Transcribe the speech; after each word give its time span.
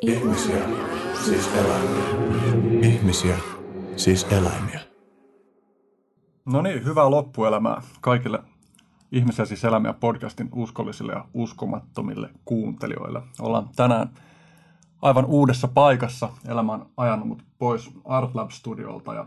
Ihmisiä, 0.00 0.68
siis 1.24 1.50
eläimiä. 1.54 2.04
Ihmisiä, 2.82 3.36
siis 3.96 4.26
eläimiä. 4.32 4.80
No 6.44 6.62
niin, 6.62 6.84
hyvää 6.84 7.10
loppuelämää 7.10 7.82
kaikille 8.00 8.38
Ihmisiä 9.12 9.44
siis 9.44 9.64
eläimiä 9.64 9.92
podcastin 9.92 10.48
uskollisille 10.54 11.12
ja 11.12 11.24
uskomattomille 11.34 12.30
kuuntelijoille. 12.44 13.22
Ollaan 13.40 13.68
tänään 13.76 14.08
aivan 15.02 15.24
uudessa 15.24 15.68
paikassa. 15.68 16.28
Elämä 16.48 16.72
on 16.72 16.90
ajanut 16.96 17.28
mut 17.28 17.42
pois 17.58 17.90
Artlab-studiolta 18.04 19.14
ja 19.14 19.26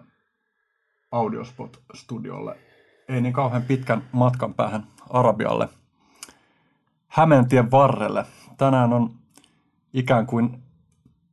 Audiospot-studiolle. 1.11 2.57
Ei 3.09 3.21
niin 3.21 3.33
kauhean 3.33 3.63
pitkän 3.63 4.03
matkan 4.11 4.53
päähän 4.53 4.87
Arabialle. 5.09 5.69
Hämeentien 7.07 7.71
varrelle. 7.71 8.25
Tänään 8.57 8.93
on 8.93 9.09
ikään 9.93 10.27
kuin 10.27 10.62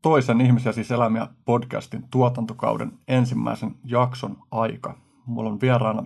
toisen 0.02 0.40
Ihmisiä 0.40 0.72
siis 0.72 0.90
eläimiä 0.90 1.28
podcastin 1.44 2.04
tuotantokauden 2.10 2.92
ensimmäisen 3.08 3.74
jakson 3.84 4.36
aika. 4.50 4.98
Mulla 5.26 5.50
on 5.50 5.60
vieraana 5.60 6.04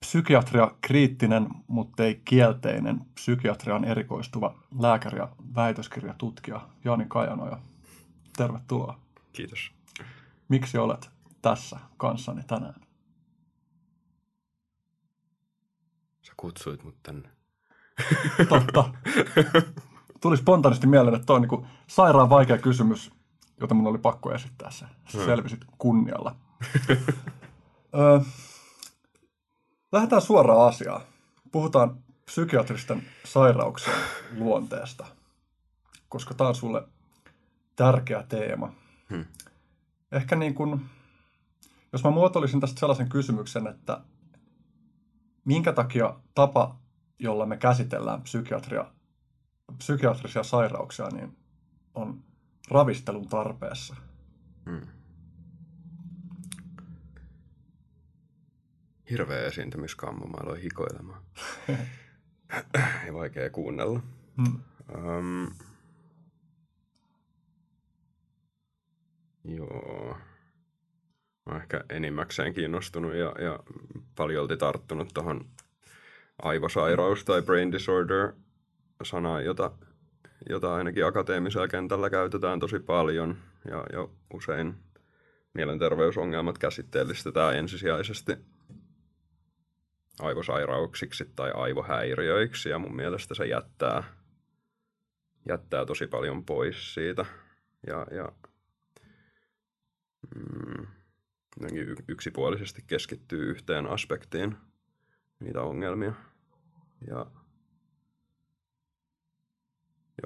psykiatria 0.00 0.70
kriittinen, 0.80 1.48
mutta 1.66 2.04
ei 2.04 2.22
kielteinen 2.24 3.00
psykiatrian 3.14 3.84
erikoistuva 3.84 4.54
lääkäri 4.78 5.18
ja 5.18 5.28
väitöskirjatutkija 5.54 6.68
Jani 6.84 7.04
Kajanoja. 7.08 7.58
Tervetuloa. 8.36 8.98
Kiitos. 9.32 9.72
Miksi 10.48 10.78
olet 10.78 11.10
tässä 11.42 11.78
kanssani 11.96 12.42
tänään? 12.46 12.80
Sä 16.22 16.32
kutsuit 16.36 16.84
mut 16.84 16.96
tänne. 17.02 17.28
Totta. 18.48 18.84
Tuli 20.20 20.36
spontaanisti 20.36 20.86
mieleen, 20.86 21.14
että 21.14 21.26
toi 21.26 21.36
on 21.36 21.42
niin 21.42 21.66
sairaan 21.86 22.30
vaikea 22.30 22.58
kysymys, 22.58 23.10
jota 23.60 23.74
mun 23.74 23.86
oli 23.86 23.98
pakko 23.98 24.32
esittää 24.32 24.70
se. 24.70 24.86
Sä 25.08 25.24
selvisit 25.24 25.60
kunnialla. 25.78 26.36
Ö, 27.94 28.20
lähdetään 29.92 30.22
suoraan 30.22 30.68
asiaan. 30.68 31.00
Puhutaan 31.52 31.98
psykiatristen 32.24 33.02
sairauksien 33.24 33.96
luonteesta, 34.36 35.06
koska 36.08 36.34
tämä 36.34 36.48
on 36.48 36.54
sulle 36.54 36.88
tärkeä 37.76 38.22
teema. 38.28 38.72
Hmm. 39.10 39.24
Ehkä 40.12 40.36
niin 40.36 40.54
kuin, 40.54 40.86
jos 41.92 42.04
mä 42.04 42.10
muotoilisin 42.10 42.60
tästä 42.60 42.80
sellaisen 42.80 43.08
kysymyksen, 43.08 43.66
että 43.66 44.00
minkä 45.44 45.72
takia 45.72 46.16
tapa, 46.34 46.76
jolla 47.18 47.46
me 47.46 47.56
käsitellään 47.56 48.22
psykiatria, 48.22 48.84
psykiatrisia 49.78 50.42
sairauksia, 50.42 51.08
niin 51.08 51.36
on 51.94 52.22
ravistelun 52.70 53.28
tarpeessa. 53.28 53.96
Hmm. 54.70 54.86
Hirveä 59.10 59.46
esiintymiskammo, 59.46 60.26
mä 60.26 60.36
aloin 60.36 60.62
hikoilemaan. 60.62 61.22
ja 63.06 63.14
vaikea 63.14 63.50
kuunnella. 63.50 64.00
Hmm. 64.36 64.60
Um, 64.94 65.50
joo. 69.44 70.16
Mä 71.46 71.52
oon 71.52 71.62
ehkä 71.62 71.84
enimmäkseen 71.90 72.54
kiinnostunut 72.54 73.14
ja, 73.14 73.34
ja 73.42 73.60
paljolti 74.16 74.56
tarttunut 74.56 75.08
tuohon 75.14 75.50
aivosairaus 76.42 77.24
tai 77.24 77.42
brain 77.42 77.72
disorder 77.72 78.32
sanaan, 79.04 79.44
jota, 79.44 79.70
jota 80.48 80.74
ainakin 80.74 81.06
akateemisella 81.06 81.68
kentällä 81.68 82.10
käytetään 82.10 82.60
tosi 82.60 82.78
paljon 82.78 83.36
ja, 83.70 83.84
ja 83.92 84.08
usein 84.34 84.74
mielenterveysongelmat 85.54 86.58
käsitteellistetään 86.58 87.56
ensisijaisesti 87.56 88.36
aivosairauksiksi 90.20 91.32
tai 91.36 91.50
aivohäiriöiksi 91.54 92.68
ja 92.68 92.78
mun 92.78 92.96
mielestä 92.96 93.34
se 93.34 93.46
jättää, 93.46 94.02
jättää 95.48 95.86
tosi 95.86 96.06
paljon 96.06 96.44
pois 96.44 96.94
siitä 96.94 97.26
ja, 97.86 98.06
ja 98.10 98.32
mm, 100.36 100.86
yksipuolisesti 102.08 102.84
keskittyy 102.86 103.50
yhteen 103.50 103.86
aspektiin 103.86 104.56
niitä 105.40 105.62
ongelmia. 105.62 106.12
Ja 107.06 107.26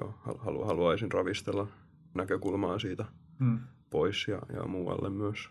joo, 0.01 0.13
halu, 0.23 0.65
haluaisin 0.65 1.11
ravistella 1.11 1.67
näkökulmaa 2.13 2.79
siitä 2.79 3.05
Hmm. 3.39 3.59
pois 3.89 4.27
ja, 4.27 4.39
ja 4.53 4.63
muualle 4.63 5.09
myös. 5.09 5.49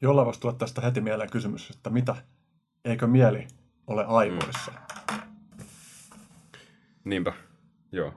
Jolla 0.00 0.24
voisi 0.24 0.40
tulla 0.40 0.54
tästä 0.54 0.80
heti 0.80 1.00
mieleen 1.00 1.30
kysymys, 1.30 1.70
että 1.70 1.90
mitä, 1.90 2.16
eikö 2.84 3.06
mieli 3.06 3.48
ole 3.86 4.04
aivoissa? 4.04 4.72
Niinpä, 7.04 7.32
joo. 7.92 8.14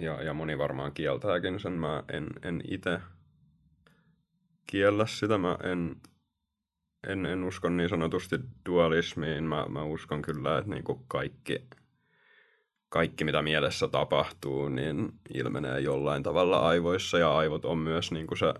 Ja, 0.00 0.22
ja 0.22 0.34
moni 0.34 0.58
varmaan 0.58 0.92
kieltääkin 0.92 1.60
sen. 1.60 1.72
Mä 1.72 2.02
en, 2.08 2.26
en 2.42 2.62
itse 2.70 3.00
kiellä 4.66 5.06
sitä. 5.06 5.38
Mä 5.38 5.58
en, 5.62 5.96
en, 7.06 7.26
en 7.26 7.44
usko 7.44 7.68
niin 7.68 7.88
sanotusti 7.88 8.36
dualismiin. 8.66 9.44
Mä, 9.44 9.66
mä 9.68 9.82
uskon 9.82 10.22
kyllä, 10.22 10.58
että 10.58 10.70
niinku 10.70 11.04
kaikki, 11.08 11.68
kaikki, 12.88 13.24
mitä 13.24 13.42
mielessä 13.42 13.88
tapahtuu, 13.88 14.68
niin 14.68 15.12
ilmenee 15.34 15.80
jollain 15.80 16.22
tavalla 16.22 16.58
aivoissa. 16.58 17.18
Ja 17.18 17.36
aivot 17.36 17.64
on 17.64 17.78
myös 17.78 18.12
niinku 18.12 18.36
se 18.36 18.54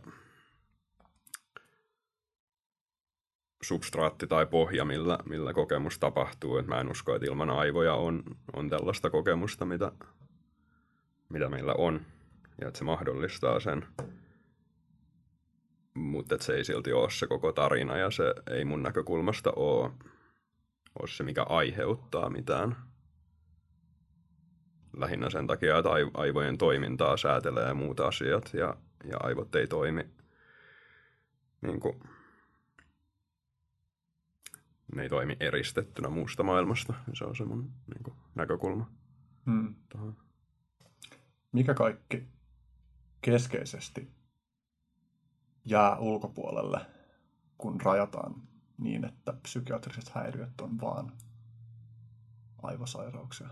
substraatti 3.62 4.26
tai 4.26 4.46
pohja, 4.46 4.84
millä, 4.84 5.18
millä 5.28 5.52
kokemus 5.52 5.98
tapahtuu. 5.98 6.56
Et 6.56 6.66
mä 6.66 6.80
en 6.80 6.90
usko, 6.90 7.14
että 7.14 7.26
ilman 7.26 7.50
aivoja 7.50 7.94
on, 7.94 8.22
on 8.52 8.70
tällaista 8.70 9.10
kokemusta, 9.10 9.64
mitä, 9.64 9.92
mitä 11.28 11.48
meillä 11.48 11.74
on. 11.78 12.00
Ja 12.60 12.68
että 12.68 12.78
se 12.78 12.84
mahdollistaa 12.84 13.60
sen. 13.60 13.86
Mutta 15.94 16.38
se 16.40 16.54
ei 16.54 16.64
silti 16.64 16.92
ole 16.92 17.10
se 17.10 17.26
koko 17.26 17.52
tarina 17.52 17.96
ja 17.96 18.10
se 18.10 18.34
ei 18.50 18.64
mun 18.64 18.82
näkökulmasta 18.82 19.52
ole, 19.56 19.90
ole 20.98 21.08
se, 21.08 21.24
mikä 21.24 21.42
aiheuttaa 21.42 22.30
mitään. 22.30 22.76
Lähinnä 24.96 25.30
sen 25.30 25.46
takia, 25.46 25.78
että 25.78 25.90
aivojen 26.14 26.58
toimintaa 26.58 27.16
säätelee 27.16 27.74
muut 27.74 28.00
asiat 28.00 28.54
ja, 28.54 28.76
ja 29.04 29.16
aivot 29.20 29.54
ei 29.54 29.66
toimi 29.66 30.10
niin 31.62 31.80
kuin, 31.80 32.00
ne 34.94 35.02
ei 35.02 35.08
toimi 35.08 35.36
eristettynä 35.40 36.08
muusta 36.08 36.42
maailmasta. 36.42 36.94
Se 37.12 37.24
on 37.24 37.36
se 37.36 37.44
mun 37.44 37.72
niin 37.94 38.02
kuin, 38.02 38.16
näkökulma 38.34 38.90
Hmm. 39.46 39.74
Mikä 41.52 41.74
kaikki 41.74 42.28
keskeisesti 43.20 44.10
jää 45.64 45.98
ulkopuolelle, 45.98 46.80
kun 47.58 47.80
rajataan 47.80 48.34
niin, 48.78 49.04
että 49.04 49.32
psykiatriset 49.32 50.08
häiriöt 50.08 50.60
on 50.60 50.80
vaan 50.80 51.12
aivosairauksia? 52.62 53.48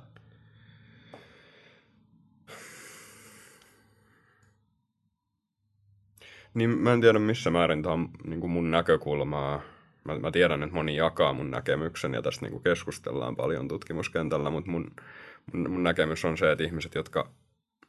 Niin 6.55 6.71
mä 6.71 6.93
en 6.93 7.01
tiedä 7.01 7.19
missä 7.19 7.51
määrin 7.51 7.83
tämä 7.83 7.93
on 7.93 8.09
niin 8.25 8.41
kuin 8.41 8.51
mun 8.51 8.71
näkökulmaa. 8.71 9.63
Mä, 10.05 10.19
mä 10.19 10.31
tiedän, 10.31 10.63
että 10.63 10.75
moni 10.75 10.97
jakaa 10.97 11.33
mun 11.33 11.51
näkemyksen 11.51 12.15
ja 12.15 12.23
tästä 12.23 12.45
niin 12.45 12.53
kuin 12.53 12.63
keskustellaan 12.63 13.37
paljon 13.37 13.69
tutkimuskentällä, 13.69 14.51
mutta 14.51 14.71
mun, 14.71 14.91
mun, 15.53 15.71
mun 15.71 15.83
näkemys 15.83 16.25
on 16.25 16.39
se, 16.39 16.53
että 16.53 16.65
ihmiset, 16.65 16.95
jotka 16.95 17.31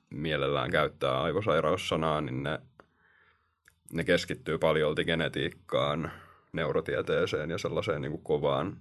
mielellään 0.09 0.71
käyttää 0.71 1.21
aivosairaussanaa, 1.21 2.21
niin 2.21 2.43
ne, 2.43 2.59
ne 3.93 4.03
keskittyy 4.03 4.57
paljolti 4.57 5.05
genetiikkaan, 5.05 6.11
neurotieteeseen 6.53 7.49
ja 7.49 7.57
sellaiseen 7.57 8.01
niin 8.01 8.11
kuin 8.11 8.23
kovaan 8.23 8.77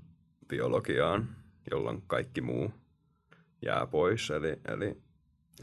biologiaan, 0.48 1.28
jolloin 1.70 2.02
kaikki 2.06 2.40
muu 2.40 2.72
jää 3.62 3.86
pois. 3.86 4.30
Eli, 4.30 4.56
eli, 4.68 4.96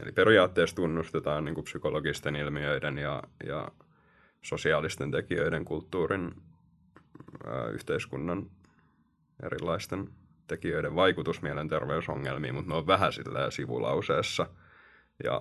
eli 0.02 0.12
periaatteessa 0.12 0.76
tunnustetaan 0.76 1.44
niin 1.44 1.54
kuin 1.54 1.64
psykologisten 1.64 2.36
ilmiöiden 2.36 2.98
ja, 2.98 3.22
ja 3.46 3.68
sosiaalisten 4.42 5.10
tekijöiden, 5.10 5.64
kulttuurin, 5.64 6.34
yhteiskunnan 7.72 8.50
erilaisten 9.42 10.08
tekijöiden 10.46 10.94
vaikutus 10.94 11.42
mielenterveysongelmiin, 11.42 12.54
mutta 12.54 12.70
ne 12.70 12.76
on 12.76 12.86
vähän 12.86 13.12
silleen 13.12 13.52
sivulauseessa. 13.52 14.46
Ja 15.24 15.40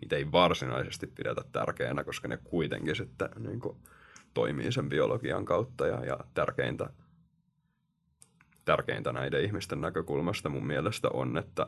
niitä 0.00 0.16
ei 0.16 0.32
varsinaisesti 0.32 1.06
pidetä 1.06 1.42
tärkeänä, 1.52 2.04
koska 2.04 2.28
ne 2.28 2.36
kuitenkin 2.36 2.96
sitten 2.96 3.28
niin 3.38 3.60
kuin, 3.60 3.78
toimii 4.34 4.72
sen 4.72 4.88
biologian 4.88 5.44
kautta 5.44 5.86
ja, 5.86 6.04
ja 6.04 6.18
tärkeintä, 6.34 6.90
tärkeintä 8.64 9.12
näiden 9.12 9.44
ihmisten 9.44 9.80
näkökulmasta 9.80 10.48
mun 10.48 10.66
mielestä 10.66 11.08
on, 11.08 11.38
että, 11.38 11.66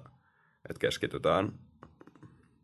että 0.70 0.80
keskitytään 0.80 1.52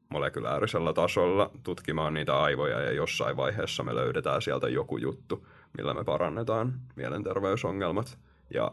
molekuläärisellä 0.08 0.93
tasolla 0.93 1.50
tutkimaan 1.62 2.14
niitä 2.14 2.38
aivoja 2.38 2.81
ja 2.81 2.93
jossain 2.93 3.37
vaiheessa 3.37 3.82
me 3.82 3.94
löydetään 3.94 4.43
sieltä 4.43 4.69
joku 4.69 4.96
juttu, 4.96 5.46
millä 5.76 5.94
me 5.94 6.05
parannetaan 6.05 6.81
mielenterveysongelmat. 6.96 8.19
Ja 8.55 8.72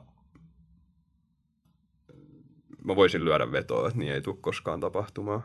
mä 2.83 2.95
voisin 2.95 3.25
lyödä 3.25 3.51
vetoa, 3.51 3.87
että 3.87 3.99
niin 3.99 4.13
ei 4.13 4.21
tule 4.21 4.37
koskaan 4.41 4.79
tapahtumaan. 4.79 5.43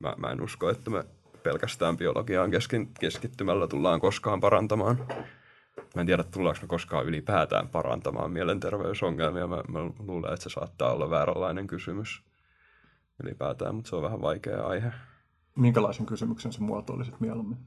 Mä, 0.00 0.14
mä 0.16 0.30
en 0.30 0.42
usko, 0.42 0.70
että 0.70 0.90
me 0.90 1.04
pelkästään 1.42 1.96
biologiaan 1.96 2.50
keskittymällä 3.00 3.68
tullaan 3.68 4.00
koskaan 4.00 4.40
parantamaan. 4.40 5.06
Mä 5.94 6.00
en 6.00 6.06
tiedä, 6.06 6.22
tullaanko 6.22 6.60
me 6.62 6.68
koskaan 6.68 7.06
ylipäätään 7.06 7.68
parantamaan 7.68 8.30
mielenterveysongelmia. 8.30 9.46
Mä, 9.46 9.56
mä 9.56 9.78
luulen, 9.98 10.32
että 10.32 10.42
se 10.42 10.50
saattaa 10.50 10.92
olla 10.92 11.10
vääränlainen 11.10 11.66
kysymys 11.66 12.27
ylipäätään, 13.22 13.74
mutta 13.74 13.88
se 13.88 13.96
on 13.96 14.02
vähän 14.02 14.20
vaikea 14.20 14.66
aihe. 14.66 14.92
Minkälaisen 15.54 16.06
kysymyksen 16.06 16.52
se 16.52 16.60
muotoilisit 16.60 17.20
mieluummin? 17.20 17.58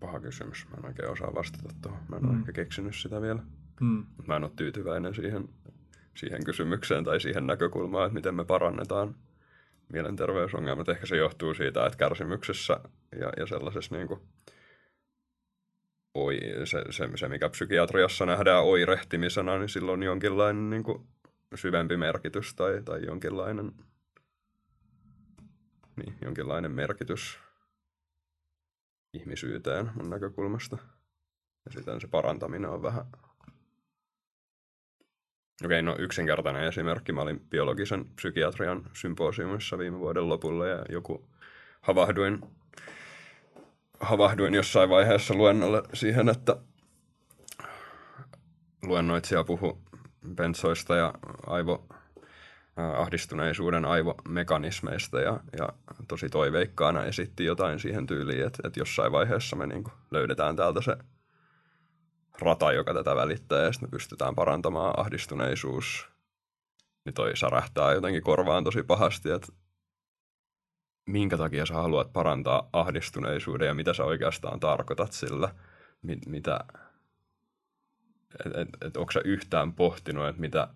paha 0.00 0.20
kysymys. 0.20 0.66
Mä 0.70 0.76
en 0.78 0.86
oikein 0.86 1.10
osaa 1.10 1.34
vastata 1.34 1.74
tuohon. 1.82 2.00
Mä 2.08 2.16
en 2.16 2.22
mm. 2.22 2.30
ole 2.30 2.38
ehkä 2.38 2.52
keksinyt 2.52 2.94
sitä 2.96 3.20
vielä. 3.22 3.42
Mm. 3.80 4.06
Mä 4.26 4.36
en 4.36 4.44
ole 4.44 4.52
tyytyväinen 4.56 5.14
siihen, 5.14 5.48
siihen 6.14 6.44
kysymykseen 6.44 7.04
tai 7.04 7.20
siihen 7.20 7.46
näkökulmaan, 7.46 8.06
että 8.06 8.14
miten 8.14 8.34
me 8.34 8.44
parannetaan 8.44 9.14
mielenterveysongelmat. 9.92 10.88
Ehkä 10.88 11.06
se 11.06 11.16
johtuu 11.16 11.54
siitä, 11.54 11.86
että 11.86 11.98
kärsimyksessä 11.98 12.80
ja, 13.20 13.32
ja 13.36 13.46
sellaisessa 13.46 13.96
niin 13.96 14.08
kuin, 14.08 14.20
oi, 16.14 16.40
se, 16.64 16.84
se, 16.90 17.08
se, 17.14 17.28
mikä 17.28 17.48
psykiatriassa 17.48 18.26
nähdään 18.26 18.64
oirehtimisena, 18.64 19.58
niin 19.58 19.68
silloin 19.68 20.00
on 20.00 20.02
jonkinlainen 20.02 20.70
niin 20.70 20.82
kuin, 20.82 21.08
syvempi 21.54 21.96
merkitys 21.96 22.54
tai, 22.54 22.82
tai 22.84 23.06
jonkinlainen, 23.06 23.72
niin, 25.96 26.14
jonkinlainen 26.22 26.72
merkitys 26.72 27.38
ihmisyyteen 29.12 29.90
mun 29.94 30.10
näkökulmasta. 30.10 30.78
Ja 31.64 31.72
sitten 31.72 32.00
se 32.00 32.08
parantaminen 32.08 32.70
on 32.70 32.82
vähän... 32.82 33.04
Okei, 35.64 35.82
no 35.82 35.96
yksinkertainen 35.98 36.64
esimerkki. 36.64 37.12
Mä 37.12 37.20
olin 37.20 37.40
biologisen 37.50 38.04
psykiatrian 38.16 38.84
symposiumissa 38.92 39.78
viime 39.78 39.98
vuoden 39.98 40.28
lopulla 40.28 40.66
ja 40.66 40.84
joku 40.88 41.28
havahduin, 41.80 42.40
havahduin 44.00 44.54
jossain 44.54 44.90
vaiheessa 44.90 45.34
luennolle 45.34 45.82
siihen, 45.94 46.28
että 46.28 46.56
luennoitsija 48.82 49.44
puhu 49.44 49.82
bensoista 50.34 50.96
ja 50.96 51.14
aivo, 51.46 51.86
ahdistuneisuuden 52.76 53.84
aivomekanismeista 53.84 55.20
ja, 55.20 55.40
ja 55.58 55.68
tosi 56.08 56.28
toiveikkaana 56.28 57.04
esitti 57.04 57.44
jotain 57.44 57.78
siihen 57.80 58.06
tyyliin, 58.06 58.46
että, 58.46 58.58
että 58.68 58.80
jossain 58.80 59.12
vaiheessa 59.12 59.56
me 59.56 59.66
niin 59.66 59.84
löydetään 60.10 60.56
täältä 60.56 60.80
se 60.80 60.96
rata, 62.40 62.72
joka 62.72 62.94
tätä 62.94 63.16
välittää 63.16 63.62
ja 63.62 63.72
sitten 63.72 63.88
me 63.88 63.90
pystytään 63.90 64.34
parantamaan 64.34 64.94
ahdistuneisuus. 64.96 66.08
Niin 67.04 67.14
toi 67.14 67.36
särähtää 67.36 67.92
jotenkin 67.92 68.22
korvaan 68.22 68.64
tosi 68.64 68.82
pahasti, 68.82 69.30
että 69.30 69.52
minkä 71.06 71.36
takia 71.36 71.66
sä 71.66 71.74
haluat 71.74 72.12
parantaa 72.12 72.68
ahdistuneisuuden 72.72 73.66
ja 73.66 73.74
mitä 73.74 73.94
sä 73.94 74.04
oikeastaan 74.04 74.60
tarkoitat 74.60 75.12
sillä, 75.12 75.54
mit, 76.02 76.26
mitä, 76.26 76.60
että 78.46 78.60
et, 78.60 78.68
et, 78.80 78.96
onko 78.96 79.12
sä 79.12 79.20
yhtään 79.24 79.72
pohtinut, 79.72 80.28
että 80.28 80.40
mitä 80.40 80.68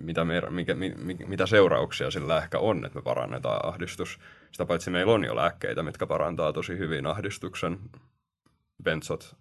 mitä, 0.00 0.24
mer- 0.24 0.50
mikä, 0.50 0.74
mi, 0.74 0.94
mi, 0.96 1.16
mitä 1.26 1.46
seurauksia 1.46 2.10
sillä 2.10 2.38
ehkä 2.38 2.58
on, 2.58 2.84
että 2.84 2.98
me 2.98 3.02
parannetaan 3.02 3.68
ahdistus. 3.68 4.18
Sitä 4.52 4.66
paitsi 4.66 4.90
meillä 4.90 5.12
on 5.12 5.24
jo 5.24 5.36
lääkkeitä, 5.36 5.82
mitkä 5.82 6.06
parantaa 6.06 6.52
tosi 6.52 6.78
hyvin 6.78 7.06
ahdistuksen. 7.06 7.78
Bensot, 8.82 9.36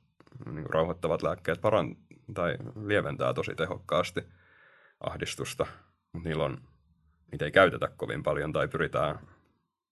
niin 0.45 0.69
rauhoittavat 0.69 1.21
lääkkeet, 1.21 1.61
paran- 1.61 1.97
tai 2.33 2.57
lieventää 2.85 3.33
tosi 3.33 3.55
tehokkaasti 3.55 4.21
ahdistusta, 4.99 5.65
mutta 6.13 6.29
niillä 6.29 6.43
on, 6.43 6.61
niitä 7.31 7.45
ei 7.45 7.51
käytetä 7.51 7.87
kovin 7.97 8.23
paljon 8.23 8.53
tai 8.53 8.67
pyritään 8.67 9.19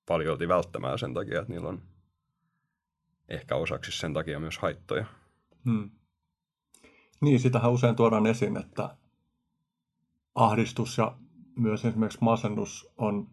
paljolti 0.06 0.48
välttämään 0.48 1.00
sen 1.00 1.14
takia, 1.14 1.42
että 1.42 1.54
niillä 1.54 1.70
on 1.70 1.82
ehkä 3.30 3.56
osaksi 3.56 3.92
sen 3.92 4.14
takia 4.14 4.40
myös 4.40 4.58
haittoja. 4.58 5.06
Hmm. 5.66 5.92
Niin, 7.22 7.40
sitähän 7.40 7.72
usein 7.72 7.96
tuodaan 7.96 8.26
esiin, 8.26 8.58
että 8.58 8.98
ahdistus 10.36 10.98
ja 10.98 11.18
myös 11.56 11.86
esimerkiksi 11.86 12.18
masennus 12.22 12.94
on, 12.98 13.28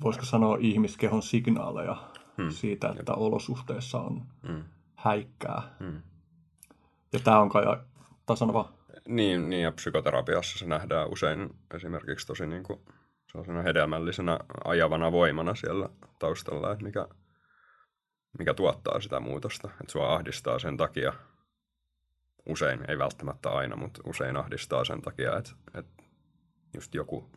voisiko 0.00 0.24
sanoa, 0.24 0.56
ihmiskehon 0.60 1.22
signaaleja 1.22 2.10
hmm. 2.38 2.50
siitä, 2.50 2.88
että 2.88 3.12
Jep. 3.12 3.20
olosuhteessa 3.20 3.98
on 3.98 4.22
hmm. 4.46 4.64
häikkää. 4.96 5.62
Hmm. 5.80 6.02
Ja 7.12 7.20
tämä 7.20 7.40
on 7.40 7.48
kai 7.48 7.64
tasanova. 8.26 8.72
Niin, 9.08 9.50
niin, 9.50 9.62
ja 9.62 9.72
psykoterapiassa 9.72 10.58
se 10.58 10.66
nähdään 10.66 11.08
usein 11.08 11.50
esimerkiksi 11.74 12.26
tosi 12.26 12.46
niin 12.46 12.62
kuin 12.62 12.80
sellaisena 13.32 13.62
hedelmällisenä 13.62 14.38
ajavana 14.64 15.12
voimana 15.12 15.54
siellä 15.54 15.88
taustalla, 16.18 16.72
että 16.72 16.84
mikä, 16.84 17.08
mikä 18.38 18.54
tuottaa 18.54 19.00
sitä 19.00 19.20
muutosta. 19.20 19.68
Että 19.80 19.92
sua 19.92 20.14
ahdistaa 20.14 20.58
sen 20.58 20.76
takia, 20.76 21.12
usein, 22.46 22.90
ei 22.90 22.98
välttämättä 22.98 23.50
aina, 23.50 23.76
mutta 23.76 24.00
usein 24.06 24.36
ahdistaa 24.36 24.84
sen 24.84 25.02
takia, 25.02 25.36
että, 25.36 25.50
että 25.74 26.02
just 26.74 26.94
joku, 26.94 27.30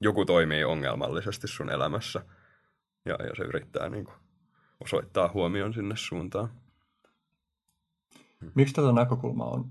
joku 0.00 0.24
toimii 0.24 0.64
ongelmallisesti 0.64 1.48
sun 1.48 1.70
elämässä 1.70 2.24
ja, 3.04 3.14
ja 3.14 3.34
se 3.36 3.42
yrittää 3.42 3.88
niin 3.88 4.04
kuin 4.04 4.16
osoittaa 4.80 5.30
huomion 5.34 5.74
sinne 5.74 5.96
suuntaan. 5.96 6.48
Miksi 8.54 8.74
tätä 8.74 8.92
näkökulmaa 8.92 9.50
on? 9.50 9.70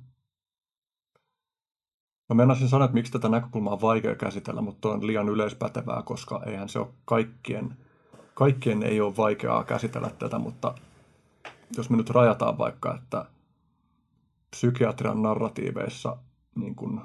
Mä 2.29 2.35
meinasin 2.35 2.69
sanoa, 2.69 2.85
että 2.85 2.93
miksi 2.93 3.11
tätä 3.11 3.29
näkökulmaa 3.29 3.73
on 3.73 3.81
vaikea 3.81 4.15
käsitellä, 4.15 4.61
mutta 4.61 4.89
on 4.89 5.07
liian 5.07 5.29
yleispätevää, 5.29 6.01
koska 6.01 6.43
eihän 6.45 6.69
se 6.69 6.79
ole 6.79 6.93
kaikkien, 7.05 7.77
kaikkien 8.33 8.83
ei 8.83 9.01
ole 9.01 9.17
vaikeaa 9.17 9.63
käsitellä 9.63 10.09
tätä, 10.09 10.39
mutta 10.39 10.75
jos 11.77 11.89
me 11.89 11.97
nyt 11.97 12.09
rajataan 12.09 12.57
vaikka, 12.57 12.95
että 12.95 13.25
psykiatrian 14.49 15.21
narratiiveissa, 15.21 16.17
niin 16.55 16.75
kun, 16.75 17.01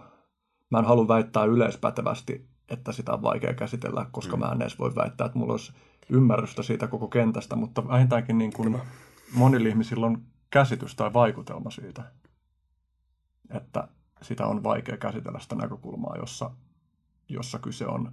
mä 0.71 0.79
en 0.79 0.85
halua 0.85 1.09
väittää 1.09 1.45
yleispätevästi, 1.45 2.49
että 2.71 2.93
sitä 2.93 3.12
on 3.12 3.23
vaikea 3.23 3.55
käsitellä, 3.55 4.07
koska 4.12 4.37
mm. 4.37 4.41
mä 4.41 4.53
en 4.53 4.62
edes 4.62 4.79
voi 4.79 4.95
väittää, 4.95 5.27
että 5.27 5.39
mulla 5.39 5.53
olisi 5.53 5.73
ymmärrystä 6.09 6.62
siitä 6.62 6.87
koko 6.87 7.09
kentästä, 7.09 7.57
mutta 7.57 7.89
vähintäänkin 7.89 8.39
niin 8.39 8.53
kun 8.53 8.81
monilla 9.35 9.69
ihmisillä 9.69 10.07
on 10.07 10.23
käsitys 10.50 10.95
tai 10.95 11.12
vaikutelma 11.12 11.71
siitä, 11.71 12.03
että 13.50 13.89
sitä 14.23 14.47
on 14.47 14.62
vaikea 14.62 14.97
käsitellä 14.97 15.39
sitä 15.39 15.55
näkökulmaa, 15.55 16.17
jossa, 16.17 16.50
jossa 17.29 17.59
kyse 17.59 17.87
on 17.87 18.12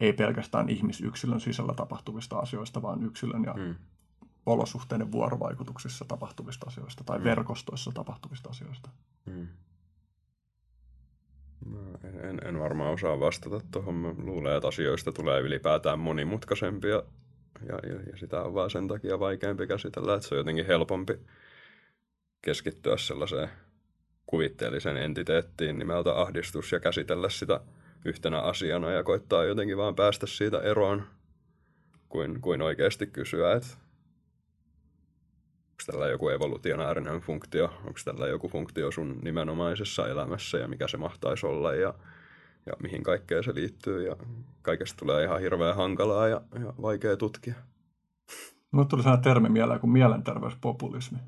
ei 0.00 0.12
pelkästään 0.12 0.68
ihmisyksilön 0.68 1.40
sisällä 1.40 1.74
tapahtuvista 1.74 2.38
asioista, 2.38 2.82
vaan 2.82 3.02
yksilön 3.02 3.44
ja 3.44 3.52
mm 3.52 3.74
olosuhteiden 4.46 5.12
vuorovaikutuksissa 5.12 6.04
tapahtuvista 6.04 6.66
asioista 6.66 7.04
tai 7.04 7.18
mm. 7.18 7.24
verkostoissa 7.24 7.92
tapahtuvista 7.94 8.50
asioista? 8.50 8.90
Mm. 9.26 9.48
No, 11.66 11.78
en, 12.28 12.40
en 12.44 12.58
varmaan 12.58 12.94
osaa 12.94 13.20
vastata 13.20 13.60
tuohon. 13.70 13.94
Mä 13.94 14.14
luulen, 14.18 14.56
että 14.56 14.68
asioista 14.68 15.12
tulee 15.12 15.40
ylipäätään 15.40 15.98
monimutkaisempia 15.98 17.02
ja, 17.68 17.78
ja, 17.88 18.00
ja 18.10 18.16
sitä 18.16 18.42
on 18.42 18.54
vaan 18.54 18.70
sen 18.70 18.88
takia 18.88 19.20
vaikeampi 19.20 19.66
käsitellä, 19.66 20.14
että 20.14 20.28
se 20.28 20.34
on 20.34 20.38
jotenkin 20.38 20.66
helpompi 20.66 21.20
keskittyä 22.42 22.96
sellaiseen 22.96 23.48
kuvitteellisen 24.26 24.96
entiteettiin 24.96 25.78
nimeltä 25.78 26.20
ahdistus 26.20 26.72
ja 26.72 26.80
käsitellä 26.80 27.28
sitä 27.28 27.60
yhtenä 28.04 28.40
asiana 28.40 28.90
ja 28.90 29.02
koittaa 29.02 29.44
jotenkin 29.44 29.76
vaan 29.76 29.94
päästä 29.94 30.26
siitä 30.26 30.60
eroon, 30.60 31.02
kuin, 32.08 32.40
kuin 32.40 32.62
oikeasti 32.62 33.06
kysyä, 33.06 33.52
että 33.52 33.68
onko 35.80 35.92
tällä 35.92 36.08
joku 36.08 36.28
evolutionaarinen 36.28 37.20
funktio, 37.20 37.64
onko 37.64 38.00
tällä 38.04 38.26
joku 38.26 38.48
funktio 38.48 38.90
sun 38.90 39.18
nimenomaisessa 39.22 40.08
elämässä 40.08 40.58
ja 40.58 40.68
mikä 40.68 40.88
se 40.88 40.96
mahtaisi 40.96 41.46
olla 41.46 41.74
ja, 41.74 41.94
ja 42.66 42.72
mihin 42.82 43.02
kaikkeen 43.02 43.44
se 43.44 43.54
liittyy 43.54 44.06
ja 44.06 44.16
kaikesta 44.62 44.96
tulee 44.98 45.24
ihan 45.24 45.40
hirveän 45.40 45.76
hankalaa 45.76 46.28
ja, 46.28 46.40
ja 46.54 46.74
vaikea 46.82 47.16
tutkia. 47.16 47.54
Mulle 48.70 48.86
tuli 48.88 49.02
sellainen 49.02 49.24
termi 49.24 49.48
mieleen 49.48 49.80
kuin 49.80 49.90
mielenterveyspopulismi. 49.90 51.18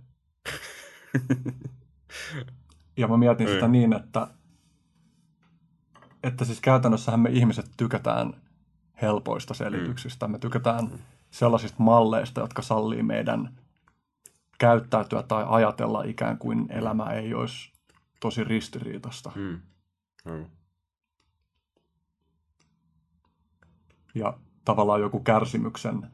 ja 2.97 3.09
mä 3.09 3.16
mietin 3.16 3.49
sitä 3.49 3.68
niin, 3.68 3.92
että 3.92 4.28
että 6.23 6.44
siis 6.44 6.61
käytännössähän 6.61 7.21
me 7.21 7.30
ihmiset 7.30 7.66
tykätään 7.76 8.35
helpoista 9.02 9.54
selityksistä. 9.54 10.28
Me 10.28 10.38
tykätään 10.38 10.90
sellaisista 11.30 11.82
malleista, 11.82 12.40
jotka 12.40 12.62
sallii 12.62 13.02
meidän 13.02 13.62
käyttäytyä 14.62 15.23
tai 15.23 15.45
ajatella 15.49 16.02
ikään 16.02 16.38
kuin 16.38 16.66
elämä 16.69 17.04
ei 17.04 17.35
olisi 17.35 17.73
tosi 18.21 18.45
ristiriitasta. 18.45 19.33
Mm. 19.35 19.61
Mm. 20.25 20.47
Ja 24.14 24.38
tavallaan 24.64 25.00
joku 25.00 25.21
kärsimyksen 25.21 26.11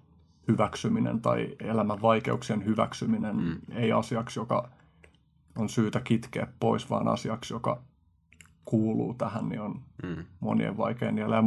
hyväksyminen 0.48 1.20
tai 1.20 1.56
elämän 1.60 2.02
vaikeuksien 2.02 2.64
hyväksyminen 2.64 3.36
mm. 3.36 3.60
ei 3.72 3.92
asiaksi, 3.92 4.40
joka 4.40 4.68
on 5.56 5.68
syytä 5.68 6.00
kitkeä 6.00 6.46
pois, 6.60 6.90
vaan 6.90 7.08
asiaksi, 7.08 7.54
joka 7.54 7.82
kuuluu 8.64 9.14
tähän, 9.14 9.48
niin 9.48 9.60
on 9.60 9.82
mm. 10.02 10.24
monien 10.40 10.76
vaikein 10.76 11.14
niellä. 11.14 11.36
Ja 11.36 11.42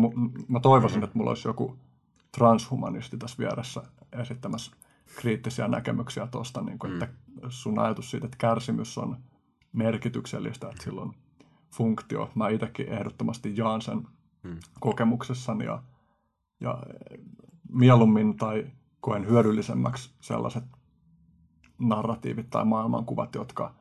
mä 0.48 0.60
toivoisin, 0.60 1.00
mm. 1.00 1.03
että 1.03 1.17
mulla 1.17 1.31
olisi 1.31 1.48
joku 1.48 1.77
transhumanisti 2.38 3.17
tässä 3.17 3.38
vieressä 3.38 3.84
esittämässä 4.12 4.72
kriittisiä 5.15 5.68
näkemyksiä 5.68 6.27
tuosta, 6.27 6.62
niin 6.62 6.80
kuin, 6.80 6.94
mm. 6.94 7.01
että 7.01 7.15
sun 7.50 7.80
ajatus 7.80 8.12
siitä, 8.12 8.25
että 8.25 8.38
kärsimys 8.38 8.98
on 8.98 9.18
merkityksellistä, 9.74 10.70
että 10.70 10.84
sillä 10.84 11.01
on 11.01 11.13
funktio. 11.72 12.32
Mä 12.36 12.50
itsekin 12.50 12.89
ehdottomasti 12.89 13.53
jaan 13.58 13.82
sen 13.82 14.08
mm. 14.44 14.60
kokemuksessani 14.80 15.65
ja, 15.65 15.84
ja 16.60 16.84
mieluummin 17.72 18.38
tai 18.38 18.68
koen 19.01 19.27
hyödyllisemmäksi 19.27 20.13
sellaiset 20.22 20.63
narratiivit 21.80 22.50
tai 22.50 22.65
maailmankuvat, 22.65 23.36
jotka 23.36 23.75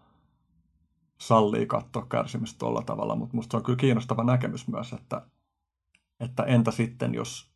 sallii 1.21 1.67
katsoa 1.67 2.07
kärsimystä 2.07 2.59
tuolla 2.59 2.83
tavalla, 2.83 3.17
mutta 3.17 3.37
musta 3.37 3.51
se 3.51 3.57
on 3.57 3.63
kyllä 3.63 3.77
kiinnostava 3.77 4.25
näkemys 4.25 4.69
myös, 4.69 4.93
että, 4.93 5.27
että 6.21 6.43
entä 6.43 6.71
sitten, 6.71 7.15
jos 7.15 7.50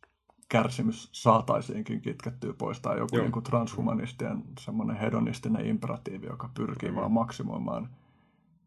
kärsimys 0.49 1.09
saataisiinkin 1.11 2.01
kitkettyä 2.01 2.53
pois, 2.53 2.81
tai 2.81 2.97
joku 2.97 3.17
niin 3.17 3.31
kuin 3.31 3.43
transhumanistien 3.43 4.43
semmoinen 4.59 4.95
hedonistinen 4.95 5.65
imperatiivi, 5.65 6.25
joka 6.25 6.49
pyrkii 6.53 6.89
mm. 6.89 6.95
vaan 6.95 7.11
maksimoimaan 7.11 7.89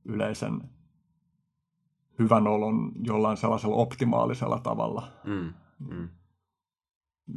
yleisen 0.05 0.61
hyvän 2.19 2.47
olon 2.47 2.93
jollain 3.03 3.37
sellaisella 3.37 3.77
optimaalisella 3.77 4.59
tavalla. 4.59 5.13
Mm. 5.25 5.55
Mm. 5.79 6.09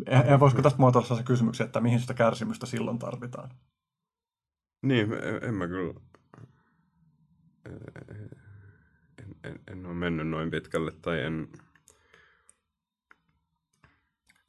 Eh, 0.06 0.20
eh, 0.20 0.40
voisiko 0.40 0.62
tästä 0.62 0.80
muotoilla 0.80 1.16
se 1.18 1.24
kysymys, 1.24 1.62
että 1.62 1.82
mihin 1.82 2.00
sitä 2.00 2.14
kärsimystä 2.14 2.66
silloin 2.66 3.00
tarvitaan? 3.00 3.50
Niin, 4.82 5.14
en, 5.14 5.44
en 5.44 5.54
mä 5.54 5.68
kyllä... 5.68 5.94
En, 9.18 9.36
en, 9.44 9.60
en 9.68 9.86
ole 9.86 9.94
mennyt 9.94 10.28
noin 10.28 10.52
pitkälle 10.52 10.92
tai 10.92 11.22
en, 11.22 11.48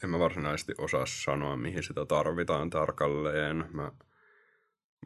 en 0.02 0.10
mä 0.10 0.18
varsinaisesti 0.18 0.74
osaa 0.78 1.06
sanoa, 1.06 1.56
mihin 1.56 1.82
sitä 1.82 2.06
tarvitaan 2.06 2.70
tarkalleen. 2.70 3.68
Mä, 3.72 3.92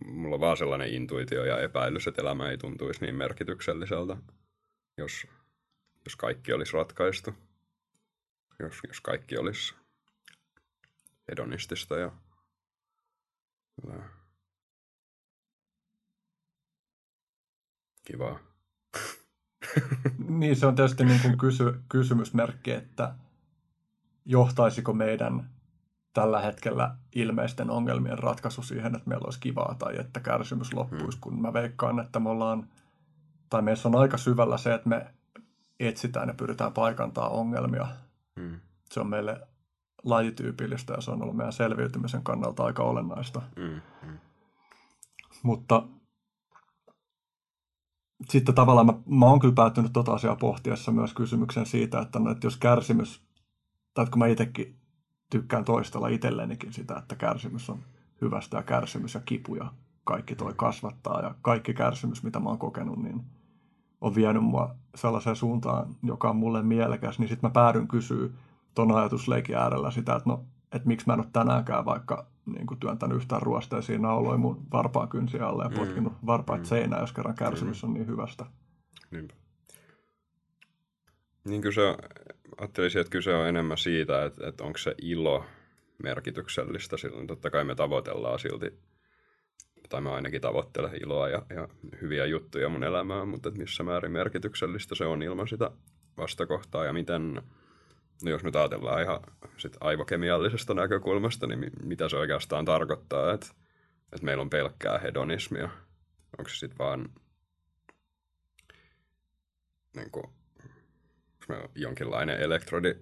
mulla 0.05 0.35
on 0.35 0.41
vaan 0.41 0.57
sellainen 0.57 0.95
intuitio 0.95 1.45
ja 1.45 1.61
epäilys, 1.61 2.07
että 2.07 2.23
elämä 2.23 2.51
ei 2.51 2.59
tuntuisi 2.59 3.01
niin 3.01 3.15
merkitykselliseltä, 3.15 4.17
jos, 4.99 5.27
jos 6.05 6.17
kaikki 6.17 6.53
olisi 6.53 6.73
ratkaistu. 6.73 7.35
Jos, 8.59 8.81
jos 8.89 9.01
kaikki 9.01 9.39
olisi 9.39 9.75
hedonistista 11.29 11.99
ja 11.99 12.13
kivaa. 18.05 18.39
niin, 20.29 20.57
se 20.57 20.67
on 20.67 20.75
tietysti 20.75 21.05
niin 21.05 21.21
kuin 21.21 21.39
kysy, 21.39 21.65
kysymysmerkki, 21.89 22.71
että 22.71 23.15
johtaisiko 24.27 24.93
meidän 24.93 25.51
tällä 26.13 26.41
hetkellä 26.41 26.97
ilmeisten 27.15 27.71
ongelmien 27.71 28.19
ratkaisu 28.19 28.63
siihen, 28.63 28.95
että 28.95 29.09
meillä 29.09 29.25
olisi 29.25 29.41
kivaa 29.41 29.75
tai 29.79 29.99
että 29.99 30.21
kärsimys 30.21 30.75
loppuisi, 30.75 31.19
hmm. 31.19 31.21
kun 31.21 31.43
mä 31.43 31.53
veikkaan, 31.53 32.01
että 32.01 32.21
me 32.21 32.29
ollaan, 32.29 32.69
tai 33.51 33.63
meissä 33.63 33.89
on 33.89 33.97
aika 33.97 34.17
syvällä 34.17 34.59
se, 34.59 34.75
että 34.75 34.89
me 34.89 35.07
etsitään 35.81 36.29
ja 36.29 36.35
pyritään 36.35 36.73
paikantaa 36.73 37.29
ongelmia. 37.29 37.87
Hmm. 38.41 38.61
Se 38.91 39.01
on 39.01 39.07
meille 39.07 39.49
lajityypillistä 40.05 40.93
ja 40.95 41.01
se 41.01 41.11
on 41.11 41.23
ollut 41.23 41.37
meidän 41.37 41.53
selviytymisen 41.53 42.23
kannalta 42.23 42.65
aika 42.65 42.83
olennaista. 42.83 43.43
Mm, 43.57 43.81
mm. 44.09 44.19
Mutta 45.43 45.83
sitten 48.29 48.55
tavallaan 48.55 48.87
mä, 48.87 48.93
mä 49.07 49.27
oon 49.27 49.41
kyllä 49.41 49.55
päättynyt 49.55 49.93
tota 49.93 50.13
asiaa 50.13 50.37
pohtiessa 50.37 50.93
myös 50.93 51.15
kysymyksen 51.15 51.67
siitä, 51.67 52.01
että, 52.01 52.19
no, 52.19 52.31
että 52.31 52.47
jos 52.47 52.57
kärsimys, 52.57 53.26
tai 53.97 54.07
kun 54.07 54.19
mä 54.19 54.27
itsekin 54.27 54.77
tykkään 55.31 55.65
toistella 55.65 56.09
itsellenikin 56.09 56.73
sitä, 56.73 56.97
että 56.99 57.17
kärsimys 57.17 57.71
on 57.71 57.79
hyvästä 58.21 58.57
ja 58.57 58.63
kärsimys 58.63 59.15
ja 59.15 59.21
kipu 59.21 59.55
ja 59.55 59.73
kaikki 60.05 60.35
toi 60.35 60.53
kasvattaa 60.57 61.21
ja 61.21 61.35
kaikki 61.43 61.75
kärsimys, 61.75 62.23
mitä 62.23 62.41
mä 62.41 62.49
oon 62.49 62.59
kokenut, 62.59 63.03
niin 63.03 63.21
on 64.01 64.15
vienyt 64.15 64.43
mua 64.43 64.75
sellaiseen 64.95 65.37
suuntaan, 65.37 65.97
joka 66.03 66.31
on 66.31 66.37
mulle 66.37 66.63
mielekäs, 66.63 67.19
niin 67.19 67.29
sitten 67.29 67.51
mä 67.51 67.53
päädyn 67.53 67.89
kysyä 67.89 68.29
ton 68.75 68.93
ajatusleikin 68.93 69.57
äärellä 69.57 69.91
sitä, 69.91 70.17
että 70.17 70.31
no, 70.31 70.45
että 70.73 70.89
miksi 70.89 71.07
mä 71.07 71.13
en 71.13 71.21
ole 71.21 71.29
tänäänkään 71.33 71.85
vaikka 71.85 72.27
niin 72.47 72.67
kuin 72.67 72.81
työntänyt 72.81 73.17
yhtään 73.17 73.43
ruosteisiin 73.43 74.03
nauloi 74.03 74.39
mun 74.39 74.67
varpaan 74.73 75.09
kynsiä 75.09 75.47
alle 75.47 75.65
ja 75.65 75.69
mm. 75.69 75.77
potkinut 75.77 76.13
mm. 76.13 76.27
varpaat 76.27 76.61
mm. 76.61 76.65
seinään, 76.65 77.01
jos 77.01 77.13
kerran 77.13 77.35
kärsimys 77.35 77.83
mm. 77.83 77.89
on 77.89 77.95
niin 77.95 78.07
hyvästä. 78.07 78.47
Niinpä. 79.11 79.35
Niin 81.45 81.63
kyse 81.63 81.89
on, 81.89 81.97
ajattelisin, 82.59 83.01
että 83.01 83.11
kyse 83.11 83.35
on 83.35 83.49
enemmän 83.49 83.79
siitä, 83.79 84.25
että, 84.25 84.49
että 84.49 84.65
onko 84.65 84.79
se 84.79 84.95
ilo 85.03 85.45
merkityksellistä. 86.03 86.97
Silloin 86.97 87.27
totta 87.27 87.51
kai 87.51 87.65
me 87.65 87.75
tavoitellaan 87.75 88.39
silti, 88.39 88.79
tai 89.89 90.01
mä 90.01 90.15
ainakin 90.15 90.41
tavoittelen 90.41 91.03
iloa 91.03 91.29
ja, 91.29 91.43
ja 91.51 91.69
hyviä 92.01 92.27
juttuja 92.27 92.69
mun 92.69 92.85
elämään, 92.85 93.29
mutta 93.29 93.49
että 93.49 93.61
missä 93.61 93.83
määrin 93.83 94.13
merkityksellistä 94.13 94.95
se 94.95 95.05
on 95.05 95.23
ilman 95.23 95.49
sitä 95.49 95.71
vastakohtaa 96.17 96.85
ja 96.85 96.93
miten 96.93 97.43
no 98.25 98.31
jos 98.31 98.45
nyt 98.45 98.57
ajatellaan 98.57 99.03
ihan 99.03 99.21
sit 99.57 99.77
aivokemiallisesta 99.81 100.75
näkökulmasta, 100.75 101.47
niin 101.47 101.71
mitä 101.83 102.09
se 102.09 102.17
oikeastaan 102.17 102.65
tarkoittaa, 102.65 103.33
että, 103.33 103.47
että 104.13 104.25
meillä 104.25 104.41
on 104.41 104.51
pelkkää 104.51 104.99
hedonismia. 104.99 105.71
Onko 106.39 106.49
se 106.49 106.57
sitten 106.57 106.79
vaan 106.79 107.09
niin 109.97 110.11
kuin, 110.11 110.25
jonkinlainen 111.75 112.41
elektrodi 112.41 112.95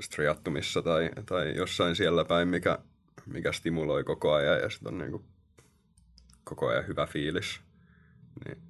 striattumissa 0.00 0.82
tai, 0.82 1.10
tai 1.26 1.56
jossain 1.56 1.96
siellä 1.96 2.24
päin, 2.24 2.48
mikä, 2.48 2.78
mikä 3.26 3.52
stimuloi 3.52 4.04
koko 4.04 4.32
ajan 4.32 4.60
ja 4.60 4.70
sitten 4.70 4.92
on 4.92 4.98
niin 4.98 5.10
kuin, 5.10 5.24
koko 6.44 6.68
ajan 6.68 6.86
hyvä 6.86 7.06
fiilis. 7.06 7.60
Niin, 8.44 8.62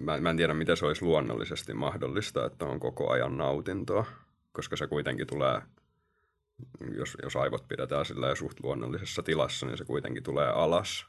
mä, 0.00 0.20
mä 0.20 0.30
en 0.30 0.36
tiedä, 0.36 0.54
miten 0.54 0.76
se 0.76 0.86
olisi 0.86 1.04
luonnollisesti 1.04 1.74
mahdollista, 1.74 2.46
että 2.46 2.64
on 2.64 2.80
koko 2.80 3.10
ajan 3.10 3.36
nautintoa, 3.36 4.06
koska 4.52 4.76
se 4.76 4.86
kuitenkin 4.86 5.26
tulee, 5.26 5.62
jos, 6.96 7.16
jos 7.22 7.36
aivot 7.36 7.68
pidetään 7.68 8.04
sillä 8.04 8.34
suht 8.34 8.60
luonnollisessa 8.62 9.22
tilassa, 9.22 9.66
niin 9.66 9.78
se 9.78 9.84
kuitenkin 9.84 10.22
tulee 10.22 10.48
alas, 10.48 11.06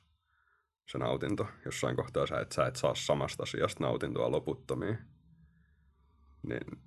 se 0.91 0.97
nautinto. 0.97 1.47
Jossain 1.65 1.95
kohtaa 1.95 2.27
sä 2.27 2.39
et, 2.39 2.51
sä 2.51 2.65
et 2.65 2.75
saa 2.75 2.95
samasta 2.95 3.43
asiasta 3.43 3.83
nautintoa 3.83 4.31
loputtomiin. 4.31 4.97
Niin 6.47 6.79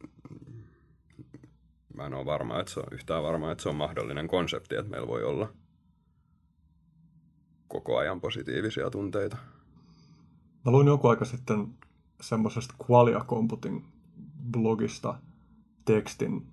mä 1.94 2.06
en 2.06 2.14
ole 2.14 2.24
varma, 2.24 2.60
että 2.60 2.72
se 2.72 2.80
on 2.80 2.86
yhtään 2.92 3.22
varma, 3.22 3.52
että 3.52 3.62
se 3.62 3.68
on 3.68 3.76
mahdollinen 3.76 4.28
konsepti, 4.28 4.74
että 4.74 4.90
meillä 4.90 5.08
voi 5.08 5.24
olla 5.24 5.48
koko 7.68 7.96
ajan 7.96 8.20
positiivisia 8.20 8.90
tunteita. 8.90 9.36
Mä 10.64 10.72
luin 10.72 10.86
joku 10.86 11.08
aika 11.08 11.24
sitten 11.24 11.74
semmoisesta 12.20 12.74
Qualia 12.90 13.24
Computing 13.28 13.84
blogista 14.50 15.14
tekstin, 15.84 16.46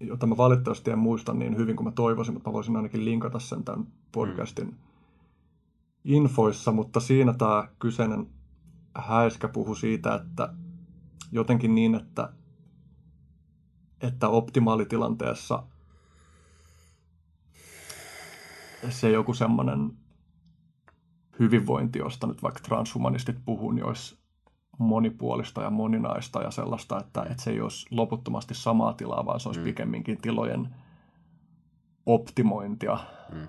jota 0.00 0.26
mä 0.26 0.36
valitettavasti 0.36 0.90
en 0.90 0.98
muista 0.98 1.34
niin 1.34 1.56
hyvin 1.56 1.76
kuin 1.76 1.84
mä 1.84 1.92
toivoisin, 1.92 2.34
mutta 2.34 2.50
mä 2.50 2.54
voisin 2.54 2.76
ainakin 2.76 3.04
linkata 3.04 3.38
sen 3.38 3.64
tämän 3.64 3.86
podcastin 4.12 4.66
mm. 4.66 4.76
infoissa, 6.04 6.72
mutta 6.72 7.00
siinä 7.00 7.32
tämä 7.32 7.68
kyseinen 7.78 8.26
häiskä 8.94 9.48
puhui 9.48 9.76
siitä, 9.76 10.14
että 10.14 10.54
jotenkin 11.32 11.74
niin, 11.74 11.94
että, 11.94 12.32
että 14.00 14.28
optimaalitilanteessa 14.28 15.62
se 18.88 19.10
joku 19.10 19.34
semmoinen 19.34 19.92
hyvinvointi, 21.38 21.98
josta 21.98 22.26
nyt 22.26 22.42
vaikka 22.42 22.60
transhumanistit 22.60 23.36
puhuu, 23.44 23.70
niin 23.70 23.84
olisi 23.84 24.18
monipuolista 24.78 25.62
ja 25.62 25.70
moninaista 25.70 26.42
ja 26.42 26.50
sellaista, 26.50 27.00
että, 27.00 27.22
että 27.22 27.42
se 27.42 27.50
ei 27.50 27.60
olisi 27.60 27.86
loputtomasti 27.90 28.54
samaa 28.54 28.92
tilaa, 28.92 29.26
vaan 29.26 29.40
se 29.40 29.48
olisi 29.48 29.60
mm. 29.60 29.64
pikemminkin 29.64 30.20
tilojen 30.20 30.68
optimointia. 32.06 32.98
Mm. 33.32 33.48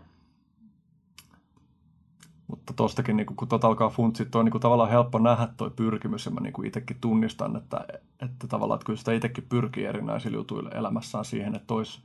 Mutta 2.48 2.74
tuostakin, 2.74 3.18
niin 3.18 3.26
kun 3.26 3.48
tuota 3.48 3.68
alkaa 3.68 3.90
funtsia, 3.90 4.26
on 4.36 4.46
niin 4.46 4.62
tavallaan 4.62 4.90
helppo 4.90 5.20
nähdä 5.20 5.48
tuo 5.58 5.70
pyrkimys, 5.70 6.26
ja 6.26 6.32
mä 6.32 6.40
niin 6.40 6.66
itsekin 6.66 6.98
tunnistan, 7.02 7.56
että, 7.56 7.86
että 8.22 8.48
tavallaan 8.48 8.76
että 8.78 8.86
kyllä 8.86 8.98
sitä 8.98 9.14
itsekin 9.14 9.46
pyrkii 9.50 9.86
erinäisillä 9.86 10.38
jutuilla 10.38 10.70
elämässään 10.70 11.26
siihen, 11.26 11.56
että 11.56 11.74
olisi 11.74 12.02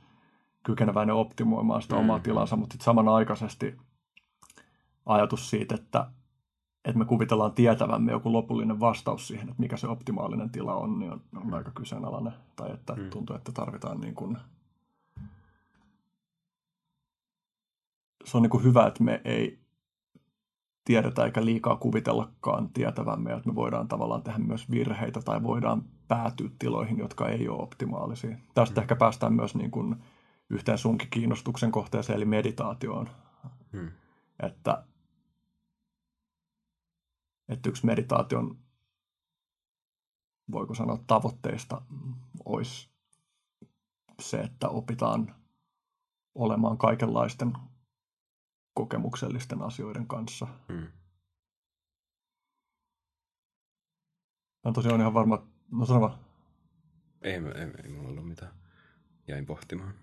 kykeneväinen 0.63 1.15
optimoimaan 1.15 1.81
sitä 1.81 1.95
omaa 1.95 2.17
mm. 2.17 2.23
tilansa, 2.23 2.55
mutta 2.55 2.73
sitten 2.73 2.85
samanaikaisesti 2.85 3.77
ajatus 5.05 5.49
siitä, 5.49 5.75
että, 5.75 6.11
että 6.85 6.99
me 6.99 7.05
kuvitellaan 7.05 7.53
tietävämme 7.53 8.11
joku 8.11 8.33
lopullinen 8.33 8.79
vastaus 8.79 9.27
siihen, 9.27 9.49
että 9.49 9.61
mikä 9.61 9.77
se 9.77 9.87
optimaalinen 9.87 10.49
tila 10.49 10.75
on, 10.75 10.99
niin 10.99 11.11
on, 11.11 11.21
on 11.35 11.53
aika 11.53 11.71
kyseenalainen. 11.71 12.33
Tai 12.55 12.71
että 12.71 12.95
mm. 12.95 13.09
tuntuu, 13.09 13.35
että 13.35 13.51
tarvitaan 13.51 14.01
niin 14.01 14.15
kuin, 14.15 14.37
se 18.25 18.37
on 18.37 18.43
niin 18.43 18.49
kuin 18.49 18.63
hyvä, 18.63 18.87
että 18.87 19.03
me 19.03 19.21
ei 19.23 19.59
tiedetä 20.89 21.25
eikä 21.25 21.45
liikaa 21.45 21.75
kuvitellakaan 21.75 22.69
tietävämme, 22.69 23.33
että 23.33 23.49
me 23.49 23.55
voidaan 23.55 23.87
tavallaan 23.87 24.23
tehdä 24.23 24.39
myös 24.39 24.71
virheitä 24.71 25.21
tai 25.21 25.43
voidaan 25.43 25.83
päätyä 26.07 26.49
tiloihin, 26.59 26.97
jotka 26.97 27.29
ei 27.29 27.49
ole 27.49 27.61
optimaalisia. 27.61 28.37
Tästä 28.53 28.79
mm. 28.79 28.81
ehkä 28.81 28.95
päästään 28.95 29.33
myös 29.33 29.55
niin 29.55 29.71
kuin 29.71 29.95
yhteen 30.49 30.77
sunkin 30.77 31.09
kiinnostuksen 31.09 31.71
kohteeseen, 31.71 32.17
eli 32.17 32.25
meditaatioon. 32.25 33.09
Mm. 33.71 33.91
Että, 34.43 34.83
että 37.49 37.69
yksi 37.69 37.85
meditaation, 37.85 38.57
voiko 40.51 40.73
sanoa 40.73 40.97
tavoitteista, 41.07 41.81
olisi 42.45 42.89
se, 44.21 44.39
että 44.39 44.69
opitaan 44.69 45.35
olemaan 46.35 46.77
kaikenlaisten 46.77 47.53
kokemuksellisten 48.79 49.61
asioiden 49.61 50.07
kanssa. 50.07 50.47
Hmm. 50.67 50.87
Mä 54.65 54.71
tosiaan 54.73 54.99
ihan 54.99 55.13
varma, 55.13 55.47
no 55.71 55.85
sano 55.85 56.01
vaan. 56.01 56.19
Ei, 57.21 57.33
ei, 57.33 57.37
ei, 57.37 57.71
ei 57.83 57.89
mulla 57.89 58.09
ollut 58.09 58.27
mitään. 58.27 58.51
Jäin 59.27 59.45
pohtimaan. 59.45 59.93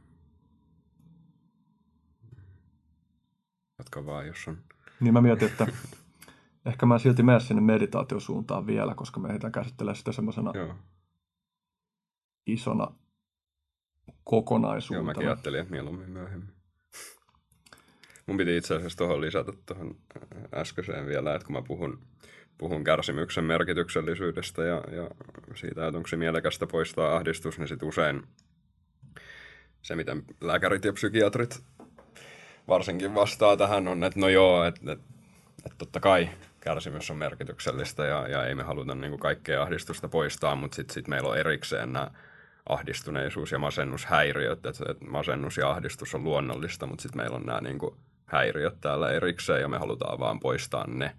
Jatka 3.78 4.06
vaan, 4.06 4.26
jos 4.26 4.48
on. 4.48 4.58
Niin 5.00 5.12
mä 5.12 5.20
mietin, 5.20 5.48
että 5.48 5.66
ehkä 6.70 6.86
mä 6.86 6.98
silti 6.98 7.22
mene 7.22 7.40
sinne 7.40 7.62
meditaatiosuuntaan 7.62 8.66
vielä, 8.66 8.94
koska 8.94 9.20
me 9.20 9.28
ehditään 9.28 9.52
käsitellä 9.52 9.94
sitä 9.94 10.12
semmoisena 10.12 10.52
isona 12.46 12.88
kokonaisuutena. 14.24 14.98
Joo, 14.98 15.06
mäkin 15.06 15.28
ajattelin, 15.28 15.60
että 15.60 15.70
mieluummin 15.70 16.10
myöhemmin. 16.10 16.55
Mun 18.26 18.36
piti 18.36 18.56
itse 18.56 18.74
asiassa 18.74 18.98
tuohon 18.98 19.20
lisätä 19.20 19.52
tuohon 19.66 19.96
äskeiseen 20.54 21.06
vielä, 21.06 21.34
että 21.34 21.46
kun 21.46 21.56
mä 21.56 21.62
puhun, 21.62 21.98
puhun 22.58 22.84
kärsimyksen 22.84 23.44
merkityksellisyydestä 23.44 24.62
ja, 24.62 24.82
ja 24.90 25.10
siitä, 25.54 25.86
että 25.86 25.96
onko 25.96 26.08
se 26.08 26.16
mielekästä 26.16 26.66
poistaa 26.66 27.16
ahdistus, 27.16 27.58
niin 27.58 27.68
sitten 27.68 27.88
usein 27.88 28.22
se, 29.82 29.96
miten 29.96 30.22
lääkärit 30.40 30.84
ja 30.84 30.92
psykiatrit 30.92 31.62
varsinkin 32.68 33.14
vastaa 33.14 33.56
tähän 33.56 33.88
on, 33.88 34.04
että 34.04 34.20
no 34.20 34.28
joo, 34.28 34.64
että, 34.64 34.92
että, 34.92 35.04
että 35.58 35.78
totta 35.78 36.00
kai 36.00 36.28
kärsimys 36.60 37.10
on 37.10 37.16
merkityksellistä 37.16 38.04
ja, 38.04 38.28
ja 38.28 38.46
ei 38.46 38.54
me 38.54 38.62
haluta 38.62 38.94
niin 38.94 39.10
kuin 39.10 39.20
kaikkea 39.20 39.62
ahdistusta 39.62 40.08
poistaa, 40.08 40.56
mutta 40.56 40.74
sitten 40.74 40.94
sit 40.94 41.08
meillä 41.08 41.28
on 41.28 41.38
erikseen 41.38 41.92
nämä 41.92 42.10
ahdistuneisuus- 42.68 43.52
ja 43.52 43.58
masennushäiriöt, 43.58 44.66
että, 44.66 44.84
että 44.90 45.04
masennus 45.04 45.56
ja 45.56 45.70
ahdistus 45.70 46.14
on 46.14 46.24
luonnollista, 46.24 46.86
mutta 46.86 47.02
sitten 47.02 47.22
meillä 47.22 47.36
on 47.36 47.46
nämä 47.46 47.60
niin 47.60 47.78
kuin 47.78 47.96
häiriöt 48.26 48.80
täällä 48.80 49.10
erikseen 49.10 49.60
ja 49.60 49.68
me 49.68 49.78
halutaan 49.78 50.18
vaan 50.18 50.40
poistaa 50.40 50.84
ne. 50.86 51.16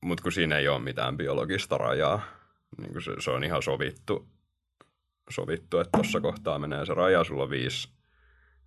Mutta 0.00 0.22
kun 0.22 0.32
siinä 0.32 0.58
ei 0.58 0.68
ole 0.68 0.78
mitään 0.78 1.16
biologista 1.16 1.78
rajaa, 1.78 2.22
niin 2.78 3.02
se, 3.02 3.12
se 3.18 3.30
on 3.30 3.44
ihan 3.44 3.62
sovittu, 3.62 4.28
sovittu 5.30 5.78
että 5.78 5.90
tuossa 5.92 6.20
kohtaa 6.20 6.58
menee 6.58 6.86
se 6.86 6.94
raja, 6.94 7.24
sulla 7.24 7.42
on 7.42 7.50
viisi, 7.50 7.88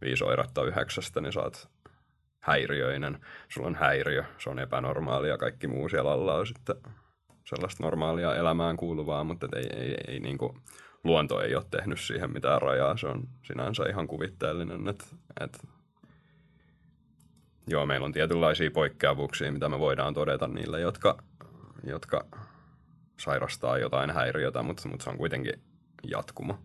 viisi 0.01 0.23
oiretta 0.23 0.63
yhdeksästä, 0.63 1.21
niin 1.21 1.33
saat 1.33 1.69
häiriöinen. 2.39 3.25
Sulla 3.49 3.67
on 3.67 3.75
häiriö, 3.75 4.23
se 4.37 4.49
on 4.49 4.59
epänormaalia, 4.59 5.37
kaikki 5.37 5.67
muu 5.67 5.89
siellä 5.89 6.11
alla 6.11 6.35
on 6.35 6.47
sitten 6.47 6.75
sellaista 7.45 7.83
normaalia 7.83 8.35
elämään 8.35 8.77
kuuluvaa, 8.77 9.23
mutta 9.23 9.47
ei, 9.55 9.67
ei, 9.73 9.95
ei 10.07 10.19
niin 10.19 10.37
kuin, 10.37 10.57
luonto 11.03 11.41
ei 11.41 11.55
ole 11.55 11.65
tehnyt 11.71 11.99
siihen 11.99 12.33
mitään 12.33 12.61
rajaa. 12.61 12.97
Se 12.97 13.07
on 13.07 13.23
sinänsä 13.43 13.83
ihan 13.89 14.07
kuvitteellinen, 14.07 14.87
että, 14.87 15.05
että 15.39 15.59
Joo, 17.67 17.85
meillä 17.85 18.05
on 18.05 18.11
tietynlaisia 18.11 18.71
poikkeavuuksia, 18.71 19.51
mitä 19.51 19.69
me 19.69 19.79
voidaan 19.79 20.13
todeta 20.13 20.47
niille, 20.47 20.81
jotka, 20.81 21.17
jotka 21.83 22.25
sairastaa 23.19 23.77
jotain 23.77 24.11
häiriötä, 24.11 24.63
mutta, 24.63 24.89
mutta 24.89 25.03
se 25.03 25.09
on 25.09 25.17
kuitenkin 25.17 25.53
jatkumo. 26.03 26.59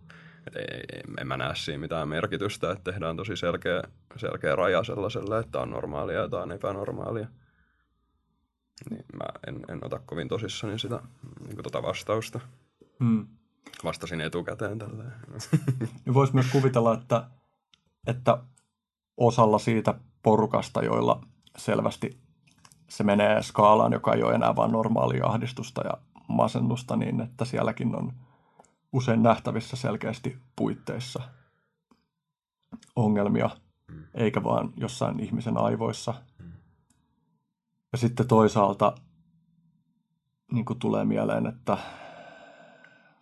Et 0.46 0.56
ei, 0.56 1.00
en 1.20 1.26
mä 1.26 1.36
näe 1.36 1.54
siinä 1.54 1.78
mitään 1.78 2.08
merkitystä, 2.08 2.70
että 2.70 2.92
tehdään 2.92 3.16
tosi 3.16 3.36
selkeä, 3.36 3.82
selkeä 4.16 4.56
raja 4.56 4.84
sellaiselle, 4.84 5.38
että 5.38 5.60
on 5.60 5.70
normaalia 5.70 6.20
ja 6.20 6.38
on 6.42 6.52
epänormaalia. 6.52 7.26
Niin 8.90 9.04
mä 9.12 9.26
en, 9.46 9.64
en 9.68 9.84
ota 9.84 10.00
kovin 10.06 10.28
tosissani 10.28 10.78
sitä 10.78 11.00
niin 11.46 11.62
tota 11.62 11.82
vastausta. 11.82 12.40
Hmm. 13.04 13.26
Vastasin 13.84 14.20
etukäteen 14.20 14.78
tälleen. 14.78 15.12
Voisi 16.14 16.34
myös 16.34 16.46
kuvitella, 16.52 16.94
että, 16.94 17.30
että 18.06 18.38
osalla 19.16 19.58
siitä 19.58 19.94
porukasta, 20.26 20.84
joilla 20.84 21.20
selvästi 21.56 22.18
se 22.88 23.04
menee 23.04 23.42
skaalaan, 23.42 23.92
joka 23.92 24.14
ei 24.14 24.22
ole 24.22 24.34
enää 24.34 24.56
vain 24.56 24.72
normaalia 24.72 25.26
ahdistusta 25.26 25.82
ja 25.84 25.92
masennusta, 26.28 26.96
niin 26.96 27.20
että 27.20 27.44
sielläkin 27.44 27.96
on 27.96 28.12
usein 28.92 29.22
nähtävissä 29.22 29.76
selkeästi 29.76 30.38
puitteissa 30.56 31.22
ongelmia, 32.96 33.50
eikä 34.14 34.44
vaan 34.44 34.72
jossain 34.76 35.20
ihmisen 35.20 35.58
aivoissa. 35.58 36.14
Ja 37.92 37.98
sitten 37.98 38.28
toisaalta 38.28 38.94
niin 40.52 40.64
kuin 40.64 40.78
tulee 40.78 41.04
mieleen, 41.04 41.46
että 41.46 41.78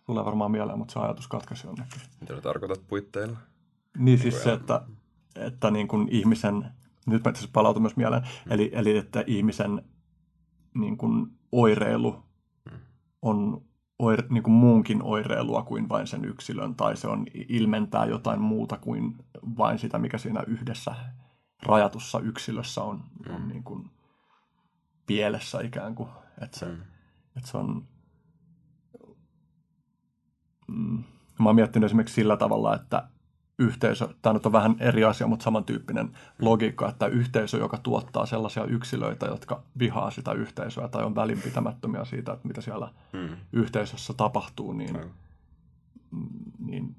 tulee 0.05 0.25
varmaan 0.25 0.51
mieleen, 0.51 0.77
mutta 0.77 0.93
se 0.93 0.99
ajatus 0.99 1.27
katkaisi 1.27 1.67
jonnekin. 1.67 2.01
Mitä 2.21 2.41
tarkoitat 2.41 2.87
puitteilla? 2.87 3.37
Niin 3.97 4.19
siis 4.19 4.43
se, 4.43 4.53
että, 4.53 4.81
että 5.35 5.71
niin 5.71 5.87
kuin 5.87 6.07
ihmisen 6.11 6.71
nyt 7.05 7.23
mä 7.23 7.31
tässä 7.31 7.49
palautan 7.53 7.81
myös 7.81 7.95
mieleen, 7.95 8.21
mm. 8.21 8.51
eli, 8.51 8.71
eli 8.73 8.97
että 8.97 9.23
ihmisen 9.27 9.81
niin 10.73 10.97
kuin 10.97 11.27
oireilu 11.51 12.23
mm. 12.71 12.77
on 13.21 13.61
oire, 13.99 14.23
niin 14.29 14.43
kuin 14.43 14.53
muunkin 14.53 15.03
oireilua 15.03 15.63
kuin 15.63 15.89
vain 15.89 16.07
sen 16.07 16.25
yksilön, 16.25 16.75
tai 16.75 16.97
se 16.97 17.07
on 17.07 17.25
ilmentää 17.33 18.05
jotain 18.05 18.41
muuta 18.41 18.77
kuin 18.77 19.15
vain 19.57 19.79
sitä, 19.79 19.99
mikä 19.99 20.17
siinä 20.17 20.43
yhdessä 20.47 20.95
rajatussa 21.63 22.19
yksilössä 22.19 22.83
on, 22.83 23.03
mm. 23.27 23.35
on 23.35 23.47
niin 23.47 23.63
kuin 23.63 23.91
pielessä 25.05 25.61
ikään 25.61 25.95
kuin. 25.95 26.09
Että 26.41 26.59
se, 26.59 26.65
mm. 26.65 26.81
että 27.37 27.49
se 27.49 27.57
on... 27.57 27.87
Mm, 30.67 31.03
mä 31.39 31.45
oon 31.49 31.55
miettinyt 31.55 31.85
esimerkiksi 31.85 32.15
sillä 32.15 32.37
tavalla, 32.37 32.75
että 32.75 33.07
yhteisö, 33.59 34.07
tämä 34.21 34.33
nyt 34.33 34.45
on 34.45 34.51
vähän 34.51 34.75
eri 34.79 35.03
asia, 35.03 35.27
mutta 35.27 35.43
samantyyppinen 35.43 36.17
logiikka, 36.41 36.89
että 36.89 37.07
yhteisö, 37.07 37.57
joka 37.57 37.77
tuottaa 37.77 38.25
sellaisia 38.25 38.63
yksilöitä, 38.65 39.25
jotka 39.25 39.63
vihaa 39.79 40.11
sitä 40.11 40.31
yhteisöä 40.31 40.87
tai 40.87 41.03
on 41.03 41.15
välinpitämättömiä 41.15 42.05
siitä, 42.05 42.33
että 42.33 42.47
mitä 42.47 42.61
siellä 42.61 42.89
hmm. 43.13 43.37
yhteisössä 43.53 44.13
tapahtuu, 44.13 44.73
niin, 44.73 44.99
niin 46.59 46.95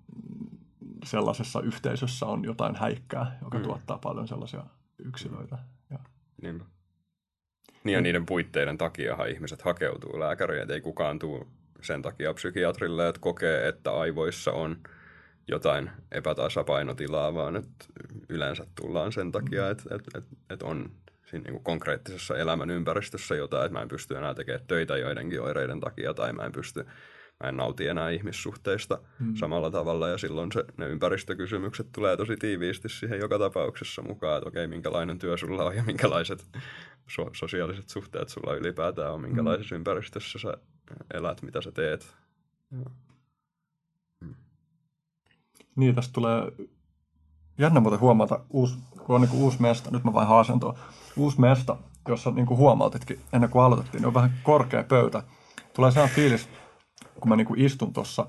sellaisessa 1.04 1.60
yhteisössä 1.60 2.26
on 2.26 2.44
jotain 2.44 2.76
häikkää, 2.76 3.38
joka 3.44 3.58
hmm. 3.58 3.64
tuottaa 3.64 3.98
paljon 3.98 4.28
sellaisia 4.28 4.64
yksilöitä. 4.98 5.58
Ja. 5.90 5.98
Niinpä. 6.42 6.64
Niin 7.84 7.94
ja 7.94 8.00
niiden 8.00 8.26
puitteiden 8.26 8.78
takia 8.78 9.26
ihmiset 9.26 9.62
hakeutuu 9.62 10.20
lääkäriin, 10.20 10.70
ei 10.70 10.80
kukaan 10.80 11.18
tule 11.18 11.46
sen 11.82 12.02
takia 12.02 12.34
psykiatrille, 12.34 13.08
että 13.08 13.20
kokee, 13.20 13.68
että 13.68 13.92
aivoissa 13.92 14.52
on– 14.52 14.76
jotain 15.48 15.90
epätasapainotilaa, 16.12 17.34
vaan 17.34 17.56
että 17.56 17.86
yleensä 18.28 18.66
tullaan 18.80 19.12
sen 19.12 19.32
takia, 19.32 19.70
että, 19.70 19.94
että, 19.94 20.18
että, 20.18 20.36
että 20.50 20.66
on 20.66 20.90
siinä 21.26 21.44
niin 21.44 21.52
kuin 21.52 21.64
konkreettisessa 21.64 22.36
elämän 22.36 22.70
ympäristössä 22.70 23.34
jotain, 23.34 23.66
että 23.66 23.78
mä 23.78 23.82
en 23.82 23.88
pysty 23.88 24.16
enää 24.16 24.34
tekemään 24.34 24.66
töitä 24.66 24.96
joidenkin 24.96 25.42
oireiden 25.42 25.80
takia 25.80 26.14
tai 26.14 26.32
mä 26.32 26.42
en 26.42 26.52
pysty, 26.52 26.86
mä 27.42 27.48
en 27.48 27.56
nauti 27.56 27.86
enää 27.88 28.10
ihmissuhteista 28.10 28.98
hmm. 29.20 29.36
samalla 29.36 29.70
tavalla 29.70 30.08
ja 30.08 30.18
silloin 30.18 30.52
se, 30.52 30.64
ne 30.76 30.86
ympäristökysymykset 30.88 31.86
tulee 31.92 32.16
tosi 32.16 32.36
tiiviisti 32.36 32.88
siihen 32.88 33.20
joka 33.20 33.38
tapauksessa 33.38 34.02
mukaan, 34.02 34.38
että 34.38 34.48
okei, 34.48 34.66
minkälainen 34.66 35.18
työ 35.18 35.36
sulla 35.36 35.64
on 35.64 35.76
ja 35.76 35.82
minkälaiset 35.82 36.46
so- 37.08 37.30
sosiaaliset 37.32 37.88
suhteet 37.88 38.28
sulla 38.28 38.54
ylipäätään 38.54 39.12
on, 39.12 39.20
minkälaisessa 39.20 39.74
hmm. 39.74 39.80
ympäristössä 39.80 40.38
sä 40.38 40.54
elät, 41.14 41.42
mitä 41.42 41.62
sä 41.62 41.72
teet. 41.72 42.16
Joo. 42.72 43.05
Niin, 45.76 45.94
tästä 45.94 46.12
tulee 46.12 46.52
jännä 47.58 47.80
muuten 47.80 48.00
huomata, 48.00 48.40
uusi, 48.50 48.78
kun 49.06 49.14
on 49.14 49.20
niin 49.20 49.32
uusi 49.32 49.62
mesta, 49.62 49.90
nyt 49.90 50.04
mä 50.04 50.12
vain 50.12 50.28
haasen 50.28 50.60
tuo, 50.60 50.74
uusi 51.16 51.40
mesta, 51.40 51.76
jossa 52.08 52.30
niin 52.30 52.46
kuin 52.46 52.58
huomautitkin 52.58 53.20
ennen 53.32 53.50
kuin 53.50 53.62
aloitettiin, 53.62 54.00
niin 54.00 54.06
on 54.06 54.14
vähän 54.14 54.32
korkea 54.42 54.84
pöytä. 54.84 55.22
Tulee 55.74 55.90
sellainen 55.90 56.16
fiilis, 56.16 56.48
kun 57.20 57.28
mä 57.28 57.36
niin 57.36 57.46
kuin 57.46 57.60
istun 57.60 57.92
tuossa, 57.92 58.26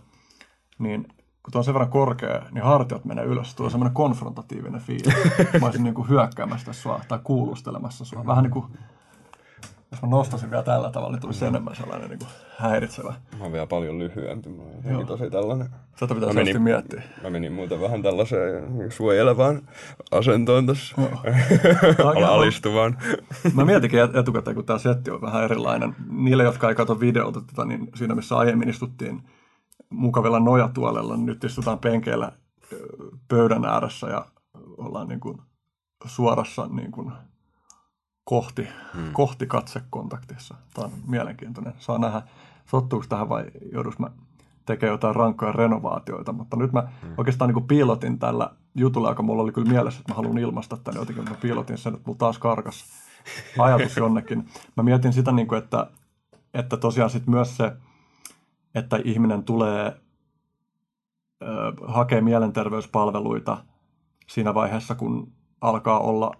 niin 0.80 1.08
kun 1.44 1.52
tuo 1.52 1.60
on 1.60 1.64
sen 1.64 1.74
verran 1.74 1.90
korkea, 1.92 2.42
niin 2.52 2.64
hartiat 2.64 3.06
menee 3.06 3.26
ylös. 3.26 3.56
Tulee 3.56 3.72
semmoinen 3.72 3.94
konfrontatiivinen 3.94 4.82
fiilis. 4.82 5.14
Mä 5.60 5.66
olisin 5.66 5.84
niin 5.84 5.94
kuin 5.94 6.10
hyökkäämässä 6.10 6.74
sua 6.74 7.02
tai 7.08 7.20
kuulustelemassa 7.24 8.06
sua. 8.06 8.26
Vähän 8.26 8.44
niin 8.44 8.52
kuin 8.52 8.66
jos 9.92 10.02
mä 10.02 10.08
nostasin 10.08 10.52
vielä 10.52 10.64
tällä 10.64 10.92
tavalla, 10.92 11.12
niin 11.12 11.22
tulisi 11.22 11.46
enemmän 11.46 11.76
sellainen 11.76 12.10
niin 12.10 12.20
kuin 12.20 12.30
häiritsevä. 12.58 13.14
Mä 13.38 13.44
oon 13.44 13.52
vielä 13.52 13.68
paljon 13.68 14.00
lyhyempi. 14.00 14.50
Mä 14.50 14.64
oon 14.98 15.06
tosi 15.08 15.30
tällainen. 15.30 15.70
Tätä 16.00 16.14
pitää 16.16 16.28
Mä 16.30 16.34
selvästi 16.34 16.54
menin- 16.54 16.62
miettiä. 16.62 17.02
Mä 17.24 17.30
menin 17.30 17.54
muuten 17.54 17.82
vähän 17.82 18.02
tällaiseen 18.02 18.92
suojelevaan 18.92 19.62
asentoon 20.12 20.66
tässä. 20.66 20.96
Alistuvaan. 22.28 22.98
Mä 23.56 23.66
mietinkin 23.66 24.00
et- 24.00 24.16
etukäteen, 24.16 24.56
kun 24.56 24.66
tämä 24.66 24.80
setti 24.80 25.12
on 25.12 25.22
vähän 25.22 25.44
erilainen. 25.44 25.96
Niille, 26.10 26.44
jotka 26.44 26.70
ei 26.70 26.76
katso 26.76 27.00
videota 27.00 27.42
tätä, 27.42 27.66
niin 27.66 27.88
siinä 27.96 28.16
missä 28.16 28.38
aiemmin 28.38 28.70
istuttiin 28.70 29.24
mukavilla 29.90 30.40
nojatuolella, 30.40 31.16
niin 31.16 31.26
nyt 31.26 31.44
istutaan 31.44 31.80
penkeillä 31.80 32.32
pöydän 33.28 33.66
ääressä 33.66 34.08
ja 34.08 34.26
ollaan 34.78 35.08
niin 35.08 35.20
kuin 35.20 35.38
suorassa 36.06 36.68
niin 36.72 36.92
kuin 36.92 37.12
kohti, 38.30 38.68
hmm. 38.94 39.14
kohti 39.14 39.46
katsekontaktissa. 39.46 40.56
Tämä 40.74 40.86
on 40.86 40.92
mielenkiintoinen. 41.08 41.74
Saa 41.80 41.98
nähdä, 41.98 42.22
sottuuko 42.66 43.06
tähän 43.10 43.30
vai 43.30 43.46
joudus 43.72 44.00
mä 44.00 44.10
tekemään 44.66 44.94
jotain 44.94 45.16
rankkoja 45.16 45.52
renovaatioita, 45.52 46.34
mutta 46.34 46.58
nyt 46.58 46.74
mä 46.74 46.82
hmm. 47.02 47.14
oikeastaan 47.18 47.54
niin 47.54 47.68
piilotin 47.68 48.20
tällä 48.20 48.50
jutulla, 48.76 49.10
joka 49.10 49.24
mulla 49.24 49.44
oli 49.44 49.52
kyllä 49.52 49.72
mielessä, 49.72 50.00
että 50.00 50.12
mä 50.12 50.16
haluan 50.16 50.38
ilmaista 50.38 50.78
tänne 50.78 51.00
jotenkin, 51.00 51.24
mutta 51.24 51.36
mä 51.36 51.42
piilotin 51.42 51.78
sen, 51.78 51.94
että 51.94 52.04
mulla 52.06 52.18
taas 52.18 52.40
karkas 52.40 52.86
ajatus 53.60 53.98
jonnekin. 53.98 54.50
Mä 54.78 54.84
mietin 54.84 55.14
sitä, 55.14 55.32
niin 55.32 55.48
kuin, 55.48 55.64
että, 55.64 55.88
että 56.54 56.78
tosiaan 56.78 57.10
sit 57.10 57.28
myös 57.28 57.58
se, 57.58 57.72
että 58.76 59.00
ihminen 59.04 59.44
tulee 59.44 60.02
ö, 61.42 61.48
hakee 61.88 62.22
mielenterveyspalveluita 62.22 63.58
siinä 64.28 64.54
vaiheessa, 64.54 64.96
kun 64.96 65.32
alkaa 65.62 66.00
olla 66.00 66.32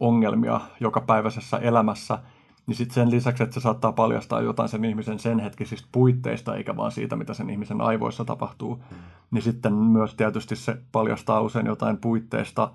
ongelmia 0.00 0.60
jokapäiväisessä 0.80 1.56
elämässä, 1.56 2.18
niin 2.66 2.76
sitten 2.76 2.94
sen 2.94 3.10
lisäksi, 3.10 3.42
että 3.42 3.54
se 3.54 3.60
saattaa 3.60 3.92
paljastaa 3.92 4.40
jotain 4.40 4.68
sen 4.68 4.84
ihmisen 4.84 5.18
sen 5.18 5.38
hetkisistä 5.38 5.88
puitteista, 5.92 6.56
eikä 6.56 6.76
vaan 6.76 6.92
siitä, 6.92 7.16
mitä 7.16 7.34
sen 7.34 7.50
ihmisen 7.50 7.80
aivoissa 7.80 8.24
tapahtuu, 8.24 8.82
niin 9.30 9.42
sitten 9.42 9.74
myös 9.74 10.14
tietysti 10.14 10.56
se 10.56 10.76
paljastaa 10.92 11.40
usein 11.40 11.66
jotain 11.66 11.96
puitteista 11.96 12.72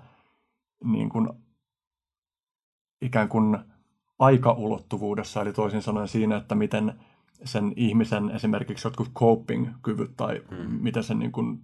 niin 0.84 1.08
kuin 1.08 1.28
ikään 3.02 3.28
kuin 3.28 3.58
aikaulottuvuudessa, 4.18 5.42
eli 5.42 5.52
toisin 5.52 5.82
sanoen 5.82 6.08
siinä, 6.08 6.36
että 6.36 6.54
miten 6.54 6.94
sen 7.44 7.72
ihmisen 7.76 8.30
esimerkiksi 8.30 8.86
jotkut 8.86 9.12
coping-kyvyt 9.14 10.16
tai 10.16 10.42
mm. 10.50 10.56
miten 10.80 11.04
sen 11.04 11.18
niin 11.18 11.32
kuin, 11.32 11.60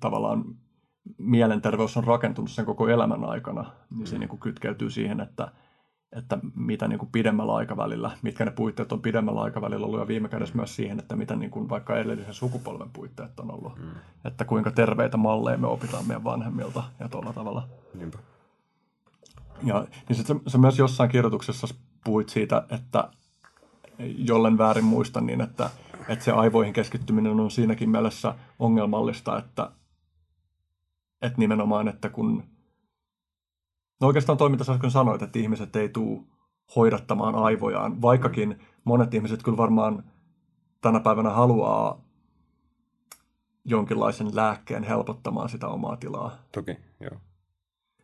tavallaan 0.00 0.44
mielenterveys 1.18 1.96
on 1.96 2.04
rakentunut 2.04 2.50
sen 2.50 2.64
koko 2.64 2.88
elämän 2.88 3.24
aikana, 3.24 3.70
niin 3.90 4.06
se 4.06 4.18
niin 4.18 4.28
kuin 4.28 4.40
kytkeytyy 4.40 4.90
siihen, 4.90 5.20
että, 5.20 5.52
että 6.16 6.38
mitä 6.54 6.88
niin 6.88 6.98
kuin 6.98 7.12
pidemmällä 7.12 7.54
aikavälillä, 7.54 8.10
mitkä 8.22 8.44
ne 8.44 8.50
puitteet 8.50 8.92
on 8.92 9.02
pidemmällä 9.02 9.40
aikavälillä 9.40 9.86
ollut 9.86 10.00
ja 10.00 10.08
viime 10.08 10.28
kädessä 10.28 10.56
myös 10.56 10.76
siihen, 10.76 10.98
että 10.98 11.16
mitä 11.16 11.36
niin 11.36 11.50
kuin 11.50 11.68
vaikka 11.68 11.96
edellisen 11.96 12.34
sukupolven 12.34 12.90
puitteet 12.92 13.40
on 13.40 13.50
ollut. 13.50 13.78
Mm. 13.78 13.90
Että 14.24 14.44
kuinka 14.44 14.70
terveitä 14.70 15.16
malleja 15.16 15.58
me 15.58 15.66
opitaan 15.66 16.06
meidän 16.06 16.24
vanhemmilta 16.24 16.82
ja 17.00 17.08
tuolla 17.08 17.32
tavalla. 17.32 17.68
Niinpä. 17.94 18.18
Ja 19.62 19.86
niin 20.08 20.16
sit 20.16 20.26
sä, 20.26 20.34
sä 20.46 20.58
myös 20.58 20.78
jossain 20.78 21.10
kirjoituksessa 21.10 21.66
puhuit 22.04 22.28
siitä, 22.28 22.66
että 22.70 23.10
jollen 23.98 24.58
väärin 24.58 24.84
muistan 24.84 25.26
niin, 25.26 25.40
että, 25.40 25.70
että 26.08 26.24
se 26.24 26.32
aivoihin 26.32 26.72
keskittyminen 26.72 27.40
on 27.40 27.50
siinäkin 27.50 27.90
mielessä 27.90 28.34
ongelmallista, 28.58 29.38
että, 29.38 29.70
että 31.22 31.38
nimenomaan, 31.38 31.88
että 31.88 32.08
kun 32.08 32.44
no 34.00 34.06
oikeastaan 34.06 34.38
toiminta 34.38 34.64
sä 34.64 34.72
äsken 34.72 34.90
sanoit, 34.90 35.22
että 35.22 35.38
ihmiset 35.38 35.76
ei 35.76 35.88
tule 35.88 36.20
hoidattamaan 36.76 37.34
aivojaan, 37.34 38.02
vaikkakin 38.02 38.58
monet 38.84 39.14
ihmiset 39.14 39.42
kyllä 39.42 39.56
varmaan 39.56 40.04
tänä 40.80 41.00
päivänä 41.00 41.30
haluaa 41.30 42.04
jonkinlaisen 43.64 44.36
lääkkeen 44.36 44.82
helpottamaan 44.82 45.48
sitä 45.48 45.68
omaa 45.68 45.96
tilaa. 45.96 46.38
Toki, 46.52 46.76
joo. 47.00 47.20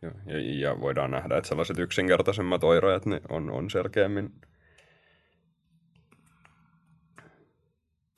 joo. 0.01 0.13
Ja, 0.25 0.69
ja 0.69 0.81
voidaan 0.81 1.11
nähdä, 1.11 1.37
että 1.37 1.47
sellaiset 1.47 1.79
yksinkertaisemmat 1.79 2.63
oireet 2.63 3.05
ne 3.05 3.21
on, 3.29 3.51
on 3.51 3.69
selkeämmin 3.69 4.33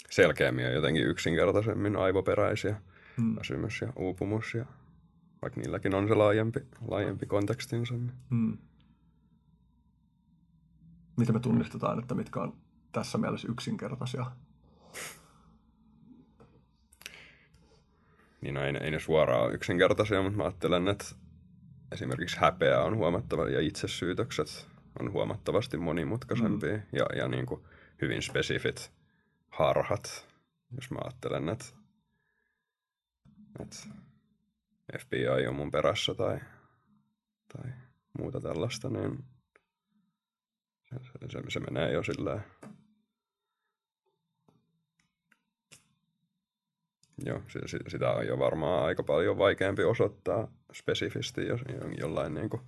selkeämmin 0.10 0.66
ja 0.66 0.72
jotenkin 0.72 1.08
yksinkertaisemmin 1.08 1.96
aivoperäisiä. 1.96 2.82
Hmm. 3.18 3.36
Väsymys 3.36 3.82
ja 3.82 3.94
uupumus 3.96 4.54
ja 4.54 4.66
vaikka 5.42 5.62
niilläkin 5.62 5.96
on 5.96 6.08
se 6.08 6.14
laajempi, 6.14 6.60
laajempi 6.88 7.26
kontekstinsa. 7.26 7.94
Niin. 7.94 8.12
Hmm. 8.30 8.58
Miten 11.18 11.36
me 11.36 11.40
tunnistetaan, 11.40 12.00
että 12.00 12.16
mitkä 12.16 12.42
on 12.42 12.54
tässä 12.92 13.18
mielessä 13.18 13.48
yksinkertaisia? 13.52 14.26
niin 18.42 18.54
no, 18.54 18.64
ei, 18.64 18.74
ei 18.82 18.92
ne 18.92 19.00
suoraan 19.00 19.44
ole 19.44 19.54
yksinkertaisia, 19.54 20.22
mutta 20.22 20.38
mä 20.38 20.44
ajattelen, 20.44 20.88
että 20.88 21.06
esimerkiksi 21.92 22.38
häpeä 22.40 22.82
on 22.82 22.96
huomattava 22.96 23.50
ja 23.50 23.62
itsesyytökset 23.62 24.68
on 25.00 25.12
huomattavasti 25.12 25.78
monimutkaisempia 25.78 26.78
mm. 26.78 26.84
ja, 26.92 27.06
ja 27.16 27.28
niin 27.28 27.46
kuin 27.46 27.64
hyvin 28.02 28.22
spesifit 28.22 28.92
harhat, 29.50 30.28
jos 30.76 30.92
mä 30.92 30.98
ajattelen, 31.04 31.50
että, 31.50 31.66
että 33.60 33.78
FBI 35.00 35.48
on 35.48 35.56
mun 35.56 35.72
perässä 35.72 36.14
tai, 36.14 36.40
tai 37.54 37.72
muuta 38.20 38.42
tällaista, 38.42 38.90
niin 38.90 39.26
se, 40.90 40.96
se, 41.30 41.42
se 41.50 41.60
menee 41.60 41.94
jo 41.94 42.04
silleen 42.04 42.44
Joo, 47.26 47.42
si- 47.48 47.60
si- 47.68 47.84
sitä 47.88 48.12
on 48.12 48.28
jo 48.28 48.40
varmaan 48.40 48.86
aika 48.86 49.04
paljon 49.04 49.38
vaikeampi 49.38 49.84
osoittaa 49.84 50.48
spesifisti, 50.74 51.48
jos 51.48 51.62
jo- 51.70 51.90
jollain 51.98 52.34
niin 52.34 52.50
kuin 52.50 52.62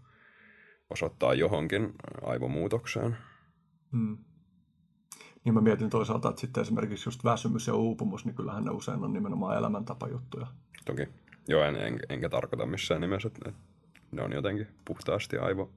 osoittaa 0.90 1.34
johonkin 1.34 1.94
aivomuutokseen. 2.22 3.18
Hmm. 3.92 4.18
Niin 5.44 5.54
mä 5.54 5.62
mietin 5.62 5.90
toisaalta, 5.90 6.30
että 6.30 6.42
sitten 6.42 6.62
esimerkiksi 6.62 7.08
just 7.10 7.24
väsymys 7.24 7.68
ja 7.68 7.74
uupumus, 7.76 8.26
niin 8.26 8.36
kyllähän 8.36 8.66
ne 8.66 8.72
usein 8.72 9.04
on 9.04 9.14
nimenomaan 9.14 9.58
elämäntapajuttuja. 9.58 10.48
Toki. 10.86 11.08
Joo, 11.48 11.64
en, 11.64 11.76
en, 11.76 12.00
enkä 12.10 12.30
tarkoita 12.30 12.66
missään 12.66 13.02
nimessä, 13.02 13.28
että 13.28 13.52
ne 14.12 14.22
on 14.22 14.34
jotenkin 14.34 14.68
puhtaasti 14.86 15.38
aivo... 15.38 15.72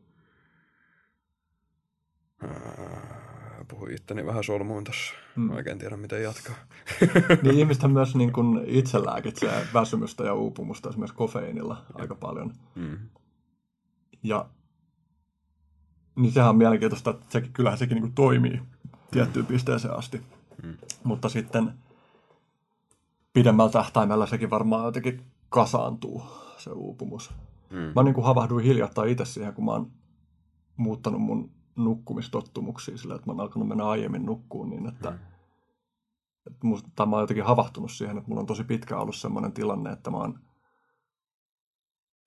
Puhuin 3.68 3.94
itteni 3.94 4.26
vähän 4.26 4.44
solmuun 4.44 4.84
tässä. 4.84 5.14
Mm. 5.36 5.50
Oikein 5.50 5.78
tiedä, 5.78 5.96
miten 5.96 6.22
jatkaa. 6.22 6.54
Niin 7.42 7.58
ihmiset 7.60 7.92
myös 7.92 8.16
niin 8.16 8.32
kuin 8.32 8.64
itse 8.66 9.04
lääkitsee 9.04 9.66
väsymystä 9.74 10.24
ja 10.24 10.34
uupumusta 10.34 10.88
esimerkiksi 10.88 11.16
kofeiinilla 11.16 11.84
aika 11.94 12.14
paljon. 12.14 12.52
Mm. 12.74 12.98
Ja 14.22 14.48
niin 16.16 16.32
sehän 16.32 16.50
on 16.50 16.56
mielenkiintoista, 16.56 17.10
että 17.10 17.26
sekin, 17.28 17.52
kyllähän 17.52 17.78
sekin 17.78 18.02
niin 18.02 18.12
toimii 18.12 18.62
tiettyyn 19.10 19.46
pisteeseen 19.46 19.94
asti. 19.94 20.22
Mm. 20.62 20.76
Mutta 21.04 21.28
sitten 21.28 21.74
pidemmällä 23.32 23.72
tähtäimellä 23.72 24.26
sekin 24.26 24.50
varmaan 24.50 24.84
jotenkin 24.84 25.22
kasaantuu, 25.54 26.22
se 26.58 26.70
uupumus. 26.70 27.34
Mm. 27.70 27.92
Mä 27.94 28.02
niin 28.02 28.14
kuin 28.14 28.24
havahduin 28.24 28.64
hiljattain 28.64 29.10
itse 29.10 29.24
siihen, 29.24 29.54
kun 29.54 29.64
mä 29.64 29.70
oon 29.70 29.92
muuttanut 30.76 31.20
mun 31.20 31.50
nukkumistottumuksia 31.76 32.96
sillä, 32.96 33.14
että 33.14 33.26
mä 33.26 33.32
oon 33.32 33.40
alkanut 33.40 33.68
mennä 33.68 33.88
aiemmin 33.88 34.26
nukkuun 34.26 34.70
niin, 34.70 34.88
että, 34.88 35.10
mm. 35.10 35.16
että 36.46 36.66
musta, 36.66 36.90
tai 36.94 37.06
mä 37.06 37.16
oon 37.16 37.22
jotenkin 37.22 37.44
havahtunut 37.44 37.90
siihen, 37.90 38.18
että 38.18 38.28
mulla 38.28 38.40
on 38.40 38.46
tosi 38.46 38.64
pitkään 38.64 39.00
ollut 39.00 39.16
sellainen 39.16 39.52
tilanne, 39.52 39.90
että 39.90 40.10
mä 40.10 40.16
oon 40.16 40.40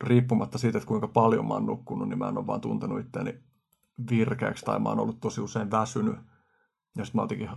riippumatta 0.04 0.58
siitä, 0.58 0.78
että 0.78 0.88
kuinka 0.88 1.08
paljon 1.08 1.48
mä 1.48 1.54
oon 1.54 1.66
nukkunut, 1.66 2.10
niin 2.10 2.20
mä 2.20 2.30
en 2.30 2.38
ole 2.38 2.48
vaan 2.48 2.62
tuntenut 2.62 3.00
itseäni 3.00 3.40
virkeäksi 4.10 4.66
tai 4.66 4.80
mä 4.80 4.90
oon 4.90 5.00
ollut 5.00 5.20
tosi 5.20 5.42
usein 5.42 5.72
väsynyt. 5.72 6.16
Ja 6.98 7.06
sitten 7.06 7.20
mä 7.20 7.22
oon 7.22 7.26
jotenkin 7.26 7.50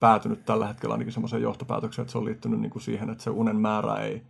päätynyt 0.00 0.44
tällä 0.44 0.66
hetkellä 0.66 0.92
ainakin 0.92 1.12
semmoiseen 1.12 1.42
johtopäätökseen, 1.42 2.02
että 2.04 2.12
se 2.12 2.18
on 2.18 2.24
liittynyt 2.24 2.60
niin 2.60 2.70
kuin 2.70 2.82
siihen, 2.82 3.10
että 3.10 3.24
se 3.24 3.30
unen 3.30 3.56
määrä 3.56 3.94
ei, 3.94 4.22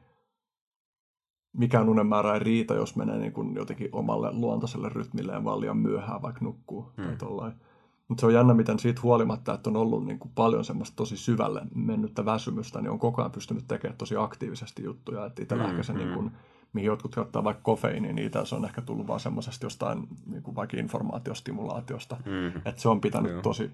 mikään 1.56 1.88
unen 1.88 2.06
määrä 2.06 2.34
ei 2.34 2.38
riitä, 2.38 2.74
jos 2.74 2.96
menee 2.96 3.18
niin 3.18 3.32
kuin 3.32 3.54
jotenkin 3.54 3.88
omalle 3.92 4.32
luontaiselle 4.32 4.88
rytmilleen 4.88 5.44
vaan 5.44 5.60
liian 5.60 5.76
myöhään, 5.76 6.22
vaikka 6.22 6.44
nukkuu 6.44 6.92
hmm. 6.96 7.04
tai 7.04 7.16
tollain. 7.16 7.52
Mutta 8.08 8.20
se 8.20 8.26
on 8.26 8.34
jännä, 8.34 8.54
miten 8.54 8.78
siitä 8.78 9.00
huolimatta, 9.02 9.54
että 9.54 9.70
on 9.70 9.76
ollut 9.76 10.06
niin 10.06 10.18
kuin 10.18 10.32
paljon 10.34 10.64
semmoista 10.64 10.96
tosi 10.96 11.16
syvälle 11.16 11.62
mennyttä 11.74 12.24
väsymystä, 12.24 12.80
niin 12.80 12.90
on 12.90 12.98
koko 12.98 13.22
ajan 13.22 13.32
pystynyt 13.32 13.64
tekemään 13.68 13.98
tosi 13.98 14.16
aktiivisesti 14.16 14.84
juttuja. 14.84 15.26
Että 15.26 15.42
itsellä 15.42 15.64
Mm, 15.64 15.70
ehkä 15.70 15.82
se 15.82 15.92
mm. 15.92 15.98
niin 15.98 16.14
kuin 16.14 16.30
mihin 16.72 16.86
jotkut 16.86 17.18
ottaa 17.18 17.44
vaikka 17.44 17.62
kofeiiniin, 17.62 18.16
niitä 18.16 18.44
se 18.44 18.54
on 18.54 18.64
ehkä 18.64 18.82
tullut 18.82 19.06
vaan 19.06 19.20
semmoisesta 19.20 19.66
jostain 19.66 20.08
niin 20.26 20.42
kuin 20.42 20.56
vaikka 20.56 20.76
informaatiostimulaatiosta. 20.76 22.16
Mm. 22.26 22.46
Että 22.64 22.82
se 22.82 22.88
on 22.88 23.00
pitänyt 23.00 23.32
Joo. 23.32 23.42
tosi 23.42 23.70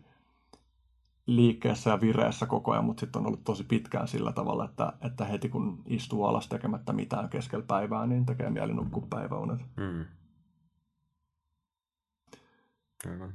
liikkeessä 1.26 1.90
ja 1.90 2.00
vireessä 2.00 2.46
koko 2.46 2.72
ajan, 2.72 2.84
mutta 2.84 3.00
sitten 3.00 3.20
on 3.20 3.26
ollut 3.26 3.44
tosi 3.44 3.64
pitkään 3.64 4.08
sillä 4.08 4.32
tavalla, 4.32 4.64
että, 4.64 4.92
että 5.00 5.24
heti 5.24 5.48
kun 5.48 5.82
istuu 5.86 6.24
alas 6.24 6.48
tekemättä 6.48 6.92
mitään 6.92 7.28
keskellä 7.28 7.64
päivää, 7.68 8.06
niin 8.06 8.26
tekee 8.26 8.50
mieli 8.50 8.74
nukkua 8.74 9.06
päiväunet. 9.10 9.60
Mm. 9.76 10.04
Aivan. 13.10 13.34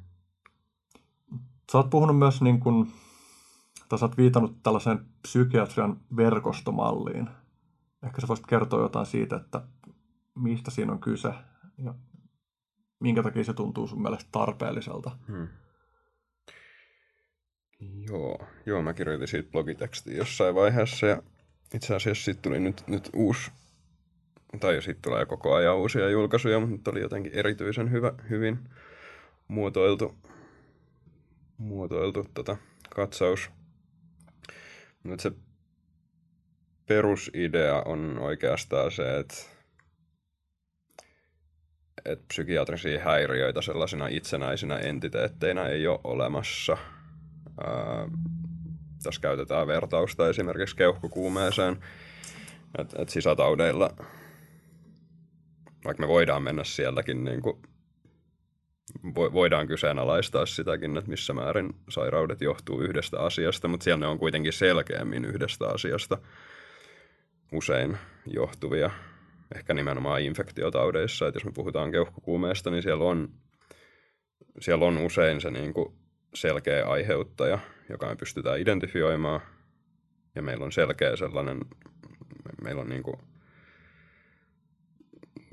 Sä 1.71 1.77
oot 1.77 1.89
puhunut 1.89 2.17
myös, 2.17 2.41
niin 2.41 2.60
kun, 2.60 2.91
tai 3.89 3.99
sä 3.99 4.06
oot 4.06 4.17
viitannut 4.17 4.63
tällaiseen 4.63 5.06
psykiatrian 5.21 6.01
verkostomalliin. 6.15 7.30
Ehkä 8.04 8.21
sä 8.21 8.27
voisit 8.27 8.47
kertoa 8.47 8.82
jotain 8.82 9.06
siitä, 9.06 9.36
että 9.36 9.62
mistä 10.36 10.71
siinä 10.71 10.91
on 10.91 10.99
kyse 10.99 11.34
ja 11.77 11.93
minkä 12.99 13.23
takia 13.23 13.43
se 13.43 13.54
tuntuu 13.54 13.88
sun 13.88 14.01
mielestä 14.01 14.30
tarpeelliselta. 14.32 15.12
Hmm. 15.27 15.47
Joo, 17.82 18.48
joo, 18.65 18.82
mä 18.82 18.94
kirjoitin 18.94 19.28
siitä 19.28 19.52
blogitekstiä 19.52 20.17
jossain 20.17 20.56
vaiheessa 20.56 21.08
ja 21.08 21.24
itse 21.74 21.96
asiassa 21.96 22.24
siitä 22.24 22.41
tuli 22.41 22.60
nyt, 22.60 22.84
nyt 22.88 23.10
uusi, 23.13 23.52
tai 24.60 24.82
siitä 24.82 25.00
tulee 25.02 25.26
koko 25.26 25.54
ajan 25.54 25.78
uusia 25.78 26.10
julkaisuja, 26.10 26.60
mutta 26.60 26.76
nyt 26.76 26.88
oli 26.88 27.02
jotenkin 27.02 27.32
erityisen 27.36 27.91
hyvä, 27.91 28.13
hyvin 28.30 28.60
muotoiltu, 29.48 30.15
muotoiltu 31.58 32.28
tota, 32.34 32.58
katsaus. 32.96 33.50
Nyt 35.04 35.20
se 35.20 35.32
perusidea 36.88 37.82
on 37.82 38.20
oikeastaan 38.20 38.91
se, 38.91 39.20
että 39.20 39.36
että 42.06 42.26
psykiatrisia 42.28 43.04
häiriöitä 43.04 43.62
sellaisina 43.62 44.08
itsenäisinä 44.08 44.78
entiteetteinä 44.78 45.67
ei 45.67 45.88
ole 45.88 46.00
olemassa. 46.04 46.78
Tässä 49.04 49.21
käytetään 49.21 49.67
vertausta 49.67 50.30
esimerkiksi 50.30 50.76
keuhkokuumeeseen, 50.76 51.78
että 52.78 53.02
et 53.02 53.10
sisätaudeilla, 53.10 53.89
vaikka 55.86 56.04
me 56.04 56.08
voidaan 56.08 56.43
mennä 56.43 56.63
sieltäkin, 56.63 57.24
niin 57.24 57.41
kuin, 57.41 57.62
vo, 59.15 59.34
voidaan 59.34 59.67
kyseenalaistaa 59.67 60.45
sitäkin, 60.45 60.97
että 60.97 61.10
missä 61.10 61.34
määrin 61.34 61.74
sairaudet 61.89 62.41
johtuu 62.41 62.82
yhdestä 62.82 63.19
asiasta, 63.19 63.67
mutta 63.67 63.84
siellä 63.84 64.00
ne 64.00 64.08
on 64.08 64.19
kuitenkin 64.19 64.54
selkeämmin 64.54 65.26
yhdestä 65.26 65.67
asiasta 65.67 66.17
usein 67.52 67.97
johtuvia. 68.26 68.91
Ehkä 69.56 69.74
nimenomaan 69.74 70.21
infektiotaudeissa, 70.21 71.28
että 71.28 71.36
jos 71.36 71.45
me 71.45 71.52
puhutaan 71.52 71.91
keuhkokuumeesta, 71.91 72.71
niin 72.71 72.84
siellä 72.84 73.04
on, 73.04 73.30
siellä 74.60 74.86
on 74.86 74.97
usein 74.97 75.41
se 75.41 75.52
niin 75.52 75.74
kuin 75.74 76.01
selkeä 76.34 76.86
aiheuttaja, 76.86 77.60
joka 77.89 78.08
me 78.08 78.15
pystytään 78.15 78.60
identifioimaan, 78.60 79.41
ja 80.36 80.41
meillä 80.41 80.65
on 80.65 80.72
selkeä 80.72 81.15
sellainen, 81.15 81.60
meillä 82.63 82.82
on, 82.82 82.89
niin 82.89 83.04
kuin, 83.04 83.15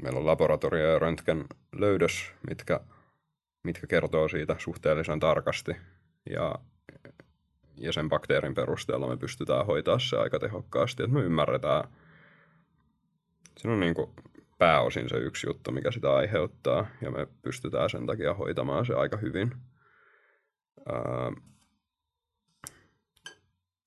meillä 0.03 0.19
on 0.19 0.27
laboratorio- 0.27 0.93
ja 0.93 0.99
röntgen 0.99 1.45
löydös, 1.73 2.33
mitkä, 2.49 2.81
mitkä 3.65 3.87
kertoo 3.87 4.29
siitä 4.29 4.57
suhteellisen 4.59 5.21
tarkasti, 5.21 5.77
ja, 6.31 6.55
ja 7.77 7.93
sen 7.93 8.09
bakteerin 8.09 8.55
perusteella 8.55 9.09
me 9.09 9.17
pystytään 9.17 9.67
hoitaa 9.67 9.99
se 9.99 10.17
aika 10.17 10.39
tehokkaasti, 10.39 11.03
että 11.03 11.15
me 11.15 11.23
ymmärretään, 11.23 11.85
se 13.57 13.69
on 13.69 13.81
niin 13.81 13.95
kuin 13.95 14.11
pääosin 14.59 15.09
se 15.09 15.17
yksi 15.17 15.47
juttu, 15.47 15.73
mikä 15.73 15.91
sitä 15.91 16.15
aiheuttaa, 16.15 16.87
ja 17.01 17.11
me 17.11 17.27
pystytään 17.43 17.91
sen 17.91 18.07
takia 18.07 18.35
hoitamaan 18.35 18.87
se 18.87 18.95
aika 18.95 19.17
hyvin. 19.17 19.53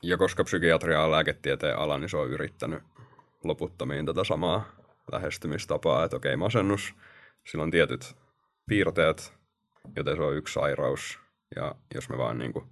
Ja 0.04 0.18
koska 0.18 0.44
psykiatria 0.44 1.04
on 1.04 1.12
lääketieteen 1.12 1.78
ala, 1.78 1.98
niin 1.98 2.10
se 2.10 2.18
on 2.18 2.30
yrittänyt 2.30 2.84
loputtomiin 3.44 4.06
tätä 4.06 4.24
samaa 4.24 4.66
lähestymistapaa, 5.12 6.04
että 6.04 6.18
okei, 6.18 6.38
masennus, 6.38 6.94
sillä 7.48 7.64
on 7.64 7.72
tietyt 7.72 8.16
piirteet, 8.68 9.34
joten 9.96 10.16
se 10.16 10.24
on 10.24 10.36
yksi 10.36 10.54
sairaus, 10.54 11.20
ja 11.56 11.76
jos 11.96 12.10
me 12.10 12.18
vaan 12.18 12.38
niin 12.38 12.54
kuin 12.54 12.66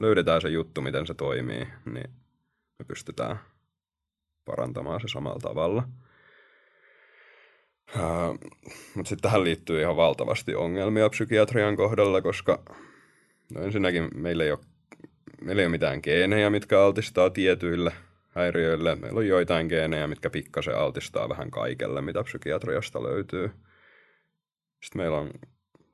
löydetään 0.00 0.40
se 0.40 0.48
juttu, 0.48 0.80
miten 0.80 1.06
se 1.06 1.14
toimii, 1.14 1.68
niin 1.84 2.10
me 2.78 2.84
pystytään 2.86 3.40
parantamaan 4.44 5.00
se 5.00 5.08
samalla 5.08 5.40
tavalla. 5.40 5.88
Mutta 8.94 9.08
sitten 9.08 9.22
tähän 9.22 9.44
liittyy 9.44 9.80
ihan 9.80 9.96
valtavasti 9.96 10.54
ongelmia 10.54 11.10
psykiatrian 11.10 11.76
kohdalla, 11.76 12.22
koska 12.22 12.62
no 13.54 13.62
ensinnäkin 13.62 14.08
meillä 14.14 14.44
ei, 14.44 14.50
ole, 14.50 14.58
meillä 15.42 15.62
ei 15.62 15.66
ole 15.66 15.72
mitään 15.72 16.00
geenejä, 16.02 16.50
mitkä 16.50 16.82
altistaa 16.82 17.30
tietyille 17.30 17.92
häiriöille. 18.28 18.96
Meillä 18.96 19.18
on 19.18 19.26
joitain 19.26 19.66
geenejä, 19.66 20.06
mitkä 20.06 20.30
pikkasen 20.30 20.78
altistaa 20.78 21.28
vähän 21.28 21.50
kaikelle, 21.50 22.00
mitä 22.00 22.22
psykiatriasta 22.22 23.02
löytyy. 23.02 23.50
Sitten 24.82 25.02
meillä 25.02 25.18
on 25.18 25.30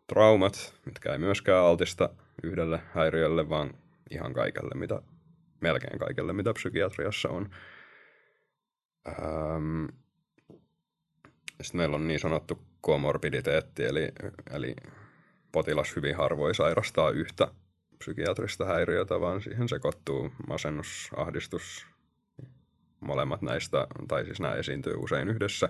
traumat, 0.07 0.75
mitkä 0.87 1.13
ei 1.13 1.19
myöskään 1.19 1.65
altista 1.65 2.09
yhdelle 2.43 2.81
häiriölle, 2.95 3.49
vaan 3.49 3.71
ihan 4.11 4.33
kaikelle, 4.33 4.75
mitä, 4.75 5.03
melkein 5.61 5.99
kaikelle, 5.99 6.33
mitä 6.33 6.53
psykiatriassa 6.53 7.29
on. 7.29 7.51
Um, 9.09 9.89
sitten 11.63 11.79
meillä 11.79 11.97
on 11.97 12.09
niin 12.09 12.21
sanottu 12.21 12.59
komorbiditeetti, 12.81 13.85
eli, 13.85 14.09
eli 14.51 14.77
potilas 15.53 15.97
hyvin 15.97 16.17
harvoin 16.17 16.55
sairastaa 16.55 17.11
yhtä 17.11 17.49
psykiatrista 17.99 18.65
häiriötä, 18.65 19.21
vaan 19.21 19.41
siihen 19.41 19.69
sekoittuu 19.69 20.33
masennus, 20.49 21.11
ahdistus, 21.17 21.87
molemmat 23.01 23.43
näistä, 23.43 23.87
tai 24.09 24.25
siis 24.25 24.41
nämä 24.41 24.55
esiintyy 24.55 24.95
usein 24.97 25.29
yhdessä. 25.29 25.69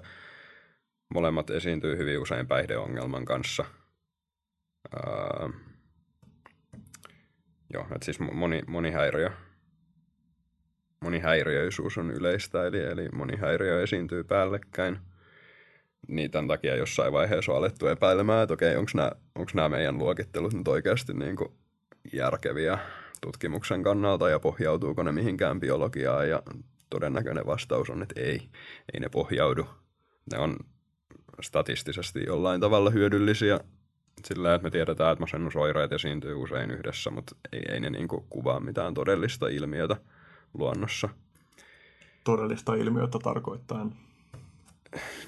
Molemmat 1.14 1.50
esiintyy 1.50 1.96
hyvin 1.96 2.18
usein 2.18 2.46
päihdeongelman 2.46 3.24
kanssa. 3.24 3.64
Ää, 4.96 5.50
joo, 7.74 7.82
että 7.82 8.04
siis 8.04 8.20
moni, 8.20 8.62
moni 8.66 8.90
häiriö, 8.90 9.30
monihäiriöisyys 11.00 11.98
on 11.98 12.10
yleistä, 12.10 12.66
eli, 12.66 12.84
eli 12.84 13.08
moni 13.08 13.36
häiriö 13.36 13.82
esiintyy 13.82 14.24
päällekkäin– 14.24 14.98
niin 16.08 16.30
tämän 16.30 16.48
takia 16.48 16.76
jossain 16.76 17.12
vaiheessa 17.12 17.52
on 17.52 17.58
alettu 17.58 17.86
epäilemään, 17.86 18.42
että 18.42 18.54
okei, 18.54 18.76
onko 18.76 19.50
nämä, 19.54 19.68
meidän 19.68 19.98
luokittelut 19.98 20.54
nyt 20.54 20.68
oikeasti 20.68 21.14
niin 21.14 21.36
kuin 21.36 21.52
järkeviä 22.12 22.78
tutkimuksen 23.20 23.82
kannalta 23.82 24.28
ja 24.28 24.40
pohjautuuko 24.40 25.02
ne 25.02 25.12
mihinkään 25.12 25.60
biologiaan 25.60 26.28
ja 26.28 26.42
todennäköinen 26.90 27.46
vastaus 27.46 27.90
on, 27.90 28.02
että 28.02 28.20
ei, 28.20 28.48
ei 28.94 29.00
ne 29.00 29.08
pohjaudu. 29.08 29.66
Ne 30.32 30.38
on 30.38 30.56
statistisesti 31.40 32.24
jollain 32.26 32.60
tavalla 32.60 32.90
hyödyllisiä 32.90 33.60
sillä, 34.24 34.54
että 34.54 34.62
me 34.62 34.70
tiedetään, 34.70 35.12
että 35.12 35.22
masennusoireet 35.22 35.92
esiintyy 35.92 36.34
usein 36.34 36.70
yhdessä, 36.70 37.10
mutta 37.10 37.36
ei, 37.52 37.62
ei 37.68 37.80
ne 37.80 37.90
niin 37.90 38.08
kuin 38.08 38.24
kuvaa 38.30 38.60
mitään 38.60 38.94
todellista 38.94 39.48
ilmiötä 39.48 39.96
luonnossa. 40.54 41.08
Todellista 42.24 42.74
ilmiötä 42.74 43.18
tarkoittain 43.22 43.92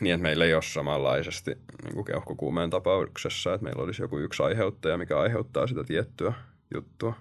niin, 0.01 0.15
että 0.15 0.23
meillä 0.23 0.45
ei 0.45 0.55
ole 0.55 0.63
samanlaisesti 0.63 1.59
niin 1.85 1.95
kuin 1.95 2.05
keuhkokuumeen 2.05 2.71
tapauksessa, 2.71 3.55
että 3.55 3.65
meillä 3.65 3.83
olisi 3.83 4.03
joku 4.03 4.19
yksi 4.19 4.43
aiheuttaja, 4.43 4.99
mikä 4.99 5.19
aiheuttaa 5.19 5.67
sitä 5.67 5.85
tiettyä 5.85 6.33
juttua. 6.75 7.15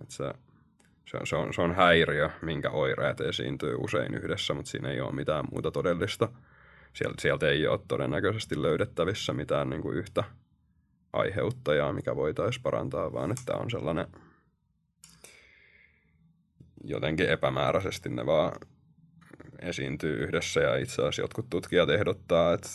Että 0.00 0.14
se, 0.14 0.24
se, 1.10 1.16
on, 1.16 1.26
se, 1.26 1.36
on, 1.36 1.54
se 1.54 1.62
on 1.62 1.74
häiriö, 1.74 2.30
minkä 2.42 2.70
oireet 2.70 3.20
esiintyy 3.20 3.74
usein 3.78 4.14
yhdessä, 4.14 4.54
mutta 4.54 4.70
siinä 4.70 4.90
ei 4.90 5.00
ole 5.00 5.14
mitään 5.14 5.44
muuta 5.50 5.70
todellista. 5.70 6.28
Sieltä, 6.92 7.22
sieltä 7.22 7.48
ei 7.48 7.66
ole 7.66 7.80
todennäköisesti 7.88 8.62
löydettävissä 8.62 9.32
mitään 9.32 9.70
niin 9.70 9.82
kuin 9.82 9.96
yhtä 9.96 10.24
aiheuttajaa, 11.12 11.92
mikä 11.92 12.16
voitaisiin 12.16 12.62
parantaa, 12.62 13.12
vaan 13.12 13.30
että 13.30 13.56
on 13.56 13.70
sellainen 13.70 14.06
jotenkin 16.84 17.28
epämääräisesti 17.28 18.08
ne 18.08 18.26
vaan 18.26 18.52
esiintyy 19.62 20.16
yhdessä 20.16 20.60
ja 20.60 20.76
itse 20.76 21.02
asiassa 21.02 21.22
jotkut 21.22 21.50
tutkijat 21.50 21.90
ehdottaa, 21.90 22.54
että, 22.54 22.68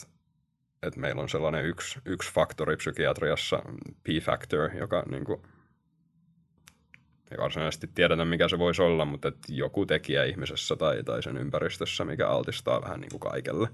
että 0.83 0.99
meillä 0.99 1.21
on 1.21 1.29
sellainen 1.29 1.65
yksi, 1.65 1.99
yksi 2.05 2.33
faktori 2.33 2.77
psykiatriassa, 2.77 3.61
P-factor, 4.03 4.75
joka 4.77 5.03
niin 5.09 5.25
kuin, 5.25 5.41
ei 7.31 7.37
varsinaisesti 7.37 7.87
tiedetä 7.95 8.25
mikä 8.25 8.47
se 8.47 8.59
voisi 8.59 8.81
olla, 8.81 9.05
mutta 9.05 9.27
että 9.27 9.53
joku 9.53 9.85
tekijä 9.85 10.23
ihmisessä 10.23 10.75
tai, 10.75 11.03
tai 11.03 11.23
sen 11.23 11.37
ympäristössä, 11.37 12.05
mikä 12.05 12.27
altistaa 12.27 12.81
vähän 12.81 13.01
niin 13.01 13.11
kuin 13.11 13.31
kaikelle. 13.31 13.67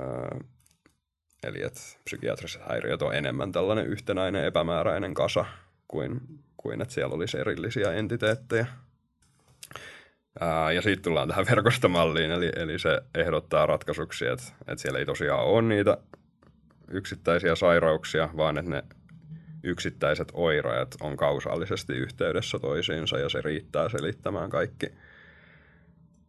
Öö, 0.00 0.38
eli 1.44 1.62
että 1.62 1.80
psykiatriset 2.04 2.62
häiriöt 2.68 3.02
on 3.02 3.14
enemmän 3.14 3.52
tällainen 3.52 3.86
yhtenäinen 3.86 4.44
epämääräinen 4.44 5.14
kasa 5.14 5.44
kuin, 5.88 6.20
kuin 6.56 6.80
että 6.80 6.94
siellä 6.94 7.14
olisi 7.14 7.38
erillisiä 7.38 7.92
entiteettejä. 7.92 8.66
Ja 10.74 10.82
sitten 10.82 11.02
tullaan 11.02 11.28
tähän 11.28 11.46
verkostomalliin, 11.50 12.30
eli, 12.30 12.50
eli 12.56 12.78
se 12.78 13.00
ehdottaa 13.14 13.66
ratkaisuksi, 13.66 14.26
että, 14.26 14.44
että 14.60 14.82
siellä 14.82 14.98
ei 14.98 15.06
tosiaan 15.06 15.44
ole 15.44 15.62
niitä 15.62 15.96
yksittäisiä 16.90 17.54
sairauksia, 17.54 18.28
vaan 18.36 18.58
että 18.58 18.70
ne 18.70 18.82
yksittäiset 19.62 20.28
oireet 20.32 20.96
on 21.00 21.16
kausaalisesti 21.16 21.92
yhteydessä 21.92 22.58
toisiinsa 22.58 23.18
ja 23.18 23.28
se 23.28 23.40
riittää 23.40 23.88
selittämään 23.88 24.50
kaikki, 24.50 24.86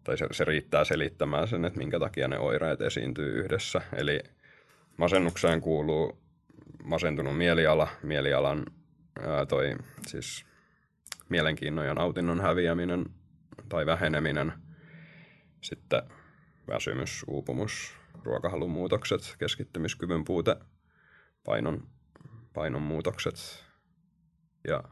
tai 0.04 0.18
se, 0.18 0.28
se 0.32 0.46
riittää 0.46 0.84
selittämään 0.84 1.48
sen, 1.48 1.66
että 1.66 1.80
minkä 1.80 2.00
takia 2.00 2.28
ne 2.28 2.40
oireet 2.40 2.82
esiintyy 2.82 3.40
yhdessä. 3.40 3.82
Eli 3.96 4.20
masennukseen 4.98 5.62
kuuluu 5.62 6.18
masentunut 6.84 7.38
mieliala, 7.38 7.88
mielialan 8.04 8.66
ää, 9.28 9.46
toi 9.46 9.76
siis 10.08 10.46
mielenkiinnon 11.30 11.86
ja 11.86 11.94
nautinnon 11.94 12.42
häviäminen 12.42 13.06
tai 13.70 13.86
väheneminen, 13.86 14.54
sitten 15.62 16.02
väsymys, 16.68 17.26
uupumus, 17.28 17.94
ruokahalun 18.24 18.72
muutokset, 18.72 19.36
keskittymiskyvyn 19.40 20.24
puute, 20.26 20.56
painon, 21.44 21.88
painon 22.54 22.82
muutokset 22.82 23.66
ja 24.68 24.84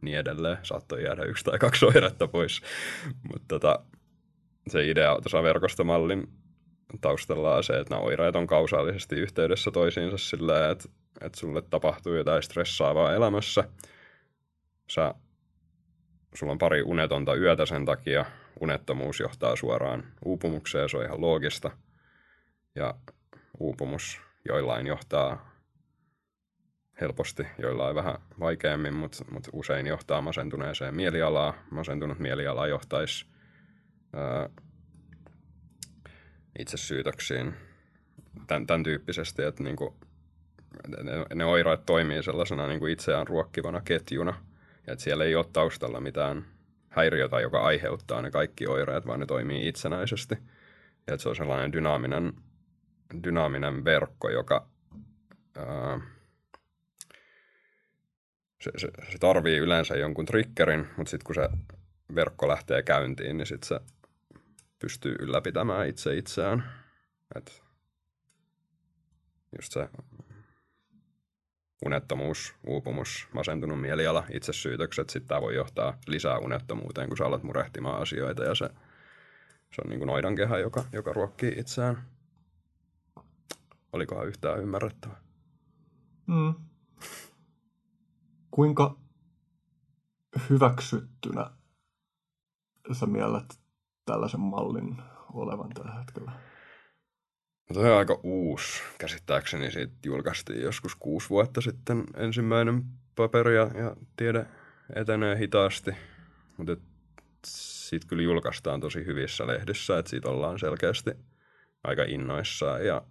niin 0.00 0.18
edelleen. 0.18 0.58
Saattoi 0.62 1.04
jäädä 1.04 1.22
yksi 1.22 1.44
tai 1.44 1.58
kaksi 1.58 1.84
oiretta 1.84 2.28
pois, 2.28 2.62
mutta 3.32 3.46
tota, 3.48 3.84
se 4.68 4.88
idea 4.88 5.14
tuossa 5.22 5.42
verkostomallin 5.42 6.28
taustalla 7.00 7.56
on 7.56 7.64
se, 7.64 7.72
että 7.72 7.94
nämä 7.94 8.02
oireet 8.02 8.36
on 8.36 8.46
kausaalisesti 8.46 9.16
yhteydessä 9.16 9.70
toisiinsa 9.70 10.18
sillä, 10.18 10.70
että, 10.70 10.88
että 11.20 11.38
sulle 11.38 11.62
tapahtuu 11.62 12.14
jotain 12.14 12.42
stressaavaa 12.42 13.14
elämässä. 13.14 13.64
Sä, 14.90 15.14
sulla 16.34 16.52
on 16.52 16.58
pari 16.58 16.82
unetonta 16.82 17.34
yötä 17.34 17.66
sen 17.66 17.84
takia. 17.84 18.24
Unettomuus 18.60 19.20
johtaa 19.20 19.56
suoraan 19.56 20.04
uupumukseen, 20.24 20.88
se 20.88 20.96
on 20.96 21.04
ihan 21.04 21.20
loogista. 21.20 21.70
Ja 22.74 22.94
uupumus 23.58 24.20
joillain 24.48 24.86
johtaa 24.86 25.50
helposti, 27.00 27.46
joillain 27.58 27.94
vähän 27.94 28.14
vaikeammin, 28.40 28.94
mutta, 28.94 29.24
mutta 29.30 29.50
usein 29.52 29.86
johtaa 29.86 30.20
masentuneeseen 30.20 30.94
mielialaa. 30.94 31.54
Masentunut 31.70 32.18
mieliala 32.18 32.66
johtaisi 32.66 33.26
ää, 34.12 34.48
itsesyytöksiin 36.58 37.54
tämän, 38.46 38.66
tämän 38.66 38.82
tyyppisesti, 38.82 39.42
että 39.42 39.62
niin 39.62 39.76
kuin, 39.76 39.94
ne, 41.02 41.12
ne 41.34 41.44
oireet 41.44 41.86
toimii 41.86 42.22
sellaisena 42.22 42.66
niin 42.66 42.80
kuin 42.80 42.92
itseään 42.92 43.26
ruokkivana 43.26 43.80
ketjuna, 43.80 44.49
että 44.92 45.02
siellä 45.02 45.24
ei 45.24 45.34
ole 45.34 45.46
taustalla 45.52 46.00
mitään 46.00 46.44
häiriötä, 46.88 47.40
joka 47.40 47.60
aiheuttaa 47.60 48.22
ne 48.22 48.30
kaikki 48.30 48.66
oireet, 48.66 49.06
vaan 49.06 49.20
ne 49.20 49.26
toimii 49.26 49.68
itsenäisesti. 49.68 50.34
Ja 51.06 51.14
että 51.14 51.22
se 51.22 51.28
on 51.28 51.36
sellainen 51.36 51.72
dynaaminen, 51.72 52.32
dynaaminen 53.24 53.84
verkko, 53.84 54.30
joka 54.30 54.68
ää, 55.56 56.00
se, 58.60 58.70
se, 58.76 58.88
se 59.12 59.18
tarvii 59.18 59.58
yleensä 59.58 59.96
jonkun 59.96 60.26
triggerin, 60.26 60.86
mutta 60.96 61.10
sitten 61.10 61.26
kun 61.26 61.34
se 61.34 61.48
verkko 62.14 62.48
lähtee 62.48 62.82
käyntiin, 62.82 63.36
niin 63.36 63.46
sitten 63.46 63.68
se 63.68 63.80
pystyy 64.78 65.16
ylläpitämään 65.20 65.88
itse 65.88 66.16
itseään. 66.16 66.72
Et 67.36 67.62
just 69.58 69.72
se 69.72 69.88
unettomuus, 71.86 72.54
uupumus, 72.66 73.28
masentunut 73.34 73.80
mieliala, 73.80 74.24
itsesyytökset, 74.32 75.10
sitten 75.10 75.28
tämä 75.28 75.40
voi 75.40 75.54
johtaa 75.54 75.98
lisää 76.06 76.38
unettomuuteen, 76.38 77.08
kun 77.08 77.16
sä 77.16 77.24
alat 77.24 77.42
murehtimaan 77.42 78.02
asioita 78.02 78.44
ja 78.44 78.54
se, 78.54 78.70
se 79.74 79.82
on 79.84 79.90
niin 79.90 79.98
kuin 79.98 80.06
noidankehä, 80.06 80.58
joka, 80.58 80.84
joka 80.92 81.12
ruokkii 81.12 81.54
itseään. 81.56 82.02
Olikohan 83.92 84.26
yhtään 84.26 84.60
ymmärrettävä? 84.60 85.16
Mm. 86.26 86.54
Kuinka 88.50 88.96
hyväksyttynä 90.50 91.50
sä 92.92 93.06
miellet 93.06 93.60
tällaisen 94.04 94.40
mallin 94.40 94.96
olevan 95.32 95.70
tällä 95.70 95.94
hetkellä? 95.94 96.32
Toi 97.72 97.90
on 97.90 97.98
aika 97.98 98.20
uusi. 98.22 98.82
Käsittääkseni 98.98 99.70
siitä 99.70 99.92
julkaistiin 100.04 100.62
joskus 100.62 100.96
kuusi 100.96 101.30
vuotta 101.30 101.60
sitten 101.60 102.04
ensimmäinen 102.16 102.82
paperi 103.16 103.56
ja, 103.56 103.70
ja 103.74 103.96
tiede 104.16 104.46
etenee 104.94 105.38
hitaasti. 105.38 105.90
Mutta 106.56 106.76
siitä 107.46 108.06
kyllä 108.06 108.22
julkaistaan 108.22 108.80
tosi 108.80 109.06
hyvissä 109.06 109.46
lehdissä, 109.46 109.98
että 109.98 110.10
siitä 110.10 110.28
ollaan 110.28 110.58
selkeästi 110.58 111.10
aika 111.84 112.02
innoissaan 112.02 112.86
ja 112.86 113.02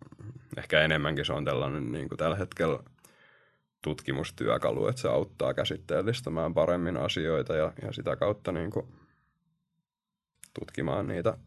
ehkä 0.57 0.81
enemmänkin 0.81 1.25
se 1.25 1.33
on 1.33 1.45
tällainen 1.45 1.91
niin 1.91 2.09
kuin 2.09 2.17
tällä 2.17 2.35
hetkellä 2.35 2.79
tutkimustyökalu, 3.83 4.87
että 4.87 5.01
se 5.01 5.07
auttaa 5.07 5.53
käsitteellistämään 5.53 6.53
paremmin 6.53 6.97
asioita 6.97 7.55
ja, 7.55 7.73
ja 7.81 7.91
sitä 7.91 8.15
kautta 8.15 8.51
niin 8.51 8.71
kuin 8.71 8.87
tutkimaan 10.59 11.07
niitä 11.07 11.37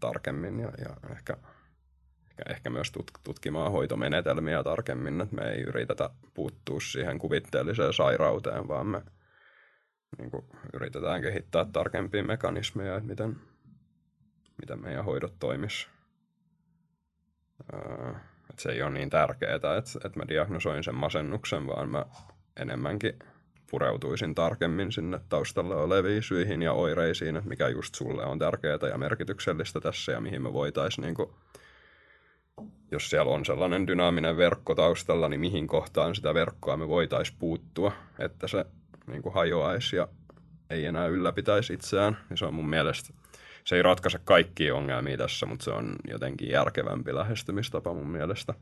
tarkemmin 0.00 0.60
ja, 0.60 0.72
ja 0.78 1.10
ehkä, 1.10 1.36
ehkä, 2.48 2.70
myös 2.70 2.92
tutkimaan 3.24 3.72
hoitomenetelmiä 3.72 4.62
tarkemmin, 4.62 5.20
että 5.20 5.36
me 5.36 5.50
ei 5.50 5.60
yritetä 5.60 6.10
puuttua 6.34 6.80
siihen 6.80 7.18
kuvitteelliseen 7.18 7.92
sairauteen, 7.92 8.68
vaan 8.68 8.86
me 8.86 9.02
niin 10.18 10.30
kuin, 10.30 10.46
yritetään 10.74 11.22
kehittää 11.22 11.66
tarkempia 11.72 12.24
mekanismeja, 12.24 12.96
että 12.96 13.08
miten, 13.08 13.36
miten 14.60 14.82
meidän 14.82 15.04
hoidot 15.04 15.34
toimisi. 15.38 15.86
Öö, 17.74 18.10
että 18.50 18.62
se 18.62 18.70
ei 18.70 18.82
ole 18.82 18.90
niin 18.90 19.10
tärkeää, 19.10 19.54
että, 19.54 19.76
että 20.04 20.18
mä 20.18 20.28
diagnosoin 20.28 20.84
sen 20.84 20.94
masennuksen, 20.94 21.66
vaan 21.66 21.88
mä 21.88 22.06
enemmänkin– 22.56 23.18
pureutuisin 23.72 24.34
tarkemmin 24.34 24.92
sinne 24.92 25.20
taustalla 25.28 25.76
oleviin 25.76 26.22
syihin 26.22 26.62
ja 26.62 26.72
oireisiin, 26.72 27.36
että 27.36 27.48
mikä 27.48 27.68
just 27.68 27.94
sulle 27.94 28.24
on 28.24 28.38
tärkeää 28.38 28.78
ja 28.90 28.98
merkityksellistä 28.98 29.80
tässä 29.80 30.12
ja 30.12 30.20
mihin 30.20 30.42
me 30.42 30.52
voitaisiin, 30.52 31.02
niin 31.02 31.14
jos 32.92 33.10
siellä 33.10 33.32
on 33.32 33.44
sellainen 33.44 33.86
dynaaminen 33.86 34.36
verkko 34.36 34.74
taustalla, 34.74 35.28
niin 35.28 35.40
mihin 35.40 35.66
kohtaan 35.66 36.14
sitä 36.14 36.34
verkkoa 36.34 36.76
me 36.76 36.88
voitaisiin 36.88 37.38
puuttua, 37.38 37.92
että 38.18 38.48
se 38.48 38.66
niin 39.06 39.22
kuin 39.22 39.34
hajoaisi 39.34 39.96
ja 39.96 40.08
ei 40.70 40.86
enää 40.86 41.06
ylläpitäisi 41.06 41.72
itseään. 41.72 42.18
Ja 42.30 42.36
se 42.36 42.44
on 42.44 42.54
mun 42.54 42.68
mielestä, 42.68 43.14
se 43.64 43.76
ei 43.76 43.82
ratkaise 43.82 44.18
kaikkia 44.24 44.74
ongelmia 44.74 45.16
tässä, 45.16 45.46
mutta 45.46 45.64
se 45.64 45.70
on 45.70 45.96
jotenkin 46.08 46.48
järkevämpi 46.48 47.14
lähestymistapa 47.14 47.94
mun 47.94 48.10
mielestä. 48.10 48.54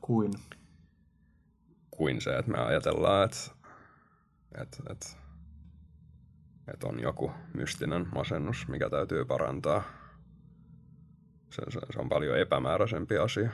Kuin? 0.00 0.32
Kuin 1.90 2.20
se, 2.20 2.38
että 2.38 2.50
me 2.50 2.58
ajatellaan, 2.58 3.24
että 3.24 3.62
että 4.60 4.82
et, 4.90 5.18
et 6.74 6.84
on 6.84 7.00
joku 7.00 7.32
mystinen 7.54 8.08
masennus, 8.14 8.68
mikä 8.68 8.90
täytyy 8.90 9.24
parantaa. 9.24 10.01
Se, 11.52 11.62
se, 11.68 11.80
se 11.92 11.98
on 11.98 12.08
paljon 12.08 12.38
epämääräisempi 12.38 13.18
asia. 13.18 13.50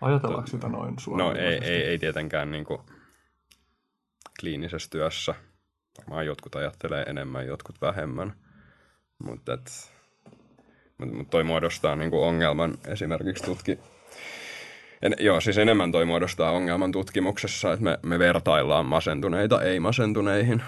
Ajatellaanko 0.00 0.46
sitä 0.46 0.68
noin 0.68 0.98
suoraan? 0.98 1.34
No 1.34 1.40
ei, 1.40 1.58
ei, 1.64 1.82
ei 1.82 1.98
tietenkään 1.98 2.50
niin 2.50 2.64
kuin 2.64 2.80
kliinisessä 4.40 4.90
työssä. 4.90 5.34
Varmaan 5.98 6.26
jotkut 6.26 6.54
ajattelee 6.54 7.02
enemmän, 7.02 7.46
jotkut 7.46 7.80
vähemmän. 7.80 8.32
Mutta 9.24 9.58
mut, 10.98 11.12
mut 11.12 11.30
toi 11.30 11.44
muodostaa 11.44 11.96
niin 11.96 12.10
kuin 12.10 12.22
ongelman 12.22 12.74
esimerkiksi 12.86 13.44
tutki, 13.44 13.78
en, 15.02 15.14
joo, 15.18 15.40
siis 15.40 15.58
enemmän 15.58 15.92
toi 15.92 16.04
muodostaa 16.04 16.50
ongelman 16.50 16.92
tutkimuksessa, 16.92 17.72
että 17.72 17.84
me, 17.84 17.98
me 18.02 18.18
vertaillaan 18.18 18.86
masentuneita 18.86 19.62
ei-masentuneihin. 19.62 20.62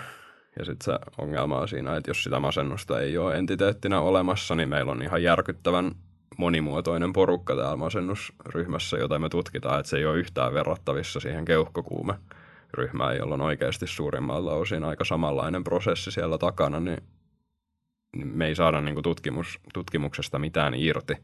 Ja 0.58 0.64
sitten 0.64 0.84
se 0.84 0.98
ongelma 1.18 1.58
on 1.58 1.68
siinä, 1.68 1.96
että 1.96 2.10
jos 2.10 2.24
sitä 2.24 2.40
masennusta 2.40 3.00
ei 3.00 3.18
ole 3.18 3.38
entiteettinä 3.38 4.00
olemassa, 4.00 4.54
niin 4.54 4.68
meillä 4.68 4.92
on 4.92 5.02
ihan 5.02 5.22
järkyttävän 5.22 5.92
monimuotoinen 6.38 7.12
porukka 7.12 7.56
täällä 7.56 7.76
masennusryhmässä, 7.76 8.96
jota 8.96 9.18
me 9.18 9.28
tutkitaan, 9.28 9.80
että 9.80 9.90
se 9.90 9.96
ei 9.96 10.06
ole 10.06 10.18
yhtään 10.18 10.54
verrattavissa 10.54 11.20
siihen 11.20 11.44
keuhkokuume 11.44 12.14
ryhmään, 12.74 13.16
jolla 13.16 13.34
on 13.34 13.40
oikeasti 13.40 13.86
suurimmalla 13.86 14.52
osin 14.52 14.84
aika 14.84 15.04
samanlainen 15.04 15.64
prosessi 15.64 16.10
siellä 16.10 16.38
takana, 16.38 16.80
niin, 16.80 17.02
niin 18.16 18.28
me 18.28 18.46
ei 18.46 18.54
saada 18.54 18.80
niin 18.80 18.94
kuin 18.94 19.04
tutkimus, 19.04 19.60
tutkimuksesta 19.74 20.38
mitään 20.38 20.74
irti 20.74 21.16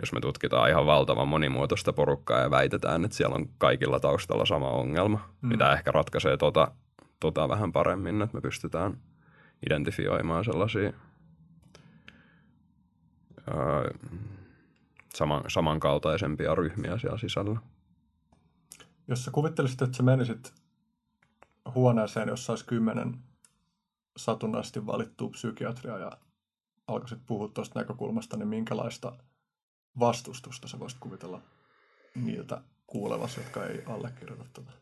jos 0.00 0.12
me 0.12 0.20
tutkitaan 0.20 0.70
ihan 0.70 0.86
valtavan 0.86 1.28
monimuotoista 1.28 1.92
porukkaa 1.92 2.40
ja 2.40 2.50
väitetään, 2.50 3.04
että 3.04 3.16
siellä 3.16 3.34
on 3.34 3.48
kaikilla 3.58 4.00
taustalla 4.00 4.46
sama 4.46 4.68
ongelma, 4.68 5.28
mm. 5.42 5.48
mitä 5.48 5.72
ehkä 5.72 5.92
ratkaisee 5.92 6.36
tota, 6.36 6.72
tota 7.20 7.48
vähän 7.48 7.72
paremmin, 7.72 8.22
että 8.22 8.36
me 8.36 8.40
pystytään 8.40 8.96
identifioimaan 9.70 10.44
sellaisia 10.44 10.92
ää, 13.46 14.10
saman, 15.14 15.44
samankaltaisempia 15.48 16.54
ryhmiä 16.54 16.98
siellä 16.98 17.18
sisällä. 17.18 17.60
Jos 19.08 19.24
sä 19.24 19.30
kuvittelisit, 19.30 19.82
että 19.82 19.96
sä 19.96 20.02
menisit 20.02 20.54
huoneeseen, 21.74 22.28
jossa 22.28 22.52
olisi 22.52 22.66
kymmenen 22.66 23.18
satunnaisesti 24.16 24.86
valittua 24.86 25.28
psykiatria 25.28 25.98
ja 25.98 26.12
alkaisit 26.86 27.26
puhua 27.26 27.48
tuosta 27.48 27.78
näkökulmasta, 27.78 28.36
niin 28.36 28.48
minkälaista 28.48 29.12
vastustusta 29.98 30.68
sä 30.68 30.78
voisit 30.78 30.98
kuvitella 31.00 31.42
niiltä 32.14 32.62
kuulevas, 32.86 33.36
jotka 33.36 33.66
ei 33.66 33.84
allekirjoita 33.86 34.44
tätä? 34.52 34.72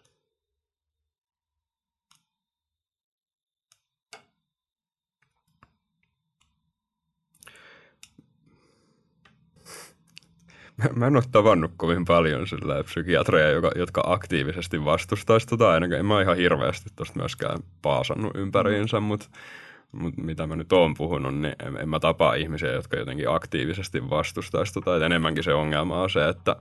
Mä 10.96 11.06
en 11.06 11.16
ole 11.16 11.24
tavannut 11.32 11.72
kovin 11.76 12.04
paljon 12.04 12.46
sillä 12.46 12.84
psykiatreja, 12.84 13.50
joka, 13.50 13.70
jotka 13.76 14.02
aktiivisesti 14.06 14.84
vastustaisi 14.84 15.46
tota. 15.46 15.70
Ainakaan 15.70 16.00
en 16.00 16.06
mä 16.06 16.22
ihan 16.22 16.36
hirveästi 16.36 16.90
tuosta 16.96 17.18
myöskään 17.18 17.58
paasannut 17.82 18.36
ympäriinsä, 18.36 19.00
mutta 19.00 19.28
mut 19.92 20.16
mitä 20.16 20.46
mä 20.46 20.56
nyt 20.56 20.72
oon 20.72 20.94
puhunut, 20.94 21.34
niin 21.34 21.56
en, 21.66 21.76
en 21.76 21.88
mä 21.88 22.00
tapaa 22.00 22.34
ihmisiä, 22.34 22.72
jotka 22.72 22.96
jotenkin 22.96 23.30
aktiivisesti 23.30 24.10
vastustaisi 24.10 24.72
tota. 24.72 24.96
Et 24.96 25.02
enemmänkin 25.02 25.44
se 25.44 25.54
ongelma 25.54 26.02
on 26.02 26.10
se, 26.10 26.28
että 26.28 26.56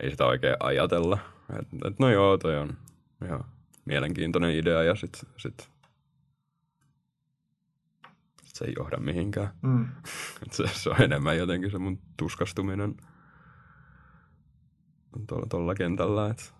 ei 0.00 0.10
sitä 0.10 0.26
oikein 0.26 0.56
ajatella. 0.60 1.18
Et, 1.58 1.68
et 1.84 1.98
no 1.98 2.10
joo, 2.10 2.38
toi 2.38 2.58
on 2.58 2.76
ihan 3.24 3.44
mielenkiintoinen 3.84 4.54
idea 4.54 4.82
ja 4.82 4.94
sit, 4.94 5.26
sit, 5.36 5.68
se 8.44 8.64
ei 8.64 8.72
johda 8.76 8.96
mihinkään. 8.96 9.50
Mm. 9.62 9.88
Se, 10.50 10.64
se 10.66 10.90
on 10.90 11.02
enemmän 11.02 11.38
jotenkin 11.38 11.70
se 11.70 11.78
mun 11.78 11.98
tuskastuminen 12.16 12.94
tuolla, 15.26 15.46
tuolla 15.50 15.74
kentällä. 15.74 16.30
Et... 16.30 16.54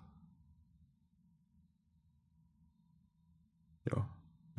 Joo, 3.91 4.05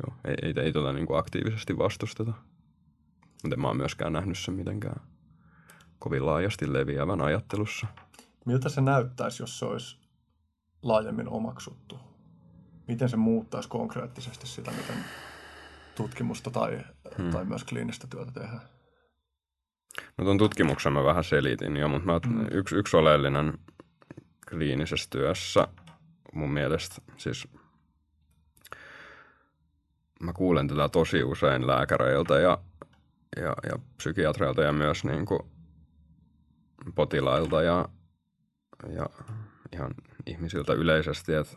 joo. 0.02 0.16
Ei, 0.24 0.34
ei, 0.42 0.54
ei 0.56 0.72
tota 0.72 0.92
niinku 0.92 1.14
aktiivisesti 1.14 1.78
vastusteta. 1.78 2.32
Mutta 3.42 3.54
en 3.54 3.60
mä 3.60 3.68
oon 3.68 3.76
myöskään 3.76 4.12
nähnyt 4.12 4.38
sen 4.38 4.54
mitenkään 4.54 5.00
kovin 5.98 6.26
laajasti 6.26 6.72
leviävän 6.72 7.20
ajattelussa. 7.20 7.86
Miltä 8.46 8.68
se 8.68 8.80
näyttäisi, 8.80 9.42
jos 9.42 9.58
se 9.58 9.64
olisi 9.64 9.98
laajemmin 10.82 11.28
omaksuttu? 11.28 11.98
Miten 12.88 13.08
se 13.08 13.16
muuttaisi 13.16 13.68
konkreettisesti 13.68 14.46
sitä, 14.46 14.70
miten 14.70 15.04
tutkimusta 15.96 16.50
tai, 16.50 16.84
hmm. 17.18 17.30
tai 17.30 17.44
myös 17.44 17.64
kliinistä 17.64 18.06
työtä 18.06 18.32
tehdään? 18.32 18.60
No 20.18 20.24
tuon 20.24 20.38
tutkimuksen 20.38 20.92
mä 20.92 21.04
vähän 21.04 21.24
selitin 21.24 21.76
jo, 21.76 21.88
mutta 21.88 22.06
mä, 22.06 22.20
mm. 22.26 22.46
yksi, 22.50 22.76
yksi 22.76 22.96
oleellinen 22.96 23.58
kliinisessä 24.52 25.10
työssä. 25.10 25.68
Mun 26.32 26.50
mielestä, 26.50 27.02
siis 27.16 27.48
mä 30.22 30.32
kuulen 30.32 30.68
tätä 30.68 30.88
tosi 30.88 31.22
usein 31.24 31.66
lääkäreiltä 31.66 32.38
ja, 32.40 32.58
ja, 33.36 33.54
ja 33.70 33.78
psykiatreilta 33.96 34.62
ja 34.62 34.72
myös 34.72 35.04
niin 35.04 35.26
kuin 35.26 35.40
potilailta 36.94 37.62
ja, 37.62 37.88
ja 38.88 39.06
ihan 39.72 39.94
ihmisiltä 40.26 40.72
yleisesti, 40.72 41.34
että, 41.34 41.56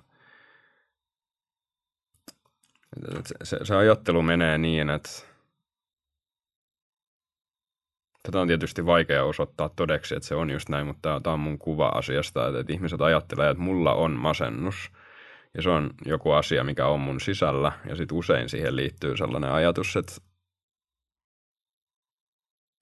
se, 3.43 3.58
se 3.64 3.76
ajattelu 3.76 4.22
menee 4.22 4.58
niin, 4.58 4.89
että 4.89 5.10
Tätä 8.26 8.39
on 8.39 8.47
tietysti 8.47 8.86
vaikea 8.86 9.23
osoittaa 9.23 9.69
todeksi, 9.69 10.15
että 10.15 10.28
se 10.28 10.36
on 10.36 10.49
just 10.49 10.69
näin, 10.69 10.88
mutta 10.88 11.19
tämä 11.23 11.34
on 11.34 11.39
mun 11.39 11.57
kuva 11.57 11.88
asiasta, 11.88 12.59
että, 12.59 12.73
ihmiset 12.73 13.01
ajattelee, 13.01 13.49
että 13.49 13.63
mulla 13.63 13.93
on 13.93 14.11
masennus. 14.11 14.91
Ja 15.53 15.61
se 15.61 15.69
on 15.69 15.91
joku 16.05 16.32
asia, 16.32 16.63
mikä 16.63 16.88
on 16.88 16.99
mun 16.99 17.21
sisällä. 17.21 17.71
Ja 17.89 17.95
sitten 17.95 18.17
usein 18.17 18.49
siihen 18.49 18.76
liittyy 18.76 19.17
sellainen 19.17 19.51
ajatus, 19.51 19.95
että, 19.95 20.13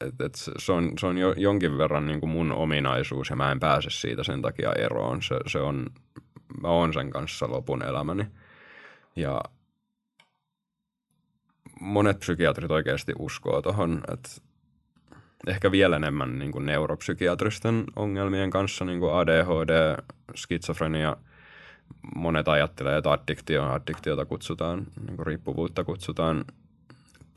että, 0.06 0.26
että 0.26 0.40
se 0.58 0.72
on, 0.72 0.92
se 1.00 1.08
on 1.08 1.18
jo, 1.18 1.34
jonkin 1.38 1.78
verran 1.78 2.06
niin 2.06 2.20
kuin 2.20 2.30
mun 2.30 2.52
ominaisuus 2.52 3.30
ja 3.30 3.36
mä 3.36 3.52
en 3.52 3.60
pääse 3.60 3.90
siitä 3.90 4.24
sen 4.24 4.42
takia 4.42 4.74
eroon. 4.74 5.22
Se, 5.22 5.36
se 5.48 5.60
on, 5.60 5.86
mä 6.62 6.68
oon 6.68 6.94
sen 6.94 7.10
kanssa 7.10 7.50
lopun 7.50 7.84
elämäni. 7.84 8.28
Ja 9.16 9.42
monet 11.80 12.20
psykiatrit 12.20 12.72
oikeasti 12.72 13.14
uskoo 13.20 13.62
tuohon, 13.62 14.02
että 14.14 14.30
ehkä 15.48 15.72
vielä 15.72 15.96
enemmän 15.96 16.40
niin 16.40 16.52
kuin 16.52 16.66
neuropsykiatristen 16.66 17.84
ongelmien 17.96 18.50
kanssa, 18.50 18.86
niin 18.86 19.00
kuin 19.00 19.14
ADHD, 19.14 20.04
skitsofrenia. 20.36 21.16
Monet 22.16 22.48
ajattelee, 22.48 22.98
että 22.98 23.12
addiktio, 23.12 23.64
addiktiota 23.64 24.26
kutsutaan, 24.26 24.88
niin 25.08 25.16
kuin 25.16 25.28
riippuvuutta 25.28 25.84
kutsutaan 25.84 26.46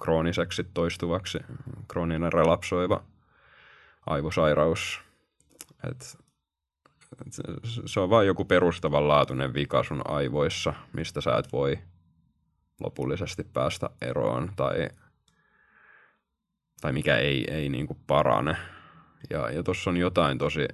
krooniseksi 0.03 0.65
toistuvaksi, 0.75 1.39
krooninen 1.89 2.33
relapsoiva 2.33 3.03
aivosairaus. 4.07 5.01
Et, 5.91 6.19
et 7.27 7.33
se 7.87 8.01
on 8.01 8.11
vain 8.11 8.27
joku 8.27 8.45
perustavanlaatuinen 8.45 9.55
vika 9.55 9.83
sun 9.83 10.03
aivoissa, 10.05 10.73
mistä 10.93 11.21
sä 11.21 11.37
et 11.37 11.53
voi 11.53 11.79
lopullisesti 12.81 13.45
päästä 13.45 13.91
eroon 14.01 14.53
tai 14.57 14.89
tai 16.81 16.93
mikä 16.93 17.17
ei, 17.17 17.45
ei 17.51 17.69
niin 17.69 17.87
kuin 17.87 18.01
parane. 18.07 18.57
Ja, 19.31 19.51
ja 19.51 19.63
tuossa 19.63 19.91
on 19.91 19.97
jotain 19.97 20.39
tosi 20.39 20.69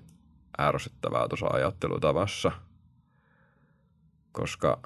ärsyttävää 0.61 1.29
tuossa 1.29 1.47
ajattelutavassa, 1.47 2.53
koska 4.33 4.81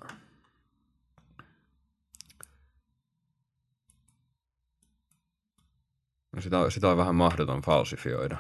no 6.37 6.43
sitä, 6.43 6.71
sitä 6.71 6.89
on 6.89 6.97
vähän 6.97 7.15
mahdoton 7.15 7.63
falsifioida, 7.63 8.37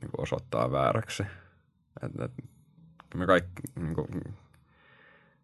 niin 0.00 0.10
kuin 0.10 0.22
osoittaa 0.22 0.72
vääräksi. 0.72 1.22
Et, 2.02 2.20
et, 2.20 2.32
me 3.14 3.26
kaikki, 3.26 3.62
niin 3.76 3.94
kuin, 3.94 4.36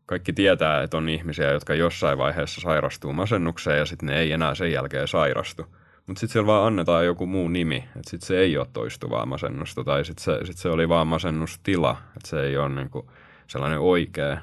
kaikki 0.07 0.33
tietää, 0.33 0.83
että 0.83 0.97
on 0.97 1.09
ihmisiä, 1.09 1.53
jotka 1.53 1.75
jossain 1.75 2.19
vaiheessa 2.19 2.61
sairastuu 2.61 3.13
masennukseen 3.13 3.79
ja 3.79 3.87
sitten 3.87 4.07
ne 4.07 4.19
ei 4.19 4.33
enää 4.33 4.55
sen 4.55 4.73
jälkeen 4.73 5.09
sairastu. 5.09 5.67
Mutta 6.07 6.21
sitten 6.21 6.33
siellä 6.33 6.47
vaan 6.47 6.67
annetaan 6.67 7.07
joku 7.07 7.27
muu 7.27 7.49
nimi, 7.49 7.77
että 7.77 8.11
sitten 8.11 8.27
se 8.27 8.39
ei 8.39 8.59
ole 8.59 8.67
toistuvaa 8.73 9.27
masennusta 9.27 9.85
tai 9.85 10.05
sitten 10.05 10.25
se, 10.25 10.47
sit 10.47 10.57
se 10.57 10.69
oli 10.69 10.89
vaan 10.89 11.07
masennustila, 11.07 11.97
että 12.17 12.29
se 12.29 12.43
ei 12.43 12.57
ole 12.57 12.69
niinku 12.69 13.11
sellainen 13.47 13.79
oikea 13.79 14.39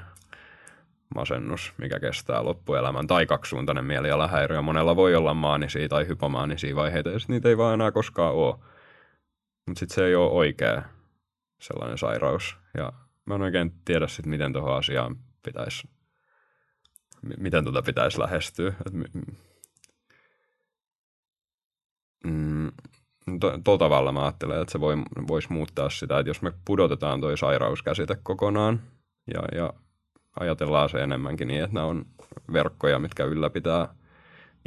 masennus, 1.14 1.72
mikä 1.78 2.00
kestää 2.00 2.44
loppuelämän, 2.44 3.06
tai 3.06 3.26
kaksisuuntainen 3.26 3.84
mielialahäiriö. 3.84 4.62
Monella 4.62 4.96
voi 4.96 5.14
olla 5.14 5.34
maanisia 5.34 5.88
tai 5.88 6.06
hypomaanisia 6.06 6.76
vaiheita, 6.76 7.10
ja 7.10 7.18
niitä 7.28 7.48
ei 7.48 7.58
vaan 7.58 7.74
enää 7.74 7.92
koskaan 7.92 8.34
ole. 8.34 8.54
Mutta 9.66 9.78
sitten 9.78 9.94
se 9.94 10.06
ei 10.06 10.14
ole 10.14 10.30
oikea 10.30 10.82
sellainen 11.60 11.98
sairaus. 11.98 12.56
Ja 12.76 12.92
mä 13.26 13.34
en 13.34 13.42
oikein 13.42 13.72
tiedä 13.84 14.06
sitten, 14.06 14.30
miten 14.30 14.52
tuohon 14.52 14.76
asiaan 14.76 15.16
pitäisi, 15.44 15.88
miten 17.38 17.64
tuota 17.64 17.82
pitäisi 17.82 18.18
lähestyä. 18.20 18.72
Mm, 22.24 22.72
Tuolla 23.40 23.78
tavalla 23.78 24.12
mä 24.12 24.22
ajattelen, 24.22 24.60
että 24.60 24.72
se 24.72 24.80
voi, 24.80 24.96
voisi 25.28 25.52
muuttaa 25.52 25.90
sitä, 25.90 26.18
että 26.18 26.30
jos 26.30 26.42
me 26.42 26.52
pudotetaan 26.64 27.20
toi 27.20 27.38
sairauskäsite 27.38 28.18
kokonaan 28.22 28.80
ja, 29.34 29.42
ja 29.58 29.72
ajatellaan 30.40 30.88
se 30.88 30.98
enemmänkin 30.98 31.48
niin, 31.48 31.64
että 31.64 31.74
nämä 31.74 31.86
on 31.86 32.06
verkkoja, 32.52 32.98
mitkä 32.98 33.24
ylläpitää 33.24 33.94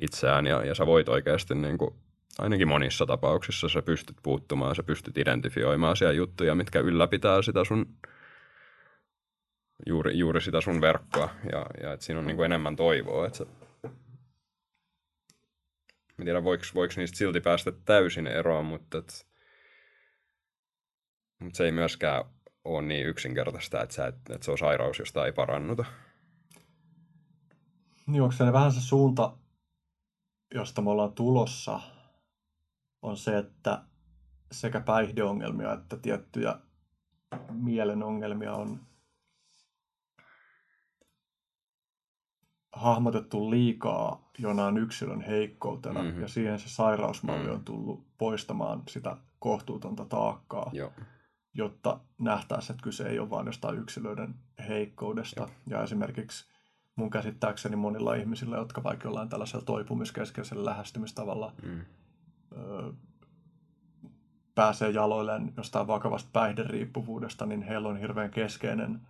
itseään 0.01 0.45
ja, 0.45 0.65
ja 0.65 0.75
sä 0.75 0.85
voit 0.85 1.09
oikeasti 1.09 1.55
niin 1.55 1.77
kuin, 1.77 1.95
ainakin 2.39 2.67
monissa 2.67 3.05
tapauksissa 3.05 3.69
sä 3.69 3.81
pystyt 3.81 4.17
puuttumaan, 4.23 4.75
sä 4.75 4.83
pystyt 4.83 5.17
identifioimaan 5.17 5.97
siellä 5.97 6.13
juttuja, 6.13 6.55
mitkä 6.55 6.79
ylläpitää 6.79 7.41
sitä 7.41 7.63
sun 7.63 7.85
juuri, 9.85 10.17
juuri 10.17 10.41
sitä 10.41 10.61
sun 10.61 10.81
verkkoa 10.81 11.29
ja, 11.51 11.65
ja 11.81 11.93
että 11.93 12.05
siinä 12.05 12.19
on 12.19 12.27
niin 12.27 12.35
kuin 12.35 12.45
enemmän 12.45 12.75
toivoa. 12.75 13.27
Että 13.27 13.37
se... 13.37 13.47
Mä 16.17 16.23
tiedän, 16.23 16.43
voiko, 16.43 16.63
voiko 16.75 16.93
niistä 16.97 17.17
silti 17.17 17.41
päästä 17.41 17.71
täysin 17.71 18.27
eroon, 18.27 18.65
mutta, 18.65 18.97
et, 18.97 19.27
mutta 21.39 21.57
se 21.57 21.65
ei 21.65 21.71
myöskään 21.71 22.25
ole 22.63 22.81
niin 22.81 23.07
yksinkertaista, 23.07 23.83
että, 23.83 23.95
sä, 23.95 24.07
että 24.07 24.37
se 24.41 24.51
on 24.51 24.57
sairaus, 24.57 24.99
josta 24.99 25.25
ei 25.25 25.31
parannuta. 25.31 25.85
Niin 28.07 28.21
onko 28.21 28.31
se 28.31 28.53
vähän 28.53 28.71
se 28.71 28.81
suunta, 28.81 29.37
josta 30.53 30.81
me 30.81 30.89
ollaan 30.89 31.13
tulossa, 31.13 31.79
on 33.01 33.17
se, 33.17 33.37
että 33.37 33.83
sekä 34.51 34.79
päihdeongelmia 34.81 35.73
että 35.73 35.97
tiettyjä 35.97 36.59
mielen 37.51 38.03
ongelmia 38.03 38.53
on 38.53 38.79
hahmotettu 42.77 43.51
liikaa 43.51 44.29
jonain 44.37 44.77
yksilön 44.77 45.21
heikkoutena 45.21 46.03
mm-hmm. 46.03 46.21
ja 46.21 46.27
siihen 46.27 46.59
se 46.59 46.69
sairausmalli 46.69 47.39
mm-hmm. 47.39 47.55
on 47.55 47.63
tullut 47.63 48.17
poistamaan 48.17 48.83
sitä 48.87 49.17
kohtuutonta 49.39 50.05
taakkaa, 50.05 50.69
Joo. 50.73 50.91
jotta 51.53 51.99
nähtäisiin, 52.19 52.73
että 52.73 52.83
kyse 52.83 53.07
ei 53.09 53.19
ole 53.19 53.29
vain 53.29 53.45
jostain 53.45 53.79
yksilöiden 53.79 54.35
heikkoudesta. 54.67 55.41
Joo. 55.41 55.49
Ja 55.67 55.83
esimerkiksi 55.83 56.45
mun 56.95 57.09
käsittääkseni 57.09 57.75
monilla 57.75 58.15
ihmisillä, 58.15 58.57
jotka 58.57 58.83
vaikka 58.83 59.07
jollain 59.07 59.29
tällaisella 59.29 59.65
toipumiskeskeisellä 59.65 60.65
lähestymistavalla 60.65 61.53
mm. 61.63 61.81
ö, 62.57 62.93
pääsee 64.55 64.89
jaloilleen 64.89 65.53
jostain 65.57 65.87
vakavasta 65.87 66.29
päihderiippuvuudesta, 66.33 67.45
niin 67.45 67.61
heillä 67.61 67.89
on 67.89 67.97
hirveän 67.97 68.29
keskeinen 68.29 69.01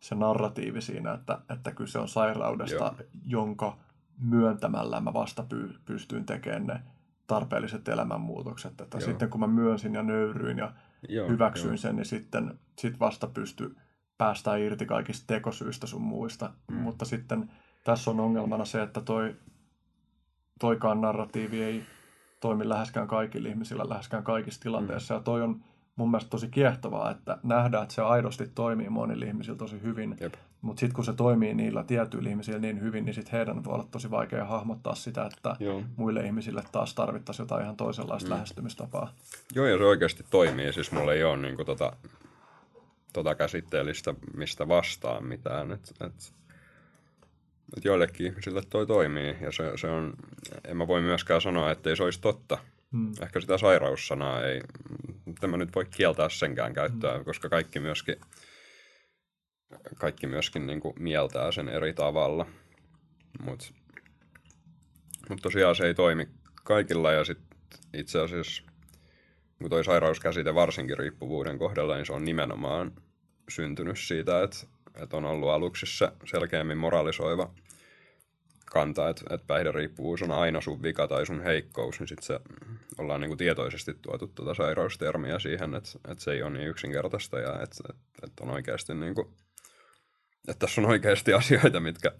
se 0.00 0.14
narratiivi 0.14 0.80
siinä, 0.80 1.12
että, 1.12 1.38
että 1.54 1.72
kyse 1.72 1.98
on 1.98 2.08
sairaudesta, 2.08 2.74
Joo. 2.74 2.94
jonka 3.26 3.76
myöntämällä 4.18 5.00
mä 5.00 5.12
vasta 5.12 5.42
py, 5.42 5.74
pystyin 5.84 6.26
tekemään 6.26 6.66
ne 6.66 6.80
tarpeelliset 7.26 7.88
elämänmuutokset. 7.88 8.80
Että 8.80 9.00
sitten 9.00 9.30
kun 9.30 9.40
mä 9.40 9.46
myönsin 9.46 9.94
ja 9.94 10.02
nöyryin 10.02 10.58
ja 10.58 10.72
Joo, 11.08 11.28
hyväksyin 11.28 11.70
jo. 11.70 11.76
sen, 11.76 11.96
niin 11.96 12.06
sitten 12.06 12.58
sit 12.78 13.00
vasta 13.00 13.26
pysty 13.26 13.76
päästään 14.18 14.60
irti 14.60 14.86
kaikista 14.86 15.24
tekosyistä 15.26 15.86
sun 15.86 16.02
muista. 16.02 16.52
Mm. 16.70 16.76
Mutta 16.76 17.04
sitten 17.04 17.50
tässä 17.84 18.10
on 18.10 18.20
ongelmana 18.20 18.64
se, 18.64 18.82
että 18.82 19.00
toi, 19.00 19.36
toikaan 20.60 21.00
narratiivi 21.00 21.62
ei 21.62 21.82
toimi 22.40 22.68
läheskään 22.68 23.08
kaikille 23.08 23.48
ihmisillä, 23.48 23.88
läheskään 23.88 24.24
kaikissa 24.24 24.60
tilanteissa. 24.60 25.14
Mm. 25.14 25.18
Ja 25.18 25.22
toi 25.22 25.42
on 25.42 25.64
mun 25.96 26.10
mielestä 26.10 26.30
tosi 26.30 26.48
kiehtovaa, 26.48 27.10
että 27.10 27.38
nähdään, 27.42 27.82
että 27.82 27.94
se 27.94 28.02
aidosti 28.02 28.50
toimii 28.54 28.88
monille 28.88 29.26
ihmisillä 29.26 29.58
tosi 29.58 29.82
hyvin. 29.82 30.16
Mutta 30.62 30.80
sitten 30.80 30.94
kun 30.94 31.04
se 31.04 31.12
toimii 31.12 31.54
niillä 31.54 31.84
tietyillä 31.84 32.30
ihmisillä 32.30 32.58
niin 32.58 32.80
hyvin, 32.80 33.04
niin 33.04 33.14
sitten 33.14 33.32
heidän 33.32 33.64
voi 33.64 33.74
olla 33.74 33.86
tosi 33.90 34.10
vaikea 34.10 34.44
hahmottaa 34.44 34.94
sitä, 34.94 35.26
että 35.26 35.56
Joo. 35.60 35.82
muille 35.96 36.26
ihmisille 36.26 36.62
taas 36.72 36.94
tarvittaisiin 36.94 37.44
jotain 37.44 37.62
ihan 37.62 37.76
toisenlaista 37.76 38.28
mm. 38.28 38.32
lähestymistapaa. 38.32 39.14
Joo, 39.54 39.66
ja 39.66 39.78
se 39.78 39.84
oikeasti 39.84 40.24
toimii. 40.30 40.72
Siis 40.72 40.92
mulla 40.92 41.12
ei 41.12 41.24
ole 41.24 41.36
niin 41.36 41.56
kuin, 41.56 41.66
tota, 41.66 41.92
tota 43.12 43.34
käsitteellistä, 43.34 44.14
mistä 44.36 44.68
vastaan 44.68 45.24
mitään. 45.24 45.72
Et, 45.72 45.94
et, 46.00 46.32
et 47.76 47.84
joillekin 47.84 48.26
ihmisille 48.26 48.62
toi 48.70 48.86
toimii, 48.86 49.36
ja 49.40 49.52
se, 49.52 49.72
se 49.76 49.86
on, 49.90 50.14
en 50.64 50.76
mä 50.76 50.86
voi 50.86 51.00
myöskään 51.00 51.40
sanoa, 51.40 51.70
että 51.70 51.90
ei 51.90 51.96
se 51.96 52.02
olisi 52.02 52.20
totta. 52.20 52.58
Hmm. 52.92 53.12
Ehkä 53.22 53.40
sitä 53.40 53.58
sairaussanaa 53.58 54.42
ei, 54.44 54.60
tämä 55.40 55.56
nyt 55.56 55.74
voi 55.74 55.84
kieltää 55.84 56.28
senkään 56.28 56.74
käyttöä, 56.74 57.14
hmm. 57.14 57.24
koska 57.24 57.48
kaikki 57.48 57.80
myöskin, 57.80 58.16
kaikki 59.98 60.26
myöskin 60.26 60.66
niin 60.66 60.80
kuin 60.80 60.94
mieltää 60.98 61.52
sen 61.52 61.68
eri 61.68 61.92
tavalla. 61.92 62.46
Mutta 63.42 63.66
mut 65.28 65.42
tosiaan 65.42 65.76
se 65.76 65.86
ei 65.86 65.94
toimi 65.94 66.28
kaikilla 66.64 67.12
ja 67.12 67.24
sit 67.24 67.38
itse 67.94 68.20
asiassa 68.20 68.62
kun 69.58 69.70
toi 69.70 69.84
sairauskäsite 69.84 70.54
varsinkin 70.54 70.98
riippuvuuden 70.98 71.58
kohdalla, 71.58 71.96
niin 71.96 72.06
se 72.06 72.12
on 72.12 72.24
nimenomaan 72.24 72.92
syntynyt 73.48 73.98
siitä, 73.98 74.42
että, 74.42 74.56
että 75.02 75.16
on 75.16 75.24
ollut 75.24 75.50
aluksi 75.50 75.86
se 75.86 76.08
selkeämmin 76.24 76.78
moralisoiva 76.78 77.54
kanta, 78.70 79.08
että, 79.08 79.34
että 79.34 79.46
päihderiippuvuus 79.46 80.22
on 80.22 80.30
aina 80.30 80.60
sun 80.60 80.82
vika 80.82 81.08
tai 81.08 81.26
sun 81.26 81.42
heikkous, 81.42 82.00
niin 82.00 82.08
sitten 82.08 82.26
se 82.26 82.40
ollaan 82.98 83.20
niin 83.20 83.28
kuin 83.28 83.38
tietoisesti 83.38 83.94
tuotu 84.02 84.26
tuota 84.26 84.54
sairaustermiä 84.54 85.38
siihen, 85.38 85.74
että, 85.74 85.90
että 86.08 86.24
se 86.24 86.32
ei 86.32 86.42
ole 86.42 86.50
niin 86.50 86.68
yksinkertaista 86.68 87.38
ja 87.38 87.52
että, 87.52 87.84
että, 87.88 88.02
että 88.22 88.44
on 88.44 88.50
oikeasti 88.50 88.94
niin 88.94 89.14
kuin, 89.14 89.28
että 90.48 90.66
tässä 90.66 90.80
on 90.80 90.86
oikeasti 90.86 91.32
asioita, 91.40 91.80
mitkä, 91.80 92.12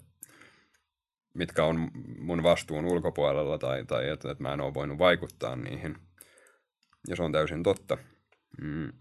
mitkä 1.33 1.65
on 1.65 1.91
mun 2.19 2.43
vastuun 2.43 2.85
ulkopuolella 2.85 3.57
tai, 3.57 3.85
tai 3.85 4.09
että, 4.09 4.31
että 4.31 4.43
mä 4.43 4.53
en 4.53 4.61
ole 4.61 4.73
voinut 4.73 4.97
vaikuttaa 4.97 5.55
niihin. 5.55 5.97
Ja 7.07 7.15
se 7.15 7.23
on 7.23 7.31
täysin 7.31 7.63
totta. 7.63 7.97
Mm. 8.61 8.93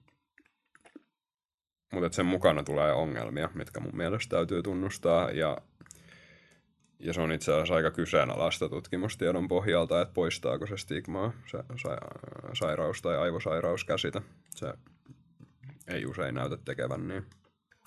Mutta 1.92 2.16
sen 2.16 2.26
mukana 2.26 2.62
tulee 2.62 2.92
ongelmia, 2.92 3.50
mitkä 3.54 3.80
mun 3.80 3.96
mielestä 3.96 4.36
täytyy 4.36 4.62
tunnustaa 4.62 5.30
ja 5.30 5.58
ja 7.00 7.12
se 7.12 7.20
on 7.20 7.32
itse 7.32 7.52
asiassa 7.52 7.74
aika 7.74 7.90
kyseenalaista 7.90 8.68
tutkimustiedon 8.68 9.48
pohjalta, 9.48 10.00
että 10.00 10.14
poistaako 10.14 10.66
se 10.66 10.76
stigmaa, 10.76 11.32
se 11.46 11.58
sa- 11.82 11.98
sairaus 12.54 13.02
tai 13.02 13.18
aivosairaus 13.18 13.84
käsitä. 13.84 14.22
Se 14.50 14.74
ei 15.88 16.06
usein 16.06 16.34
näytä 16.34 16.56
tekevän 16.56 17.08
niin. 17.08 17.26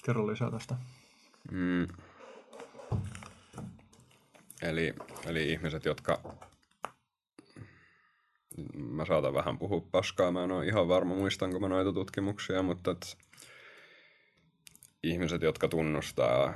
Kerro 0.06 0.28
lisää 0.28 0.52
tästä. 0.52 0.76
Mm. 1.52 1.88
Eli, 4.62 4.94
eli 5.26 5.52
ihmiset, 5.52 5.86
jotka... 5.86 6.38
Mä 8.76 9.06
saatan 9.06 9.34
vähän 9.34 9.58
puhua 9.58 9.88
paskaa, 9.92 10.32
mä 10.32 10.44
en 10.44 10.52
ole 10.52 10.66
ihan 10.66 10.88
varma 10.88 11.16
muistanko 11.16 11.60
mä 11.60 11.68
noita 11.68 11.94
tutkimuksia, 11.94 12.64
mutta 12.64 12.92
et 12.92 13.18
ihmiset, 15.04 15.42
jotka 15.42 15.68
tunnustaa 15.68 16.54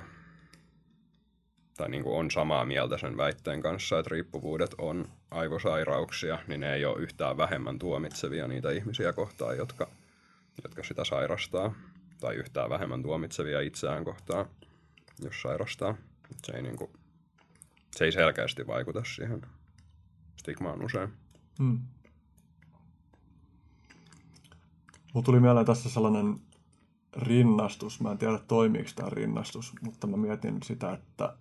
tai 1.78 1.90
niin 1.90 2.04
kuin 2.04 2.16
on 2.16 2.32
samaa 2.32 2.66
mieltä 2.66 2.98
sen 2.98 3.18
väitteen 3.18 3.62
kanssa, 3.62 4.00
että 4.00 4.10
riippuvuudet 4.10 4.76
on 4.78 5.08
aivosairauksia, 5.32 6.40
niin 6.48 6.60
ne 6.60 6.74
ei 6.74 6.86
ole 6.86 7.00
yhtään 7.00 7.38
vähemmän 7.38 7.80
tuomitsevia 7.80 8.48
niitä 8.48 8.72
ihmisiä 8.72 9.14
kohtaan, 9.14 9.58
jotka, 9.58 9.88
jotka 10.64 10.84
sitä 10.84 11.04
sairastaa, 11.06 11.74
tai 12.20 12.36
yhtään 12.36 12.70
vähemmän 12.70 13.02
tuomitsevia 13.04 13.62
itseään 13.62 14.04
kohtaan, 14.04 14.46
jos 15.24 15.42
sairastaa. 15.42 15.98
Se 16.44 16.52
ei, 16.52 16.62
niin 16.62 16.78
kuin, 16.78 16.92
se 17.96 18.06
ei 18.06 18.12
selkeästi 18.12 18.68
vaikuta 18.68 19.04
siihen 19.04 19.42
stigmaan 20.38 20.86
usein. 20.86 21.10
Hmm. 21.60 21.80
Mulla 25.14 25.26
tuli 25.26 25.40
mieleen 25.40 25.66
tässä 25.66 25.90
sellainen 25.90 26.36
rinnastus. 27.18 28.02
Mä 28.02 28.12
en 28.12 28.18
tiedä 28.18 28.40
toimiiko 28.48 28.90
tämä 28.96 29.10
rinnastus, 29.10 29.74
mutta 29.82 30.08
mä 30.08 30.18
mietin 30.18 30.64
sitä, 30.64 30.94
että 30.94 31.34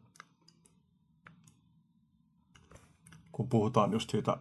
kun 3.36 3.48
puhutaan 3.48 3.92
just 3.92 4.10
siitä 4.10 4.36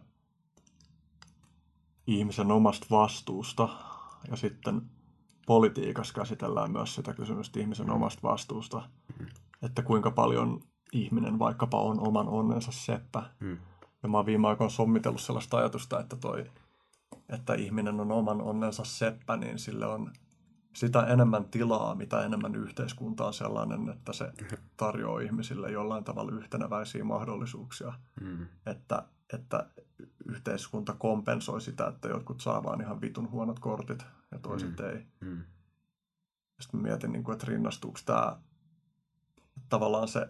ihmisen 2.07 2.51
omasta 2.51 2.87
vastuusta 2.91 3.69
ja 4.29 4.35
sitten 4.35 4.81
politiikassa 5.45 6.13
käsitellään 6.13 6.71
myös 6.71 6.95
sitä 6.95 7.13
kysymystä 7.13 7.59
ihmisen 7.59 7.89
omasta 7.89 8.19
vastuusta, 8.23 8.89
että 9.61 9.81
kuinka 9.81 10.11
paljon 10.11 10.59
ihminen 10.93 11.39
vaikkapa 11.39 11.81
on 11.81 12.07
oman 12.07 12.27
onnensa 12.27 12.71
seppä. 12.71 13.29
Hmm. 13.41 13.57
Ja 14.03 14.09
mä 14.09 14.17
oon 14.17 14.25
viime 14.25 14.47
aikoina 14.47 14.69
sommitellut 14.69 15.21
sellaista 15.21 15.57
ajatusta, 15.57 15.99
että, 15.99 16.15
toi, 16.15 16.51
että 17.29 17.53
ihminen 17.53 17.99
on 17.99 18.11
oman 18.11 18.41
onnensa 18.41 18.83
seppä, 18.83 19.37
niin 19.37 19.59
sille 19.59 19.85
on 19.85 20.11
sitä 20.75 21.03
enemmän 21.05 21.45
tilaa, 21.45 21.95
mitä 21.95 22.25
enemmän 22.25 22.55
yhteiskunta 22.55 23.25
on 23.25 23.33
sellainen, 23.33 23.89
että 23.89 24.13
se 24.13 24.31
tarjoaa 24.77 25.19
ihmisille 25.19 25.71
jollain 25.71 26.03
tavalla 26.03 26.31
yhtenäväisiä 26.31 27.03
mahdollisuuksia. 27.03 27.93
Mm. 28.21 28.47
Että, 28.65 29.03
että 29.33 29.69
yhteiskunta 30.25 30.93
kompensoi 30.93 31.61
sitä, 31.61 31.87
että 31.87 32.07
jotkut 32.07 32.41
saa 32.41 32.63
vaan 32.63 32.81
ihan 32.81 33.01
vitun 33.01 33.31
huonot 33.31 33.59
kortit 33.59 34.05
ja 34.31 34.39
toiset 34.39 34.79
mm. 34.79 34.85
ei. 34.85 35.05
Mm. 35.19 35.43
Sitten 36.59 36.81
mietin, 36.81 37.11
niin 37.11 37.23
kuin, 37.23 37.33
että 37.33 37.45
rinnastuuko 37.49 37.99
tämä 38.05 38.39
tavallaan 39.69 40.07
se, 40.07 40.29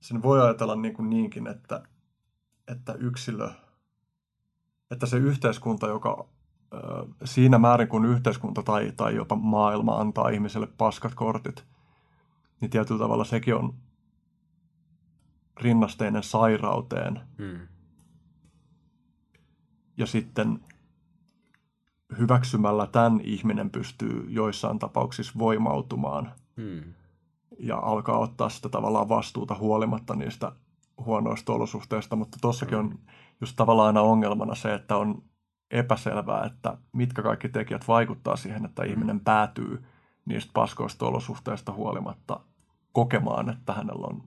sen 0.00 0.22
voi 0.22 0.42
ajatella 0.42 0.76
niin 0.76 0.94
kuin 0.94 1.10
niinkin, 1.10 1.46
että, 1.46 1.82
että 2.68 2.92
yksilö, 2.92 3.50
että 4.90 5.06
se 5.06 5.16
yhteiskunta, 5.16 5.86
joka 5.86 6.33
siinä 7.24 7.58
määrin, 7.58 7.88
kun 7.88 8.04
yhteiskunta 8.04 8.62
tai, 8.62 8.92
tai 8.96 9.14
jopa 9.14 9.36
maailma 9.36 10.00
antaa 10.00 10.28
ihmiselle 10.28 10.66
paskat 10.66 11.14
kortit, 11.14 11.64
niin 12.60 12.70
tietyllä 12.70 12.98
tavalla 12.98 13.24
sekin 13.24 13.54
on 13.54 13.74
rinnasteinen 15.60 16.22
sairauteen. 16.22 17.20
Hmm. 17.38 17.68
Ja 19.96 20.06
sitten 20.06 20.60
hyväksymällä 22.18 22.86
tämän 22.86 23.20
ihminen 23.20 23.70
pystyy 23.70 24.26
joissain 24.28 24.78
tapauksissa 24.78 25.38
voimautumaan 25.38 26.32
hmm. 26.56 26.94
ja 27.58 27.76
alkaa 27.76 28.18
ottaa 28.18 28.48
sitä 28.48 28.68
tavallaan 28.68 29.08
vastuuta 29.08 29.54
huolimatta 29.54 30.14
niistä 30.14 30.52
huonoista 30.98 31.52
olosuhteista, 31.52 32.16
mutta 32.16 32.38
tuossakin 32.40 32.78
on 32.78 32.98
just 33.40 33.56
tavallaan 33.56 33.86
aina 33.86 34.00
ongelmana 34.00 34.54
se, 34.54 34.74
että 34.74 34.96
on 34.96 35.22
epäselvää, 35.70 36.44
että 36.44 36.78
mitkä 36.92 37.22
kaikki 37.22 37.48
tekijät 37.48 37.88
vaikuttaa 37.88 38.36
siihen, 38.36 38.64
että 38.64 38.84
ihminen 38.84 39.20
päätyy 39.20 39.84
niistä 40.26 40.50
paskoista 40.54 41.06
olosuhteista 41.06 41.72
huolimatta 41.72 42.40
kokemaan, 42.92 43.50
että 43.50 43.72
hänellä 43.72 44.06
on 44.06 44.22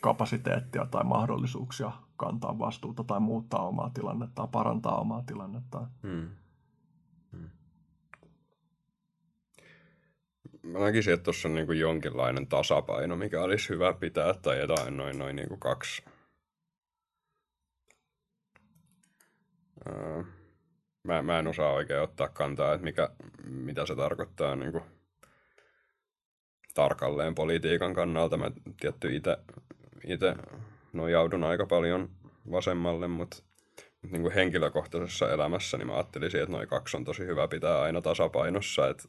kapasiteettia 0.00 0.86
tai 0.86 1.04
mahdollisuuksia 1.04 1.92
kantaa 2.16 2.58
vastuuta 2.58 3.04
tai 3.04 3.20
muuttaa 3.20 3.68
omaa 3.68 3.90
tilannetta, 3.90 4.46
parantaa 4.46 5.00
omaa 5.00 5.22
tilannetta. 5.22 5.86
Hmm. 6.02 6.28
Hmm. 7.32 7.50
Mä 10.62 10.78
näkisin, 10.78 11.14
että 11.14 11.24
tuossa 11.24 11.48
on 11.48 11.54
niin 11.54 11.78
jonkinlainen 11.78 12.46
tasapaino, 12.46 13.16
mikä 13.16 13.42
olisi 13.42 13.68
hyvä 13.68 13.92
pitää, 13.92 14.34
tai 14.34 14.60
jotain 14.60 14.96
noin, 14.96 15.18
noin 15.18 15.36
niin 15.36 15.48
kuin 15.48 15.60
kaksi 15.60 16.02
mä, 21.04 21.22
mä 21.22 21.38
en 21.38 21.46
osaa 21.46 21.72
oikein 21.72 22.00
ottaa 22.00 22.28
kantaa, 22.28 22.74
että 22.74 22.84
mikä, 22.84 23.10
mitä 23.44 23.86
se 23.86 23.96
tarkoittaa 23.96 24.56
niin 24.56 24.72
kuin 24.72 24.84
tarkalleen 26.74 27.34
politiikan 27.34 27.94
kannalta. 27.94 28.36
Mä 28.36 28.50
tietty 28.80 29.16
itse 30.04 30.36
nojaudun 30.92 31.44
aika 31.44 31.66
paljon 31.66 32.10
vasemmalle, 32.50 33.08
mutta 33.08 33.36
niin 34.10 34.32
henkilökohtaisessa 34.32 35.32
elämässä 35.32 35.76
niin 35.76 35.86
mä 35.86 35.94
ajattelisin, 35.94 36.40
että 36.40 36.52
noin 36.52 36.68
kaksi 36.68 36.96
on 36.96 37.04
tosi 37.04 37.26
hyvä 37.26 37.48
pitää 37.48 37.80
aina 37.80 38.00
tasapainossa. 38.00 38.88
Että 38.88 39.08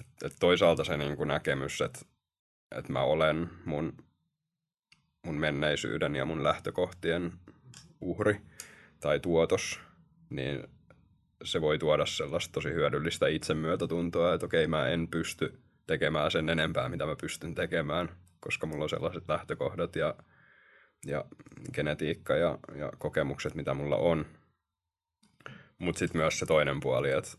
et, 0.00 0.06
et 0.24 0.32
toisaalta 0.40 0.84
se 0.84 0.96
niin 0.96 1.16
kuin 1.16 1.28
näkemys, 1.28 1.80
että 1.80 2.00
et 2.76 2.88
mä 2.88 3.02
olen 3.02 3.50
mun, 3.64 3.92
mun 5.26 5.34
menneisyyden 5.34 6.16
ja 6.16 6.24
mun 6.24 6.44
lähtökohtien 6.44 7.32
uhri 8.00 8.40
tai 9.00 9.20
tuotos, 9.20 9.80
niin 10.30 10.64
se 11.44 11.60
voi 11.60 11.78
tuoda 11.78 12.06
sellaista 12.06 12.52
tosi 12.52 12.68
hyödyllistä 12.68 13.28
itsemyötätuntoa, 13.28 14.34
että 14.34 14.46
okei, 14.46 14.66
mä 14.66 14.88
en 14.88 15.08
pysty 15.08 15.60
tekemään 15.86 16.30
sen 16.30 16.48
enempää, 16.48 16.88
mitä 16.88 17.06
mä 17.06 17.16
pystyn 17.20 17.54
tekemään, 17.54 18.08
koska 18.40 18.66
mulla 18.66 18.84
on 18.84 18.90
sellaiset 18.90 19.24
lähtökohdat 19.28 19.96
ja, 19.96 20.14
ja 21.06 21.24
genetiikka 21.72 22.36
ja, 22.36 22.58
ja 22.74 22.92
kokemukset, 22.98 23.54
mitä 23.54 23.74
mulla 23.74 23.96
on. 23.96 24.26
Mutta 25.78 25.98
sitten 25.98 26.20
myös 26.20 26.38
se 26.38 26.46
toinen 26.46 26.80
puoli, 26.80 27.10
että 27.10 27.30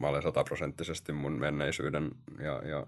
mä 0.00 0.08
olen 0.08 0.22
sataprosenttisesti 0.22 1.12
mun 1.12 1.32
menneisyyden 1.32 2.10
ja, 2.38 2.68
ja 2.68 2.86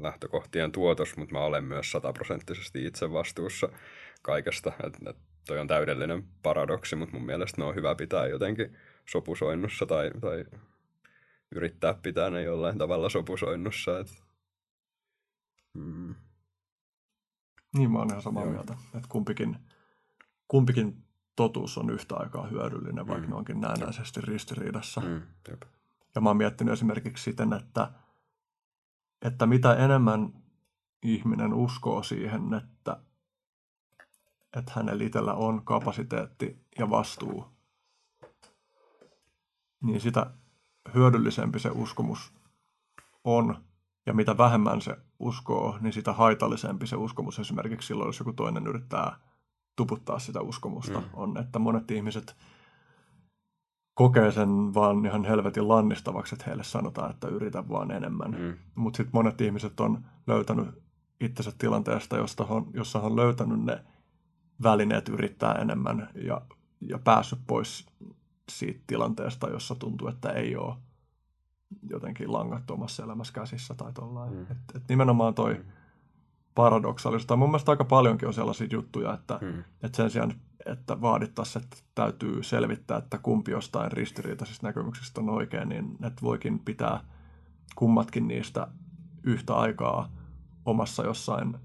lähtökohtien 0.00 0.72
tuotos, 0.72 1.16
mutta 1.16 1.32
mä 1.32 1.40
olen 1.40 1.64
myös 1.64 1.90
sataprosenttisesti 1.90 2.86
itse 2.86 3.12
vastuussa 3.12 3.68
kaikesta. 4.22 4.72
Et, 4.86 4.94
et 5.08 5.16
toi 5.46 5.58
on 5.58 5.66
täydellinen 5.66 6.24
paradoksi, 6.42 6.96
mutta 6.96 7.16
mun 7.16 7.26
mielestä 7.26 7.60
ne 7.60 7.64
on 7.64 7.74
hyvä 7.74 7.94
pitää 7.94 8.26
jotenkin 8.26 8.76
sopusoinnussa 9.06 9.86
tai, 9.86 10.10
tai 10.20 10.44
yrittää 11.54 11.94
pitää 11.94 12.30
ne 12.30 12.42
jollain 12.42 12.78
tavalla 12.78 13.08
sopusoinnussa. 13.08 13.98
Et, 13.98 14.24
mm. 15.74 16.14
Niin 17.78 17.90
mä 17.90 17.98
oon 17.98 18.08
ihan 18.10 18.22
samaa 18.22 18.42
Joo. 18.42 18.52
mieltä, 18.52 18.76
että 18.94 19.08
kumpikin, 19.08 19.56
kumpikin 20.48 21.04
totuus 21.36 21.78
on 21.78 21.90
yhtä 21.90 22.16
aikaa 22.16 22.46
hyödyllinen, 22.46 23.06
vaikka 23.06 23.26
mm. 23.26 23.30
ne 23.30 23.36
onkin 23.36 23.60
näennäisesti 23.60 24.20
ristiriidassa. 24.20 25.00
Mm. 25.00 25.22
Jep. 25.48 25.62
Ja 26.14 26.20
mä 26.20 26.30
oon 26.30 26.36
miettinyt 26.36 26.72
esimerkiksi 26.72 27.24
siten, 27.24 27.52
että, 27.52 27.90
että 29.22 29.46
mitä 29.46 29.74
enemmän 29.74 30.32
ihminen 31.02 31.54
uskoo 31.54 32.02
siihen, 32.02 32.54
että, 32.54 33.00
että 34.58 34.72
hänellä 34.76 35.04
itsellä 35.04 35.34
on 35.34 35.64
kapasiteetti 35.64 36.66
ja 36.78 36.90
vastuu, 36.90 37.46
niin 39.82 40.00
sitä 40.00 40.26
hyödyllisempi 40.94 41.58
se 41.58 41.70
uskomus 41.70 42.32
on. 43.24 43.64
Ja 44.06 44.14
mitä 44.14 44.38
vähemmän 44.38 44.80
se 44.80 44.96
uskoo, 45.18 45.78
niin 45.80 45.92
sitä 45.92 46.12
haitallisempi 46.12 46.86
se 46.86 46.96
uskomus 46.96 47.38
esimerkiksi 47.38 47.86
silloin, 47.86 48.08
jos 48.08 48.18
joku 48.18 48.32
toinen 48.32 48.66
yrittää 48.66 49.18
tuputtaa 49.76 50.18
sitä 50.18 50.40
uskomusta. 50.40 51.00
Mm. 51.00 51.06
On, 51.12 51.38
että 51.38 51.58
monet 51.58 51.90
ihmiset 51.90 52.36
kokee 53.94 54.32
sen 54.32 54.74
vaan 54.74 55.06
ihan 55.06 55.24
helvetin 55.24 55.68
lannistavaksi, 55.68 56.34
että 56.34 56.44
heille 56.46 56.64
sanotaan, 56.64 57.10
että 57.10 57.28
yritä 57.28 57.68
vaan 57.68 57.90
enemmän. 57.90 58.30
Mm. 58.30 58.54
Mutta 58.74 58.96
sitten 58.96 59.10
monet 59.12 59.40
ihmiset 59.40 59.80
on 59.80 60.06
löytänyt 60.26 60.82
itsensä 61.20 61.52
tilanteesta, 61.58 62.16
josta 62.16 62.44
on, 62.44 62.70
jossa 62.74 63.00
on 63.00 63.16
löytänyt 63.16 63.60
ne 63.64 63.84
välineet 64.62 65.08
yrittää 65.08 65.54
enemmän 65.54 66.08
ja, 66.14 66.40
ja 66.80 66.98
päässyt 66.98 67.38
pois 67.46 67.86
siitä 68.48 68.80
tilanteesta, 68.86 69.48
jossa 69.48 69.74
tuntuu, 69.74 70.08
että 70.08 70.30
ei 70.30 70.56
ole 70.56 70.74
jotenkin 71.90 72.32
langat 72.32 72.70
omassa 72.70 73.04
elämässä 73.04 73.32
käsissä 73.32 73.74
tai 73.74 73.92
tollain. 73.92 74.32
Mm. 74.32 74.42
Et, 74.42 74.58
et 74.74 74.82
nimenomaan 74.88 75.34
toi 75.34 75.54
mm. 75.54 75.64
paradoksaalista. 76.54 77.36
Mun 77.36 77.48
mielestä 77.48 77.70
aika 77.70 77.84
paljonkin 77.84 78.28
on 78.28 78.34
sellaisia 78.34 78.66
juttuja, 78.70 79.14
että, 79.14 79.38
mm. 79.42 79.64
että 79.82 79.96
sen 79.96 80.10
sijaan, 80.10 80.34
että 80.66 81.00
vaadittaisiin, 81.00 81.64
että 81.64 81.76
täytyy 81.94 82.42
selvittää, 82.42 82.98
että 82.98 83.18
kumpi 83.18 83.50
jostain 83.50 83.92
ristiriitaisista 83.92 84.66
näkemyksistä 84.66 85.20
on 85.20 85.28
oikein, 85.28 85.68
niin 85.68 85.92
että 85.92 86.22
voikin 86.22 86.58
pitää 86.58 87.00
kummatkin 87.74 88.28
niistä 88.28 88.68
yhtä 89.22 89.54
aikaa 89.54 90.08
omassa 90.64 91.04
jossain 91.04 91.56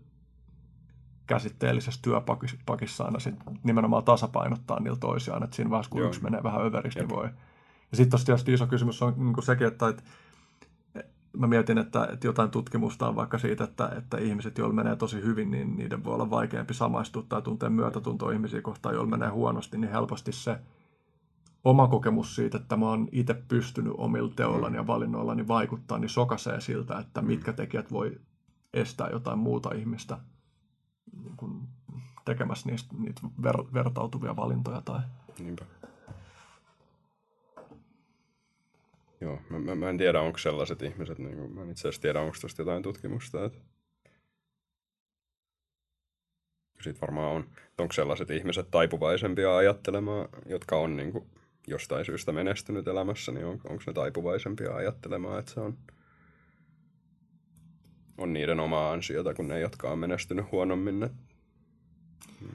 käsitteellisessä 1.30 2.00
työpakissa 2.02 3.04
aina 3.04 3.20
sit 3.20 3.36
nimenomaan 3.64 4.04
tasapainottaa 4.04 4.80
niillä 4.80 4.98
toisiaan, 5.00 5.44
että 5.44 5.56
siinä 5.56 5.70
vaiheessa 5.70 5.92
kun 5.92 6.00
Joo. 6.00 6.08
yksi 6.08 6.24
menee 6.24 6.44
vähän 6.44 6.66
överiksi, 6.66 7.00
niin 7.00 7.10
voi. 7.10 7.30
Ja 7.92 7.98
sitten 7.98 8.20
tietysti 8.26 8.54
iso 8.54 8.68
kysymys 8.68 9.02
on 9.02 9.14
niin 9.18 9.44
sekin, 9.44 9.68
että, 9.68 9.88
että 9.88 10.04
mä 11.38 11.48
mietin, 11.48 11.78
että, 11.78 12.08
että 12.14 12.28
jotain 12.28 12.50
tutkimusta 12.50 13.08
on 13.08 13.16
vaikka 13.16 13.38
siitä, 13.38 13.64
että, 13.64 13.92
että 13.98 14.18
ihmiset, 14.18 14.58
joilla 14.58 14.74
menee 14.74 14.96
tosi 14.96 15.22
hyvin, 15.22 15.52
niin 15.52 15.76
niiden 15.76 16.04
voi 16.04 16.14
olla 16.14 16.30
vaikeampi 16.30 16.74
samaistua 16.74 17.26
tai 17.30 17.42
tuntea 17.42 17.70
myötätuntoa 17.70 18.32
ihmisiä 18.32 18.62
kohtaan, 18.62 18.96
joilla 18.96 19.10
menee 19.10 19.30
huonosti, 19.30 19.78
niin 19.78 19.92
helposti 19.92 20.32
se 20.32 20.60
oma 21.64 21.88
kokemus 21.88 22.36
siitä, 22.36 22.58
että 22.58 22.78
mä 22.78 22.86
oon 22.86 23.08
itse 23.12 23.34
pystynyt 23.34 23.94
omilla 23.98 24.34
teoillani 24.36 24.78
ja 24.78 24.88
valinnoillani 24.88 25.48
vaikuttaa, 25.48 25.98
niin 25.98 26.10
sokaisee 26.10 26.62
siltä, 26.62 27.00
että 27.00 27.22
mitkä 27.22 27.54
tekijät 27.54 27.92
voi 27.92 28.20
estää 28.74 29.10
jotain 29.10 29.40
muuta 29.40 29.70
ihmistä 29.76 30.18
niin 31.24 31.38
kuin 31.38 31.62
tekemässä 32.26 32.70
niistä, 32.70 32.96
niitä 32.98 33.22
ver, 33.44 33.58
vertautuvia 33.74 34.36
valintoja. 34.36 34.82
Tai... 34.82 35.00
Niinpä. 35.40 35.66
Joo, 39.22 39.40
mä, 39.50 39.60
mä, 39.60 39.76
mä 39.76 39.90
en 39.90 39.98
tiedä, 39.98 40.22
onko 40.22 40.38
sellaiset 40.38 40.82
ihmiset, 40.82 41.20
niin 41.20 41.38
kuin, 41.38 41.54
mä 41.54 41.62
en 41.62 41.70
itse 41.70 41.82
asiassa 41.82 42.02
tiedä, 42.02 42.22
onko 42.22 42.38
tuosta 42.42 42.62
jotain 42.62 42.84
tutkimusta, 42.84 43.46
että 43.46 43.60
sitten 46.82 47.02
varmaan 47.02 47.32
on, 47.32 47.50
onko 47.78 47.94
sellaiset 47.94 48.30
ihmiset 48.30 48.72
taipuvaisempia 48.72 49.58
ajattelemaan, 49.58 50.30
jotka 50.46 50.78
on 50.78 50.98
niin 50.98 51.12
kuin, 51.12 51.30
jostain 51.68 52.06
syystä 52.06 52.32
menestynyt 52.32 52.88
elämässä, 52.88 53.32
niin 53.32 53.46
on, 53.46 53.62
onko 53.70 53.84
ne 53.88 53.94
taipuvaisempia 53.94 54.76
ajattelemaan, 54.76 55.40
että 55.40 55.52
se 55.52 55.60
on 55.60 55.78
on 58.20 58.34
niiden 58.34 58.60
omaa 58.60 58.92
ansiota, 58.92 59.34
kun 59.34 59.48
ne, 59.48 59.60
jotka 59.60 59.90
on 59.90 60.00
menestynyt 60.00 60.52
huonommin. 60.52 61.00
Ne... 61.00 61.10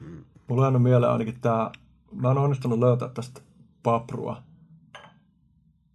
Mm. 0.01 0.25
Mulla 0.49 0.67
on 0.67 0.83
mieleen 0.83 1.13
ainakin 1.13 1.41
tämä, 1.41 1.71
mä 2.13 2.29
oon 2.29 2.39
onnistunut 2.39 2.79
löytää 2.79 3.09
tästä 3.09 3.41
paprua. 3.83 4.43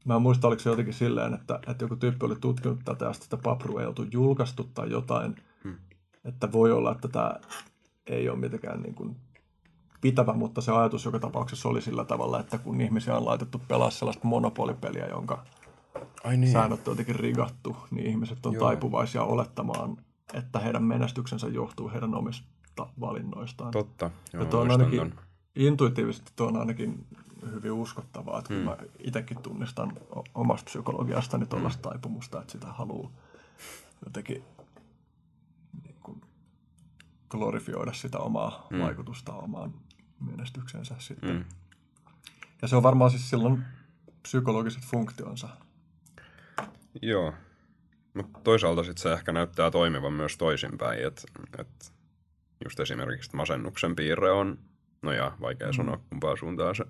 Mä 0.05 0.15
en 0.15 0.21
muista, 0.21 0.47
oliko 0.47 0.59
se 0.59 0.69
jotenkin 0.69 0.93
silleen, 0.93 1.33
että, 1.33 1.59
että 1.67 1.83
joku 1.83 1.95
tyyppi 1.95 2.25
oli 2.25 2.35
tutkinut 2.41 2.79
tätä 2.85 3.05
ja 3.05 3.13
sitä 3.13 3.37
paprua 3.37 3.81
ei 3.81 3.87
oltu 3.87 4.05
julkaistu 4.11 4.69
tai 4.73 4.91
jotain. 4.91 5.35
Hmm. 5.63 5.75
Että 6.25 6.51
voi 6.51 6.71
olla, 6.71 6.91
että 6.91 7.07
tämä 7.07 7.35
ei 8.07 8.29
ole 8.29 8.39
mitenkään 8.39 8.81
niin 8.81 8.95
kuin 8.95 9.15
pitävä, 10.01 10.33
mutta 10.33 10.61
se 10.61 10.71
ajatus 10.71 11.05
joka 11.05 11.19
tapauksessa 11.19 11.69
oli 11.69 11.81
sillä 11.81 12.05
tavalla, 12.05 12.39
että 12.39 12.57
kun 12.57 12.81
ihmisiä 12.81 13.17
on 13.17 13.25
laitettu 13.25 13.61
pelaa 13.67 13.89
sellaista 13.89 14.27
monopolipeliä, 14.27 15.07
jonka 15.07 15.45
Ai 16.23 16.37
niin. 16.37 16.51
säännöt 16.51 16.87
on 16.87 16.91
jotenkin 16.91 17.15
rigattu, 17.15 17.77
niin 17.91 18.07
ihmiset 18.07 18.45
on 18.45 18.53
Joo. 18.53 18.65
taipuvaisia 18.65 19.23
olettamaan, 19.23 19.97
että 20.33 20.59
heidän 20.59 20.83
menestyksensä 20.83 21.47
johtuu 21.47 21.89
heidän 21.89 22.15
omista 22.15 22.87
valinnoistaan. 22.99 23.71
Totta. 23.71 24.11
Joo, 24.33 24.43
ja 24.43 24.57
on 24.57 24.71
ainakin, 24.71 24.99
ton. 24.99 25.13
intuitiivisesti 25.55 26.31
tuo 26.35 26.47
on 26.47 26.57
ainakin 26.57 27.05
hyvin 27.51 27.71
uskottavaa, 27.71 28.39
että 28.39 28.53
hmm. 28.53 28.63
kun 28.63 28.73
mä 28.73 28.77
itsekin 28.99 29.37
tunnistan 29.37 29.93
omasta 30.35 30.65
psykologiastani 30.65 31.45
tuollaista 31.45 31.89
hmm. 31.89 31.93
taipumusta, 31.93 32.41
että 32.41 32.51
sitä 32.51 32.67
haluaa 32.67 33.11
jotenkin 34.05 34.43
niin 35.83 35.95
kuin, 36.03 36.21
glorifioida 37.29 37.93
sitä 37.93 38.17
omaa 38.17 38.67
hmm. 38.69 38.79
vaikutusta 38.79 39.33
omaan 39.33 39.73
menestyksensä 40.19 40.95
sitten. 40.97 41.35
Hmm. 41.35 41.45
Ja 42.61 42.67
se 42.67 42.75
on 42.75 42.83
varmaan 42.83 43.11
siis 43.11 43.29
silloin 43.29 43.63
psykologiset 44.21 44.83
funktionsa 44.85 45.49
Joo. 47.01 47.33
Mutta 48.13 48.39
toisaalta 48.43 48.83
sit 48.83 48.97
se 48.97 49.13
ehkä 49.13 49.31
näyttää 49.31 49.71
toimivan 49.71 50.13
myös 50.13 50.37
toisinpäin, 50.37 51.07
että 51.07 51.21
et 51.59 51.93
just 52.63 52.79
esimerkiksi 52.79 53.35
masennuksen 53.35 53.95
piirre 53.95 54.31
on, 54.31 54.59
no 55.01 55.11
ja 55.11 55.37
vaikea 55.41 55.67
mm. 55.67 55.73
sanoa 55.73 56.03
kumpaa 56.09 56.35
suuntaan 56.35 56.75
se 56.75 56.85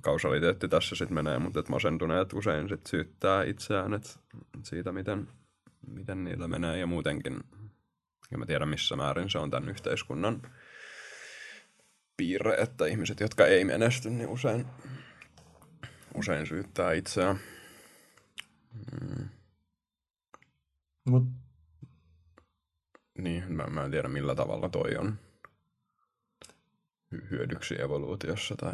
kausaliteetti 0.00 0.68
tässä 0.68 0.96
sitten 0.96 1.14
menee, 1.14 1.38
mutta 1.38 1.60
että 1.60 1.72
masentuneet 1.72 2.32
usein 2.32 2.68
sit 2.68 2.86
syyttää 2.86 3.44
itseään 3.44 3.94
et 3.94 4.18
siitä, 4.62 4.92
miten, 4.92 5.28
miten 5.86 6.24
niillä 6.24 6.48
menee 6.48 6.78
ja 6.78 6.86
muutenkin, 6.86 7.40
ja 8.30 8.38
mä 8.38 8.46
tiedän 8.46 8.68
missä 8.68 8.96
määrin 8.96 9.30
se 9.30 9.38
on 9.38 9.50
tämän 9.50 9.68
yhteiskunnan 9.68 10.42
piirre, 12.16 12.54
että 12.54 12.86
ihmiset, 12.86 13.20
jotka 13.20 13.46
ei 13.46 13.64
menesty, 13.64 14.10
niin 14.10 14.28
usein, 14.28 14.66
usein 16.14 16.46
syyttää 16.46 16.92
itseään. 16.92 17.36
Mm. 18.72 19.28
Mut. 21.08 21.24
Niin, 23.18 23.52
mä, 23.52 23.66
mä 23.66 23.84
en 23.84 23.90
tiedä 23.90 24.08
millä 24.08 24.34
tavalla 24.34 24.68
toi 24.68 24.96
on 24.96 25.18
hyödyksi 27.30 27.82
evoluutiossa 27.82 28.54
tai 28.56 28.72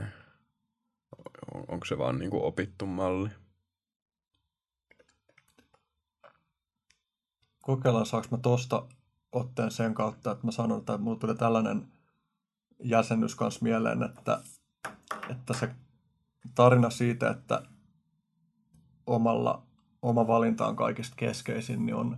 on, 1.54 1.64
onko 1.68 1.86
se 1.86 1.98
vaan 1.98 2.18
niinku 2.18 2.46
opittu 2.46 2.86
malli? 2.86 3.30
kokeillaan 7.66 8.06
saanko 8.06 8.28
mä 8.30 8.38
tosta 8.38 8.86
otteen 9.32 9.70
sen 9.70 9.94
kautta, 9.94 10.30
että 10.30 10.46
mä 10.46 10.52
sanon, 10.52 10.78
että 10.78 10.98
mulla 10.98 11.18
tuli 11.18 11.34
tällainen 11.34 11.88
jäsennys 12.84 13.34
kanssa 13.34 13.60
mieleen, 13.62 14.02
että, 14.02 14.42
että 15.30 15.54
se 15.54 15.74
tarina 16.54 16.90
siitä, 16.90 17.30
että 17.30 17.62
omalla, 19.06 19.66
oma 20.02 20.26
valinta 20.26 20.66
on 20.66 20.76
kaikista 20.76 21.16
keskeisin, 21.16 21.86
niin 21.86 21.96
on 21.96 22.16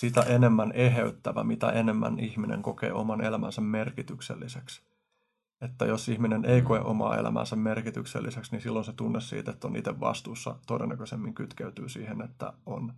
sitä 0.00 0.20
enemmän 0.20 0.72
eheyttävä, 0.72 1.44
mitä 1.44 1.70
enemmän 1.70 2.18
ihminen 2.18 2.62
kokee 2.62 2.92
oman 2.92 3.20
elämänsä 3.20 3.60
merkitykselliseksi. 3.60 4.82
Että 5.60 5.84
jos 5.84 6.08
ihminen 6.08 6.44
ei 6.44 6.62
koe 6.62 6.80
omaa 6.80 7.16
elämäänsä 7.16 7.56
merkitykselliseksi, 7.56 8.52
niin 8.52 8.62
silloin 8.62 8.84
se 8.84 8.92
tunne 8.92 9.20
siitä, 9.20 9.50
että 9.50 9.68
on 9.68 9.76
itse 9.76 10.00
vastuussa, 10.00 10.56
todennäköisemmin 10.66 11.34
kytkeytyy 11.34 11.88
siihen, 11.88 12.20
että 12.20 12.52
on 12.66 12.92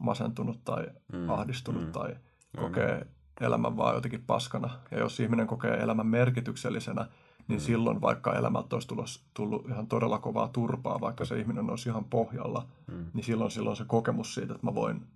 masentunut 0.00 0.64
tai 0.64 0.86
mm, 1.12 1.30
ahdistunut 1.30 1.86
mm, 1.86 1.92
tai 1.92 2.16
kokee 2.56 3.00
mm. 3.00 3.46
elämän 3.46 3.76
vaan 3.76 3.94
jotenkin 3.94 4.24
paskana. 4.26 4.70
Ja 4.90 4.98
jos 4.98 5.20
ihminen 5.20 5.46
kokee 5.46 5.74
elämän 5.74 6.06
merkityksellisenä, 6.06 7.06
niin 7.48 7.60
mm. 7.60 7.64
silloin 7.64 8.00
vaikka 8.00 8.34
elämältä 8.34 8.76
olisi 8.76 8.88
tullut, 8.88 9.24
tullut 9.34 9.68
ihan 9.68 9.86
todella 9.86 10.18
kovaa 10.18 10.48
turpaa, 10.48 11.00
vaikka 11.00 11.24
se 11.24 11.38
ihminen 11.38 11.70
olisi 11.70 11.88
ihan 11.88 12.04
pohjalla, 12.04 12.66
mm. 12.86 13.06
niin 13.14 13.24
silloin, 13.24 13.50
silloin 13.50 13.76
se 13.76 13.84
kokemus 13.84 14.34
siitä, 14.34 14.54
että 14.54 14.66
mä 14.66 14.74
voin 14.74 15.06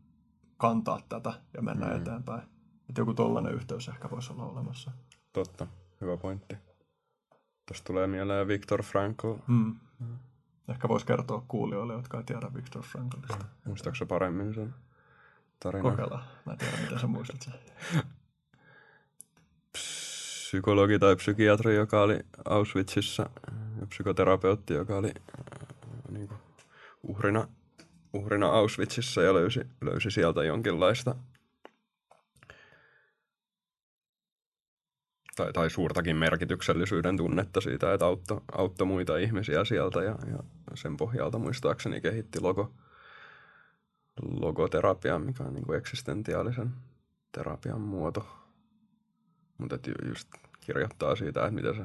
kantaa 0.56 1.00
tätä 1.08 1.32
ja 1.54 1.62
mennä 1.62 1.86
mm. 1.86 1.96
eteenpäin. 1.96 2.42
Että 2.88 3.00
joku 3.00 3.14
tollainen 3.14 3.54
yhteys 3.54 3.88
ehkä 3.88 4.10
voisi 4.10 4.32
olla 4.32 4.44
olemassa. 4.44 4.90
Totta, 5.32 5.66
hyvä 6.00 6.16
pointti. 6.16 6.56
Tuosta 7.66 7.84
tulee 7.86 8.06
mieleen 8.06 8.48
Viktor 8.48 8.82
Frankl. 8.82 9.32
Mm. 9.46 9.76
Mm. 9.98 10.16
Ehkä 10.68 10.88
voisi 10.88 11.06
kertoa 11.06 11.44
kuulijoille, 11.48 11.92
jotka 11.92 12.18
ei 12.18 12.24
tiedä 12.24 12.54
Viktor 12.54 12.82
Franklista. 12.82 13.44
Muistaaks 13.64 14.02
paremmin 14.08 14.54
sen 14.54 14.74
tarinan? 15.60 15.90
Kokeillaan. 15.90 16.24
Mä 16.46 16.52
en 16.52 16.58
tiedä, 16.58 16.76
miten 16.82 16.98
sä 16.98 17.06
muistat 17.06 17.42
sen. 17.42 17.54
Psykologi 20.50 20.98
tai 20.98 21.16
psykiatri, 21.16 21.74
joka 21.74 22.02
oli 22.02 22.20
Auschwitzissa, 22.44 23.30
ja 23.80 23.86
psykoterapeutti, 23.86 24.74
joka 24.74 24.96
oli 24.96 25.08
äh, 25.08 26.12
niin 26.12 26.28
kuin, 26.28 26.40
uhrina, 27.02 27.48
uhrina 28.12 28.48
Auschwitzissa 28.48 29.22
ja 29.22 29.34
löysi, 29.34 29.60
löysi 29.80 30.10
sieltä 30.10 30.44
jonkinlaista 30.44 31.14
tai, 35.36 35.52
tai 35.52 35.70
suurtakin 35.70 36.16
merkityksellisyyden 36.16 37.16
tunnetta 37.16 37.60
siitä, 37.60 37.92
että 37.94 38.06
auttoi, 38.06 38.40
auttoi 38.52 38.86
muita 38.86 39.16
ihmisiä 39.16 39.64
sieltä 39.64 40.02
ja, 40.02 40.18
ja 40.30 40.38
sen 40.74 40.96
pohjalta 40.96 41.38
muistaakseni 41.38 42.00
kehitti 42.00 42.40
logo, 42.40 42.72
logoterapia, 44.22 45.18
mikä 45.18 45.44
on 45.44 45.54
niin 45.54 45.66
kuin 45.66 45.78
eksistentiaalisen 45.78 46.70
terapian 47.32 47.80
muoto. 47.80 48.39
Mutta 49.60 49.78
just 50.08 50.28
kirjoittaa 50.60 51.16
siitä, 51.16 51.40
että 51.40 51.54
miten, 51.54 51.74
se, 51.74 51.82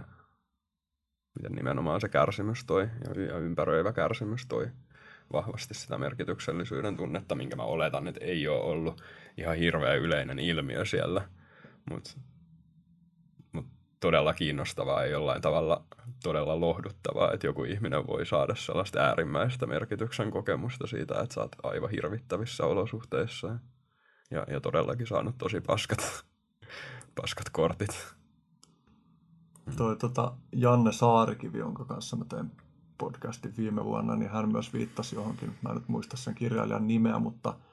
miten 1.36 1.52
nimenomaan 1.52 2.02
se 2.02 2.10
kärsimys 2.10 2.66
toi 2.66 2.90
ja, 3.18 3.38
ympäröivä 3.38 3.94
kärsimys 3.94 4.46
toi 4.48 4.68
vahvasti 5.34 5.74
sitä 5.74 5.98
merkityksellisyyden 5.98 6.98
tunnetta, 6.98 7.36
minkä 7.36 7.56
mä 7.56 7.64
oletan, 7.64 8.08
että 8.08 8.26
ei 8.26 8.48
ole 8.48 8.62
ollut 8.62 9.02
ihan 9.38 9.56
hirveän 9.56 10.00
yleinen 10.00 10.40
ilmiö 10.40 10.86
siellä. 10.86 11.28
Mutta 11.90 12.12
todella 14.00 14.34
kiinnostavaa 14.34 15.04
ja 15.04 15.12
jollain 15.12 15.42
tavalla 15.42 15.86
todella 16.24 16.60
lohduttavaa, 16.60 17.34
että 17.34 17.48
joku 17.48 17.64
ihminen 17.64 18.08
voi 18.08 18.26
saada 18.26 18.56
sellaista 18.56 19.00
äärimmäistä 19.00 19.66
merkityksen 19.66 20.32
kokemusta 20.32 20.88
siitä, 20.88 21.22
että 21.22 21.34
sä 21.34 21.42
oot 21.42 21.56
aivan 21.64 21.90
hirvittävissä 21.90 22.66
olosuhteissa 22.66 23.60
ja, 24.32 24.46
ja 24.50 24.62
todellakin 24.62 25.08
saanut 25.08 25.38
tosi 25.38 25.62
paskat, 25.62 26.26
paskat 27.22 27.50
kortit. 27.50 28.16
Toi 29.78 29.96
tota, 29.96 30.36
Janne 30.52 30.92
Saarikivi, 30.92 31.58
jonka 31.58 31.86
kanssa 31.86 32.16
mä 32.16 32.26
tein 32.26 32.52
podcastin 32.98 33.54
viime 33.58 33.86
vuonna, 33.86 34.16
niin 34.16 34.32
hän 34.32 34.52
myös 34.52 34.74
viittasi 34.74 35.16
johonkin, 35.16 35.56
mä 35.62 35.70
en 35.70 35.76
nyt 35.76 35.88
muista 35.88 36.18
sen 36.18 36.36
kirjailijan 36.36 36.88
nimeä, 36.88 37.20
mutta– 37.20 37.54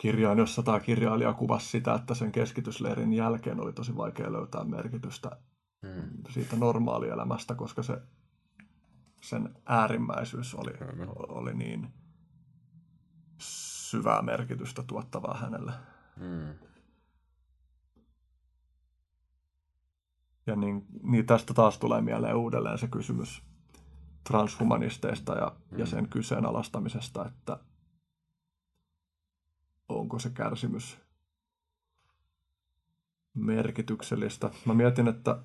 kirjaan, 0.00 0.38
jossa 0.38 0.62
tämä 0.62 0.80
kirjailija 0.80 1.32
kuvasi 1.32 1.66
sitä, 1.66 1.94
että 1.94 2.14
sen 2.14 2.32
keskitysleirin 2.32 3.12
jälkeen 3.12 3.60
oli 3.60 3.72
tosi 3.72 3.96
vaikea 3.96 4.32
löytää 4.32 4.64
merkitystä 4.64 5.30
hmm. 5.82 6.10
siitä 6.30 6.56
normaalielämästä, 6.56 7.54
koska 7.54 7.82
se, 7.82 8.02
sen 9.22 9.54
äärimmäisyys 9.66 10.54
oli, 10.54 10.72
hmm. 10.78 11.08
oli 11.16 11.54
niin 11.54 11.88
syvää 13.40 14.22
merkitystä 14.22 14.82
tuottavaa 14.82 15.36
hänelle. 15.36 15.72
Hmm. 16.18 16.69
Ja 20.50 20.56
niin, 20.56 20.86
niin 21.02 21.26
tästä 21.26 21.54
taas 21.54 21.78
tulee 21.78 22.00
mieleen 22.00 22.36
uudelleen 22.36 22.78
se 22.78 22.88
kysymys 22.88 23.42
transhumanisteista 24.24 25.34
ja, 25.34 25.52
hmm. 25.70 25.78
ja 25.78 25.86
sen 25.86 26.08
kyseenalaistamisesta, 26.08 27.26
että 27.26 27.58
onko 29.88 30.18
se 30.18 30.30
kärsimys 30.30 30.98
merkityksellistä. 33.34 34.50
Mä 34.64 34.74
mietin, 34.74 35.08
että 35.08 35.38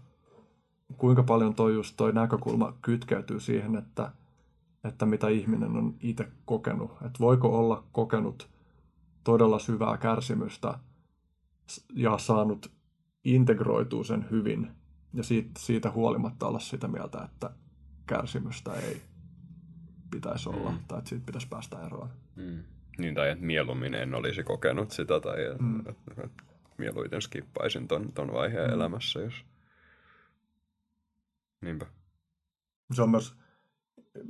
kuinka 0.97 1.23
paljon 1.23 1.55
toi, 1.55 1.73
just 1.73 1.93
toi 1.97 2.13
näkökulma 2.13 2.77
kytkeytyy 2.81 3.39
siihen, 3.39 3.75
että, 3.75 4.11
että 4.83 5.05
mitä 5.05 5.27
ihminen 5.27 5.77
on 5.77 5.95
itse 5.99 6.31
kokenut. 6.45 6.91
Että 6.91 7.19
voiko 7.19 7.59
olla 7.59 7.83
kokenut 7.91 8.49
todella 9.23 9.59
syvää 9.59 9.97
kärsimystä 9.97 10.79
ja 11.93 12.17
saanut 12.17 12.71
integroitua 13.23 14.03
sen 14.03 14.27
hyvin 14.31 14.84
ja 15.15 15.23
siitä, 15.23 15.51
siitä 15.57 15.91
huolimatta 15.91 16.47
olla 16.47 16.59
sitä 16.59 16.87
mieltä, 16.87 17.23
että 17.23 17.49
kärsimystä 18.07 18.73
ei 18.73 19.01
pitäisi 20.11 20.49
olla 20.49 20.71
mm. 20.71 20.79
tai 20.87 20.97
että 20.97 21.09
siitä 21.09 21.25
pitäisi 21.25 21.47
päästä 21.47 21.85
eroon. 21.85 22.09
Mm. 22.35 22.63
Niin, 22.97 23.15
tai 23.15 23.29
että 23.29 23.45
mieluummin 23.45 23.93
en 23.93 24.15
olisi 24.15 24.43
kokenut 24.43 24.91
sitä, 24.91 25.19
tai 25.19 25.37
mm. 25.59 25.79
että, 25.79 26.23
että 26.23 26.43
mieluiten 26.77 27.21
skippaisin 27.21 27.87
ton, 27.87 28.11
ton 28.13 28.33
vaiheen 28.33 28.67
mm. 28.67 28.73
elämässä, 28.73 29.19
jos... 29.19 29.33
Niinpä. 31.61 31.85
Se 32.93 33.01
on 33.01 33.09
myös 33.09 33.35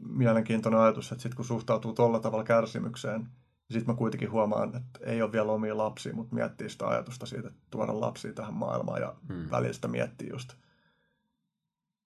mielenkiintoinen 0.09 0.79
ajatus, 0.79 1.11
että 1.11 1.21
sit 1.21 1.35
kun 1.35 1.45
suhtautuu 1.45 1.93
tuolla 1.93 2.19
tavalla 2.19 2.43
kärsimykseen, 2.43 3.21
niin 3.21 3.29
sitten 3.73 3.93
mä 3.93 3.97
kuitenkin 3.97 4.31
huomaan, 4.31 4.75
että 4.75 4.99
ei 5.03 5.21
ole 5.21 5.31
vielä 5.31 5.51
omia 5.51 5.77
lapsia, 5.77 6.13
mutta 6.13 6.35
miettii 6.35 6.69
sitä 6.69 6.87
ajatusta 6.87 7.25
siitä, 7.25 7.47
että 7.47 7.61
tuoda 7.69 7.99
lapsia 7.99 8.33
tähän 8.33 8.53
maailmaan 8.53 9.01
ja 9.01 9.15
hmm. 9.27 9.51
välistä 9.51 9.87
miettii 9.87 10.29
just 10.29 10.53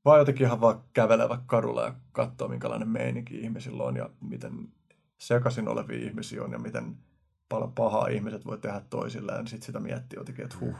vaan 0.06 0.20
jotenkin 0.20 0.48
ihan 0.48 0.62
vaan 0.62 0.84
kävelevä 0.94 1.40
kadulla 1.46 1.84
ja 1.84 1.96
katsoa, 2.12 2.48
minkälainen 2.48 2.90
meininki 2.90 3.40
ihmisillä 3.40 3.84
on 3.84 3.96
ja 3.96 4.10
miten 4.22 4.54
sekaisin 5.18 5.68
olevia 5.68 6.08
ihmisiä 6.08 6.44
on 6.44 6.52
ja 6.52 6.60
miten 6.60 6.98
paljon 7.50 7.74
pahaa 7.74 8.08
ihmiset 8.08 8.46
voi 8.46 8.58
tehdä 8.58 8.82
toisilleen, 8.90 9.48
sitten 9.48 9.66
sitä 9.66 9.80
miettii 9.80 10.20
jotenkin, 10.20 10.46
että 10.46 10.58
huh, 10.60 10.76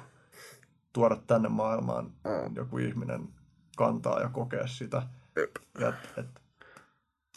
tuoda 0.94 1.16
tänne 1.28 1.50
maailmaan 1.50 2.06
mm. 2.06 2.56
joku 2.56 2.78
ihminen 2.78 3.30
kantaa 3.78 4.20
ja 4.20 4.30
kokea 4.30 4.68
sitä. 4.68 5.02
Ja 5.80 5.90
et, 5.90 5.96
et, 6.18 6.42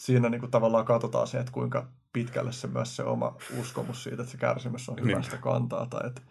siinä 0.01 0.29
niin 0.29 0.41
kuin 0.41 0.51
tavallaan 0.51 0.85
katsotaan 0.85 1.27
se, 1.27 1.39
että 1.39 1.53
kuinka 1.53 1.89
pitkälle 2.13 2.53
se 2.53 2.67
myös 2.67 2.97
se 2.97 3.03
oma 3.03 3.37
uskomus 3.61 4.05
siitä, 4.05 4.23
että 4.23 4.33
se 4.33 4.39
kärsimys 4.39 4.89
on 4.89 5.03
hyvästä 5.03 5.37
kantaa. 5.37 5.87
Tai 5.87 6.07
et... 6.07 6.23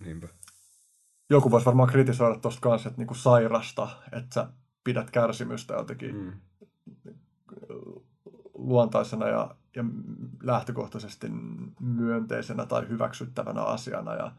Niinpä. 0.00 0.28
Joku 1.34 1.50
voisi 1.50 1.66
varmaan 1.66 1.88
kritisoida 1.88 2.38
tuosta 2.38 2.60
kanssa, 2.60 2.88
että 2.88 3.00
niinku 3.00 3.14
sairasta, 3.14 3.88
että 4.12 4.34
sä 4.34 4.48
pidät 4.84 5.10
kärsimystä 5.10 5.74
jotenkin 5.74 6.16
mm 6.16 6.32
luontaisena 8.54 9.28
ja, 9.28 9.54
ja 9.76 9.84
lähtökohtaisesti 10.42 11.26
myönteisenä 11.80 12.66
tai 12.66 12.88
hyväksyttävänä 12.88 13.62
asiana 13.62 14.14
ja 14.14 14.32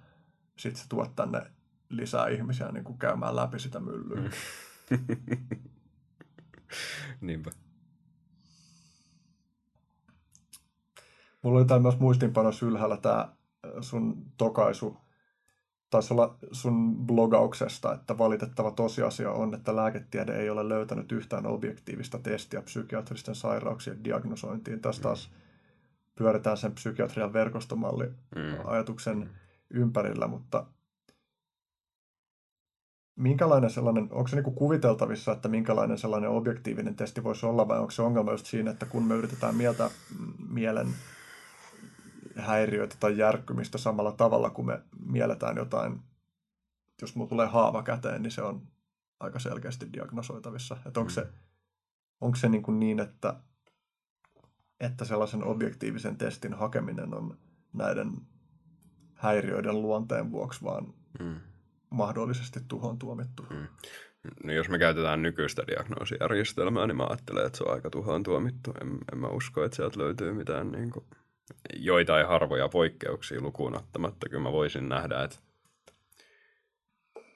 sitten 0.58 0.84
se 0.84 0.90
tuot 0.90 1.16
tänne 1.16 1.52
lisää 1.90 2.28
ihmisiä 2.28 2.72
niin 2.72 2.84
kuin 2.84 2.98
käymään 2.98 3.36
läpi 3.36 3.60
sitä 3.60 3.80
myllyä. 3.80 4.22
Mm. 4.22 4.30
Niinpä. 7.22 7.52
Mulla 11.42 11.60
oli 11.60 11.68
tämä 11.68 11.80
myös 11.80 12.00
muistinpanossa 12.00 12.66
ylhäällä 12.66 12.98
tämä 12.98 13.34
sun 13.82 14.32
tokaisu 14.38 14.98
taisi 15.90 16.14
olla 16.14 16.38
sun 16.52 16.96
blogauksesta, 16.96 17.94
että 17.94 18.18
valitettava 18.18 18.72
tosiasia 18.72 19.32
on, 19.32 19.54
että 19.54 19.76
lääketiede 19.76 20.36
ei 20.36 20.50
ole 20.50 20.70
löytänyt 20.70 21.12
yhtään 21.12 21.46
objektiivista 21.46 22.20
testiä 22.20 22.62
psykiatristen 22.62 23.36
sairauksien 23.36 24.04
diagnosointiin. 24.04 24.82
Tässä 24.82 25.02
taas 25.02 25.32
pyöritään 26.16 26.58
sen 26.58 26.72
psykiatrian 26.72 27.34
verkostomalli 27.34 28.06
mm. 28.36 28.56
ajatuksen 28.66 29.18
mm. 29.18 29.30
ympärillä, 29.70 30.28
mutta 30.28 30.66
minkälainen 33.16 33.70
sellainen, 33.70 34.08
onko 34.12 34.28
se 34.28 34.42
niin 34.42 34.56
kuviteltavissa, 34.56 35.32
että 35.32 35.48
minkälainen 35.48 35.98
sellainen 35.98 36.30
objektiivinen 36.30 36.96
testi 36.96 37.24
voisi 37.24 37.46
olla, 37.46 37.68
vai 37.68 37.80
onko 37.80 37.92
se 37.92 38.02
ongelma 38.02 38.32
just 38.32 38.46
siinä, 38.46 38.72
että 38.72 38.86
kun 38.86 39.04
me 39.04 39.16
yritetään 39.16 39.56
mieltää 39.56 39.90
mielen 40.50 40.88
häiriöitä 42.36 42.96
tai 43.00 43.18
järkkymistä 43.18 43.78
samalla 43.78 44.12
tavalla, 44.12 44.50
kun 44.50 44.66
me 44.66 44.82
mielletään 45.06 45.58
jotain, 45.58 46.00
jos 47.02 47.16
mulla 47.16 47.30
tulee 47.30 47.48
haava 47.48 47.84
käteen, 47.84 48.22
niin 48.22 48.32
se 48.32 48.42
on 48.42 48.62
aika 49.20 49.40
selkeästi 49.40 49.94
diagnosoitavissa. 49.94 50.78
Että 50.86 51.00
onko 51.00 51.10
se, 51.10 51.28
onko 52.22 52.36
se 52.36 52.50
niin, 52.50 52.64
kuin 52.64 52.80
niin 52.80 53.00
että, 53.00 53.34
että 54.80 55.06
sellaisen 55.06 55.44
objektiivisen 55.44 56.18
testin 56.18 56.54
hakeminen 56.54 57.14
on 57.14 57.38
näiden 57.74 58.12
häiriöiden 59.14 59.82
luonteen 59.82 60.32
vuoksi 60.32 60.64
vaan 60.64 60.94
mm. 61.20 61.36
mahdollisesti 61.90 62.60
tuhoon 62.68 63.00
tuomittu. 63.00 63.46
Mm. 63.50 63.68
No 64.44 64.54
jos 64.54 64.70
me 64.70 64.80
käytetään 64.80 65.22
nykyistä 65.22 65.64
diagnoosijärjestelmää, 65.68 66.88
niin 66.88 66.98
mä 66.98 67.06
ajattelen, 67.10 67.46
että 67.46 67.58
se 67.58 67.64
on 67.64 67.74
aika 67.74 67.90
tuhoon 67.90 68.24
tuomittu. 68.24 68.74
En, 68.82 68.98
en 69.14 69.18
mä 69.18 69.28
usko, 69.28 69.64
että 69.64 69.76
sieltä 69.76 70.00
löytyy 70.00 70.34
mitään 70.34 70.72
niin 70.72 70.92
kuin, 70.92 71.06
joitain 71.76 72.28
harvoja 72.28 72.70
poikkeuksia 72.70 73.42
lukuun 73.42 73.78
ottamatta. 73.78 74.30
Kyllä 74.30 74.44
mä 74.44 74.52
voisin 74.52 74.90
nähdä, 74.90 75.24
että 75.24 75.38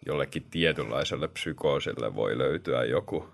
jollekin 0.05 0.49
tietynlaiselle 0.51 1.27
psykoosille 1.27 2.15
voi 2.15 2.37
löytyä 2.37 2.83
joku, 2.83 3.29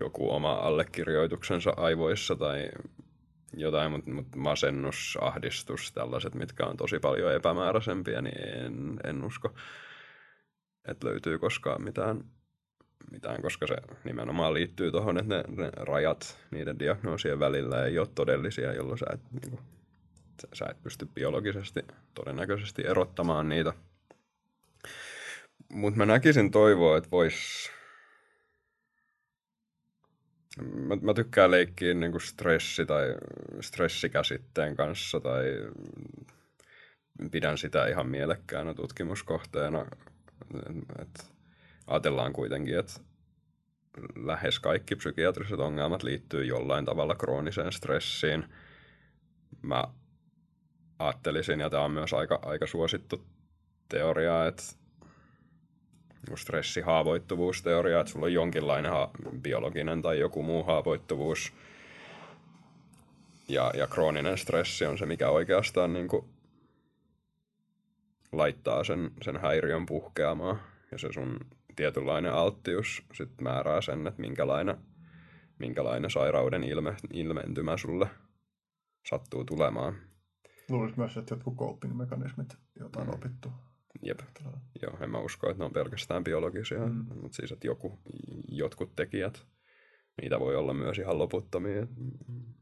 joku 0.00 0.30
oma 0.30 0.52
allekirjoituksensa 0.52 1.74
aivoissa 1.76 2.36
tai 2.36 2.70
jotain, 3.56 3.92
mutta 3.92 4.10
mut 4.10 4.36
masennus, 4.36 5.18
ahdistus, 5.20 5.92
tällaiset, 5.92 6.34
mitkä 6.34 6.66
on 6.66 6.76
tosi 6.76 6.98
paljon 6.98 7.34
epämääräisempiä, 7.34 8.22
niin 8.22 8.48
en, 8.48 9.00
en 9.04 9.24
usko, 9.24 9.54
että 10.88 11.06
löytyy 11.06 11.38
koskaan 11.38 11.82
mitään, 11.82 12.24
mitään, 13.10 13.42
koska 13.42 13.66
se 13.66 13.76
nimenomaan 14.04 14.54
liittyy 14.54 14.90
tuohon, 14.90 15.18
että 15.18 15.34
ne, 15.34 15.64
ne 15.64 15.70
rajat 15.76 16.38
niiden 16.50 16.78
diagnoosien 16.78 17.38
välillä 17.38 17.84
ei 17.84 17.98
ole 17.98 18.08
todellisia, 18.14 18.72
jolloin 18.72 18.98
sä 18.98 19.06
et, 19.12 19.20
niin 19.32 19.50
kuin, 19.50 19.62
sä 20.52 20.66
et 20.70 20.82
pysty 20.82 21.06
biologisesti 21.14 21.80
todennäköisesti 22.14 22.82
erottamaan 22.86 23.48
niitä. 23.48 23.72
Mutta 25.72 25.98
mä 25.98 26.06
näkisin 26.06 26.50
toivoa, 26.50 26.96
että 26.96 27.10
vois 27.10 27.70
Mä, 30.74 30.96
mä 31.02 31.14
tykkään 31.14 31.50
leikkiä 31.50 31.94
niin 31.94 32.12
kuin 32.12 32.22
stressi 32.22 32.86
tai 32.86 33.14
stressikäsitteen 33.60 34.76
kanssa 34.76 35.20
tai 35.20 35.44
pidän 37.30 37.58
sitä 37.58 37.86
ihan 37.86 38.08
mielekkäänä 38.08 38.74
tutkimuskohteena. 38.74 39.86
Et 40.98 41.32
ajatellaan 41.90 42.32
kuitenkin, 42.32 42.78
että 42.78 43.00
lähes 44.16 44.60
kaikki 44.60 44.96
psykiatriset 44.96 45.60
ongelmat 45.60 46.02
liittyy 46.02 46.44
jollain 46.44 46.84
tavalla 46.84 47.14
krooniseen 47.14 47.72
stressiin. 47.72 48.44
Mä 49.62 49.84
ajattelisin, 50.98 51.60
ja 51.60 51.70
tämä 51.70 51.82
on 51.82 51.90
myös 51.90 52.12
aika, 52.12 52.38
aika 52.42 52.66
suosittu 52.66 53.24
teoria, 53.88 54.46
että 54.46 54.62
stressihaavoittuvuusteoria, 56.34 58.00
että 58.00 58.12
sulla 58.12 58.26
on 58.26 58.32
jonkinlainen 58.32 58.92
ha- 58.92 59.10
biologinen 59.42 60.02
tai 60.02 60.18
joku 60.18 60.42
muu 60.42 60.62
haavoittuvuus. 60.62 61.52
Ja, 63.48 63.70
ja 63.74 63.86
krooninen 63.86 64.38
stressi 64.38 64.86
on 64.86 64.98
se, 64.98 65.06
mikä 65.06 65.30
oikeastaan 65.30 65.92
niin 65.92 66.08
kuin 66.08 66.24
laittaa 68.32 68.84
sen, 68.84 69.10
sen 69.22 69.36
häiriön 69.36 69.86
puhkeamaan. 69.86 70.60
Ja 70.92 70.98
se 70.98 71.12
sun 71.12 71.40
tietynlainen 71.80 72.32
alttius 72.32 73.02
sit 73.14 73.40
määrää 73.40 73.80
sen, 73.80 74.06
että 74.06 74.20
minkälainen, 74.20 74.76
minkälainen 75.58 76.10
sairauden 76.10 76.64
ilme, 76.64 76.96
ilmentymä 77.12 77.76
sulle 77.76 78.06
sattuu 79.08 79.44
tulemaan. 79.44 79.94
Luulisin 80.68 81.00
myös, 81.00 81.16
että 81.16 81.34
jotkut 81.34 81.56
coping-mekanismit, 81.56 82.56
joita 82.80 83.00
on 83.00 83.06
mm. 83.06 83.14
opittu 83.14 83.52
Jep. 84.02 84.20
Joo, 84.82 84.98
en 85.00 85.10
mä 85.10 85.18
usko, 85.18 85.50
että 85.50 85.58
ne 85.58 85.64
on 85.64 85.72
pelkästään 85.72 86.24
biologisia, 86.24 86.86
mm. 86.86 87.06
mutta 87.22 87.36
siis, 87.36 87.52
että 87.52 87.66
joku, 87.66 87.98
jotkut 88.48 88.96
tekijät, 88.96 89.46
niitä 90.22 90.40
voi 90.40 90.56
olla 90.56 90.74
myös 90.74 90.98
ihan 90.98 91.18
loputtomia. 91.18 91.86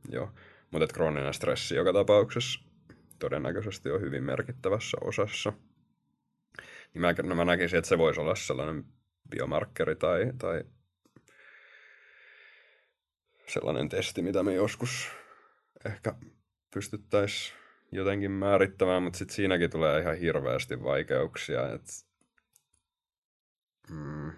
Joo, 0.09 0.31
mutta 0.71 0.85
että 0.85 0.95
krooninen 0.95 1.35
stressi 1.35 1.75
joka 1.75 1.93
tapauksessa 1.93 2.61
todennäköisesti 3.19 3.91
on 3.91 4.01
hyvin 4.01 4.25
merkittävässä 4.25 4.99
osassa. 5.01 5.53
Niin 6.95 7.01
mä, 7.01 7.15
no 7.23 7.35
mä 7.35 7.45
näkisin, 7.45 7.79
että 7.79 7.89
se 7.89 7.99
voisi 7.99 8.21
olla 8.21 8.35
sellainen 8.35 8.85
biomarkkeri 9.31 9.97
tai, 9.97 10.33
tai 10.39 10.65
sellainen 13.47 13.89
testi, 13.89 14.23
mitä 14.23 14.43
me 14.43 14.55
joskus 14.55 15.11
ehkä 15.87 16.15
pystyttäisiin 16.75 17.59
jotenkin 17.93 18.31
määrittämään, 18.31 19.03
mutta 19.03 19.19
sitten 19.19 19.37
siinäkin 19.37 19.71
tulee 19.71 20.01
ihan 20.01 20.19
hirveästi 20.19 20.83
vaikeuksia. 20.83 21.73
Että 21.73 21.93
mm, 23.91 24.29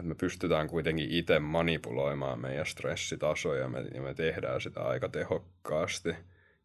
et 0.00 0.06
me 0.06 0.14
pystytään 0.14 0.68
kuitenkin 0.68 1.10
itse 1.10 1.38
manipuloimaan 1.38 2.40
meidän 2.40 2.66
stressitasoja 2.66 3.68
me, 3.68 3.80
ja 3.94 4.02
me 4.02 4.14
tehdään 4.14 4.60
sitä 4.60 4.80
aika 4.80 5.08
tehokkaasti. 5.08 6.14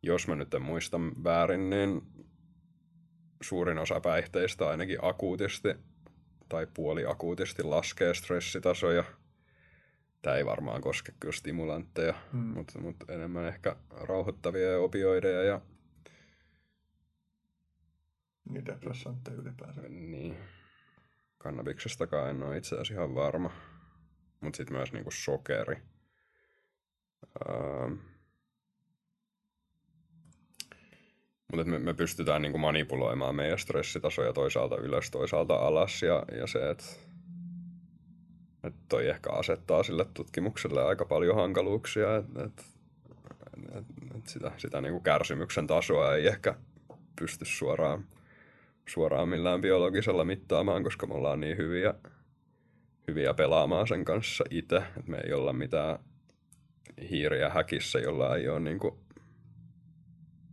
Jos 0.01 0.27
mä 0.27 0.35
nyt 0.35 0.53
en 0.53 0.61
muista 0.61 0.99
väärin, 1.23 1.69
niin 1.69 2.01
suurin 3.41 3.77
osa 3.77 3.99
päihteistä 3.99 4.69
ainakin 4.69 4.97
akuutisti 5.01 5.69
tai 6.49 6.67
puoliakuutisti 6.73 7.63
laskee 7.63 8.13
stressitasoja– 8.13 9.03
Tämä 10.25 10.35
ei 10.35 10.45
varmaan 10.45 10.81
koske 10.81 11.13
kyllä 11.19 11.31
stimulantteja, 11.31 12.13
mm. 12.33 12.39
mutta, 12.39 12.79
mutta 12.79 13.13
enemmän 13.13 13.45
ehkä 13.47 13.75
rauhoittavia 13.91 14.79
opioideja 14.79 15.43
ja... 15.43 15.61
Niin 18.49 18.65
depressantteja 18.65 19.37
ylipäänsä. 19.37 19.81
Niin. 19.81 20.37
Kannabiksestakaan 21.37 22.29
en 22.29 22.43
ole 22.43 22.57
itse 22.57 22.75
asiassa 22.75 22.93
ihan 22.93 23.15
varma. 23.15 23.51
Mutta 24.41 24.57
sitten 24.57 24.77
myös 24.77 24.93
niinku 24.93 25.11
sokeri. 25.11 25.81
Ähm. 27.49 27.93
Mutta 31.53 31.71
me, 31.71 31.79
me 31.79 31.93
pystytään 31.93 32.41
niinku 32.41 32.57
manipuloimaan 32.57 33.35
meidän 33.35 33.59
stressitasoja 33.59 34.33
toisaalta 34.33 34.77
ylös, 34.77 35.11
toisaalta 35.11 35.55
alas. 35.55 36.01
Ja, 36.03 36.23
ja 36.39 36.47
se, 36.47 36.69
että 36.69 36.85
että 38.67 38.79
toi 38.89 39.09
ehkä 39.09 39.29
asettaa 39.31 39.83
sille 39.83 40.05
tutkimukselle 40.13 40.83
aika 40.83 41.05
paljon 41.05 41.35
hankaluuksia, 41.35 42.15
että 42.15 42.43
et, 42.43 42.65
et, 43.75 43.85
et 44.17 44.27
sitä, 44.27 44.51
sitä 44.57 44.81
niin 44.81 44.91
kuin 44.91 45.03
kärsimyksen 45.03 45.67
tasoa 45.67 46.15
ei 46.15 46.27
ehkä 46.27 46.55
pysty 47.19 47.45
suoraan, 47.45 48.05
suoraan 48.89 49.29
millään 49.29 49.61
biologisella 49.61 50.25
mittaamaan, 50.25 50.83
koska 50.83 51.07
me 51.07 51.13
ollaan 51.13 51.39
niin 51.39 51.57
hyviä, 51.57 51.93
hyviä 53.07 53.33
pelaamaan 53.33 53.87
sen 53.87 54.05
kanssa 54.05 54.43
itse, 54.49 54.77
että 54.77 55.11
me 55.11 55.17
ei 55.17 55.33
olla 55.33 55.53
mitään 55.53 55.99
hiiriä 57.09 57.49
häkissä, 57.49 57.99
jolla 57.99 58.35
ei 58.35 58.49
ole 58.49 58.59
niin 58.59 58.79
kuin 58.79 58.95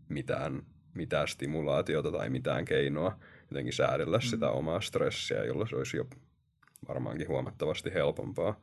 mitään, 0.09 0.63
mitään 0.95 1.29
stimulaatiota 1.29 2.13
tai 2.13 2.31
mitään 2.31 2.65
keinoa 2.65 3.19
jotenkin 3.51 3.73
säädellä 3.73 4.19
mm. 4.19 4.23
sitä 4.23 4.51
omaa 4.51 4.81
stressiä, 4.81 5.45
jolla 5.45 5.67
se 5.67 5.77
olisi 5.77 5.97
jo 5.97 6.05
varmaankin 6.89 7.29
huomattavasti 7.29 7.95
helpompaa. 7.95 8.61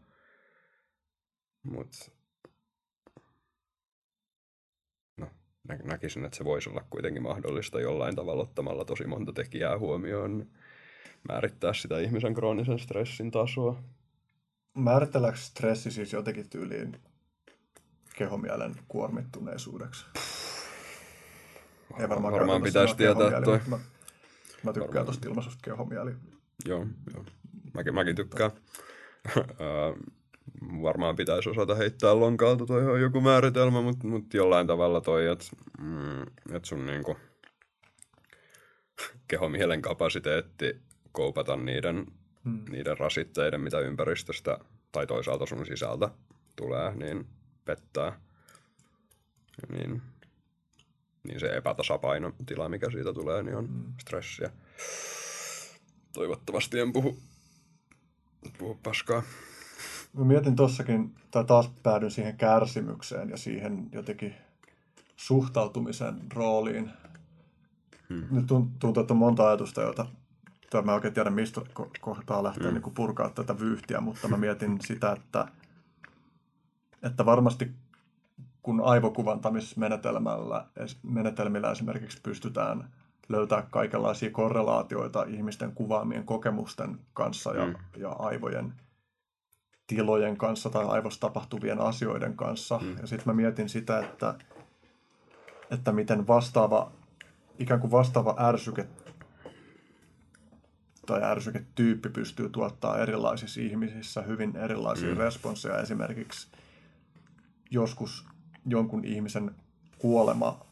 Mutta 1.64 2.12
no, 5.18 5.28
nä- 5.68 5.80
näkisin, 5.84 6.26
että 6.26 6.38
se 6.38 6.44
voisi 6.46 6.70
olla 6.70 6.86
kuitenkin 6.90 7.24
mahdollista 7.24 7.82
jollain 7.82 8.16
tavalla 8.16 8.44
ottamalla 8.44 8.86
tosi 8.86 9.08
monta 9.08 9.34
tekijää 9.34 9.78
huomioon 9.78 10.48
määrittää 11.28 11.74
sitä 11.74 12.00
ihmisen 12.00 12.34
kroonisen 12.34 12.80
stressin 12.80 13.32
tasoa. 13.32 13.84
Määritelläänkö 14.74 15.40
stressi 15.40 15.92
siis 15.92 16.14
jotenkin 16.14 16.50
tyyliin 16.50 17.02
kehomielen 18.16 18.76
kuormittuneisuudeksi? 18.88 20.06
Ei 22.00 22.10
varmaan, 22.10 22.34
varmaan 22.34 22.62
pitäisi 22.62 22.96
tietää 22.96 23.42
toi. 23.42 23.60
Mä, 23.68 23.80
mä 24.64 24.74
tykkään 24.74 25.06
tuosta 25.06 25.30
ilmaisusta 25.30 25.60
kehomieli. 25.64 26.16
Joo, 26.66 26.86
joo. 27.14 27.26
Mäkin, 27.74 27.94
mäkin 27.94 28.16
tykkään. 28.16 28.52
varmaan 30.84 31.16
pitäisi 31.16 31.50
osata 31.50 31.76
heittää 31.76 32.20
lonkalta 32.20 32.66
toi 32.66 33.02
joku 33.02 33.22
määritelmä, 33.22 33.82
mutta 33.82 34.08
mut 34.08 34.34
jollain 34.34 34.68
tavalla 34.68 35.02
toi, 35.02 35.28
että 35.28 35.46
mm, 35.82 36.22
et 36.56 36.66
sun 36.66 36.86
niinku 36.86 37.18
kehomielen 39.28 39.82
kapasiteetti 39.82 40.82
koupata 41.12 41.56
niiden, 41.56 42.06
hmm. 42.46 42.62
niiden 42.70 42.98
rasitteiden, 42.98 43.62
mitä 43.62 43.80
ympäristöstä 43.80 44.58
tai 44.92 45.08
toisaalta 45.08 45.46
sun 45.46 45.66
sisältä 45.66 46.10
tulee, 46.56 46.96
niin 46.96 47.28
pettää. 47.66 48.20
Niin, 49.72 50.02
niin 51.30 51.40
se 51.40 51.48
epätasapainotila, 51.48 52.70
mikä 52.70 52.92
siitä 52.92 53.14
tulee, 53.14 53.44
niin 53.44 53.56
on 53.56 53.70
mm. 53.70 53.94
stressiä. 54.02 54.50
Toivottavasti 56.14 56.80
en 56.80 56.94
puhu, 56.94 57.18
puhu 58.58 58.80
paskaa. 58.84 59.24
Mä 60.14 60.26
mietin 60.26 60.56
tossakin, 60.56 61.16
tai 61.32 61.46
taas 61.46 61.72
päädyin 61.84 62.12
siihen 62.12 62.38
kärsimykseen 62.38 63.30
ja 63.30 63.38
siihen 63.38 63.90
jotenkin 63.92 64.36
suhtautumisen 65.16 66.16
rooliin. 66.34 66.92
Hmm. 68.10 68.28
Nyt 68.32 68.46
tuntuu, 68.80 69.02
että 69.02 69.14
on 69.14 69.18
monta 69.18 69.48
ajatusta, 69.48 69.82
joita 69.82 70.06
tai 70.70 70.82
mä 70.82 70.94
oikein 70.94 71.14
tiedä, 71.14 71.30
mistä 71.30 71.62
kohtaa 72.02 72.44
lähtee 72.44 72.72
hmm. 72.72 72.82
niin 72.82 72.94
purkaa 72.94 73.30
tätä 73.30 73.60
vyyhtiä, 73.60 74.02
mutta 74.02 74.28
mä 74.28 74.38
mietin 74.38 74.82
sitä, 74.82 75.12
että, 75.12 75.48
että 77.04 77.26
varmasti 77.26 77.72
kun 78.62 78.82
aivokuvantamismenetelmällä 78.82 80.66
menetelmillä 81.04 81.72
esimerkiksi 81.72 82.22
pystytään 82.24 82.90
löytää 83.30 83.62
kaikenlaisia 83.62 84.32
korrelaatioita 84.32 85.24
ihmisten 85.24 85.72
kuvaamien 85.72 86.26
kokemusten 86.26 87.00
kanssa 87.14 87.56
ja, 87.56 87.66
mm. 87.66 87.76
ja 87.98 88.10
aivojen 88.10 88.74
tilojen 89.88 90.38
kanssa 90.38 90.70
tai 90.70 90.86
aivossa 90.86 91.20
tapahtuvien 91.20 91.82
asioiden 91.82 92.36
kanssa. 92.36 92.78
Mm. 92.78 92.98
Ja 93.02 93.08
sitten 93.08 93.24
mä 93.26 93.34
mietin 93.34 93.70
sitä, 93.70 94.00
että, 94.00 94.36
että 95.72 95.92
miten 95.92 96.28
vastaava, 96.28 96.92
ikään 97.60 97.80
kuin 97.80 97.92
vastaava 97.92 98.36
ärsyke 98.40 98.88
tai 101.06 101.24
ärsyketyyppi 101.24 102.10
pystyy 102.10 102.50
tuottaa 102.50 102.98
erilaisissa 102.98 103.62
ihmisissä 103.62 104.22
hyvin 104.22 104.56
erilaisia 104.56 105.12
mm. 105.12 105.18
responsseja. 105.18 105.80
Esimerkiksi 105.80 106.48
joskus 107.72 108.29
jonkun 108.66 109.06
ihmisen 109.06 109.56
kuolema 109.98 110.66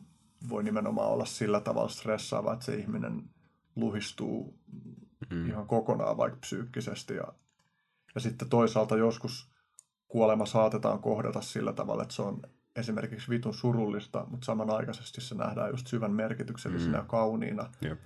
voi 0.50 0.64
nimenomaan 0.64 1.10
olla 1.10 1.26
sillä 1.26 1.60
tavalla 1.60 1.90
stressaava, 1.90 2.54
että 2.54 2.66
se 2.66 2.76
ihminen 2.76 3.24
luhistuu 3.76 4.60
mm. 5.30 5.48
ihan 5.50 5.68
kokonaan 5.68 6.18
vaikka 6.18 6.40
psyykkisesti. 6.40 7.16
Ja, 7.16 7.34
ja 8.16 8.22
sitten 8.22 8.50
toisaalta 8.50 8.98
joskus 8.98 9.52
kuolema 10.08 10.46
saatetaan 10.46 11.00
kohdata 11.00 11.42
sillä 11.42 11.74
tavalla, 11.74 12.04
että 12.04 12.16
se 12.16 12.22
on 12.22 12.42
esimerkiksi 12.76 13.30
vitun 13.30 13.54
surullista, 13.54 14.26
mutta 14.30 14.46
samanaikaisesti 14.46 15.22
se 15.22 15.36
nähdään 15.36 15.72
just 15.72 15.88
syvän 15.88 16.12
merkityksellisenä 16.12 16.98
mm. 16.98 17.04
ja 17.04 17.08
kauniina. 17.08 17.70
Yep. 17.86 18.00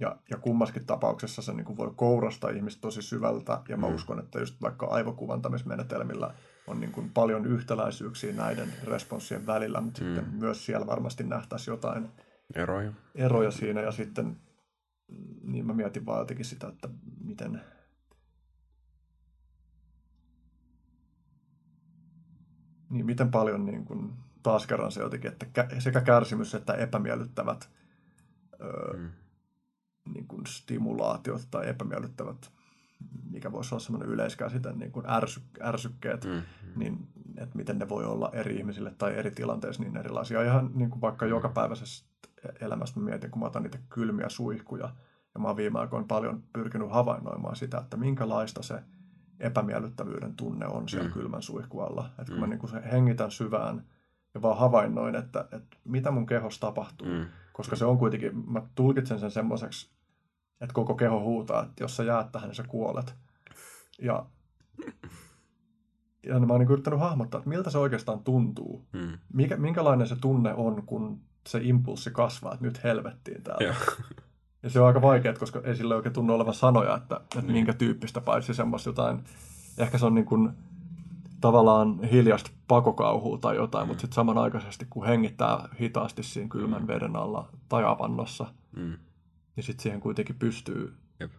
Ja, 0.00 0.16
ja 0.30 0.38
kummaskin 0.38 0.86
tapauksessa 0.86 1.42
se 1.42 1.52
niin 1.52 1.64
kuin 1.64 1.76
voi 1.76 1.92
kourasta 1.96 2.50
ihmistä 2.50 2.80
tosi 2.80 3.02
syvältä, 3.02 3.62
ja 3.68 3.76
mä 3.76 3.88
mm. 3.88 3.94
uskon, 3.94 4.18
että 4.18 4.38
just 4.38 4.62
vaikka 4.62 4.86
aivokuvantamismenetelmillä 4.86 6.34
on 6.66 6.80
niin 6.80 6.92
kuin 6.92 7.10
paljon 7.10 7.46
yhtäläisyyksiä 7.46 8.32
näiden 8.32 8.72
responssien 8.84 9.46
välillä, 9.46 9.80
mutta 9.80 10.04
mm. 10.04 10.14
sitten 10.14 10.34
myös 10.34 10.66
siellä 10.66 10.86
varmasti 10.86 11.24
nähtäisiin 11.24 11.72
jotain 11.72 12.08
eroja. 12.54 12.92
eroja 13.14 13.50
siinä, 13.50 13.80
ja 13.80 13.92
sitten 13.92 14.36
niin 15.42 15.66
mä 15.66 15.72
mietin 15.74 16.06
vaan 16.06 16.18
jotenkin 16.18 16.44
sitä, 16.44 16.68
että 16.68 16.88
miten, 17.24 17.60
niin 22.90 23.06
miten 23.06 23.30
paljon 23.30 23.66
niin 23.66 23.84
kuin, 23.84 24.12
taas 24.42 24.66
kerran 24.66 24.92
se 24.92 25.00
jotenkin, 25.00 25.32
että 25.32 25.46
sekä 25.78 26.00
kärsimys 26.00 26.54
että 26.54 26.74
epämiellyttävät 26.74 27.70
öö, 28.60 28.96
mm 28.96 29.10
niin 30.04 30.28
kuin 30.28 30.46
stimulaatiot 30.46 31.48
tai 31.50 31.68
epämiellyttävät, 31.68 32.52
mikä 33.30 33.52
voisi 33.52 33.74
olla 33.74 33.84
semmoinen 33.84 34.08
yleiskäsite, 34.08 34.72
niin 34.72 34.92
kuin 34.92 35.06
ärsy, 35.10 35.40
ärsykkeet, 35.62 36.24
mm-hmm. 36.24 36.42
niin 36.76 37.08
että 37.36 37.56
miten 37.56 37.78
ne 37.78 37.88
voi 37.88 38.04
olla 38.04 38.30
eri 38.32 38.56
ihmisille 38.56 38.94
tai 38.98 39.14
eri 39.14 39.30
tilanteissa 39.30 39.82
niin 39.82 39.96
erilaisia. 39.96 40.42
Ihan 40.42 40.70
niin 40.74 40.90
kuin 40.90 41.00
vaikka 41.00 41.24
mm-hmm. 41.24 41.36
jokapäiväisessä 41.36 42.04
elämässä 42.60 43.00
mä 43.00 43.04
mietin, 43.04 43.30
kun 43.30 43.40
mä 43.40 43.46
otan 43.46 43.62
niitä 43.62 43.78
kylmiä 43.90 44.28
suihkuja, 44.28 44.94
ja 45.34 45.40
mä 45.40 45.48
oon 45.48 45.56
viime 45.56 45.78
aikoina 45.78 46.06
paljon 46.08 46.42
pyrkinyt 46.52 46.90
havainnoimaan 46.90 47.56
sitä, 47.56 47.78
että 47.78 47.96
minkälaista 47.96 48.62
se 48.62 48.82
epämiellyttävyyden 49.40 50.34
tunne 50.36 50.66
on 50.66 50.88
siellä 50.88 51.08
mm. 51.08 51.14
kylmän 51.14 51.42
suihkualla. 51.42 52.10
Että 52.18 52.24
kun 52.24 52.34
mm. 52.34 52.40
mä 52.40 52.46
niin 52.46 52.58
kuin 52.58 52.82
hengitän 52.82 53.30
syvään 53.30 53.84
ja 54.34 54.42
vaan 54.42 54.58
havainnoin, 54.58 55.14
että, 55.14 55.40
että 55.40 55.76
mitä 55.84 56.10
mun 56.10 56.26
kehossa 56.26 56.60
tapahtuu, 56.60 57.08
mm 57.08 57.26
koska 57.52 57.76
se 57.76 57.84
on 57.84 57.98
kuitenkin, 57.98 58.50
mä 58.50 58.62
tulkitsen 58.74 59.18
sen 59.18 59.30
semmoiseksi, 59.30 59.90
että 60.62 60.74
koko 60.74 60.94
keho 60.94 61.20
huutaa, 61.20 61.62
että 61.62 61.84
jos 61.84 61.96
sä 61.96 62.02
jäät 62.02 62.32
tähän, 62.32 62.48
niin 62.48 62.56
sä 62.56 62.64
kuolet. 62.68 63.14
Ja, 64.02 64.26
ja 66.26 66.40
mä 66.40 66.52
oon 66.52 66.60
niin 66.60 66.70
yrittänyt 66.70 67.00
hahmottaa, 67.00 67.38
että 67.38 67.48
miltä 67.48 67.70
se 67.70 67.78
oikeastaan 67.78 68.24
tuntuu. 68.24 68.84
Hmm. 68.98 69.18
Mikä, 69.32 69.56
minkälainen 69.56 70.06
se 70.06 70.16
tunne 70.16 70.54
on, 70.54 70.82
kun 70.86 71.20
se 71.48 71.60
impulssi 71.62 72.10
kasvaa, 72.10 72.54
että 72.54 72.64
nyt 72.64 72.84
helvettiin 72.84 73.42
täällä. 73.42 73.66
Ja, 73.66 73.74
ja 74.62 74.70
se 74.70 74.80
on 74.80 74.86
aika 74.86 75.02
vaikeaa, 75.02 75.34
koska 75.34 75.60
ei 75.64 75.76
sille 75.76 75.94
oikein 75.94 76.12
tunnu 76.12 76.34
olevan 76.34 76.54
sanoja, 76.54 76.96
että, 76.96 77.16
että 77.16 77.40
niin. 77.40 77.52
minkä 77.52 77.72
tyyppistä, 77.72 78.20
paitsi 78.20 78.54
semmoista 78.54 78.88
jotain, 78.88 79.24
ehkä 79.78 79.98
se 79.98 80.06
on 80.06 80.14
niin 80.14 80.24
kuin, 80.24 80.50
tavallaan 81.40 82.02
hiljasta 82.02 82.50
pakokauhua 82.68 83.38
tai 83.38 83.56
jotain, 83.56 83.84
mm. 83.84 83.88
mutta 83.88 84.00
sitten 84.00 84.14
samanaikaisesti 84.14 84.86
kun 84.90 85.06
hengittää 85.06 85.68
hitaasti 85.80 86.22
siinä 86.22 86.48
kylmän 86.48 86.82
mm. 86.82 86.88
veden 86.88 87.16
alla 87.16 87.48
tai 87.68 87.84
avannossa, 87.84 88.46
mm. 88.76 88.96
Niin 89.56 89.64
sitten 89.64 89.82
siihen 89.82 90.00
kuitenkin 90.00 90.38
pystyy 90.38 90.96
Jep. 91.20 91.32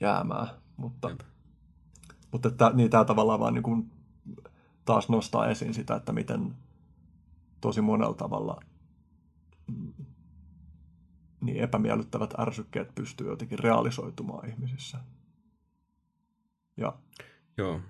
jäämään. 0.00 0.48
Mutta, 0.76 1.08
Jep. 1.08 1.20
mutta 2.32 2.48
että, 2.48 2.70
niin 2.74 2.90
tämä 2.90 3.04
tavallaan 3.04 3.40
vaan 3.40 3.54
niin 3.54 3.62
kuin 3.62 3.90
taas 4.84 5.08
nostaa 5.08 5.48
esiin 5.48 5.74
sitä, 5.74 5.96
että 5.96 6.12
miten 6.12 6.54
tosi 7.60 7.80
monella 7.80 8.14
tavalla 8.14 8.60
mm, 9.66 9.92
niin 11.40 11.56
epämiellyttävät 11.56 12.34
ärsykkeet 12.38 12.94
pystyy 12.94 13.28
jotenkin 13.30 13.58
realisoitumaan 13.58 14.48
ihmisissä. 14.48 14.98
Ja 16.76 16.92
Joo, 17.58 17.80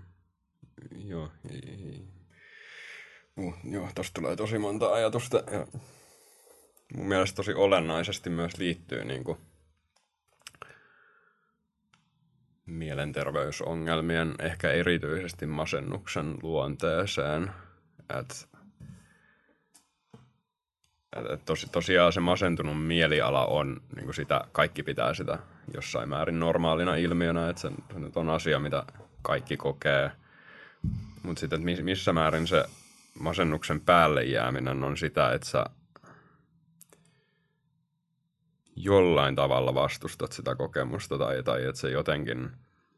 joo. 0.91 1.29
Uh, 3.37 3.55
joo, 3.65 3.89
tosta 3.95 4.21
tulee 4.21 4.37
tosi 4.37 4.59
monta 4.59 4.93
ajatusta. 4.93 5.37
Ja 5.37 5.67
mun 6.97 7.09
mielestä 7.09 7.37
tosi 7.37 7.55
olennaisesti 7.55 8.31
myös 8.31 8.59
liittyy 8.59 9.05
niin 9.05 9.25
kuin, 9.25 9.39
mielenterveysongelmien, 12.67 14.35
ehkä 14.39 14.71
erityisesti 14.71 15.47
masennuksen 15.47 16.35
luonteeseen. 16.43 17.51
Et, 18.21 18.49
et, 21.17 21.31
et 21.31 21.45
tosi, 21.45 21.69
tosiaan 21.73 22.13
se 22.13 22.21
masentunut 22.21 22.87
mieliala 22.87 23.47
on, 23.47 23.81
niin 23.95 24.05
kuin 24.05 24.15
sitä, 24.15 24.45
kaikki 24.53 24.83
pitää 24.83 25.15
sitä 25.15 25.39
jossain 25.75 26.09
määrin 26.09 26.41
normaalina 26.41 26.97
ilmiönä, 26.97 27.49
että 27.49 27.63
se, 27.63 27.71
se 27.93 27.99
nyt 27.99 28.17
on 28.17 28.29
asia, 28.31 28.59
mitä 28.59 28.85
kaikki 29.23 29.57
kokee– 29.57 30.11
mutta 31.23 31.41
sitten, 31.41 31.63
missä 31.83 32.13
määrin 32.13 32.47
se 32.47 32.65
masennuksen 33.21 33.81
päälle 33.81 34.25
jääminen 34.25 34.85
on 34.85 34.97
sitä, 34.97 35.33
että 35.33 35.49
sä 35.49 35.67
jollain 38.85 39.35
tavalla 39.35 39.75
vastustat 39.75 40.33
sitä 40.33 40.55
kokemusta 40.55 41.19
tai, 41.19 41.43
tai 41.43 41.65
että 41.65 41.81
se 41.81 41.91
jotenkin 41.91 42.51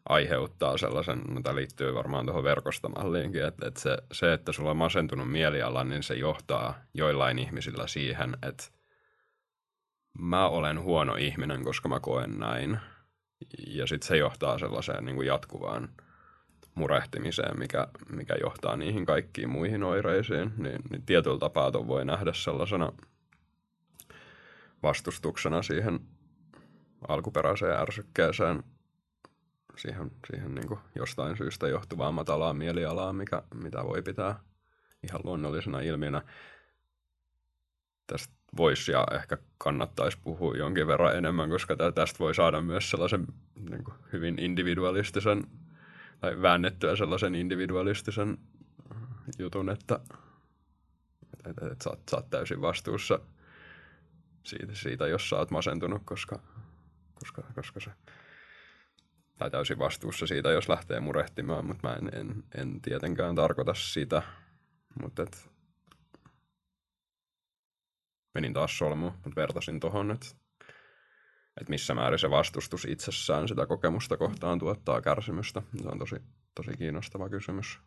aiheuttaa 0.08 0.76
sellaisen, 0.76 1.22
no 1.28 1.40
tämä 1.42 1.56
liittyy 1.56 1.94
varmaan 1.94 2.26
tuohon 2.26 2.44
verkostomalliinkin, 2.44 3.44
että, 3.44 3.68
että 3.68 3.80
se, 3.80 3.96
se, 4.12 4.32
että 4.32 4.52
sulla 4.52 4.70
on 4.70 4.76
masentunut 4.76 5.30
mieliala, 5.30 5.84
niin 5.84 6.02
se 6.02 6.14
johtaa 6.14 6.74
joillain 6.94 7.38
ihmisillä 7.38 7.86
siihen, 7.86 8.36
että 8.42 8.64
mä 10.18 10.48
olen 10.48 10.82
huono 10.82 11.14
ihminen, 11.14 11.64
koska 11.64 11.88
mä 11.88 12.00
koen 12.00 12.38
näin. 12.38 12.78
Ja 13.66 13.86
sitten 13.86 14.08
se 14.08 14.16
johtaa 14.16 14.58
sellaiseen 14.58 15.04
niin 15.04 15.16
kuin 15.16 15.26
jatkuvaan 15.26 15.88
murehtimiseen, 16.74 17.58
mikä, 17.58 17.88
mikä 18.10 18.34
johtaa 18.40 18.76
niihin 18.76 19.06
kaikkiin 19.06 19.50
muihin 19.50 19.82
oireisiin, 19.82 20.52
niin, 20.56 20.80
niin 20.90 21.02
tietyllä 21.06 21.38
tapaa 21.38 21.72
voi 21.72 22.04
nähdä 22.04 22.32
sellaisena 22.32 22.92
vastustuksena 24.84 25.62
siihen 25.62 26.00
alkuperäiseen 27.08 27.80
ärsykkeeseen, 27.80 28.62
siihen, 29.76 30.10
siihen 30.30 30.54
niin 30.54 30.68
kuin 30.68 30.80
jostain 30.94 31.36
syystä 31.36 31.68
johtuvaan 31.68 32.14
matalaan 32.14 32.56
mielialaan, 32.56 33.16
mikä, 33.16 33.42
mitä 33.54 33.84
voi 33.84 34.02
pitää 34.02 34.40
ihan 35.02 35.20
luonnollisena 35.24 35.80
ilmiönä. 35.80 36.22
Tästä 38.06 38.34
voisi 38.56 38.92
ja 38.92 39.06
ehkä 39.12 39.38
kannattaisi 39.58 40.18
puhua 40.24 40.56
jonkin 40.56 40.86
verran 40.86 41.16
enemmän, 41.16 41.50
koska 41.50 41.76
tästä 41.76 42.18
voi 42.18 42.34
saada 42.34 42.60
myös 42.60 42.90
sellaisen 42.90 43.26
niin 43.70 43.84
kuin 43.84 43.94
hyvin 44.12 44.38
individualistisen 44.38 45.44
tai 46.20 46.42
väännettyä 46.42 46.96
sellaisen 46.96 47.34
individualistisen 47.34 48.38
jutun, 49.38 49.70
että, 49.70 50.00
että, 51.48 51.66
että 51.66 51.84
sä, 51.84 51.90
oot, 51.90 52.02
sä 52.10 52.16
oot 52.16 52.30
täysin 52.30 52.60
vastuussa 52.60 53.20
siitä, 54.44 54.74
siitä, 54.74 55.06
jos 55.06 55.28
sä 55.28 55.36
oot 55.36 55.50
masentunut, 55.50 56.02
koska, 56.04 56.38
koska, 57.14 57.42
koska 57.54 57.80
se 57.80 57.90
tai 59.38 59.50
täysin 59.50 59.78
vastuussa 59.78 60.26
siitä, 60.26 60.50
jos 60.50 60.68
lähtee 60.68 61.00
murehtimaan, 61.00 61.66
mutta 61.66 61.88
mä 61.88 61.94
en, 61.94 62.10
en, 62.14 62.44
en 62.54 62.80
tietenkään 62.80 63.34
tarkoita 63.34 63.74
sitä. 63.74 64.22
Mutta 65.02 65.22
et, 65.22 65.50
menin 68.34 68.52
taas 68.52 68.78
solmuun, 68.78 69.12
mutta 69.12 69.36
vertasin 69.36 69.80
tuohon, 69.80 70.10
että, 70.10 70.26
että 71.60 71.70
missä 71.70 71.94
määrin 71.94 72.18
se 72.18 72.30
vastustus 72.30 72.84
itsessään 72.84 73.48
sitä 73.48 73.66
kokemusta 73.66 74.16
kohtaan 74.16 74.58
tuottaa 74.58 75.00
kärsimystä. 75.02 75.62
Se 75.82 75.88
on 75.88 75.98
tosi, 75.98 76.16
tosi 76.54 76.76
kiinnostava 76.78 77.28
kysymys. 77.28 77.78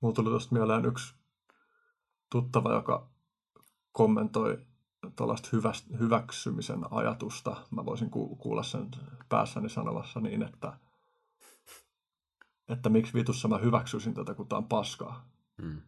Mulla 0.00 0.14
tuli 0.14 0.28
tuosta 0.28 0.54
mieleen 0.54 0.84
yksi 0.84 1.14
tuttava, 2.30 2.72
joka 2.72 3.10
kommentoi 3.92 4.66
tuollaista 5.16 5.48
hyväksymisen 6.00 6.84
ajatusta. 6.90 7.56
Mä 7.70 7.84
voisin 7.84 8.10
kuulla 8.10 8.62
sen 8.62 8.88
päässäni 9.28 9.68
sanomassa 9.68 10.20
niin, 10.20 10.42
että, 10.42 10.72
että 12.68 12.88
miksi 12.88 13.14
vitussa 13.14 13.48
mä 13.48 13.58
hyväksyisin 13.58 14.14
tätä, 14.14 14.34
kun 14.34 14.48
tää 14.48 14.58
on 14.58 14.68
paskaa. 14.68 15.28
Hmm. 15.62 15.80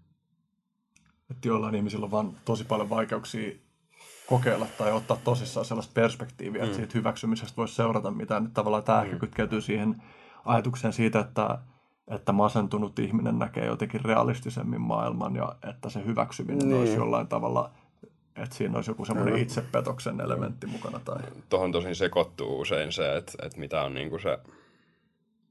Että 1.30 1.48
jollain 1.48 1.74
ihmisillä 1.74 2.04
on 2.04 2.10
vaan 2.10 2.32
tosi 2.44 2.64
paljon 2.64 2.90
vaikeuksia 2.90 3.56
kokeilla 4.28 4.66
tai 4.78 4.92
ottaa 4.92 5.16
tosissaan 5.24 5.66
sellaista 5.66 5.92
perspektiiviä, 5.94 6.62
hmm. 6.62 6.64
että 6.64 6.76
siitä 6.76 6.98
hyväksymisestä 6.98 7.56
voisi 7.56 7.74
seurata 7.74 8.10
mitään. 8.10 8.44
Nyt 8.44 8.54
tavallaan 8.54 8.84
tämä 8.84 9.02
ehkä 9.02 9.18
kytkeytyy 9.18 9.60
siihen 9.60 10.02
ajatukseen 10.44 10.92
siitä, 10.92 11.20
että 11.20 11.58
että 12.10 12.32
masentunut 12.32 12.98
ihminen 12.98 13.38
näkee 13.38 13.66
jotenkin 13.66 14.04
realistisemmin 14.04 14.80
maailman 14.80 15.36
ja 15.36 15.56
että 15.70 15.90
se 15.90 16.04
hyväksyminen 16.04 16.68
niin. 16.68 16.80
olisi 16.80 16.94
jollain 16.94 17.26
tavalla, 17.26 17.70
että 18.42 18.56
siinä 18.56 18.76
olisi 18.76 18.90
joku 18.90 19.04
semmoinen 19.04 19.38
itsepetoksen 19.38 20.20
elementti 20.20 20.66
mukana. 20.66 21.00
Tai... 21.04 21.22
Tuohon 21.48 21.72
tosin 21.72 21.96
sekoittuu 21.96 22.60
usein 22.60 22.92
se, 22.92 23.16
että, 23.16 23.32
että 23.42 23.58
mitä 23.58 23.82
on 23.82 23.94
niin 23.94 24.10
kuin 24.10 24.22
se 24.22 24.38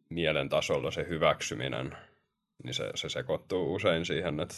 mielen 0.10 0.50
tasolla 0.50 0.92
se 0.92 1.06
hyväksyminen, 1.10 1.98
niin 2.64 2.74
se, 2.74 2.92
se 2.96 3.10
sekoittuu 3.10 3.74
usein 3.74 4.06
siihen, 4.06 4.40
että, 4.40 4.56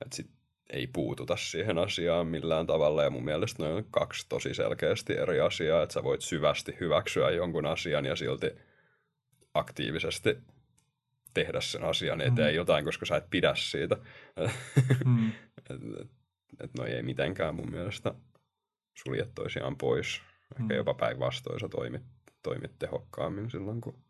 että 0.00 0.16
sit 0.16 0.30
ei 0.70 0.86
puututa 0.86 1.36
siihen 1.36 1.78
asiaan 1.78 2.26
millään 2.26 2.66
tavalla. 2.66 3.02
Ja 3.02 3.10
mun 3.10 3.24
mielestä 3.24 3.62
ne 3.62 3.68
on 3.68 3.84
kaksi 3.90 4.26
tosi 4.28 4.54
selkeästi 4.54 5.12
eri 5.12 5.40
asiaa, 5.40 5.82
että 5.82 5.92
sä 5.92 6.04
voit 6.04 6.20
syvästi 6.20 6.76
hyväksyä 6.80 7.30
jonkun 7.30 7.66
asian 7.66 8.04
ja 8.04 8.16
silti 8.16 8.50
aktiivisesti 9.54 10.38
tehdä 11.34 11.60
sen 11.60 11.84
asian 11.84 12.20
eteen 12.20 12.52
mm. 12.52 12.56
jotain, 12.56 12.84
koska 12.84 13.06
sä 13.06 13.16
et 13.16 13.30
pidä 13.30 13.54
siitä. 13.54 13.96
Mm. 15.04 15.32
et, 16.52 16.60
et, 16.60 16.70
et 16.70 16.74
noi 16.78 16.90
ei 16.90 17.02
mitenkään 17.02 17.54
mun 17.54 17.70
mielestä 17.70 18.14
sulje 18.94 19.28
toisiaan 19.34 19.76
pois. 19.76 20.22
Ehkä 20.52 20.74
mm. 20.74 20.76
jopa 20.76 20.94
päinvastoin 20.94 21.60
sä 21.60 21.68
toimit, 21.68 22.02
toimit 22.42 22.78
tehokkaammin 22.78 23.50
silloin, 23.50 23.80
kun, 23.80 24.04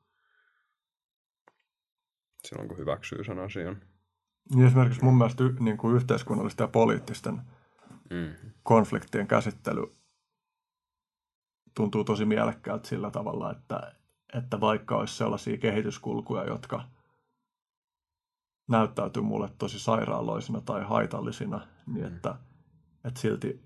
silloin, 2.45 2.69
kun 2.69 2.79
hyväksyy 2.79 3.25
sen 3.25 3.39
asian. 3.39 3.83
Niin 4.55 4.67
esimerkiksi 4.67 5.05
mun 5.05 5.19
mielestä 5.19 5.45
y, 5.45 5.57
niin 5.61 5.77
kuin 5.77 5.97
yhteiskunnallisten 5.97 6.65
ja 6.65 6.69
poliittisten 6.69 7.41
mm. 8.11 8.51
konfliktien 8.63 9.27
käsittely 9.27 9.83
tuntuu 11.75 12.05
tosi 12.05 12.25
mielekkäältä 12.25 12.89
sillä 12.89 13.11
tavalla, 13.11 13.53
että 13.53 13.93
että 14.35 14.61
vaikka 14.61 14.97
olisi 14.97 15.17
sellaisia 15.17 15.57
kehityskulkuja, 15.57 16.45
jotka 16.45 16.85
näyttäytyy 18.69 19.23
mulle 19.23 19.49
tosi 19.59 19.79
sairaaloisina 19.79 20.61
tai 20.61 20.85
haitallisina, 20.85 21.61
niin 21.87 22.07
mm. 22.07 22.15
että, 22.15 22.35
että 23.05 23.21
silti 23.21 23.63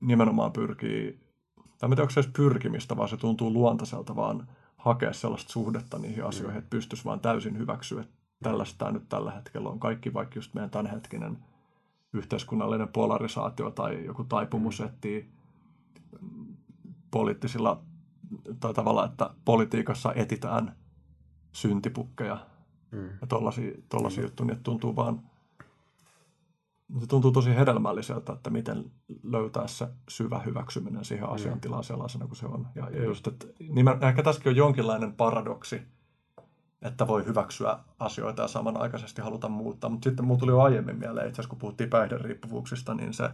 nimenomaan 0.00 0.52
pyrkii, 0.52 1.20
tai 1.78 1.88
mitä 1.88 2.02
onko 2.02 2.10
se 2.10 2.20
edes 2.20 2.32
pyrkimistä, 2.36 2.96
vaan 2.96 3.08
se 3.08 3.16
tuntuu 3.16 3.52
luontaiselta 3.52 4.16
vaan 4.16 4.48
hakea 4.76 5.12
sellaista 5.12 5.52
suhdetta 5.52 5.98
niihin 5.98 6.22
mm. 6.22 6.28
asioihin, 6.28 6.58
että 6.58 6.70
pystyisi 6.70 7.04
vaan 7.04 7.20
täysin 7.20 7.58
hyväksyä, 7.58 8.00
että 8.00 8.14
tällaista 8.42 8.78
tämä 8.78 8.92
nyt 8.92 9.08
tällä 9.08 9.30
hetkellä 9.30 9.68
on. 9.68 9.80
Kaikki 9.80 10.14
vaikka 10.14 10.38
just 10.38 10.54
meidän 10.54 10.70
tämänhetkinen 10.70 11.38
yhteiskunnallinen 12.12 12.88
polarisaatio 12.88 13.70
tai 13.70 14.04
joku 14.04 14.24
taipumus 14.24 14.80
mm. 14.80 14.86
etsii 14.86 15.30
poliittisilla 17.10 17.82
tai 18.60 18.74
tavallaan, 18.74 19.10
että 19.10 19.30
politiikassa 19.44 20.12
etitään 20.14 20.76
syntipukkeja 21.52 22.46
mm. 22.96 23.08
ja 23.20 23.26
tollaisia, 23.26 23.72
mm. 24.16 24.22
juttuja, 24.22 24.46
niin 24.46 24.62
tuntuu 24.62 24.96
vaan, 24.96 25.20
se 27.00 27.06
tuntuu 27.06 27.32
tosi 27.32 27.56
hedelmälliseltä, 27.56 28.32
että 28.32 28.50
miten 28.50 28.90
löytää 29.22 29.66
se 29.66 29.88
syvä 30.08 30.38
hyväksyminen 30.38 31.04
siihen 31.04 31.28
asiantilaan 31.28 31.82
mm. 31.82 31.86
sellaisena 31.86 32.26
kuin 32.26 32.36
se 32.36 32.46
on. 32.46 32.66
Ja, 32.74 32.90
ja 32.90 33.04
just, 33.04 33.26
että 33.26 33.46
nimen, 33.68 34.04
ehkä 34.04 34.22
tässäkin 34.22 34.50
on 34.50 34.56
jonkinlainen 34.56 35.12
paradoksi, 35.12 35.82
että 36.82 37.06
voi 37.06 37.26
hyväksyä 37.26 37.78
asioita 37.98 38.42
ja 38.42 38.48
samanaikaisesti 38.48 39.22
haluta 39.22 39.48
muuttaa. 39.48 39.90
Mutta 39.90 40.10
sitten 40.10 40.24
mulla 40.24 40.40
tuli 40.40 40.50
jo 40.50 40.60
aiemmin 40.60 40.98
mieleen, 40.98 41.28
itse 41.28 41.40
asiassa 41.40 41.50
kun 41.50 41.58
puhuttiin 41.58 41.90
päihderiippuvuuksista, 41.90 42.94
niin 42.94 43.14
se, 43.14 43.30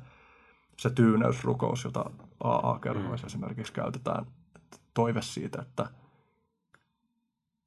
se 0.79 0.91
tyyneysrukous, 0.91 1.85
jota 1.85 2.11
AA-kerhoissa 2.45 3.25
mm. 3.25 3.29
esimerkiksi 3.29 3.73
käytetään, 3.73 4.27
toive 4.95 5.23
siitä, 5.23 5.63
että 5.63 5.87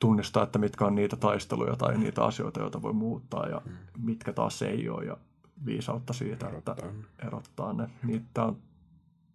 tunnistaa, 0.07 0.43
että 0.43 0.59
mitkä 0.59 0.85
on 0.85 0.95
niitä 0.95 1.15
taisteluja 1.15 1.75
tai 1.75 1.97
niitä 1.97 2.23
asioita, 2.25 2.59
joita 2.59 2.81
voi 2.81 2.93
muuttaa 2.93 3.47
ja 3.49 3.61
mm. 3.65 3.71
mitkä 3.97 4.33
taas 4.33 4.61
ei 4.61 4.89
ole 4.89 5.05
ja 5.05 5.17
viisautta 5.65 6.13
siitä, 6.13 6.47
erottaa. 6.47 6.75
että 6.75 6.87
erottaa 7.27 7.73
ne. 7.73 7.89
Niitä 8.03 8.43
on 8.43 8.57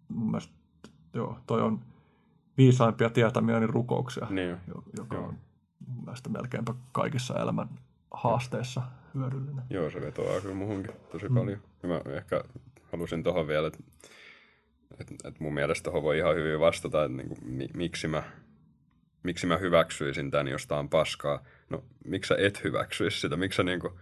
mun 0.07 0.31
mielestä, 0.31 0.53
joo, 1.13 1.37
toi 1.47 1.61
on 1.61 1.79
viisaimpia 2.57 3.09
tietämiä 3.09 3.59
niin 3.59 3.69
rukouksia, 3.69 4.27
niin 4.29 4.57
joka 4.97 5.15
joo. 5.15 5.25
on 5.27 5.37
mun 5.87 6.05
mielestä 6.05 6.29
melkeinpä 6.29 6.73
kaikissa 6.91 7.39
elämän 7.39 7.69
haasteissa 8.11 8.81
hyödyllinen. 9.15 9.63
Joo, 9.69 9.89
se 9.91 10.01
vetoaa 10.01 10.41
kyllä 10.41 10.55
muhunkin 10.55 10.93
tosi 11.11 11.29
mm. 11.29 11.35
paljon. 11.35 11.59
Mä 11.83 12.01
ehkä 12.15 12.43
halusin 12.91 13.23
tuohon 13.23 13.47
vielä, 13.47 13.67
että 13.67 13.79
et, 14.99 15.13
et 15.23 15.39
mun 15.39 15.53
mielestä 15.53 15.83
tuohon 15.83 16.03
voi 16.03 16.17
ihan 16.17 16.35
hyvin 16.35 16.59
vastata, 16.59 17.03
että 17.03 17.17
niinku, 17.17 17.37
mi, 17.45 17.67
miksi, 17.73 18.07
mä, 18.07 18.23
miksi 19.23 19.47
mä 19.47 19.57
hyväksyisin 19.57 20.31
tämän, 20.31 20.47
jos 20.47 20.67
on 20.69 20.89
paskaa. 20.89 21.43
No, 21.69 21.83
miksi 22.05 22.27
sä 22.27 22.35
et 22.39 22.63
hyväksyisi 22.63 23.19
sitä? 23.19 23.37
Miksi 23.37 23.57
sä, 23.57 23.63
niinku, 23.63 23.99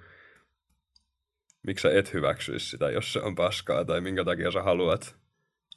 miksi 1.68 1.82
sä 1.82 2.00
et 2.00 2.14
hyväksyisi 2.14 2.70
sitä, 2.70 2.90
jos 2.90 3.14
se 3.14 3.22
on 3.22 3.36
paskaa? 3.36 3.86
Tai 3.86 4.02
minkä 4.02 4.26
takia 4.26 4.52
sä 4.52 4.64
haluat 4.64 5.16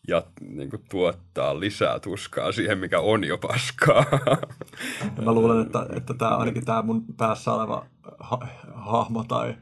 ja 0.09 0.23
niin 0.41 0.71
kuin, 0.71 0.85
tuottaa 0.91 1.61
lisää 1.61 2.01
tuskaa 2.01 2.53
siihen, 2.53 2.79
mikä 2.79 3.01
on 3.01 3.25
jo 3.25 3.39
paskaa. 3.39 4.05
Ja 5.17 5.23
mä 5.23 5.33
luulen, 5.33 5.67
että, 5.67 5.87
että 5.97 6.15
tämä, 6.15 6.37
ainakin 6.37 6.65
tämä 6.65 6.83
mun 6.83 7.05
päässä 7.17 7.53
oleva 7.53 7.87
ha- 8.19 8.49
hahmo 8.75 9.25
tai 9.25 9.55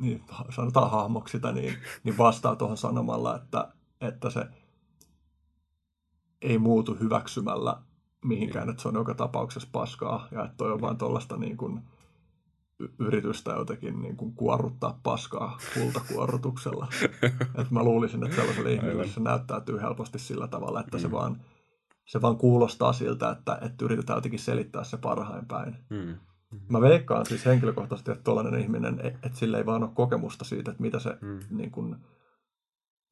niin, 0.00 0.22
sanotaan 0.50 0.90
hahmoksi 0.90 1.32
sitä, 1.32 1.52
niin, 1.52 1.74
niin 2.04 2.18
vastaa 2.18 2.56
tuohon 2.56 2.76
sanomalla, 2.76 3.36
että, 3.36 3.68
että 4.00 4.30
se 4.30 4.46
ei 6.42 6.58
muutu 6.58 6.94
hyväksymällä 6.94 7.76
mihinkään, 8.24 8.70
että 8.70 8.82
se 8.82 8.88
on 8.88 8.94
joka 8.94 9.14
tapauksessa 9.14 9.68
paskaa 9.72 10.28
ja 10.30 10.44
että 10.44 10.56
toi 10.56 10.72
on 10.72 10.80
vaan 10.80 10.98
tuollaista 10.98 11.36
niin 11.36 11.56
kuin 11.56 11.80
yritystä 12.98 13.50
jotenkin 13.50 14.02
niin 14.02 14.16
kuin 14.16 14.34
kuorruttaa 14.34 15.00
paskaa 15.02 15.58
kultakuorrutuksella. 15.74 16.88
että 17.58 17.66
mä 17.70 17.82
luulisin, 17.82 18.24
että 18.24 18.36
sellaiselle 18.36 18.72
ihmiselle 18.72 19.06
se 19.06 19.20
näyttäytyy 19.20 19.80
helposti 19.80 20.18
sillä 20.18 20.48
tavalla, 20.48 20.80
että 20.80 20.96
mm. 20.96 21.00
se, 21.00 21.10
vaan, 21.10 21.40
se 22.06 22.22
vaan 22.22 22.36
kuulostaa 22.36 22.92
siltä, 22.92 23.30
että, 23.30 23.58
että 23.62 23.84
yritetään 23.84 24.16
jotenkin 24.16 24.40
selittää 24.40 24.84
se 24.84 24.96
parhain 24.96 25.46
päin. 25.46 25.76
Mm. 25.90 26.14
Mä 26.68 26.80
veikkaan 26.80 27.26
siis 27.26 27.46
henkilökohtaisesti, 27.46 28.10
että 28.10 28.24
tuollainen 28.24 28.60
ihminen, 28.60 29.00
että 29.04 29.30
sillä 29.38 29.58
ei 29.58 29.66
vaan 29.66 29.82
ole 29.82 29.90
kokemusta 29.94 30.44
siitä, 30.44 30.70
että 30.70 30.82
mitä 30.82 30.98
se 30.98 31.18
mm. 31.20 31.40
niin 31.50 31.70
kuin, 31.70 31.96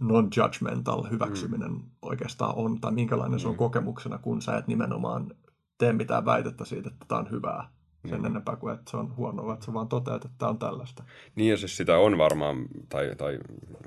non-judgmental 0.02 1.10
hyväksyminen 1.10 1.72
mm. 1.72 1.82
oikeastaan 2.02 2.52
on, 2.56 2.80
tai 2.80 2.92
minkälainen 2.92 3.38
mm. 3.38 3.42
se 3.42 3.48
on 3.48 3.54
mm. 3.54 3.58
kokemuksena, 3.58 4.18
kun 4.18 4.42
sä 4.42 4.56
et 4.56 4.66
nimenomaan 4.66 5.30
tee 5.78 5.92
mitään 5.92 6.24
väitettä 6.24 6.64
siitä, 6.64 6.90
että 6.92 7.06
tämä 7.08 7.18
on 7.18 7.30
hyvää 7.30 7.68
sen 8.08 8.20
mm. 8.20 8.26
enempää 8.26 8.56
kuin 8.56 8.74
että 8.74 8.90
se 8.90 8.96
on 8.96 9.16
huonoa, 9.16 9.54
että 9.54 9.66
sä 9.66 9.72
vaan 9.72 9.88
toteat, 9.88 10.24
että 10.24 10.36
tämä 10.38 10.50
on 10.50 10.58
tällaista. 10.58 11.04
Niin 11.36 11.50
ja 11.50 11.56
siis 11.56 11.76
sitä 11.76 11.98
on 11.98 12.18
varmaan, 12.18 12.66
tai, 12.88 13.16
tai 13.18 13.38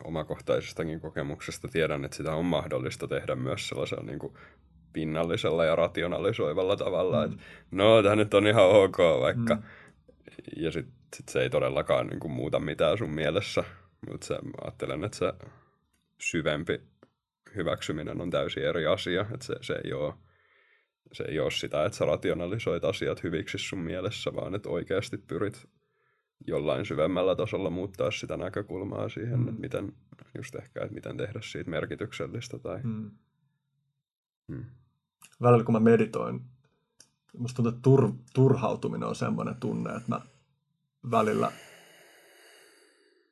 omakohtaisestakin 0.03 1.01
kokemuksesta 1.01 1.67
tiedän, 1.67 2.05
että 2.05 2.17
sitä 2.17 2.35
on 2.35 2.45
mahdollista 2.45 3.07
tehdä 3.07 3.35
myös 3.35 3.67
sellaisella 3.67 4.03
niin 4.03 4.19
kuin 4.19 4.33
pinnallisella 4.93 5.65
ja 5.65 5.75
rationalisoivalla 5.75 6.75
tavalla, 6.75 7.17
mm. 7.17 7.25
että 7.25 7.45
no 7.71 8.03
tämä 8.03 8.15
nyt 8.15 8.33
on 8.33 8.47
ihan 8.47 8.69
ok 8.69 8.97
vaikka, 9.21 9.55
mm. 9.55 9.63
ja 10.57 10.71
sitten 10.71 10.93
sit 11.15 11.29
se 11.29 11.41
ei 11.41 11.49
todellakaan 11.49 12.07
niin 12.07 12.19
kuin, 12.19 12.31
muuta 12.31 12.59
mitään 12.59 12.97
sun 12.97 13.09
mielessä, 13.09 13.63
mutta 14.11 14.35
ajattelen, 14.61 15.03
että 15.03 15.17
se 15.17 15.33
syvempi 16.21 16.81
hyväksyminen 17.55 18.21
on 18.21 18.29
täysin 18.29 18.63
eri 18.63 18.85
asia. 18.85 19.21
Että 19.21 19.45
se, 19.45 19.55
se, 19.61 19.79
ei 19.83 19.93
ole, 19.93 20.13
se 21.11 21.23
ei 21.23 21.39
ole 21.39 21.51
sitä, 21.51 21.85
että 21.85 21.97
sä 21.97 22.05
rationalisoit 22.05 22.83
asiat 22.83 23.23
hyviksi 23.23 23.57
sun 23.57 23.79
mielessä, 23.79 24.35
vaan 24.35 24.55
että 24.55 24.69
oikeasti 24.69 25.17
pyrit 25.17 25.67
jollain 26.47 26.85
syvemmällä 26.85 27.35
tasolla 27.35 27.69
muuttaa 27.69 28.11
sitä 28.11 28.37
näkökulmaa 28.37 29.09
siihen, 29.09 29.39
mm. 29.39 29.47
että 29.47 29.61
miten, 29.61 29.93
just 30.37 30.55
ehkä, 30.55 30.81
että 30.81 30.93
miten 30.93 31.17
tehdä 31.17 31.39
siitä 31.41 31.69
merkityksellistä. 31.69 32.59
Tai... 32.59 32.79
Mm. 32.83 33.11
Mm. 34.47 34.65
Välillä 35.41 35.63
kun 35.63 35.73
mä 35.73 35.79
meditoin, 35.79 36.41
musta 37.37 37.55
tuntuu, 37.55 37.69
että 37.69 37.81
tur, 37.81 38.11
turhautuminen 38.33 39.09
on 39.09 39.15
semmoinen 39.15 39.55
tunne, 39.55 39.89
että 39.89 40.09
mä 40.09 40.21
välillä 41.11 41.51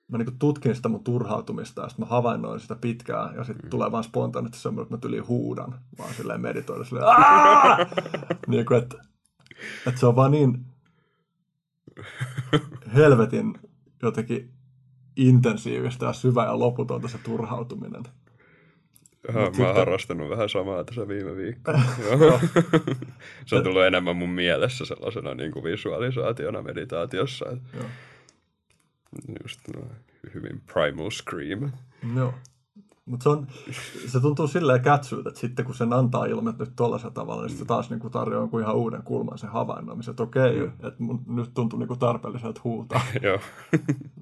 mä 0.07 0.17
niin 0.17 0.39
tutkin 0.39 0.75
sitä 0.75 0.89
mun 0.89 1.03
turhautumista 1.03 1.81
ja 1.81 1.89
sitten 1.89 2.05
mä 2.05 2.09
havainnoin 2.09 2.59
sitä 2.59 2.75
pitkään 2.75 3.35
ja 3.35 3.43
sitten 3.43 3.65
mm. 3.65 3.69
tulee 3.69 3.91
vaan 3.91 4.03
spontaanisti 4.03 4.57
semmoinen, 4.57 4.83
että 4.83 4.95
mä 4.95 5.01
tyliin 5.01 5.27
huudan, 5.27 5.79
vaan 5.97 6.13
silleen 6.13 6.41
meditoida 6.41 6.83
silleen 6.83 7.07
niin 8.47 8.65
kuin, 8.65 8.77
että, 8.77 8.97
että 9.87 9.99
se 9.99 10.05
on 10.05 10.15
vaan 10.15 10.31
niin 10.31 10.65
helvetin 12.95 13.59
jotenkin 14.01 14.53
intensiivistä 15.15 16.05
ja 16.05 16.13
syvä 16.13 16.45
ja 16.45 16.59
loputonta 16.59 17.07
se 17.07 17.17
turhautuminen. 17.17 18.03
Aha, 19.29 19.39
mä 19.39 19.45
oon 19.45 19.55
sitten... 19.55 19.75
harrastanut 19.75 20.29
vähän 20.29 20.49
samaa 20.49 20.83
tässä 20.83 21.07
viime 21.07 21.35
viikkoina. 21.35 21.83
se 23.45 23.55
on 23.55 23.63
tullut 23.63 23.83
enemmän 23.83 24.15
mun 24.15 24.29
mielessä 24.29 24.85
sellaisena 24.85 25.33
niin 25.33 25.51
kuin 25.51 25.63
visualisaationa 25.63 26.61
meditaatiossa. 26.61 27.45
Että... 27.51 27.77
Just 29.43 29.59
no, 29.75 29.81
hyvin 30.33 30.61
primal 30.73 31.09
scream. 31.09 31.71
Joo. 32.15 32.33
Mutta 33.05 33.37
se, 33.71 34.07
se 34.07 34.19
tuntuu 34.19 34.47
silleen 34.47 34.81
kätsyltä, 34.81 35.29
että 35.29 35.41
sitten 35.41 35.65
kun 35.65 35.75
sen 35.75 35.93
antaa 35.93 36.25
ilmet 36.25 36.57
nyt 36.57 36.75
tuollaisella 36.75 37.13
tavalla, 37.13 37.45
niin 37.45 37.57
se 37.57 37.65
taas 37.65 37.89
niinku 37.89 38.09
tarjoaa 38.09 38.41
jonkun 38.41 38.61
ihan 38.61 38.75
uuden 38.75 39.03
kulman 39.03 39.37
sen 39.37 39.49
havainnoimisen, 39.49 40.11
että 40.11 40.23
okei, 40.23 40.61
okay, 40.61 40.67
mm. 40.67 40.87
että 40.87 41.03
mun, 41.03 41.23
nyt 41.27 41.53
tuntuu 41.53 41.79
niinku 41.79 41.95
tarpeelliselta 41.95 42.61
huutaa. 42.63 43.01
Joo. 43.21 43.39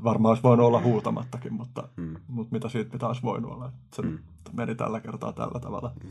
Varmaan 0.03 0.31
olisi 0.31 0.43
voinut 0.43 0.65
olla 0.65 0.81
huutamattakin, 0.81 1.53
mutta, 1.53 1.89
mm. 1.97 2.15
mutta 2.27 2.51
mitä 2.51 2.69
siitä 2.69 2.93
mitä 2.93 3.07
olisi 3.07 3.22
voinut 3.22 3.51
olla. 3.51 3.72
Se 3.95 4.01
mm. 4.01 4.19
meni 4.53 4.76
tällä 4.76 4.99
kertaa 4.99 5.34
tällä 5.34 5.59
tavalla. 5.59 5.91
Mm. 6.03 6.09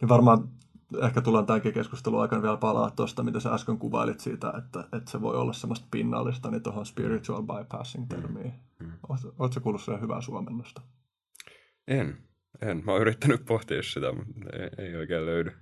Niin 0.00 0.08
varmaan 0.08 0.48
ehkä 1.02 1.20
tullaan 1.20 1.46
tämänkin 1.46 1.72
keskustelun 1.72 2.20
aikana 2.20 2.42
vielä 2.42 2.56
palaa 2.56 2.90
tuosta, 2.90 3.22
mitä 3.22 3.40
sä 3.40 3.54
äsken 3.54 3.78
kuvailit 3.78 4.20
siitä, 4.20 4.52
että, 4.58 4.80
että 4.80 5.10
se 5.10 5.20
voi 5.20 5.36
olla 5.36 5.52
semmoista 5.52 5.86
pinnallista, 5.90 6.50
niin 6.50 6.62
tuohon 6.62 6.86
spiritual 6.86 7.42
bypassing-termiin. 7.42 8.52
Mm. 8.80 8.86
mm. 8.86 8.92
Oletko 9.38 9.60
kuullut 9.62 9.82
sen 9.82 10.00
hyvää 10.00 10.20
suomennosta? 10.20 10.82
En. 11.88 12.18
En. 12.60 12.82
Mä 12.84 12.92
oon 12.92 13.00
yrittänyt 13.00 13.44
pohtia 13.44 13.82
sitä, 13.82 14.12
mutta 14.12 14.32
ei, 14.52 14.86
ei 14.86 14.96
oikein 14.96 15.26
löydy. 15.26 15.52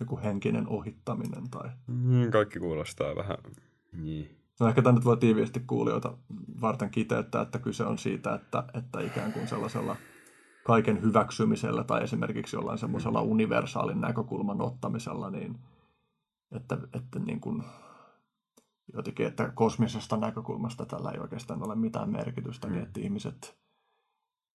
Joku 0.00 0.20
henkinen 0.24 0.68
ohittaminen 0.68 1.50
tai... 1.50 1.70
Mm, 1.86 2.30
kaikki 2.30 2.58
kuulostaa 2.58 3.16
vähän... 3.16 3.36
Niin. 3.92 4.36
No 4.60 4.68
ehkä 4.68 4.82
tämä 4.82 4.94
nyt 4.94 5.04
voi 5.04 5.16
tiiviisti 5.16 5.60
kuulijoita 5.60 6.18
varten 6.60 6.90
kiteyttää, 6.90 7.42
että 7.42 7.58
kyse 7.58 7.84
on 7.84 7.98
siitä, 7.98 8.34
että, 8.34 8.64
että 8.74 9.00
ikään 9.00 9.32
kuin 9.32 9.48
sellaisella 9.48 9.96
kaiken 10.66 11.02
hyväksymisellä 11.02 11.84
tai 11.84 12.02
esimerkiksi 12.02 12.56
jollain 12.56 12.78
semmoisella 12.78 13.22
universaalin 13.22 14.00
näkökulman 14.00 14.60
ottamisella, 14.60 15.30
niin 15.30 15.58
että, 16.52 16.78
että 16.94 17.18
niin 17.18 17.40
kuin, 17.40 17.62
jotenkin, 18.92 19.26
että 19.26 19.52
kosmisesta 19.54 20.16
näkökulmasta 20.16 20.86
tällä 20.86 21.10
ei 21.10 21.20
oikeastaan 21.20 21.66
ole 21.66 21.74
mitään 21.74 22.10
merkitystä, 22.10 22.68
niin 22.68 22.74
mm. 22.74 22.78
niin 22.78 22.86
että 22.86 23.00
ihmiset 23.00 23.58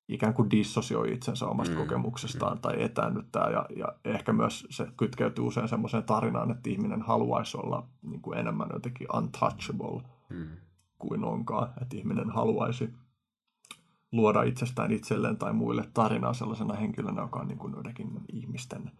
ikään 0.09 0.33
kuin 0.33 0.51
dissosioi 0.51 1.13
itsensä 1.13 1.47
omasta 1.47 1.73
mm. 1.73 1.79
kokemuksestaan 1.79 2.57
mm. 2.57 2.61
tai 2.61 2.83
etäännyttää. 2.83 3.49
Ja, 3.49 3.65
ja 3.75 3.87
ehkä 4.05 4.33
myös 4.33 4.67
se 4.69 4.87
kytkeytyy 4.97 5.45
usein 5.47 5.67
semmoiseen 5.67 6.03
tarinaan, 6.03 6.51
että 6.51 6.69
ihminen 6.69 7.01
haluaisi 7.01 7.57
olla 7.57 7.87
niin 8.01 8.21
kuin 8.21 8.37
enemmän 8.37 8.69
jotenkin 8.73 9.07
untouchable 9.15 10.01
mm. 10.29 10.47
kuin 10.99 11.23
onkaan. 11.23 11.73
Että 11.81 11.97
ihminen 11.97 12.29
haluaisi 12.29 12.93
luoda 14.11 14.43
itsestään 14.43 14.91
itselleen 14.91 15.37
tai 15.37 15.53
muille 15.53 15.83
tarinaa 15.93 16.33
sellaisena 16.33 16.73
henkilönä, 16.73 17.21
joka 17.21 17.39
on 17.39 17.47
niin 17.47 17.57
kuin 17.57 17.73
joidenkin 17.73 18.11
ihmisten 18.33 18.91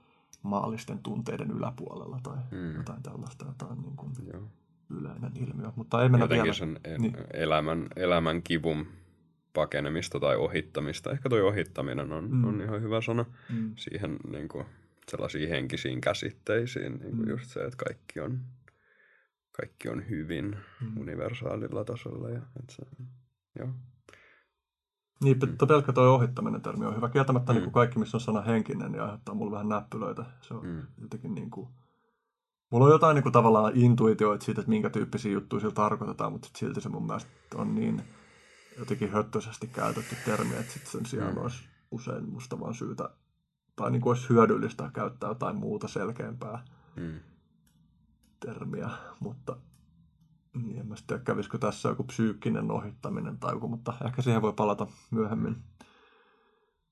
maallisten 0.44 1.00
tunteiden 1.00 1.52
yläpuolella 1.52 2.20
tai 2.24 2.38
mm. 2.52 2.76
jotain 2.76 3.04
tällaista, 3.04 3.46
jotain 3.46 3.82
niin 3.82 3.96
kuin 3.96 4.12
Joo. 4.34 4.48
yleinen 4.90 5.32
ilmiö. 5.36 5.72
Mutta 5.76 6.04
ei 6.04 6.10
mennä 6.10 6.24
Jotenkin 6.24 6.44
vielä... 6.44 6.54
sen 6.54 6.80
e- 6.84 6.98
niin. 6.98 7.18
elämän, 7.34 7.88
elämän 7.96 8.42
kivun 8.44 8.88
pakenemista 9.54 10.20
tai 10.20 10.36
ohittamista. 10.36 11.12
Ehkä 11.12 11.30
tuo 11.30 11.48
ohittaminen 11.48 12.12
on, 12.12 12.32
mm. 12.32 12.44
on 12.44 12.62
ihan 12.62 12.82
hyvä 12.82 13.02
sana 13.02 13.26
mm. 13.50 13.74
siihen 13.76 14.18
niin 14.32 14.48
kuin, 14.48 14.66
sellaisiin 15.10 15.50
henkisiin 15.50 16.02
käsitteisiin. 16.02 17.00
Niin 17.00 17.16
kuin 17.16 17.26
mm. 17.26 17.30
Just 17.30 17.50
se, 17.50 17.64
että 17.64 17.86
kaikki 17.86 18.20
on, 18.20 18.40
kaikki 19.52 19.90
on 19.90 20.10
hyvin 20.10 20.58
mm. 20.82 20.98
universaalilla 20.98 21.84
tasolla. 21.84 22.30
Ja, 22.30 22.42
että 22.60 22.74
se, 22.76 22.84
joo. 23.60 23.70
Niin, 25.24 25.40
mm. 25.40 25.68
pelkkä 25.68 25.94
tuo 25.94 26.04
ohittaminen 26.04 26.62
termi 26.62 26.86
on 26.86 26.96
hyvä. 26.96 27.10
Kieltämättä 27.10 27.52
mm. 27.52 27.56
niin 27.56 27.64
kuin 27.64 27.74
kaikki, 27.74 28.00
missä 28.00 28.18
on 28.18 28.22
sana 28.22 28.42
henkinen, 28.42 28.92
niin 28.92 29.02
aiheuttaa 29.02 29.36
mulle 29.36 29.52
vähän 29.52 29.70
näppylöitä. 29.70 30.26
Se 30.42 30.54
on 30.54 30.66
mm. 30.66 30.82
jotenkin 31.02 31.36
niin 31.36 31.50
kuin... 31.50 31.70
Mulla 32.72 32.86
on 32.86 32.92
jotain 32.92 33.16
niin 33.16 33.24
kuin, 33.24 33.34
tavallaan 33.34 33.72
intuitioita 33.76 34.46
siitä, 34.46 34.62
että 34.62 34.70
minkä 34.70 34.90
tyyppisiä 34.90 35.32
juttuja 35.32 35.60
sillä 35.60 35.74
tarkoitetaan, 35.74 36.32
mutta 36.32 36.50
silti 36.58 36.82
se 36.82 36.90
mun 36.90 37.06
mielestä 37.06 37.32
on 37.56 37.76
niin 37.76 38.04
jotenkin 38.80 39.12
höttöisesti 39.12 39.68
käytetty 39.68 40.16
termi, 40.26 40.56
että 40.56 40.74
sit 40.74 40.88
sen 40.88 41.06
sijaan 41.06 41.36
mm. 41.36 41.42
olisi 41.42 41.64
usein 41.92 42.30
musta 42.30 42.60
vaan 42.60 42.74
syytä, 42.74 43.10
tai 43.76 43.92
niin 43.92 44.02
kuin 44.02 44.12
olisi 44.12 44.30
hyödyllistä 44.30 44.92
käyttää 44.94 45.30
jotain 45.30 45.56
muuta 45.56 45.88
selkeämpää 45.88 46.64
mm. 46.96 47.20
termiä, 48.40 48.90
mutta 49.20 49.58
niin, 50.54 50.80
en 50.80 50.88
mä 50.88 50.96
tiedä, 51.08 51.24
kävisikö 51.24 51.58
tässä 51.58 51.90
joku 51.90 52.04
psyykkinen 52.04 52.72
ohittaminen 52.72 53.38
tai 53.38 53.54
joku, 53.54 53.68
mutta 53.68 53.94
ehkä 54.06 54.22
siihen 54.22 54.42
voi 54.42 54.54
palata 54.54 54.88
myöhemmin. 55.12 55.56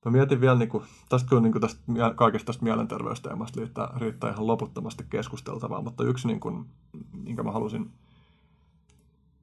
Mä 0.05 0.11
mietin 0.11 0.41
vielä, 0.41 0.59
niin 0.59 0.69
kuin, 0.69 0.83
tästä 1.09 1.29
kyllä 1.29 1.41
niin 1.41 1.51
kuin 1.51 1.61
tästä, 1.61 1.81
kaikesta 2.15 2.45
tästä 2.45 2.63
mielenterveysteemasta 2.63 3.59
riittää, 3.59 3.93
riittää 3.97 4.31
ihan 4.31 4.47
loputtomasti 4.47 5.05
keskusteltavaa, 5.09 5.81
mutta 5.81 6.03
yksi, 6.03 6.27
niin 6.27 6.39
kuin, 6.39 6.65
minkä 7.13 7.43
mä 7.43 7.51
halusin 7.51 7.91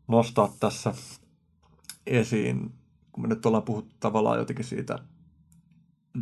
nostaa 0.09 0.53
tässä 0.61 0.95
esiin, 2.07 2.75
kun 3.13 3.23
me 3.23 3.29
nyt 3.29 3.47
ollaan 3.47 3.63
puhuttu 3.63 3.95
tavallaan 4.01 4.39
jotenkin 4.39 4.65
siitä, 4.65 4.99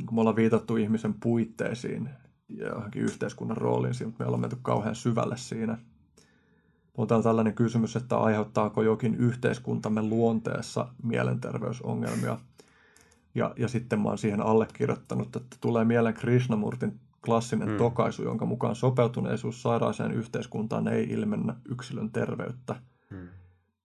kun 0.06 0.14
me 0.14 0.20
ollaan 0.20 0.36
viitattu 0.36 0.76
ihmisen 0.76 1.14
puitteisiin 1.14 2.10
ja 2.48 2.68
johonkin 2.68 3.02
yhteiskunnan 3.02 3.56
rooliin, 3.56 3.94
mutta 4.04 4.24
me 4.24 4.26
ollaan 4.26 4.40
menty 4.40 4.56
kauhean 4.62 4.94
syvälle 4.94 5.36
siinä– 5.36 5.78
on 6.96 7.22
tällainen 7.22 7.54
kysymys, 7.54 7.96
että 7.96 8.16
aiheuttaako 8.16 8.82
jokin 8.82 9.14
yhteiskuntamme 9.14 10.02
luonteessa 10.02 10.88
mielenterveysongelmia. 11.02 12.38
Ja, 13.34 13.54
ja 13.56 13.68
sitten 13.68 14.00
mä 14.00 14.08
oon 14.08 14.18
siihen 14.18 14.40
allekirjoittanut, 14.40 15.36
että 15.36 15.56
tulee 15.60 15.84
mieleen 15.84 16.14
Krishnamurtin 16.14 17.00
klassinen 17.24 17.68
mm. 17.68 17.76
tokaisu, 17.76 18.22
jonka 18.22 18.46
mukaan 18.46 18.76
sopeutuneisuus 18.76 19.62
sairaaseen 19.62 20.12
yhteiskuntaan 20.12 20.88
ei 20.88 21.10
ilmennä 21.10 21.56
yksilön 21.68 22.10
terveyttä. 22.10 22.74
Mm. 23.10 23.28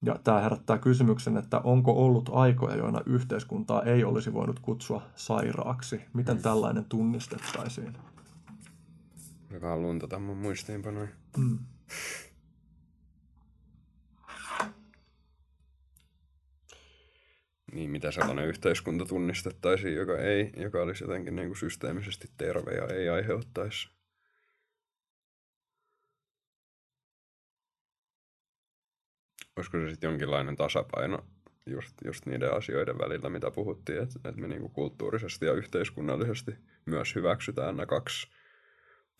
Ja 0.06 0.19
tämä 0.23 0.40
herättää 0.40 0.77
kysymyksen, 0.77 1.38
että 1.38 1.60
onko 1.60 1.91
ollut 1.91 2.30
aikoja, 2.34 2.76
joina 2.76 3.02
yhteiskuntaa 3.06 3.84
ei 3.84 4.03
olisi 4.03 4.34
voinut 4.34 4.60
kutsua 4.60 5.02
sairaaksi? 5.15 6.02
Miten 6.14 6.36
mm. 6.36 6.41
tällainen 6.41 6.86
tunnistettaisiin? 6.86 7.94
On 9.61 9.81
luntata 9.81 10.19
mun 10.19 10.38
muistiinpanoja. 10.38 11.07
Mm. 11.38 11.60
Niin 17.73 17.89
mitä 17.89 18.11
sellainen 18.11 18.47
yhteiskunta 18.47 19.05
tunnistettaisiin, 19.05 19.95
joka, 19.95 20.17
ei, 20.17 20.51
joka 20.57 20.81
olisi 20.81 21.03
jotenkin 21.03 21.35
niin 21.35 21.47
kuin 21.47 21.57
systeemisesti 21.57 22.27
terve 22.37 22.71
ja 22.71 22.87
ei 22.87 23.09
aiheuttaisi 23.09 23.89
olisiko 29.59 29.77
se 29.77 29.89
sitten 29.89 30.07
jonkinlainen 30.07 30.55
tasapaino 30.55 31.25
just, 31.65 31.95
just 32.05 32.25
niiden 32.25 32.53
asioiden 32.53 32.97
välillä, 32.97 33.29
mitä 33.29 33.51
puhuttiin, 33.51 34.03
että, 34.03 34.29
että 34.29 34.41
me 34.41 34.47
niinku 34.47 34.69
kulttuurisesti 34.69 35.45
ja 35.45 35.53
yhteiskunnallisesti 35.53 36.51
myös 36.85 37.15
hyväksytään 37.15 37.77
nämä 37.77 37.85
kaksi 37.85 38.27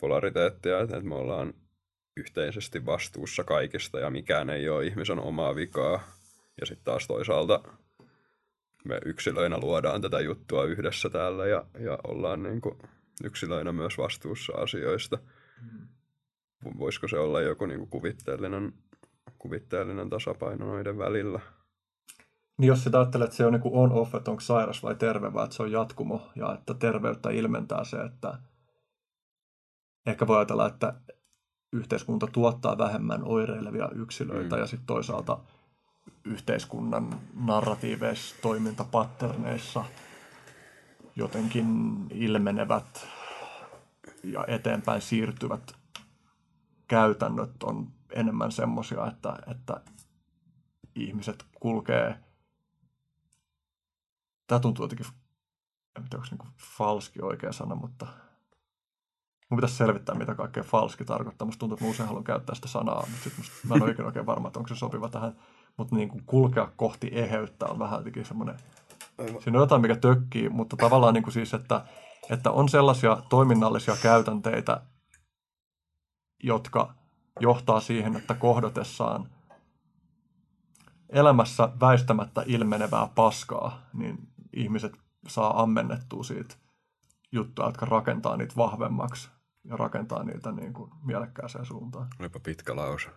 polariteettia, 0.00 0.80
että, 0.80 0.96
että 0.96 1.08
me 1.08 1.14
ollaan 1.14 1.54
yhteisesti 2.16 2.86
vastuussa 2.86 3.44
kaikista 3.44 4.00
ja 4.00 4.10
mikään 4.10 4.50
ei 4.50 4.68
ole 4.68 4.86
ihmisen 4.86 5.18
omaa 5.18 5.54
vikaa. 5.54 6.02
Ja 6.60 6.66
sitten 6.66 6.84
taas 6.84 7.06
toisaalta 7.06 7.62
me 8.84 9.00
yksilöinä 9.04 9.58
luodaan 9.58 10.02
tätä 10.02 10.20
juttua 10.20 10.64
yhdessä 10.64 11.10
täällä 11.10 11.46
ja, 11.46 11.64
ja 11.78 11.98
ollaan 12.04 12.42
niin 12.42 12.60
kuin 12.60 12.78
yksilöinä 13.24 13.72
myös 13.72 13.98
vastuussa 13.98 14.52
asioista. 14.56 15.18
Mm. 15.62 15.88
Voisiko 16.78 17.08
se 17.08 17.18
olla 17.18 17.40
joku 17.40 17.66
niin 17.66 17.78
kuin 17.78 17.90
kuvitteellinen, 17.90 18.72
kuvitteellinen 19.38 20.10
tasapaino 20.10 20.66
noiden 20.66 20.98
välillä? 20.98 21.40
Niin 22.58 22.68
jos 22.68 22.84
sitä 22.84 22.98
ajattelet, 22.98 23.24
että 23.24 23.36
se 23.36 23.46
on 23.46 23.52
niin 23.52 23.62
on-off, 23.64 24.14
että 24.14 24.30
onko 24.30 24.40
sairas 24.40 24.82
vai 24.82 24.94
terve, 24.94 25.32
vai 25.32 25.44
että 25.44 25.56
se 25.56 25.62
on 25.62 25.72
jatkumo, 25.72 26.30
ja 26.36 26.54
että 26.54 26.74
terveyttä 26.74 27.30
ilmentää 27.30 27.84
se, 27.84 27.96
että 27.96 28.38
ehkä 30.06 30.26
voi 30.26 30.36
ajatella, 30.36 30.66
että 30.66 30.94
yhteiskunta 31.72 32.26
tuottaa 32.26 32.78
vähemmän 32.78 33.24
oireilevia 33.24 33.88
yksilöitä, 33.94 34.56
mm. 34.56 34.60
ja 34.60 34.66
sitten 34.66 34.86
toisaalta– 34.86 35.38
yhteiskunnan 36.24 37.20
narratiiveissa, 37.34 38.36
toimintapatterneissa 38.42 39.84
jotenkin 41.16 41.66
ilmenevät 42.10 43.06
ja 44.24 44.44
eteenpäin 44.48 45.02
siirtyvät 45.02 45.72
käytännöt 46.88 47.62
on 47.62 47.92
enemmän 48.10 48.52
semmoisia, 48.52 49.06
että, 49.06 49.38
että 49.46 49.80
ihmiset 50.94 51.44
kulkee, 51.60 52.18
tämä 54.46 54.60
tuntuu 54.60 54.84
jotenkin, 54.84 55.06
en 55.96 56.02
tiedä 56.10 56.22
onko 56.32 56.44
niin 56.44 56.54
falski 56.76 57.22
oikea 57.22 57.52
sana, 57.52 57.74
mutta 57.74 58.06
mun 59.50 59.56
pitäisi 59.56 59.76
selvittää, 59.76 60.14
mitä 60.14 60.34
kaikkea 60.34 60.62
falski 60.62 61.04
tarkoittaa. 61.04 61.46
Musta 61.46 61.58
tuntuu, 61.58 61.74
että 61.74 61.84
mä 61.84 61.90
usein 61.90 62.06
haluan 62.06 62.24
käyttää 62.24 62.54
sitä 62.54 62.68
sanaa, 62.68 63.06
mutta 63.06 63.24
sit 63.24 63.38
musta, 63.38 63.54
mä 63.68 63.74
en 63.74 63.82
ole 63.82 63.90
ikinä 63.90 64.06
oikein 64.06 64.26
varma, 64.26 64.48
että 64.48 64.58
onko 64.58 64.68
se 64.68 64.76
sopiva 64.76 65.08
tähän. 65.08 65.36
Mutta 65.76 65.96
niin 65.96 66.08
kuin 66.08 66.22
kulkea 66.26 66.72
kohti 66.76 67.10
eheyttä 67.12 67.66
on 67.66 67.78
vähän 67.78 67.98
jotenkin 67.98 68.24
semmoinen, 68.24 68.56
siinä 69.18 69.58
on 69.58 69.62
jotain, 69.62 69.82
mikä 69.82 69.96
tökkii, 69.96 70.48
mutta 70.48 70.76
tavallaan 70.76 71.14
niin 71.14 71.22
kuin 71.22 71.34
siis, 71.34 71.54
että, 71.54 71.84
että 72.30 72.50
on 72.50 72.68
sellaisia 72.68 73.22
toiminnallisia 73.28 73.96
käytänteitä, 74.02 74.80
jotka 76.42 76.94
johtaa 77.40 77.80
siihen, 77.80 78.16
että 78.16 78.34
kohdatessaan 78.34 79.28
elämässä 81.08 81.68
väistämättä 81.80 82.42
ilmenevää 82.46 83.08
paskaa, 83.14 83.82
niin 83.92 84.18
ihmiset 84.52 84.92
saa 85.28 85.62
ammennettua 85.62 86.24
siitä 86.24 86.54
juttua, 87.32 87.66
jotka 87.66 87.86
rakentaa 87.86 88.36
niitä 88.36 88.56
vahvemmaksi 88.56 89.30
ja 89.64 89.76
rakentaa 89.76 90.22
niitä 90.22 90.52
niin 90.52 90.72
kuin 90.72 90.90
mielekkääseen 91.02 91.66
suuntaan. 91.66 92.08
Olipa 92.20 92.40
pitkä 92.40 92.76
lause. 92.76 93.10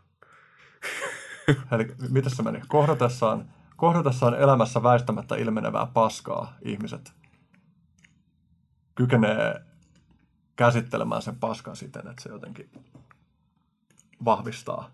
Eli 1.71 1.95
mitä 2.09 2.29
se 2.29 2.43
meni? 2.43 2.61
Kohdatessaan, 2.67 3.45
kohdatessaan 3.75 4.35
elämässä 4.35 4.83
väistämättä 4.83 5.35
ilmenevää 5.35 5.87
paskaa 5.93 6.57
ihmiset 6.61 7.13
kykenee 8.95 9.61
käsittelemään 10.55 11.21
sen 11.21 11.35
paskan 11.35 11.75
siten, 11.75 12.07
että 12.07 12.23
se 12.23 12.29
jotenkin 12.29 12.69
vahvistaa 14.25 14.91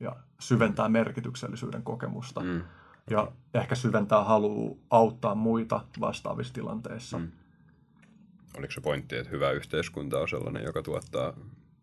ja 0.00 0.16
syventää 0.40 0.88
merkityksellisyyden 0.88 1.82
kokemusta. 1.82 2.40
Mm. 2.40 2.62
Ja 3.10 3.32
ehkä 3.54 3.74
syventää 3.74 4.24
halua 4.24 4.76
auttaa 4.90 5.34
muita 5.34 5.80
vastaavissa 6.00 6.54
tilanteissa. 6.54 7.18
Mm. 7.18 7.32
Oliko 8.58 8.72
se 8.72 8.80
pointti, 8.80 9.16
että 9.16 9.30
hyvä 9.30 9.50
yhteiskunta 9.50 10.18
on 10.18 10.28
sellainen, 10.28 10.64
joka 10.64 10.82
tuottaa 10.82 11.32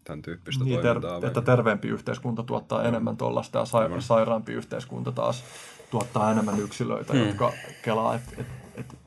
tämän 0.03 0.21
tyyppistä 0.21 0.63
niin, 0.63 0.81
toimintaa? 0.81 1.19
Ter- 1.19 1.27
että 1.27 1.41
terveempi 1.41 1.87
yhteiskunta 1.87 2.43
tuottaa 2.43 2.81
mm. 2.81 2.87
enemmän 2.87 3.17
tuollaista 3.17 3.59
ja 3.59 3.65
sa- 3.65 3.87
mm. 3.87 3.99
sairaampi 3.99 4.53
yhteiskunta 4.53 5.11
taas 5.11 5.43
tuottaa 5.91 6.31
enemmän 6.31 6.59
yksilöitä, 6.59 7.13
mm. 7.13 7.19
jotka 7.19 7.53
kelaa, 7.83 8.15
että 8.15 8.31
et, 8.37 8.47
et, 8.75 8.97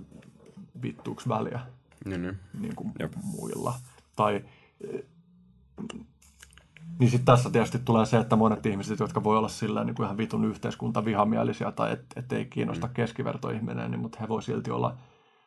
vittuuks 0.82 1.28
väliä 1.28 1.60
niin, 2.04 2.22
niin. 2.22 2.38
niin 2.60 2.76
kuin 2.76 2.92
muilla. 3.22 3.74
Tai 4.16 4.44
niin 6.98 7.10
sitten 7.10 7.24
tässä 7.24 7.50
tietysti 7.50 7.78
tulee 7.78 8.06
se, 8.06 8.18
että 8.18 8.36
monet 8.36 8.66
ihmiset, 8.66 8.98
jotka 8.98 9.24
voi 9.24 9.38
olla 9.38 9.48
sillä 9.48 9.84
niin 9.84 9.94
kuin 9.94 10.04
ihan 10.04 10.16
vitun 10.16 10.44
yhteiskuntavihamielisiä 10.44 11.72
tai 11.72 11.92
et, 11.92 12.04
ettei 12.16 12.44
kiinnosta 12.44 12.86
mm. 12.86 12.92
keskivertoihminen, 12.92 13.90
niin, 13.90 14.00
mutta 14.00 14.18
he 14.20 14.28
voi 14.28 14.42
silti 14.42 14.70
olla 14.70 14.96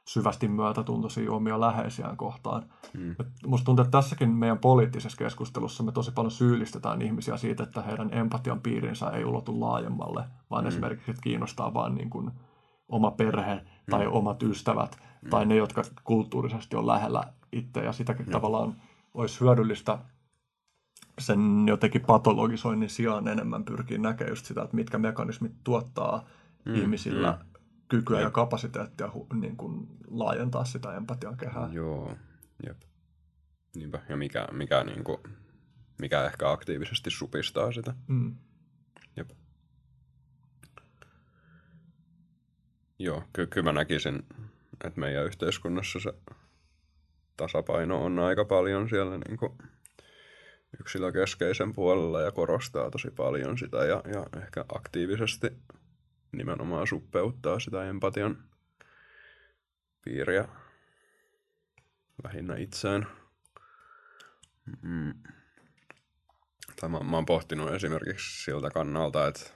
syvästi 0.08 0.48
myötätuntoisia 0.48 1.32
omia 1.32 1.60
läheisiään 1.60 2.18
kohtaan. 2.18 2.64
Mm. 2.94 3.16
musta 3.46 3.66
tuntuu, 3.66 3.84
että 3.84 3.98
tässäkin 3.98 4.30
meidän 4.30 4.58
poliittisessa 4.58 5.18
keskustelussa 5.18 5.84
me 5.84 5.92
tosi 5.92 6.12
paljon 6.12 6.32
syyllistetään 6.32 7.02
ihmisiä 7.02 7.38
siitä, 7.38 7.64
että 7.64 7.82
heidän 7.82 8.14
empatian 8.14 8.62
piirinsä 8.62 9.10
ei 9.10 9.26
ulotu 9.26 9.60
laajemmalle, 9.60 10.24
vaan 10.50 10.64
mm. 10.64 10.68
esimerkiksi 10.68 11.12
että 11.12 11.24
kiinnostaa 11.24 11.74
vain 11.74 11.96
niin 11.96 12.10
kuin 12.10 12.32
oma 12.90 13.12
perhe 13.12 13.62
tai 13.90 14.06
mm. 14.06 14.14
omat 14.14 14.44
ystävät 14.44 14.98
mm. 15.22 15.30
tai 15.30 15.46
ne, 15.46 15.56
jotka 15.56 15.82
kulttuurisesti 16.04 16.76
on 16.76 16.88
lähellä 16.88 17.24
itse 17.52 17.80
ja 17.80 17.92
sitäkin 17.92 18.26
mm. 18.26 18.32
tavallaan 18.32 18.76
olisi 19.14 19.40
hyödyllistä 19.40 20.00
sen 21.20 21.66
jotenkin 21.68 22.02
patologisoinnin 22.02 22.90
sijaan 22.90 23.28
enemmän 23.28 23.64
pyrkii 23.64 23.98
näkemään 23.98 24.32
just 24.32 24.46
sitä, 24.46 24.62
että 24.62 24.76
mitkä 24.76 24.98
mekanismit 24.98 25.54
tuottaa 25.64 26.26
mm, 26.66 26.76
ihmisillä 26.76 27.32
mm. 27.32 27.47
Kykyä 27.90 28.22
ja 28.22 28.32
kapasiteettia 28.32 29.12
niin 29.34 29.58
kuin 29.58 29.88
laajentaa 30.08 30.66
sitä 30.66 30.96
empatian 30.96 31.38
kehää. 31.38 31.70
Joo, 31.72 32.16
jep. 32.68 32.78
Niinpä. 33.76 34.02
Ja 34.10 34.18
mikä, 34.18 34.48
mikä, 34.52 34.84
niin 34.84 35.04
kuin, 35.04 35.18
mikä 36.02 36.26
ehkä 36.26 36.52
aktiivisesti 36.52 37.10
supistaa 37.10 37.72
sitä. 37.72 37.94
Mm. 38.08 38.36
Jep. 39.16 39.30
Joo, 43.00 43.24
ky- 43.34 43.48
kyllä 43.48 43.66
mä 43.66 43.80
näkisin, 43.80 44.26
että 44.84 45.00
meidän 45.00 45.26
yhteiskunnassa 45.26 46.00
se 46.00 46.14
tasapaino 47.38 48.04
on 48.04 48.20
aika 48.20 48.46
paljon 48.46 48.90
siellä 48.90 49.18
niin 49.18 49.38
kuin 49.38 49.52
yksilökeskeisen 50.80 51.74
puolella 51.74 52.22
ja 52.22 52.32
korostaa 52.32 52.92
tosi 52.92 53.12
paljon 53.12 53.58
sitä 53.58 53.78
ja, 53.78 54.02
ja 54.14 54.42
ehkä 54.42 54.66
aktiivisesti 54.76 55.48
nimenomaan 56.32 56.88
suppeuttaa 56.88 57.60
sitä 57.60 57.86
empatian 57.86 58.44
piiriä 60.06 60.48
lähinnä 62.24 62.56
itseen. 62.56 63.08
Mm. 64.82 65.14
Tai 66.80 66.90
mä, 66.90 67.00
mä 67.00 67.18
oon 67.18 67.26
pohtinut 67.26 67.74
esimerkiksi 67.74 68.44
siltä 68.44 68.70
kannalta, 68.70 69.28
että, 69.28 69.50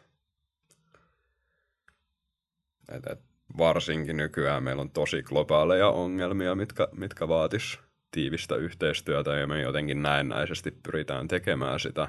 että, 2.95 3.13
että 3.13 3.25
varsinkin 3.57 4.17
nykyään 4.17 4.63
meillä 4.63 4.81
on 4.81 4.91
tosi 4.91 5.23
globaaleja 5.23 5.87
ongelmia, 5.87 6.55
mitkä, 6.55 6.87
mitkä 6.91 7.27
vaatis 7.27 7.79
tiivistä 8.11 8.55
yhteistyötä 8.55 9.35
ja 9.35 9.47
me 9.47 9.61
jotenkin 9.61 10.01
näennäisesti 10.01 10.71
pyritään 10.71 11.27
tekemään 11.27 11.79
sitä. 11.79 12.07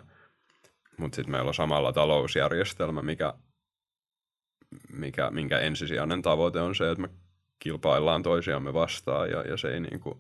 Mutta 0.97 1.17
sitten 1.17 1.33
meillä 1.33 1.49
on 1.49 1.55
samalla 1.55 1.93
talousjärjestelmä, 1.93 3.03
mikä, 3.03 3.35
mikä, 4.93 5.31
minkä 5.31 5.59
ensisijainen 5.59 6.23
tavoite 6.23 6.61
on 6.61 6.75
se, 6.75 6.91
että 6.91 7.03
me 7.03 7.09
kilpaillaan 7.59 8.23
toisiamme 8.23 8.75
vastaan 8.75 9.31
ja, 9.31 9.43
ja 9.43 9.57
se, 9.57 9.75
ei 9.75 9.81
niinku, 9.81 10.19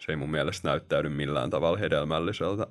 se 0.00 0.12
ei 0.12 0.16
mun 0.16 0.30
mielestä 0.30 0.68
näyttäydy 0.68 1.08
millään 1.08 1.50
tavalla 1.50 1.78
hedelmälliseltä 1.78 2.66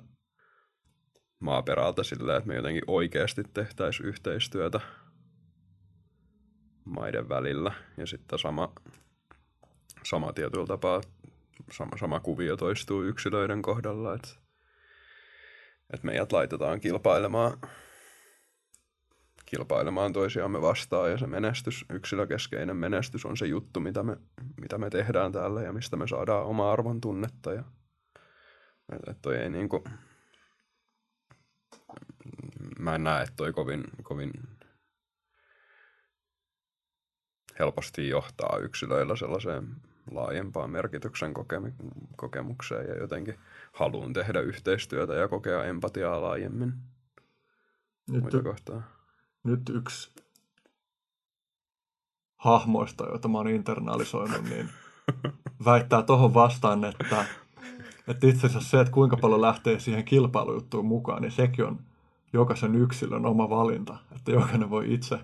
maaperältä 1.40 2.02
silleen, 2.02 2.38
että 2.38 2.48
me 2.48 2.56
jotenkin 2.56 2.82
oikeasti 2.86 3.42
tehtäisiin 3.54 4.08
yhteistyötä 4.08 4.80
maiden 6.84 7.28
välillä. 7.28 7.72
Ja 7.96 8.06
sitten 8.06 8.38
sama, 8.38 8.72
sama 10.02 10.32
tietyllä 10.32 10.66
tapaa 10.66 11.00
sama, 11.72 11.96
sama 12.00 12.20
kuvio 12.20 12.56
toistuu 12.56 13.02
yksilöiden 13.02 13.62
kohdalla, 13.62 14.14
että, 14.14 14.28
että 15.92 16.06
meidät 16.06 16.32
laitetaan 16.32 16.80
kilpailemaan, 16.80 17.58
kilpailemaan 19.46 20.12
toisiamme 20.12 20.62
vastaan 20.62 21.10
ja 21.10 21.18
se 21.18 21.26
menestys, 21.26 21.84
yksilökeskeinen 21.90 22.76
menestys 22.76 23.26
on 23.26 23.36
se 23.36 23.46
juttu, 23.46 23.80
mitä 23.80 24.02
me, 24.02 24.16
mitä 24.60 24.78
me 24.78 24.90
tehdään 24.90 25.32
täällä 25.32 25.62
ja 25.62 25.72
mistä 25.72 25.96
me 25.96 26.08
saadaan 26.08 26.46
oma 26.46 26.72
arvon 26.72 27.00
tunnetta 27.00 27.52
ja 27.52 27.64
että 28.92 29.14
toi 29.22 29.36
ei 29.36 29.50
niinku, 29.50 29.84
mä 32.78 32.94
en 32.94 33.04
näe, 33.04 33.22
että 33.22 33.36
toi 33.36 33.52
kovin, 33.52 33.84
kovin 34.02 34.30
helposti 37.58 38.08
johtaa 38.08 38.58
yksilöillä 38.62 39.16
sellaiseen 39.16 39.76
laajempaan 40.10 40.70
merkityksen 40.70 41.34
kokemukseen 42.16 42.88
ja 42.88 42.96
jotenkin 42.96 43.38
haluun 43.72 44.12
tehdä 44.12 44.40
yhteistyötä 44.40 45.14
ja 45.14 45.28
kokea 45.28 45.64
empatiaa 45.64 46.22
laajemmin 46.22 46.72
nyt, 48.10 48.24
kohtaa. 48.44 48.95
Nyt 49.46 49.68
yksi 49.68 50.10
hahmoista, 52.36 53.04
joita 53.04 53.28
mä 53.28 53.38
oon 53.38 53.48
internalisoinut, 53.48 54.44
niin 54.44 54.68
väittää 55.64 56.02
tuohon 56.02 56.34
vastaan, 56.34 56.84
että, 56.84 57.26
että 58.08 58.26
itse 58.26 58.46
asiassa 58.46 58.70
se, 58.70 58.80
että 58.80 58.92
kuinka 58.92 59.16
paljon 59.16 59.40
lähtee 59.40 59.80
siihen 59.80 60.04
kilpailujuttuun 60.04 60.86
mukaan, 60.86 61.22
niin 61.22 61.32
sekin 61.32 61.64
on 61.64 61.78
jokaisen 62.32 62.74
yksilön 62.74 63.26
oma 63.26 63.50
valinta. 63.50 63.98
Että 64.16 64.30
jokainen 64.30 64.70
voi 64.70 64.94
itse 64.94 65.18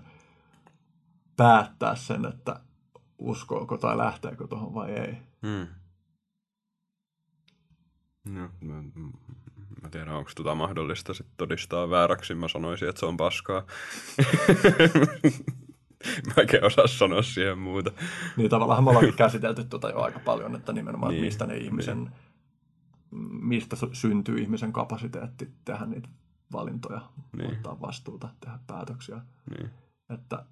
päättää 1.37 1.95
sen, 1.95 2.25
että 2.25 2.59
uskoako 3.17 3.77
tai 3.77 3.97
lähteekö 3.97 4.47
tuohon 4.47 4.73
vai 4.73 4.91
ei. 4.91 5.17
Hmm. 5.41 5.67
No, 8.25 8.49
mä, 8.61 8.83
mä 9.83 9.89
tiedän, 9.89 10.15
onko 10.15 10.31
tota 10.35 10.55
mahdollista 10.55 11.13
sit 11.13 11.27
todistaa 11.37 11.89
vääräksi. 11.89 12.35
Mä 12.35 12.47
sanoisin, 12.47 12.89
että 12.89 12.99
se 12.99 13.05
on 13.05 13.17
paskaa. 13.17 13.59
mä 16.27 16.33
en 16.53 16.65
osaa 16.65 16.87
sanoa 16.87 17.21
siihen 17.21 17.57
muuta. 17.57 17.91
Niin 18.37 18.49
tavallaan 18.49 18.83
me 18.83 18.89
ollaankin 18.89 19.15
käsitelty 19.15 19.63
tuota 19.63 19.89
jo 19.89 20.01
aika 20.01 20.19
paljon, 20.19 20.55
että 20.55 20.73
nimenomaan 20.73 21.11
niin, 21.11 21.23
mistä 21.23 21.45
ne 21.45 21.57
ihmisen, 21.57 22.03
niin. 22.03 22.11
mistä 23.45 23.75
syntyy 23.93 24.37
ihmisen 24.37 24.73
kapasiteetti 24.73 25.49
tehdä 25.65 25.85
niitä 25.85 26.09
valintoja, 26.51 27.01
niin. 27.37 27.51
ottaa 27.51 27.81
vastuuta, 27.81 28.29
tehdä 28.39 28.59
päätöksiä. 28.67 29.21
Niin. 29.57 29.69
Että 30.09 30.45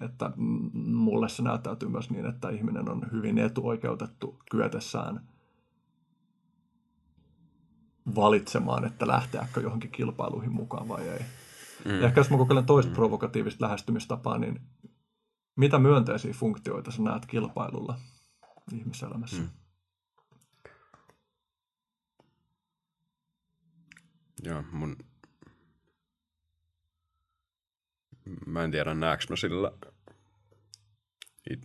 että 0.00 0.30
mulle 0.74 1.28
se 1.28 1.42
näyttäytyy 1.42 1.88
myös 1.88 2.10
niin, 2.10 2.26
että 2.26 2.50
ihminen 2.50 2.88
on 2.88 3.06
hyvin 3.12 3.38
etuoikeutettu 3.38 4.38
kyetessään 4.50 5.20
valitsemaan, 8.14 8.84
että 8.84 9.06
lähteäkö 9.06 9.60
johonkin 9.60 9.90
kilpailuihin 9.90 10.52
mukaan 10.52 10.88
vai 10.88 11.08
ei. 11.08 11.24
Mm. 11.84 12.00
Ja 12.00 12.06
ehkä 12.06 12.20
jos 12.20 12.30
mä 12.30 12.36
kokeilen 12.36 12.66
toista 12.66 12.90
mm. 12.90 12.94
provokatiivista 12.94 13.64
lähestymistapaa, 13.64 14.38
niin 14.38 14.60
mitä 15.56 15.78
myönteisiä 15.78 16.32
funktioita 16.32 16.90
sä 16.90 17.02
näet 17.02 17.26
kilpailulla 17.26 17.98
ihmiselämässä? 18.72 19.42
Mm. 19.42 19.48
Joo, 24.42 24.64
mun... 24.72 24.96
Mä 28.46 28.64
en 28.64 28.70
tiedä, 28.70 28.94
näekö 28.94 29.24
mä 29.30 29.36
sillä 29.36 29.72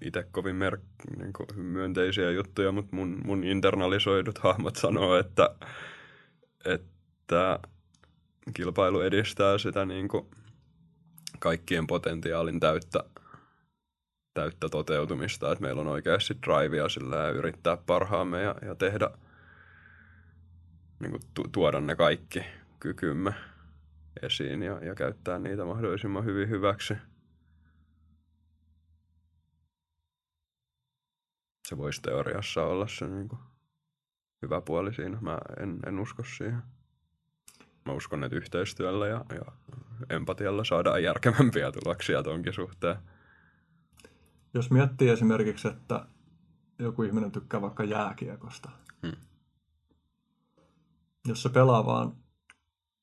itse 0.02 0.28
kovin 0.32 0.56
mer- 0.56 0.78
niin 1.18 1.34
myönteisiä 1.56 2.32
juttuja, 2.32 2.72
mutta 2.72 2.96
mun, 2.96 3.22
mun 3.26 3.44
internalisoidut 3.44 4.38
hahmot 4.38 4.76
sanoo, 4.76 5.18
että, 5.18 5.56
että 6.66 7.60
kilpailu 8.54 9.02
edistää 9.02 9.58
sitä 9.58 9.86
niin 9.86 10.08
kuin 10.08 10.26
kaikkien 11.40 11.88
potentiaalin 11.88 12.60
täyttä, 12.60 13.04
täyttä 14.34 14.70
toteutumista, 14.70 15.52
että 15.52 15.62
meillä 15.62 15.82
on 15.82 15.88
oikeasti 15.88 16.38
drivea 16.46 16.90
sillä 16.90 17.16
ja 17.16 17.30
yrittää 17.30 17.78
parhaamme 17.78 18.42
ja, 18.42 18.56
ja 18.62 18.76
tehdä, 18.76 19.10
niin 21.00 21.12
kuin 21.12 21.22
tu- 21.34 21.50
tuoda 21.52 21.80
ne 21.80 21.96
kaikki 21.96 22.46
kykymme 22.80 23.34
esiin 24.22 24.64
ja, 24.64 24.86
ja 24.86 24.96
käyttää 24.96 25.40
niitä 25.40 25.66
mahdollisimman 25.66 26.26
hyvin 26.26 26.50
hyväksi. 26.50 26.94
Se 31.68 31.78
voisi 31.78 32.02
teoriassa 32.02 32.64
olla 32.64 32.88
se 32.88 33.08
niin 33.08 33.30
kuin 33.30 33.51
hyvä 34.42 34.62
puoli 34.62 34.94
siinä. 34.94 35.18
Mä 35.22 35.38
en, 35.60 35.80
en 35.86 36.00
usko 36.00 36.24
siihen. 36.24 36.62
Mä 37.86 37.94
uskon, 37.94 38.24
että 38.24 38.38
yhteistyöllä 38.38 39.08
ja, 39.08 39.26
ja 39.36 39.52
empatialla 40.10 40.64
saadaan 40.64 41.04
järkevämpiä 41.04 41.72
tuloksia 41.72 42.24
tonkin 42.24 42.54
suhteen. 42.54 42.96
Jos 44.54 44.72
miettii 44.72 45.10
esimerkiksi, 45.10 45.68
että 45.68 46.06
joku 46.80 47.04
ihminen 47.04 47.32
tykkää 47.32 47.62
vaikka 47.62 47.84
jääkiekosta. 47.84 48.70
Hmm. 49.02 49.16
Jos 51.28 51.44
se 51.44 51.50
pelaa 51.50 51.86
vaan 51.86 52.16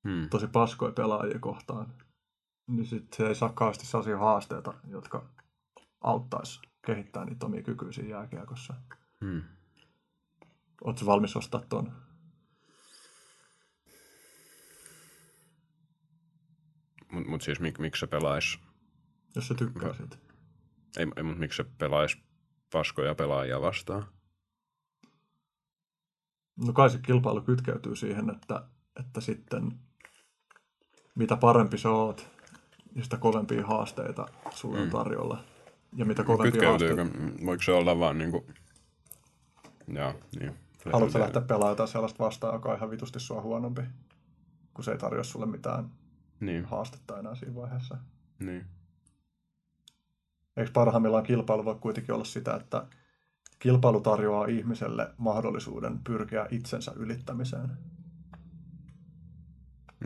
hmm. 0.08 0.28
tosi 0.28 0.46
paskoja 0.46 0.92
pelaajia 0.92 1.38
kohtaan, 1.38 1.94
niin 2.66 2.86
sit 2.86 3.12
se 3.12 3.26
ei 3.26 3.34
saa 3.34 3.48
kauheasti 3.48 3.86
sellaisia 3.86 4.18
haasteita, 4.18 4.74
jotka 4.88 5.28
auttaisi 6.00 6.60
kehittää 6.86 7.24
niitä 7.24 7.46
omia 7.46 7.62
kykyjä 7.62 7.92
siinä 7.92 8.10
jääkiekossa. 8.10 8.74
Hmm. 9.24 9.42
Oletko 10.84 11.06
valmis 11.06 11.36
ostaa 11.36 11.62
tuon? 11.68 11.92
Mutta 17.12 17.30
mut 17.30 17.42
siis 17.42 17.60
mik, 17.60 17.78
miksi 17.78 18.00
se 18.00 18.06
pelaisi? 18.06 18.58
Jos 19.34 19.48
se 19.48 19.54
tykkää 19.54 19.94
siitä. 19.94 20.16
Ei, 20.98 21.06
ei 21.16 21.22
mutta 21.22 21.40
miksi 21.40 21.56
se 21.56 21.64
pelaisi 21.78 22.22
paskoja 22.72 23.14
pelaajia 23.14 23.60
vastaan? 23.60 24.06
No 26.66 26.72
kai 26.72 26.90
se 26.90 26.98
kilpailu 26.98 27.40
kytkeytyy 27.40 27.96
siihen, 27.96 28.30
että, 28.30 28.68
että 29.00 29.20
sitten 29.20 29.80
mitä 31.14 31.36
parempi 31.36 31.78
sä 31.78 31.90
oot, 31.90 32.28
niin 32.94 33.04
sitä 33.04 33.16
kovempia 33.16 33.66
haasteita 33.66 34.26
sulle 34.54 34.78
on 34.78 34.84
mm. 34.84 34.90
tarjolla. 34.90 35.44
Ja 35.96 36.04
mitä 36.04 36.24
kovempia 36.24 36.68
haasteita... 36.68 37.06
Voiko 37.46 37.62
se 37.62 37.72
olla 37.72 37.98
vaan 37.98 38.18
niin 38.18 38.30
kuin... 38.30 38.54
Joo, 39.88 40.14
niin. 40.40 40.67
Haluatko 40.92 41.18
lähteä 41.18 41.42
pelaamaan 41.42 41.72
jotain 41.72 41.88
sellaista 41.88 42.24
vastaan, 42.24 42.54
joka 42.54 42.68
on 42.68 42.76
ihan 42.76 42.90
vitusti 42.90 43.20
sua 43.20 43.42
huonompi, 43.42 43.82
kun 44.74 44.84
se 44.84 44.92
ei 44.92 44.98
tarjoa 44.98 45.24
sulle 45.24 45.46
mitään 45.46 45.90
niin. 46.40 46.64
haastetta 46.64 47.18
enää 47.18 47.34
siinä 47.34 47.54
vaiheessa? 47.54 47.98
Niin. 48.38 48.66
Eikö 50.56 50.70
parhaimmillaan 50.72 51.24
kilpailu 51.24 51.64
voi 51.64 51.74
kuitenkin 51.74 52.14
olla 52.14 52.24
sitä, 52.24 52.54
että 52.54 52.86
kilpailu 53.58 54.00
tarjoaa 54.00 54.46
ihmiselle 54.46 55.14
mahdollisuuden 55.18 55.98
pyrkiä 55.98 56.46
itsensä 56.50 56.92
ylittämiseen? 56.96 57.70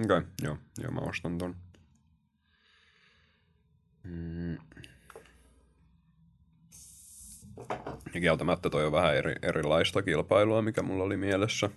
Okei, 0.04 0.18
okay, 0.18 0.22
joo, 0.42 0.56
joo, 0.78 0.90
mä 0.90 1.00
ostan 1.00 1.38
ton. 1.38 1.56
Mm. 4.04 4.58
Ja 8.14 8.20
kieltämättä 8.20 8.70
toi 8.70 8.86
on 8.86 8.92
vähän 8.92 9.16
eri, 9.16 9.34
erilaista 9.42 10.02
kilpailua, 10.02 10.62
mikä 10.62 10.82
mulla 10.82 11.04
oli 11.04 11.16
mielessä. 11.16 11.70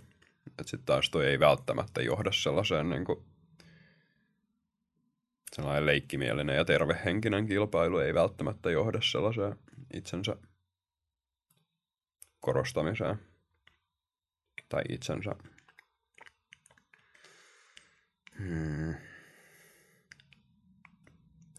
Että 0.47 0.63
sitten 0.63 0.85
taas 0.85 1.09
toi 1.09 1.25
ei 1.25 1.39
välttämättä 1.39 2.01
johda 2.01 2.31
sellaiseen 2.31 2.89
niin 2.89 3.05
kuin, 3.05 3.25
sellainen 5.55 5.85
leikkimielinen 5.85 6.55
ja 6.55 6.65
tervehenkinen 6.65 7.47
kilpailu 7.47 7.97
ei 7.97 8.13
välttämättä 8.13 8.71
johda 8.71 8.99
sellaiseen 9.01 9.55
itsensä 9.93 10.35
korostamiseen 12.39 13.19
tai 14.69 14.81
itsensä 14.89 15.35
hmm, 18.37 18.95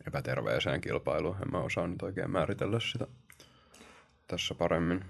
epäterveeseen 0.06 0.80
kilpailuun. 0.80 1.36
En 1.43 1.51
mä 1.52 1.59
osaa 1.59 1.86
nyt 1.86 2.02
oikein 2.02 2.30
määritellä 2.30 2.80
sitä 2.80 3.06
tässä 4.26 4.54
paremmin. 4.54 5.04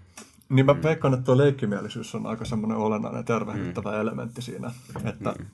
Niin 0.48 0.66
mä 0.66 0.74
mm. 0.74 0.82
veikkaan, 0.82 1.14
että 1.14 1.24
tuo 1.24 1.36
leikkimielisyys 1.36 2.14
on 2.14 2.26
aika 2.26 2.44
semmoinen 2.44 2.78
olennainen 2.78 3.24
tervehdyttävä 3.24 3.92
mm. 3.92 4.00
elementti 4.00 4.42
siinä. 4.42 4.70
Että... 5.04 5.34
Mm. 5.38 5.46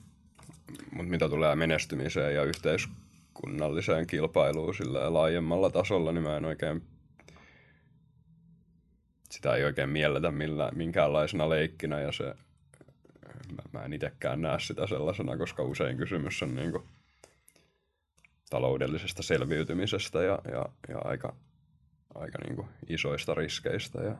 Mutta 0.91 1.11
mitä 1.11 1.29
tulee 1.29 1.55
menestymiseen 1.55 2.35
ja 2.35 2.43
yhteiskunnalliseen 2.43 4.07
kilpailuun 4.07 4.75
sillä 4.75 5.13
laajemmalla 5.13 5.69
tasolla, 5.69 6.11
niin 6.11 6.23
mä 6.23 6.37
en 6.37 6.45
oikein 6.45 6.81
sitä 9.33 9.55
ei 9.55 9.63
oikein 9.63 9.89
mielletä 9.89 10.31
millään, 10.31 10.77
minkäänlaisena 10.77 11.49
leikkinä 11.49 11.99
ja 11.99 12.11
se, 12.11 12.23
mä, 13.55 13.79
mä 13.79 13.85
en 13.85 13.93
itsekään 13.93 14.41
näe 14.41 14.59
sitä 14.59 14.87
sellaisena, 14.87 15.37
koska 15.37 15.63
usein 15.63 15.97
kysymys 15.97 16.43
on 16.43 16.55
niin 16.55 16.71
kuin 16.71 16.83
taloudellisesta 18.49 19.23
selviytymisestä 19.23 20.23
ja, 20.23 20.39
ja, 20.51 20.65
ja 20.87 20.99
aika 21.03 21.35
aika 22.15 22.37
niin 22.43 22.55
kuin 22.55 22.67
isoista 22.89 23.33
riskeistä 23.33 24.01
ja 24.01 24.15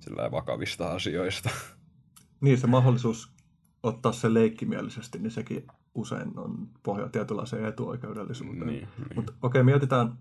sillä 0.00 0.30
vakavista 0.30 0.92
asioista. 0.92 1.50
Niin, 2.40 2.58
se 2.58 2.66
mahdollisuus 2.66 3.32
ottaa 3.82 4.12
se 4.12 4.34
leikkimielisesti, 4.34 5.18
niin 5.18 5.30
sekin 5.30 5.66
usein 5.94 6.38
on 6.38 6.68
pohja 6.82 7.08
tietynlaiseen 7.08 7.64
etuoikeudellisuuteen. 7.64 8.66
Niin, 8.66 8.88
niin. 8.98 9.08
Mutta 9.14 9.32
okei, 9.32 9.60
okay, 9.60 9.62
mietitään, 9.62 10.18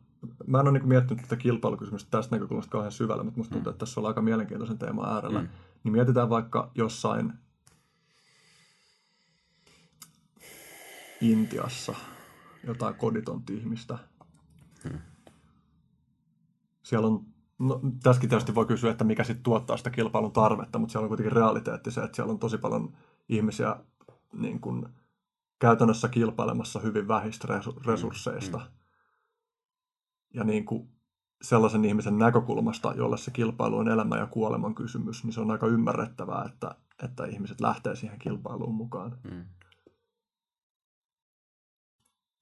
mä 0.47 0.59
en 0.59 0.67
ole 0.67 0.79
niin 0.79 0.87
miettinyt 0.87 1.23
tätä 1.23 1.35
kilpailukysymystä 1.35 2.11
tästä 2.11 2.35
näkökulmasta 2.35 2.71
kauhean 2.71 2.91
syvällä, 2.91 3.23
mutta 3.23 3.37
musta 3.37 3.53
tuntuu, 3.53 3.71
mm. 3.71 3.73
että 3.73 3.85
tässä 3.85 4.01
on 4.01 4.07
aika 4.07 4.21
mielenkiintoisen 4.21 4.77
teeman 4.77 5.13
äärellä. 5.13 5.41
Mm. 5.41 5.47
Niin 5.83 5.91
mietitään 5.91 6.29
vaikka 6.29 6.71
jossain 6.75 7.33
Intiassa 11.21 11.95
jotain 12.63 12.95
koditonta 12.95 13.53
ihmistä, 13.53 13.97
hmm 14.83 14.99
siellä 16.83 17.07
on, 17.07 17.25
no, 17.59 17.81
tässäkin 18.03 18.29
tietysti 18.29 18.55
voi 18.55 18.65
kysyä, 18.65 18.91
että 18.91 19.03
mikä 19.03 19.23
sitten 19.23 19.43
tuottaa 19.43 19.77
sitä 19.77 19.89
kilpailun 19.89 20.31
tarvetta, 20.31 20.79
mutta 20.79 20.91
siellä 20.91 21.05
on 21.05 21.09
kuitenkin 21.09 21.31
realiteetti 21.31 21.91
se, 21.91 22.03
että 22.03 22.15
siellä 22.15 22.31
on 22.31 22.39
tosi 22.39 22.57
paljon 22.57 22.93
ihmisiä 23.29 23.75
niin 24.33 24.59
kuin, 24.59 24.85
käytännössä 25.59 26.09
kilpailemassa 26.09 26.79
hyvin 26.79 27.07
vähistä 27.07 27.47
resursseista. 27.85 28.57
Mm, 28.57 28.63
mm. 28.63 28.69
Ja 30.33 30.43
niin 30.43 30.65
kuin, 30.65 30.89
sellaisen 31.41 31.85
ihmisen 31.85 32.17
näkökulmasta, 32.17 32.93
jolle 32.97 33.17
se 33.17 33.31
kilpailu 33.31 33.77
on 33.77 33.87
elämän 33.87 34.19
ja 34.19 34.27
kuoleman 34.27 34.75
kysymys, 34.75 35.23
niin 35.23 35.33
se 35.33 35.41
on 35.41 35.51
aika 35.51 35.67
ymmärrettävää, 35.67 36.45
että, 36.45 36.75
että 37.03 37.25
ihmiset 37.25 37.61
lähtee 37.61 37.95
siihen 37.95 38.19
kilpailuun 38.19 38.75
mukaan. 38.75 39.17
Mm 39.31 39.45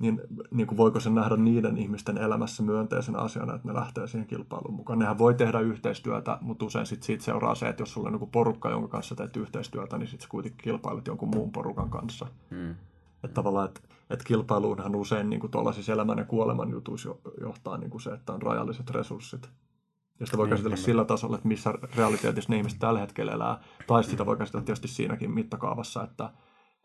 niin, 0.02 0.22
niin 0.52 0.68
kuin 0.68 0.78
voiko 0.78 0.99
se 0.99 1.10
nähdä 1.10 1.38
niiden 1.38 1.78
ihmisten 1.78 2.18
elämässä 2.18 2.64
myönteisenä 2.64 3.19
asiana, 3.19 3.56
että 3.56 3.68
ne 3.68 3.73
lähtee 3.73 4.07
siihen 4.07 4.28
kilpailuun 4.28 4.73
mukaan. 4.73 4.99
Nehän 4.99 5.18
voi 5.18 5.34
tehdä 5.34 5.60
yhteistyötä, 5.60 6.38
mutta 6.41 6.65
usein 6.65 6.86
sit 6.86 7.03
siitä 7.03 7.23
seuraa 7.23 7.56
se, 7.56 7.69
että 7.69 7.82
jos 7.82 7.94
sulla 7.94 8.07
on 8.07 8.14
joku 8.14 8.28
porukka, 8.28 8.69
jonka 8.69 8.88
kanssa 8.88 9.15
teet 9.15 9.38
yhteistyötä, 9.38 9.98
niin 9.98 10.07
sitten 10.07 10.30
kuitenkin 10.30 10.64
kilpailut 10.64 11.07
jonkun 11.07 11.30
muun 11.30 11.52
porukan 11.52 11.90
kanssa. 11.90 12.28
Hmm. 12.52 12.76
Että 13.23 13.34
tavallaan, 13.34 13.65
että, 13.65 13.82
että 14.10 14.26
kilpailuunhan 14.26 14.95
usein 14.95 15.30
niin 15.30 15.40
kuin 15.40 15.52
tuollaisissa 15.52 15.94
elämän 15.94 16.18
ja 16.18 16.26
kuoleman 16.26 16.72
jutuissa 16.72 17.15
johtaa 17.41 17.78
niin 17.78 17.90
kuin 17.90 18.02
se, 18.02 18.10
että 18.10 18.34
on 18.34 18.41
rajalliset 18.41 18.90
resurssit. 18.90 19.49
Ja 20.19 20.26
sitä 20.26 20.38
voi 20.38 20.45
niin, 20.45 20.52
käsitellä 20.52 20.78
sillä 20.78 21.06
tasolla, 21.06 21.36
että 21.36 21.48
missä 21.48 21.73
realiteetissa 21.95 22.52
ne 22.52 22.57
ihmiset 22.57 22.80
tällä 22.80 22.99
hetkellä 22.99 23.32
elää, 23.32 23.60
tai 23.88 24.03
sitä 24.03 24.26
voi 24.26 24.38
käsitellä 24.38 24.65
tietysti 24.65 24.88
siinäkin 24.88 25.32
mittakaavassa, 25.32 26.03
että, 26.03 26.30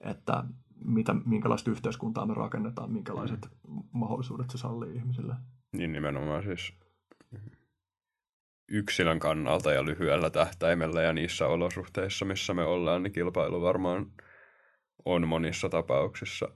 että 0.01 0.45
mitä, 0.85 1.15
minkälaista 1.15 1.71
yhteiskuntaa 1.71 2.27
me 2.27 2.35
rakennetaan, 2.35 2.93
minkälaiset 2.93 3.49
mm. 3.69 3.83
mahdollisuudet 3.93 4.51
se 4.51 4.59
sallii 4.59 4.97
ihmisille. 4.97 5.35
Niin 5.73 5.93
nimenomaan 5.93 6.43
siis 6.43 6.73
yksilön 8.69 9.19
kannalta 9.19 9.73
ja 9.73 9.85
lyhyellä 9.85 10.31
tähtäimellä 10.31 11.03
ja 11.03 11.13
niissä 11.13 11.47
olosuhteissa, 11.47 12.25
missä 12.25 12.55
me 12.55 12.65
ollaan, 12.65 13.03
niin 13.03 13.13
kilpailu 13.13 13.63
varmaan 13.63 14.13
on 15.05 15.29
monissa 15.29 15.69
tapauksissa 15.69 16.49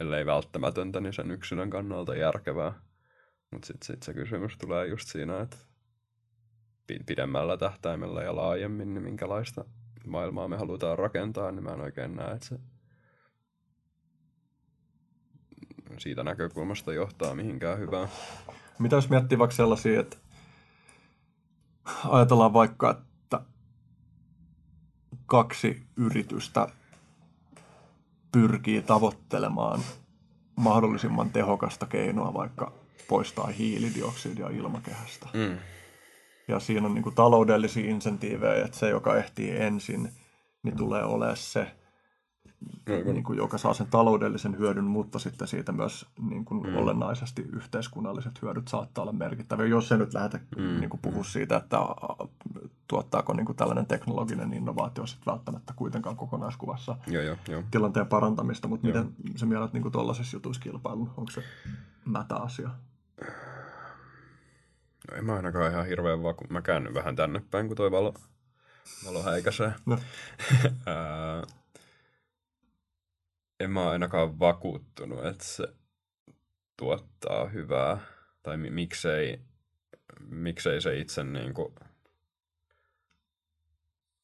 ellei 0.00 0.26
välttämätöntä, 0.26 1.00
niin 1.00 1.12
sen 1.12 1.30
yksilön 1.30 1.70
kannalta 1.70 2.14
järkevää. 2.14 2.72
Mutta 3.52 3.66
sitten 3.66 3.86
sit 3.86 4.02
se 4.02 4.14
kysymys 4.14 4.58
tulee 4.58 4.86
just 4.86 5.08
siinä, 5.08 5.40
että 5.40 5.56
pidemmällä 7.06 7.56
tähtäimellä 7.56 8.22
ja 8.22 8.36
laajemmin, 8.36 8.94
niin 8.94 9.02
minkälaista 9.02 9.64
maailmaa 10.06 10.48
me 10.48 10.56
halutaan 10.56 10.98
rakentaa, 10.98 11.52
niin 11.52 11.64
mä 11.64 11.70
en 11.70 11.80
oikein 11.80 12.16
näe, 12.16 12.32
että 12.32 12.46
se 12.46 12.58
siitä 16.00 16.22
näkökulmasta 16.22 16.92
johtaa 16.92 17.34
mihinkään 17.34 17.78
hyvää. 17.78 18.08
Mitä 18.78 18.96
jos 18.96 19.10
miettii 19.10 19.38
vaikka 19.38 19.56
sellaisia, 19.56 20.00
että 20.00 20.16
ajatellaan 22.08 22.52
vaikka, 22.52 22.90
että 22.90 23.40
kaksi 25.26 25.82
yritystä 25.96 26.68
pyrkii 28.32 28.82
tavoittelemaan 28.82 29.80
mahdollisimman 30.56 31.30
tehokasta 31.30 31.86
keinoa 31.86 32.34
vaikka 32.34 32.72
poistaa 33.08 33.46
hiilidioksidia 33.46 34.48
ilmakehästä. 34.48 35.28
Mm. 35.34 35.58
Ja 36.48 36.60
siinä 36.60 36.86
on 36.86 36.94
niin 36.94 37.02
kuin 37.02 37.14
taloudellisia 37.14 37.90
insentiivejä, 37.90 38.64
että 38.64 38.78
se, 38.78 38.88
joka 38.88 39.16
ehtii 39.16 39.56
ensin, 39.56 40.12
niin 40.62 40.76
tulee 40.76 41.04
olemaan 41.04 41.36
se, 41.36 41.66
niin 42.86 43.24
kuin, 43.24 43.36
joka 43.36 43.58
saa 43.58 43.74
sen 43.74 43.86
taloudellisen 43.86 44.58
hyödyn, 44.58 44.84
mutta 44.84 45.18
sitten 45.18 45.48
siitä 45.48 45.72
myös 45.72 46.06
niin 46.30 46.44
kuin 46.44 46.66
mm. 46.66 46.76
olennaisesti 46.76 47.42
yhteiskunnalliset 47.52 48.42
hyödyt 48.42 48.68
saattaa 48.68 49.02
olla 49.02 49.12
merkittäviä. 49.12 49.66
Jos 49.66 49.88
se 49.88 49.96
nyt 49.96 50.14
lähdetä 50.14 50.38
mm. 50.56 50.80
niin 50.80 50.90
kuin 50.90 51.00
puhua 51.00 51.24
siitä, 51.24 51.56
että 51.56 51.78
tuottaako 52.88 53.32
niin 53.32 53.46
kuin 53.46 53.56
tällainen 53.56 53.86
teknologinen 53.86 54.52
innovaatio 54.52 55.06
sitten 55.06 55.32
välttämättä 55.32 55.72
kuitenkaan 55.76 56.16
kokonaiskuvassa 56.16 56.96
joo, 57.06 57.22
joo, 57.22 57.36
joo. 57.48 57.62
tilanteen 57.70 58.06
parantamista, 58.06 58.68
mutta 58.68 58.88
joo. 58.88 58.96
miten 58.96 59.14
se 59.36 59.46
mielet 59.46 59.72
niin 59.72 59.92
tuollaisessa 59.92 60.36
jutuissa 60.36 60.62
kilpailun, 60.62 61.10
onko 61.16 61.30
se 61.30 61.42
mätä 62.04 62.36
asia? 62.36 62.70
No 65.10 65.16
en 65.16 65.24
mä 65.24 65.34
ainakaan 65.34 65.70
ihan 65.70 65.86
hirveän 65.86 66.22
vaan, 66.22 66.34
kun 66.34 66.46
mä 66.50 66.62
käännyn 66.62 66.94
vähän 66.94 67.16
tänne 67.16 67.42
päin, 67.50 67.66
kun 67.66 67.76
toi 67.76 67.90
valo, 67.90 68.14
valo 69.06 69.22
häikäisee. 69.22 69.72
No. 69.86 69.98
en 73.60 73.70
mä 73.70 73.90
ainakaan 73.90 74.38
vakuuttunut, 74.38 75.26
että 75.26 75.44
se 75.44 75.68
tuottaa 76.76 77.48
hyvää. 77.48 77.98
Tai 78.42 78.56
miksei, 78.56 79.40
miksei 80.28 80.80
se 80.80 80.98
itse 80.98 81.24
niin 81.24 81.54
kuin 81.54 81.74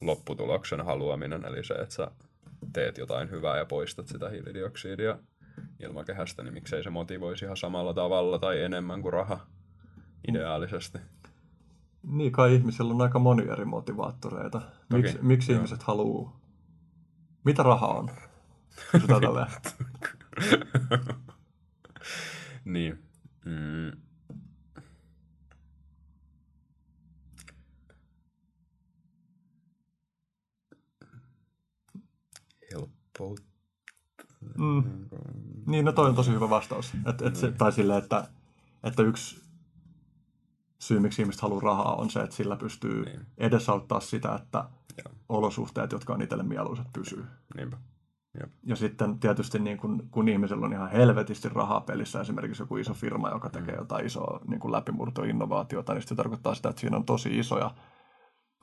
lopputuloksen 0.00 0.84
haluaminen, 0.84 1.44
eli 1.44 1.64
se, 1.64 1.74
että 1.74 1.94
sä 1.94 2.10
teet 2.72 2.98
jotain 2.98 3.30
hyvää 3.30 3.58
ja 3.58 3.64
poistat 3.64 4.08
sitä 4.08 4.28
hiilidioksidia 4.28 5.18
ilmakehästä, 5.80 6.42
niin 6.42 6.54
miksei 6.54 6.82
se 6.82 6.90
motivoisi 6.90 7.44
ihan 7.44 7.56
samalla 7.56 7.94
tavalla 7.94 8.38
tai 8.38 8.62
enemmän 8.62 9.02
kuin 9.02 9.12
raha 9.12 9.46
ideaalisesti. 10.28 10.98
Niin 12.02 12.32
kai 12.32 12.54
ihmisillä 12.54 12.94
on 12.94 13.00
aika 13.00 13.18
moni 13.18 13.48
eri 13.48 13.64
motivaattoreita. 13.64 14.62
Miks, 14.92 15.18
miksi 15.22 15.52
ihmiset 15.52 15.82
haluaa? 15.82 16.40
Mitä 17.44 17.62
raha 17.62 17.86
on? 17.86 18.10
niin. 22.64 22.98
Mm. 23.44 23.92
Helppoutta. 32.72 33.52
Mm. 34.58 35.08
Niin, 35.66 35.84
no 35.84 35.92
toi 35.92 36.08
on 36.08 36.14
tosi 36.14 36.30
hyvä 36.30 36.50
vastaus. 36.50 36.92
Et, 37.06 37.22
et 37.22 37.36
se, 37.36 37.46
niin. 37.46 37.58
tai 37.58 37.72
sille, 37.72 37.98
että, 37.98 38.28
että 38.84 39.02
yksi 39.02 39.42
syy, 40.78 41.00
miksi 41.00 41.22
ihmiset 41.22 41.42
haluaa 41.42 41.60
rahaa, 41.60 41.94
on 41.94 42.10
se, 42.10 42.20
että 42.20 42.36
sillä 42.36 42.56
pystyy 42.56 43.04
niin. 43.04 43.26
edesauttaa 43.38 44.00
sitä, 44.00 44.34
että 44.34 44.64
Joo. 45.04 45.14
olosuhteet, 45.28 45.92
jotka 45.92 46.14
on 46.14 46.22
itselle 46.22 46.44
mieluiset, 46.44 46.86
pysyy. 46.92 47.24
Niinpä. 47.56 47.76
Jep. 48.40 48.52
Ja 48.62 48.76
sitten 48.76 49.18
tietysti 49.18 49.58
niin 49.58 49.78
kun, 49.78 50.08
kun 50.10 50.28
ihmisellä 50.28 50.66
on 50.66 50.72
ihan 50.72 50.90
helvetisti 50.90 51.48
rahaa 51.48 51.80
pelissä, 51.80 52.20
esimerkiksi 52.20 52.62
joku 52.62 52.76
iso 52.76 52.94
firma, 52.94 53.30
joka 53.30 53.50
tekee 53.50 53.74
mm. 53.74 53.78
jotain 53.80 54.06
isoa 54.06 54.40
niin 54.48 54.60
kuin 54.60 54.72
läpimurtoinnovaatiota, 54.72 55.94
niin 55.94 56.02
se 56.02 56.14
tarkoittaa 56.14 56.54
sitä, 56.54 56.68
että 56.68 56.80
siinä 56.80 56.96
on 56.96 57.04
tosi 57.04 57.38
isoja 57.38 57.70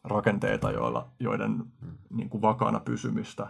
rakenteita, 0.03 0.71
joilla, 0.71 1.09
joiden 1.19 1.51
mm. 1.51 1.97
niin 2.09 2.29
kuin 2.29 2.41
vakaana 2.41 2.79
pysymistä 2.79 3.47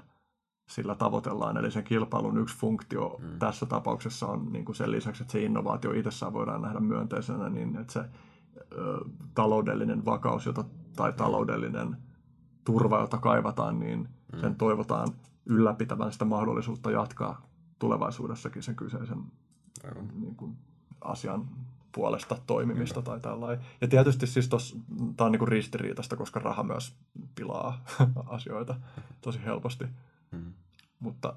sillä 0.70 0.96
tavoitellaan. 0.96 1.58
Eli 1.58 1.72
sen 1.72 1.84
kilpailun 1.84 2.38
yksi 2.38 2.58
funktio 2.58 3.18
mm. 3.20 3.40
tässä 3.40 3.66
tapauksessa 3.66 4.28
on 4.28 4.52
niin 4.52 4.66
kuin 4.66 4.76
sen 4.76 4.91
lisäksi, 4.91 5.24
että 5.24 5.32
se 5.32 5.41
innovaatio 5.41 5.91
itsessään 5.91 6.34
voidaan 6.34 6.62
nähdä 6.62 6.80
myönteisenä, 6.80 7.50
niin 7.50 7.78
että 7.78 7.94
se 7.94 8.00
ö, 8.00 9.00
taloudellinen 9.34 10.06
vakaus 10.06 10.46
jota, 10.46 10.64
tai 10.96 11.14
taloudellinen 11.14 11.98
turva, 12.66 13.00
jota 13.00 13.18
kaivataan, 13.18 13.80
niin 13.80 14.10
mm. 14.34 14.40
sen 14.40 14.56
toivotaan 14.56 15.08
ylläpitävän 15.45 16.11
sitä 16.11 16.26
mahdollisuutta 16.26 16.91
jatkaa 16.91 17.49
tulevaisuudessakin 17.80 18.64
sen 18.64 18.76
kyseisen 18.76 19.24
niin 20.14 20.36
kuin, 20.36 20.57
asian 21.02 21.49
puolesta 21.91 22.38
toimimista 22.48 23.02
Kyllä. 23.02 23.06
tai 23.06 23.20
tällainen. 23.20 23.66
Ja 23.82 23.88
tietysti 23.88 24.28
siis 24.28 24.49
tämä 24.49 25.26
on 25.26 25.32
niin 25.32 25.40
kuin 25.40 25.48
ristiriitasta, 25.48 26.16
koska 26.16 26.40
raha 26.40 26.64
myös 26.64 26.95
pilaa 27.36 27.86
asioita 28.26 28.76
tosi 29.22 29.40
helposti. 29.45 29.86
Mm. 30.32 30.53
Mutta 30.99 31.36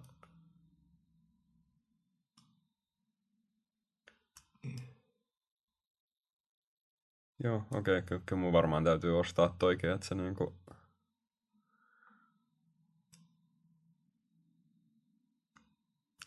Joo, 7.45 7.57
okei. 7.57 7.79
Okay. 7.79 8.03
Kyllä, 8.03 8.23
kyllä 8.27 8.43
mun 8.43 8.53
varmaan 8.53 8.85
täytyy 8.85 9.19
ostaa 9.19 9.55
toikin, 9.59 9.91
että 9.91 10.07
se 10.07 10.15
niinku 10.15 10.55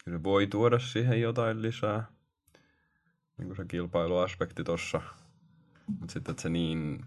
Kyllä 0.05 0.23
voi 0.23 0.47
tuoda 0.47 0.79
siihen 0.79 1.21
jotain 1.21 1.61
lisää. 1.61 2.03
Niin 3.37 3.47
kuin 3.47 3.55
se 3.55 3.65
kilpailuaspekti 3.65 4.63
tossa. 4.63 5.01
Mutta 5.99 6.13
sitten, 6.13 6.31
että 6.31 6.41
se 6.41 6.49
niin, 6.49 7.05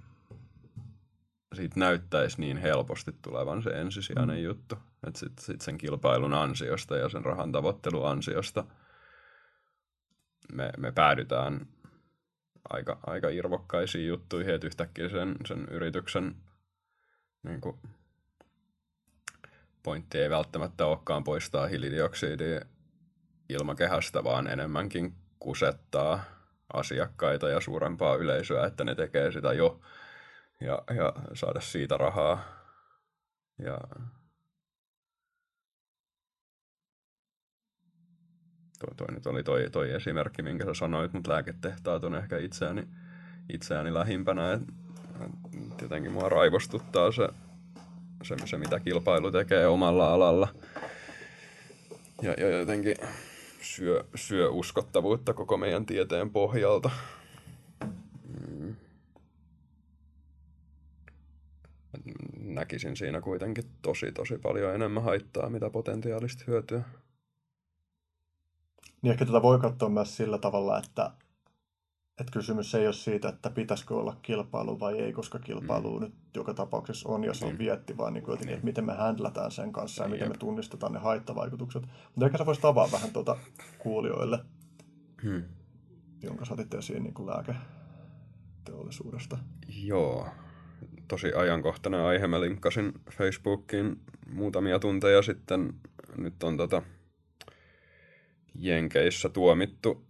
siitä 1.55 1.81
näyttäisi 1.81 2.41
niin 2.41 2.57
helposti 2.57 3.15
tulevan 3.23 3.63
se 3.63 3.71
ensisijainen 3.71 4.37
mm. 4.37 4.43
juttu. 4.43 4.79
Että 5.07 5.21
sitten 5.21 5.45
sit 5.45 5.61
sen 5.61 5.79
kilpailun 5.79 6.35
ansiosta 6.35 6.97
ja 6.97 7.09
sen 7.09 7.25
rahan 7.25 7.53
tavoittelun 7.53 8.09
ansiosta 8.09 8.65
me, 10.53 10.71
me 10.77 10.93
päädytään 10.93 11.67
aika, 12.69 12.99
aika 13.07 13.29
irvokkaisiin 13.29 14.09
juttuihin, 14.09 14.55
että 14.55 14.67
yhtäkkiä 14.67 15.09
sen, 15.09 15.37
sen 15.47 15.69
yrityksen 15.71 16.37
niin 17.43 17.61
kuin, 17.61 17.79
pointti 19.83 20.19
ei 20.19 20.31
välttämättä 20.31 20.87
olekaan 20.87 21.25
poistaa 21.25 21.67
hiilidioksidia 21.67 22.61
ilmakehästä, 23.49 24.25
vaan 24.25 24.47
enemmänkin 24.47 25.15
kusettaa 25.39 26.25
asiakkaita 26.73 27.49
ja 27.49 27.61
suurempaa 27.61 28.17
yleisöä, 28.17 28.67
että 28.67 28.85
ne 28.85 28.95
tekee 28.95 29.33
sitä 29.33 29.53
jo 29.53 29.81
ja, 30.61 30.83
ja 30.97 31.13
saada 31.35 31.61
siitä 31.61 31.97
rahaa. 31.97 32.45
Ja 33.59 33.79
toi, 38.79 38.95
toi 38.97 39.07
nyt 39.15 39.27
oli 39.27 39.43
toi, 39.43 39.71
toi 39.71 39.91
esimerkki, 39.91 40.43
minkä 40.43 40.65
sä 40.65 40.75
sanoit, 40.75 41.13
mutta 41.13 41.33
lääketehtaat 41.33 42.05
on 42.05 42.15
ehkä 42.15 42.39
itseäni, 42.39 42.89
itseäni 43.53 43.95
lähimpänä. 43.95 44.53
Et, 44.53 44.63
et 45.73 45.81
jotenkin 45.83 46.13
mua 46.13 46.29
raivostuttaa 46.29 47.13
se, 47.13 47.29
se, 48.23 48.37
se, 48.45 48.59
mitä 48.59 48.81
kilpailu 48.81 49.31
tekee 49.31 49.67
omalla 49.67 50.13
alalla. 50.15 50.49
Ja, 52.23 52.35
ja 52.39 52.59
jotenkin 52.59 52.97
syö, 53.61 54.05
syö 54.15 54.49
uskottavuutta 54.51 55.35
koko 55.35 55.57
meidän 55.57 55.87
tieteen 55.87 56.31
pohjalta. 56.31 56.91
Mm. 58.29 58.77
Näkisin 62.37 62.97
siinä 62.97 63.21
kuitenkin 63.21 63.65
tosi 63.83 64.13
tosi 64.13 64.39
paljon 64.39 64.75
enemmän 64.75 65.03
haittaa, 65.03 65.51
mitä 65.51 65.71
potentiaalista 65.71 66.45
hyötyä. 66.47 66.83
Niin 69.03 69.13
ehkä 69.13 69.25
tätä 69.27 69.43
voi 69.43 69.59
katsoa 69.59 69.89
myös 69.89 70.17
sillä 70.17 70.39
tavalla, 70.39 70.79
että 70.79 71.11
että 72.21 72.33
kysymys 72.33 72.75
ei 72.75 72.87
ole 72.87 72.95
siitä, 72.95 73.29
että 73.29 73.51
pitäisikö 73.51 73.95
olla 73.95 74.17
kilpailu 74.23 74.81
vai 74.81 74.99
ei, 74.99 75.13
koska 75.13 75.39
kilpailu 75.39 75.99
mm. 75.99 76.05
nyt 76.05 76.15
joka 76.35 76.55
tapauksessa 76.55 77.09
on 77.09 77.25
ja 77.25 77.35
se 77.35 77.45
on 77.45 77.51
niin. 77.51 77.59
vietti, 77.59 77.97
vaan 77.97 78.15
niin 78.15 78.23
jotenkin, 78.23 78.47
niin. 78.47 78.55
että 78.55 78.65
miten 78.65 78.85
me 78.85 78.93
handlataan 78.93 79.51
sen 79.51 79.73
kanssa 79.73 80.03
niin, 80.03 80.11
ja 80.11 80.15
miten 80.15 80.27
jep. 80.27 80.35
me 80.35 80.39
tunnistetaan 80.39 80.93
ne 80.93 80.99
haittavaikutukset. 80.99 81.83
Mutta 81.83 82.27
ehkä 82.27 82.39
sä 82.39 82.47
voisit 82.47 82.65
avaa 82.65 82.89
vähän 82.93 83.11
tuota 83.11 83.37
kuulijoille, 83.79 84.39
hmm. 85.23 85.43
jonka 86.23 86.45
sä 86.45 86.55
otit 86.55 86.75
esiin 86.75 87.03
niin 87.03 87.15
lääketeollisuudesta. 87.27 89.39
Joo, 89.69 90.29
tosi 91.09 91.33
ajankohtainen 91.33 92.01
aihe. 92.01 92.27
Mä 92.27 92.41
linkkasin 92.41 92.93
Facebookiin 93.11 94.01
muutamia 94.31 94.79
tunteja 94.79 95.23
sitten. 95.23 95.75
Nyt 96.17 96.43
on 96.43 96.57
tota 96.57 96.83
Jenkeissä 98.55 99.29
tuomittu, 99.29 100.08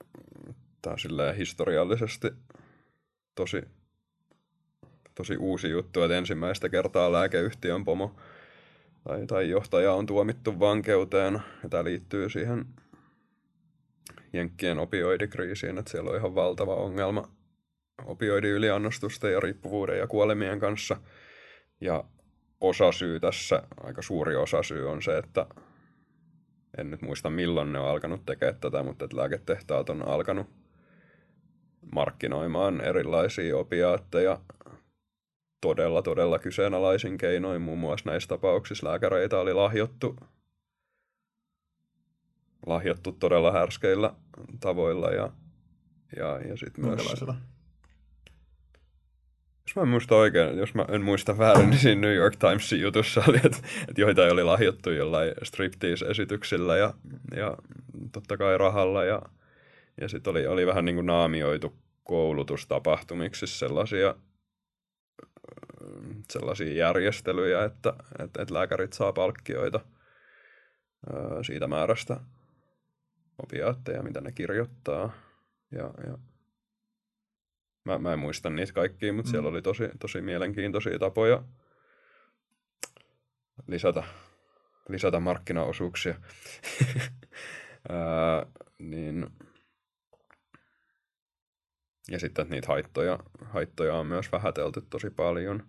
tämä 0.82 0.92
on 0.92 0.98
silleen 0.98 1.36
historiallisesti 1.36 2.28
tosi, 3.34 3.62
tosi 5.14 5.36
uusi 5.36 5.70
juttu, 5.70 6.02
että 6.02 6.18
ensimmäistä 6.18 6.68
kertaa 6.68 7.12
lääkeyhtiön 7.12 7.84
pomo 7.84 8.16
tai, 9.04 9.26
tai 9.26 9.50
johtaja 9.50 9.92
on 9.92 10.06
tuomittu 10.06 10.60
vankeuteen, 10.60 11.42
ja 11.62 11.68
tämä 11.68 11.84
liittyy 11.84 12.28
siihen 12.28 12.66
Jenkkien 14.32 14.78
opioidikriisiin, 14.78 15.78
että 15.78 15.90
siellä 15.90 16.10
on 16.10 16.16
ihan 16.16 16.34
valtava 16.34 16.74
ongelma 16.74 17.30
opioidiyliannostusten 18.04 19.32
ja 19.32 19.40
riippuvuuden 19.40 19.98
ja 19.98 20.06
kuolemien 20.06 20.60
kanssa. 20.60 20.96
Ja 21.80 22.04
osa 22.60 22.92
syy 22.92 23.20
tässä, 23.20 23.62
aika 23.82 24.02
suuri 24.02 24.36
osa 24.36 24.62
syy 24.62 24.90
on 24.90 25.02
se, 25.02 25.18
että 25.18 25.46
en 26.78 26.90
nyt 26.90 27.02
muista 27.02 27.30
milloin 27.30 27.72
ne 27.72 27.78
on 27.78 27.88
alkanut 27.88 28.26
tekemään 28.26 28.60
tätä, 28.60 28.82
mutta 28.82 29.04
että 29.04 29.16
lääketehtaat 29.16 29.90
on 29.90 30.08
alkanut 30.08 30.46
markkinoimaan 31.92 32.80
erilaisia 32.80 33.56
opiaatteja 33.56 34.40
todella, 35.60 36.02
todella 36.02 36.38
kyseenalaisin 36.38 37.18
keinoin. 37.18 37.62
Muun 37.62 37.78
muassa 37.78 38.10
näissä 38.10 38.28
tapauksissa 38.28 38.88
lääkäreitä 38.88 39.38
oli 39.38 39.54
lahjottu, 39.54 40.16
lahjottu 42.66 43.12
todella 43.12 43.52
härskeillä 43.52 44.14
tavoilla 44.60 45.10
ja, 45.10 45.32
ja, 46.16 46.40
ja 46.48 46.56
sitten 46.56 46.84
myös... 46.84 47.24
Jos 49.68 49.76
mä 49.76 49.82
en 49.82 49.88
muista 49.88 50.16
oikein, 50.16 50.58
jos 50.58 50.74
mä 50.74 50.84
en 50.88 51.02
muista 51.02 51.38
väärin, 51.38 51.70
niin 51.70 51.80
siinä 51.80 52.00
New 52.00 52.14
York 52.14 52.36
Timesin 52.36 52.80
jutussa 52.80 53.22
oli, 53.28 53.36
että, 53.36 53.58
että 53.88 54.00
joita 54.00 54.22
oli 54.22 54.44
lahjottu 54.44 54.90
jollain 54.90 55.32
striptease-esityksillä 55.42 56.76
ja, 56.76 56.94
ja 57.36 57.56
totta 58.12 58.36
kai 58.36 58.58
rahalla. 58.58 59.04
Ja, 59.04 59.22
ja 60.00 60.08
sitten 60.08 60.30
oli, 60.30 60.46
oli 60.46 60.66
vähän 60.66 60.84
niin 60.84 60.94
kuin 60.94 61.06
naamioitu 61.06 61.74
koulutustapahtumiksi 62.04 63.46
sellaisia, 63.46 64.14
sellaisia 66.32 66.72
järjestelyjä, 66.72 67.64
että, 67.64 67.92
että, 68.18 68.42
että 68.42 68.54
lääkärit 68.54 68.92
saa 68.92 69.12
palkkioita 69.12 69.80
siitä 71.42 71.66
määrästä 71.66 72.20
opiaatteja, 73.42 74.02
mitä 74.02 74.20
ne 74.20 74.32
kirjoittaa. 74.32 75.12
Ja, 75.72 75.90
ja 76.06 76.18
Mä, 77.88 77.98
mä 77.98 78.12
en 78.12 78.18
muista 78.18 78.50
niitä 78.50 78.72
kaikkia, 78.72 79.12
mutta 79.12 79.28
mm. 79.28 79.30
siellä 79.30 79.48
oli 79.48 79.62
tosi, 79.62 79.88
tosi 80.00 80.20
mielenkiintoisia 80.20 80.98
tapoja 80.98 81.42
lisätä, 83.66 84.02
lisätä 84.88 85.20
markkinaosuuksia. 85.20 86.14
Ää, 87.88 88.46
niin, 88.78 89.26
ja 92.10 92.18
sitten, 92.18 92.42
että 92.42 92.54
niitä 92.54 92.68
haittoja, 92.68 93.18
haittoja 93.44 93.94
on 93.94 94.06
myös 94.06 94.32
vähätelty 94.32 94.82
tosi 94.90 95.10
paljon. 95.10 95.62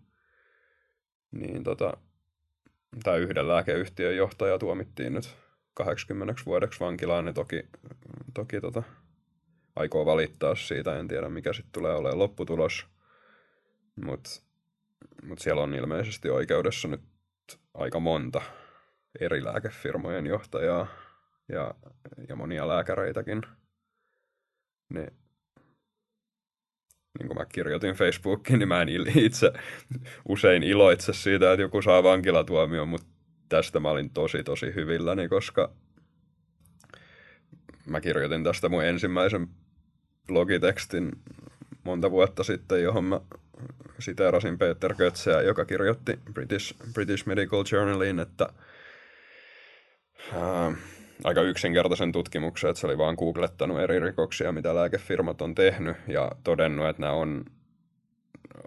Niin 1.32 1.64
tota, 1.64 1.98
tämä 3.03 3.18
yhden 3.18 3.48
lääkeyhtiön 3.48 4.16
johtaja 4.16 4.60
tuomittiin 4.60 5.14
nyt 5.14 5.36
80 5.74 6.41
vuodeksi 6.45 6.80
vankilaan, 6.80 7.26
niin 7.26 7.36
toki, 7.36 7.64
toki 8.34 8.61
tota, 8.61 8.84
aikoo 9.76 10.06
valittaa 10.06 10.56
siitä. 10.56 10.99
En 10.99 11.07
tiedä, 11.07 11.30
mikä 11.30 11.53
sitten 11.53 11.72
tulee 11.72 11.95
olemaan 11.95 12.20
lopputulos. 12.20 12.86
Mutta 14.06 14.30
mut 15.24 15.40
siellä 15.40 15.64
on 15.64 15.74
ilmeisesti 15.74 16.30
oikeudessa 16.30 16.88
nyt 16.88 17.02
aika 17.74 17.99
monta 17.99 18.41
eri 19.20 19.44
lääkefirmojen 19.44 20.28
johtajaa 20.28 20.88
ja, 21.49 21.74
ja 22.28 22.36
monia 22.36 22.68
lääkäreitäkin. 22.68 23.41
Niin, 24.90 25.07
niin 27.20 27.28
kuin 27.28 27.38
mä 27.38 27.46
kirjoitin 27.46 27.96
Facebookiin, 27.96 28.60
niin 28.60 28.68
mä 28.68 28.82
en 28.82 28.90
itse 29.16 29.52
usein 30.30 30.64
iloitse 30.64 31.14
siitä, 31.14 31.52
että 31.52 31.62
joku 31.62 31.82
saa 31.82 32.04
vankilatuomion, 32.04 32.88
mutta 32.88 33.08
tästä 33.50 33.80
mä 33.80 33.90
olin 33.90 34.10
tosi 34.10 34.44
tosi 34.44 34.76
hyvilläni, 34.76 35.28
koska 35.28 35.72
mä 37.86 38.02
kirjoitin 38.02 38.44
tästä 38.44 38.70
mun 38.70 38.84
ensimmäisen 38.84 39.48
blogitekstin 40.28 41.12
monta 41.84 42.12
vuotta 42.12 42.44
sitten, 42.44 42.84
johon 42.84 43.04
mä 43.04 43.22
siteerasin 44.00 44.58
Peter 44.58 44.96
Götzeä, 44.96 45.41
joka 45.41 45.66
kirjoitti 45.66 46.20
British, 46.34 46.76
British 46.94 47.28
Medical 47.28 47.64
Journaliin, 47.72 48.20
että 48.20 48.50
aika 51.24 51.41
yksinkertaisen 51.41 52.12
tutkimuksen, 52.12 52.70
että 52.70 52.80
se 52.80 52.88
oli 52.88 52.98
vaan 52.98 53.16
googlettanut 53.20 53.80
eri 53.80 54.00
rikoksia, 54.00 54.52
mitä 54.52 54.76
lääkefirmat 54.76 55.41
on 55.41 55.56
tehnyt 55.56 55.98
ja 56.08 56.32
todennut, 56.44 56.88
että 56.88 57.02
nämä 57.02 57.14
on, 57.14 57.46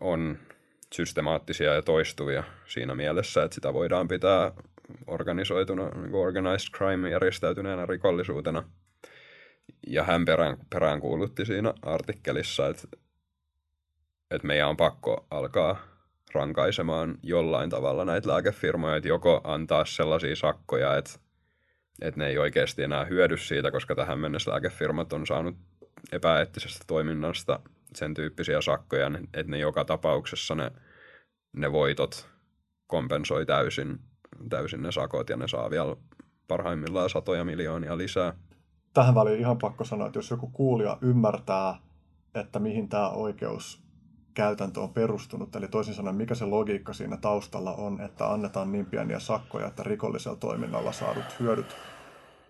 on 0.00 0.38
systemaattisia 0.94 1.74
ja 1.74 1.82
toistuvia 1.82 2.44
siinä 2.66 2.94
mielessä, 2.94 3.42
että 3.42 3.54
sitä 3.54 3.72
voidaan 3.74 4.08
pitää 4.08 4.52
organisoituna, 5.06 5.88
niin 5.88 6.14
organized 6.14 6.74
crime 6.76 7.10
järjestäytyneenä 7.10 7.86
rikollisuutena– 7.86 8.64
ja 9.86 10.04
hän 10.04 10.24
perään, 10.24 10.56
perään 10.70 11.00
kuulutti 11.00 11.44
siinä 11.44 11.74
artikkelissa, 11.82 12.68
että, 12.68 12.82
että 14.30 14.46
meidän 14.46 14.68
on 14.68 14.76
pakko 14.76 15.26
alkaa 15.30 15.76
rankaisemaan 16.34 17.18
jollain 17.22 17.70
tavalla 17.70 18.04
näitä 18.04 18.28
lääkefirmoja, 18.28 18.96
että 18.96 19.08
joko 19.08 19.40
antaa 19.44 19.84
sellaisia 19.84 20.36
sakkoja, 20.36 20.96
että, 20.96 21.10
että 22.02 22.20
ne 22.20 22.26
ei 22.26 22.38
oikeasti 22.38 22.82
enää 22.82 23.04
hyödy 23.04 23.36
siitä, 23.36 23.70
koska 23.70 23.94
tähän 23.94 24.18
mennessä 24.18 24.50
lääkefirmat 24.50 25.12
on 25.12 25.26
saanut 25.26 25.56
epäeettisestä 26.12 26.84
toiminnasta 26.86 27.60
sen 27.94 28.14
tyyppisiä 28.14 28.60
sakkoja, 28.60 29.10
että 29.34 29.50
ne 29.50 29.58
joka 29.58 29.84
tapauksessa 29.84 30.54
ne, 30.54 30.70
ne 31.56 31.72
voitot 31.72 32.28
kompensoi 32.86 33.46
täysin, 33.46 33.98
täysin 34.48 34.82
ne 34.82 34.92
sakot 34.92 35.30
ja 35.30 35.36
ne 35.36 35.48
saa 35.48 35.70
vielä 35.70 35.96
parhaimmillaan 36.48 37.10
satoja 37.10 37.44
miljoonia 37.44 37.98
lisää. 37.98 38.34
Tähän 38.94 39.14
väliin 39.14 39.40
ihan 39.40 39.58
pakko 39.58 39.84
sanoa, 39.84 40.06
että 40.06 40.18
jos 40.18 40.30
joku 40.30 40.50
kuulija 40.50 40.98
ymmärtää, 41.00 41.74
että 42.34 42.58
mihin 42.58 42.88
tämä 42.88 43.10
oikeus 43.10 43.81
käytäntö 44.34 44.80
on 44.80 44.92
perustunut, 44.92 45.56
eli 45.56 45.68
toisin 45.68 45.94
sanoen 45.94 46.16
mikä 46.16 46.34
se 46.34 46.44
logiikka 46.44 46.92
siinä 46.92 47.16
taustalla 47.16 47.72
on, 47.72 48.00
että 48.00 48.32
annetaan 48.32 48.72
niin 48.72 48.86
pieniä 48.86 49.18
sakkoja, 49.18 49.66
että 49.66 49.82
rikollisella 49.82 50.36
toiminnalla 50.36 50.92
saadut 50.92 51.24
hyödyt 51.40 51.76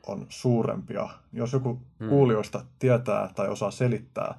on 0.06 0.26
suurempia. 0.28 1.08
Jos 1.32 1.52
joku 1.52 1.80
hmm. 2.00 2.08
kuulijoista 2.08 2.64
tietää 2.78 3.30
tai 3.34 3.48
osaa 3.48 3.70
selittää 3.70 4.34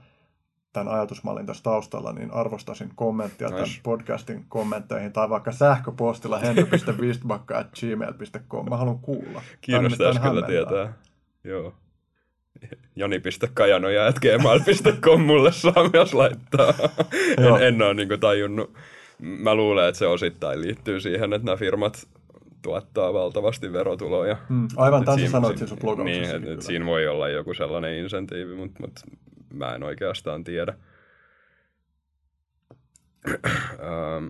tämän 0.73 0.93
ajatusmallin 0.93 1.45
tässä 1.45 1.63
taustalla, 1.63 2.13
niin 2.13 2.33
arvostaisin 2.33 2.91
kommenttia 2.95 3.47
nice. 3.47 3.59
tämän 3.59 3.73
podcastin 3.83 4.45
kommentteihin 4.49 5.13
tai 5.13 5.29
vaikka 5.29 5.51
sähköpostilla 5.51 6.39
henry.vistbakka.gmail.com. 6.39 8.69
Mä 8.69 8.77
haluan 8.77 8.99
kuulla. 8.99 9.41
Kiinnostaisi 9.61 10.19
kyllä 10.19 10.47
tietää. 10.47 10.93
Joo 11.43 11.73
joni.kajanoja.gmail.com 12.95 15.21
mulle 15.21 15.51
saa 15.51 15.89
myös 15.93 16.13
laittaa. 16.13 16.73
en, 17.37 17.61
en 17.61 17.81
ole 17.81 17.93
niin 17.93 18.19
tajunnut. 18.19 18.73
Mä 19.19 19.55
luulen, 19.55 19.87
että 19.87 19.99
se 19.99 20.07
osittain 20.07 20.61
liittyy 20.61 20.99
siihen, 20.99 21.33
että 21.33 21.45
nämä 21.45 21.57
firmat 21.57 22.07
tuottaa 22.61 23.13
valtavasti 23.13 23.73
verotuloja. 23.73 24.37
Mm, 24.49 24.67
aivan 24.77 25.05
tässä 25.05 25.29
sanoit 25.29 25.57
siinä 25.57 25.69
sun 25.69 25.79
Niin, 26.05 26.35
että 26.35 26.53
et 26.53 26.61
siinä 26.61 26.85
voi 26.85 27.07
olla 27.07 27.29
joku 27.29 27.53
sellainen 27.53 27.97
insentiivi, 27.97 28.55
mutta 28.55 28.79
mut 28.79 28.99
mä 29.53 29.75
en 29.75 29.83
oikeastaan 29.83 30.43
tiedä. 30.43 30.73
um, 34.17 34.29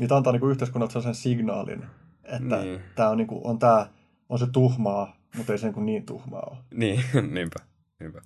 Niitä 0.00 0.16
antaa 0.16 0.32
niinku 0.32 0.48
yhteiskunnalta 0.48 0.92
sellaisen 0.92 1.14
signaalin, 1.14 1.86
että 2.24 2.56
niin. 2.56 2.80
tämä 2.94 3.08
on, 3.08 3.16
niinku, 3.16 3.40
on, 3.44 3.58
tää, 3.58 3.88
on 4.28 4.38
se 4.38 4.46
tuhmaa 4.52 5.21
mutta 5.36 5.52
ei 5.52 5.58
se 5.58 5.70
niin, 5.70 5.86
niin 5.86 6.06
tuhmaa 6.06 6.42
ole. 6.50 6.58
Niin, 6.74 7.00
niinpä. 7.12 7.56
niinpä. 8.00 8.20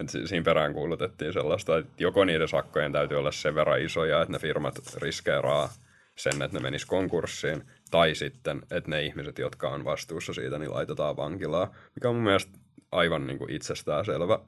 Et 0.00 0.08
siinä 0.08 0.44
perään 0.44 0.72
kuulutettiin 0.72 1.32
sellaista, 1.32 1.78
että 1.78 1.92
joko 1.98 2.24
niiden 2.24 2.48
sakkojen 2.48 2.92
täytyy 2.92 3.18
olla 3.18 3.32
sen 3.32 3.54
verran 3.54 3.82
isoja, 3.82 4.22
että 4.22 4.32
ne 4.32 4.38
firmat 4.38 4.74
riskeeraa 4.96 5.68
sen, 6.16 6.42
että 6.42 6.56
ne 6.56 6.62
menis 6.62 6.86
konkurssiin, 6.86 7.64
tai 7.90 8.14
sitten, 8.14 8.62
että 8.70 8.90
ne 8.90 9.02
ihmiset, 9.02 9.38
jotka 9.38 9.68
on 9.68 9.84
vastuussa 9.84 10.32
siitä, 10.32 10.58
niin 10.58 10.74
laitetaan 10.74 11.16
vankilaa, 11.16 11.74
mikä 11.94 12.08
on 12.08 12.14
mun 12.14 12.24
mielestä 12.24 12.58
aivan 12.92 13.26
niin 13.26 13.38
kuin 13.38 13.52
itsestäänselvä 13.52 14.38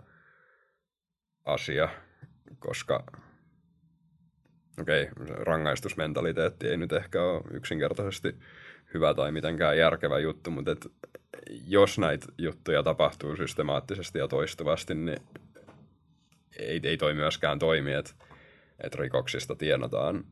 asia, 1.45 1.89
koska 2.59 3.05
okei, 4.81 5.03
okay, 5.03 5.27
rangaistusmentaliteetti 5.45 6.69
ei 6.69 6.77
nyt 6.77 6.93
ehkä 6.93 7.23
ole 7.23 7.43
yksinkertaisesti 7.51 8.39
hyvä 8.95 9.15
tai 9.15 9.33
mitenkään 9.33 9.79
järkevä 9.79 10.19
juttu, 10.19 10.51
mutta 10.51 10.73
et 10.73 10.87
jos 11.69 11.99
näitä 11.99 12.27
juttuja 12.39 12.83
tapahtuu 12.83 13.37
systemaattisesti 13.37 14.19
ja 14.19 14.29
toistuvasti, 14.29 14.95
niin 14.95 15.21
ei, 16.59 16.81
ei 16.83 16.97
toi 16.97 17.15
myöskään 17.15 17.59
toimi, 17.59 17.93
että, 17.93 18.13
että 18.85 18.99
rikoksista 19.01 19.55
tienataan 19.55 20.25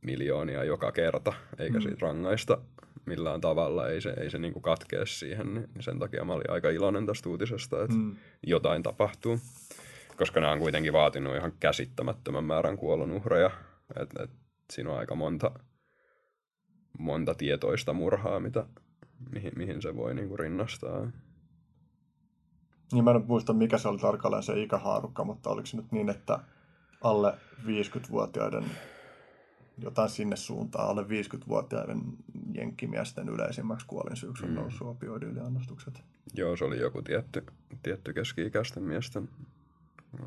miljoonia 0.00 0.64
joka 0.64 0.92
kerta, 0.92 1.32
eikä 1.58 1.78
mm. 1.78 1.82
siitä 1.82 1.98
rangaista, 2.00 2.58
millään 3.06 3.40
tavalla, 3.40 3.88
ei 3.88 4.00
se, 4.00 4.14
ei 4.20 4.30
se 4.30 4.38
niin 4.38 4.52
kuin 4.52 4.62
katkea 4.62 5.06
siihen, 5.06 5.54
niin 5.54 5.68
sen 5.80 5.98
takia 5.98 6.24
mä 6.24 6.32
olin 6.32 6.50
aika 6.50 6.70
iloinen 6.70 7.06
tästä 7.06 7.28
uutisesta, 7.28 7.84
että 7.84 7.96
mm. 7.96 8.16
jotain 8.46 8.82
tapahtuu. 8.82 9.38
Koska 10.16 10.40
nämä 10.40 10.52
on 10.52 10.58
kuitenkin 10.58 10.92
vaatinut 10.92 11.36
ihan 11.36 11.52
käsittämättömän 11.60 12.44
määrän 12.44 12.76
kuolonuhreja, 12.76 13.50
että 14.00 14.22
et, 14.22 14.30
siinä 14.72 14.90
on 14.90 14.98
aika 14.98 15.14
monta, 15.14 15.50
monta 16.98 17.34
tietoista 17.34 17.92
murhaa, 17.92 18.40
mitä, 18.40 18.66
mihin, 19.32 19.52
mihin 19.56 19.82
se 19.82 19.96
voi 19.96 20.14
niin 20.14 20.28
kuin 20.28 20.38
rinnastaa. 20.38 21.10
Niin 22.92 23.04
mä 23.04 23.10
en 23.10 23.24
muista, 23.26 23.52
mikä 23.52 23.78
se 23.78 23.88
oli 23.88 23.98
tarkalleen 23.98 24.42
se 24.42 24.62
ikähaarukka, 24.62 25.24
mutta 25.24 25.50
oliko 25.50 25.66
se 25.66 25.76
nyt 25.76 25.92
niin, 25.92 26.08
että 26.08 26.38
alle 27.00 27.32
50-vuotiaiden 27.66 28.64
jotain 29.82 30.08
sinne 30.08 30.36
suuntaan, 30.36 30.88
alle 30.88 31.02
50-vuotiaiden 31.02 32.00
jenkkimiesten 32.54 33.28
yleisimmäksi 33.28 33.86
kuolinsyyksi 33.86 34.44
on 34.44 34.50
mm. 34.50 34.56
noussut 34.56 34.88
opioidiyliannostukset. 34.88 36.02
Joo, 36.34 36.56
se 36.56 36.64
oli 36.64 36.78
joku 36.80 37.02
tietty, 37.02 37.44
tietty 37.82 38.12
keski-ikäisten 38.12 38.82
miesten, 38.82 39.28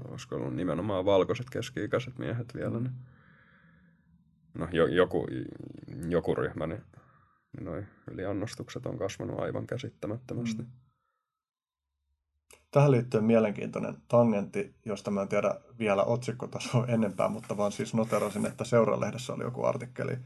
olisiko 0.10 0.35
ollut 0.35 0.56
nimenomaan 0.56 1.06
valkoiset 1.06 1.49
keski-ikäiset 1.49 2.18
miehet 2.18 2.56
vielä. 2.56 2.80
Niin. 2.80 2.94
No 4.53 4.68
jo, 4.72 4.88
joku, 4.88 5.27
joku 6.10 6.36
ryhmä, 6.36 6.68
niin 6.68 6.82
noi 7.61 7.86
yliannostukset 8.11 8.86
on 8.86 8.98
kasvanut 8.98 9.40
aivan 9.40 9.68
käsittämättömästi. 9.68 10.64
Mm. 10.64 10.70
Tähän 12.72 12.91
liittyen 12.91 13.24
mielenkiintoinen 13.24 13.98
tangentti, 14.07 14.76
josta 14.86 15.11
mä 15.11 15.22
en 15.22 15.28
tiedä 15.28 15.56
vielä 15.80 16.03
otsikkotasoa 16.03 16.86
enempää, 16.95 17.30
mutta 17.30 17.57
vaan 17.57 17.72
siis 17.72 17.94
noterasin, 17.94 18.45
että 18.45 18.64
Seuralehdessä 18.64 19.34
oli 19.34 19.44
joku 19.44 19.65
artikkeli, 19.65 20.18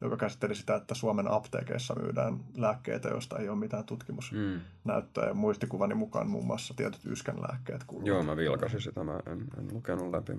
joka 0.00 0.16
käsitteli 0.16 0.54
sitä, 0.54 0.74
että 0.74 0.94
Suomen 0.94 1.30
apteekeissa 1.30 1.94
myydään 1.94 2.40
lääkkeitä, 2.56 3.08
joista 3.08 3.38
ei 3.38 3.48
ole 3.48 3.58
mitään 3.58 3.84
tutkimusnäyttöä. 3.84 5.24
Mm. 5.24 5.28
Ja 5.28 5.34
muistikuvani 5.34 5.94
mukaan 5.94 6.28
muun 6.28 6.46
muassa 6.46 6.74
tietyt 6.74 7.06
yskänlääkkeet 7.06 7.84
kuuluvat. 7.84 8.08
Joo, 8.08 8.22
mä 8.22 8.36
vilkasin 8.36 8.80
sitä, 8.80 9.04
mä 9.04 9.20
en, 9.26 9.46
en 9.58 9.68
lukenut 9.72 10.10
läpi. 10.10 10.32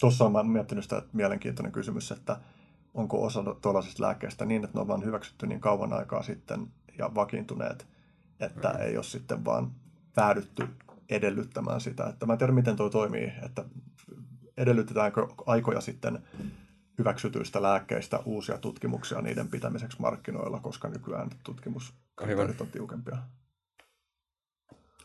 Tuossa 0.00 0.24
olen 0.24 0.46
miettinyt 0.46 0.84
sitä, 0.84 0.98
että 0.98 1.10
mielenkiintoinen 1.12 1.72
kysymys, 1.72 2.12
että 2.12 2.36
onko 2.94 3.24
osa 3.24 3.44
tuollaisista 3.62 4.02
lääkkeistä 4.02 4.44
niin, 4.44 4.64
että 4.64 4.78
ne 4.78 4.80
on 4.80 4.88
vain 4.88 5.04
hyväksytty 5.04 5.46
niin 5.46 5.60
kauan 5.60 5.92
aikaa 5.92 6.22
sitten 6.22 6.66
ja 6.98 7.14
vakiintuneet, 7.14 7.86
että 8.40 8.68
mm. 8.68 8.80
ei 8.80 8.96
ole 8.96 9.04
sitten 9.04 9.44
vaan 9.44 9.72
päädytty 10.14 10.68
edellyttämään 11.08 11.80
sitä. 11.80 12.06
Että 12.06 12.26
mä 12.26 12.32
en 12.32 12.38
tiedä, 12.38 12.52
miten 12.52 12.76
tuo 12.76 12.90
toimii, 12.90 13.32
että 13.42 13.64
edellytetäänkö 14.56 15.26
aikoja 15.46 15.80
sitten 15.80 16.18
hyväksytyistä 16.98 17.62
lääkkeistä 17.62 18.18
uusia 18.24 18.58
tutkimuksia 18.58 19.20
niiden 19.20 19.48
pitämiseksi 19.48 20.00
markkinoilla, 20.00 20.60
koska 20.60 20.88
nykyään 20.88 21.30
tutkimuskriteerit 21.44 22.60
on 22.60 22.66
tiukempia. 22.66 23.18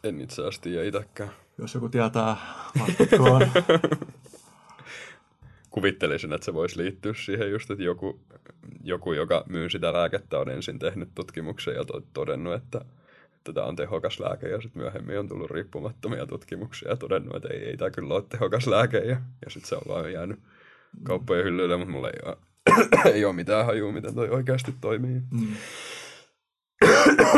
En 0.04 0.22
itse 0.22 0.42
asiassa 0.42 0.62
tiedä 0.62 0.84
itsekään. 0.84 1.30
Jos 1.58 1.74
joku 1.74 1.90
tietää, 1.90 2.38
vastatkoon. 2.80 3.42
Kuvittelisin, 5.70 6.34
että 6.34 6.46
se 6.46 6.54
voisi 6.54 6.78
liittyä 6.78 7.14
siihen 7.14 7.52
just, 7.52 7.72
että 7.72 7.84
joku, 7.84 8.20
joku 8.84 9.14
joka 9.14 9.44
myy 9.50 9.70
sitä 9.70 9.94
lääkettä, 9.94 10.40
on 10.40 10.50
ensin 10.50 10.80
tehnyt 10.80 11.10
tutkimuksen 11.16 11.76
ja 11.76 11.84
todennut, 12.14 12.54
että 12.54 12.86
tämä 13.54 13.68
on 13.68 13.76
tehokas 13.76 14.20
lääke 14.20 14.50
ja 14.50 14.62
sitten 14.62 14.82
myöhemmin 14.82 15.20
on 15.20 15.28
tullut 15.28 15.52
riippumattomia 15.52 16.26
tutkimuksia 16.26 16.90
ja 16.90 16.98
todennut, 16.98 17.36
että 17.36 17.48
ei, 17.54 17.60
ei 17.60 17.78
tämä 17.78 17.92
kyllä 17.92 18.14
ole 18.14 18.24
tehokas 18.30 18.68
lääke 18.68 18.98
ja, 18.98 19.22
ja 19.46 19.50
sitten 19.50 19.70
se 19.70 19.76
on 19.76 19.82
vaan 19.88 20.14
jäänyt 20.14 20.40
kauppojen 21.04 21.46
hyllyille, 21.46 21.78
mutta 21.78 21.92
mulla 21.92 22.10
ei 22.10 22.20
ole, 22.26 22.38
ei 23.14 23.26
ole 23.26 23.34
mitään 23.34 23.66
hajua, 23.66 23.92
miten 23.92 24.16
toi 24.16 24.30
oikeasti 24.30 24.76
toimii. 24.82 25.22
Mm. 25.32 25.56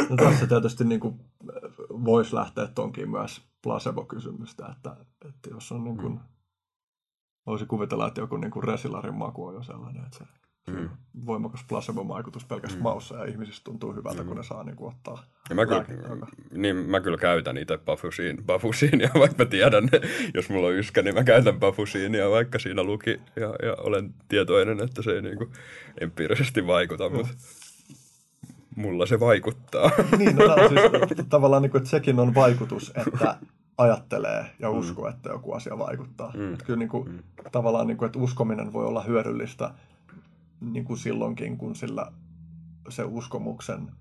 No 0.09 0.15
tässä 0.15 0.47
tietysti 0.47 0.83
niin 0.83 0.99
kuin 0.99 1.19
voisi 1.89 2.35
lähteä 2.35 2.67
tonkin 2.67 3.09
myös 3.09 3.41
placebo-kysymystä, 3.63 4.65
että, 4.75 4.95
että 5.29 5.49
jos 5.49 5.71
on 5.71 5.83
niin 5.83 5.97
kuin, 5.97 6.13
mm. 6.13 6.19
Voisi 7.45 7.65
kuvitella, 7.65 8.07
että 8.07 8.21
joku 8.21 8.37
niin 8.37 8.51
kuin 8.51 8.63
resilarin 8.63 9.15
maku 9.15 9.45
on 9.45 9.53
jo 9.55 9.63
sellainen, 9.63 10.03
että 10.05 10.17
se 10.17 10.23
mm. 10.71 10.89
voimakas 11.25 11.65
placebo-vaikutus 11.67 12.45
pelkästään 12.45 12.81
mm. 12.81 12.83
maussa 12.83 13.15
ja 13.15 13.25
ihmisistä 13.25 13.63
tuntuu 13.63 13.93
hyvältä, 13.93 14.21
mm. 14.21 14.27
kun 14.27 14.37
ne 14.37 14.43
saa 14.43 14.63
niin 14.63 14.75
kuin, 14.75 14.93
ottaa 14.93 15.23
ja 15.49 15.55
mä 15.55 15.65
kyllä, 15.65 15.85
niin 16.51 16.75
mä 16.75 16.99
kyllä 16.99 17.17
käytän 17.17 17.57
itse 17.57 17.77
bafusiin, 17.77 18.43
bafusiinia, 18.45 19.09
vaikka 19.19 19.43
mä 19.43 19.49
tiedän, 19.49 19.89
jos 20.33 20.49
mulla 20.49 20.67
on 20.67 20.73
yskä, 20.73 21.01
niin 21.01 21.15
mä 21.15 21.23
käytän 21.23 21.59
bafusiinia, 21.59 22.29
vaikka 22.29 22.59
siinä 22.59 22.83
luki 22.83 23.19
ja, 23.35 23.55
ja 23.63 23.75
olen 23.77 24.13
tietoinen, 24.27 24.83
että 24.83 25.01
se 25.01 25.11
ei 25.11 25.21
niin 25.21 25.37
kuin 25.37 25.51
empiirisesti 26.01 26.67
vaikuta, 26.67 27.09
mm. 27.09 27.15
mutta 27.15 27.33
mulla 28.75 29.05
se 29.05 29.19
vaikuttaa. 29.19 29.91
Niin, 30.17 30.35
no, 30.35 30.45
siis, 30.69 31.27
tavallaan 31.29 31.61
niin 31.61 31.71
kuin, 31.71 31.79
että 31.79 31.89
sekin 31.89 32.19
on 32.19 32.35
vaikutus, 32.35 32.93
että 33.07 33.37
ajattelee 33.81 34.45
ja 34.59 34.71
mm. 34.71 34.77
uskoo, 34.77 35.05
mm. 35.05 35.09
että 35.09 35.29
joku 35.29 35.53
asia 35.53 35.77
vaikuttaa. 35.77 36.33
Mm. 36.37 36.57
Kyllä 36.65 36.79
niin 36.79 36.89
kuin, 36.89 37.11
mm. 37.11 37.19
tavallaan, 37.51 37.87
niin 37.87 37.97
kuin, 37.97 38.05
että 38.05 38.19
uskominen 38.19 38.73
voi 38.73 38.85
olla 38.85 39.03
hyödyllistä 39.03 39.73
niin 40.61 40.85
kuin 40.85 40.97
silloinkin, 40.97 41.57
kun 41.57 41.75
sillä 41.75 42.11
se 42.89 43.03
uskomuksen 43.03 43.91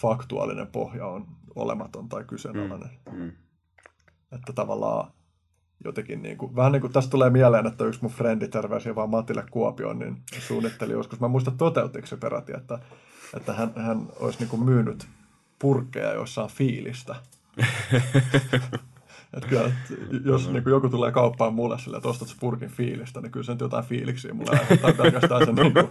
faktuaalinen 0.00 0.66
pohja 0.66 1.06
on 1.06 1.26
olematon 1.54 2.08
tai 2.08 2.24
kyseenalainen. 2.24 2.90
Mm, 3.12 3.18
mm. 3.18 3.32
Että 4.32 4.52
tavallaan 4.52 5.12
jotenkin 5.84 6.22
niin 6.22 6.38
kuin, 6.38 6.56
vähän 6.56 6.72
niin 6.72 6.80
kuin 6.80 6.92
tästä 6.92 7.10
tulee 7.10 7.30
mieleen, 7.30 7.66
että 7.66 7.84
yksi 7.84 8.02
mun 8.02 8.10
frendi 8.10 8.48
terveisiä 8.48 8.94
vaan 8.94 9.10
Matille 9.10 9.44
Kuopioon, 9.50 9.98
niin 9.98 10.22
suunnitteli 10.38 10.92
joskus, 10.92 11.20
mä 11.20 11.28
muistan 11.28 11.56
toteutiko 11.56 12.06
se 12.06 12.16
peräti, 12.16 12.52
että, 12.56 12.78
että 13.36 13.52
hän, 13.52 13.72
hän 13.76 14.06
olisi 14.20 14.38
niin 14.38 14.48
kuin 14.48 14.64
myynyt 14.64 15.08
purkkeja, 15.58 16.12
joissa 16.12 16.42
on 16.42 16.50
fiilistä. 16.50 17.14
Että 19.34 19.48
kyllä, 19.48 19.66
että 19.66 19.94
jos 20.24 20.50
niin 20.50 20.62
kuin 20.62 20.70
joku 20.70 20.88
tulee 20.88 21.12
kauppaan 21.12 21.54
mulle 21.54 21.78
sille, 21.78 21.96
että 21.96 22.08
ostat 22.08 22.36
purkin 22.40 22.68
fiilistä, 22.68 23.20
niin 23.20 23.32
kyllä 23.32 23.44
se 23.44 23.52
nyt 23.52 23.60
jotain 23.60 23.84
fiiliksiä 23.84 24.34
mulle 24.34 24.58
aiheuttaa 24.58 24.92
pelkästään 24.92 25.46
sen 25.46 25.54
niin 25.62 25.72
kuin, 25.72 25.88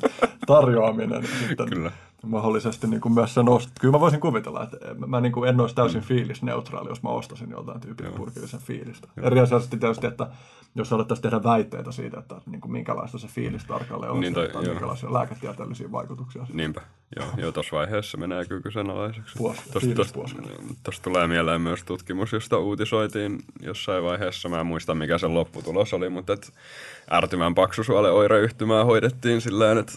tarjoaminen. 0.48 1.28
Sitten 1.48 1.70
kyllä. 1.70 1.92
Mahdollisesti 2.26 2.88
niin 2.88 3.02
kuin 3.02 3.14
myös 3.14 3.34
sen 3.34 3.50
ost... 3.50 3.70
Kyllä 3.82 3.92
mä 3.92 4.00
voisin 4.00 4.20
kuvitella, 4.20 4.64
että 4.64 4.78
mä 5.08 5.22
niin 5.22 5.32
kuin 5.32 5.50
en 5.50 5.62
olisi 5.62 5.76
täysin 5.76 6.02
mm. 6.02 6.08
fiilisneutraali, 6.08 6.90
jos 6.90 7.04
mä 7.04 7.10
ostaisin 7.10 7.50
jotain 7.50 7.82
tyypin 7.82 8.12
purkillisen 8.12 8.60
fiilistä. 8.60 9.08
Eri 9.22 9.40
asiassa 9.40 9.70
tietysti, 9.70 10.08
että 10.08 10.28
jos 10.76 10.94
alettaisiin 10.94 11.22
tehdä 11.22 11.44
väitteitä 11.44 11.92
siitä, 11.92 12.20
että 12.20 12.42
niin 12.46 12.62
kuin 12.62 12.72
minkälaista 12.72 13.18
se 13.18 13.28
fiilis 13.28 13.66
tarkalleen 13.66 14.12
on, 14.12 14.20
niin 14.20 14.34
tai, 14.34 14.48
tai 14.48 14.64
minkälaisia 14.64 15.14
lääketieteellisiä 15.14 15.92
vaikutuksia. 15.92 16.48
Niinpä. 16.54 16.82
Joo, 17.16 17.28
joo 17.38 17.52
tuossa 17.52 17.76
vaiheessa 17.76 18.18
menee 18.18 18.46
kyllä 18.46 18.62
kyseenalaiseksi. 18.62 19.38
Tuosta 20.84 21.04
tulee 21.04 21.28
mieleen 21.28 21.62
myös 21.62 21.84
tutkimus, 21.84 22.32
josta 22.32 22.58
uutisoitiin 22.58 23.40
jossain 23.62 24.04
vaiheessa. 24.04 24.50
Mä 24.50 24.60
en 24.60 24.66
muista, 24.66 24.96
mikä 24.96 25.18
se 25.18 25.28
lopputulos 25.28 25.94
oli, 25.94 26.10
mutta 26.10 26.34
et 26.34 26.54
ärtymän 27.12 27.56
paksusuole 27.56 28.12
oireyhtymää 28.12 28.86
hoidettiin 28.86 29.42
sillä 29.42 29.72
että 29.72 29.94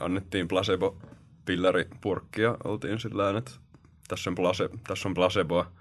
annettiin 0.00 0.48
placebo-pilleripurkkia. 1.48 2.56
Oltiin 2.64 2.98
sillä 2.98 3.38
että 3.38 3.50
tässä 4.08 4.30
on, 4.30 4.34
place, 4.34 4.68
tässä 4.86 5.08
on 5.08 5.14
placeboa. 5.14 5.72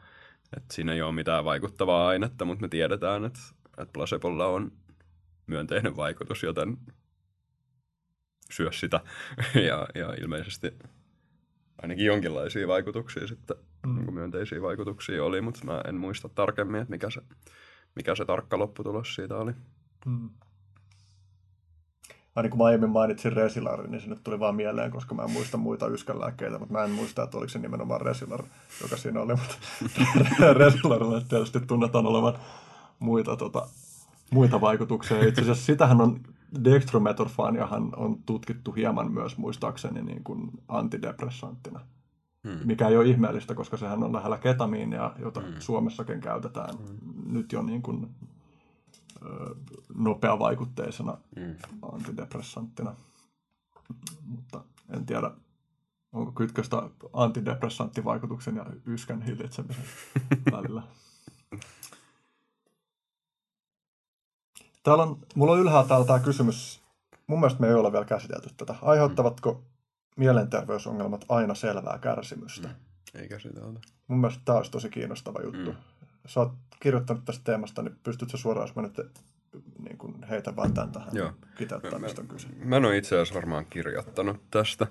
Että 0.58 0.74
siinä 0.74 0.94
ei 0.94 1.02
ole 1.02 1.12
mitään 1.12 1.46
vaikuttavaa 1.46 2.08
ainetta, 2.08 2.46
mutta 2.46 2.62
me 2.62 2.68
tiedetään, 2.68 3.26
että, 3.26 3.40
että 3.68 3.94
placebolla 3.94 4.48
on 4.48 4.72
myönteinen 5.48 5.96
vaikutus, 5.96 6.44
joten 6.44 6.78
syö 8.52 8.72
sitä. 8.72 9.00
ja, 9.68 9.88
ja 9.96 10.14
ilmeisesti 10.22 10.72
ainakin 11.82 12.06
jonkinlaisia 12.06 12.68
vaikutuksia 12.68 13.28
sitten, 13.28 13.58
mm. 13.86 13.96
niin 13.96 14.14
myönteisiä 14.14 14.62
vaikutuksia 14.62 15.24
oli, 15.24 15.42
mutta 15.42 15.66
mä 15.66 15.82
en 15.88 15.96
muista 15.96 16.30
tarkemmin, 16.30 16.82
että 16.82 16.92
mikä 16.92 17.10
se, 17.10 17.22
mikä 17.96 18.16
se 18.16 18.26
tarkka 18.26 18.60
lopputulos 18.60 19.16
siitä 19.16 19.38
oli. 19.38 19.52
Mm. 20.06 20.30
Aina 22.38 22.50
kun 22.50 22.58
mä 22.58 22.64
aiemmin 22.64 22.90
mainitsin 22.90 23.34
Resilarin, 23.34 23.92
niin 23.92 24.02
se 24.02 24.10
nyt 24.10 24.24
tuli 24.24 24.40
vaan 24.40 24.56
mieleen, 24.56 24.92
koska 24.92 25.16
mä 25.16 25.24
en 25.24 25.32
muista 25.32 25.58
muita 25.58 25.88
yskänlääkkeitä, 25.88 26.60
mutta 26.60 26.74
mä 26.74 26.84
en 26.84 26.92
muista, 26.92 27.24
että 27.24 27.38
oliko 27.38 27.50
se 27.50 27.60
nimenomaan 27.60 28.02
Resilar, 28.02 28.44
joka 28.82 28.98
siinä 28.98 29.22
oli, 29.22 29.34
mutta 29.36 29.56
Resilarilla 30.64 31.22
tietysti 31.22 31.60
tunnetaan 31.60 32.06
olevan 32.06 32.34
muita, 33.00 33.38
tota, 33.38 33.68
muita 34.32 34.62
vaikutuksia. 34.62 35.28
Itse 35.28 35.42
asiassa 35.42 35.66
sitähän 35.66 36.02
on 36.02 36.20
dextrometorfaaniahan 36.64 37.90
on 37.96 38.18
tutkittu 38.26 38.72
hieman 38.72 39.12
myös 39.12 39.38
muistaakseni 39.38 40.02
niin 40.02 40.24
kuin 40.24 40.52
antidepressanttina. 40.68 41.80
Hmm. 42.48 42.60
Mikä 42.66 42.88
ei 42.88 42.98
ole 42.98 43.10
ihmeellistä, 43.10 43.56
koska 43.56 43.78
sehän 43.78 44.04
on 44.04 44.14
lähellä 44.14 44.38
ketamiinia, 44.38 45.12
jota 45.20 45.42
hmm. 45.42 45.54
Suomessakin 45.60 46.22
käytetään 46.22 46.76
hmm. 46.76 47.34
nyt 47.34 47.52
jo 47.52 47.62
niin 47.62 47.82
kuin, 47.82 48.10
nopeavaikutteisena 49.96 51.18
hmm. 51.40 51.56
antidepressanttina. 51.82 52.96
Mutta 54.22 54.64
en 54.90 55.06
tiedä, 55.06 55.32
onko 56.12 56.32
kytköstä 56.32 56.90
antidepressanttivaikutuksen 57.14 58.56
ja 58.56 58.66
yskän 58.86 59.22
hillitsemisen 59.22 59.84
välillä. 60.52 60.84
Täällä 64.84 65.04
on, 65.04 65.18
mulla 65.36 65.52
on 65.52 65.60
ylhäällä 65.60 65.88
täällä 65.88 66.06
tämä 66.06 66.20
kysymys, 66.20 66.82
mun 67.28 67.40
mielestä 67.40 67.62
me 67.62 67.68
ei 67.68 67.74
ole 67.74 67.92
vielä 67.92 68.06
käsitelty 68.06 68.50
tätä. 68.58 68.76
Aiheuttavatko 68.82 69.64
mielenterveysongelmat 70.18 71.26
aina 71.30 71.56
selvää 71.56 72.00
kärsimystä? 72.00 72.68
Mm. 72.68 73.22
Ei 73.22 73.30
käsiteltä. 73.30 73.80
Mun 74.08 74.20
mielestä 74.20 74.42
tämä 74.46 74.58
olisi 74.58 74.72
tosi 74.72 74.90
kiinnostava 74.90 75.42
juttu. 75.42 75.72
Mm. 75.72 75.78
Sä 76.28 76.40
oot 76.40 76.54
kirjoittanut 76.80 77.26
tästä 77.26 77.44
teemasta, 77.44 77.82
niin 77.82 77.96
pystytkö 78.04 78.38
suoraan, 78.38 78.68
jos 78.68 78.76
mä 78.76 78.82
nyt 78.82 78.98
niin 79.84 79.98
kuin 79.98 80.24
heitä 80.24 80.56
vain 80.56 80.74
tämän 80.74 80.92
tähän 80.92 81.10
Joo. 81.14 81.32
kiteyttää, 81.58 82.00
mistä 82.00 82.22
on 82.22 82.28
kyse? 82.28 82.48
Mä 82.64 82.78
en 82.78 82.86
ole 82.86 82.98
itse 82.98 83.16
asiassa 83.16 83.36
varmaan 83.36 83.66
kirjoittanut 83.70 84.42
tästä, 84.52 84.88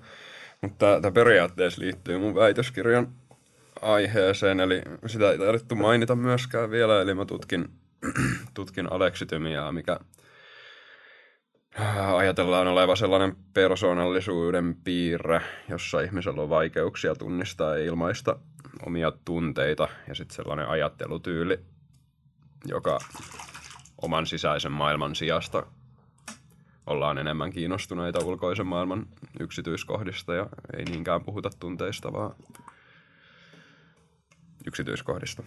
mutta 0.62 1.00
tämä 1.00 1.12
periaatteessa 1.12 1.82
liittyy 1.82 2.18
mun 2.18 2.34
väitöskirjan 2.34 3.08
aiheeseen, 3.82 4.60
eli 4.60 4.82
sitä 5.06 5.30
ei 5.30 5.38
tarvittu 5.38 5.74
mainita 5.74 6.16
myöskään 6.16 6.70
vielä, 6.70 7.02
eli 7.02 7.14
mä 7.14 7.24
tutkin, 7.24 7.68
tutkin 8.54 8.92
aleksitymiaa, 8.92 9.72
mikä 9.72 10.00
ajatellaan 12.16 12.66
oleva 12.66 12.96
sellainen 12.96 13.36
persoonallisuuden 13.54 14.76
piirre, 14.84 15.40
jossa 15.68 16.00
ihmisellä 16.00 16.42
on 16.42 16.48
vaikeuksia 16.48 17.14
tunnistaa 17.14 17.76
ja 17.78 17.84
ilmaista 17.84 18.38
omia 18.86 19.12
tunteita 19.24 19.88
ja 20.08 20.14
sitten 20.14 20.36
sellainen 20.36 20.68
ajattelutyyli, 20.68 21.58
joka 22.64 22.98
oman 24.02 24.26
sisäisen 24.26 24.72
maailman 24.72 25.14
sijasta 25.14 25.66
ollaan 26.86 27.18
enemmän 27.18 27.52
kiinnostuneita 27.52 28.24
ulkoisen 28.24 28.66
maailman 28.66 29.06
yksityiskohdista 29.40 30.34
ja 30.34 30.46
ei 30.78 30.84
niinkään 30.84 31.24
puhuta 31.24 31.50
tunteista, 31.60 32.12
vaan 32.12 32.34
yksityiskohdista. 34.66 35.42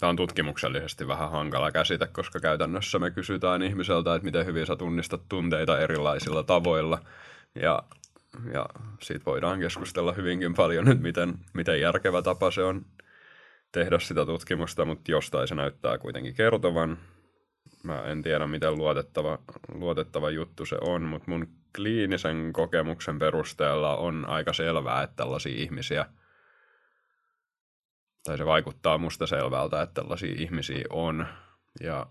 Tämä 0.00 0.10
on 0.10 0.16
tutkimuksellisesti 0.16 1.08
vähän 1.08 1.30
hankala 1.30 1.72
käsite, 1.72 2.06
koska 2.06 2.40
käytännössä 2.40 2.98
me 2.98 3.10
kysytään 3.10 3.62
ihmiseltä, 3.62 4.14
että 4.14 4.24
miten 4.24 4.46
hyvin 4.46 4.66
sä 4.66 4.76
tunnistat 4.76 5.22
tunteita 5.28 5.78
erilaisilla 5.78 6.42
tavoilla. 6.42 6.98
Ja, 7.54 7.82
ja 8.52 8.66
siitä 9.02 9.24
voidaan 9.26 9.60
keskustella 9.60 10.12
hyvinkin 10.12 10.54
paljon 10.54 10.84
nyt, 10.84 11.00
miten, 11.00 11.34
miten 11.52 11.80
järkevä 11.80 12.22
tapa 12.22 12.50
se 12.50 12.62
on 12.62 12.86
tehdä 13.72 13.98
sitä 13.98 14.26
tutkimusta, 14.26 14.84
mutta 14.84 15.10
jostain 15.10 15.48
se 15.48 15.54
näyttää 15.54 15.98
kuitenkin 15.98 16.34
kertovan. 16.34 16.98
Mä 17.82 18.02
en 18.02 18.22
tiedä, 18.22 18.46
miten 18.46 18.76
luotettava, 18.76 19.38
luotettava 19.74 20.30
juttu 20.30 20.66
se 20.66 20.76
on, 20.80 21.02
mutta 21.02 21.30
mun 21.30 21.48
kliinisen 21.76 22.52
kokemuksen 22.52 23.18
perusteella 23.18 23.96
on 23.96 24.24
aika 24.28 24.52
selvää, 24.52 25.02
että 25.02 25.16
tällaisia 25.16 25.56
ihmisiä, 25.56 26.06
tai 28.26 28.38
se 28.38 28.46
vaikuttaa 28.46 28.98
musta 28.98 29.26
selvältä, 29.26 29.82
että 29.82 30.02
tällaisia 30.02 30.34
ihmisiä 30.38 30.84
on. 30.90 31.26
Ja, 31.80 32.06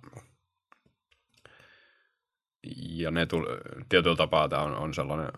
ja 2.77 3.11
ne 3.11 3.25
tul, 3.25 3.45
tietyllä 3.89 4.15
tapaa 4.15 4.49
tämä 4.49 4.61
on, 4.61 4.75
on 4.75 4.93
sellainen, 4.93 5.31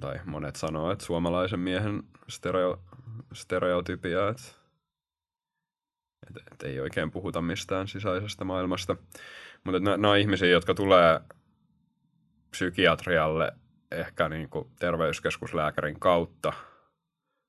tai 0.00 0.20
monet 0.24 0.56
sanoo, 0.56 0.90
että 0.90 1.04
suomalaisen 1.04 1.60
miehen 1.60 2.02
stereo, 2.28 2.82
stereotypia, 3.32 4.28
että 4.28 4.42
et, 6.30 6.36
et 6.52 6.62
ei 6.62 6.80
oikein 6.80 7.10
puhuta 7.10 7.42
mistään 7.42 7.88
sisäisestä 7.88 8.44
maailmasta. 8.44 8.96
Mutta 9.64 9.80
nämä 9.80 10.10
on 10.10 10.18
ihmisiä, 10.18 10.48
jotka 10.48 10.74
tulee 10.74 11.20
psykiatrialle 12.50 13.52
ehkä 13.90 14.28
niin 14.28 14.48
kuin 14.48 14.70
terveyskeskuslääkärin 14.78 16.00
kautta 16.00 16.52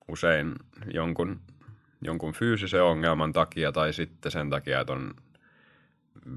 usein 0.08 0.56
jonkun, 0.94 1.42
jonkun 2.04 2.34
fyysisen 2.34 2.84
ongelman 2.84 3.34
takia 3.34 3.72
tai 3.72 3.94
sitten 3.94 4.32
sen 4.32 4.50
takia, 4.50 4.80
että 4.80 4.94
on 4.94 5.14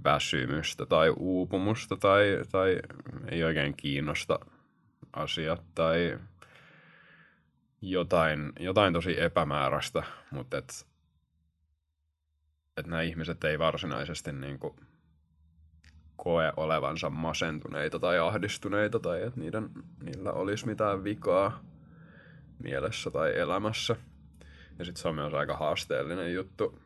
väsymystä 0.05 0.87
tai 0.87 1.11
uupumusta 1.17 1.97
tai, 1.97 2.41
tai 2.53 2.81
ei 3.31 3.45
oikein 3.45 3.75
kiinnosta 3.77 4.39
asiat 5.13 5.63
tai 5.75 6.19
jotain, 7.81 8.53
jotain 8.61 8.93
tosi 8.93 9.21
epämääräistä, 9.21 10.03
mutta 10.31 10.59
et 10.59 10.87
että 12.77 12.91
nämä 12.91 13.03
ihmiset 13.03 13.45
ei 13.45 13.59
varsinaisesti 13.59 14.33
niin 14.33 14.59
kuin 14.59 14.75
koe 16.17 16.53
olevansa 16.57 17.11
masentuneita 17.11 17.99
tai 17.99 18.19
ahdistuneita 18.19 18.99
tai 18.99 19.23
että 19.23 19.41
niiden, 19.41 19.71
niillä 20.03 20.33
olisi 20.33 20.67
mitään 20.67 21.05
vikaa 21.05 21.61
mielessä 22.63 23.11
tai 23.11 23.39
elämässä. 23.39 23.97
Ja 24.79 24.85
sitten 24.85 25.03
se 25.03 25.09
on 25.09 25.15
myös 25.15 25.35
aika 25.35 25.57
haasteellinen 25.57 26.35
juttu, 26.35 26.79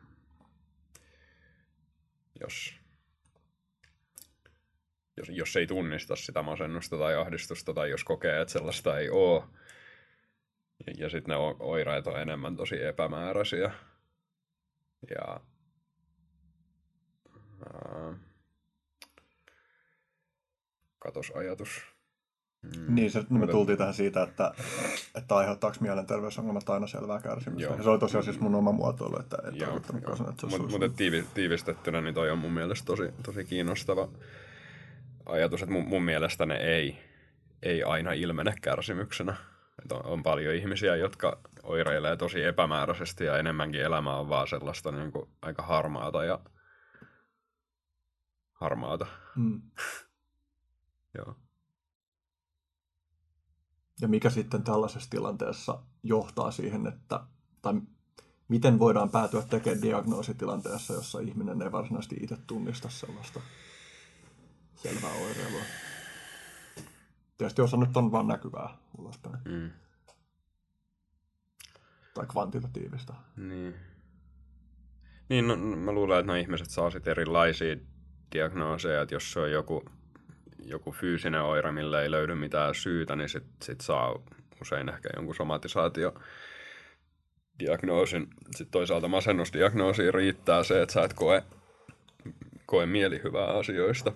jos, 2.41 2.73
jos, 5.17 5.29
jos 5.29 5.55
ei 5.55 5.67
tunnista 5.67 6.15
sitä 6.15 6.41
masennusta 6.41 6.97
tai 6.97 7.15
ahdistusta 7.15 7.73
tai 7.73 7.89
jos 7.89 8.03
kokee, 8.03 8.41
että 8.41 8.51
sellaista 8.51 8.99
ei 8.99 9.09
ole. 9.09 9.43
Ja, 10.87 10.93
ja 10.97 11.09
sitten 11.09 11.33
ne 11.33 11.55
oireet 11.59 12.07
on 12.07 12.21
enemmän 12.21 12.55
tosi 12.55 12.83
epämääräisiä. 12.83 13.71
Ja 15.15 15.39
katos 20.99 21.31
ajatus. 21.35 21.90
Mm. 22.63 22.95
Niin, 22.95 23.11
se, 23.11 23.25
me 23.29 23.47
tultiin 23.47 23.77
tähän 23.77 23.93
siitä, 23.93 24.23
että, 24.23 24.53
että 25.15 25.35
aiheuttaako 25.35 25.77
mielenterveysongelmat 25.79 26.69
aina 26.69 26.87
selvää 26.87 27.19
kärsimystä. 27.19 27.63
Joo. 27.63 27.75
Ja 27.75 27.83
se 27.83 27.89
oli 27.89 27.99
tosiaan 27.99 28.23
siis 28.23 28.39
mun 28.39 28.55
oma 28.55 28.71
muotoilu, 28.71 29.19
että 29.19 29.37
et 29.47 29.55
joo, 29.55 29.81
joo. 30.01 30.15
Sanoa, 30.15 30.31
että 30.31 30.49
se 30.49 30.57
Mutta 30.57 30.79
mut, 30.79 30.95
tiivi, 30.95 31.25
tiivistettynä 31.33 32.01
niin 32.01 32.13
toi 32.13 32.31
on 32.31 32.37
mun 32.37 32.51
mielestä 32.51 32.85
tosi, 32.85 33.03
tosi 33.23 33.45
kiinnostava 33.45 34.09
ajatus, 35.25 35.61
että 35.61 35.73
mun, 35.73 35.87
mun 35.87 36.03
mielestä 36.03 36.45
ne 36.45 36.55
ei, 36.55 36.97
ei 37.63 37.83
aina 37.83 38.13
ilmene 38.13 38.53
kärsimyksenä. 38.61 39.35
On, 39.91 40.05
on 40.05 40.23
paljon 40.23 40.55
ihmisiä, 40.55 40.95
jotka 40.95 41.39
oireilee 41.63 42.17
tosi 42.17 42.43
epämääräisesti 42.43 43.25
ja 43.25 43.37
enemmänkin 43.37 43.81
elämä 43.81 44.17
on 44.17 44.29
vaan 44.29 44.47
sellaista 44.47 44.91
niin 44.91 45.11
kuin 45.11 45.29
aika 45.41 45.63
harmaata 45.63 46.23
ja 46.23 46.39
harmaata. 48.53 49.07
Mm. 49.35 49.61
Joo. 51.17 51.35
Ja 54.01 54.07
mikä 54.07 54.29
sitten 54.29 54.63
tällaisessa 54.63 55.09
tilanteessa 55.09 55.83
johtaa 56.03 56.51
siihen, 56.51 56.87
että, 56.87 57.19
tai 57.61 57.73
miten 58.47 58.79
voidaan 58.79 59.09
päätyä 59.09 59.41
tekemään 59.41 59.81
diagnoositilanteessa, 59.81 60.93
jossa 60.93 61.19
ihminen 61.19 61.61
ei 61.61 61.71
varsinaisesti 61.71 62.15
itse 62.21 62.37
tunnista 62.47 62.89
sellaista 62.89 63.39
selvää 64.75 65.11
oireilua. 65.11 65.61
Tietysti 67.37 67.61
osa 67.61 67.77
nyt 67.77 67.97
on 67.97 68.11
vaan 68.11 68.27
näkyvää 68.27 68.77
ulospäin. 68.97 69.37
Mm. 69.45 69.71
Tai 72.13 72.25
kvantitatiivista. 72.27 73.13
Niin. 73.37 73.75
Niin, 75.29 75.47
no, 75.47 75.55
mä 75.57 75.91
luulen, 75.91 76.19
että 76.19 76.27
nämä 76.27 76.39
ihmiset 76.39 76.69
saa 76.69 76.91
sitten 76.91 77.11
erilaisia 77.11 77.75
diagnooseja, 78.31 79.01
että 79.01 79.15
jos 79.15 79.31
se 79.31 79.39
on 79.39 79.51
joku, 79.51 79.85
joku 80.65 80.91
fyysinen 80.91 81.41
oire, 81.41 81.71
millä 81.71 82.01
ei 82.01 82.11
löydy 82.11 82.35
mitään 82.35 82.75
syytä, 82.75 83.15
niin 83.15 83.29
sitten 83.29 83.53
sit 83.61 83.81
saa 83.81 84.19
usein 84.61 84.89
ehkä 84.89 85.09
jonkun 85.15 85.35
somatisaatio 85.35 86.13
diagnoosin. 87.59 88.27
Sitten 88.55 88.71
toisaalta 88.71 89.07
masennusdiagnoosiin 89.07 90.13
riittää 90.13 90.63
se, 90.63 90.81
että 90.81 90.93
sä 90.93 91.03
et 91.03 91.13
koe, 91.13 91.43
koe 92.65 92.85
mielihyvää 92.85 93.47
asioista. 93.47 94.11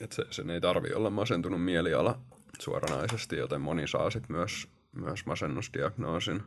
Että 0.00 0.16
se, 0.16 0.24
sen 0.30 0.50
ei 0.50 0.60
tarvi 0.60 0.92
olla 0.94 1.10
masentunut 1.10 1.64
mieliala 1.64 2.20
suoranaisesti, 2.58 3.36
joten 3.36 3.60
moni 3.60 3.88
saa 3.88 4.10
sitten 4.10 4.36
myös, 4.36 4.68
myös 4.92 5.26
masennusdiagnoosin. 5.26 6.42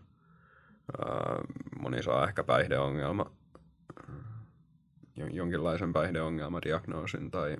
moni 1.79 2.03
saa 2.03 2.27
ehkä 2.27 2.43
päihdeongelma 2.43 3.31
jonkinlaisen 5.31 5.93
päihdeongelmadiagnoosin 5.93 7.31
tai 7.31 7.57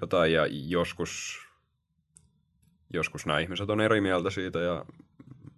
jotain, 0.00 0.32
ja 0.32 0.46
joskus, 0.50 1.40
joskus 2.92 3.26
nämä 3.26 3.38
ihmiset 3.38 3.70
on 3.70 3.80
eri 3.80 4.00
mieltä 4.00 4.30
siitä, 4.30 4.58
ja 4.58 4.84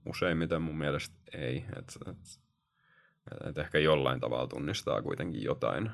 useimmiten 0.07 0.63
mun 0.63 0.79
mielestä 0.79 1.17
ei. 1.33 1.65
Et, 1.77 1.99
et, 2.09 2.41
et 3.49 3.59
ehkä 3.59 3.79
jollain 3.79 4.21
tavalla 4.21 4.47
tunnistaa 4.47 5.03
kuitenkin 5.03 5.43
jotain, 5.43 5.91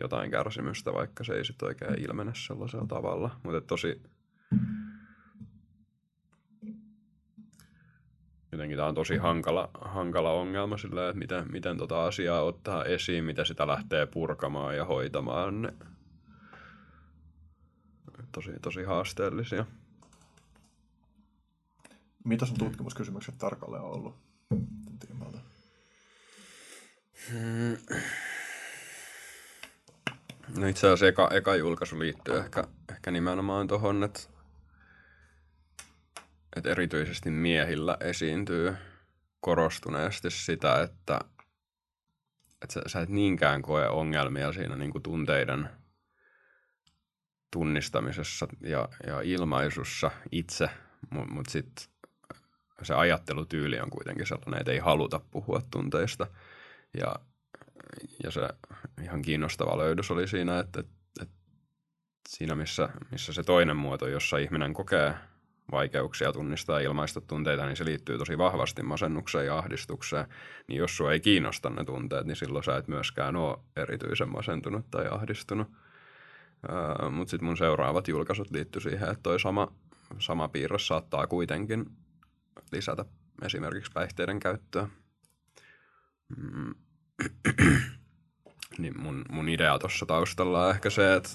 jotain 0.00 0.30
kärsimystä, 0.30 0.92
vaikka 0.92 1.24
se 1.24 1.34
ei 1.34 1.44
sitten 1.44 1.68
oikein 1.68 2.00
ilmene 2.00 2.32
sellaisella 2.34 2.86
tavalla. 2.86 3.40
Mutta 3.42 3.60
tosi, 3.60 4.02
jotenkin 8.52 8.76
tämä 8.76 8.88
on 8.88 8.94
tosi 8.94 9.16
hankala, 9.16 9.70
hankala 9.80 10.32
ongelma 10.32 10.76
sillä, 10.76 11.08
että 11.08 11.18
miten, 11.18 11.52
miten 11.52 11.78
tota 11.78 12.06
asiaa 12.06 12.42
ottaa 12.42 12.84
esiin, 12.84 13.24
mitä 13.24 13.44
sitä 13.44 13.66
lähtee 13.66 14.06
purkamaan 14.06 14.76
ja 14.76 14.84
hoitamaan. 14.84 15.72
Tosi, 18.32 18.50
tosi 18.62 18.82
haasteellisia. 18.82 19.66
Mitä 22.24 22.46
sun 22.46 22.58
tutkimuskysymykset 22.58 23.38
tarkalleen 23.38 23.82
on 23.82 23.90
ollut 23.90 24.14
No 30.58 30.66
itse 30.66 30.86
asiassa 30.86 31.06
eka, 31.06 31.28
eka 31.32 31.56
julkaisu 31.56 31.98
liittyy 31.98 32.38
ehkä, 32.38 32.64
ehkä 32.90 33.10
nimenomaan 33.10 33.68
tuohon, 33.68 34.04
että, 34.04 34.20
että 36.56 36.70
erityisesti 36.70 37.30
miehillä 37.30 37.96
esiintyy 38.00 38.76
korostuneesti 39.40 40.30
sitä, 40.30 40.82
että, 40.82 41.20
että 42.62 42.72
sä, 42.72 42.82
sä 42.86 43.00
et 43.00 43.08
niinkään 43.08 43.62
koe 43.62 43.88
ongelmia 43.88 44.52
siinä 44.52 44.76
niin 44.76 44.92
kuin 44.92 45.02
tunteiden 45.02 45.68
tunnistamisessa 47.50 48.48
ja, 48.60 48.88
ja 49.06 49.20
ilmaisussa 49.20 50.10
itse, 50.32 50.70
mutta 51.10 51.34
mut 51.34 51.48
sitten 51.48 51.84
se 52.82 52.94
ajattelutyyli 52.94 53.80
on 53.80 53.90
kuitenkin 53.90 54.26
sellainen, 54.26 54.60
että 54.60 54.72
ei 54.72 54.78
haluta 54.78 55.20
puhua 55.30 55.62
tunteista. 55.70 56.26
Ja, 56.94 57.14
ja 58.24 58.30
se 58.30 58.48
ihan 59.02 59.22
kiinnostava 59.22 59.78
löydös 59.78 60.10
oli 60.10 60.28
siinä, 60.28 60.58
että, 60.58 60.80
että, 60.80 60.92
että 61.22 61.34
siinä 62.28 62.54
missä, 62.54 62.88
missä 63.10 63.32
se 63.32 63.42
toinen 63.42 63.76
muoto, 63.76 64.08
jossa 64.08 64.38
ihminen 64.38 64.74
kokee 64.74 65.14
vaikeuksia 65.72 66.32
tunnistaa 66.32 66.80
ja 66.80 66.86
ilmaista 66.86 67.20
tunteita, 67.20 67.66
niin 67.66 67.76
se 67.76 67.84
liittyy 67.84 68.18
tosi 68.18 68.38
vahvasti 68.38 68.82
masennukseen 68.82 69.46
ja 69.46 69.58
ahdistukseen. 69.58 70.26
Niin 70.68 70.78
jos 70.78 70.96
sua 70.96 71.12
ei 71.12 71.20
kiinnosta 71.20 71.70
ne 71.70 71.84
tunteet, 71.84 72.26
niin 72.26 72.36
silloin 72.36 72.64
sä 72.64 72.76
et 72.76 72.88
myöskään 72.88 73.36
ole 73.36 73.58
erityisen 73.76 74.28
masentunut 74.28 74.90
tai 74.90 75.08
ahdistunut. 75.10 75.68
Öö, 76.68 77.10
Mutta 77.10 77.30
sitten 77.30 77.46
mun 77.46 77.56
seuraavat 77.56 78.08
julkaisut 78.08 78.50
liittyy 78.50 78.82
siihen, 78.82 79.08
että 79.08 79.22
toi 79.22 79.40
sama, 79.40 79.72
sama 80.18 80.48
piirre 80.48 80.78
saattaa 80.78 81.26
kuitenkin 81.26 81.86
lisätä 82.72 83.04
esimerkiksi 83.42 83.92
päihteiden 83.94 84.40
käyttöä. 84.40 84.88
Mm. 86.36 86.74
niin 88.78 89.00
mun, 89.00 89.24
mun 89.30 89.48
idea 89.48 89.78
tuossa 89.78 90.06
taustalla 90.06 90.66
on 90.66 90.70
ehkä 90.70 90.90
se, 90.90 91.14
että, 91.14 91.30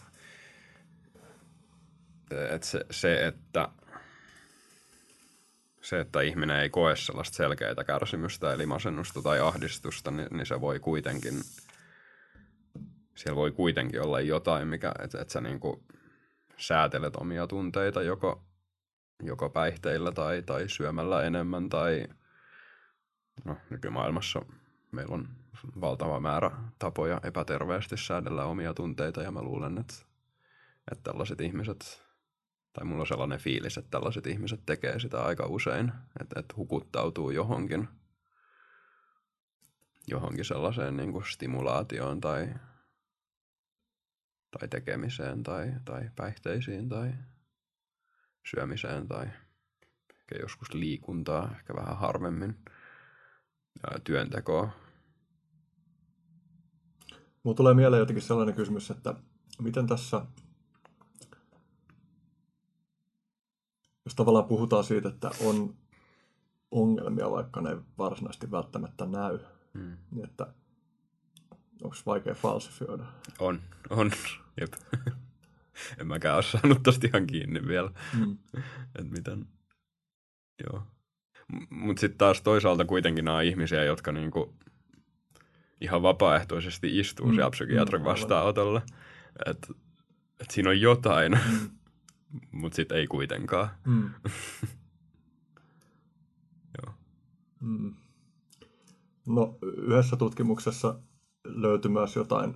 että 2.49 2.67
se, 2.67 2.85
se, 2.91 3.27
että 3.27 3.69
se, 5.81 5.99
että 5.99 6.21
ihminen 6.21 6.59
ei 6.59 6.69
koe 6.69 6.95
sellaista 6.95 7.35
selkeää 7.35 7.83
kärsimystä, 7.87 8.53
eli 8.53 8.65
masennusta 8.65 9.21
tai 9.21 9.39
ahdistusta, 9.39 10.11
niin, 10.11 10.27
niin 10.31 10.45
se 10.45 10.61
voi 10.61 10.79
kuitenkin, 10.79 11.41
siellä 13.15 13.35
voi 13.35 13.51
kuitenkin 13.51 14.01
olla 14.01 14.21
jotain, 14.21 14.67
mikä, 14.67 14.91
että, 15.03 15.21
että 15.21 15.31
sä 15.31 15.41
niin 15.41 15.59
kuin 15.59 15.83
säätelet 16.57 17.15
omia 17.15 17.47
tunteita 17.47 18.01
joko, 18.01 18.43
joko 19.23 19.49
päihteillä 19.49 20.11
tai, 20.11 20.41
tai 20.41 20.69
syömällä 20.69 21.23
enemmän 21.23 21.69
tai 21.69 22.07
no, 23.45 23.57
nykymaailmassa 23.69 24.41
meillä 24.91 25.13
on 25.13 25.27
valtava 25.81 26.19
määrä 26.19 26.51
tapoja 26.79 27.21
epäterveesti 27.23 27.97
säädellä 27.97 28.45
omia 28.45 28.73
tunteita 28.73 29.21
ja 29.21 29.31
mä 29.31 29.41
luulen, 29.41 29.77
että, 29.77 29.93
että 30.91 31.11
tällaiset 31.11 31.41
ihmiset 31.41 32.05
tai 32.73 32.85
mulla 32.85 33.01
on 33.01 33.07
sellainen 33.07 33.39
fiilis, 33.39 33.77
että 33.77 33.91
tällaiset 33.91 34.27
ihmiset 34.27 34.59
tekee 34.65 34.99
sitä 34.99 35.23
aika 35.23 35.45
usein, 35.45 35.91
että, 36.21 36.39
että 36.39 36.53
hukuttautuu 36.57 37.31
johonkin, 37.31 37.87
johonkin 40.07 40.45
sellaiseen 40.45 40.97
niin 40.97 41.11
kuin 41.11 41.25
stimulaatioon 41.25 42.21
tai, 42.21 42.49
tai 44.59 44.67
tekemiseen 44.67 45.43
tai, 45.43 45.73
tai 45.85 46.09
päihteisiin 46.15 46.89
tai 46.89 47.13
syömiseen 48.49 49.07
tai 49.07 49.25
ehkä 50.09 50.35
joskus 50.41 50.73
liikuntaa, 50.73 51.51
ehkä 51.51 51.75
vähän 51.75 51.97
harvemmin, 51.97 52.55
ja 53.83 53.99
työntekoa. 53.99 54.69
Mulla 57.43 57.55
tulee 57.55 57.73
mieleen 57.73 57.99
jotenkin 57.99 58.23
sellainen 58.23 58.55
kysymys, 58.55 58.91
että 58.91 59.15
miten 59.59 59.87
tässä 59.87 60.21
jos 64.05 64.15
tavallaan 64.15 64.45
puhutaan 64.45 64.83
siitä, 64.83 65.09
että 65.09 65.31
on 65.45 65.75
ongelmia, 66.71 67.31
vaikka 67.31 67.61
ne 67.61 67.69
ei 67.69 67.77
varsinaisesti 67.97 68.51
välttämättä 68.51 69.05
näy, 69.05 69.39
hmm. 69.73 69.97
niin 70.11 70.25
että 70.25 70.47
onko 71.83 71.95
vaikea 72.05 72.35
falsifioida? 72.35 73.05
On, 73.39 73.61
on, 73.89 74.11
jep. 74.61 74.73
en 75.99 76.07
mäkään 76.07 76.35
ole 76.35 76.43
saanut 76.43 76.83
tosta 76.83 77.07
ihan 77.07 77.27
kiinni 77.27 77.67
vielä, 77.67 77.91
hmm. 78.17 78.37
että 78.99 79.11
miten, 79.11 79.47
joo. 80.63 80.83
Mutta 81.69 81.99
sitten 81.99 82.17
taas 82.17 82.41
toisaalta 82.41 82.85
kuitenkin 82.85 83.25
nämä 83.25 83.37
on 83.37 83.43
ihmisiä, 83.43 83.83
jotka 83.83 84.11
niinku 84.11 84.55
ihan 85.81 86.01
vapaaehtoisesti 86.01 86.99
istuu 86.99 87.27
mm. 87.27 87.33
siellä 87.33 87.51
psykiatrin 87.51 88.01
mm, 88.01 88.05
vastaanotolla. 88.05 88.81
Että 89.45 89.67
et 90.39 90.51
siinä 90.51 90.69
on 90.69 90.81
jotain. 90.81 91.31
Mm 91.31 91.69
mutta 92.61 92.75
sitten 92.75 92.97
ei 92.97 93.07
kuitenkaan. 93.07 93.69
Mm. 93.85 94.09
Joo. 96.77 96.93
Mm. 97.59 97.95
No, 99.27 99.57
yhdessä 99.61 100.15
tutkimuksessa 100.15 100.99
löytyi 101.43 101.91
myös 101.91 102.15
jotain 102.15 102.53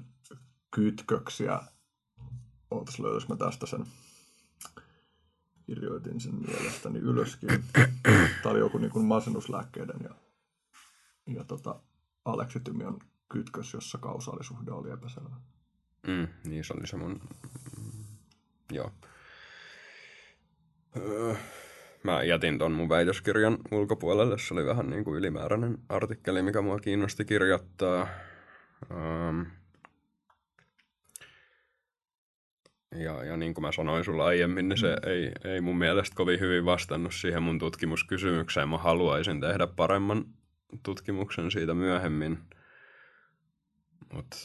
kytköksiä. 0.72 1.60
Ootas 2.72 3.00
löytäis 3.00 3.30
mä 3.30 3.36
tästä 3.36 3.66
sen. 3.66 3.86
Kirjoitin 5.66 6.20
sen 6.20 6.36
mielestäni 6.36 7.00
ylöskin. 7.00 7.50
Tämä 8.44 8.52
oli 8.52 8.60
joku 8.60 8.78
niin 8.78 8.92
kuin 8.92 9.06
masennuslääkkeiden 9.06 10.00
ja, 10.04 10.16
ja 11.28 11.44
tota, 11.44 11.80
aleksitymion 12.26 13.00
kytkös, 13.30 13.74
jossa 13.74 13.98
kausaalisuhde 13.98 14.72
oli 14.72 14.92
epäselvä. 14.92 15.36
Mm, 16.08 16.28
niin 16.44 16.64
se 16.64 16.74
oli 16.74 16.88
se 16.88 16.98
mun... 16.98 17.22
Mm, 17.78 18.06
joo. 18.72 18.92
Öö, 20.98 21.36
mä 22.04 22.24
jätin 22.24 22.58
ton 22.58 22.72
mun 22.72 22.90
väitöskirjan 22.90 23.58
ulkopuolelle. 23.72 24.38
Se 24.38 24.54
oli 24.54 24.66
vähän 24.66 24.90
niin 24.90 25.04
kuin 25.04 25.18
ylimääräinen 25.18 25.78
artikkeli, 25.90 26.42
mikä 26.42 26.62
mua 26.62 26.80
kiinnosti 26.80 27.26
kirjoittaa. 27.26 28.08
Um, 28.92 29.46
ja, 32.96 33.24
ja 33.24 33.38
niin 33.38 33.54
kuin 33.54 33.66
mä 33.66 33.72
sanoin 33.72 34.04
sulla 34.04 34.26
aiemmin, 34.26 34.70
niin 34.70 34.78
se 34.78 34.88
mm. 34.88 35.12
ei, 35.12 35.32
ei 35.44 35.62
mun 35.62 35.78
mielestä 35.78 36.16
kovin 36.16 36.40
hyvin 36.40 36.66
vastannut 36.66 37.14
siihen 37.14 37.44
mun 37.44 37.60
tutkimuskysymykseen. 37.60 38.70
Mä 38.70 38.78
haluaisin 38.78 39.42
tehdä 39.42 39.68
paremman 39.68 40.26
tutkimuksen 40.84 41.52
siitä 41.52 41.74
myöhemmin. 41.74 42.38
Mutta 44.14 44.38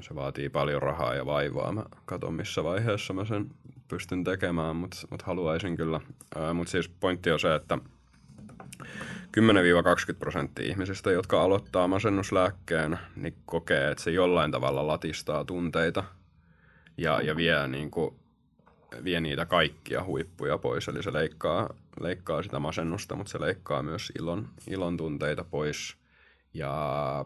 se 0.00 0.14
vaatii 0.14 0.48
paljon 0.48 0.82
rahaa 0.82 1.14
ja 1.14 1.26
vaivaa. 1.26 1.72
Mä 1.72 1.84
katson 2.04 2.34
missä 2.34 2.64
vaiheessa 2.64 3.14
mä 3.14 3.24
sen 3.24 3.46
pystyn 3.88 4.24
tekemään, 4.24 4.76
mutta 4.76 4.96
mut 5.10 5.22
haluaisin 5.22 5.76
kyllä. 5.76 6.00
Mutta 6.54 6.70
siis 6.70 6.88
pointti 6.88 7.30
on 7.30 7.40
se, 7.40 7.54
että 7.54 7.78
10-20 8.84 8.88
prosenttia 10.18 10.66
ihmisistä, 10.66 11.10
jotka 11.10 11.42
aloittaa 11.42 11.88
masennuslääkkeen, 11.88 12.98
niin 13.16 13.36
kokee, 13.46 13.90
että 13.90 14.04
se 14.04 14.10
jollain 14.10 14.50
tavalla 14.50 14.86
latistaa 14.86 15.44
tunteita 15.44 16.04
ja, 16.98 17.20
ja 17.20 17.36
vie, 17.36 17.68
niin 17.68 17.90
kuin, 17.90 18.16
vie 19.04 19.20
niitä 19.20 19.46
kaikkia 19.46 20.04
huippuja 20.04 20.58
pois. 20.58 20.88
Eli 20.88 21.02
se 21.02 21.12
leikkaa, 21.12 21.74
leikkaa 22.00 22.42
sitä 22.42 22.58
masennusta, 22.58 23.16
mutta 23.16 23.32
se 23.32 23.40
leikkaa 23.40 23.82
myös 23.82 24.12
ilon, 24.18 24.48
ilon 24.70 24.96
tunteita 24.96 25.44
pois. 25.44 25.96
Ja 26.54 27.24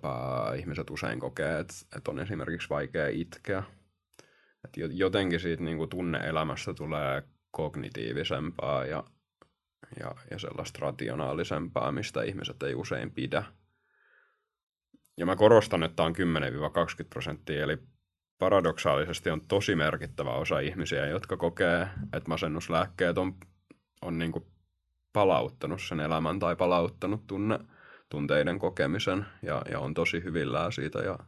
pa, 0.00 0.52
ihmiset 0.58 0.90
usein 0.90 1.20
kokee, 1.20 1.58
että, 1.58 1.74
että 1.96 2.10
on 2.10 2.18
esimerkiksi 2.18 2.68
vaikea 2.68 3.08
itkeä. 3.08 3.62
Että 4.64 4.80
jotenkin 4.90 5.40
siitä 5.40 5.62
niin 5.62 5.76
kuin 5.76 5.90
tunneelämästä 5.90 6.74
tulee 6.74 7.22
kognitiivisempaa 7.50 8.86
ja, 8.86 9.04
ja, 10.00 10.14
ja 10.30 10.38
sellaista 10.38 10.78
rationaalisempaa, 10.80 11.92
mistä 11.92 12.22
ihmiset 12.22 12.62
ei 12.62 12.74
usein 12.74 13.10
pidä. 13.10 13.44
Ja 15.16 15.26
mä 15.26 15.36
korostan, 15.36 15.82
että 15.82 16.02
on 16.02 16.14
10-20 16.16 16.18
prosenttia, 17.10 17.64
eli 17.64 17.78
paradoksaalisesti 18.38 19.30
on 19.30 19.40
tosi 19.40 19.76
merkittävä 19.76 20.30
osa 20.30 20.58
ihmisiä, 20.58 21.06
jotka 21.06 21.36
kokee, 21.36 21.88
että 22.12 22.28
masennuslääkkeet 22.28 23.18
on, 23.18 23.34
on 24.02 24.18
niin 24.18 24.32
kuin 24.32 24.46
palauttanut 25.12 25.82
sen 25.82 26.00
elämän 26.00 26.38
tai 26.38 26.56
palauttanut 26.56 27.26
tunne, 27.26 27.58
tunteiden 28.08 28.58
kokemisen 28.58 29.26
ja, 29.42 29.62
ja 29.70 29.80
on 29.80 29.94
tosi 29.94 30.24
hyvillään 30.24 30.72
siitä 30.72 30.98
ja, 30.98 31.18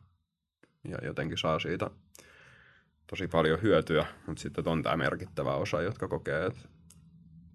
ja 0.88 0.98
jotenkin 1.02 1.38
saa 1.38 1.58
siitä 1.58 1.90
tosi 3.06 3.28
paljon 3.28 3.62
hyötyä, 3.62 4.06
mutta 4.26 4.42
sitten 4.42 4.68
on 4.68 4.82
tämä 4.82 4.96
merkittävä 4.96 5.54
osa, 5.54 5.82
jotka 5.82 6.08
kokee, 6.08 6.46
että 6.46 6.68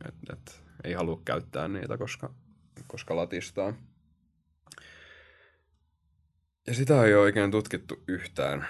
et, 0.07 0.15
et, 0.33 0.63
ei 0.83 0.93
halua 0.93 1.21
käyttää 1.25 1.67
niitä, 1.67 1.97
koska, 1.97 2.33
koska 2.87 3.15
latistaa. 3.15 3.73
Ja 6.67 6.73
sitä 6.73 7.03
ei 7.03 7.13
ole 7.13 7.21
oikein 7.23 7.51
tutkittu 7.51 8.03
yhtään. 8.07 8.67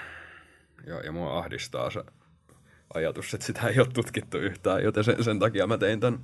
Ja, 0.87 0.99
ja 0.99 1.11
mua 1.11 1.37
ahdistaa 1.37 1.89
se 1.89 2.03
ajatus, 2.93 3.33
että 3.33 3.45
sitä 3.45 3.67
ei 3.67 3.79
ole 3.79 3.87
tutkittu 3.87 4.37
yhtään, 4.37 4.83
joten 4.83 5.03
sen, 5.03 5.23
sen 5.23 5.39
takia 5.39 5.67
mä 5.67 5.77
tein 5.77 5.99
tämän. 5.99 6.19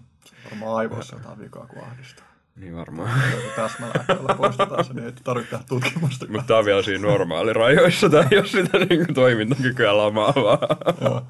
Varmaan 0.45 0.75
aivoissa 0.75 1.15
jotain 1.15 1.39
vikaa, 1.39 1.67
kun 1.67 1.83
ahdistaa. 1.83 2.25
Niin 2.55 2.75
varmaan. 2.75 3.21
Täsmälääkkeellä 3.55 4.35
poistetaan 4.35 4.85
se, 4.85 4.93
niin 4.93 5.05
ei 5.05 5.11
tarvitse 5.23 5.49
tehdä 5.49 5.63
tutkimusta. 5.67 6.25
Mutta 6.29 6.47
tämä 6.47 6.59
on 6.59 6.65
vielä 6.65 6.81
siinä 6.81 7.07
normaalirajoissa, 7.07 8.09
tai 8.09 8.27
jos 8.31 8.51
sitä 8.51 8.77
niin 8.77 9.05
kuin 9.05 9.13
toimintakykyä 9.13 9.97
lamaavaa. 9.97 10.59
Joo. 11.01 11.25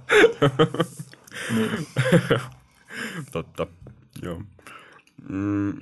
niin. 1.55 1.87
Totta, 3.31 3.67
joo. 4.21 4.41
Mm. 5.29 5.81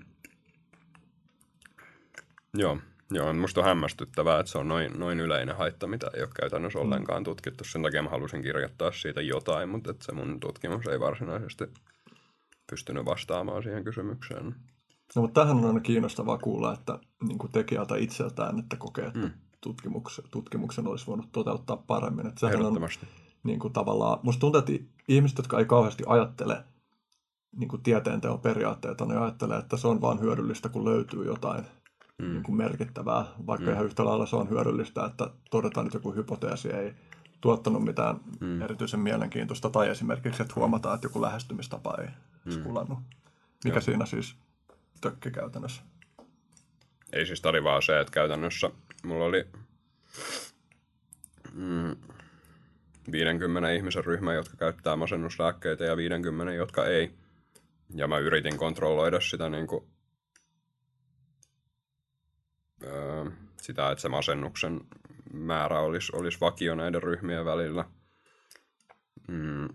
Joo, 2.53 2.77
joo, 3.11 3.33
musta 3.33 3.61
on 3.61 3.67
hämmästyttävää, 3.67 4.39
että 4.39 4.51
se 4.51 4.57
on 4.57 4.67
noin, 4.67 4.99
noin 4.99 5.19
yleinen 5.19 5.55
haitta, 5.55 5.87
mitä 5.87 6.11
ei 6.13 6.21
ole 6.21 6.29
käytännössä 6.39 6.79
ollenkaan 6.79 7.23
tutkittu. 7.23 7.63
Sen 7.63 7.83
takia 7.83 8.03
mä 8.03 8.09
halusin 8.09 8.41
kirjoittaa 8.41 8.91
siitä 8.91 9.21
jotain, 9.21 9.69
mutta 9.69 9.91
että 9.91 10.05
se 10.05 10.11
mun 10.11 10.39
tutkimus 10.39 10.87
ei 10.87 10.99
varsinaisesti 10.99 11.65
pystynyt 12.69 13.05
vastaamaan 13.05 13.63
siihen 13.63 13.83
kysymykseen. 13.83 14.55
No, 15.15 15.21
mutta 15.21 15.41
tähän 15.41 15.57
on 15.57 15.65
aina 15.65 15.79
kiinnostavaa 15.79 16.37
kuulla, 16.37 16.73
että 16.73 16.99
niin 17.27 17.37
kuin 17.37 17.51
tekijältä 17.51 17.95
itseltään, 17.95 18.59
että 18.59 18.75
kokee, 18.75 19.05
että 19.05 19.19
mm. 19.19 19.31
tutkimuksen, 19.61 20.25
tutkimuksen 20.31 20.87
olisi 20.87 21.07
voinut 21.07 21.31
toteuttaa 21.31 21.77
paremmin. 21.77 22.27
Että 22.27 22.39
sehän 22.39 22.65
on 22.65 22.89
niin 23.43 23.59
kuin 23.59 23.73
tavallaan, 23.73 24.19
musta 24.23 24.39
tuntuu, 24.39 24.59
että 24.59 24.73
ihmiset, 25.07 25.37
jotka 25.37 25.59
ei 25.59 25.65
kauheasti 25.65 26.03
ajattele 26.07 26.63
niin 27.55 27.67
kuin 27.67 27.83
tieteenteon 27.83 28.39
periaatteita, 28.39 29.05
ne 29.05 29.17
ajattelee, 29.17 29.57
että 29.57 29.77
se 29.77 29.87
on 29.87 30.01
vain 30.01 30.19
hyödyllistä, 30.19 30.69
kun 30.69 30.85
löytyy 30.85 31.25
jotain 31.25 31.65
mm. 32.21 32.29
niin 32.29 32.43
kuin 32.43 32.55
merkittävää, 32.55 33.25
vaikka 33.47 33.65
mm. 33.65 33.73
ihan 33.73 33.85
yhtä 33.85 34.05
lailla 34.05 34.25
se 34.25 34.35
on 34.35 34.49
hyödyllistä, 34.49 35.05
että 35.05 35.29
todetaan, 35.51 35.85
että 35.85 35.97
joku 35.97 36.15
hypoteesi 36.15 36.69
ei 36.69 36.93
tuottanut 37.41 37.83
mitään 37.83 38.19
mm. 38.39 38.61
erityisen 38.61 38.99
mielenkiintoista, 38.99 39.69
tai 39.69 39.89
esimerkiksi, 39.89 40.41
että 40.41 40.53
huomataan, 40.55 40.95
että 40.95 41.05
joku 41.05 41.21
lähestymistapa 41.21 41.97
ei 42.01 42.07
mm. 42.45 42.51
skulannut. 42.51 42.99
Mikä 43.63 43.75
Joo. 43.75 43.81
siinä 43.81 44.05
siis 44.05 44.35
tökki 45.01 45.31
käytännössä? 45.31 45.81
Ei 47.13 47.25
siis 47.25 47.41
tarvi 47.41 47.63
vaan 47.63 47.81
se, 47.81 47.99
että 47.99 48.11
käytännössä 48.11 48.69
mulla 49.03 49.25
oli 49.25 49.47
mm, 51.53 51.95
50 53.11 53.71
ihmisen 53.71 54.05
ryhmä, 54.05 54.33
jotka 54.33 54.57
käyttää 54.57 54.95
masennuslääkkeitä 54.95 55.83
ja 55.83 55.97
50, 55.97 56.53
jotka 56.53 56.85
ei. 56.85 57.11
Ja 57.95 58.07
mä 58.07 58.17
yritin 58.17 58.57
kontrolloida 58.57 59.19
sitä, 59.19 59.49
niin 59.49 59.67
kuin, 59.67 59.83
sitä 63.61 63.91
että 63.91 64.01
se 64.01 64.09
masennuksen 64.09 64.81
määrä 65.33 65.79
olisi, 65.79 66.11
olisi 66.15 66.39
vakio 66.41 66.75
näiden 66.75 67.03
ryhmien 67.03 67.45
välillä. 67.45 67.85
Mm. 69.27 69.67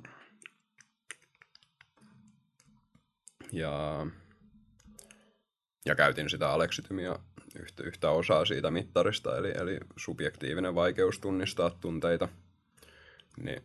Ja, 3.53 4.07
ja 5.85 5.95
käytin 5.95 6.31
sitä 6.31 6.51
aleksitymia 6.51 7.19
yhtä, 7.59 7.83
yhtä 7.83 8.11
osaa 8.11 8.45
siitä 8.45 8.71
mittarista, 8.71 9.37
eli, 9.37 9.53
eli 9.57 9.79
subjektiivinen 9.97 10.75
vaikeus 10.75 11.19
tunnistaa 11.19 11.71
tunteita. 11.71 12.29
Niin 13.43 13.63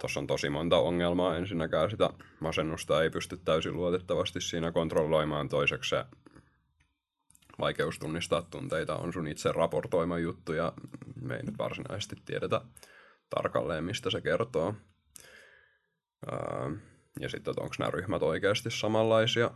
tuossa 0.00 0.20
on 0.20 0.26
tosi 0.26 0.50
monta 0.50 0.78
ongelmaa. 0.78 1.36
Ensinnäkään 1.36 1.90
sitä 1.90 2.10
masennusta 2.40 3.02
ei 3.02 3.10
pysty 3.10 3.36
täysin 3.36 3.76
luotettavasti 3.76 4.40
siinä 4.40 4.72
kontrolloimaan. 4.72 5.48
Toiseksi 5.48 5.88
se 5.90 6.04
vaikeus 7.60 7.98
tunnistaa 7.98 8.42
tunteita 8.42 8.96
on 8.96 9.12
sun 9.12 9.28
itse 9.28 9.52
raportoima 9.52 10.18
juttu 10.18 10.52
ja 10.52 10.72
me 11.22 11.36
ei 11.36 11.42
nyt 11.42 11.58
varsinaisesti 11.58 12.16
tiedetä 12.24 12.60
tarkalleen, 13.30 13.84
mistä 13.84 14.10
se 14.10 14.20
kertoo. 14.20 14.74
Ja 17.20 17.28
sitten, 17.28 17.50
että 17.50 17.62
onko 17.62 17.74
nämä 17.78 17.90
ryhmät 17.90 18.22
oikeasti 18.22 18.70
samanlaisia, 18.70 19.50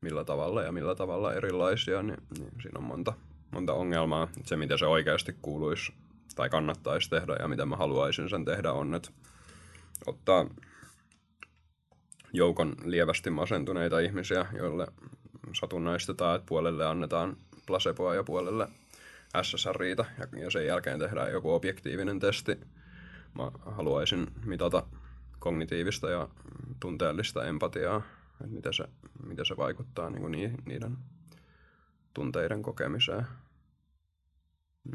millä 0.00 0.24
tavalla 0.24 0.62
ja 0.62 0.72
millä 0.72 0.94
tavalla 0.94 1.34
erilaisia, 1.34 2.02
niin, 2.02 2.18
niin 2.38 2.50
siinä 2.62 2.78
on 2.78 2.84
monta, 2.84 3.12
monta 3.50 3.72
ongelmaa. 3.72 4.28
Se, 4.44 4.56
mitä 4.56 4.76
se 4.76 4.86
oikeasti 4.86 5.36
kuuluisi 5.42 5.92
tai 6.34 6.50
kannattaisi 6.50 7.10
tehdä 7.10 7.36
ja 7.40 7.48
mitä 7.48 7.66
mä 7.66 7.76
haluaisin 7.76 8.30
sen 8.30 8.44
tehdä, 8.44 8.72
on, 8.72 8.94
että 8.94 9.10
ottaa 10.06 10.46
joukon 12.32 12.74
lievästi 12.84 13.30
masentuneita 13.30 14.00
ihmisiä, 14.00 14.46
joille 14.52 14.86
satunnaistetaan, 15.52 16.36
että 16.36 16.46
puolelle 16.48 16.86
annetaan 16.86 17.36
placeboa 17.66 18.14
ja 18.14 18.24
puolelle 18.24 18.68
SSRIitä 19.42 20.04
ja, 20.36 20.50
sen 20.50 20.66
jälkeen 20.66 20.98
tehdään 20.98 21.32
joku 21.32 21.54
objektiivinen 21.54 22.20
testi. 22.20 22.60
Mä 23.34 23.50
haluaisin 23.66 24.26
mitata 24.44 24.86
kognitiivista 25.38 26.10
ja 26.10 26.28
tunteellista 26.80 27.44
empatiaa, 27.44 28.02
että 28.40 28.54
miten 28.54 28.74
se, 28.74 28.84
miten 29.26 29.46
se 29.46 29.56
vaikuttaa 29.56 30.10
niin 30.10 30.20
kuin 30.20 30.32
niiden 30.64 30.96
tunteiden 32.14 32.62
kokemiseen. 32.62 33.26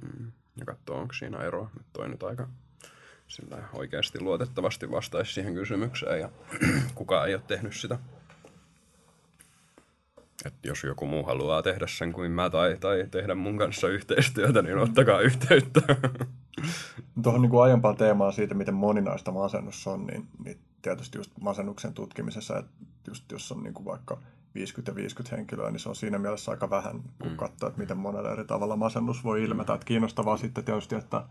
Mm, 0.02 0.32
ja 0.60 0.65
katsoa, 0.65 0.98
onko 0.98 1.14
siinä 1.14 1.38
eroa. 1.38 1.69
Nyt 1.78 1.88
toi 1.94 2.10
nyt 2.10 2.23
aika 2.23 2.48
sillä 3.28 3.64
oikeasti 3.73 4.22
luotettavasti 4.22 4.91
vastaisi 4.91 5.34
siihen 5.34 5.53
kysymykseen 5.53 6.19
ja 6.19 6.30
kukaan 6.95 7.28
ei 7.28 7.36
ole 7.36 7.44
tehnyt 7.48 7.76
sitä. 7.76 7.99
Et 10.45 10.53
jos 10.63 10.84
joku 10.84 11.05
muu 11.05 11.23
haluaa 11.23 11.61
tehdä 11.61 11.88
sen 11.88 12.13
kuin 12.13 12.31
mä 12.31 12.49
tai, 12.49 12.77
tai 12.80 13.07
tehdä 13.11 13.35
mun 13.35 13.57
kanssa 13.57 13.88
yhteistyötä, 13.88 14.61
niin 14.61 14.77
ottakaa 14.77 15.19
yhteyttä. 15.19 15.81
Tuohon 17.23 17.41
niin 17.41 17.49
kuin 17.49 17.63
aiempaan 17.63 17.97
teemaan 17.97 18.34
siitä, 18.34 18.53
miten 18.53 18.73
moninaista 18.73 19.31
masennus 19.31 19.88
on, 19.88 20.07
niin, 20.07 20.27
niin 20.45 20.57
tietysti 20.81 21.18
just 21.18 21.31
masennuksen 21.41 21.93
tutkimisessa, 21.93 22.57
että 22.57 22.72
just 23.07 23.31
jos 23.31 23.51
on 23.51 23.63
niin 23.63 23.73
kuin 23.73 23.85
vaikka 23.85 24.18
50 24.55 24.91
ja 24.91 24.95
50 24.95 25.35
henkilöä, 25.35 25.72
niin 25.72 25.80
se 25.80 25.89
on 25.89 25.95
siinä 25.95 26.19
mielessä 26.19 26.51
aika 26.51 26.69
vähän, 26.69 27.01
kun 27.22 27.31
mm. 27.31 27.38
katsoo, 27.38 27.69
että 27.69 27.81
miten 27.81 27.97
monella 27.97 28.31
eri 28.31 28.45
tavalla 28.45 28.76
masennus 28.76 29.23
voi 29.23 29.43
ilmetä. 29.43 29.73
Että 29.73 29.85
kiinnostavaa 29.85 30.38
sitten 30.38 30.63
tietysti, 30.63 30.95
että 30.95 31.26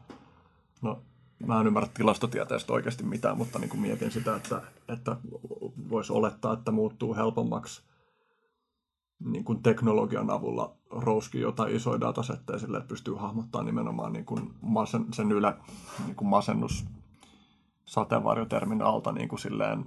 no, 0.82 1.02
mä 1.46 1.60
en 1.60 1.66
ymmärrä 1.66 1.88
tilastotieteestä 1.94 2.72
oikeasti 2.72 3.04
mitään, 3.04 3.38
mutta 3.38 3.58
niin 3.58 3.70
kuin 3.70 3.80
mietin 3.80 4.10
sitä, 4.10 4.36
että, 4.36 4.62
että 4.88 5.16
voisi 5.90 6.12
olettaa, 6.12 6.52
että 6.52 6.70
muuttuu 6.70 7.16
helpommaksi 7.16 7.82
niin 9.24 9.44
kuin 9.44 9.62
teknologian 9.62 10.30
avulla 10.30 10.76
rouski 10.90 11.40
jotain 11.40 11.76
isoja 11.76 12.00
datasetteja 12.00 12.58
sille, 12.58 12.76
että 12.78 12.88
pystyy 12.88 13.14
hahmottamaan 13.14 13.66
nimenomaan 13.66 14.12
niin 14.12 14.24
kuin 14.24 14.50
masen, 14.60 15.06
sen 15.12 15.32
yle 15.32 15.54
niin 16.06 16.16
kuin 16.16 16.28
masennus 16.28 16.86
sateenvarjotermin 17.84 18.82
alta 18.82 19.12
niin 19.12 19.28
kuin 19.28 19.38
silleen, 19.38 19.84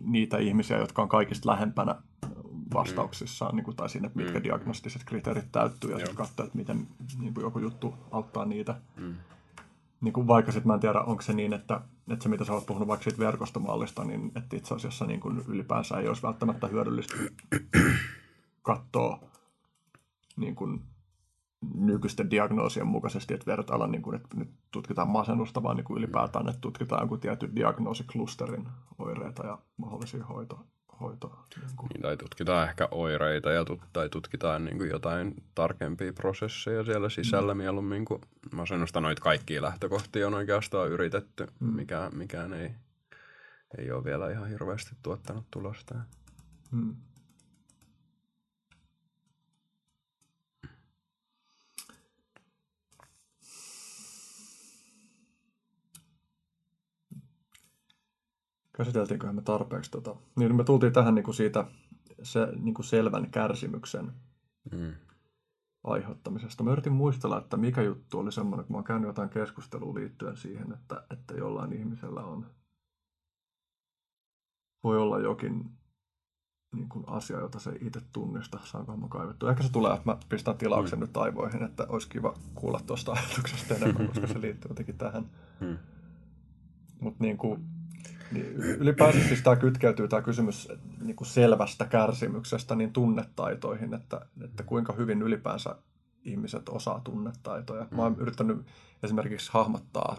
niitä 0.00 0.38
ihmisiä, 0.38 0.78
jotka 0.78 1.02
on 1.02 1.08
kaikista 1.08 1.50
lähempänä 1.50 1.94
vastauksissaan, 2.74 3.56
niin 3.56 3.64
kuin, 3.64 3.76
tai 3.76 3.88
sinne, 3.88 4.10
mitkä 4.14 4.38
mm. 4.38 4.44
diagnostiset 4.44 5.04
kriteerit 5.04 5.52
täyttyy, 5.52 5.90
ja 5.90 5.96
sitten 5.96 6.16
katsoa, 6.16 6.46
että 6.46 6.58
miten 6.58 6.88
niin 7.18 7.34
kuin 7.34 7.44
joku 7.44 7.58
juttu 7.58 7.94
auttaa 8.10 8.44
niitä. 8.44 8.74
Mm. 8.96 9.14
Niin 10.00 10.12
kuin 10.12 10.26
vaikka 10.26 10.52
sitten 10.52 10.66
mä 10.66 10.74
en 10.74 10.80
tiedä, 10.80 11.00
onko 11.00 11.22
se 11.22 11.32
niin, 11.32 11.52
että, 11.52 11.80
että 12.10 12.22
se 12.22 12.28
mitä 12.28 12.44
sä 12.44 12.52
oot 12.52 12.66
puhunut 12.66 12.88
vaikka 12.88 13.04
siitä 13.04 13.18
verkostomallista, 13.18 14.04
niin 14.04 14.32
että 14.36 14.56
itse 14.56 14.74
asiassa 14.74 15.06
niin 15.06 15.20
kuin 15.20 15.44
ylipäänsä 15.48 15.98
ei 15.98 16.08
olisi 16.08 16.22
välttämättä 16.22 16.66
hyödyllistä 16.66 17.14
katsoa 18.62 19.20
niin 20.36 20.54
kuin 20.54 20.82
nykyisten 21.74 22.30
diagnoosien 22.30 22.86
mukaisesti, 22.86 23.34
että 23.34 23.46
vertailla, 23.46 23.86
niin 23.86 24.02
kuin, 24.02 24.16
että 24.16 24.36
nyt 24.36 24.50
tutkitaan 24.70 25.08
masennusta, 25.08 25.62
vaan 25.62 25.76
niin 25.76 25.84
kuin 25.84 25.98
ylipäätään, 25.98 26.48
että 26.48 26.60
tutkitaan 26.60 27.02
joku 27.02 27.16
tietty 27.16 27.50
diagnoosiklusterin 27.56 28.68
oireita 28.98 29.46
ja 29.46 29.58
mahdollisia 29.76 30.24
hoito, 30.24 30.66
hoito. 31.00 31.28
Niin, 31.56 31.66
niin, 31.94 32.02
tai 32.02 32.16
tutkitaan 32.16 32.68
ehkä 32.68 32.88
oireita 32.90 33.50
ja 33.50 33.64
tut, 33.64 33.80
tai 33.92 34.08
tutkitaan 34.08 34.64
niin 34.64 34.78
kuin 34.78 34.90
jotain 34.90 35.34
tarkempia 35.54 36.12
prosesseja 36.12 36.84
siellä 36.84 37.08
sisällä 37.08 37.54
mm. 37.54 37.58
mieluummin 37.58 38.04
kuin 38.04 38.20
masennusta. 38.52 39.00
Noita 39.00 39.22
kaikkia 39.22 39.62
lähtökohtia 39.62 40.26
on 40.26 40.34
oikeastaan 40.34 40.88
yritetty, 40.88 41.46
mm. 41.60 41.68
mikä, 41.68 42.10
mikään 42.14 42.52
ei, 42.52 42.74
ei 43.78 43.90
ole 43.92 44.04
vielä 44.04 44.30
ihan 44.30 44.48
hirveästi 44.48 44.96
tuottanut 45.02 45.44
tulosta. 45.50 45.94
Mm. 46.72 46.96
Käsiteltiinköhän 58.78 59.34
me 59.34 59.42
tarpeeksi 59.42 59.90
tota. 59.90 60.16
Niin 60.36 60.56
me 60.56 60.64
tultiin 60.64 60.92
tähän 60.92 61.14
niin 61.14 61.24
kuin 61.24 61.34
siitä 61.34 61.64
se, 62.22 62.48
niin 62.60 62.74
kuin 62.74 62.86
selvän 62.86 63.30
kärsimyksen 63.30 64.12
mm. 64.72 64.92
aiheuttamisesta. 65.84 66.64
Mä 66.64 66.72
yritin 66.72 66.92
muistella, 66.92 67.38
että 67.38 67.56
mikä 67.56 67.82
juttu 67.82 68.18
oli 68.18 68.32
semmoinen, 68.32 68.66
kun 68.66 68.74
mä 68.74 68.78
oon 68.78 68.84
käynyt 68.84 69.06
jotain 69.06 69.28
keskustelua 69.28 69.94
liittyen 69.94 70.36
siihen, 70.36 70.72
että, 70.72 71.04
että 71.10 71.34
jollain 71.34 71.72
ihmisellä 71.72 72.20
on 72.20 72.46
voi 74.84 74.98
olla 74.98 75.18
jokin 75.18 75.70
niin 76.74 76.88
kuin 76.88 77.04
asia, 77.06 77.40
jota 77.40 77.58
se 77.58 77.72
itse 77.80 78.00
tunnista. 78.12 78.58
Saanko 78.64 78.96
mä 78.96 79.08
kaivettu? 79.08 79.46
Ehkä 79.46 79.62
se 79.62 79.72
tulee, 79.72 79.92
että 79.92 80.10
mä 80.10 80.18
pistän 80.28 80.58
tilauksen 80.58 80.98
mm. 80.98 81.00
nyt 81.00 81.16
aivoihin, 81.16 81.62
että 81.62 81.86
olisi 81.88 82.08
kiva 82.08 82.34
kuulla 82.54 82.80
tuosta 82.86 83.12
ajatuksesta 83.18 83.74
enemmän, 83.74 84.06
koska 84.06 84.26
se 84.26 84.40
liittyy 84.40 84.70
jotenkin 84.70 84.98
tähän. 84.98 85.30
Mm. 85.60 85.78
Mutta 87.00 87.24
niin 87.24 87.36
kuin, 87.38 87.77
ylipäänsä 88.78 89.20
siis 89.20 89.42
tämä 89.42 89.56
kytkeytyy 89.56 90.08
tämä 90.08 90.22
kysymys 90.22 90.68
niin 91.00 91.16
kuin 91.16 91.28
selvästä 91.28 91.84
kärsimyksestä 91.84 92.74
niin 92.74 92.92
tunnetaitoihin, 92.92 93.94
että, 93.94 94.20
että 94.44 94.62
kuinka 94.62 94.92
hyvin 94.92 95.22
ylipäänsä 95.22 95.76
ihmiset 96.24 96.68
osaa 96.68 97.00
tunnetaitoja. 97.04 97.86
Mä 97.90 98.02
oon 98.02 98.16
yrittänyt 98.18 98.66
esimerkiksi 99.02 99.50
hahmottaa, 99.52 100.16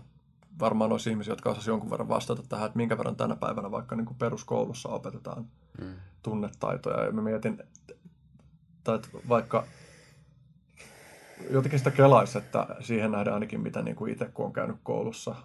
varmaan 0.59 0.91
olisi 0.91 1.09
ihmisiä, 1.09 1.31
jotka 1.31 1.49
osasivat 1.49 1.67
jonkun 1.67 1.89
verran 1.89 2.09
vastata 2.09 2.43
tähän, 2.49 2.65
että 2.65 2.77
minkä 2.77 2.97
verran 2.97 3.15
tänä 3.15 3.35
päivänä 3.35 3.71
vaikka 3.71 3.95
niin 3.95 4.05
kuin 4.05 4.17
peruskoulussa 4.17 4.89
opetetaan 4.89 5.45
mm. 5.81 5.93
tunnetaitoja. 6.23 7.03
Ja 7.03 7.11
mä 7.11 7.21
mietin, 7.21 7.63
että 8.77 8.99
vaikka 9.29 9.63
jotenkin 11.49 11.79
sitä 11.79 11.91
kelaisi, 11.91 12.37
että 12.37 12.67
siihen 12.79 13.11
nähden 13.11 13.33
ainakin 13.33 13.61
mitä 13.61 13.81
niin 13.81 13.95
kuin 13.95 14.11
itse 14.11 14.25
kun 14.25 14.45
on 14.45 14.53
käynyt 14.53 14.77
koulussa, 14.83 15.35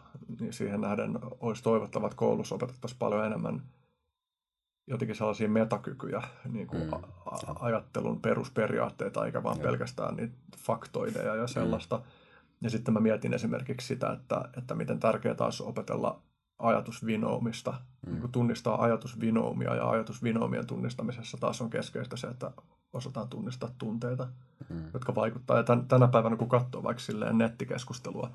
niin 0.40 0.52
siihen 0.52 0.80
nähden 0.80 1.18
olisi 1.40 1.62
toivottava, 1.62 2.06
että 2.06 2.16
koulussa 2.16 2.54
opetettaisiin 2.54 2.98
paljon 2.98 3.24
enemmän 3.24 3.62
jotenkin 4.86 5.16
sellaisia 5.16 5.48
metakykyjä, 5.48 6.22
niin 6.52 6.66
kuin 6.66 6.82
mm. 6.82 6.92
a- 7.26 7.56
ajattelun 7.60 8.20
perusperiaatteita, 8.20 9.26
eikä 9.26 9.42
vaan 9.42 9.58
pelkästään 9.58 10.16
niitä 10.16 10.34
faktoideja 10.58 11.34
ja 11.34 11.46
sellaista. 11.46 11.96
Mm. 11.96 12.02
Ja 12.60 12.70
sitten 12.70 12.94
mä 12.94 13.00
mietin 13.00 13.34
esimerkiksi 13.34 13.86
sitä, 13.86 14.12
että, 14.12 14.48
että 14.56 14.74
miten 14.74 15.00
tärkeää 15.00 15.36
olisi 15.40 15.62
opetella 15.62 16.22
ajatusvinoumista, 16.58 17.74
mm. 18.06 18.12
niin 18.12 18.20
kuin 18.20 18.32
tunnistaa 18.32 18.82
ajatusvinoumia 18.82 19.74
ja 19.74 19.90
ajatusvinoumien 19.90 20.66
tunnistamisessa 20.66 21.38
taas 21.40 21.60
on 21.60 21.70
keskeistä 21.70 22.16
se, 22.16 22.26
että 22.26 22.50
osataan 22.92 23.28
tunnistaa 23.28 23.70
tunteita, 23.78 24.28
mm. 24.68 24.84
jotka 24.94 25.14
vaikuttaa. 25.14 25.56
Ja 25.56 25.62
tän, 25.62 25.88
tänä 25.88 26.08
päivänä 26.08 26.36
kun 26.36 26.48
katsoo 26.48 26.82
vaikka 26.82 27.02
silleen 27.02 27.38
nettikeskustelua, 27.38 28.30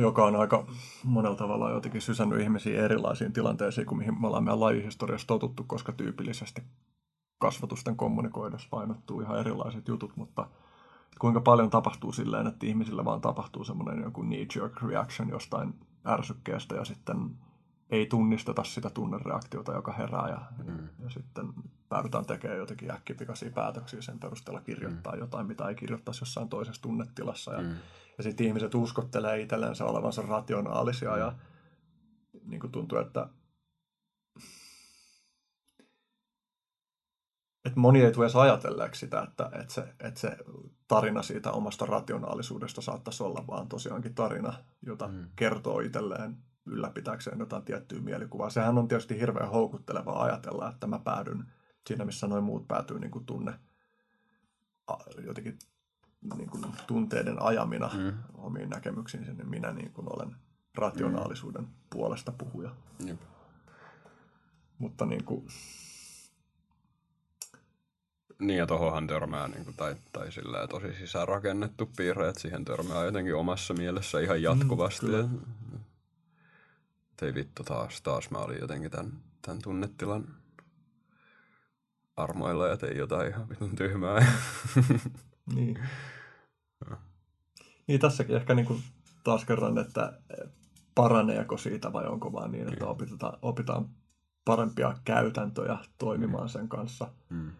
joka 0.00 0.24
on 0.24 0.36
aika 0.36 0.66
monella 1.04 1.36
tavalla 1.36 1.70
jotenkin 1.70 2.00
sysännyt 2.00 2.40
ihmisiä 2.40 2.84
erilaisiin 2.84 3.32
tilanteisiin 3.32 3.86
kuin 3.86 3.98
mihin 3.98 4.20
me 4.20 4.26
ollaan 4.26 4.44
meidän 4.44 4.60
lajihistoriassa 4.60 5.26
totuttu, 5.26 5.64
koska 5.64 5.92
tyypillisesti 5.92 6.62
kasvatusten 7.38 7.96
kommunikoidessa 7.96 8.68
painottuu 8.70 9.20
ihan 9.20 9.38
erilaiset 9.38 9.88
jutut, 9.88 10.16
mutta 10.16 10.46
kuinka 11.18 11.40
paljon 11.40 11.70
tapahtuu 11.70 12.12
silleen, 12.12 12.46
että 12.46 12.66
ihmisillä 12.66 13.04
vaan 13.04 13.20
tapahtuu 13.20 13.64
semmoinen 13.64 14.02
joku 14.02 14.22
knee-jerk 14.22 14.82
reaction 14.82 15.28
jostain 15.28 15.74
ärsykkeestä 16.06 16.74
ja 16.74 16.84
sitten 16.84 17.36
ei 17.90 18.06
tunnisteta 18.06 18.64
sitä 18.64 18.90
tunnereaktiota, 18.90 19.72
joka 19.72 19.92
herää 19.92 20.28
ja, 20.28 20.40
mm. 20.64 20.88
ja 21.02 21.10
sitten 21.10 21.52
päädytään 21.88 22.26
tekemään 22.26 22.58
jotenkin 22.58 22.90
äkkipikaisia 22.90 23.50
päätöksiä 23.50 24.02
sen 24.02 24.18
perusteella 24.18 24.60
kirjoittaa 24.60 25.12
mm. 25.12 25.18
jotain, 25.18 25.46
mitä 25.46 25.68
ei 25.68 25.74
kirjoittaisi 25.74 26.22
jossain 26.22 26.48
toisessa 26.48 26.82
tunnetilassa. 26.82 27.52
Ja, 27.52 27.60
mm. 27.60 27.74
Ja 28.18 28.22
sitten 28.22 28.46
ihmiset 28.46 28.74
uskottelee 28.74 29.40
itsellensä 29.40 29.84
olevansa 29.84 30.22
rationaalisia 30.22 31.16
ja 31.16 31.32
niin 32.44 32.60
kuin 32.60 32.72
tuntuu, 32.72 32.98
että 32.98 33.28
että 37.64 37.80
moni 37.80 38.02
ei 38.02 38.12
tule 38.12 38.24
edes 38.24 38.36
ajatelleeksi 38.36 38.98
sitä, 38.98 39.22
että, 39.22 39.50
että, 39.52 39.74
se, 39.74 39.94
että 40.00 40.20
se 40.20 40.36
tarina 40.88 41.22
siitä 41.22 41.52
omasta 41.52 41.86
rationaalisuudesta 41.86 42.80
saattaisi 42.80 43.22
olla 43.22 43.44
vaan 43.46 43.68
tosiaankin 43.68 44.14
tarina, 44.14 44.52
jota 44.82 45.08
mm. 45.08 45.28
kertoo 45.36 45.80
itselleen 45.80 46.36
ylläpitääkseen 46.66 47.38
jotain 47.38 47.62
tiettyä 47.62 48.00
mielikuvaa. 48.00 48.50
Sehän 48.50 48.78
on 48.78 48.88
tietysti 48.88 49.20
hirveän 49.20 49.50
houkuttelevaa 49.50 50.22
ajatella, 50.22 50.68
että 50.68 50.86
mä 50.86 50.98
päädyn 50.98 51.52
siinä, 51.86 52.04
missä 52.04 52.26
noin 52.26 52.44
muut 52.44 52.68
päätyy 52.68 52.98
niin 52.98 53.10
kuin 53.10 53.26
tunne, 53.26 53.54
jotenkin 55.26 55.58
niin 56.36 56.50
kuin 56.50 56.64
tunteiden 56.86 57.42
ajamina 57.42 57.90
mm. 57.94 58.12
omiin 58.34 58.70
näkemyksiin, 58.70 59.22
niin 59.22 59.50
minä 59.50 59.72
niin 59.72 59.92
kuin 59.92 60.06
olen 60.10 60.36
rationaalisuuden 60.74 61.62
mm. 61.62 61.70
puolesta 61.90 62.32
puhuja. 62.32 62.70
Jep. 63.06 63.20
Mutta 64.78 65.06
niin 65.06 65.24
kuin, 65.24 65.46
niin 68.38 68.58
ja 68.58 68.66
tohonhan 68.66 69.06
törmää, 69.06 69.48
niin 69.48 69.64
kuin, 69.64 69.76
tai, 69.76 69.96
tai 70.12 70.32
sillä 70.32 70.66
tosi 70.66 70.94
sisäänrakennettu 70.98 71.90
piirre, 71.96 72.28
että 72.28 72.40
siihen 72.40 72.64
törmää 72.64 73.04
jotenkin 73.04 73.34
omassa 73.34 73.74
mielessä 73.74 74.20
ihan 74.20 74.36
mm, 74.36 74.42
jatkuvasti. 74.42 75.06
Mm, 75.06 75.12
ja, 75.12 75.28
ei 77.22 77.34
vittu 77.34 77.64
taas, 77.64 78.02
taas 78.02 78.30
mä 78.30 78.38
olin 78.38 78.60
jotenkin 78.60 78.90
tämän, 78.90 79.12
tämän 79.42 79.62
tunnetilan 79.62 80.24
armoilla 82.16 82.68
ja 82.68 82.76
tein 82.76 82.96
jotain 82.96 83.28
ihan 83.28 83.48
vitun 83.48 83.76
tyhmää. 83.76 84.26
niin. 85.54 85.78
niin 87.86 88.00
tässäkin 88.00 88.36
ehkä 88.36 88.54
niin 88.54 88.66
kuin 88.66 88.82
taas 89.24 89.44
kerran, 89.44 89.78
että 89.78 90.12
paraneeko 90.94 91.56
siitä 91.56 91.92
vai 91.92 92.06
onko 92.06 92.32
vaan 92.32 92.52
niin, 92.52 92.68
että 92.68 92.84
niin. 92.84 92.90
opitaan, 92.90 93.38
opitaan 93.42 93.88
parempia 94.44 94.94
käytäntöjä 95.04 95.78
toimimaan 95.98 96.48
sen 96.48 96.68
kanssa. 96.68 97.08
Mm 97.30 97.50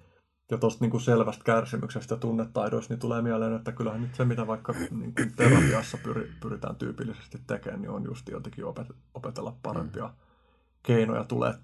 ja 0.53 0.59
tuosta 0.59 0.85
niin 0.85 1.01
selvästä 1.01 1.45
kärsimyksestä 1.45 2.15
ja 2.15 2.19
tunnetaidoista, 2.19 2.95
niin 2.95 3.01
tulee 3.01 3.23
mieleen, 3.23 3.53
että 3.53 3.73
kyllähän 3.73 4.01
nyt 4.01 4.15
se, 4.15 4.25
mitä 4.25 4.47
vaikka 4.47 4.75
niin 4.91 5.15
kuin 5.15 5.33
terapiassa 5.37 5.99
pyri, 6.03 6.33
pyritään 6.41 6.77
tyypillisesti 6.77 7.39
tekemään, 7.47 7.83
niin 7.83 7.91
on 7.91 8.05
just 8.05 8.29
jotenkin 8.29 8.65
opet, 8.65 8.87
opetella 9.15 9.57
parempia 9.63 10.07
mm. 10.07 10.15
keinoja 10.83 11.25
tulee 11.25 11.55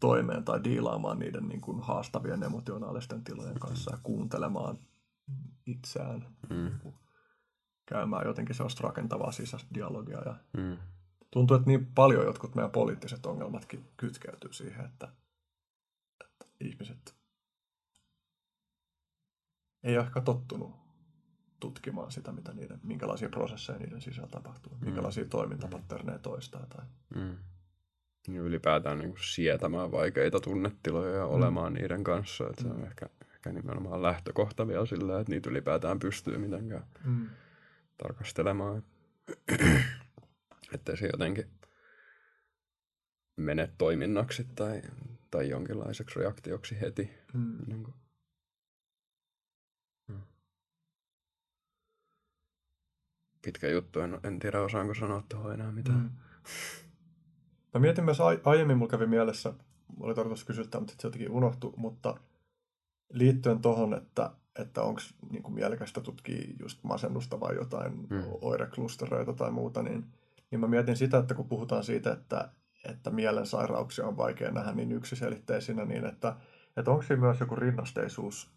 toimeen 0.00 0.44
tai 0.44 0.64
diilaamaan 0.64 1.18
niiden 1.18 1.48
niin 1.48 1.60
kuin 1.60 1.80
haastavien 1.80 2.42
emotionaalisten 2.42 3.24
tilojen 3.24 3.58
kanssa 3.58 3.90
ja 3.90 3.98
kuuntelemaan 4.02 4.78
itseään. 5.66 6.26
Mm. 6.50 6.92
Käymään 7.86 8.26
jotenkin 8.26 8.54
sellaista 8.54 8.88
rakentavaa 8.88 9.32
sisäistä 9.32 9.74
dialogia. 9.74 10.22
Ja 10.24 10.36
mm. 10.56 10.76
Tuntuu, 11.30 11.56
että 11.56 11.70
niin 11.70 11.86
paljon 11.86 12.24
jotkut 12.24 12.54
meidän 12.54 12.70
poliittiset 12.70 13.26
ongelmatkin 13.26 13.88
kytkeytyy 13.96 14.52
siihen, 14.52 14.84
että, 14.84 15.08
että 16.24 16.46
ihmiset 16.60 17.14
ei 19.82 19.96
ole 19.98 20.06
ehkä 20.06 20.20
tottunut 20.20 20.84
tutkimaan 21.60 22.12
sitä, 22.12 22.32
mitä 22.32 22.52
niiden, 22.52 22.80
minkälaisia 22.82 23.28
prosesseja 23.28 23.78
niiden 23.78 24.00
sisällä 24.00 24.28
tapahtuu, 24.28 24.74
mm. 24.74 24.84
minkälaisia 24.84 25.24
toimintapatterneja 25.24 26.18
toistaa. 26.18 26.66
Tai... 26.66 26.84
Mm. 27.14 27.36
Ja 28.28 28.42
ylipäätään 28.42 28.98
niin 28.98 29.10
kuin 29.10 29.24
sietämään 29.24 29.92
vaikeita 29.92 30.40
tunnetiloja 30.40 31.16
ja 31.16 31.26
mm. 31.26 31.32
olemaan 31.32 31.74
niiden 31.74 32.04
kanssa. 32.04 32.44
Että 32.44 32.62
mm. 32.62 32.68
Se 32.68 32.74
on 32.74 32.80
mm. 32.80 32.86
ehkä, 32.86 33.06
ehkä 33.46 33.60
nimenomaan 33.60 34.02
lähtökohta 34.02 34.68
vielä 34.68 34.86
sillä, 34.86 35.20
että 35.20 35.32
niitä 35.32 35.50
ylipäätään 35.50 35.98
pystyy 35.98 36.38
mitenkään 36.38 36.84
mm. 37.04 37.28
tarkastelemaan. 38.02 38.82
että 40.74 40.96
se 40.96 41.06
jotenkin 41.06 41.50
mene 43.36 43.70
toiminnaksi 43.78 44.46
tai, 44.54 44.82
tai 45.30 45.48
jonkinlaiseksi 45.48 46.18
reaktioksi 46.18 46.80
heti. 46.80 47.10
Mm. 47.34 47.58
Niin 47.66 47.84
kuin 47.84 47.94
pitkä 53.42 53.68
juttu, 53.68 54.00
en, 54.00 54.20
en 54.24 54.38
tiedä 54.38 54.60
osaanko 54.60 54.94
sanoa 54.94 55.22
tuohon 55.28 55.54
enää 55.54 55.72
mitään. 55.72 55.98
Mm. 55.98 56.10
Mä 57.74 57.80
mietin 57.80 58.04
myös 58.04 58.18
aiemmin, 58.44 58.78
mulla 58.78 58.90
kävi 58.90 59.06
mielessä, 59.06 59.52
oli 60.00 60.14
tarkoitus 60.14 60.44
kysyä 60.44 60.64
mutta 60.64 60.94
se 61.00 61.06
jotenkin 61.06 61.30
unohtui, 61.30 61.72
mutta 61.76 62.16
liittyen 63.12 63.60
tuohon, 63.60 63.94
että, 63.94 64.30
että 64.58 64.82
onko 64.82 65.00
niin 65.30 65.54
mielekästä 65.54 66.00
tutkia 66.00 66.54
just 66.60 66.84
masennusta 66.84 67.40
vai 67.40 67.54
jotain 67.54 67.92
mm. 67.92 68.24
oireklustereita 68.40 69.32
tai 69.32 69.50
muuta, 69.50 69.82
niin, 69.82 70.04
niin 70.50 70.60
mä 70.60 70.66
mietin 70.66 70.96
sitä, 70.96 71.18
että 71.18 71.34
kun 71.34 71.48
puhutaan 71.48 71.84
siitä, 71.84 72.12
että, 72.12 72.48
että 72.88 73.10
mielensairauksia 73.10 74.06
on 74.06 74.16
vaikea 74.16 74.50
nähdä 74.50 74.72
niin 74.72 74.92
yksiselitteisinä, 74.92 75.84
niin 75.84 76.06
että, 76.06 76.36
että 76.76 76.90
onko 76.90 77.02
siinä 77.02 77.20
myös 77.22 77.40
joku 77.40 77.56
rinnasteisuus 77.56 78.50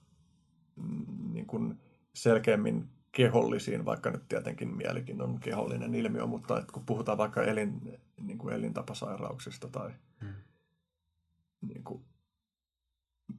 mm, 0.76 1.34
niin 1.34 1.45
kuin 1.45 1.80
selkeämmin 2.14 2.90
kehollisiin, 3.11 3.86
vaikka 3.86 4.10
nyt 4.10 4.28
tietenkin 4.28 4.78
mielikin 4.78 5.22
on 5.22 5.40
kehollinen 5.40 5.95
ilmiö, 5.95 6.26
mutta 6.26 6.60
että 6.60 6.74
kun 6.74 6.86
puhutaan 6.86 7.18
vaikka 7.18 7.44
elin, 7.44 7.99
niin 8.22 8.38
kuin 8.38 8.53
elintapasairauksista 8.53 9.68
tai 9.68 9.91
hmm. 10.22 10.34
niin 11.61 11.84
kuin, 11.84 12.03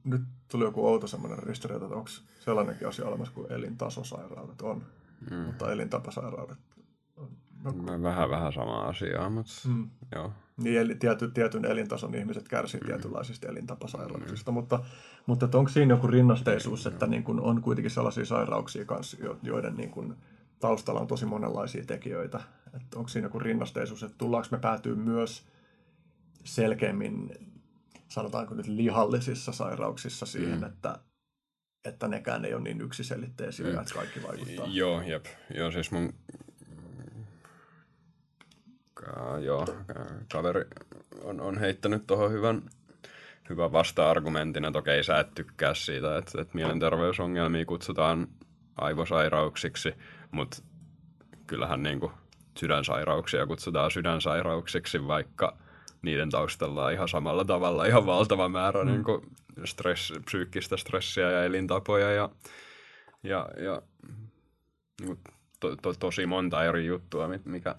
nyt 0.03 0.21
tuli 0.51 0.63
joku 0.63 0.87
outo 0.87 1.07
semmoinen 1.07 1.43
ristiriita, 1.43 1.85
että 1.85 1.97
onko 1.97 2.09
sellainenkin 2.39 2.87
asia 2.87 3.05
olemassa 3.05 3.33
kuin 3.33 3.51
elintasosairaudet 3.51 4.61
on, 4.61 4.83
hmm. 5.29 5.37
mutta 5.37 5.71
elintapasairaudet 5.71 6.57
No, 7.63 8.01
vähän 8.01 8.29
vähän 8.29 8.53
sama 8.53 8.81
asia, 8.81 9.29
mutta 9.29 9.51
mm. 9.67 9.89
joo. 10.15 10.31
Niin, 10.57 10.79
eli 10.79 10.95
tiety, 10.95 11.31
tietyn 11.31 11.65
elintason 11.65 12.15
ihmiset 12.15 12.47
kärsivät 12.47 12.83
mm. 12.83 12.87
tietynlaisista 12.87 13.47
elintapasairauksista, 13.47 14.51
mm. 14.51 14.53
mutta, 14.53 14.79
mutta 15.25 15.57
onko 15.57 15.69
siinä 15.69 15.93
joku 15.93 16.07
rinnasteisuus, 16.07 16.87
että 16.87 17.07
niin 17.07 17.23
kun 17.23 17.39
on 17.41 17.61
kuitenkin 17.61 17.91
sellaisia 17.91 18.25
sairauksia 18.25 18.85
kanssa, 18.85 19.17
joiden 19.43 19.75
niin 19.75 19.91
kun 19.91 20.15
taustalla 20.59 21.01
on 21.01 21.07
tosi 21.07 21.25
monenlaisia 21.25 21.85
tekijöitä, 21.85 22.39
että 22.75 22.99
onko 22.99 23.09
siinä 23.09 23.25
joku 23.25 23.39
rinnasteisuus, 23.39 24.03
että 24.03 24.17
tullaanko 24.17 24.47
me 24.51 24.57
päätyy 24.57 24.95
myös 24.95 25.47
selkeämmin, 26.43 27.31
sanotaanko 28.09 28.55
nyt 28.55 28.67
lihallisissa 28.67 29.51
sairauksissa 29.51 30.25
siihen, 30.25 30.59
mm. 30.59 30.63
että 30.63 30.99
että 31.85 32.07
nekään 32.07 32.45
ei 32.45 32.53
ole 32.53 32.61
niin 32.61 32.81
yksiselitteisiä, 32.81 33.67
mm. 33.67 33.79
että 33.79 33.93
kaikki 33.93 34.23
vaikuttaa. 34.23 34.67
Joo, 34.69 35.01
jep. 35.01 35.25
Joo, 35.55 35.71
siis 35.71 35.91
mun 35.91 36.13
joo, 39.41 39.67
kaveri 40.31 40.65
on, 41.23 41.41
on 41.41 41.57
heittänyt 41.57 42.07
tuohon 42.07 42.31
hyvän, 42.31 42.61
hyvän 43.49 43.71
vasta-argumentin, 43.71 44.65
että 44.65 44.79
okei, 44.79 45.03
sä 45.03 45.19
et 45.19 45.33
tykkää 45.35 45.73
siitä, 45.73 46.17
että, 46.17 46.41
että 46.41 46.55
mielenterveysongelmia 46.55 47.65
kutsutaan 47.65 48.27
aivosairauksiksi, 48.77 49.93
mutta 50.31 50.57
kyllähän 51.47 51.83
niin 51.83 51.99
kuin 51.99 52.11
sydänsairauksia 52.57 53.47
kutsutaan 53.47 53.91
sydänsairauksiksi, 53.91 55.07
vaikka 55.07 55.57
niiden 56.01 56.29
taustalla 56.29 56.85
on 56.85 56.93
ihan 56.93 57.09
samalla 57.09 57.45
tavalla 57.45 57.85
ihan 57.85 58.05
valtava 58.05 58.49
määrä 58.49 58.83
mm. 58.83 58.91
niin 58.91 59.03
kuin 59.03 59.21
stress, 59.65 60.13
psyykkistä 60.25 60.77
stressiä 60.77 61.31
ja 61.31 61.43
elintapoja 61.43 62.11
ja, 62.11 62.29
ja, 63.23 63.49
ja 63.57 63.81
niin 65.01 65.07
kuin 65.07 65.19
to, 65.59 65.75
to, 65.75 65.93
tosi 65.93 66.25
monta 66.25 66.63
eri 66.63 66.85
juttua, 66.85 67.29
mikä, 67.45 67.75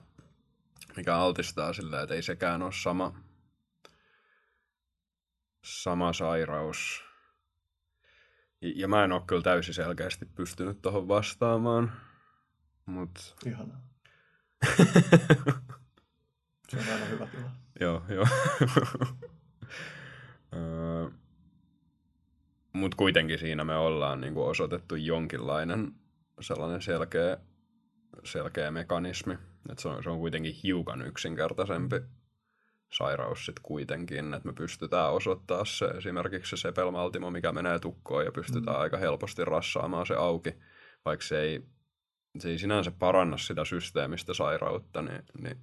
mikä 0.96 1.16
altistaa 1.16 1.72
sillä, 1.72 2.02
että 2.02 2.14
ei 2.14 2.22
sekään 2.22 2.62
ole 2.62 2.72
sama, 2.72 3.14
sama 5.64 6.12
sairaus. 6.12 7.04
Ja 8.60 8.88
mä 8.88 9.04
en 9.04 9.12
ole 9.12 9.22
kyllä 9.26 9.42
täysin 9.42 9.74
selkeästi 9.74 10.26
pystynyt 10.26 10.82
tuohon 10.82 11.08
vastaamaan. 11.08 11.92
Mut... 12.86 13.36
Ihanaa. 13.46 13.80
Se 16.70 16.76
on 16.76 16.84
aina 16.92 17.04
hyvä 17.04 17.26
tila. 17.26 17.50
joo, 17.80 18.02
joo. 18.08 18.26
Mutta 22.72 22.96
kuitenkin 22.96 23.38
siinä 23.38 23.64
me 23.64 23.76
ollaan 23.76 24.20
niinku 24.20 24.42
osoitettu 24.42 24.96
jonkinlainen 24.96 25.92
sellainen 26.40 26.82
selkeä, 26.82 27.38
selkeä 28.24 28.70
mekanismi. 28.70 29.38
Että 29.70 29.82
se 29.82 29.88
on, 29.88 30.02
se 30.02 30.10
on 30.10 30.18
kuitenkin 30.18 30.54
hiukan 30.62 31.06
yksinkertaisempi 31.06 31.96
sairaus 32.92 33.46
sitten 33.46 33.62
kuitenkin, 33.62 34.34
että 34.34 34.48
me 34.48 34.52
pystytään 34.52 35.12
osoittaa 35.12 35.64
se 35.64 35.86
esimerkiksi 35.86 36.50
se 36.50 36.60
sepelmaltimo, 36.60 37.30
mikä 37.30 37.52
menee 37.52 37.78
tukkoon 37.78 38.24
ja 38.24 38.32
pystytään 38.32 38.76
mm. 38.76 38.82
aika 38.82 38.96
helposti 38.96 39.44
rassaamaan 39.44 40.06
se 40.06 40.14
auki, 40.14 40.54
vaikka 41.04 41.26
se 41.26 41.40
ei, 41.40 41.62
se 42.38 42.48
ei 42.48 42.58
sinänsä 42.58 42.90
paranna 42.90 43.36
sitä 43.36 43.64
systeemistä 43.64 44.34
sairautta, 44.34 45.02
niin, 45.02 45.22
niin 45.42 45.58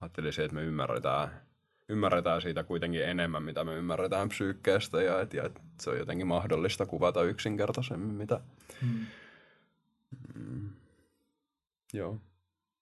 ajattelisin, 0.00 0.44
että 0.44 0.54
me 0.54 0.62
ymmärretään, 0.62 1.42
ymmärretään 1.88 2.42
siitä 2.42 2.64
kuitenkin 2.64 3.04
enemmän, 3.04 3.42
mitä 3.42 3.64
me 3.64 3.74
ymmärretään 3.74 4.28
psyykkeestä 4.28 5.02
ja 5.02 5.20
että, 5.20 5.36
ja 5.36 5.44
että 5.44 5.60
se 5.80 5.90
on 5.90 5.98
jotenkin 5.98 6.26
mahdollista 6.26 6.86
kuvata 6.86 7.22
yksinkertaisemmin, 7.22 8.14
mitä... 8.14 8.40
Mm. 8.82 9.06
Mm, 10.34 10.70
joo, 11.92 12.20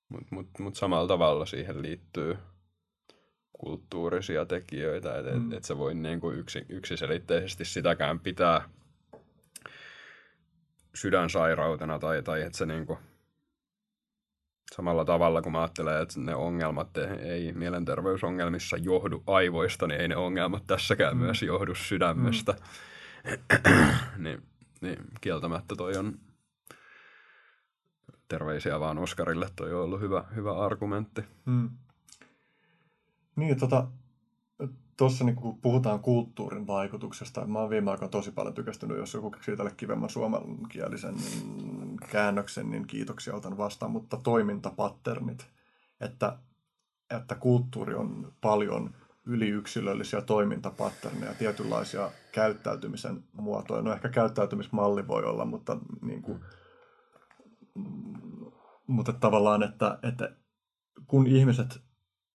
mutta 0.09 0.28
mut, 0.30 0.48
mut 0.59 0.74
samalla 0.74 1.09
tavalla 1.09 1.47
siihen 1.47 1.82
liittyy 1.82 2.36
kulttuurisia 3.52 4.47
tekijöitä, 4.47 5.18
että 5.18 5.32
mm. 5.32 5.52
et, 5.52 5.56
et 5.56 5.64
se 5.64 5.78
voi 5.78 5.94
niinku 5.94 6.30
yksi, 6.30 6.66
yksiselitteisesti 6.68 7.64
sitäkään 7.64 8.20
pitää 8.20 8.68
sydänsairautena 10.94 11.98
tai, 11.98 12.22
tai 12.22 12.43
että 12.43 12.59
se 12.59 12.66
niinku, 12.66 12.98
samalla 14.74 15.05
tavalla 15.05 15.43
kun 15.43 15.52
mä 15.52 15.60
ajattelen, 15.60 16.02
että 16.02 16.20
ne 16.20 16.34
ongelmat 16.34 16.98
ei 17.22 17.52
mielenterveysongelmissa 17.52 18.76
johdu 18.76 19.22
aivoista, 19.26 19.86
niin 19.86 20.01
ei 20.01 20.09
ne 20.09 20.16
ongelmat 20.16 20.62
tässäkään 20.66 21.16
mm. 21.16 21.22
myös 21.22 21.43
johdu 21.43 21.74
sydämestä. 21.74 22.52
Mm. 22.52 22.62
niin, 24.24 24.43
niin 24.80 24.98
kieltämättä 25.20 25.74
toi 25.76 25.97
on 25.97 26.18
terveisiä 28.28 28.80
vaan 28.80 28.98
Oskarille, 28.98 29.48
toi 29.56 29.74
on 29.74 29.82
ollut 29.82 30.01
hyvä, 30.01 30.24
hyvä 30.34 30.64
argumentti. 30.64 31.24
Mm. 31.44 31.70
Niin, 33.36 33.60
tota, 33.60 33.88
tuossa 34.97 35.24
niin 35.24 35.36
kun 35.36 35.59
puhutaan 35.59 36.01
kulttuurin 36.01 36.66
vaikutuksesta, 36.66 37.47
mä 37.47 37.59
oon 37.59 37.70
viime 37.70 37.90
aikoina 37.90 38.10
tosi 38.10 38.31
paljon 38.31 38.55
tykästynyt, 38.55 38.97
jos 38.97 39.14
joku 39.14 39.31
keksii 39.31 39.56
tälle 39.56 39.74
kivemmän 39.77 40.10
suomenkielisen 40.10 41.14
käännöksen, 42.10 42.70
niin 42.70 42.86
kiitoksia 42.86 43.35
otan 43.35 43.59
vastaan, 43.59 43.90
mutta 43.90 44.16
toimintapatternit, 44.16 45.47
että, 46.01 46.39
että 47.10 47.35
kulttuuri 47.35 47.94
on 47.94 48.32
paljon 48.40 48.94
yliyksilöllisiä 49.27 50.20
toimintapatterneja, 50.20 51.35
tietynlaisia 51.35 52.10
käyttäytymisen 52.32 53.24
muotoja. 53.32 53.82
No 53.82 53.93
ehkä 53.93 54.09
käyttäytymismalli 54.09 55.09
voi 55.09 55.24
olla, 55.24 55.44
mutta, 55.44 55.77
niin 56.02 56.23
kuin, 56.23 56.40
mutta 58.86 59.12
tavallaan, 59.12 59.62
että, 59.62 59.98
että 60.02 60.36
kun 61.06 61.27
ihmiset 61.27 61.81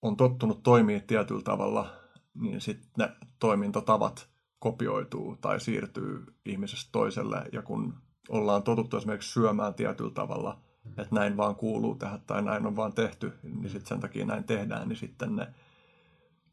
on 0.01 0.17
tottunut 0.17 0.63
toimia 0.63 0.99
tietyllä 0.99 1.41
tavalla, 1.41 2.00
niin 2.33 2.61
sitten 2.61 2.91
ne 2.97 3.11
toimintatavat 3.39 4.29
kopioituu 4.59 5.35
tai 5.41 5.59
siirtyy 5.59 6.25
ihmisestä 6.45 6.89
toiselle. 6.91 7.43
Ja 7.51 7.61
kun 7.61 7.93
ollaan 8.29 8.63
totuttu 8.63 8.97
esimerkiksi 8.97 9.31
syömään 9.31 9.73
tietyllä 9.73 10.11
tavalla, 10.11 10.59
että 10.97 11.15
näin 11.15 11.37
vaan 11.37 11.55
kuuluu 11.55 11.95
tehdä 11.95 12.19
tai 12.27 12.41
näin 12.41 12.65
on 12.65 12.75
vaan 12.75 12.93
tehty, 12.93 13.33
niin 13.43 13.69
sitten 13.69 13.87
sen 13.87 13.99
takia 13.99 14.25
näin 14.25 14.43
tehdään, 14.43 14.87
niin 14.87 14.97
sitten 14.97 15.35
ne 15.35 15.47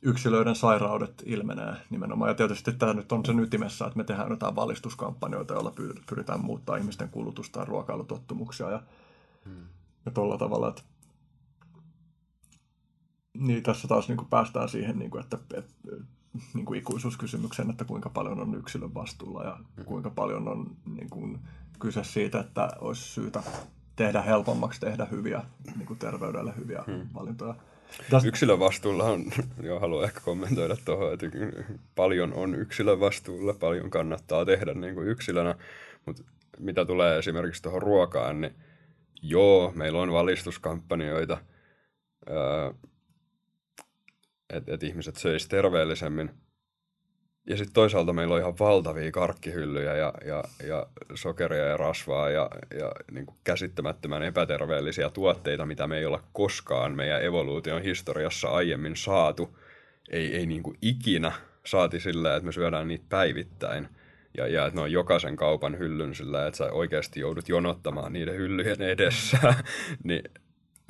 yksilöiden 0.02 0.55
sairaudet 0.55 1.22
ilmenee 1.26 1.74
nimenomaan. 1.90 2.28
Ja 2.30 2.34
tietysti 2.34 2.72
tämä 2.72 2.92
nyt 2.92 3.12
on 3.12 3.24
sen 3.24 3.40
ytimessä, 3.40 3.86
että 3.86 3.96
me 3.96 4.05
tehdään 4.05 4.30
jotain 4.30 4.56
valistuskampanjoita, 4.56 5.55
joilla 5.55 5.72
pyritään 6.09 6.44
muuttaa 6.44 6.76
ihmisten 6.76 7.09
kulutusta 7.09 7.60
ja 7.60 7.64
ruokailutottumuksia 7.64 8.70
ja, 8.70 8.82
hmm. 9.44 9.66
ja 10.06 10.12
tuolla 10.12 10.38
tavalla, 10.38 10.68
että 10.68 10.82
niin 13.39 13.62
tässä 13.62 13.89
taas 13.89 14.09
niin 14.09 14.16
kuin 14.16 14.28
päästään 14.28 14.69
siihen, 14.69 14.98
niin 14.98 15.10
kuin, 15.10 15.23
että, 15.23 15.39
että 15.55 15.73
niin 16.55 16.65
kuin 16.65 16.78
ikuisuuskysymykseen, 16.78 17.70
että 17.70 17.85
kuinka 17.85 18.10
paljon 18.10 18.40
on 18.40 18.55
yksilön 18.55 18.94
vastuulla 18.94 19.44
ja 19.44 19.59
kuinka 19.85 20.10
paljon 20.10 20.48
on 20.48 20.77
niin 20.86 21.10
kuin, 21.10 21.39
kyse 21.81 22.05
siitä, 22.05 22.40
että 22.40 22.70
olisi 22.81 23.02
syytä 23.02 23.43
tehdä 23.97 24.23
helpommaksi 24.23 24.81
tehdä 24.81 25.05
hyviä, 25.05 25.43
niin 25.77 25.86
kuin 25.86 25.98
terveydelle 25.98 26.55
hyviä 26.56 26.85
hmm. 26.86 27.09
valintoja. 27.15 27.55
Tästä... 28.10 28.28
Yksilön 28.28 28.59
vastuulla 28.59 29.05
on, 29.05 29.24
joo 29.62 29.81
haluan 29.81 30.05
ehkä 30.05 30.20
kommentoida 30.20 30.77
tuohon, 30.85 31.12
että 31.12 31.27
paljon 31.94 32.35
on 32.35 32.55
yksilön 32.55 33.01
vastuulla, 33.01 33.55
paljon 33.55 33.90
kannattaa 33.90 34.44
tehdä 34.44 34.74
niin 34.74 34.94
kuin 34.94 35.09
yksilönä, 35.09 35.55
mutta 36.06 36.23
mitä 36.59 36.85
tulee 36.85 37.19
esimerkiksi 37.19 37.62
tuohon 37.62 37.82
ruokaan, 37.82 38.40
niin 38.40 38.55
joo, 39.23 39.73
meillä 39.74 40.01
on 40.01 40.12
valistuskampanjoita, 40.12 41.39
että 44.50 44.74
et 44.74 44.82
ihmiset 44.82 45.16
söisi 45.16 45.48
terveellisemmin. 45.48 46.30
Ja 47.46 47.56
sitten 47.56 47.74
toisaalta 47.74 48.12
meillä 48.12 48.34
on 48.34 48.40
ihan 48.40 48.58
valtavia 48.58 49.12
karkkihyllyjä 49.12 49.96
ja, 49.96 50.14
ja, 50.24 50.44
ja 50.66 50.86
sokeria 51.14 51.64
ja 51.64 51.76
rasvaa 51.76 52.30
ja, 52.30 52.50
ja 52.78 52.92
niin 53.10 53.26
kuin 53.26 53.36
käsittämättömän 53.44 54.22
epäterveellisiä 54.22 55.10
tuotteita, 55.10 55.66
mitä 55.66 55.86
me 55.86 55.98
ei 55.98 56.06
olla 56.06 56.22
koskaan 56.32 56.96
meidän 56.96 57.22
evoluution 57.22 57.82
historiassa 57.82 58.48
aiemmin 58.48 58.96
saatu. 58.96 59.58
Ei, 60.10 60.36
ei 60.36 60.46
niin 60.46 60.62
kuin 60.62 60.78
ikinä 60.82 61.32
saati 61.64 62.00
sillä, 62.00 62.36
että 62.36 62.46
me 62.46 62.52
syödään 62.52 62.88
niitä 62.88 63.04
päivittäin. 63.08 63.88
Ja, 64.36 64.46
ja 64.46 64.66
että 64.66 64.78
ne 64.78 64.82
on 64.82 64.92
jokaisen 64.92 65.36
kaupan 65.36 65.78
hyllyn 65.78 66.14
sillä, 66.14 66.46
että 66.46 66.58
sä 66.58 66.72
oikeasti 66.72 67.20
joudut 67.20 67.48
jonottamaan 67.48 68.12
niiden 68.12 68.34
hyllyjen 68.34 68.82
edessä. 68.82 69.38
niin 70.04 70.22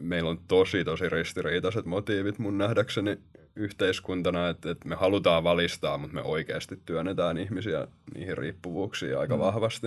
meillä 0.02 0.30
on 0.30 0.40
tosi 0.48 0.84
tosi 0.84 1.08
ristiriitaiset 1.08 1.86
motiivit 1.86 2.38
mun 2.38 2.58
nähdäkseni 2.58 3.18
yhteiskuntana, 3.58 4.48
että, 4.48 4.70
että 4.70 4.88
me 4.88 4.94
halutaan 4.94 5.44
valistaa, 5.44 5.98
mutta 5.98 6.14
me 6.14 6.22
oikeasti 6.22 6.82
työnnetään 6.86 7.38
ihmisiä 7.38 7.88
niihin 8.14 8.38
riippuvuuksiin 8.38 9.18
aika 9.18 9.36
mm. 9.36 9.40
vahvasti. 9.40 9.86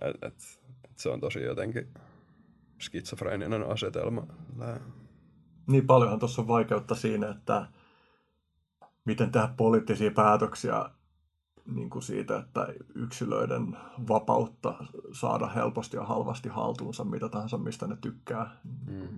Et, 0.00 0.14
et, 0.22 0.34
et 0.84 0.98
se 0.98 1.08
on 1.08 1.20
tosi 1.20 1.42
jotenkin 1.42 1.88
skitsofreeninen 2.80 3.70
asetelma. 3.70 4.26
Niin 5.66 5.86
paljonhan 5.86 6.18
tuossa 6.18 6.42
on 6.42 6.48
vaikeutta 6.48 6.94
siinä, 6.94 7.28
että 7.28 7.66
miten 9.04 9.32
tehdä 9.32 9.48
poliittisia 9.56 10.10
päätöksiä 10.10 10.90
niin 11.66 11.90
kuin 11.90 12.02
siitä, 12.02 12.38
että 12.38 12.68
yksilöiden 12.94 13.76
vapautta 14.08 14.74
saada 15.12 15.46
helposti 15.46 15.96
ja 15.96 16.04
halvasti 16.04 16.48
haltuunsa 16.48 17.04
mitä 17.04 17.28
tahansa, 17.28 17.58
mistä 17.58 17.86
ne 17.86 17.96
tykkää. 18.00 18.56
Mm. 18.86 19.08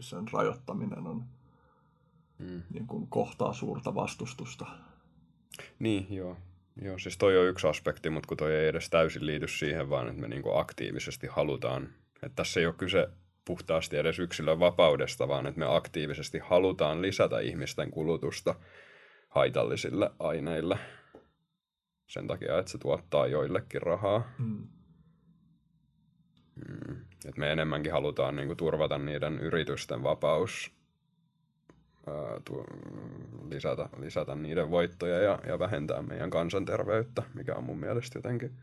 Sen 0.00 0.24
rajoittaminen 0.32 1.06
on 1.06 1.24
mm. 2.38 2.62
niin 2.72 2.86
kuin 2.86 3.06
kohtaa 3.06 3.52
suurta 3.52 3.94
vastustusta. 3.94 4.66
Niin, 5.78 6.06
joo. 6.10 6.36
Joo, 6.82 6.98
siis 6.98 7.18
toi 7.18 7.38
on 7.38 7.46
yksi 7.46 7.66
aspekti, 7.66 8.10
mutta 8.10 8.26
kun 8.26 8.36
toi 8.36 8.54
ei 8.54 8.68
edes 8.68 8.90
täysin 8.90 9.26
liity 9.26 9.48
siihen, 9.48 9.90
vaan 9.90 10.08
että 10.08 10.20
me 10.20 10.28
niin 10.28 10.42
kuin 10.42 10.60
aktiivisesti 10.60 11.26
halutaan, 11.26 11.82
että 12.22 12.36
tässä 12.36 12.60
ei 12.60 12.66
ole 12.66 12.74
kyse 12.74 13.08
puhtaasti 13.44 13.96
edes 13.96 14.18
yksilön 14.18 14.60
vapaudesta, 14.60 15.28
vaan 15.28 15.46
että 15.46 15.58
me 15.58 15.76
aktiivisesti 15.76 16.38
halutaan 16.38 17.02
lisätä 17.02 17.40
ihmisten 17.40 17.90
kulutusta 17.90 18.54
haitallisille 19.28 20.10
aineille 20.18 20.78
sen 22.06 22.26
takia, 22.26 22.58
että 22.58 22.72
se 22.72 22.78
tuottaa 22.78 23.26
joillekin 23.26 23.82
rahaa. 23.82 24.30
Mm. 24.38 24.68
Mm. 26.54 26.96
Et 27.28 27.36
me 27.36 27.52
enemmänkin 27.52 27.92
halutaan 27.92 28.36
niin 28.36 28.46
kuin, 28.46 28.56
turvata 28.56 28.98
niiden 28.98 29.38
yritysten 29.38 30.02
vapaus 30.02 30.70
ää, 32.06 32.40
tu, 32.44 32.64
lisätä, 33.50 33.88
lisätä 33.98 34.34
niiden 34.34 34.70
voittoja 34.70 35.18
ja, 35.18 35.38
ja 35.46 35.58
vähentää 35.58 36.02
meidän 36.02 36.30
kansanterveyttä, 36.30 37.22
mikä 37.34 37.54
on 37.54 37.64
mun 37.64 37.78
mielestä 37.78 38.18
jotenkin 38.18 38.56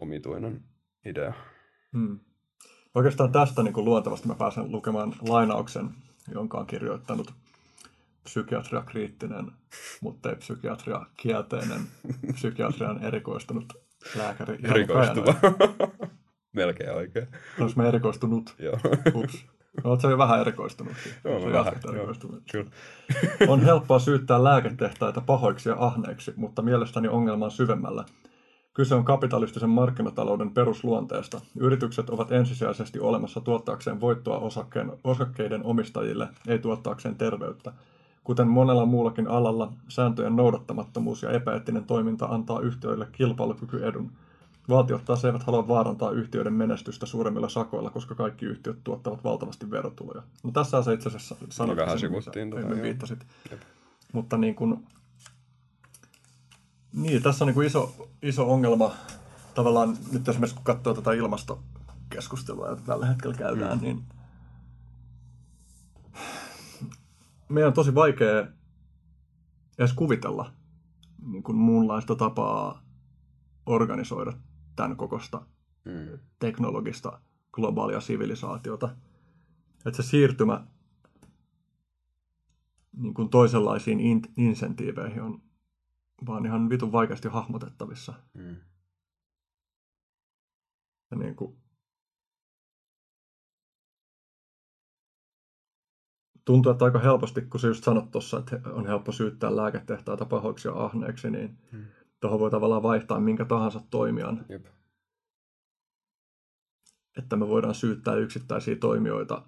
omituinen 0.00 0.64
idea. 1.04 1.32
Hmm. 1.92 2.18
Oikeastaan 2.94 3.32
tästä 3.32 3.62
niin 3.62 3.74
kuin 3.74 3.84
luontevasti 3.84 4.28
mä 4.28 4.34
pääsen 4.34 4.72
lukemaan 4.72 5.14
lainauksen, 5.28 5.90
jonka 6.34 6.58
on 6.58 6.66
kirjoittanut 6.66 7.34
psykiatria 8.24 8.82
kriittinen, 8.82 9.52
mutta 10.00 10.30
ei 10.30 10.36
psykiatria 10.36 11.06
kielteinen, 11.16 11.80
psykiatrian 12.34 13.04
erikoistunut 13.04 13.72
lääkäri. 14.16 14.58
Erikoistuva. 14.64 15.34
Melkein 16.52 16.92
oikein. 16.92 17.28
Olis 17.60 17.76
mä 17.76 17.88
erikoistunut? 17.88 18.54
Joo. 18.58 18.78
Ups. 19.14 19.46
No, 19.84 20.00
sä 20.00 20.08
jo 20.08 20.18
vähän 20.18 20.40
erikoistunut. 20.40 20.92
Joo, 21.24 21.40
mä 21.40 21.52
vähän. 21.52 21.66
jatkat 21.66 21.94
Joo. 21.94 22.14
Kyllä. 22.52 22.70
On 23.52 23.60
helppoa 23.60 23.98
syyttää 23.98 24.44
lääketehtaita 24.44 25.20
pahoiksi 25.20 25.68
ja 25.68 25.76
ahneiksi, 25.78 26.32
mutta 26.36 26.62
mielestäni 26.62 27.08
ongelma 27.08 27.44
on 27.44 27.50
syvemmällä. 27.50 28.04
Kyse 28.74 28.94
on 28.94 29.04
kapitalistisen 29.04 29.70
markkinatalouden 29.70 30.50
perusluonteesta. 30.50 31.40
Yritykset 31.58 32.10
ovat 32.10 32.32
ensisijaisesti 32.32 33.00
olemassa 33.00 33.40
tuottaakseen 33.40 34.00
voittoa 34.00 34.38
osakkeen, 34.38 34.92
osakkeiden 35.04 35.64
omistajille, 35.64 36.28
ei 36.48 36.58
tuottaakseen 36.58 37.14
terveyttä. 37.14 37.72
Kuten 38.24 38.48
monella 38.48 38.86
muullakin 38.86 39.28
alalla, 39.28 39.72
sääntöjen 39.88 40.36
noudattamattomuus 40.36 41.22
ja 41.22 41.30
epäeettinen 41.30 41.84
toiminta 41.84 42.26
antaa 42.26 42.60
yhtiöille 42.60 43.08
kilpailukykyedun. 43.12 44.12
Valtiot 44.68 45.04
taas 45.04 45.24
eivät 45.24 45.42
halua 45.42 45.68
vaarantaa 45.68 46.10
yhtiöiden 46.10 46.52
menestystä 46.52 47.06
suuremmilla 47.06 47.48
sakoilla, 47.48 47.90
koska 47.90 48.14
kaikki 48.14 48.46
yhtiöt 48.46 48.78
tuottavat 48.84 49.24
valtavasti 49.24 49.70
verotuloja. 49.70 50.22
No 50.42 50.50
tässä 50.50 50.82
se 50.82 50.92
itse 50.92 51.08
asiassa 51.08 51.36
sanottiin, 51.50 51.86
vähän 51.86 51.98
sen, 51.98 52.50
tota, 52.50 52.60
joo. 52.60 52.82
viittasit. 52.82 53.26
Jep. 53.50 53.60
Mutta 54.12 54.36
niin 54.36 54.54
kuin, 54.54 54.86
niin, 56.92 57.22
tässä 57.22 57.44
on 57.44 57.46
niin 57.46 57.54
kuin 57.54 57.66
iso, 57.66 58.08
iso 58.22 58.52
ongelma 58.52 58.92
tavallaan 59.54 59.96
nyt 60.12 60.28
esimerkiksi 60.28 60.56
kun 60.56 60.64
katsoo 60.64 60.94
tätä 60.94 61.12
ilmastokeskustelua, 61.12 62.68
jota 62.68 62.82
tällä 62.86 63.06
hetkellä 63.06 63.36
käydään, 63.36 63.78
mm. 63.78 63.84
niin 63.84 64.02
meidän 67.48 67.68
on 67.68 67.74
tosi 67.74 67.94
vaikea 67.94 68.46
edes 69.78 69.92
kuvitella 69.92 70.50
niin 71.26 71.42
kuin 71.42 71.56
muunlaista 71.56 72.14
tapaa 72.16 72.82
organisoida 73.66 74.32
tämän 74.76 74.96
kokosta 74.96 75.46
Mm. 75.84 76.18
teknologista 76.38 77.20
globaalia 77.52 78.00
sivilisaatiota. 78.00 78.96
Että 79.86 80.02
se 80.02 80.08
siirtymä 80.08 80.66
niin 82.96 83.14
kuin 83.14 83.28
toisenlaisiin 83.28 84.00
in- 84.00 84.32
insentiiveihin 84.36 85.22
on 85.22 85.42
vaan 86.26 86.46
ihan 86.46 86.70
vitun 86.70 86.92
vaikeasti 86.92 87.28
hahmotettavissa. 87.28 88.14
Mm. 88.34 88.56
Ja 91.10 91.16
niin 91.16 91.36
kuin, 91.36 91.56
tuntuu, 96.44 96.72
että 96.72 96.84
aika 96.84 96.98
helposti, 96.98 97.42
kun 97.42 97.60
sä 97.60 97.66
just 97.66 97.84
sanot 97.84 98.10
tuossa, 98.10 98.38
että 98.38 98.60
on 98.72 98.86
helppo 98.86 99.12
syyttää 99.12 99.56
lääketehtaita 99.56 100.24
pahoiksi 100.24 100.68
ja 100.68 100.74
ahneeksi, 100.84 101.30
niin 101.30 101.58
Mm. 101.72 101.84
Tuohon 102.24 102.40
voi 102.40 102.50
tavallaan 102.50 102.82
vaihtaa 102.82 103.20
minkä 103.20 103.44
tahansa 103.44 103.80
toimijan, 103.90 104.44
Jep. 104.48 104.66
että 107.18 107.36
me 107.36 107.48
voidaan 107.48 107.74
syyttää 107.74 108.14
yksittäisiä 108.14 108.76
toimijoita, 108.76 109.42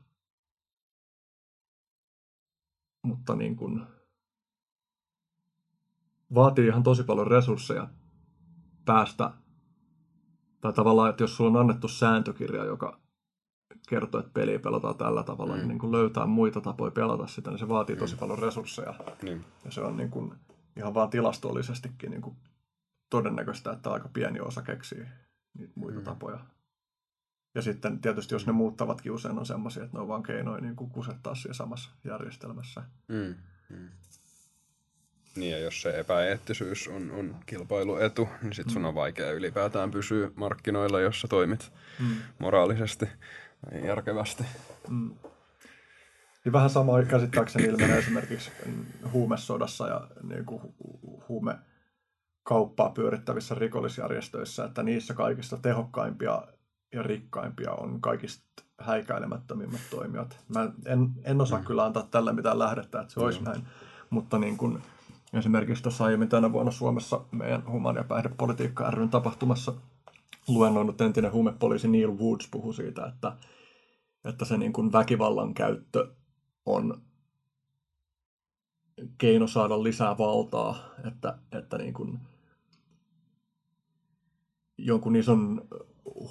mutta 3.02 3.36
niin 3.36 3.56
kuin, 3.56 3.82
vaatii 6.34 6.66
ihan 6.66 6.82
tosi 6.82 7.02
paljon 7.04 7.26
resursseja 7.26 7.88
päästä, 8.84 9.30
tai 10.60 10.72
tavallaan, 10.72 11.10
että 11.10 11.22
jos 11.22 11.36
sulla 11.36 11.50
on 11.50 11.56
annettu 11.56 11.88
sääntökirja, 11.88 12.64
joka 12.64 13.00
kertoo, 13.88 14.20
että 14.20 14.32
peliä 14.32 14.58
pelataan 14.58 14.96
tällä 14.98 15.22
tavalla, 15.22 15.52
Mm. 15.54 15.58
niin, 15.58 15.68
niin 15.68 15.78
kun 15.78 15.92
löytää 15.92 16.26
muita 16.26 16.60
tapoja 16.60 16.90
pelata 16.90 17.26
sitä, 17.26 17.50
niin 17.50 17.58
se 17.58 17.68
vaatii 17.68 17.96
tosi 17.96 18.16
paljon 18.16 18.38
resursseja. 18.38 18.94
Niin. 19.22 19.44
Ja 19.64 19.70
se 19.70 19.80
on 19.80 19.96
niin 19.96 20.10
kuin, 20.10 20.34
ihan 20.76 20.94
vaan 20.94 21.10
tilastollisestikin 21.10 22.10
niin 22.10 22.22
kuin 22.22 22.36
todennäköistä, 23.10 23.72
että 23.72 23.90
aika 23.90 24.08
pieni 24.08 24.40
osa 24.40 24.62
keksii 24.62 25.06
niitä 25.58 25.72
muita 25.76 25.98
Mm. 25.98 26.04
tapoja. 26.04 26.38
Ja 27.54 27.62
sitten 27.62 28.00
tietysti, 28.00 28.34
jos 28.34 28.46
ne 28.46 28.52
muuttavatkin 28.52 29.12
usein 29.12 29.38
on 29.38 29.46
semmoisia, 29.46 29.84
että 29.84 29.96
ne 29.96 30.00
on 30.00 30.08
vaan 30.08 30.22
keinoja 30.22 30.60
niin 30.60 30.76
kuin 30.76 30.90
kusettaa 30.90 31.34
siinä 31.34 31.54
samassa 31.54 31.90
järjestelmässä. 32.04 32.82
Mm. 33.08 33.34
Mm. 33.76 33.88
Niin, 35.36 35.52
ja 35.52 35.58
jos 35.58 35.82
se 35.82 35.98
epäeettisyys 35.98 36.88
on, 36.88 37.10
on 37.10 37.36
kilpailuetu, 37.46 38.28
niin 38.42 38.52
sit 38.54 38.70
sun 38.70 38.84
on 38.84 38.94
vaikea 38.94 39.32
ylipäätään 39.32 39.90
pysyä 39.90 40.30
markkinoilla, 40.34 41.00
jos 41.00 41.20
sä 41.20 41.28
toimit 41.28 41.72
Mm. 42.00 42.16
moraalisesti 42.38 43.08
ja 43.72 43.86
järkevästi. 43.86 44.44
Mm. 44.88 45.14
Niin 46.44 46.52
vähän 46.52 46.70
sama 46.70 47.02
käsittääkseni 47.02 47.64
ilmenee 47.64 47.98
esimerkiksi 47.98 48.50
huumesodassa 49.12 49.88
ja 49.88 50.08
niin 50.22 50.44
kuin 50.44 50.60
hu- 50.62 51.24
huume 51.28 51.58
kauppaa 52.46 52.90
pyörittävissä 52.90 53.54
rikollisjärjestöissä, 53.54 54.64
että 54.64 54.82
niissä 54.82 55.14
kaikista 55.14 55.56
tehokkaimpia 55.56 56.42
ja 56.94 57.02
rikkaimpia 57.02 57.72
on 57.72 58.00
kaikista 58.00 58.62
häikäilemättömimmät 58.80 59.80
toimijat. 59.90 60.38
Mä 60.48 60.70
en, 60.86 61.10
en 61.24 61.40
osaa 61.40 61.62
kyllä 61.62 61.84
antaa 61.84 62.08
tällä 62.10 62.32
mitään 62.32 62.58
lähdettä, 62.58 63.00
että 63.00 63.14
se 63.14 63.20
olisi 63.20 63.42
näin, 63.42 63.62
mutta 64.10 64.38
niin 64.38 64.56
kuin 64.56 64.82
esimerkiksi 65.32 65.82
tuossa 65.82 66.04
aiemmin 66.04 66.28
tänä 66.28 66.52
vuonna 66.52 66.72
Suomessa 66.72 67.20
meidän 67.30 67.62
human- 67.70 67.96
ja 67.96 68.04
päihdepolitiikka 68.04 68.90
ryn 68.90 69.08
tapahtumassa 69.08 69.72
luennoinut 70.48 71.00
entinen 71.00 71.32
huumepoliisi 71.32 71.88
Neil 71.88 72.18
Woods 72.18 72.48
puhui 72.50 72.74
siitä, 72.74 73.06
että, 73.06 73.32
että 74.24 74.44
se 74.44 74.56
niin 74.56 74.72
kuin 74.72 74.92
väkivallan 74.92 75.54
käyttö 75.54 76.08
on 76.66 77.02
keino 79.18 79.46
saada 79.46 79.82
lisää 79.82 80.18
valtaa, 80.18 80.78
että, 81.08 81.38
että 81.52 81.78
niin 81.78 81.94
kuin 81.94 82.20
jonkun 84.78 85.16
ison 85.16 85.68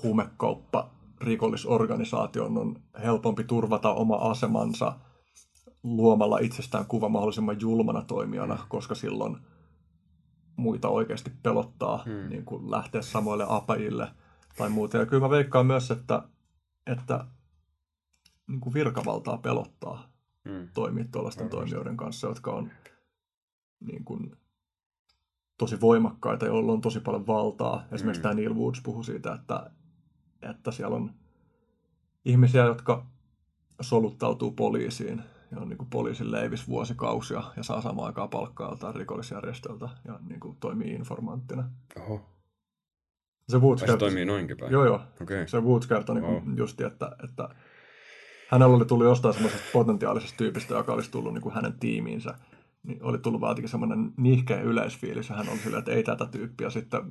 huumekauppa 0.04 0.90
rikollisorganisaation 1.22 2.58
on 2.58 2.82
helpompi 3.04 3.44
turvata 3.44 3.94
oma 3.94 4.16
asemansa 4.16 5.00
luomalla 5.84 6.38
itsestään 6.40 6.86
kuva 6.86 7.10
mahdollisimman 7.10 7.62
julmana 7.62 8.02
toimijana, 8.02 8.66
koska 8.70 8.96
silloin 8.96 9.38
muita 10.56 10.90
oikeasti 10.90 11.32
pelottaa 11.44 12.04
Hmm. 12.04 12.30
niin 12.30 12.46
kuin 12.46 12.72
lähteä 12.72 13.02
samoille 13.02 13.46
apajille 13.50 14.08
tai 14.58 14.70
muuta. 14.70 14.98
Ja 14.98 15.06
kyllä 15.06 15.22
mä 15.24 15.30
veikkaan 15.30 15.66
myös, 15.66 15.92
että, 15.92 16.22
että 16.88 17.26
niin 18.48 18.60
kuin 18.62 18.74
virkavaltaa 18.74 19.38
pelottaa 19.38 20.16
Mm. 20.46 20.68
toimia 20.74 21.06
tuollaisten 21.12 21.44
Varmasti. 21.46 21.58
toimijoiden 21.58 21.98
kanssa, 21.98 22.28
jotka 22.28 22.52
on 22.52 22.72
niin 23.80 24.06
kuin, 24.06 24.38
tosi 25.58 25.82
voimakkaita, 25.82 26.46
joilla 26.46 26.72
on 26.72 26.82
tosi 26.82 27.00
paljon 27.00 27.28
valtaa. 27.28 27.84
Esimerkiksi 27.92 28.20
Mm. 28.20 28.24
tämä 28.24 28.34
Neil 28.34 28.54
Woods 28.56 28.82
puhui 28.84 29.04
siitä, 29.04 29.34
että, 29.34 29.70
että 30.50 30.72
siellä 30.72 30.96
on 30.96 31.12
ihmisiä, 32.26 32.66
jotka 32.66 33.06
soluttautuu 33.82 34.52
poliisiin 34.52 35.24
ja 35.52 35.60
on 35.62 35.70
niin 35.70 35.78
kuin 35.78 35.90
poliisin 35.90 36.32
leivis 36.32 36.68
vuosikausia 36.68 37.44
ja 37.58 37.64
saa 37.64 37.82
samaan 37.82 38.08
aikaan 38.08 38.30
palkkaa 38.30 38.70
joltain 38.70 38.96
rikollisjärjestöltä 38.96 39.90
ja 40.06 40.20
niin 40.30 40.40
kuin 40.40 40.58
toimii 40.60 40.94
informanttina. 40.94 41.70
Oho, 42.00 42.22
Se 43.50 43.58
Woods 43.58 43.80
se 43.80 43.86
kertoi, 43.86 44.10
toimii 44.10 44.26
noinkin 44.26 44.58
päin. 44.58 44.72
joo, 44.72 44.86
joo. 44.86 45.02
Okay. 45.22 45.48
se 45.48 45.60
Woods 45.60 45.88
kertoi 45.88 46.16
niin 46.16 46.26
Wow. 46.32 46.58
justi, 46.58 46.84
että, 46.84 47.12
että 47.24 47.50
hänellä 48.50 48.76
oli 48.76 48.86
tullut 48.86 49.06
jostain 49.06 49.34
semmoisesta 49.34 49.66
potentiaalisesta 49.74 50.38
tyypistä, 50.38 50.74
joka 50.74 50.94
olisi 50.94 51.12
tullut 51.12 51.34
niin 51.34 51.42
kuin 51.42 51.56
hänen 51.56 51.74
tiimiinsä, 51.80 52.34
niin 52.86 53.04
oli 53.04 53.18
tullut 53.18 53.42
vaan 53.42 53.52
jotenkin 53.52 53.70
semmoinen 53.70 54.14
nihkeä 54.18 54.62
yleisfiilis, 54.62 55.30
ja 55.30 55.36
hän 55.36 55.50
oli 55.50 55.58
silleen, 55.58 55.80
että 55.80 55.92
ei 55.92 56.04
tätä 56.04 56.26
tyyppiä. 56.26 56.70
Sitten 56.70 57.02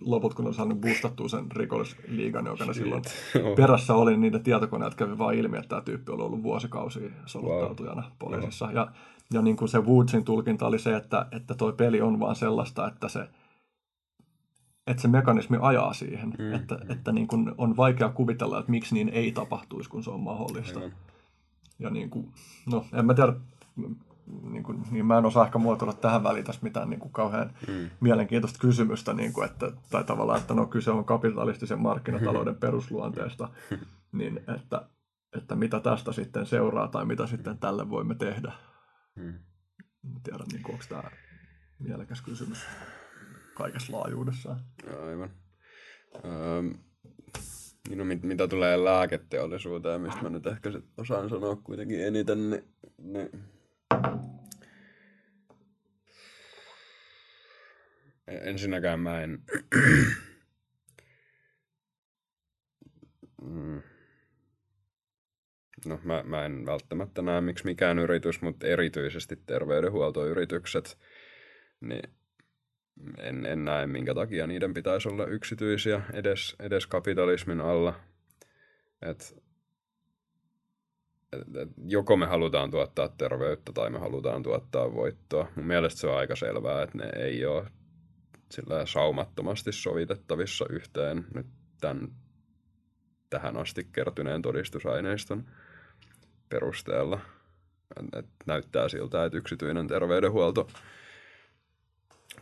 loput, 0.00 0.34
kun 0.34 0.46
oli 0.46 0.54
saanut 0.54 0.80
boostattua 0.80 1.28
sen 1.28 1.52
rikollisliigan, 1.52 2.46
joka 2.46 2.64
ne 2.64 2.74
silloin 2.74 3.02
perässä 3.56 3.94
oli, 3.94 4.10
niin 4.10 4.20
niiden 4.20 4.42
tietokoneet 4.42 4.94
kävi 4.94 5.18
vaan 5.18 5.34
ilmi, 5.34 5.56
että 5.56 5.68
tämä 5.68 5.80
tyyppi 5.80 6.12
oli 6.12 6.22
ollut 6.22 6.42
vuosikausia 6.42 7.10
soluttautujana 7.26 8.10
poliisissa. 8.18 8.72
Ja, 8.72 8.92
ja 9.32 9.42
niin 9.42 9.56
kuin 9.56 9.68
se 9.68 9.78
Woodsin 9.78 10.24
tulkinta 10.24 10.66
oli 10.66 10.78
se, 10.78 10.96
että, 10.96 11.26
että 11.32 11.54
toi 11.54 11.72
peli 11.72 12.00
on 12.00 12.20
vaan 12.20 12.36
sellaista, 12.36 12.88
että 12.88 13.08
se, 13.08 13.28
että 14.86 15.02
se 15.02 15.08
mekanismi 15.08 15.58
ajaa 15.60 15.92
siihen, 15.92 16.34
mm, 16.38 16.52
että, 16.52 16.74
mm. 16.74 16.90
että 16.90 17.12
niin 17.12 17.26
kuin 17.26 17.52
on 17.58 17.76
vaikea 17.76 18.08
kuvitella, 18.08 18.58
että 18.58 18.70
miksi 18.70 18.94
niin 18.94 19.08
ei 19.08 19.32
tapahtuisi, 19.32 19.90
kun 19.90 20.04
se 20.04 20.10
on 20.10 20.20
mahdollista. 20.20 20.78
Aivan. 20.78 20.92
Ja 21.78 21.90
niin 21.90 22.10
kuin, 22.10 22.32
no 22.66 22.84
en 22.92 23.06
mä 23.06 23.14
tiedä, 23.14 23.32
niin, 24.42 24.62
kuin, 24.62 24.82
niin 24.90 25.06
mä 25.06 25.18
en 25.18 25.24
osaa 25.26 25.46
ehkä 25.46 25.58
muotoilla 25.58 25.94
tähän 25.94 26.22
väliin 26.22 26.44
tässä 26.44 26.62
mitään 26.62 26.90
niin 26.90 27.00
kuin 27.00 27.12
kauhean 27.12 27.50
Mm. 27.68 27.90
mielenkiintoista 28.00 28.58
kysymystä, 28.58 29.12
niin 29.12 29.32
kuin, 29.32 29.46
että, 29.50 29.72
tai 29.90 30.04
tavallaan, 30.04 30.40
että 30.40 30.54
no 30.54 30.66
kyse 30.66 30.90
on 30.90 31.04
kapitalistisen 31.04 31.80
markkinatalouden 31.80 32.56
perusluonteesta, 32.64 33.48
niin 34.12 34.40
että, 34.56 34.88
että 35.36 35.54
mitä 35.54 35.80
tästä 35.80 36.12
sitten 36.12 36.46
seuraa 36.46 36.88
tai 36.88 37.04
mitä 37.04 37.26
sitten 37.26 37.58
tälle 37.58 37.90
voimme 37.90 38.14
tehdä. 38.14 38.52
Hmm. 39.20 39.34
En 40.04 40.22
tiedä, 40.22 40.44
niin 40.52 40.62
onko 40.70 40.84
tämä 40.88 41.02
mielekäs 41.78 42.22
kysymys 42.22 42.66
kaikessa 43.54 43.92
laajuudessaan. 43.98 44.60
Aivan. 45.06 45.30
Öö, 46.24 46.62
no, 47.96 48.04
mit, 48.04 48.22
mitä 48.22 48.48
tulee 48.48 48.84
lääketeollisuuteen, 48.84 50.00
mistä 50.00 50.22
mä 50.22 50.28
nyt 50.28 50.46
ehkä 50.46 50.72
sit 50.72 50.84
osaan 50.96 51.28
sanoa 51.28 51.56
kuitenkin 51.56 52.06
eniten, 52.06 52.50
niin, 52.50 52.64
niin 52.98 53.30
ensinnäkään 58.26 59.00
mä 59.00 59.22
en... 59.22 59.42
Mm. 63.42 63.82
no 65.86 66.00
mä, 66.04 66.22
mä 66.22 66.44
en 66.44 66.66
välttämättä 66.66 67.22
näe 67.22 67.40
miksi 67.40 67.64
mikään 67.64 67.98
yritys, 67.98 68.42
mutta 68.42 68.66
erityisesti 68.66 69.36
terveydenhuoltoyritykset, 69.36 70.98
niin 71.80 72.10
en, 73.18 73.46
en 73.46 73.64
näe 73.64 73.86
minkä 73.86 74.14
takia 74.14 74.46
niiden 74.46 74.74
pitäisi 74.74 75.08
olla 75.08 75.26
yksityisiä 75.26 76.02
edes, 76.12 76.56
edes 76.60 76.86
kapitalismin 76.86 77.60
alla. 77.60 78.00
Et, 79.02 79.41
joko 81.84 82.16
me 82.16 82.26
halutaan 82.26 82.70
tuottaa 82.70 83.08
terveyttä 83.08 83.72
tai 83.72 83.90
me 83.90 83.98
halutaan 83.98 84.42
tuottaa 84.42 84.94
voittoa. 84.94 85.48
Mun 85.56 85.66
mielestä 85.66 86.00
se 86.00 86.06
on 86.06 86.18
aika 86.18 86.36
selvää, 86.36 86.82
että 86.82 86.98
ne 86.98 87.10
ei 87.16 87.46
ole 87.46 87.66
sillä 88.50 88.86
saumattomasti 88.86 89.72
sovitettavissa 89.72 90.64
yhteen 90.70 91.26
nyt 91.34 91.46
tämän 91.80 92.08
tähän 93.30 93.56
asti 93.56 93.88
kertyneen 93.92 94.42
todistusaineiston 94.42 95.44
perusteella. 96.48 97.20
Et 98.16 98.26
näyttää 98.46 98.88
siltä, 98.88 99.24
että 99.24 99.38
yksityinen 99.38 99.88
terveydenhuolto 99.88 100.68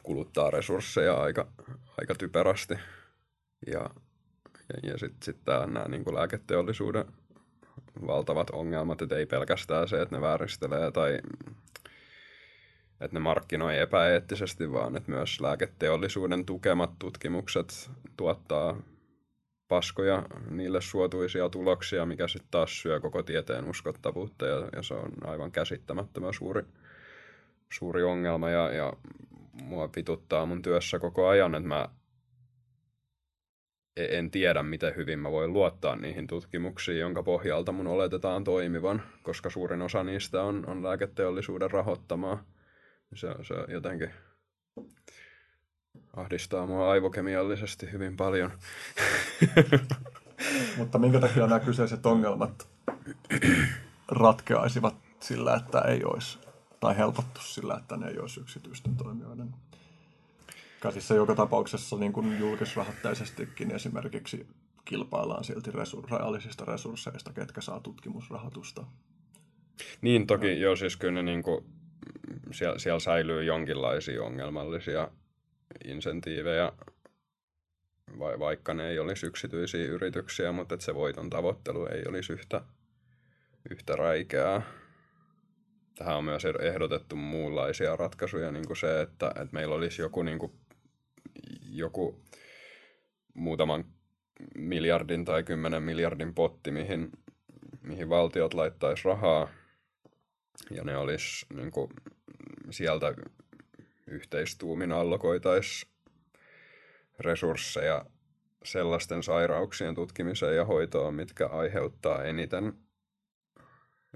kuluttaa 0.02 0.50
resursseja 0.50 1.14
aika, 1.14 1.48
aika 1.98 2.14
typerästi. 2.14 2.74
Ja, 3.66 3.90
ja, 4.68 4.90
ja 4.90 4.98
sitten 4.98 5.22
sit 5.22 5.36
nämä 5.46 5.88
niin 5.88 6.14
lääketeollisuuden 6.14 7.04
valtavat 8.06 8.50
ongelmat, 8.50 9.02
että 9.02 9.16
ei 9.16 9.26
pelkästään 9.26 9.88
se, 9.88 10.02
että 10.02 10.16
ne 10.16 10.20
vääristelee 10.22 10.90
tai 10.90 11.18
että 13.00 13.16
ne 13.16 13.20
markkinoi 13.20 13.78
epäeettisesti, 13.78 14.72
vaan 14.72 14.96
että 14.96 15.10
myös 15.10 15.40
lääketeollisuuden 15.40 16.44
tukemat 16.44 16.90
tutkimukset 16.98 17.90
tuottaa 18.16 18.76
paskoja, 19.68 20.22
niille 20.50 20.80
suotuisia 20.80 21.48
tuloksia, 21.48 22.06
mikä 22.06 22.28
sitten 22.28 22.50
taas 22.50 22.82
syö 22.82 23.00
koko 23.00 23.22
tieteen 23.22 23.64
uskottavuutta 23.64 24.46
ja, 24.46 24.68
ja 24.76 24.82
se 24.82 24.94
on 24.94 25.12
aivan 25.24 25.52
käsittämättömän 25.52 26.34
suuri, 26.34 26.62
suuri 27.72 28.02
ongelma. 28.02 28.50
Ja, 28.50 28.72
ja 28.72 28.92
mua 29.62 29.90
vituttaa 29.96 30.46
mun 30.46 30.62
työssä 30.62 30.98
koko 30.98 31.28
ajan, 31.28 31.54
että 31.54 31.68
mä 31.68 31.88
en 34.10 34.30
tiedä, 34.30 34.62
miten 34.62 34.96
hyvin 34.96 35.18
mä 35.18 35.30
voin 35.30 35.52
luottaa 35.52 35.96
niihin 35.96 36.26
tutkimuksiin, 36.26 36.98
jonka 36.98 37.22
pohjalta 37.22 37.72
mun 37.72 37.86
oletetaan 37.86 38.44
toimivan, 38.44 39.02
koska 39.22 39.50
suurin 39.50 39.82
osa 39.82 40.04
niistä 40.04 40.42
on, 40.42 40.64
on 40.68 40.82
lääketeollisuuden 40.82 41.70
rahoittamaa. 41.70 42.44
Se, 43.14 43.28
se 43.42 43.72
jotenkin 43.72 44.10
ahdistaa 46.16 46.66
mua 46.66 46.90
aivokemiallisesti 46.90 47.92
hyvin 47.92 48.16
paljon. 48.16 48.52
Mutta 50.76 50.98
minkä 50.98 51.20
takia 51.20 51.46
nämä 51.46 51.60
kyseiset 51.60 52.06
ongelmat 52.06 52.68
ratkeaisivat 54.08 54.94
sillä, 55.20 55.54
että 55.54 55.80
ei 55.80 56.04
olisi, 56.04 56.38
tai 56.80 56.96
helpottu 56.96 57.40
sillä, 57.40 57.76
että 57.76 57.96
ne 57.96 58.08
ei 58.08 58.18
olisi 58.18 58.40
yksityisten 58.40 58.96
toimijoiden 58.96 59.54
käsissä 60.80 61.14
joka 61.14 61.34
tapauksessa 61.34 61.96
niin 61.96 62.12
kuin 62.12 62.38
julkisrahoitteisestikin 62.38 63.70
esimerkiksi 63.70 64.46
kilpaillaan 64.84 65.44
silti 65.44 65.70
resur- 65.70 66.10
reaalisista 66.10 66.64
resursseista, 66.64 67.32
ketkä 67.32 67.60
saa 67.60 67.80
tutkimusrahoitusta. 67.80 68.84
Niin, 70.00 70.26
toki 70.26 70.46
no. 70.46 70.60
joo, 70.60 70.76
siis 70.76 70.96
kyllä 70.96 71.12
ne 71.12 71.22
niin 71.22 71.42
kuin, 71.42 71.64
siellä, 72.52 72.78
siellä 72.78 73.00
säilyy 73.00 73.44
jonkinlaisia 73.44 74.22
ongelmallisia 74.22 75.08
insentiivejä, 75.84 76.72
vai, 78.18 78.38
vaikka 78.38 78.74
ne 78.74 78.88
ei 78.88 78.98
olisi 78.98 79.26
yksityisiä 79.26 79.84
yrityksiä, 79.84 80.52
mutta 80.52 80.74
että 80.74 80.84
se 80.84 80.94
voiton 80.94 81.30
tavoittelu 81.30 81.86
ei 81.86 82.02
olisi 82.08 82.32
yhtä, 82.32 82.60
yhtä 83.70 83.96
räikeää. 83.96 84.62
Tähän 85.94 86.16
on 86.16 86.24
myös 86.24 86.42
ehdotettu 86.60 87.16
muunlaisia 87.16 87.96
ratkaisuja, 87.96 88.52
niin 88.52 88.66
kuin 88.66 88.76
se, 88.76 89.00
että, 89.00 89.28
että 89.28 89.48
meillä 89.52 89.74
olisi 89.74 90.02
joku, 90.02 90.22
niin 90.22 90.38
kuin, 90.38 90.52
joku 91.68 92.22
muutaman 93.34 93.84
miljardin 94.54 95.24
tai 95.24 95.42
kymmenen 95.42 95.82
miljardin 95.82 96.34
potti, 96.34 96.70
mihin, 96.70 97.10
mihin 97.82 98.08
valtiot 98.08 98.54
laittaisi 98.54 99.04
rahaa, 99.04 99.48
ja 100.70 100.84
ne 100.84 100.96
olisi 100.96 101.46
niin 101.54 101.70
kuin, 101.70 101.90
sieltä 102.70 103.14
yhteistuumin 104.06 104.92
allokoitaisiin 104.92 105.92
resursseja 107.18 108.06
sellaisten 108.64 109.22
sairauksien 109.22 109.94
tutkimiseen 109.94 110.56
ja 110.56 110.64
hoitoon, 110.64 111.14
mitkä 111.14 111.46
aiheuttaa 111.46 112.24
eniten, 112.24 112.72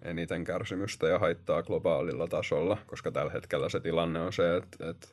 eniten 0.03 0.45
kärsimystä 0.45 1.09
ja 1.09 1.19
haittaa 1.19 1.63
globaalilla 1.63 2.29
tasolla, 2.29 2.79
koska 2.87 3.11
tällä 3.13 3.33
hetkellä 3.33 3.69
se 3.69 3.81
tilanne 3.81 4.21
on 4.21 4.33
se, 4.33 4.57
että, 4.57 4.91
että 4.91 5.09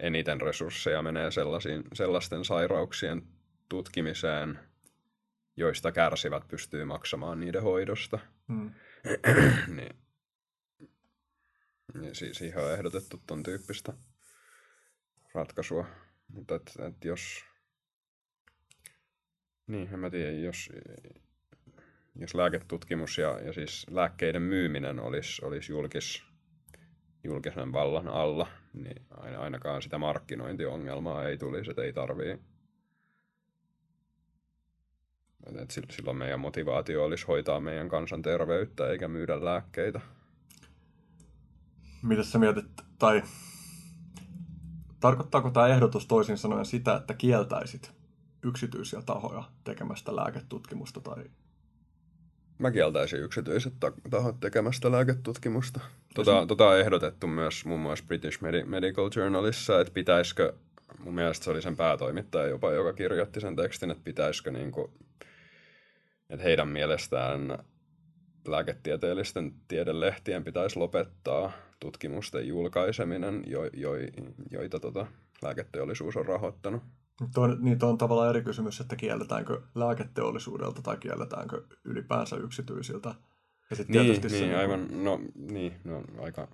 eniten 0.00 0.40
resursseja 0.40 1.02
menee 1.02 1.30
sellaisiin, 1.30 1.84
sellaisten 1.92 2.44
sairauksien 2.44 3.22
tutkimiseen, 3.68 4.58
joista 5.56 5.92
kärsivät 5.92 6.48
pystyy 6.48 6.84
maksamaan 6.84 7.40
niiden 7.40 7.62
hoidosta. 7.62 8.18
Hmm. 8.48 8.70
niin 9.76 9.96
ja 12.02 12.14
si- 12.14 12.34
siihen 12.34 12.64
on 12.64 12.72
ehdotettu 12.72 13.22
ton 13.26 13.42
tyyppistä 13.42 13.92
ratkaisua. 15.34 15.86
Mutta 16.28 16.54
et, 16.54 16.72
et 16.88 17.04
jos... 17.04 17.44
Niin, 19.66 19.88
en 19.92 19.98
mä 19.98 20.10
tiedä, 20.10 20.32
jos, 20.32 20.72
jos 22.16 22.34
lääketutkimus 22.34 23.18
ja, 23.18 23.40
ja 23.40 23.52
siis 23.52 23.86
lääkkeiden 23.90 24.42
myyminen 24.42 25.00
olisi, 25.00 25.44
olisi 25.44 25.72
julkis, 25.72 26.24
julkisen 27.24 27.72
vallan 27.72 28.08
alla, 28.08 28.46
niin 28.72 29.06
ainakaan 29.38 29.82
sitä 29.82 29.98
markkinointiongelmaa 29.98 31.24
ei 31.24 31.38
tulisi, 31.38 31.70
että 31.70 31.82
ei 31.82 31.92
tarvii. 31.92 32.38
Et 35.62 35.70
silloin 35.90 36.16
meidän 36.16 36.40
motivaatio 36.40 37.04
olisi 37.04 37.26
hoitaa 37.26 37.60
meidän 37.60 37.88
kansanterveyttä 37.88 38.88
eikä 38.88 39.08
myydä 39.08 39.44
lääkkeitä. 39.44 40.00
Mitä 42.02 42.22
sä 42.22 42.38
mietit, 42.38 42.82
tai 42.98 43.22
tarkoittaako 45.00 45.50
tämä 45.50 45.68
ehdotus 45.68 46.06
toisin 46.06 46.38
sanoen 46.38 46.66
sitä, 46.66 46.96
että 46.96 47.14
kieltäisit 47.14 47.92
yksityisiä 48.42 49.02
tahoja 49.02 49.44
tekemästä 49.64 50.16
lääketutkimusta 50.16 51.00
tai 51.00 51.24
Mä 52.58 52.70
kieltäisin 52.70 53.20
yksityiset 53.20 53.72
tahot 54.10 54.40
tekemästä 54.40 54.92
lääketutkimusta. 54.92 55.80
Tota, 56.14 56.46
tota 56.46 56.68
on 56.68 56.78
ehdotettu 56.78 57.26
myös 57.26 57.64
muun 57.64 57.80
muassa 57.80 58.04
British 58.06 58.40
Medical 58.64 59.10
Journalissa, 59.16 59.80
että 59.80 59.92
pitäisikö, 59.92 60.52
mun 60.98 61.14
mielestä 61.14 61.44
se 61.44 61.50
oli 61.50 61.62
sen 61.62 61.76
päätoimittaja 61.76 62.46
jopa, 62.46 62.72
joka 62.72 62.92
kirjoitti 62.92 63.40
sen 63.40 63.56
tekstin, 63.56 63.90
että 63.90 64.04
pitäisikö 64.04 64.50
niin 64.50 64.72
kuin, 64.72 64.90
että 66.30 66.44
heidän 66.44 66.68
mielestään 66.68 67.58
lääketieteellisten 68.48 69.54
tiedelehtien 69.68 70.44
pitäisi 70.44 70.78
lopettaa 70.78 71.52
tutkimusten 71.80 72.48
julkaiseminen, 72.48 73.42
jo, 73.46 73.64
jo, 73.64 73.90
joita 74.50 74.80
tota, 74.80 75.06
lääketeollisuus 75.42 76.16
on 76.16 76.26
rahoittanut. 76.26 76.82
Tuo, 77.34 77.46
niin 77.46 77.84
on 77.84 77.98
tavallaan 77.98 78.30
eri 78.30 78.42
kysymys, 78.42 78.80
että 78.80 78.96
kielletäänkö 78.96 79.62
lääketeollisuudelta 79.74 80.82
tai 80.82 80.96
kielletäänkö 80.96 81.62
ylipäänsä 81.84 82.36
yksityisiltä. 82.36 83.14
Ja 83.70 83.76
sit 83.76 83.88
niin, 83.88 84.06
niin, 84.06 84.30
se, 84.30 84.40
niin, 84.40 84.56
aivan, 84.56 85.04
no, 85.04 85.20
niin, 85.34 85.74
no, 85.84 86.02
aika 86.22 86.48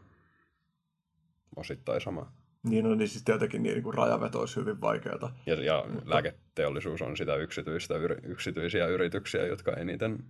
osittain 1.56 2.00
sama. 2.00 2.32
Niin, 2.62 2.84
no 2.84 2.94
niin 2.94 3.08
siis 3.08 3.24
tietenkin 3.24 3.62
niin, 3.62 3.72
niin 3.72 3.82
kuin 3.82 3.94
rajaveto 3.94 4.40
olisi 4.40 4.56
hyvin 4.56 4.80
vaikeaa. 4.80 5.36
Ja, 5.46 5.64
ja 5.64 5.84
Mutta... 5.92 6.10
lääketeollisuus 6.10 7.02
on 7.02 7.16
sitä 7.16 7.36
yksityistä, 7.36 7.94
yksityisiä 8.22 8.86
yrityksiä, 8.86 9.46
jotka 9.46 9.72
eniten 9.72 10.24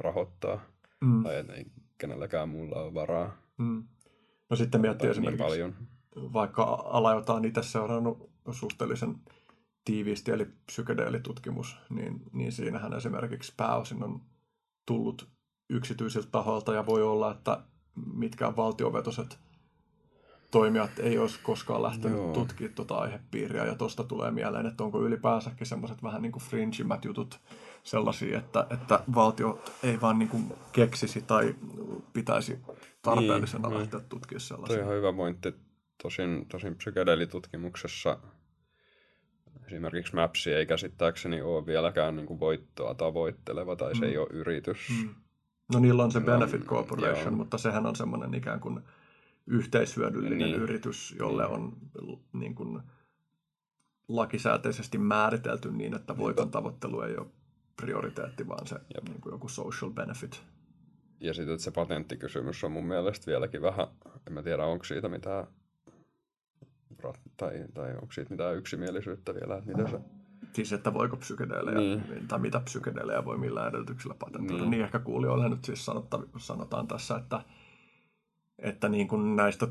rahoittaa. 0.00 0.60
Mm. 1.00 1.22
Tai 1.22 1.34
ei 1.34 1.66
kenelläkään 1.98 2.48
muulla 2.48 2.82
ole 2.82 2.94
varaa. 2.94 3.36
Mm. 3.58 3.84
No 4.50 4.56
sitten 4.56 4.80
miettii 4.80 5.06
niin 5.06 5.10
esimerkiksi, 5.10 5.44
niin 5.44 5.50
paljon. 5.50 6.32
vaikka 6.32 6.62
ala, 6.84 7.12
jota 7.12 7.34
on 7.34 7.44
itse 7.44 7.62
seurannut 7.62 8.30
suhteellisen 8.50 9.14
tiiviisti, 9.86 10.30
eli 10.30 10.46
psykedeelitutkimus, 10.66 11.76
niin, 11.90 12.22
niin 12.32 12.52
siinähän 12.52 12.92
esimerkiksi 12.92 13.52
pääosin 13.56 14.02
on 14.02 14.20
tullut 14.86 15.28
yksityisiltä 15.70 16.28
tahoilta 16.30 16.74
ja 16.74 16.86
voi 16.86 17.02
olla, 17.02 17.30
että 17.30 17.62
mitkään 18.14 18.56
valtiovetoset 18.56 19.38
toimijat 20.50 20.98
ei 20.98 21.18
olisi 21.18 21.38
koskaan 21.42 21.82
lähtenyt 21.82 22.18
Joo. 22.18 22.32
tutkimaan 22.32 22.74
tuota 22.74 22.94
aihepiiriä, 22.94 23.64
ja 23.64 23.74
tuosta 23.74 24.04
tulee 24.04 24.30
mieleen, 24.30 24.66
että 24.66 24.84
onko 24.84 25.02
ylipäänsäkin 25.02 25.66
semmoiset 25.66 26.02
vähän 26.02 26.22
niin 26.22 26.32
kuin 26.32 26.42
jutut 27.04 27.40
sellaisia, 27.82 28.38
että, 28.38 28.66
että 28.70 29.00
valtio 29.14 29.62
ei 29.82 30.00
vaan 30.00 30.18
niin 30.18 30.28
kuin 30.28 30.52
keksisi 30.72 31.22
tai 31.22 31.54
pitäisi 32.12 32.58
tarpeellisena 33.02 33.68
Niin, 33.68 33.80
lähteä 33.80 34.00
tutkimaan 34.00 34.28
Toi 34.28 34.36
on 34.36 34.40
sellaisia. 34.40 34.82
ihan 34.82 34.94
hyvä 34.94 35.12
pointti. 35.12 35.54
Tosin, 36.02 36.46
tosin 36.48 36.74
psykedeelitutkimuksessa 36.76 38.18
esimerkiksi 39.66 40.14
Mapsi 40.14 40.52
ei 40.52 40.66
käsittääkseni 40.66 41.42
ole 41.42 41.66
vieläkään 41.66 42.16
niin 42.16 42.26
kuin 42.26 42.40
voittoa 42.40 42.94
tavoitteleva 42.94 43.76
tai 43.76 43.94
se 43.94 44.00
Mm. 44.04 44.10
ei 44.10 44.18
ole 44.18 44.28
yritys. 44.30 44.78
Mm. 45.02 45.14
No 45.72 45.78
niillä 45.78 46.04
on 46.04 46.12
se 46.12 46.18
on- 46.18 46.24
Benefit 46.24 46.64
Corporation, 46.64 47.24
joo. 47.26 47.36
mutta 47.36 47.58
sehän 47.58 47.86
on 47.86 47.96
semmoinen 47.96 48.34
ikään 48.34 48.60
kuin 48.60 48.80
yhteishyödyllinen 49.46 50.38
Niin. 50.38 50.54
yritys, 50.62 51.14
jolle 51.18 51.42
Niin. 51.44 51.54
on 51.54 51.72
niin 52.32 52.54
kuin 52.54 52.80
lakisääteisesti 54.08 54.98
määritelty 54.98 55.72
niin, 55.72 55.94
että 55.94 56.18
voiton 56.18 56.50
tavoittelu 56.50 57.00
ei 57.00 57.16
ole 57.16 57.26
prioriteetti, 57.80 58.48
vaan 58.48 58.66
se 58.66 58.74
Jep. 58.94 59.08
niin 59.08 59.20
kuin 59.20 59.32
joku 59.32 59.48
social 59.48 59.90
benefit. 59.90 60.42
Ja 61.20 61.34
sitten 61.34 61.58
se 61.58 61.70
patenttikysymys 61.70 62.64
on 62.64 62.72
mun 62.72 62.86
mielestä 62.86 63.26
vieläkin 63.26 63.62
vähän, 63.62 63.86
en 64.26 64.32
mä 64.32 64.42
tiedä 64.42 64.64
onko 64.64 64.84
siitä 64.84 65.08
mitään, 65.08 65.46
rat- 67.06 67.30
tai, 67.36 67.64
tai 67.74 67.92
onko 67.94 68.12
siitä 68.12 68.30
mitään 68.30 68.56
yksimielisyyttä 68.56 69.34
vielä, 69.34 69.56
että 69.56 69.70
miten 69.70 69.90
se... 69.90 70.00
Siis, 70.52 70.72
että 70.72 70.94
voiko 70.94 71.16
psykedeelejä, 71.16 71.78
Niin. 71.78 72.28
tai 72.28 72.38
mitä 72.38 72.60
psykedeelejä 72.60 73.24
voi 73.24 73.38
millään 73.38 73.68
edellytyksellä 73.68 74.14
patentoida. 74.18 74.52
Niin, 74.52 74.60
Niin. 74.60 74.70
niin 74.70 74.84
ehkä 74.84 74.98
kuulijoille 74.98 75.48
nyt 75.48 75.64
siis 75.64 75.84
sanotta, 75.84 76.20
sanotaan 76.38 76.88
tässä, 76.88 77.16
että, 77.16 77.40
että 78.58 78.88
niin 78.88 79.08
kuin 79.08 79.36
näistä 79.36 79.68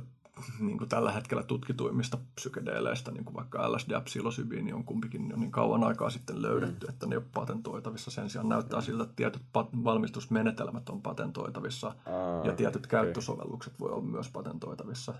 niin 0.59 0.77
kuin 0.77 0.89
tällä 0.89 1.11
hetkellä 1.11 1.43
tutkituimmista 1.43 2.17
psykedeeleistä, 2.35 3.11
niin 3.11 3.25
kuin 3.25 3.35
vaikka 3.35 3.71
LSD 3.71 3.91
ja 3.91 4.01
psilosybiini 4.01 4.73
on 4.73 4.83
kumpikin 4.83 5.29
jo 5.29 5.37
niin 5.37 5.51
kauan 5.51 5.83
aikaa 5.83 6.09
sitten 6.09 6.41
löydetty, 6.41 6.85
mm. 6.85 6.89
että 6.93 7.05
ne 7.05 7.13
ei 7.13 7.17
ole 7.17 7.25
patentoitavissa. 7.33 8.11
Sen 8.11 8.29
sijaan 8.29 8.49
näyttää 8.49 8.81
siltä, 8.81 9.03
että 9.03 9.15
tietyt 9.15 9.41
pat- 9.53 9.83
valmistusmenetelmät 9.83 10.89
on 10.89 11.01
patentoitavissa 11.01 11.87
Aa, 11.87 12.45
ja 12.45 12.53
tietyt 12.53 12.85
okei. 12.85 12.89
käyttösovellukset 12.89 13.79
voi 13.79 13.91
olla 13.91 14.03
myös 14.03 14.29
patentoitavissa. 14.29 15.13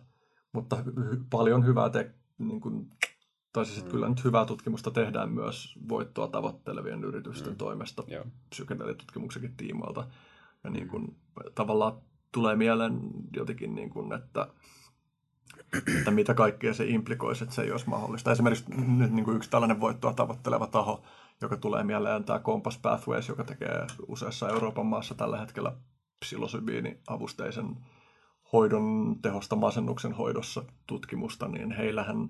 Mutta 0.56 0.76
hy- 0.76 1.24
paljon 1.30 1.66
hyvää, 1.66 1.90
te- 1.90 2.12
niin 2.38 2.62
kuin, 2.62 2.90
tai 3.54 3.66
siis 3.66 3.78
että 3.80 3.92
kyllä 3.92 4.10
nyt 4.10 4.24
hyvää 4.24 4.46
tutkimusta 4.46 4.92
tehdään 4.92 5.32
myös 5.32 5.76
voittoa 5.90 6.28
tavoittelevien 6.28 7.04
yritysten 7.04 7.52
Mm. 7.54 7.58
toimesta 7.58 8.04
Joo. 8.08 8.26
psykedeelitutkimuksenkin 8.50 9.58
tiimoilta. 9.58 10.08
Ja 10.64 10.70
niin 10.70 10.88
kuin, 10.88 11.16
tavallaan 11.56 11.94
tulee 12.32 12.56
mieleen 12.56 13.00
jotenkin, 13.36 13.76
niin 13.76 13.90
kuin, 13.90 14.14
että, 14.14 14.48
että 15.98 16.12
mitä 16.12 16.34
kaikkea 16.34 16.74
se 16.74 16.86
implikoisi, 16.86 17.44
että 17.44 17.56
se 17.56 17.62
ei 17.62 17.72
olisi 17.72 17.90
mahdollista. 17.90 18.32
Esimerkiksi 18.32 18.66
nyt 18.98 19.12
niin 19.12 19.26
kuin 19.26 19.38
yksi 19.38 19.50
tällainen 19.50 19.80
voittoa 19.80 20.14
tavoitteleva 20.14 20.68
taho, 20.68 21.04
joka 21.42 21.58
tulee 21.58 21.84
mieleen 21.84 22.24
tämä 22.24 22.40
Compass 22.40 22.78
Pathways, 22.78 23.28
joka 23.28 23.44
tekee 23.44 23.88
useassa 24.08 24.50
Euroopan 24.50 24.86
maassa 24.86 25.16
tällä 25.16 25.38
hetkellä 25.40 25.74
psilosybiini-avusteisen 26.26 27.78
hoidon 28.54 29.16
tehosta 29.22 29.56
masennuksen 29.56 30.14
hoidossa 30.14 30.64
tutkimusta, 30.88 31.48
niin 31.48 31.72
heillähän 31.72 32.30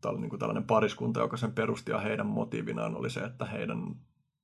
tämä 0.00 0.12
oli 0.12 0.20
niin 0.20 0.30
kuin 0.30 0.40
tällainen 0.40 0.64
pariskunta, 0.64 1.20
joka 1.20 1.36
sen 1.36 1.52
perusti, 1.52 1.90
ja 1.90 1.98
heidän 1.98 2.26
motiivinaan 2.26 2.96
oli 2.96 3.10
se, 3.10 3.20
että 3.20 3.44
heidän 3.44 3.96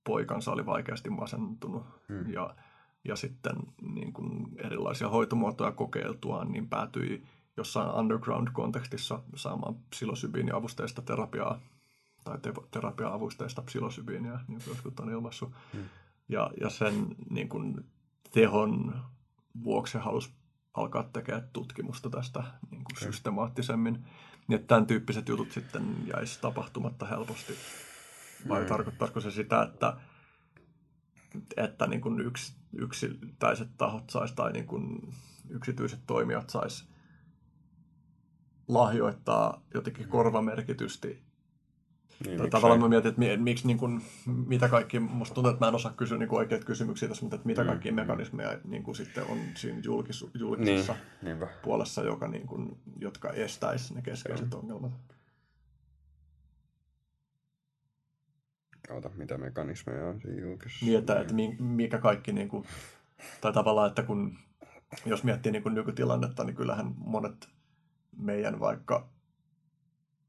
poikansa 0.05 0.53
oli 0.53 0.67
vaikeasti 0.67 1.11
masentunut, 1.11 1.83
Hmm. 2.09 2.33
ja, 2.33 2.57
ja 3.05 3.17
sitten 3.17 3.57
niin 3.95 4.13
kuin 4.13 4.47
erilaisia 4.57 5.09
hoitomuotoja 5.09 5.73
kokeiltuaan, 5.73 6.53
niin 6.53 6.69
päätyi 6.69 7.25
jossain 7.57 7.91
underground-kontekstissa 7.91 9.23
saamaan 9.37 9.75
psilosybiini-avusteista 9.91 11.03
terapiaa, 11.03 11.61
tai 12.25 12.39
te- 12.39 12.53
terapia-avusteista 12.71 13.63
psilosybiiniä, 13.63 14.41
niin 14.49 14.61
kuin 14.65 14.69
jotkut 14.75 15.01
on 15.01 15.11
ilmaissut. 15.11 15.51
Hmm. 15.73 15.83
Ja, 16.29 16.51
ja 16.61 16.71
sen 16.71 17.07
niin 17.31 17.49
kuin, 17.49 17.85
tehon 18.33 18.95
vuoksi 19.65 19.99
halusi 19.99 20.31
alkaa 20.77 21.03
tekemään 21.03 21.49
tutkimusta 21.53 22.11
tästä 22.11 22.41
niin 22.71 22.85
kuin 22.85 22.97
Okei. 22.99 23.13
systemaattisemmin. 23.13 24.05
Niin 24.49 24.57
että 24.61 24.67
tämän 24.67 24.87
tyyppiset 24.87 25.29
jutut 25.29 25.53
sitten 25.53 25.97
jäisi 26.17 26.41
tapahtumatta 26.41 27.07
helposti. 27.07 27.55
Vai 28.49 28.61
Mm. 28.61 28.67
tarkoittaisiko 28.67 29.21
se 29.21 29.31
sitä, 29.31 29.63
että, 29.63 29.97
että 31.57 31.87
niin 31.87 32.01
kuin 32.01 32.21
yks, 32.21 32.57
yksittäiset 32.73 33.69
tahot 33.79 34.11
sais 34.11 34.33
tai 34.33 34.53
niin 34.53 34.67
kuin 34.67 35.15
yksityiset 35.51 36.01
toimijat 36.07 36.51
sais 36.51 36.89
lahjoittaa 38.69 39.63
jotenkin 39.75 40.09
korvamerkitysti 40.09 41.26
Niin, 42.25 42.39
tai 42.39 42.51
tavallaan 42.51 42.81
mä 42.81 42.89
mietin, 42.89 43.09
että 43.09 43.19
mi- 43.19 43.37
miksi 43.37 43.67
niin 43.67 43.79
kuin, 43.79 44.03
mitä 44.27 44.69
kaikki, 44.69 44.99
musta 45.01 45.35
tuntuu, 45.35 45.51
että 45.53 45.65
mä 45.65 45.69
en 45.69 45.75
osaa 45.75 45.93
kysyä 45.93 46.19
niin 46.19 46.29
kuin 46.29 46.39
oikeita 46.39 46.67
kysymyksiä 46.67 47.09
tässä, 47.09 47.25
mutta 47.25 47.37
että 47.37 47.47
mitä 47.47 47.63
Mm, 47.63 47.69
kaikkia 47.69 47.93
mm. 47.93 47.97
mekanismeja 47.97 48.59
niin 48.65 48.83
kuin 48.83 48.95
sitten 48.95 49.25
on 49.25 49.39
siinä 49.55 49.81
julkis, 49.85 50.23
Niin, 50.23 50.31
julkisessa 50.41 50.97
niinpä. 51.23 51.47
puolessa, 51.63 52.03
joka, 52.03 52.29
niin 52.29 52.47
kuin, 52.47 52.79
jotka 53.01 53.31
estäisi 53.31 53.95
ne 53.95 54.03
keskeiset 54.03 54.55
ongelmat. 54.55 54.93
Oota, 58.91 59.11
mitä 59.15 59.39
mekanismeja 59.39 60.07
on 60.07 60.21
siinä 60.21 60.41
julkisessa? 60.41 60.87
Niin, 60.87 60.99
että, 60.99 61.21
että 61.21 61.35
mi- 61.35 61.57
mikä 61.59 61.99
kaikki, 61.99 62.33
niin 62.33 62.49
kuin, 62.49 62.65
tai 63.41 63.53
tavallaan, 63.53 63.89
että 63.89 64.03
kun, 64.03 64.39
jos 65.07 65.25
miettii 65.25 65.53
niin 65.53 65.63
kuin 65.63 65.75
nykytilannetta, 65.75 66.45
niin 66.45 66.57
kyllähän 66.57 66.95
monet 66.99 67.49
meidän 68.17 68.61
vaikka 68.61 69.09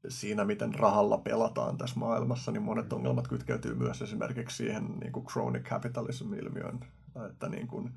siinä, 0.08 0.44
miten 0.44 0.74
rahalla 0.74 1.18
pelataan 1.18 1.78
tässä 1.78 1.98
maailmassa, 2.00 2.52
niin 2.52 2.62
monet 2.62 2.92
ongelmat 2.92 3.28
kytkeytyy 3.28 3.74
myös 3.74 4.02
esimerkiksi 4.02 4.56
siihen 4.56 4.84
niin 5.00 5.12
kuin 5.12 5.26
chronic 5.26 5.62
capitalism-ilmiöön, 5.68 6.80
että, 7.30 7.48
niin 7.48 7.66
kuin, 7.68 7.92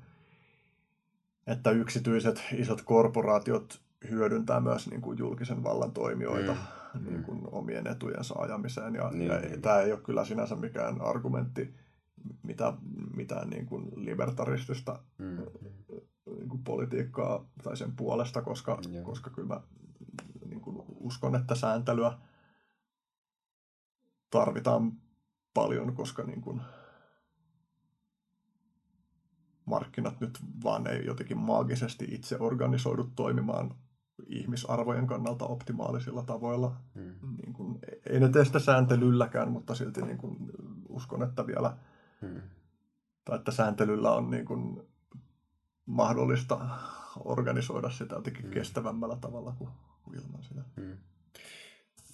että 1.46 1.70
yksityiset 1.70 2.42
isot 2.54 2.82
korporaatiot 2.82 3.80
hyödyntää 4.10 4.60
myös 4.60 4.90
niin 4.90 5.00
kuin 5.00 5.18
julkisen 5.18 5.64
vallan 5.64 5.92
toimijoita 5.92 6.56
Mm. 6.94 7.04
niin 7.04 7.22
kuin 7.24 7.40
omien 7.52 7.86
etujensa 7.86 8.34
ajamiseen. 8.38 8.94
Ja, 8.94 9.10
Niin, 9.10 9.30
ja 9.30 9.38
niin. 9.40 9.62
tämä 9.62 9.80
ei 9.80 9.92
ole 9.92 10.00
kyllä 10.00 10.24
sinänsä 10.24 10.56
mikään 10.56 11.00
argumentti 11.00 11.74
mitä, 12.42 12.72
mitään 13.16 13.50
niin 13.50 13.66
kuin 13.66 13.88
libertaristista 13.94 14.98
Mm. 15.18 15.36
niin 16.38 16.48
kuin 16.48 16.64
politiikkaa 16.64 17.46
tai 17.62 17.76
sen 17.76 17.92
puolesta, 17.96 18.42
koska, 18.42 18.78
Joo. 18.92 19.04
koska 19.04 19.30
kyllä 19.30 19.48
mä 19.48 19.60
niin 20.52 20.60
kuin 20.60 20.82
uskon, 21.00 21.36
että 21.36 21.54
sääntelyä 21.54 22.18
tarvitaan 24.30 24.92
paljon, 25.54 25.94
koska 25.94 26.22
niin 26.22 26.40
kuin 26.40 26.60
markkinat 29.64 30.20
nyt 30.20 30.38
vaan 30.64 30.86
ei 30.86 31.06
jotenkin 31.06 31.38
maagisesti 31.38 32.04
itse 32.10 32.36
organisoidu 32.40 33.04
toimimaan 33.16 33.74
ihmisarvojen 34.26 35.06
kannalta 35.06 35.44
optimaalisilla 35.44 36.22
tavoilla. 36.22 36.76
Mm. 36.94 37.14
Niin 37.42 37.52
kuin, 37.52 37.78
ei 38.06 38.20
ne 38.20 38.28
tee 38.28 38.44
sitä 38.44 38.58
sääntelylläkään, 38.58 39.50
mutta 39.50 39.74
silti 39.74 40.02
niin 40.02 40.18
kuin 40.18 40.36
uskon, 40.88 41.22
että 41.22 41.46
vielä 41.46 41.76
Mm. 42.22 42.40
tai 43.24 43.36
että 43.36 43.50
sääntelyllä 43.52 44.12
on 44.12 44.30
niin 44.30 44.44
kuin 44.44 44.82
mahdollista 45.86 46.68
organisoida 47.24 47.90
sitä 47.90 48.14
jotenkin 48.14 48.44
Mm. 48.44 48.50
kestävämmällä 48.50 49.16
tavalla 49.16 49.54
kuin 49.58 49.70
ilman 50.14 50.42
sitä. 50.42 50.60
Mm. 50.76 50.96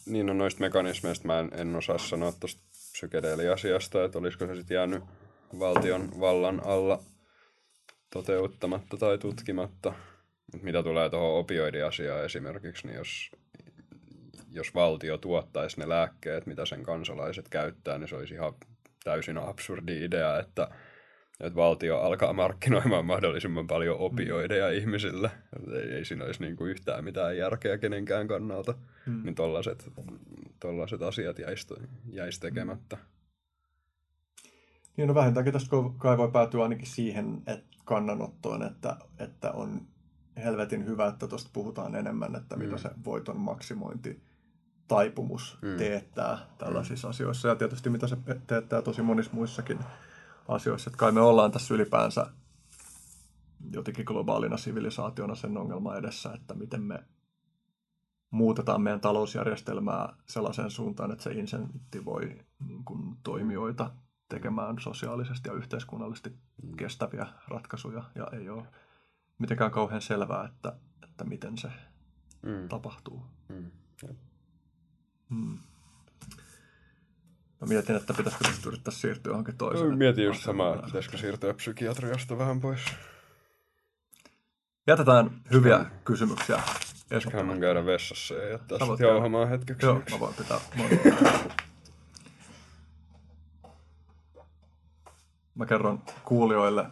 Niin 0.06 0.26
no 0.26 0.32
noista 0.32 0.60
mekanismeista 0.60 1.26
mä 1.26 1.38
en, 1.38 1.50
en 1.54 1.76
osaa 1.76 1.98
sanoa 1.98 2.32
tuosta 2.32 2.62
psykedeeliasiasta, 2.92 4.04
että 4.04 4.18
olisiko 4.18 4.46
se 4.46 4.54
sitten 4.54 4.74
jäänyt 4.74 5.04
valtion 5.58 6.20
vallan 6.20 6.62
alla 6.64 7.02
toteuttamatta 8.12 8.96
tai 8.96 9.18
tutkimatta. 9.18 9.92
Mut 10.52 10.62
mitä 10.62 10.82
tulee 10.82 11.10
tuohon 11.10 11.40
opioidiasiaan 11.40 12.24
esimerkiksi, 12.24 12.86
niin 12.86 12.96
jos, 12.96 13.30
jos 14.50 14.74
valtio 14.74 15.18
tuottaisi 15.18 15.80
ne 15.80 15.88
lääkkeet, 15.88 16.46
mitä 16.46 16.66
sen 16.66 16.82
kansalaiset 16.82 17.48
käyttää, 17.48 17.98
niin 17.98 18.08
se 18.08 18.16
olisi 18.16 18.34
ihan 18.34 18.54
täysin 19.04 19.38
absurdi 19.38 20.04
idea, 20.04 20.38
että, 20.38 20.70
että 21.40 21.56
valtio 21.56 21.98
alkaa 21.98 22.32
markkinoimaan 22.32 23.06
mahdollisimman 23.06 23.66
paljon 23.66 23.98
opioideja 23.98 24.70
ihmisille. 24.70 25.30
Ei, 25.72 25.90
ei 25.92 26.04
siinä 26.04 26.24
olisi 26.24 26.42
niin 26.42 26.56
kuin 26.56 26.70
yhtään 26.70 27.04
mitään 27.04 27.36
järkeä 27.36 27.78
kenenkään 27.78 28.28
kannalta. 28.28 28.74
Mm. 29.06 29.22
Niin 29.24 29.34
tollaset, 29.34 29.92
tollaset 30.60 31.02
asiat 31.02 31.38
jäisi 31.38 31.74
jäis 32.12 32.40
tekemättä. 32.40 32.96
Niin 34.96 35.08
no 35.08 35.14
vähintäänkin 35.14 35.52
tästä 35.52 35.76
kai 35.98 36.18
voi 36.18 36.30
päätyä 36.30 36.62
ainakin 36.62 36.86
siihen 36.86 37.42
että 37.46 37.78
kannanottoon, 37.84 38.62
että, 38.62 38.96
että 39.18 39.52
on 39.52 39.80
helvetin 40.44 40.86
hyvä, 40.86 41.06
että 41.06 41.28
tuosta 41.28 41.50
puhutaan 41.52 41.94
enemmän, 41.94 42.36
että 42.36 42.56
mitä 42.56 42.72
Mm. 42.72 42.78
se 42.78 42.90
voiton 43.04 43.36
maksimointi 43.40 44.20
taipumus 44.88 45.58
Mm. 45.62 45.76
teettää 45.76 46.38
tällaisissa 46.58 47.08
asioissa 47.08 47.48
ja 47.48 47.56
tietysti 47.56 47.90
mitä 47.90 48.06
se 48.06 48.16
teettää 48.46 48.82
tosi 48.82 49.02
monissa 49.02 49.32
muissakin 49.34 49.78
asioissa. 50.48 50.90
Että 50.90 50.98
kai 50.98 51.12
me 51.12 51.20
ollaan 51.20 51.50
tässä 51.50 51.74
ylipäänsä 51.74 52.26
jotenkin 53.72 54.04
globaalina 54.04 54.56
sivilisaationa 54.56 55.34
sen 55.34 55.56
ongelman 55.56 55.98
edessä, 55.98 56.32
että 56.32 56.54
miten 56.54 56.82
me 56.82 57.04
muutetaan 58.30 58.82
meidän 58.82 59.00
talousjärjestelmää 59.00 60.16
sellaiseen 60.26 60.70
suuntaan, 60.70 61.10
että 61.10 61.24
se 61.24 61.32
insentivoi 61.32 62.38
niin 62.66 62.84
kuin, 62.84 63.16
toimijoita 63.22 63.90
tekemään 64.28 64.78
sosiaalisesti 64.78 65.48
ja 65.48 65.54
yhteiskunnallisesti 65.54 66.38
kestäviä 66.76 67.26
ratkaisuja 67.48 68.04
ja 68.14 68.26
ei 68.32 68.48
ole 68.48 68.66
mitenkään 69.38 69.70
kauhean 69.70 70.02
selvää, 70.02 70.44
että, 70.44 70.76
että 71.02 71.24
miten 71.24 71.58
se 71.58 71.68
mm. 72.42 72.68
tapahtuu. 72.68 73.22
Mm. 73.48 73.70
Hmm. 75.30 75.58
Mä 77.60 77.66
mietin, 77.66 77.96
että 77.96 78.14
pitäisikö 78.14 78.44
tästä 78.44 78.68
yrittää 78.68 78.94
siirtyä 78.94 79.30
johonkin 79.30 79.56
toiseen. 79.56 79.98
Mietin 79.98 80.24
just 80.24 80.42
samaa, 80.42 80.74
että 80.74 80.86
pitäisikö 80.86 81.18
siirtyä 81.18 81.54
psykiatriasta 81.54 82.38
vähän 82.38 82.60
pois. 82.60 82.80
Jätetään 84.86 85.30
hyviä 85.52 85.86
kysymyksiä. 86.04 86.62
Eiköhän 87.10 87.46
mun 87.46 87.60
käydä 87.60 87.86
vessassa 87.86 88.34
ja 88.34 88.50
jättää 88.50 88.78
sitten 88.78 89.06
jauhamaan 89.06 89.48
hetkeksi. 89.48 89.86
Joo, 89.86 90.02
mä 90.10 90.20
voin 90.20 90.34
pitää. 90.34 90.60
Mä 95.54 95.66
kerron 95.66 96.02
kuulijoille 96.24 96.86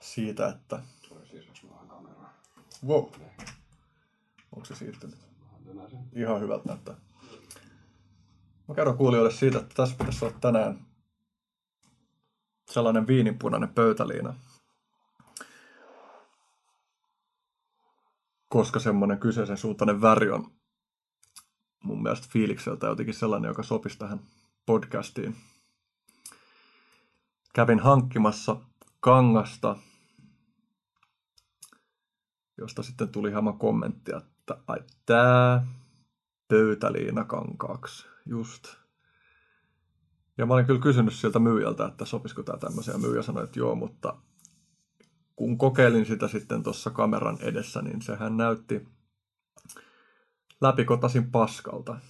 siitä, 0.00 0.48
että... 0.48 0.80
Wow. 2.86 3.04
Onko 4.52 4.64
se 4.64 4.74
siirtynyt? 4.74 5.18
Ihan 6.12 6.40
hyvältä 6.40 6.68
näyttää. 6.68 6.94
Mä 8.68 8.74
kerron 8.74 8.96
kuulijoille 8.96 9.30
siitä, 9.30 9.58
että 9.58 9.74
tässä 9.74 9.96
pitäisi 9.98 10.24
olla 10.24 10.36
tänään 10.40 10.86
sellainen 12.70 13.06
viininpunainen 13.06 13.68
pöytäliina. 13.68 14.34
Koska 18.48 18.80
semmoinen 18.80 19.18
kyseisen 19.18 19.56
suuntainen 19.56 20.00
väri 20.00 20.30
on 20.30 20.50
mun 21.82 22.02
mielestä 22.02 22.26
fiilikseltä 22.30 22.86
jotenkin 22.86 23.14
sellainen, 23.14 23.48
joka 23.48 23.62
sopisi 23.62 23.98
tähän 23.98 24.20
podcastiin. 24.66 25.36
Kävin 27.54 27.80
hankkimassa 27.80 28.56
kangasta, 29.00 29.76
josta 32.58 32.82
sitten 32.82 33.08
tuli 33.08 33.30
hieman 33.30 33.58
kommenttia, 33.58 34.16
että 34.16 34.58
ai 34.66 34.78
tää 35.06 35.66
pöytäliina 36.48 37.24
kankaaksi 37.24 38.13
just. 38.26 38.64
Ja 40.38 40.46
mä 40.46 40.54
olin 40.54 40.66
kyllä 40.66 40.80
kysynyt 40.80 41.14
siltä 41.14 41.38
myyjältä, 41.38 41.86
että 41.86 42.04
sopisiko 42.04 42.42
tämä 42.42 42.58
tämmöiseen. 42.58 43.00
Myyjä 43.00 43.22
sanoi, 43.22 43.44
että 43.44 43.58
joo, 43.58 43.74
mutta 43.74 44.16
kun 45.36 45.58
kokeilin 45.58 46.06
sitä 46.06 46.28
sitten 46.28 46.62
tuossa 46.62 46.90
kameran 46.90 47.38
edessä, 47.40 47.82
niin 47.82 48.02
sehän 48.02 48.36
näytti 48.36 48.88
läpikotasin 50.60 51.30
paskalta. 51.30 52.00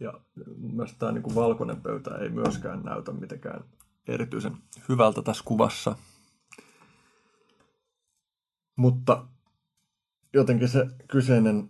Ja 0.00 0.20
myös 0.58 0.94
tämä 0.98 1.12
niin 1.12 1.34
valkoinen 1.34 1.80
pöytä 1.80 2.16
ei 2.18 2.28
myöskään 2.28 2.82
näytä 2.82 3.12
mitenkään 3.12 3.64
erityisen 4.08 4.56
hyvältä 4.88 5.22
tässä 5.22 5.42
kuvassa. 5.44 5.96
Mutta 8.76 9.26
jotenkin 10.32 10.68
se 10.68 10.86
kyseinen 11.08 11.68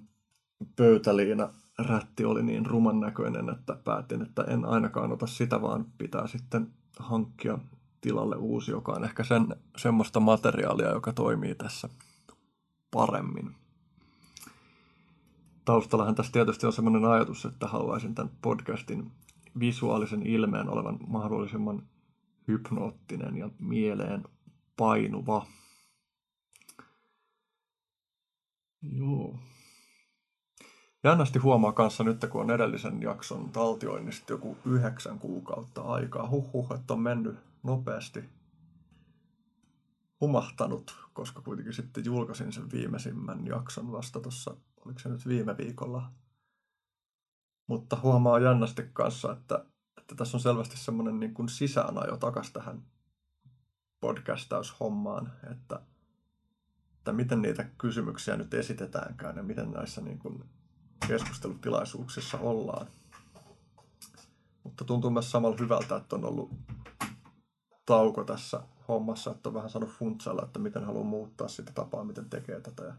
pöytäliina 0.76 1.52
rätti 1.79 2.25
oli 2.25 2.43
niin 2.43 2.67
ruman 2.67 3.01
näköinen, 3.01 3.49
että 3.49 3.77
päätin, 3.85 4.23
että 4.23 4.43
en 4.43 4.65
ainakaan 4.65 5.13
ota 5.13 5.27
sitä, 5.27 5.63
vaan 5.63 5.87
pitää 5.99 6.27
sitten 6.27 6.73
hankkia 6.99 7.59
tilalle 8.01 8.37
uusi, 8.37 8.71
joka 8.71 8.93
on 8.93 9.05
ehkä 9.05 9.25
sen, 9.25 9.47
semmoista 9.77 10.21
materiaalia, 10.21 10.91
joka 10.93 11.13
toimii 11.13 11.55
tässä 11.55 11.89
paremmin. 12.91 13.55
Taustallahan 15.65 16.15
tässä 16.15 16.33
tietysti 16.33 16.67
on 16.67 16.73
semmoinen 16.73 17.05
ajatus, 17.05 17.45
että 17.45 17.67
haluaisin 17.67 18.15
tämän 18.15 18.33
podcastin 18.43 19.13
visuaalisen 19.61 20.27
ilmeen 20.27 20.69
olevan 20.69 20.99
mahdollisimman 21.07 21.83
hypnoottinen 22.49 23.37
ja 23.37 23.51
mieleen 23.59 24.25
painuva. 24.77 25.47
Joo. 28.83 29.39
Jännästi 31.07 31.39
huomaa 31.39 31.73
kanssa 31.73 32.05
nyt, 32.05 32.25
kun 32.31 32.41
on 32.41 32.51
edellisen 32.51 33.02
jakson 33.02 33.51
taltioinnista 33.51 34.33
joku 34.33 34.57
yhdeksän 34.65 35.18
kuukautta 35.18 35.83
aikaa. 35.83 36.28
Huhhuh, 36.28 36.73
että 36.75 36.93
on 36.93 37.01
mennyt 37.01 37.36
nopeasti 37.62 38.25
humahtanut, 40.20 40.97
koska 41.12 41.41
kuitenkin 41.41 41.73
sitten 41.73 42.05
julkaisin 42.05 42.52
sen 42.52 42.70
viimeisimmän 42.73 43.47
jakson 43.47 43.93
vasta 43.93 44.20
tuossa, 44.20 44.57
oliko 44.85 44.99
se 44.99 45.09
nyt 45.09 45.28
viime 45.28 45.57
viikolla. 45.57 46.10
Mutta 47.67 47.99
huomaa 48.02 48.39
jännästi 48.39 48.91
kanssa, 48.93 49.33
että, 49.33 49.65
että 49.99 50.15
tässä 50.15 50.36
on 50.36 50.41
selvästi 50.41 50.76
semmoinen 50.76 51.20
niin 51.20 51.35
kuin 51.35 51.49
sisäänajo 51.49 52.17
takas 52.17 52.52
tähän 52.52 52.83
podcastaushommaan, 54.01 55.33
että, 55.51 55.81
että 56.99 57.12
miten 57.12 57.43
niitä 57.43 57.65
kysymyksiä 57.78 58.36
nyt 58.36 58.55
esitetäänkään 58.55 59.36
ja 59.36 59.43
miten 59.43 59.70
näissä 59.70 60.01
niin 60.01 60.18
kuin 60.18 60.44
keskustelutilaisuuksissa 61.08 62.39
ollaan. 62.39 62.86
Mutta 64.65 64.84
tuntuu 64.84 65.10
myös 65.10 65.31
samalla 65.31 65.57
hyvältä, 65.60 65.97
että 65.97 66.16
on 66.16 66.25
ollut 66.25 66.50
tauko 67.86 68.25
tässä 68.25 68.60
hommassa, 68.89 69.31
että 69.31 69.49
on 69.49 69.55
vähän 69.55 69.70
saanut 69.70 69.91
funtsailla, 69.91 70.42
että 70.42 70.58
miten 70.58 70.84
haluaa 70.84 71.05
muuttaa 71.05 71.49
sitä 71.49 71.73
tapaa, 71.75 72.05
miten 72.05 72.31
tekee 72.31 72.60
tätä. 72.60 72.84
Ja 72.84 72.94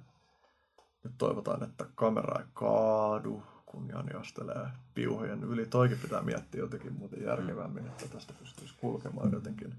nyt 1.03 1.13
toivotaan, 1.17 1.63
että 1.63 1.85
kamera 1.95 2.39
ei 2.39 2.45
kaadu, 2.53 3.43
kun 3.65 3.89
Jani 3.89 4.13
astelee 4.13 4.67
piuhojen 4.93 5.43
yli. 5.43 5.65
Toikin 5.65 5.99
pitää 5.99 6.21
miettiä 6.21 6.61
jotenkin 6.61 6.93
muuten 6.93 7.23
järkevämmin, 7.23 7.87
että 7.87 8.07
tästä 8.07 8.33
pystyisi 8.39 8.73
kulkemaan 8.77 9.31
jotenkin 9.31 9.75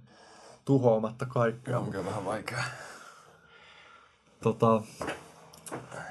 tuhoamatta 0.65 1.27
kaikkea. 1.27 1.79
On 1.79 1.93
vähän 1.93 2.25
vaikea. 2.25 2.65
Tota, 4.43 4.83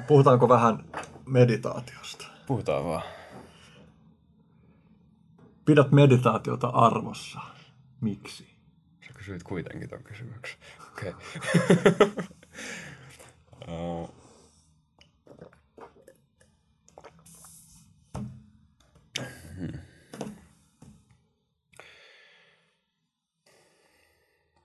puhutaanko 0.07 0.49
vähän 0.49 0.85
meditaatiosta. 1.27 2.25
Puhutaan 2.47 2.85
vaan. 2.85 3.03
Pidät 5.65 5.91
meditaatiota 5.91 6.67
arvossa. 6.67 7.39
Miksi? 8.01 8.47
Sä 9.07 9.13
kysyit 9.13 9.43
kuitenkin 9.43 9.89
ton 9.89 10.03
kysymyksen. 10.03 10.57
Okei. 10.91 11.09
Okay. 11.09 12.11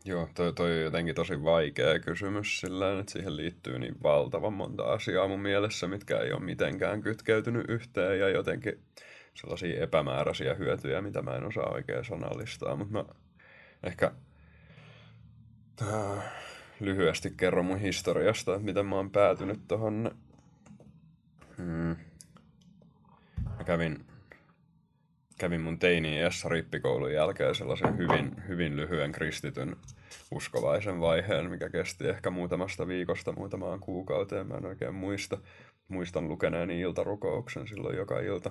Joo, 0.05 0.28
toi, 0.34 0.52
toi 0.52 0.72
on 0.72 0.82
jotenkin 0.82 1.14
tosi 1.14 1.42
vaikea 1.42 1.98
kysymys 1.98 2.60
sillä 2.60 3.00
että 3.00 3.12
siihen 3.12 3.36
liittyy 3.36 3.78
niin 3.78 4.02
valtavan 4.02 4.52
monta 4.52 4.84
asiaa 4.84 5.28
mun 5.28 5.40
mielessä, 5.40 5.89
mitkä 5.89 6.18
ei 6.18 6.32
ole 6.32 6.40
mitenkään 6.40 7.02
kytkeytynyt 7.02 7.64
yhteen 7.68 8.18
ja 8.18 8.28
jotenkin 8.28 8.82
sellaisia 9.34 9.82
epämääräisiä 9.82 10.55
hyötyjä, 10.55 11.00
mitä 11.00 11.22
mä 11.22 11.36
en 11.36 11.44
osaa 11.44 11.72
oikein 11.72 12.05
sanallistaa, 12.05 12.76
mutta 12.76 12.92
mä 12.92 13.05
ehkä 13.82 14.12
äh, 15.82 16.24
lyhyesti 16.81 17.31
kerron 17.36 17.64
mun 17.64 17.78
historiasta, 17.78 18.55
että 18.55 18.64
miten 18.64 18.86
mä 18.86 18.97
oon 18.97 19.10
päätynyt 19.10 19.60
tohon. 19.68 20.10
Hmm. 21.56 21.97
Mä 23.58 23.64
kävin 23.64 24.11
kävin 25.42 25.60
mun 25.60 25.78
teini-iässä 25.78 26.48
rippikoulun 26.48 27.12
jälkeen 27.12 27.54
sellaisen 27.54 27.98
hyvin, 27.98 28.36
hyvin 28.48 28.76
lyhyen 28.76 29.12
kristityn 29.12 29.76
uskovaisen 30.30 31.00
vaiheen, 31.00 31.50
mikä 31.50 31.68
kesti 31.68 32.08
ehkä 32.08 32.30
muutamasta 32.30 32.86
viikosta 32.86 33.32
muutamaan 33.32 33.80
kuukauteen. 33.80 34.46
Mä 34.46 34.54
en 34.54 34.66
oikein 34.66 34.94
muista. 34.94 35.38
Muistan 35.88 36.28
lukeneeni 36.28 36.80
iltarukouksen 36.80 37.68
silloin 37.68 37.96
joka 37.96 38.20
ilta. 38.20 38.50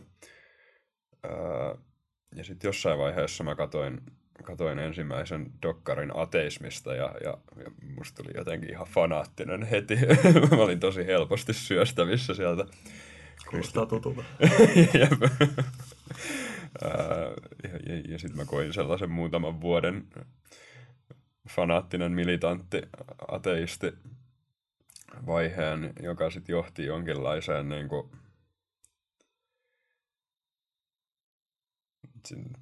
ja 2.36 2.44
sitten 2.44 2.68
jossain 2.68 3.00
vaiheessa 3.00 3.44
mä 3.44 3.56
katoin, 3.56 4.02
katoin 4.44 4.80
ensimmäisen 4.80 5.52
dokkarin 5.62 6.12
ateismista 6.16 6.96
ja, 6.96 7.16
ja, 7.24 7.38
ja 7.64 7.72
musta 7.98 8.24
tuli 8.24 8.38
jotenkin 8.38 8.70
ihan 8.70 8.88
fanaattinen 8.88 9.64
heti. 9.64 9.96
mä 10.52 10.64
olin 10.64 10.80
tosi 10.80 11.06
helposti 11.06 11.54
syöstävissä 11.54 12.34
sieltä. 12.34 12.66
Kuulostaa 13.50 13.86
tutulta. 13.86 14.24
ja, 16.82 16.90
ja, 17.70 18.02
ja 18.08 18.20
sitten 18.20 18.38
mä 18.38 18.46
koin 18.46 18.74
sellaisen 18.74 19.12
muutaman 19.12 19.62
vuoden 19.62 20.08
fanaattinen 21.50 22.12
militantti 22.12 22.82
ateisti 23.28 23.94
vaiheen, 25.26 25.94
joka 26.04 26.30
sitten 26.30 26.54
johti 26.54 26.86
jonkinlaiseen 26.86 27.70
niin 27.70 27.90
kuin, 27.90 28.12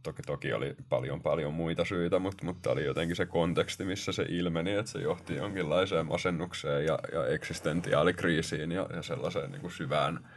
toki, 0.04 0.22
toki 0.22 0.54
oli 0.54 0.76
paljon 0.90 1.22
paljon 1.22 1.54
muita 1.54 1.86
syitä, 1.86 2.20
mutta, 2.20 2.46
mutta 2.46 2.72
oli 2.72 2.86
jotenkin 2.86 3.16
se 3.16 3.26
konteksti, 3.26 3.86
missä 3.86 4.12
se 4.12 4.26
ilmeni, 4.30 4.72
että 4.72 4.92
se 4.92 5.00
johti 5.00 5.36
jonkinlaiseen 5.36 6.06
masennukseen 6.06 6.86
ja, 6.86 7.00
ja 7.14 7.28
eksistentiaalikriisiin 7.28 8.72
ja, 8.72 8.88
ja 8.96 9.02
sellaiseen 9.02 9.52
niin 9.52 9.62
kuin 9.62 9.72
syvään, 9.72 10.30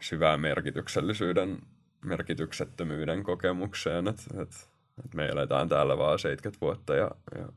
syvään 0.00 0.40
merkityksellisyyden, 0.40 1.58
merkityksettömyyden 2.04 3.22
kokemukseen, 3.22 4.08
että, 4.08 4.22
että, 4.42 4.56
että 5.04 5.16
me 5.16 5.26
eletään 5.26 5.68
täällä 5.68 5.98
vaan 5.98 6.18
70 6.18 6.60
vuotta 6.60 6.94
ja, 6.94 7.10
ja, 7.38 7.48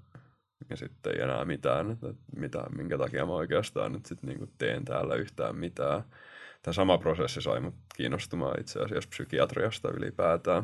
ja 0.69 0.77
sitten 0.77 1.15
ei 1.15 1.21
enää 1.21 1.45
mitään, 1.45 1.91
että, 1.91 2.07
mitä, 2.35 2.63
minkä 2.77 2.97
takia 2.97 3.25
mä 3.25 3.33
oikeastaan 3.33 3.91
nyt 3.91 4.05
sitten 4.05 4.29
niin 4.29 4.51
teen 4.57 4.85
täällä 4.85 5.15
yhtään 5.15 5.55
mitään 5.55 6.03
tämä 6.65 6.73
sama 6.73 6.97
prosessi 6.97 7.41
sai 7.41 7.59
mut 7.59 7.75
kiinnostumaan 7.95 8.59
itse 8.59 8.79
asiassa 8.79 9.09
psykiatriasta 9.09 9.89
ylipäätään 9.91 10.63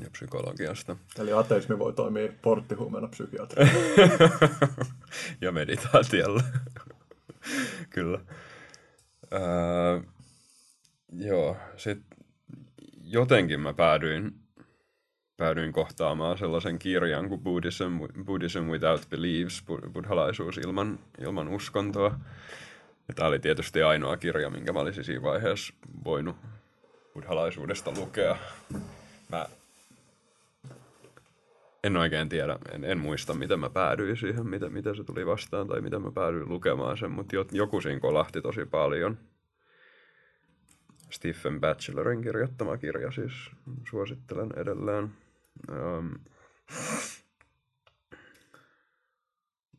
ja 0.00 0.10
psykologiasta. 0.12 0.96
Eli 1.18 1.32
ateismi 1.32 1.78
voi 1.78 1.92
toimia 1.92 2.32
porttihuumeena 2.42 3.08
psykiatriassa. 3.08 3.78
ja 5.40 5.52
meditaatiolla. 5.52 6.42
Kyllä. 7.94 8.20
Öö, 9.32 10.00
joo, 11.18 11.56
sitten 11.76 12.18
jotenkin 13.04 13.60
mä 13.60 13.74
päädyin, 13.74 14.32
päädyin 15.36 15.72
kohtaamaan 15.72 16.38
sellaisen 16.38 16.78
kirjan 16.78 17.28
kuin 17.28 17.40
Buddhism, 17.40 17.98
Buddhism 18.24 18.64
Without 18.64 19.10
Beliefs, 19.10 19.64
buddhalaisuus 19.92 20.58
ilman, 20.58 20.98
ilman 21.20 21.48
uskontoa. 21.48 22.18
Tämä 23.14 23.28
oli 23.28 23.38
tietysti 23.38 23.82
ainoa 23.82 24.16
kirja, 24.16 24.50
minkä 24.50 24.72
mä 24.72 24.80
olisin 24.80 25.04
siinä 25.04 25.22
vaiheessa 25.22 25.74
voinut 26.04 26.36
buddhalaisuudesta 27.14 27.92
lukea. 27.96 28.36
Mä 29.28 29.46
en 31.84 31.96
oikein 31.96 32.28
tiedä, 32.28 32.58
en, 32.72 32.84
en 32.84 32.98
muista 32.98 33.34
miten 33.34 33.60
mä 33.60 33.70
päädyin 33.70 34.16
siihen, 34.16 34.46
miten, 34.46 34.72
miten 34.72 34.96
se 34.96 35.04
tuli 35.04 35.26
vastaan 35.26 35.68
tai 35.68 35.80
miten 35.80 36.02
mä 36.02 36.10
päädyin 36.10 36.48
lukemaan 36.48 36.98
sen, 36.98 37.10
mutta 37.10 37.36
joku 37.52 37.80
siinä 37.80 38.00
kolahti 38.00 38.42
tosi 38.42 38.64
paljon. 38.64 39.18
Stephen 41.10 41.60
Bachelorin 41.60 42.22
kirjoittama 42.22 42.76
kirja 42.76 43.10
siis, 43.10 43.32
suosittelen 43.90 44.50
edelleen. 44.56 45.10
Um, 45.70 46.10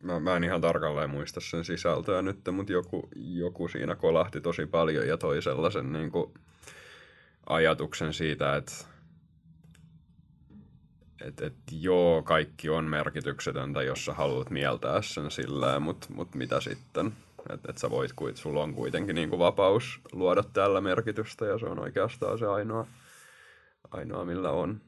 mä, 0.04 0.20
mä 0.20 0.36
en 0.36 0.44
ihan 0.44 0.62
tarkalleen 0.62 1.10
muista 1.10 1.40
sen 1.40 1.66
sisältöä 1.66 2.22
nyt, 2.22 2.40
mutta 2.52 2.74
joku, 2.74 3.10
joku 3.16 3.68
siinä 3.68 3.96
kolahti 3.96 4.42
tosi 4.42 4.66
paljon 4.66 5.08
ja 5.08 5.18
toi 5.18 5.42
sellaisen 5.42 5.94
niin 5.94 6.12
kuin, 6.12 6.34
ajatuksen 7.50 8.14
siitä, 8.14 8.56
että 8.56 8.74
et, 11.22 11.42
et, 11.42 11.56
joo, 11.72 12.24
kaikki 12.24 12.70
on 12.70 12.86
merkityksetöntä, 12.86 13.84
jos 13.84 14.06
sä 14.06 14.14
haluat 14.14 14.50
mieltää 14.50 15.02
sen 15.02 15.32
sillä, 15.32 15.80
mutta 15.80 16.08
mut 16.10 16.36
mitä 16.36 16.62
sitten? 16.62 17.14
Että 17.54 17.70
et 17.70 17.78
sä 17.78 17.90
voit, 17.90 18.12
sulla 18.34 18.64
on 18.64 18.74
kuitenkin 18.74 19.16
niin 19.16 19.30
kuin 19.30 19.40
vapaus 19.40 20.00
luoda 20.12 20.44
tällä 20.44 20.82
merkitystä 20.82 21.46
ja 21.46 21.60
se 21.60 21.66
on 21.66 21.80
oikeastaan 21.80 22.40
se 22.40 22.46
ainoa, 22.46 22.88
ainoa 23.92 24.26
millä 24.26 24.52
on. 24.52 24.82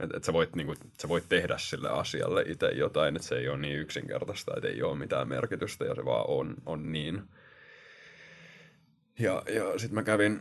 Että 0.00 0.16
et 0.16 0.24
sä, 0.24 0.32
voit, 0.32 0.56
niinku, 0.56 0.74
sä 1.02 1.08
voit 1.08 1.24
tehdä 1.28 1.58
sille 1.58 1.90
asialle 1.90 2.44
itse 2.46 2.66
jotain, 2.66 3.16
että 3.16 3.28
se 3.28 3.34
ei 3.34 3.48
ole 3.48 3.58
niin 3.58 3.78
yksinkertaista, 3.78 4.52
että 4.56 4.68
ei 4.68 4.82
ole 4.82 4.98
mitään 4.98 5.28
merkitystä 5.28 5.84
ja 5.84 5.94
se 5.94 6.04
vaan 6.04 6.24
on, 6.28 6.54
on 6.66 6.92
niin. 6.92 7.22
Ja, 9.18 9.42
ja 9.48 9.78
sitten 9.78 9.94
mä 9.94 10.02
kävin, 10.02 10.40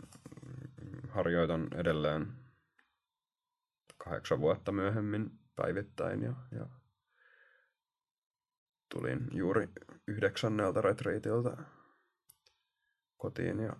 harjoitan 1.09 1.69
edelleen 1.75 2.33
kahdeksan 3.97 4.41
vuotta 4.41 4.73
myöhemmin 4.73 5.31
päivittäin 5.57 6.23
ja, 6.23 6.33
ja 6.53 6.67
tulin 8.95 9.29
juuri 9.33 9.69
yhdeksänneltä 10.07 10.81
retriitiltä 10.81 11.57
kotiin 13.17 13.61
ja 13.61 13.77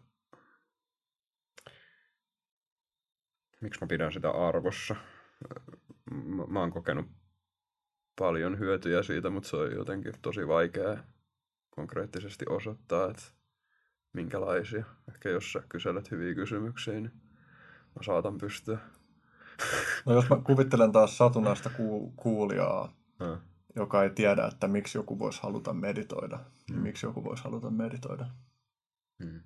miksi 3.61 3.81
mä 3.81 3.87
pidän 3.87 4.13
sitä 4.13 4.31
arvossa 4.31 4.97
mä, 6.11 6.47
mä 6.47 6.61
oon 6.61 6.71
kokenut 6.71 7.07
paljon 8.19 8.59
hyötyjä 8.59 9.03
siitä, 9.03 9.31
mutta 9.31 9.49
se 9.49 9.57
on 9.57 9.73
jotenkin 9.73 10.13
tosi 10.23 10.49
vaikea 10.49 10.99
konkreettisesti 11.71 12.45
osoittaa, 12.49 13.11
että 13.11 13.23
minkälaisia. 14.13 14.85
Ehkä 15.09 15.29
jos 15.29 15.53
sä 15.53 15.63
kyselet 15.69 16.11
hyviä 16.11 16.35
kysymyksiä, 16.35 16.95
niin 16.95 17.13
mä 17.97 18.03
saatan 18.03 18.39
pystyä. 18.39 18.79
No 20.07 20.13
jos 20.13 20.31
mä 20.31 20.37
kuvittelen 20.45 20.93
taas 20.93 21.19
satunnaista 21.19 21.71
ku- 21.71 22.13
kuulijaa, 22.17 22.93
hmm. 23.25 23.41
joka 23.77 24.03
ei 24.03 24.11
tiedä, 24.11 24.47
että 24.47 24.69
miksi 24.69 24.99
joku 24.99 25.19
voisi 25.19 25.43
haluta 25.43 25.73
meditoida, 25.73 26.37
niin 26.37 26.47
hmm. 26.47 26.75
niin 26.75 26.83
miksi 26.83 27.07
joku 27.07 27.25
voisi 27.25 27.45
haluta 27.45 27.71
meditoida? 27.71 28.27
Hmm. 29.25 29.41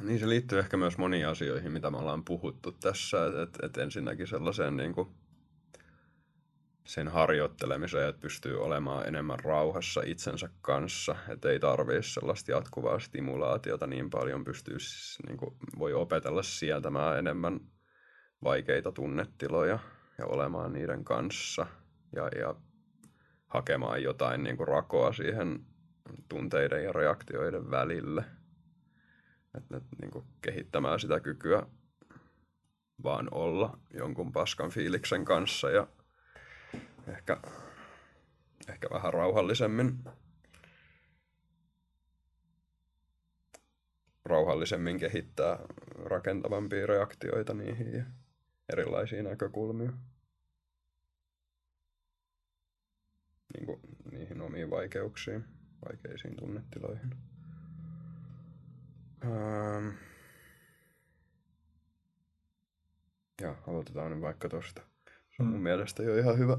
Niin 0.00 0.20
se 0.20 0.28
liittyy 0.28 0.58
ehkä 0.58 0.76
myös 0.76 0.98
moniin 0.98 1.26
asioihin, 1.26 1.72
mitä 1.72 1.90
me 1.90 1.96
ollaan 1.96 2.24
puhuttu 2.24 2.72
tässä. 2.72 3.18
Että 3.42 3.66
et 3.66 3.76
ensinnäkin 3.76 4.26
sellaiseen 4.26 4.76
niin 4.76 4.94
kuin 4.94 5.08
sen 6.84 7.08
harjoittelemiseen, 7.08 8.08
että 8.08 8.20
pystyy 8.20 8.62
olemaan 8.62 9.08
enemmän 9.08 9.40
rauhassa 9.40 10.02
itsensä 10.06 10.48
kanssa, 10.60 11.16
että 11.28 11.50
ei 11.50 11.60
tarvitse 11.60 12.10
sellaista 12.10 12.50
jatkuvaa 12.50 12.98
stimulaatiota 12.98 13.86
niin 13.86 14.10
paljon, 14.10 14.44
pystyy, 14.44 14.76
niin 15.26 15.38
kuin, 15.38 15.56
voi 15.78 15.92
opetella 15.92 16.42
sieltämään 16.42 17.18
enemmän 17.18 17.60
vaikeita 18.44 18.92
tunnetiloja 18.92 19.78
ja 20.18 20.26
olemaan 20.26 20.72
niiden 20.72 21.04
kanssa 21.04 21.66
ja, 22.16 22.28
ja 22.38 22.54
hakemaan 23.46 24.02
jotain 24.02 24.42
niin 24.42 24.56
kuin 24.56 24.68
rakoa 24.68 25.12
siihen 25.12 25.60
tunteiden 26.28 26.84
ja 26.84 26.92
reaktioiden 26.92 27.70
välille– 27.70 28.24
että 29.54 29.80
niin 30.00 30.10
kuin 30.10 30.24
kehittämään 30.42 31.00
sitä 31.00 31.20
kykyä 31.20 31.66
vaan 33.02 33.28
olla 33.30 33.78
jonkun 33.90 34.32
paskan 34.32 34.70
fiiliksen 34.70 35.24
kanssa 35.24 35.70
ja 35.70 35.86
ehkä, 37.06 37.36
ehkä 38.68 38.88
vähän 38.92 39.12
rauhallisemmin 39.12 40.04
rauhallisemmin 44.24 44.98
kehittää 44.98 45.58
rakentavampia 46.04 46.86
reaktioita 46.86 47.54
niihin 47.54 47.92
ja 47.92 48.04
erilaisiin 48.72 49.24
näkökulmia. 49.24 49.92
Niin 53.54 53.66
kuin 53.66 53.80
niihin 54.12 54.40
omiin 54.40 54.70
vaikeuksiin, 54.70 55.44
vaikeisiin 55.88 56.36
tunnetiloihin. 56.36 57.31
Ähm. 59.24 59.88
Ja 63.40 63.54
aloitetaan 63.66 64.10
nyt 64.12 64.20
vaikka 64.20 64.48
tosta. 64.48 64.82
Se 65.30 65.42
on 65.42 65.46
mun 65.46 65.56
mm. 65.56 65.62
mielestä 65.62 66.02
jo 66.02 66.16
ihan 66.16 66.38
hyvä, 66.38 66.56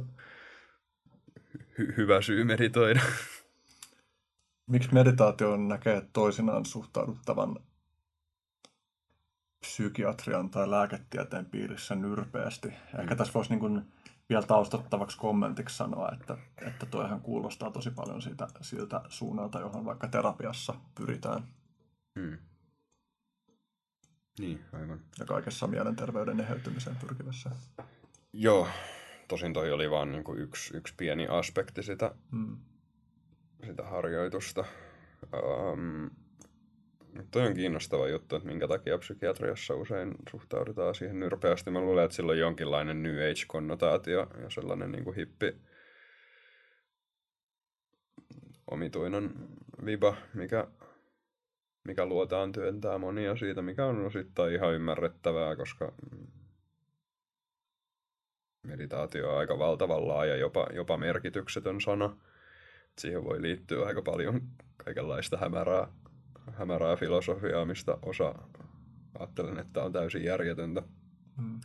hy- 1.49 1.97
hyvä 1.97 2.21
syy 2.21 2.43
meditoida. 2.43 3.01
Miksi 4.67 4.93
meditaatio 4.93 5.57
näkee 5.57 6.01
toisinaan 6.13 6.65
suhtauduttavan 6.65 7.59
psykiatrian 9.59 10.49
tai 10.49 10.69
lääketieteen 10.69 11.45
piirissä 11.45 11.95
nyrpeästi. 11.95 12.73
Ehkä 12.99 13.15
tässä 13.15 13.33
voisi 13.33 13.49
niin 13.49 13.59
kuin 13.59 13.93
vielä 14.29 14.45
taustattavaksi 14.45 15.17
kommentiksi 15.17 15.77
sanoa, 15.77 16.09
että, 16.11 16.37
että 16.61 16.85
toihan 16.85 17.21
kuulostaa 17.21 17.71
tosi 17.71 17.91
paljon 17.91 18.21
siitä, 18.21 18.47
siltä 18.61 19.01
suunnalta, 19.09 19.59
johon 19.59 19.85
vaikka 19.85 20.07
terapiassa 20.07 20.75
pyritään. 20.95 21.43
Hmm. 22.19 22.37
Niin, 24.39 24.65
aivan. 24.73 25.01
Ja 25.19 25.25
kaikessa 25.25 25.67
mielenterveyden 25.67 26.39
eheytymiseen 26.39 26.95
pyrkivässä. 26.95 27.49
Joo, 28.33 28.67
tosin 29.27 29.53
toi 29.53 29.71
oli 29.71 29.91
vaan 29.91 30.11
niin 30.11 30.23
kuin 30.23 30.39
yksi, 30.39 30.77
yksi 30.77 30.93
pieni 30.97 31.27
aspekti 31.27 31.83
sitä, 31.83 32.15
Mm. 32.31 32.57
sitä 33.65 33.83
harjoitusta. 33.83 34.65
Um, 35.73 36.09
toi 37.31 37.47
on 37.47 37.53
kiinnostava 37.53 38.07
juttu, 38.07 38.35
että 38.35 38.47
minkä 38.47 38.67
takia 38.67 38.97
psykiatriassa 38.97 39.75
usein 39.75 40.15
suhtaudutaan 40.31 40.95
siihen 40.95 41.19
nyrpeästi. 41.19 41.71
Mä 41.71 41.79
luulen, 41.81 42.03
että 42.05 42.15
sillä 42.15 42.31
on 42.31 42.39
jonkinlainen 42.39 43.03
New 43.03 43.15
Age-konnotaatio 43.15 44.27
ja 44.41 44.49
sellainen 44.49 44.91
niin 44.91 45.03
kuin 45.03 45.15
hippi 45.15 45.55
omituinen 48.71 49.33
viba, 49.85 50.15
mikä, 50.33 50.67
mikä 51.83 52.05
luotaan 52.05 52.51
työntää 52.51 52.97
monia 52.97 53.35
siitä, 53.35 53.61
mikä 53.61 53.85
on 53.85 54.05
osittain 54.05 54.53
ihan 54.53 54.73
ymmärrettävää, 54.73 55.55
koska 55.55 55.93
meditaatio 58.67 59.31
on 59.31 59.37
aika 59.37 59.59
valtavan 59.59 60.07
laaja, 60.07 60.35
jopa, 60.35 60.67
jopa 60.73 60.97
merkityksetön 60.97 61.81
sana. 61.81 62.17
Siihen 62.97 63.23
voi 63.23 63.41
liittyä 63.41 63.85
aika 63.85 64.01
paljon 64.01 64.41
kaikenlaista 64.77 65.37
hämärää, 65.37 65.87
hämärää 66.51 66.95
filosofiaa, 66.95 67.65
mistä 67.65 67.97
osa 68.01 68.35
ajattelen, 69.19 69.59
että 69.59 69.83
on 69.83 69.93
täysin 69.93 70.23
järjetöntä. 70.23 70.83
Mm. 71.37 71.59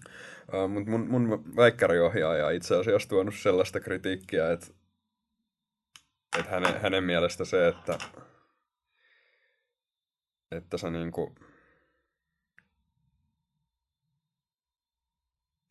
Uh, 0.52 0.68
Mutta 0.68 0.90
mun, 0.90 1.08
mun 1.08 1.56
väikkäriohjaaja 1.56 2.50
itse 2.50 2.76
asiassa 2.76 3.08
tuonut 3.08 3.34
sellaista 3.34 3.80
kritiikkiä, 3.80 4.52
että, 4.52 4.66
että 6.38 6.50
hänen, 6.50 6.80
hänen 6.80 7.04
mielestä 7.04 7.44
se, 7.44 7.68
että, 7.68 7.98
että 10.50 10.78
sä 10.78 10.90
niinku, 10.90 11.34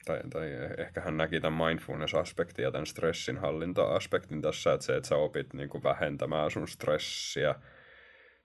tai, 0.06 0.20
tai 0.30 0.48
ehkä 0.78 1.02
hän 1.02 1.18
näki 1.18 1.40
tämän 1.42 1.68
mindfulness-aspektin 1.68 2.64
ja 2.64 2.72
tämän 2.72 2.86
stressin 2.86 3.38
hallinta-aspektin 3.38 4.42
tässä, 4.42 4.74
että 4.74 4.86
se, 4.86 4.96
että 4.98 5.10
sä 5.10 5.16
opit 5.16 5.54
niinku 5.54 5.84
vähentämään 5.84 6.52
sun 6.52 6.68
stressiä 6.68 7.56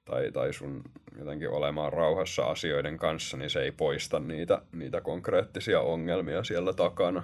tai, 0.04 0.32
tai 0.32 0.52
sun 0.52 0.82
jotenkin 1.18 1.50
olemaan 1.50 1.92
rauhassa 1.92 2.42
asioiden 2.44 2.96
kanssa, 2.98 3.36
niin 3.36 3.50
se 3.50 3.62
ei 3.62 3.72
poista 3.72 4.20
niitä, 4.20 4.62
niitä 4.72 5.00
konkreettisia 5.00 5.80
ongelmia 5.80 6.44
siellä 6.44 6.72
takana, 6.72 7.22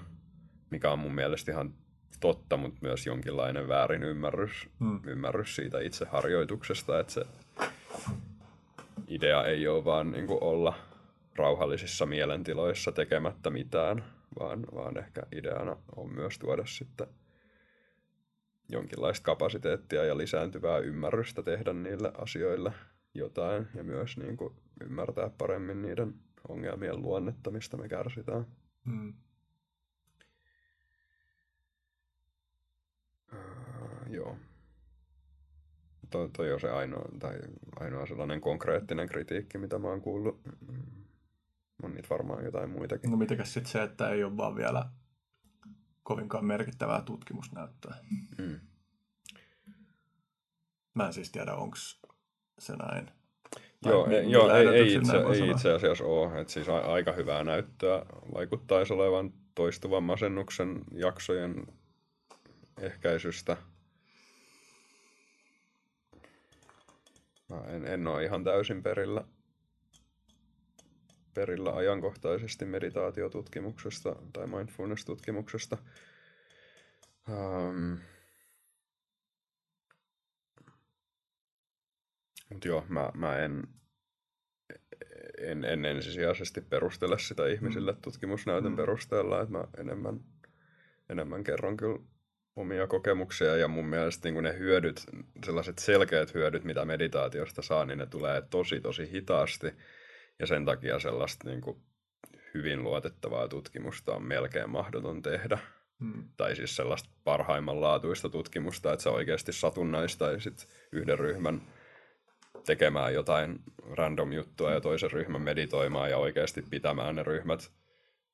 mikä 0.70 0.90
on 0.90 0.98
mun 0.98 1.14
mielestä 1.14 1.52
ihan 1.52 1.74
totta, 2.20 2.56
mutta 2.56 2.78
myös 2.82 3.06
jonkinlainen 3.06 3.68
väärin 3.68 4.02
ymmärrys, 4.02 4.68
Mm. 4.80 5.00
ymmärrys 5.06 5.56
siitä 5.56 5.80
itse 5.80 6.04
harjoituksesta, 6.04 7.00
että 7.00 7.12
se 7.12 7.26
idea 9.08 9.44
ei 9.44 9.68
ole 9.68 9.84
vaan 9.84 10.10
niin 10.10 10.26
kuin 10.26 10.42
olla 10.42 10.74
rauhallisissa 11.36 12.06
mielentiloissa 12.06 12.92
tekemättä 12.92 13.50
mitään, 13.50 14.04
vaan, 14.38 14.66
vaan 14.74 14.98
ehkä 14.98 15.22
ideana 15.32 15.76
on 15.96 16.12
myös 16.12 16.38
tuoda 16.38 16.66
sitten 16.66 17.06
jonkinlaista 18.68 19.24
kapasiteettia 19.24 20.04
ja 20.04 20.16
lisääntyvää 20.16 20.78
ymmärrystä 20.78 21.42
tehdä 21.42 21.72
niille 21.72 22.12
asioille 22.18 22.72
jotain 23.14 23.68
ja 23.74 23.84
myös 23.84 24.16
niin 24.16 24.36
kuin 24.36 24.54
ymmärtää 24.84 25.30
paremmin 25.38 25.82
niiden 25.82 26.14
ongelmien 26.48 27.02
luonnetta, 27.02 27.50
mistä 27.50 27.76
me 27.76 27.88
kärsitään. 27.88 28.46
Mm. 28.84 29.14
Uh, 33.32 34.10
joo. 34.10 34.36
Toi, 36.10 36.28
toi 36.36 36.52
on 36.52 36.60
se 36.60 36.70
ainoa, 36.70 37.08
tai 37.18 37.38
ainoa 37.80 38.06
sellainen 38.06 38.40
konkreettinen 38.40 39.08
kritiikki, 39.08 39.58
mitä 39.58 39.78
mä 39.78 39.88
oon 39.88 40.00
kuullut. 40.00 40.40
Mm, 40.44 40.82
On 41.82 41.94
niitä 41.94 42.08
varmaan 42.10 42.44
jotain 42.44 42.70
muitakin. 42.70 43.10
No 43.10 43.16
mitenkäs 43.16 43.54
sitten 43.54 43.72
se, 43.72 43.82
että 43.82 44.10
ei 44.10 44.24
ole 44.24 44.36
vaan 44.36 44.56
vielä 44.56 44.84
kovinkaan 46.02 46.44
merkittävää 46.44 47.02
tutkimusnäyttöä. 47.02 47.94
Mm. 48.38 48.60
Mä 50.94 51.06
en 51.06 51.12
siis 51.12 51.30
tiedä, 51.32 51.54
onko 51.54 51.76
se 52.58 52.76
näin. 52.76 53.10
Joo, 53.84 54.06
mi- 54.06 54.14
ei, 54.16 54.30
joo 54.30 54.50
ei, 54.54 54.66
ei, 54.68 54.94
itse, 54.94 55.16
ei 55.16 55.50
itse 55.50 55.72
asiassa 55.72 56.04
ole. 56.04 56.40
Et 56.40 56.48
siis 56.48 56.68
a, 56.68 56.78
aika 56.78 57.12
hyvää 57.12 57.44
näyttöä 57.44 58.06
vaikuttaisi 58.34 58.92
olevan 58.92 59.32
toistuvan 59.54 60.02
masennuksen 60.02 60.84
jaksojen 60.92 61.66
ehkäisystä. 62.80 63.56
Mä 67.48 67.60
en, 67.66 67.86
en 67.86 68.06
ole 68.06 68.24
ihan 68.24 68.44
täysin 68.44 68.82
perillä, 68.82 69.24
perillä 71.34 71.72
ajankohtaisesti 71.72 72.64
meditaatiotutkimuksesta 72.64 74.16
tai 74.32 74.46
mindfulness-tutkimuksesta. 74.46 75.78
Um, 77.28 77.98
Mutta 82.50 82.68
joo, 82.68 82.84
mä, 82.88 83.10
mä 83.14 83.36
en, 83.36 83.68
en, 85.38 85.64
en 85.64 85.84
ensisijaisesti 85.84 86.60
perustele 86.60 87.18
sitä 87.18 87.46
ihmisille 87.46 87.94
tutkimusnäytön 88.02 88.72
Mm. 88.72 88.76
perusteella, 88.76 89.40
että 89.40 89.52
mä 89.52 89.64
enemmän, 89.78 90.20
enemmän 91.08 91.44
kerron 91.44 91.76
kyllä 91.76 91.98
omia 92.58 92.86
kokemuksia 92.86 93.56
ja 93.56 93.68
mun 93.68 93.86
mielestä 93.86 94.30
niin 94.30 94.42
ne 94.42 94.58
hyödyt, 94.58 95.02
sellaiset 95.46 95.78
selkeät 95.78 96.34
hyödyt, 96.34 96.64
mitä 96.64 96.84
meditaatiosta 96.84 97.62
saa, 97.62 97.84
niin 97.84 97.98
ne 97.98 98.06
tulee 98.06 98.42
tosi 98.50 98.80
tosi 98.80 99.10
hitaasti 99.12 99.72
ja 100.38 100.46
sen 100.46 100.64
takia 100.64 100.98
sellaista 100.98 101.48
niin 101.48 101.60
kuin 101.60 101.76
hyvin 102.54 102.82
luotettavaa 102.82 103.48
tutkimusta 103.48 104.14
on 104.14 104.22
melkein 104.22 104.70
mahdoton 104.70 105.22
tehdä. 105.22 105.58
Mm. 105.98 106.24
Tai 106.36 106.56
siis 106.56 106.76
sellaista 106.76 107.08
parhaimmanlaatuista 107.24 108.28
tutkimusta, 108.28 108.92
että 108.92 109.02
sä 109.02 109.10
oikeasti 109.10 109.52
satunnaistaisit 109.52 110.68
yhden 110.92 111.18
ryhmän 111.18 111.62
tekemään 112.66 113.14
jotain 113.14 113.60
random 113.90 114.32
juttua 114.32 114.72
ja 114.72 114.80
toisen 114.80 115.12
ryhmän 115.12 115.42
meditoimaan 115.42 116.10
ja 116.10 116.16
oikeasti 116.16 116.62
pitämään 116.70 117.16
ne 117.16 117.22
ryhmät 117.22 117.70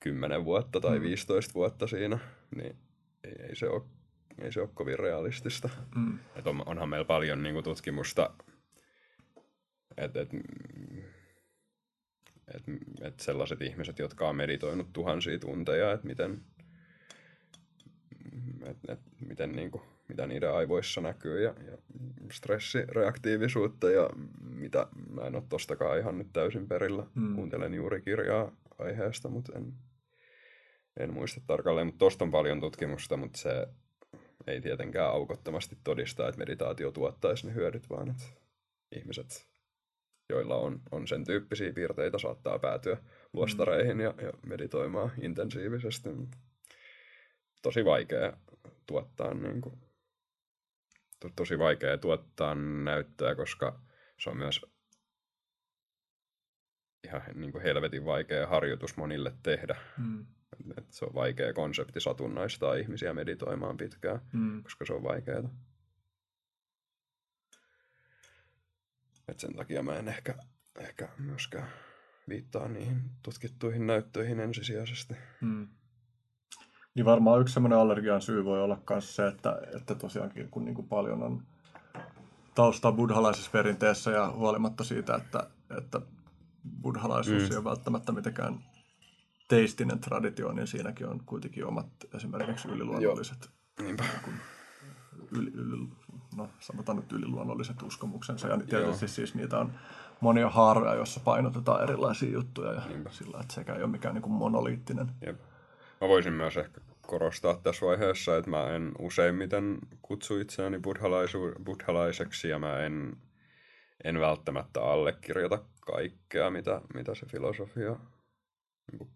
10 0.01 0.45
vuotta 0.45 0.81
tai 0.81 0.99
Mm. 0.99 1.03
15 1.03 1.55
vuotta 1.55 1.87
siinä, 1.87 2.19
niin 2.57 2.77
ei, 3.25 3.47
ei, 3.49 3.57
se, 3.57 3.69
ole, 3.69 3.83
ei 4.39 4.53
se 4.53 4.61
ole 4.61 4.69
kovin 4.75 4.99
realistista. 4.99 5.69
Mm. 5.95 6.19
Et 6.37 6.47
on, 6.47 6.63
onhan 6.67 6.89
meillä 6.89 7.05
paljon 7.05 7.43
niin 7.43 7.53
kuin, 7.53 7.65
tutkimusta, 7.65 8.31
että 9.97 10.21
et, 10.21 10.29
et, 12.55 12.63
et 13.01 13.21
sellaiset 13.21 13.63
ihmiset, 13.63 13.99
jotka 13.99 14.29
on 14.29 14.37
meditoinut 14.37 14.93
tuhansia 14.93 15.39
tunteja, 15.39 15.93
että 15.93 16.07
miten, 16.07 16.41
et, 18.67 18.77
et, 18.89 19.01
miten 19.29 19.53
niin 19.53 19.71
kuin, 19.71 19.83
mitä 20.09 20.27
niiden 20.27 20.55
aivoissa 20.55 21.01
näkyy 21.01 21.43
ja, 21.43 21.55
ja 21.71 21.79
stressireaktiivisuutta 22.33 23.91
ja 23.91 24.11
mitä, 24.41 24.87
mä 25.11 25.23
en 25.23 25.35
ole 25.35 25.45
tostakaan 25.49 25.99
ihan 25.99 26.19
nyt 26.19 26.33
täysin 26.33 26.69
perillä. 26.69 27.07
Mm. 27.15 27.35
Kuuntelen 27.35 27.75
juuri 27.75 28.03
kirjaa 28.03 28.53
aiheesta, 28.79 29.29
mutta 29.29 29.53
en, 29.59 29.73
en 30.97 31.15
muista 31.15 31.41
tarkalleen, 31.47 31.87
mutta 31.87 31.99
tosta 31.99 32.25
on 32.25 32.31
paljon 32.31 32.61
tutkimusta, 32.61 33.17
mutta 33.17 33.39
se 33.39 33.69
ei 34.47 34.61
tietenkään 34.61 35.11
aukottomasti 35.11 35.79
todista, 35.85 36.29
että 36.29 36.39
meditaatio 36.39 36.91
tuottaisi 36.91 37.47
ne 37.47 37.55
hyödyt, 37.55 37.91
vaan 37.91 38.11
että 38.11 38.25
ihmiset, 38.97 39.47
joilla 40.31 40.57
on, 40.57 40.81
on 40.91 41.09
sen 41.09 41.25
tyyppisiä 41.25 41.73
piirteitä, 41.73 42.19
saattaa 42.19 42.59
päätyä 42.59 42.97
luostareihin 43.33 44.01
ja, 44.01 44.15
ja 44.23 44.33
meditoimaan 44.47 45.13
intensiivisesti. 45.21 46.09
Tosi 47.63 47.85
vaikea 47.85 48.37
tuottaa 48.87 49.35
niin 49.35 49.61
kuin, 49.61 49.81
to, 51.21 51.31
tosi 51.37 51.59
vaikea 51.59 51.99
tuottaa 51.99 52.55
näyttöä, 52.85 53.35
koska 53.35 53.81
se 54.19 54.31
on 54.31 54.37
myös 54.37 54.67
ihan 57.05 57.23
niin 57.35 57.53
kuin 57.53 57.63
helvetin 57.63 58.05
vaikea 58.05 58.47
harjoitus 58.47 58.97
monille 58.97 59.33
tehdä. 59.43 59.77
Mm. 59.99 60.27
Et 60.79 60.93
se 60.93 61.05
on 61.05 61.15
vaikea 61.15 61.53
konsepti 61.53 62.01
satunnaistaa 62.01 62.75
ihmisiä 62.75 63.15
meditoimaan 63.15 63.77
pitkään, 63.77 64.21
Mm. 64.33 64.63
koska 64.63 64.87
se 64.87 64.93
on 64.93 65.03
vaikeaa. 65.03 65.49
Et 69.29 69.41
sen 69.41 69.57
takia 69.57 69.83
mä 69.83 69.97
en 69.97 70.09
ehkä, 70.09 70.35
ehkä 70.79 71.09
myöskään 71.19 71.69
viittaa 72.29 72.69
niihin 72.69 73.03
tutkittuihin 73.23 73.87
näyttöihin 73.87 74.41
ensisijaisesti. 74.41 75.15
Mm. 75.41 75.69
Niin 76.95 77.05
varmaan 77.05 77.41
yksi 77.41 77.55
semmoinen 77.55 77.79
allergian 77.79 78.23
syy 78.23 78.45
voi 78.45 78.63
olla 78.63 78.83
myös 78.91 79.17
se, 79.17 79.27
että, 79.27 79.59
että 79.77 79.95
tosiaankin 79.95 80.51
kun 80.51 80.65
niin 80.65 80.75
kuin 80.75 80.89
paljon 80.89 81.23
on 81.23 81.47
taustaa 82.55 82.93
buddhalaisessa 82.93 83.51
perinteessä 83.51 84.11
ja 84.11 84.33
huolimatta 84.37 84.85
siitä, 84.85 85.15
että, 85.15 85.51
että 85.79 86.01
buddhalaisuus 86.83 87.43
mm. 87.43 87.51
ei 87.51 87.57
ole 87.57 87.65
välttämättä 87.65 88.13
mitenkään 88.13 88.59
teistinen 89.49 89.99
traditio, 89.99 90.53
niin 90.53 90.67
siinäkin 90.67 91.07
on 91.07 91.21
kuitenkin 91.27 91.67
omat 91.67 91.87
esimerkiksi 92.15 92.69
yliluonnolliset, 92.69 93.51
Niinpä. 93.81 94.05
yli, 95.33 95.51
yli, 95.55 95.89
no 96.37 96.49
sanotaan 96.61 96.97
nyt 96.97 97.13
yliluonnolliset 97.13 97.83
uskomuksensa. 97.83 98.49
Ja 98.49 98.59
tietysti 98.59 99.09
siis 99.09 99.35
niitä 99.35 99.59
on 99.59 99.73
monia 100.21 100.49
haaroja, 100.49 100.95
joissa 100.95 101.21
painotetaan 101.21 101.83
erilaisia 101.83 102.31
juttuja 102.31 102.73
ja 102.73 102.83
Niinpä. 102.89 103.11
sillä, 103.11 103.39
että 103.41 103.55
sekä 103.55 103.75
ei 103.75 103.83
ole 103.83 103.91
mikään 103.91 104.15
niin 104.15 104.23
kuin 104.23 104.33
monoliittinen. 104.33 105.11
Jep. 105.27 105.41
Mä 106.01 106.09
voisin 106.09 106.33
myös 106.33 106.57
ehkä 106.57 106.81
korostaa 107.07 107.57
tässä 107.57 107.87
vaiheessa, 107.87 108.37
että 108.37 108.51
mä 108.51 108.71
en 108.71 108.93
useimmiten 108.99 109.79
kutsu 110.03 110.39
itseäni 110.39 110.79
buddhalaisu- 110.79 111.63
buddhalaiseksi 111.65 112.49
ja 112.49 112.59
mä 112.59 112.79
en, 112.79 113.17
en 114.05 114.21
välttämättä 114.21 114.83
allekirjoita 114.83 115.59
kaikkea, 115.81 116.51
mitä, 116.51 116.81
mitä 116.95 117.15
se 117.15 117.27
filosofia 117.27 117.91
niin 117.91 118.14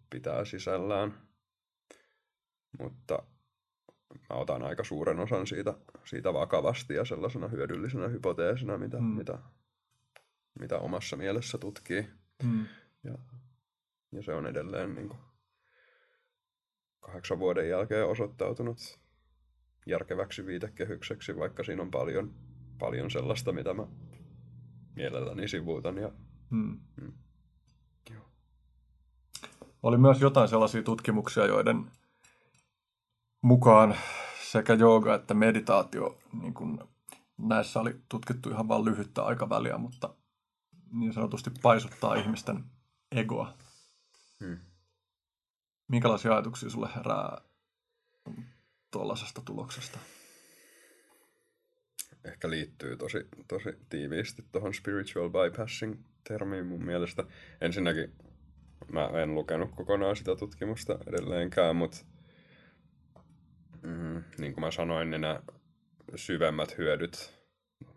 pitää 0.09 0.45
sisällään. 0.45 1.13
Mutta 2.79 3.23
mä 4.29 4.35
otan 4.35 4.63
aika 4.63 4.83
suuren 4.83 5.19
osan 5.19 5.47
siitä, 5.47 5.73
siitä 6.05 6.33
vakavasti 6.33 6.93
ja 6.93 7.05
sellaisena 7.05 7.47
hyödyllisenä 7.47 8.07
hypoteesina, 8.07 8.77
mitä, 8.77 8.97
Mm. 8.97 9.03
mm. 9.05 9.17
mitä, 9.17 9.39
mitä 10.59 10.79
omassa 10.79 11.17
mielessä 11.17 11.57
tutkii. 11.57 12.07
Mm. 12.43 12.65
Ja, 13.03 13.17
ja 14.11 14.23
se 14.23 14.33
on 14.33 14.47
edelleen 14.47 14.95
niin 14.95 15.09
kuin, 15.09 15.19
kahdeksan 16.99 17.39
vuoden 17.39 17.69
jälkeen 17.69 18.07
osoittautunut 18.07 18.99
järkeväksi 19.85 20.45
viitekehykseksi, 20.45 21.37
vaikka 21.37 21.63
siinä 21.63 21.81
on 21.81 21.91
paljon, 21.91 22.35
paljon 22.79 23.11
sellaista, 23.11 23.51
mitä 23.51 23.73
mä 23.73 23.87
mielelläni 24.95 25.47
sivuutan. 25.47 25.97
Ja, 25.97 26.11
Mm. 26.49 26.79
Mm. 27.01 27.13
Oli 29.83 29.97
myös 29.97 30.21
jotain 30.21 30.49
sellaisia 30.49 30.83
tutkimuksia, 30.83 31.45
joiden 31.45 31.91
mukaan 33.41 33.95
sekä 34.51 34.73
jooga 34.73 35.15
että 35.15 35.33
meditaatio, 35.33 36.19
niin 36.41 36.53
kuin 36.53 36.79
näissä 37.37 37.79
oli 37.79 37.95
tutkittu 38.09 38.49
ihan 38.49 38.67
vain 38.67 38.85
lyhyttä 38.85 39.23
aikaväliä, 39.23 39.77
mutta 39.77 40.13
niin 40.91 41.13
sanotusti 41.13 41.49
paisuttaa 41.61 42.15
ihmisten 42.15 42.63
egoa. 43.11 43.53
hmm. 44.39 44.57
Minkälaisia 45.87 46.31
ajatuksia 46.31 46.69
sulle 46.69 46.89
herää 46.95 47.41
tuollaisesta 48.91 49.41
tuloksesta? 49.45 49.99
Ehkä 52.23 52.49
liittyy 52.49 52.97
tosi, 52.97 53.17
tosi 53.47 53.69
tiiviisti 53.89 54.45
tuohon 54.51 54.73
spiritual 54.73 55.29
bypassing-termiin 55.29 56.67
mun 56.67 56.85
mielestä. 56.85 57.23
Ensinnäkin 57.61 58.15
mä 58.91 59.09
en 59.23 59.35
lukenut 59.35 59.69
kokonaan 59.75 60.15
sitä 60.15 60.35
tutkimusta 60.35 60.99
edelleenkään, 61.07 61.75
mutta 61.75 61.97
mm, 63.81 64.23
niin 64.37 64.53
kuin 64.53 64.61
mä 64.61 64.71
sanoin, 64.71 65.09
niin 65.09 65.21
nämä 65.21 65.39
syvemmät 66.15 66.77
hyödyt, 66.77 67.39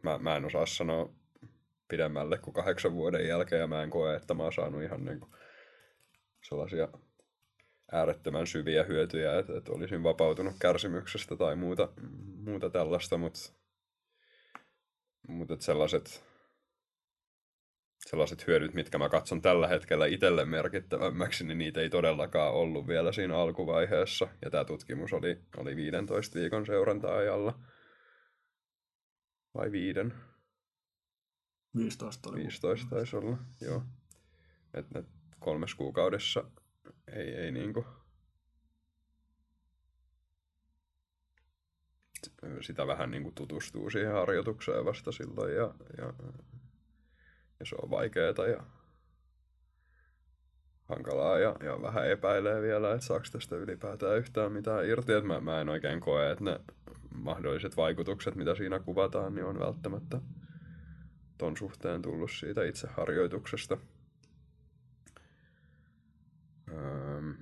mä, 0.02 0.18
mä 0.18 0.36
en 0.36 0.44
osaa 0.44 0.66
sanoa 0.66 1.14
pidemmälle 1.88 2.38
kuin 2.38 2.54
kahdeksan 2.54 2.92
vuoden 2.92 3.28
jälkeen, 3.28 3.60
ja 3.60 3.66
mä 3.66 3.82
en 3.82 3.90
koe, 3.90 4.16
että 4.16 4.34
mä 4.34 4.42
oon 4.42 4.52
saanut 4.52 4.82
ihan 4.82 5.04
niin 5.04 5.20
kuin 5.20 5.32
sellaisia 6.48 6.88
äärettömän 7.92 8.46
syviä 8.46 8.84
hyötyjä, 8.84 9.38
että, 9.38 9.58
että 9.58 9.72
olisin 9.72 10.02
vapautunut 10.02 10.54
kärsimyksestä 10.60 11.36
tai 11.36 11.56
muuta, 11.56 11.88
muuta 12.44 12.70
tällaista, 12.70 13.18
mutta 13.18 13.52
mutta 15.28 15.56
sellaiset, 15.58 16.24
sellaiset 18.06 18.46
hyödyt, 18.46 18.74
mitkä 18.74 18.98
mä 18.98 19.08
katson 19.08 19.42
tällä 19.42 19.68
hetkellä 19.68 20.06
itselle 20.06 20.44
merkittävämmäksi, 20.44 21.44
niin 21.44 21.58
niitä 21.58 21.80
ei 21.80 21.90
todellakaan 21.90 22.54
ollut 22.54 22.86
vielä 22.86 23.12
siinä 23.12 23.36
alkuvaiheessa. 23.36 24.28
Ja 24.44 24.50
tämä 24.50 24.64
tutkimus 24.64 25.12
oli, 25.12 25.40
oli 25.56 25.76
15 25.76 26.38
viikon 26.38 26.66
seuranta-ajalla. 26.66 27.58
Vai 29.54 29.72
viiden? 29.72 30.14
15 31.76 32.30
oli. 32.30 32.38
15 32.38 32.86
taisi 32.90 33.16
olla, 33.16 33.38
joo. 33.60 33.82
Et, 34.74 34.86
et 34.96 35.06
kolmes 35.38 35.74
kuukaudessa 35.74 36.44
ei, 37.12 37.34
ei 37.34 37.52
niinku... 37.52 37.84
Sitä 42.60 42.86
vähän 42.86 43.10
niinku 43.10 43.32
tutustuu 43.34 43.90
siihen 43.90 44.12
harjoitukseen 44.12 44.84
vasta 44.84 45.12
silloin 45.12 45.54
ja, 45.54 45.74
ja, 45.98 46.12
ja 47.62 47.66
se 47.66 47.76
on 47.82 47.90
vaikeeta 47.90 48.46
ja 48.46 48.62
hankalaa 50.88 51.38
ja, 51.38 51.56
ja 51.64 51.82
vähän 51.82 52.10
epäilee 52.10 52.62
vielä, 52.62 52.94
että 52.94 53.06
saako 53.06 53.24
tästä 53.32 53.56
ylipäätään 53.56 54.18
yhtään 54.18 54.52
mitään 54.52 54.86
irti. 54.86 55.12
Et 55.12 55.24
mä, 55.24 55.40
mä 55.40 55.60
en 55.60 55.68
oikein 55.68 56.00
koe, 56.00 56.30
että 56.30 56.44
ne 56.44 56.60
mahdolliset 57.14 57.76
vaikutukset, 57.76 58.34
mitä 58.34 58.54
siinä 58.54 58.78
kuvataan, 58.78 59.34
niin 59.34 59.44
on 59.44 59.58
välttämättä 59.58 60.20
ton 61.38 61.56
suhteen 61.56 62.02
tullut 62.02 62.30
siitä 62.30 62.64
itse 62.64 62.88
harjoituksesta. 62.90 63.76
Öö, 66.72 67.32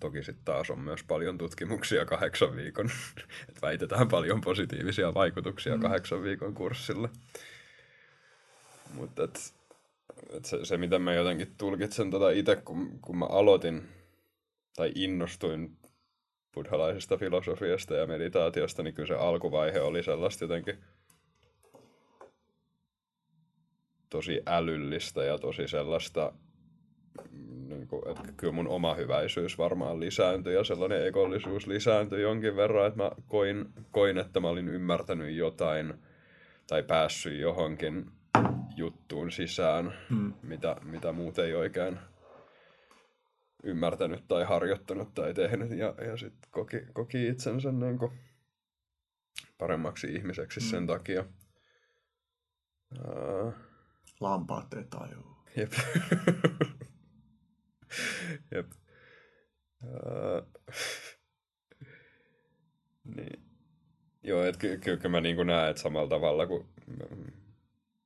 toki 0.00 0.22
sitten 0.22 0.44
taas 0.44 0.70
on 0.70 0.80
myös 0.80 1.04
paljon 1.04 1.38
tutkimuksia 1.38 2.04
kahdeksan 2.04 2.56
viikon, 2.56 2.90
että 3.48 3.60
väitetään 3.62 4.08
paljon 4.08 4.40
positiivisia 4.40 5.14
vaikutuksia 5.14 5.74
Mm. 5.76 5.82
kahdeksan 5.82 6.22
viikon 6.22 6.54
kurssille. 6.54 7.08
Mutta 8.94 9.24
et, 9.24 9.54
et 10.30 10.44
se, 10.44 10.64
se, 10.64 10.76
miten 10.76 11.02
mä 11.02 11.14
jotenkin 11.14 11.54
tulkitsen 11.58 12.10
tota 12.10 12.30
itse, 12.30 12.56
kun, 12.56 12.98
kun 13.00 13.18
mä 13.18 13.26
aloitin 13.26 13.88
tai 14.76 14.92
innostuin 14.94 15.78
buddhalaisesta 16.54 17.16
filosofiasta 17.16 17.94
ja 17.94 18.06
meditaatiosta, 18.06 18.82
niin 18.82 18.94
kyllä 18.94 19.06
se 19.06 19.14
alkuvaihe 19.14 19.80
oli 19.80 20.02
sellaista 20.02 20.44
jotenkin 20.44 20.78
tosi 24.10 24.42
älyllistä 24.46 25.24
ja 25.24 25.38
tosi 25.38 25.68
sellaista, 25.68 26.32
niin 27.68 27.88
kuin, 27.88 28.08
että 28.08 28.32
kyllä 28.36 28.52
mun 28.52 28.68
oma 28.68 28.94
hyväisyys 28.94 29.58
varmaan 29.58 30.00
lisääntyi 30.00 30.54
ja 30.54 30.64
sellainen 30.64 31.06
ekollisuus 31.06 31.66
lisääntyi 31.66 32.22
jonkin 32.22 32.56
verran, 32.56 32.86
että 32.86 33.02
mä 33.02 33.10
koin, 33.26 33.68
koin 33.90 34.18
että 34.18 34.40
mä 34.40 34.48
olin 34.48 34.68
ymmärtänyt 34.68 35.36
jotain 35.36 35.94
tai 36.66 36.82
päässyt 36.82 37.40
johonkin 37.40 38.10
juttuun 38.80 39.30
sisään, 39.30 39.92
Mm. 40.10 40.32
mitä, 40.42 40.76
mitä 40.82 41.12
muut 41.12 41.38
ei 41.38 41.54
oikein 41.54 41.98
ymmärtänyt 43.64 44.24
tai 44.28 44.44
harjoittanut 44.44 45.14
tai 45.14 45.34
tehnyt 45.34 45.70
ja, 45.70 45.94
ja 46.06 46.16
sitten 46.16 46.50
koki, 46.50 46.80
koki 46.92 47.28
itsensä 47.28 47.72
niin 47.72 47.98
kuin 47.98 48.12
paremmaksi 49.58 50.14
ihmiseksi 50.14 50.60
sen 50.60 50.82
Mm. 50.82 50.86
takia. 50.86 51.24
Uh, 52.98 53.52
Lampaat 54.20 54.74
ei 54.74 54.84
tajua. 54.84 55.44
Jep. 55.56 55.72
Jep. 58.54 58.66
Uh, 59.82 60.46
niin. 63.04 63.42
Joo, 64.22 64.44
että 64.44 64.58
ky- 64.58 64.78
ky- 64.78 64.96
kyllä 64.96 65.08
mä 65.10 65.20
niin 65.20 65.46
näen, 65.46 65.70
että 65.70 65.82
samalla 65.82 66.08
tavalla 66.08 66.46
kuin 66.46 66.66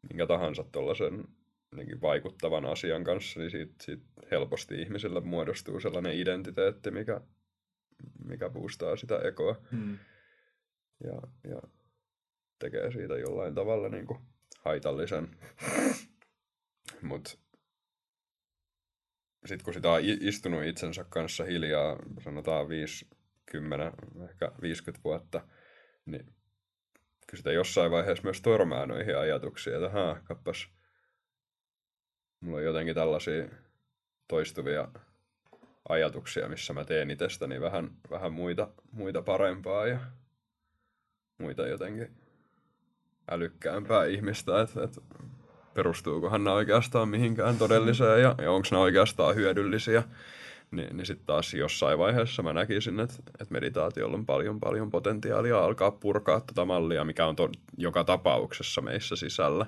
minkä 0.09 0.27
tahansa 0.27 0.65
tuollaisen 0.73 1.25
jotenkin 1.73 2.01
vaikuttavan 2.01 2.65
asian 2.65 3.05
kanssa, 3.05 3.41
niin 3.41 3.51
siitä, 3.51 3.75
siitä 3.83 4.05
helposti 4.31 4.83
ihmisille 4.83 5.21
muodostuu 5.21 5.81
sellainen 5.81 6.19
identiteetti, 6.19 6.91
mikä, 6.91 7.21
mikä 8.25 8.51
boostaa 8.51 8.97
sitä 8.97 9.19
ekoa 9.19 9.57
Mm. 9.71 9.99
ja, 11.05 11.21
ja 11.51 11.63
tekee 12.59 12.93
siitä 12.93 13.19
jollain 13.19 13.55
tavalla 13.55 13.89
niin 13.89 14.07
kuin 14.07 14.19
haitallisen. 14.59 15.29
Mutta 17.03 17.39
sitten 19.47 19.65
kun 19.65 19.75
sitä 19.75 19.91
on 19.91 20.01
istunut 20.05 20.65
itsensä 20.65 21.05
kanssa 21.09 21.45
hiljaa, 21.45 21.99
sanotaan 22.25 22.69
50, 22.69 23.93
ehkä 24.31 24.53
50 24.63 25.05
vuotta, 25.05 25.49
niin 26.07 26.35
kyllä 27.27 27.37
sitä 27.37 27.53
jossain 27.53 27.91
vaiheessa 27.91 28.25
myös 28.25 28.43
törmää 28.43 28.87
noihin 28.87 29.19
ajatuksiin, 29.19 29.77
että 29.77 29.89
haa, 29.89 30.21
kappas, 30.25 30.69
mulla 32.41 32.57
on 32.59 32.65
jotenkin 32.65 32.95
tällaisia 32.95 33.49
toistuvia 34.29 34.89
ajatuksia, 35.89 36.49
missä 36.49 36.73
mä 36.73 36.85
teen 36.85 37.11
itsestäni 37.11 37.61
vähän, 37.61 37.91
vähän 38.11 38.33
muita, 38.33 38.69
muita 38.93 39.23
parempaa 39.23 39.87
ja 39.87 39.99
muita 41.39 41.67
jotenkin 41.67 42.17
älykkäämpää 43.31 44.05
ihmistä, 44.05 44.61
että, 44.61 44.85
että 44.85 45.01
perustuukohan 45.75 46.45
nämä 46.45 46.57
oikeastaan 46.57 47.09
mihinkään 47.09 47.59
todelliseen 47.59 48.23
ja, 48.23 48.35
ja 48.43 48.51
onko 48.53 48.69
nämä 48.71 48.83
oikeastaan 48.83 49.35
hyödyllisiä. 49.35 50.03
Ni, 50.75 50.87
niin 50.93 51.07
sitten 51.07 51.27
taas 51.27 51.55
jossain 51.55 51.99
vaiheessa 51.99 52.43
mä 52.43 52.53
näkisin, 52.53 53.01
että, 53.01 53.15
että 53.41 53.53
meditaatiolla 53.53 54.17
on 54.17 54.27
paljon 54.27 54.61
paljon 54.61 54.91
potentiaalia 54.91 55.65
alkaa 55.65 55.91
purkaa 55.91 56.41
tätä 56.41 56.65
mallia, 56.65 57.05
mikä 57.05 57.27
on 57.27 57.37
to, 57.37 57.51
joka 57.79 58.05
tapauksessa 58.05 58.81
meissä 58.81 59.17
sisällä. 59.17 59.67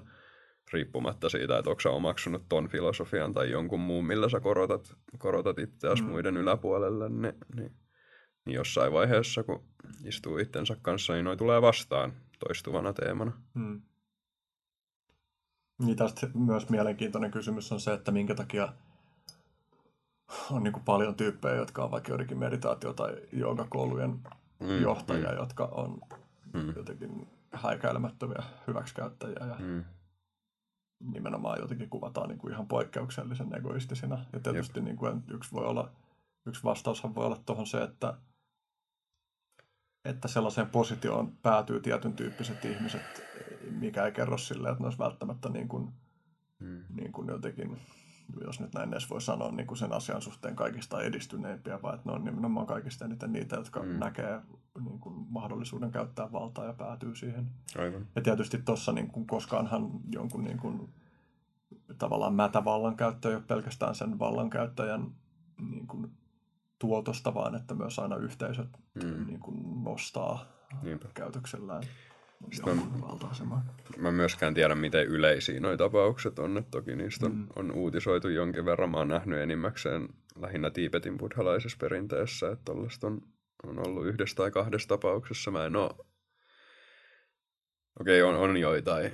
riippumatta 0.73 1.28
siitä, 1.28 1.59
että 1.59 1.70
onko 1.70 1.81
sä 1.81 1.91
omaksunut 1.91 2.49
ton 2.49 2.68
filosofian 2.68 3.35
tai 3.35 3.51
jonkun 3.51 3.81
muun, 3.81 4.07
millä 4.07 4.28
sä 4.28 4.41
korotat, 4.41 4.94
korotat 5.18 5.59
itseäsi 5.59 6.02
mm. 6.02 6.09
muiden 6.09 6.36
yläpuolelle, 6.36 7.09
niin, 7.09 7.35
niin, 7.57 7.73
niin 8.44 8.55
jossain 8.55 8.93
vaiheessa, 8.93 9.43
kun 9.43 9.65
istuu 10.05 10.39
itsensä 10.39 10.76
kanssa, 10.83 11.12
niin 11.12 11.25
noi 11.25 11.36
tulee 11.36 11.62
vastaan 11.62 12.12
toistuvana 12.39 12.93
teemana. 12.93 13.33
Mm. 13.55 13.83
Niin 15.78 15.97
tästä 15.97 16.31
myös 16.35 16.68
mielenkiintoinen 16.68 17.31
kysymys 17.31 17.73
on 17.73 17.81
se, 17.81 17.93
että 17.93 18.10
minkä 18.10 18.35
takia 18.35 18.73
on 20.51 20.63
niin 20.63 20.73
kuin 20.73 20.85
paljon 20.85 21.15
tyyppejä, 21.15 21.55
jotka 21.55 21.85
on 21.85 21.91
vaikka 21.91 22.11
joidenkin 22.11 22.39
meditaatio- 22.39 22.93
tai 22.93 23.17
joogakoulujen 23.33 24.21
mm, 24.61 24.83
johtajia, 24.83 25.31
mm. 25.31 25.37
jotka 25.37 25.65
on 25.65 26.01
mm. 26.53 26.73
jotenkin 26.77 27.29
häikäilemättömiä 27.53 28.43
hyväksikäyttäjiä 28.67 29.47
ja 29.47 29.57
mm. 29.59 29.85
nimenomaan 31.13 31.59
jotenkin 31.61 31.91
kuvataan 31.91 32.29
niin 32.29 32.39
kuin 32.39 32.53
ihan 32.53 32.69
poikkeuksellisen 32.69 33.57
egoistisina. 33.57 34.25
Ja 34.33 34.41
tietysti 34.41 34.81
niin 34.81 34.97
kuin 34.97 35.23
yksi, 35.31 35.53
voi 35.53 35.65
olla, 35.65 35.91
yksi 36.47 36.65
vastaushan 36.65 37.15
voi 37.15 37.27
olla 37.27 37.43
tuohon 37.47 37.67
se, 37.67 37.83
että, 37.83 38.15
että 40.05 40.29
sellaiseen 40.29 40.71
positioon 40.71 41.33
päätyy 41.43 41.81
tietyn 41.81 42.13
tyyppiset 42.13 42.65
ihmiset, 42.65 43.23
mikä 43.71 44.05
ei 44.05 44.13
kerro 44.13 44.39
silleen, 44.39 44.73
että 44.73 44.83
ne 44.83 44.87
olisi 44.87 44.99
välttämättä 44.99 45.49
niin 45.49 45.69
kuin, 45.69 45.93
mm. 46.59 46.85
niin 46.95 47.13
kuin 47.13 47.29
jotenkin 47.29 47.81
jos 48.45 48.61
nyt 48.61 48.75
näin 48.75 48.93
edes 48.93 49.11
voi 49.11 49.21
sanoa, 49.21 49.51
niin 49.51 49.67
kuin 49.67 49.79
sen 49.79 49.93
asian 49.93 50.23
suhteen 50.23 50.57
kaikista 50.57 51.03
edistyneimpiä, 51.03 51.83
vaan 51.83 51.95
että 51.95 52.09
ne 52.09 52.15
on 52.15 52.25
nimenomaan 52.25 52.67
kaikista 52.67 53.05
eniten 53.05 53.33
niitä, 53.33 53.57
jotka 53.57 53.83
mm. 53.83 53.89
näkee 53.89 54.41
niin 54.85 55.01
kuin, 55.01 55.27
mahdollisuuden 55.29 55.91
käyttää 55.91 56.33
valtaa 56.33 56.65
ja 56.65 56.73
päätyy 56.73 57.17
siihen. 57.17 57.47
Aivan. 57.79 58.07
Ja 58.17 58.23
tietysti 58.23 58.59
tuossa 58.59 58.93
niin 58.93 59.09
kuin, 59.09 59.27
koskaanhan 59.27 59.91
jonkun 60.13 60.45
niin 60.45 60.59
kuin, 60.59 60.95
tavallaan 61.99 62.35
mätävallankäyttö 62.35 63.29
ei 63.29 63.35
ole 63.35 63.43
pelkästään 63.43 63.95
sen 63.95 64.19
vallankäyttäjän 64.19 65.11
niin 65.71 65.87
kuin, 65.87 66.11
tuotosta, 66.79 67.35
vaan 67.35 67.55
että 67.55 67.75
myös 67.75 67.99
aina 67.99 68.17
yhteisöt 68.17 68.69
mm. 68.95 69.27
niin 69.27 69.41
kuin, 69.41 69.85
nostaa 69.85 70.45
Niinpä. 70.83 71.09
käytöksellään 71.15 71.83
mä, 72.66 73.62
mä 73.97 74.12
myöskään 74.12 74.55
tiedä, 74.55 74.74
miten 74.74 75.06
yleisiä 75.06 75.60
nuo 75.60 75.76
tapaukset 75.76 76.39
on. 76.39 76.58
Että 76.58 76.70
toki 76.70 76.97
niistä 76.97 77.26
on, 77.26 77.32
mm. 77.32 77.47
on 77.56 77.73
uutisoitu 77.73 78.28
jonkin 78.28 78.65
verran. 78.65 78.90
Mä 78.90 78.97
oon 78.97 79.08
nähnyt 79.08 79.39
enimmäkseen 79.39 80.08
lähinnä 80.40 80.70
Tiipetin 80.70 81.18
buddhalaisessa 81.18 81.78
perinteessä, 81.81 82.50
että 82.50 82.65
tollaista 82.65 83.06
on, 83.06 83.23
on 83.65 83.86
ollut 83.86 84.06
yhdessä 84.06 84.36
tai 84.36 84.50
kahdessa 84.50 84.89
tapauksessa. 84.89 85.50
Mä 85.50 85.66
en 85.66 85.76
oo... 85.76 86.06
Okei, 88.00 88.23
okay, 88.23 88.34
on, 88.34 88.50
on 88.50 88.56
joitain. 88.56 89.12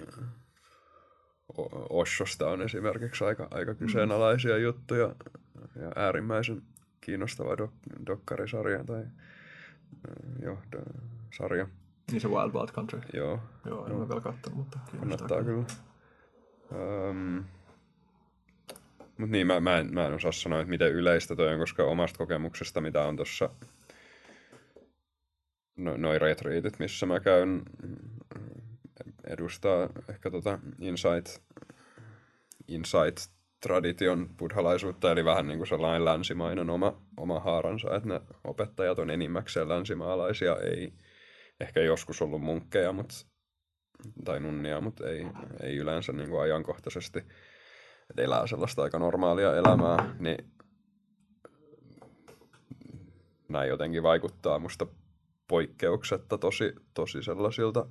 Oshosta 1.90 2.48
on 2.48 2.62
esimerkiksi 2.62 3.24
aika, 3.24 3.48
aika 3.50 3.74
kyseenalaisia 3.74 4.56
mm. 4.56 4.62
juttuja 4.62 5.14
ja 5.80 5.92
äärimmäisen 5.96 6.62
kiinnostava 7.00 7.54
dok- 7.54 8.06
dokkarisarja 8.06 8.84
tai 8.84 9.04
jo, 10.42 10.58
sarja. 11.36 11.68
Niin 12.10 12.20
se 12.20 12.28
Wild 12.28 12.52
Wild 12.52 12.68
Country. 12.72 13.00
Joo. 13.12 13.38
Joo, 13.66 13.86
en 13.86 13.92
ole 13.92 14.08
vielä 14.08 14.20
katsonut, 14.20 14.58
mutta 14.58 14.78
Kannattaa 14.98 15.44
kyllä. 15.44 15.64
Um, 17.10 17.44
mutta 19.18 19.32
niin, 19.32 19.46
mä, 19.46 19.60
mä, 19.60 19.78
en, 19.78 19.94
mä 19.94 20.06
en 20.06 20.14
osaa 20.14 20.32
sanoa, 20.32 20.60
että 20.60 20.70
miten 20.70 20.92
yleistä 20.92 21.36
toi 21.36 21.52
on, 21.52 21.58
koska 21.58 21.84
omasta 21.84 22.18
kokemuksesta, 22.18 22.80
mitä 22.80 23.02
on 23.02 23.16
tuossa 23.16 23.50
no, 25.76 25.96
noin 25.96 26.20
retriitit, 26.20 26.78
missä 26.78 27.06
mä 27.06 27.20
käyn, 27.20 27.62
edustaa 29.26 29.88
ehkä 30.08 30.30
tota 30.30 30.58
insight, 30.80 31.42
insight 32.68 33.18
tradition 33.62 34.28
buddhalaisuutta, 34.38 35.12
eli 35.12 35.24
vähän 35.24 35.46
niin 35.46 35.58
kuin 35.58 35.68
sellainen 35.68 36.04
länsimainen 36.04 36.70
oma, 36.70 37.02
oma 37.16 37.40
haaransa, 37.40 37.96
että 37.96 38.08
ne 38.08 38.20
opettajat 38.44 38.98
on 38.98 39.10
enimmäkseen 39.10 39.68
länsimaalaisia, 39.68 40.56
ei, 40.56 40.92
ehkä 41.60 41.80
joskus 41.80 42.22
ollut 42.22 42.42
munkkeja 42.42 42.92
mutta, 42.92 43.14
tai 44.24 44.40
nunnia, 44.40 44.80
mutta 44.80 45.08
ei, 45.08 45.26
ei 45.62 45.76
yleensä 45.76 46.12
niin 46.12 46.28
kuin 46.28 46.42
ajankohtaisesti. 46.42 47.18
että 48.10 48.22
elää 48.22 48.46
sellaista 48.46 48.82
aika 48.82 48.98
normaalia 48.98 49.56
elämää, 49.56 50.16
niin 50.18 50.52
näin 53.48 53.68
jotenkin 53.68 54.02
vaikuttaa 54.02 54.58
musta 54.58 54.86
poikkeuksetta 55.48 56.38
tosi, 56.38 56.72
tosi 56.94 57.22
sellaisilta 57.22 57.86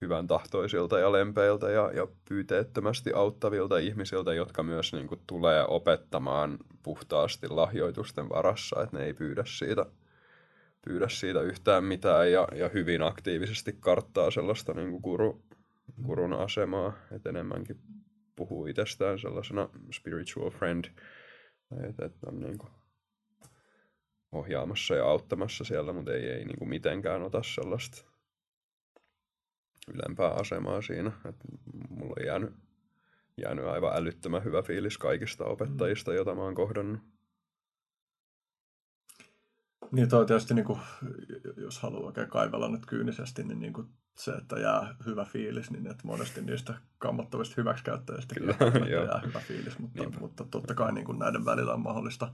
hyvän 0.00 0.26
tahtoisilta 0.26 0.98
ja 0.98 1.12
lempeiltä 1.12 1.70
ja, 1.70 1.90
ja 1.94 2.06
pyyteettömästi 2.28 3.12
auttavilta 3.14 3.78
ihmisiltä, 3.78 4.34
jotka 4.34 4.62
myös 4.62 4.92
niin 4.92 5.06
kuin, 5.06 5.20
tulee 5.26 5.64
opettamaan 5.68 6.58
puhtaasti 6.82 7.48
lahjoitusten 7.48 8.28
varassa, 8.28 8.82
että 8.82 8.96
ne 8.96 9.04
ei 9.04 9.14
pyydä 9.14 9.42
siitä 9.46 9.86
pyydä 10.84 11.08
siitä 11.08 11.40
yhtään 11.40 11.84
mitään 11.84 12.32
ja, 12.32 12.48
ja 12.54 12.68
hyvin 12.68 13.02
aktiivisesti 13.02 13.76
karttaa 13.80 14.30
sellaista 14.30 14.74
niin 14.74 14.90
kuin 14.90 15.00
guru, 15.02 15.42
gurun 16.06 16.32
asemaa, 16.32 16.92
että 17.12 17.28
enemmänkin 17.28 17.80
puhuu 18.36 18.66
itsestään 18.66 19.18
sellaisena 19.18 19.68
spiritual 19.92 20.50
friend, 20.50 20.84
että, 21.88 22.04
että 22.04 22.26
on 22.26 22.40
niin 22.40 22.58
kuin 22.58 22.70
ohjaamassa 24.32 24.94
ja 24.94 25.04
auttamassa 25.04 25.64
siellä, 25.64 25.92
mutta 25.92 26.12
ei, 26.12 26.28
ei 26.28 26.44
niin 26.44 26.58
kuin 26.58 26.68
mitenkään 26.68 27.22
ota 27.22 27.42
sellaista 27.42 28.04
ylempää 29.94 30.30
asemaa 30.30 30.82
siinä. 30.82 31.12
Että 31.28 31.44
mulla 31.88 32.14
on 32.20 32.26
jäänyt, 32.26 32.52
jäänyt 33.36 33.64
aivan 33.64 33.96
älyttömän 33.96 34.44
hyvä 34.44 34.62
fiilis 34.62 34.98
kaikista 34.98 35.44
opettajista, 35.44 36.14
joita 36.14 36.34
mä 36.34 36.42
oon 36.42 36.54
kohdannut. 36.54 37.00
Niin 39.92 40.08
toi 40.08 40.26
tietysti, 40.26 40.54
niin 40.54 40.64
kuin, 40.64 40.80
jos 41.56 41.78
haluaa 41.78 42.06
oikein 42.06 42.28
kaivella 42.28 42.68
nyt 42.68 42.86
kyynisesti, 42.86 43.44
niin, 43.44 43.60
niin 43.60 43.72
kuin 43.72 43.88
se, 44.18 44.32
että 44.32 44.60
jää 44.60 44.94
hyvä 45.06 45.24
fiilis, 45.24 45.70
niin 45.70 45.86
että 45.86 46.06
monesti 46.06 46.42
niistä 46.42 46.74
kammottavista 46.98 47.54
hyväksikäyttäjistä 47.56 48.34
Kyllä, 48.34 48.54
jää 48.90 49.20
hyvä 49.26 49.40
fiilis, 49.40 49.78
mutta, 49.78 50.02
mutta 50.20 50.44
totta 50.50 50.74
kai 50.74 50.92
niin 50.92 51.04
kuin 51.04 51.18
näiden 51.18 51.44
välillä 51.44 51.74
on 51.74 51.80
mahdollista 51.80 52.32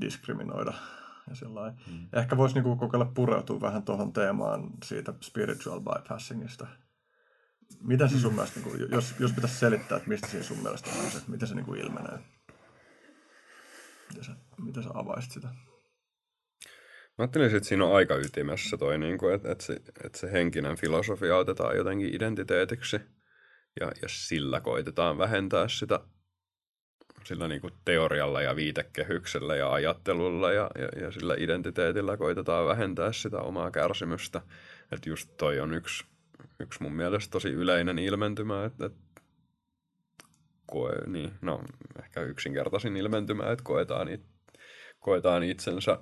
diskriminoida. 0.00 0.72
Ja 1.28 1.48
mm. 1.92 2.08
Ehkä 2.12 2.36
voisi 2.36 2.54
niin 2.54 2.64
kuin 2.64 2.78
kokeilla 2.78 3.12
pureutua 3.14 3.60
vähän 3.60 3.82
tuohon 3.82 4.12
teemaan 4.12 4.70
siitä 4.84 5.14
spiritual 5.20 5.80
bypassingista. 5.80 6.66
Miten 7.80 8.08
se 8.08 8.18
sun 8.18 8.32
mm. 8.32 8.34
mielestä, 8.34 8.60
niin 8.60 8.70
kuin, 8.70 8.90
jos, 8.90 9.14
jos 9.18 9.32
pitäisi 9.32 9.56
selittää, 9.56 9.96
että 9.96 10.08
mistä 10.08 10.28
siinä 10.28 10.44
sun 10.44 10.58
mielestä 10.58 10.90
on 11.04 11.10
se, 11.10 11.22
miten 11.28 11.48
se 11.48 11.54
niin 11.54 11.66
kuin 11.66 11.80
ilmenee? 11.80 12.18
Miten 14.08 14.24
sä, 14.24 14.36
miten 14.60 14.82
sä 14.82 14.90
avaisit 14.94 15.32
sitä? 15.32 15.48
Mä 17.18 17.22
ajattelin, 17.22 17.56
että 17.56 17.68
siinä 17.68 17.84
on 17.84 17.96
aika 17.96 18.16
ytimessä 18.16 18.76
toi, 18.76 18.98
niin 18.98 19.18
kuin, 19.18 19.34
että, 19.34 19.52
että, 19.52 19.64
se, 19.64 19.76
että 20.04 20.18
se 20.18 20.32
henkinen 20.32 20.76
filosofia 20.76 21.36
otetaan 21.36 21.76
jotenkin 21.76 22.14
identiteetiksi 22.14 23.00
ja, 23.80 23.86
ja 24.02 24.08
sillä 24.08 24.60
koitetaan 24.60 25.18
vähentää 25.18 25.68
sitä 25.68 26.00
sillä 27.24 27.48
niin 27.48 27.60
kuin 27.60 27.72
teorialla 27.84 28.42
ja 28.42 28.56
viitekehyksellä 28.56 29.56
ja 29.56 29.72
ajattelulla 29.72 30.52
ja, 30.52 30.70
ja, 30.78 31.02
ja 31.02 31.10
sillä 31.10 31.34
identiteetillä 31.38 32.16
koitetaan 32.16 32.66
vähentää 32.66 33.12
sitä 33.12 33.38
omaa 33.38 33.70
kärsimystä. 33.70 34.42
Että 34.92 35.08
just 35.08 35.30
toi 35.36 35.60
on 35.60 35.74
yksi, 35.74 36.04
yksi 36.60 36.82
mun 36.82 36.92
mielestä 36.92 37.32
tosi 37.32 37.48
yleinen 37.48 37.98
ilmentymä, 37.98 38.64
että, 38.64 38.86
että 38.86 39.20
koe, 40.66 40.92
niin, 41.06 41.32
no, 41.42 41.60
ehkä 41.98 42.20
yksinkertaisin 42.20 42.96
ilmentymä, 42.96 43.50
että 43.50 43.64
koetaan, 43.64 44.08
it, 44.08 44.22
koetaan 45.00 45.42
itsensä 45.42 45.98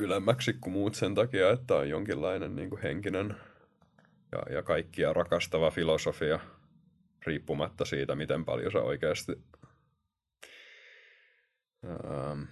ylemmäksi 0.00 0.52
kuin 0.52 0.72
muut 0.72 0.94
sen 0.94 1.14
takia, 1.14 1.50
että 1.50 1.74
on 1.74 1.88
jonkinlainen 1.88 2.56
niin 2.56 2.70
kuin 2.70 2.82
henkinen 2.82 3.36
ja, 4.32 4.54
ja 4.54 4.62
kaikkia 4.62 5.12
rakastava 5.12 5.70
filosofia, 5.70 6.40
riippumatta 7.26 7.84
siitä, 7.84 8.14
miten 8.14 8.44
paljon 8.44 8.72
sä 8.72 8.78
oikeasti 8.78 9.32
ähm, 11.84 12.42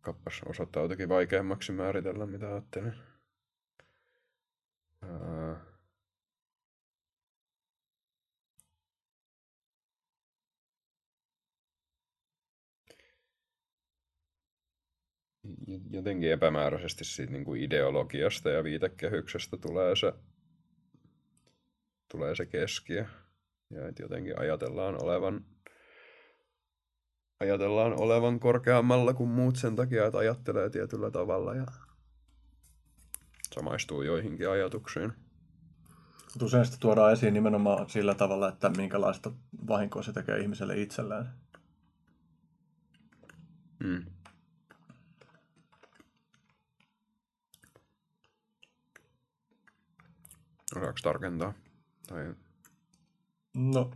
kappas 0.00 0.40
osoittautuikin 0.46 1.08
vaikeammaksi 1.08 1.72
määritellä, 1.72 2.26
mitä 2.26 2.48
ajattelin. 2.48 2.94
Äh, 5.04 5.71
jotenkin 15.90 16.32
epämääräisesti 16.32 17.04
siitä 17.04 17.32
niin 17.32 17.44
kuin 17.44 17.62
ideologiasta 17.62 18.50
ja 18.50 18.64
viitekehyksestä 18.64 19.56
tulee 19.56 19.96
se, 19.96 20.12
tulee 22.10 22.34
se 22.36 22.46
keskiö. 22.46 23.06
Ja 23.70 23.88
että 23.88 24.02
jotenkin 24.02 24.38
ajatellaan 24.38 25.02
olevan, 25.02 25.44
ajatellaan 27.40 28.00
olevan 28.00 28.40
korkeammalla 28.40 29.14
kuin 29.14 29.30
muut 29.30 29.56
sen 29.56 29.76
takia, 29.76 30.06
että 30.06 30.18
ajattelee 30.18 30.70
tietyllä 30.70 31.10
tavalla. 31.10 31.54
Ja 31.54 31.66
samaistuu 33.54 34.02
joihinkin 34.02 34.50
ajatuksiin. 34.50 35.12
Usein 36.42 36.64
sitä 36.64 36.76
tuodaan 36.80 37.12
esiin 37.12 37.34
nimenomaan 37.34 37.90
sillä 37.90 38.14
tavalla, 38.14 38.48
että 38.48 38.68
minkälaista 38.68 39.32
vahinkoa 39.68 40.02
se 40.02 40.12
tekee 40.12 40.38
ihmiselle 40.38 40.80
itselleen. 40.80 41.26
Mm. 43.78 44.04
Osaako 50.76 50.98
tarkentaa? 51.02 51.52
Tai... 52.06 52.34
No, 53.54 53.90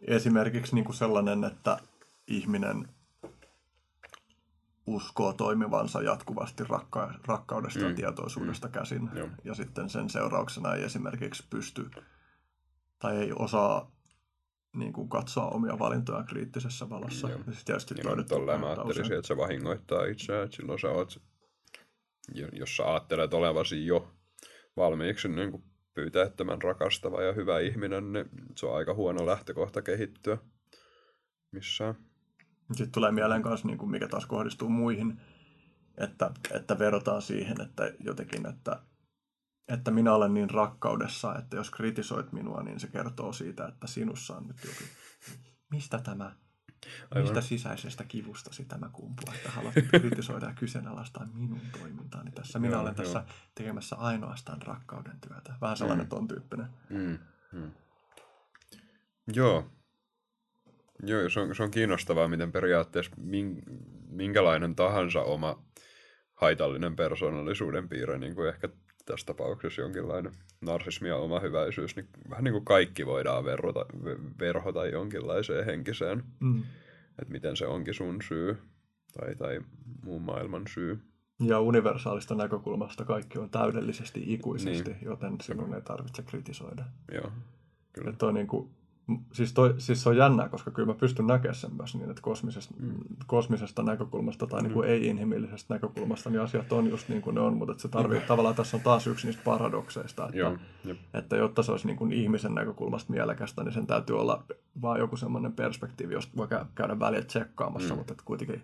esimerkiksi 0.00 0.74
niin 0.74 0.84
kuin 0.84 0.96
sellainen, 0.96 1.44
että 1.44 1.78
ihminen 2.26 2.88
uskoo 4.86 5.32
toimivansa 5.32 6.02
jatkuvasti 6.02 6.64
rakka- 6.64 7.14
rakkaudesta 7.26 7.80
mm. 7.80 7.88
ja 7.88 7.94
tietoisuudesta 7.94 8.66
mm. 8.66 8.72
käsin. 8.72 9.10
Joo. 9.14 9.28
Ja 9.44 9.54
sitten 9.54 9.90
sen 9.90 10.10
seurauksena 10.10 10.74
ei 10.74 10.82
esimerkiksi 10.82 11.44
pysty 11.50 11.90
tai 12.98 13.16
ei 13.16 13.32
osaa 13.32 13.92
niin 14.76 14.92
kuin 14.92 15.08
katsoa 15.08 15.48
omia 15.48 15.78
valintoja 15.78 16.24
kriittisessä 16.24 16.90
valossa. 16.90 17.28
Joo. 17.28 17.38
Ja 17.38 17.44
sitten 17.44 17.64
tietysti 17.64 17.94
Niin, 17.94 18.16
mutta 18.16 18.34
tolleen 18.34 18.60
mä 18.60 18.66
ajattelisin, 18.66 19.16
että 19.16 19.28
se 19.28 19.36
vahingoittaa 19.36 20.04
itseään, 20.04 20.44
että 20.44 20.56
silloin 20.56 20.78
sä 20.78 20.88
oot, 20.88 21.22
jo- 22.34 22.48
jos 22.52 22.76
sä 22.76 22.90
ajattelet 22.90 23.34
olevasi 23.34 23.86
jo 23.86 24.14
valmiiksi 24.76 25.28
niin 25.28 25.50
kuin 25.50 25.62
pyyteettömän 25.94 26.62
rakastava 26.62 27.22
ja 27.22 27.32
hyvä 27.32 27.60
ihminen, 27.60 28.12
niin 28.12 28.26
se 28.56 28.66
on 28.66 28.76
aika 28.76 28.94
huono 28.94 29.26
lähtökohta 29.26 29.82
kehittyä 29.82 30.38
missään. 31.52 31.94
Sitten 32.72 32.92
tulee 32.92 33.12
mieleen 33.12 33.42
myös, 33.46 33.64
niin 33.64 33.90
mikä 33.90 34.08
taas 34.08 34.26
kohdistuu 34.26 34.68
muihin, 34.68 35.20
että, 35.98 36.30
että 36.50 36.78
vedotaan 36.78 37.22
siihen, 37.22 37.60
että 37.60 37.92
jotenkin, 38.00 38.46
että, 38.46 38.82
että 39.68 39.90
minä 39.90 40.14
olen 40.14 40.34
niin 40.34 40.50
rakkaudessa, 40.50 41.38
että 41.38 41.56
jos 41.56 41.70
kritisoit 41.70 42.32
minua, 42.32 42.62
niin 42.62 42.80
se 42.80 42.86
kertoo 42.86 43.32
siitä, 43.32 43.66
että 43.66 43.86
sinussa 43.86 44.36
on 44.36 44.46
nyt 44.46 44.64
joku, 44.64 44.84
mistä 45.70 45.98
tämä, 45.98 46.36
Aivan. 47.10 47.22
mistä 47.22 47.40
sisäisestä 47.40 48.04
kivustasi 48.04 48.64
tämä 48.64 48.88
kumpuaa, 48.92 49.34
että 49.34 49.50
haluat 49.50 49.74
kritisoida 49.90 50.46
ja 50.46 50.54
kyseenalaistaa 50.54 51.26
minun 51.34 51.60
toimintaani 51.78 52.30
tässä. 52.32 52.58
Minä 52.58 52.72
Joo, 52.72 52.82
olen 52.82 52.94
joo. 52.96 53.04
tässä 53.04 53.24
tekemässä 53.54 53.96
ainoastaan 53.96 54.62
rakkauden 54.62 55.20
työtä. 55.28 55.54
Vähän 55.60 55.76
sellainen 55.76 56.06
Mm. 56.06 56.10
ton 56.10 56.28
tyyppinen. 56.28 56.66
Mm. 56.90 57.18
Mm. 57.52 57.70
Joo. 59.34 59.70
Joo, 61.02 61.28
se 61.28 61.40
on, 61.40 61.54
se 61.54 61.62
on 61.62 61.70
kiinnostavaa, 61.70 62.28
miten 62.28 62.52
periaatteessa 62.52 63.12
min, 63.16 63.62
minkälainen 64.08 64.74
tahansa 64.76 65.22
oma 65.22 65.62
haitallinen 66.34 66.96
persoonallisuuden 66.96 67.88
piirre, 67.88 68.18
niin 68.18 68.34
kuin 68.34 68.48
ehkä 68.48 68.68
tässä 69.04 69.26
tapauksessa 69.26 69.82
jonkinlainen 69.82 70.32
narsismi 70.60 71.08
ja 71.08 71.16
oma 71.16 71.40
hyväisyys, 71.40 71.96
niin 71.96 72.08
vähän 72.30 72.44
niin 72.44 72.52
kuin 72.52 72.64
kaikki 72.64 73.06
voidaan 73.06 73.44
verrota, 73.44 73.86
ve- 74.04 74.38
verhota 74.40 74.86
jonkinlaiseen 74.86 75.64
henkiseen, 75.64 76.22
Mm. 76.40 76.62
että 77.18 77.32
miten 77.32 77.56
se 77.56 77.66
onkin 77.66 77.94
sun 77.94 78.18
syy 78.28 78.58
tai, 79.20 79.34
tai 79.36 79.60
muun 80.04 80.22
maailman 80.22 80.62
syy. 80.68 80.98
Ja 81.46 81.60
universaalista 81.60 82.34
näkökulmasta 82.34 83.04
kaikki 83.04 83.38
on 83.38 83.50
täydellisesti 83.50 84.22
ikuisesti, 84.26 84.90
Niin. 84.90 85.04
joten 85.04 85.36
sinun 85.42 85.74
ei 85.74 85.82
tarvitse 85.82 86.22
kritisoida. 86.22 86.84
Joo, 87.12 87.32
kyllä. 87.92 88.08
Että 88.10 88.18
toi 88.18 88.32
niinku, 88.32 88.62
m- 88.62 88.81
siis, 89.32 89.52
toi, 89.52 89.74
siis 89.78 90.02
se 90.02 90.08
on 90.08 90.16
jännää, 90.16 90.48
koska 90.48 90.70
kyllä 90.70 90.86
mä 90.86 90.94
pystyn 90.94 91.26
näkemään 91.26 91.54
sen 91.54 91.74
myös 91.76 91.94
niin, 91.94 92.10
että 92.10 92.22
kosmisesta, 92.22 92.74
mm. 92.80 92.94
kosmisesta 93.26 93.82
näkökulmasta 93.82 94.46
tai 94.46 94.60
mm. 94.60 94.64
niin 94.64 94.72
kuin 94.72 94.88
ei-inhimillisestä 94.88 95.74
näkökulmasta, 95.74 96.30
niin 96.30 96.40
asiat 96.40 96.72
on 96.72 96.90
just 96.90 97.08
niin 97.08 97.22
kuin 97.22 97.34
ne 97.34 97.40
on, 97.40 97.56
mutta 97.56 97.72
että 97.72 97.82
se 97.82 97.88
tarvii, 97.88 98.20
mm. 98.20 98.26
tavallaan 98.26 98.54
tässä 98.54 98.76
on 98.76 98.82
taas 98.82 99.06
yksi 99.06 99.26
niistä 99.26 99.42
paradokseista, 99.44 100.24
että, 100.24 100.38
Joo, 100.38 100.56
jep. 100.84 100.98
että 101.14 101.36
jotta 101.36 101.62
se 101.62 101.72
olisi 101.72 101.86
niin 101.86 101.96
kuin 101.96 102.12
ihmisen 102.12 102.54
näkökulmasta 102.54 103.12
mielekästä, 103.12 103.64
niin 103.64 103.72
sen 103.72 103.86
täytyy 103.86 104.20
olla 104.20 104.44
vaan 104.82 104.98
joku 104.98 105.16
semmoinen 105.16 105.52
perspektiivi, 105.52 106.14
josta 106.14 106.36
voi 106.36 106.46
kä- 106.46 106.66
käydä 106.74 106.98
väliä 106.98 107.22
tsekkaamassa, 107.22 107.94
mm. 107.94 107.98
mutta 107.98 108.12
että 108.12 108.24
kuitenkin 108.26 108.62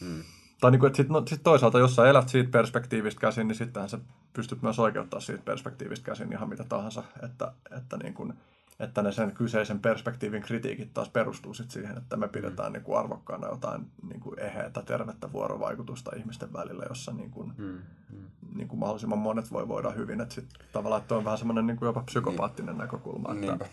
Mm. 0.00 0.22
Tai 0.60 0.70
niin 0.70 0.80
kuin, 0.80 0.86
että 0.86 0.96
sit, 0.96 1.08
no, 1.08 1.22
sit 1.26 1.42
toisaalta, 1.42 1.78
jos 1.78 1.96
sä 1.96 2.08
elät 2.08 2.28
siitä 2.28 2.50
perspektiivistä 2.50 3.20
käsin, 3.20 3.48
niin 3.48 3.56
sittenhän 3.56 3.88
sä 3.88 3.98
pystyt 4.32 4.62
myös 4.62 4.78
oikeuttaa 4.78 5.20
siitä 5.20 5.42
perspektiivistä 5.44 6.04
käsin 6.06 6.32
ihan 6.32 6.48
mitä 6.48 6.64
tahansa, 6.68 7.02
että, 7.22 7.52
että, 7.76 7.96
niin 7.96 8.14
kuin, 8.14 8.32
että 8.80 9.02
ne 9.02 9.12
sen 9.12 9.32
kyseisen 9.32 9.78
perspektiivin 9.80 10.42
kritiikit 10.42 10.94
taas 10.94 11.08
perustuu 11.08 11.54
sit 11.54 11.70
siihen, 11.70 11.98
että 11.98 12.16
me 12.16 12.28
pidetään 12.28 12.72
niin 12.72 12.82
kuin 12.82 12.98
arvokkaana 12.98 13.48
jotain 13.48 13.86
niin 14.08 14.20
kuin 14.20 14.40
eheätä, 14.40 14.82
tervettä 14.82 15.32
vuorovaikutusta 15.32 16.16
ihmisten 16.16 16.52
välillä, 16.52 16.84
jossa 16.88 17.12
niin 17.12 17.30
kuin, 17.30 17.52
Mm. 17.58 17.64
Mm. 17.64 18.24
niin 18.54 18.68
kuin 18.68 18.80
mahdollisimman 18.80 19.18
monet 19.18 19.52
voi 19.52 19.68
voida 19.68 19.90
hyvin. 19.90 20.20
Että 20.20 20.34
sit 20.34 20.48
tavallaan 20.72 21.02
että 21.02 21.14
on 21.14 21.24
vähän 21.24 21.38
semmoinen 21.38 21.66
niin 21.66 21.76
kuin 21.76 21.86
jopa 21.86 22.02
psykopaattinen 22.02 22.78
näkökulma, 22.78 23.32
että 23.32 23.46
Niinpä. 23.46 23.66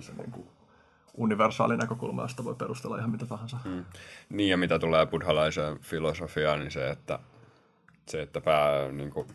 se 0.00 0.12
niin 0.12 0.30
kuin 0.30 0.46
universaali 1.18 1.76
näkökulma, 1.76 2.22
josta 2.22 2.44
voi 2.44 2.54
perustella 2.54 2.98
ihan 2.98 3.10
mitä 3.10 3.26
tahansa. 3.26 3.56
Mm. 3.64 3.84
Niin, 4.28 4.50
ja 4.50 4.56
mitä 4.56 4.78
tulee 4.78 5.06
buddhalaiseen 5.06 5.78
filosofiaan, 5.78 6.58
niin 6.58 6.70
se, 6.70 6.90
että, 6.90 7.18
se, 8.08 8.22
että 8.22 8.40
pää, 8.40 8.92
niin 8.92 9.10
kuin, 9.10 9.26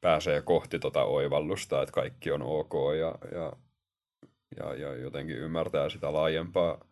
pääsee 0.00 0.42
kohti 0.42 0.78
tota 0.78 1.04
oivallusta, 1.04 1.82
että 1.82 1.92
kaikki 1.92 2.32
on 2.32 2.42
ok 2.42 2.72
ja, 2.98 3.14
ja, 3.38 3.52
ja, 4.56 4.74
ja 4.74 4.96
jotenkin 4.96 5.36
ymmärtää 5.36 5.88
sitä 5.88 6.12
laajempaa, 6.12 6.84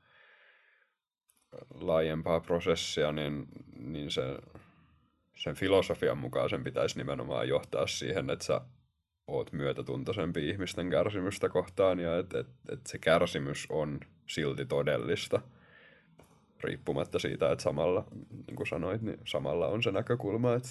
laajempaa 1.74 2.40
prosessia, 2.40 3.12
niin, 3.12 3.46
niin 3.76 4.10
se, 4.10 4.22
sen 5.36 5.54
filosofian 5.54 6.18
mukaan 6.18 6.50
sen 6.50 6.64
pitäisi 6.64 6.98
nimenomaan 6.98 7.48
johtaa 7.48 7.86
siihen, 7.86 8.30
että 8.30 8.44
sä 8.44 8.60
oot 9.26 9.52
myötätuntoisempi 9.52 10.48
ihmisten 10.48 10.90
kärsimystä 10.90 11.48
kohtaan 11.48 11.98
ja 11.98 12.18
että 12.18 12.38
et, 12.38 12.46
et 12.72 12.86
se 12.86 12.98
kärsimys 12.98 13.66
on 13.70 14.00
silti 14.26 14.66
todellista 14.66 15.40
riippumatta 16.64 17.18
siitä, 17.18 17.52
että 17.52 17.62
samalla, 17.62 18.04
niin 18.46 18.56
kuin 18.56 18.66
sanoit, 18.66 19.02
niin 19.02 19.18
samalla 19.24 19.68
on 19.68 19.82
se 19.82 19.92
näkökulma, 19.92 20.54
että, 20.54 20.70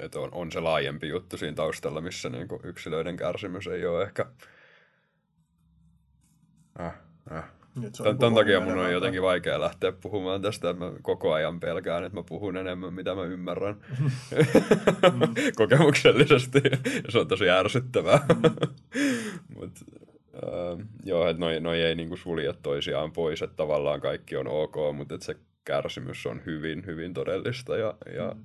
että, 0.00 0.20
on, 0.20 0.28
on 0.32 0.52
se 0.52 0.60
laajempi 0.60 1.08
juttu 1.08 1.36
siinä 1.36 1.54
taustalla, 1.54 2.00
missä 2.00 2.28
niin 2.28 2.48
kuin 2.48 2.60
yksilöiden 2.64 3.16
kärsimys 3.16 3.66
ei 3.66 3.86
ole 3.86 4.02
ehkä... 4.02 4.26
Äh, 6.80 6.94
äh. 7.32 7.63
Niin 7.76 7.92
tämän 7.92 8.18
kuin 8.18 8.34
takia 8.34 8.60
mun 8.60 8.78
on 8.78 8.92
jotenkin 8.92 9.22
vaikea 9.22 9.60
lähteä 9.60 9.92
puhumaan 9.92 10.42
tästä, 10.42 10.70
että 10.70 10.84
mä 10.84 10.92
koko 11.02 11.32
ajan 11.32 11.60
pelkään, 11.60 12.04
että 12.04 12.18
mä 12.18 12.22
puhun 12.22 12.56
enemmän, 12.56 12.94
mitä 12.94 13.14
mä 13.14 13.22
ymmärrän 13.22 13.76
kokemuksellisesti. 15.56 16.60
Ja 17.04 17.12
se 17.12 17.18
on 17.18 17.28
tosi 17.28 17.50
ärsyttävää. 17.50 18.26
Mut, 19.54 19.72
äh, 20.34 20.86
joo, 21.04 21.28
että 21.28 21.40
noi, 21.40 21.60
noi 21.60 21.82
ei 21.82 21.94
niinku 21.94 22.16
sulje 22.16 22.54
toisiaan 22.62 23.12
pois, 23.12 23.42
että 23.42 23.56
tavallaan 23.56 24.00
kaikki 24.00 24.36
on 24.36 24.48
ok, 24.48 24.76
mutta 24.94 25.14
että 25.14 25.26
se 25.26 25.36
kärsimys 25.64 26.26
on 26.26 26.42
hyvin, 26.46 26.86
hyvin 26.86 27.14
todellista 27.14 27.76
ja, 27.76 27.94
ja, 28.14 28.34
Mm. 28.34 28.44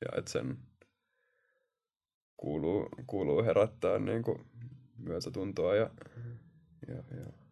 ja 0.00 0.18
että 0.18 0.30
sen 0.30 0.58
kuuluu, 2.36 2.88
kuuluu 3.06 3.44
herättää 3.44 3.98
niinku 3.98 4.40
myötätuntoa 4.98 5.74
ja, 5.74 5.90
ja, 6.88 6.94
ja 6.94 7.45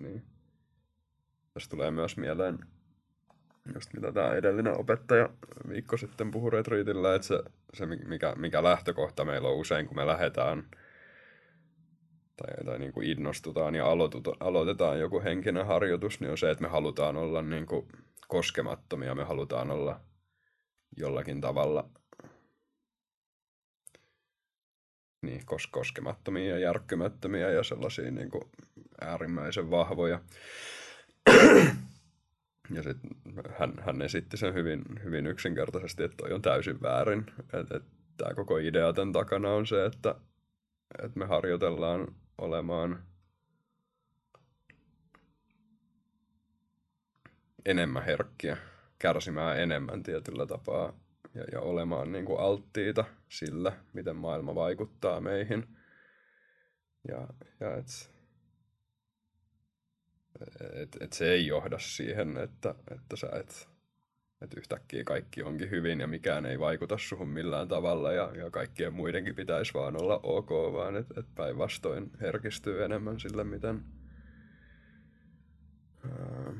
niin. 0.00 0.22
Tässä 1.54 1.70
tulee 1.70 1.90
myös 1.90 2.16
mieleen, 2.16 2.58
just 3.74 3.92
mitä 3.94 4.12
tämä 4.12 4.32
edellinen 4.32 4.80
opettaja 4.80 5.28
viikko 5.68 5.96
sitten 5.96 6.30
puhui 6.30 6.50
retriitillä, 6.50 7.14
että 7.14 7.28
se, 7.28 7.42
se 7.74 7.86
mikä, 7.86 8.34
mikä 8.36 8.62
lähtökohta 8.62 9.24
meillä 9.24 9.48
on 9.48 9.56
usein, 9.56 9.86
kun 9.86 9.96
me 9.96 10.06
lähdetään 10.06 10.64
tai, 12.36 12.64
tai 12.64 12.78
niin 12.78 12.92
kuin 12.92 13.06
innostutaan 13.06 13.74
ja 13.74 13.86
aloituta, 13.86 14.32
aloitetaan 14.40 15.00
joku 15.00 15.20
henkinen 15.20 15.66
harjoitus, 15.66 16.20
niin 16.20 16.30
on 16.30 16.38
se, 16.38 16.50
että 16.50 16.62
me 16.62 16.68
halutaan 16.68 17.16
olla 17.16 17.42
niin 17.42 17.66
kuin 17.66 17.88
koskemattomia, 18.28 19.14
me 19.14 19.24
halutaan 19.24 19.70
olla 19.70 20.00
jollakin 20.96 21.40
tavalla 21.40 21.90
niin, 25.26 25.40
kos- 25.40 25.68
koskemattomia 25.70 26.50
ja 26.50 26.58
järkkymättömiä 26.58 27.50
ja 27.50 27.62
sellaisia 27.62 28.10
niin 28.10 28.30
kuin 28.30 28.44
äärimmäisen 29.00 29.70
vahvoja. 29.70 30.20
Ja 32.70 32.82
sitten 32.82 33.10
hän, 33.58 33.74
hän 33.80 34.02
esitti 34.02 34.36
sen 34.36 34.54
hyvin, 34.54 34.82
hyvin 35.04 35.26
yksinkertaisesti, 35.26 36.02
että 36.02 36.16
toi 36.16 36.32
on 36.32 36.42
täysin 36.42 36.82
väärin. 36.82 37.26
Että 37.52 37.76
et, 37.76 37.82
tämä 38.16 38.34
koko 38.34 38.58
idea 38.58 38.92
tämän 38.92 39.12
takana 39.12 39.50
on 39.50 39.66
se, 39.66 39.84
että 39.84 40.14
et 41.02 41.16
me 41.16 41.26
harjoitellaan 41.26 42.14
olemaan 42.38 43.02
enemmän 47.66 48.04
herkkiä, 48.04 48.56
kärsimään 48.98 49.60
enemmän 49.60 50.02
tietyllä 50.02 50.46
tapaa 50.46 51.03
ja, 51.34 51.44
ja 51.52 51.60
olemaan 51.60 52.12
niin 52.12 52.24
kuin 52.24 52.40
alttiita 52.40 53.04
sillä, 53.28 53.72
miten 53.92 54.16
maailma 54.16 54.54
vaikuttaa 54.54 55.20
meihin. 55.20 55.76
Ja, 57.08 57.28
ja 57.60 57.76
et, 57.76 58.10
et, 60.72 60.96
et 61.00 61.12
se 61.12 61.32
ei 61.32 61.46
johda 61.46 61.78
siihen, 61.78 62.36
että, 62.36 62.74
että 62.90 63.16
sä 63.16 63.28
et, 63.34 63.68
et 64.40 64.54
yhtäkkiä 64.56 65.04
kaikki 65.04 65.42
onkin 65.42 65.70
hyvin 65.70 66.00
ja 66.00 66.06
mikään 66.06 66.46
ei 66.46 66.58
vaikuta 66.58 66.98
suhun 66.98 67.28
millään 67.28 67.68
tavalla 67.68 68.12
ja, 68.12 68.32
ja 68.36 68.50
kaikkien 68.50 68.94
muidenkin 68.94 69.34
pitäisi 69.34 69.74
vaan 69.74 70.02
olla 70.02 70.20
ok, 70.22 70.50
vaan 70.50 70.96
että 70.96 71.14
et 71.20 71.26
päinvastoin 71.34 72.10
herkistyy 72.20 72.84
enemmän 72.84 73.20
sille, 73.20 73.44
miten, 73.44 73.84
ää, 76.10 76.52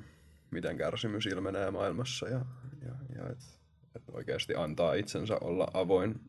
miten 0.50 0.76
kärsimys 0.78 1.26
ilmenee 1.26 1.70
maailmassa 1.70 2.28
ja, 2.28 2.44
ja, 2.86 2.94
ja 3.16 3.28
että 3.28 3.32
et 3.32 3.63
oikeasti 4.12 4.54
antaa 4.54 4.94
itsensä 4.94 5.38
olla 5.40 5.68
avoin, 5.74 6.20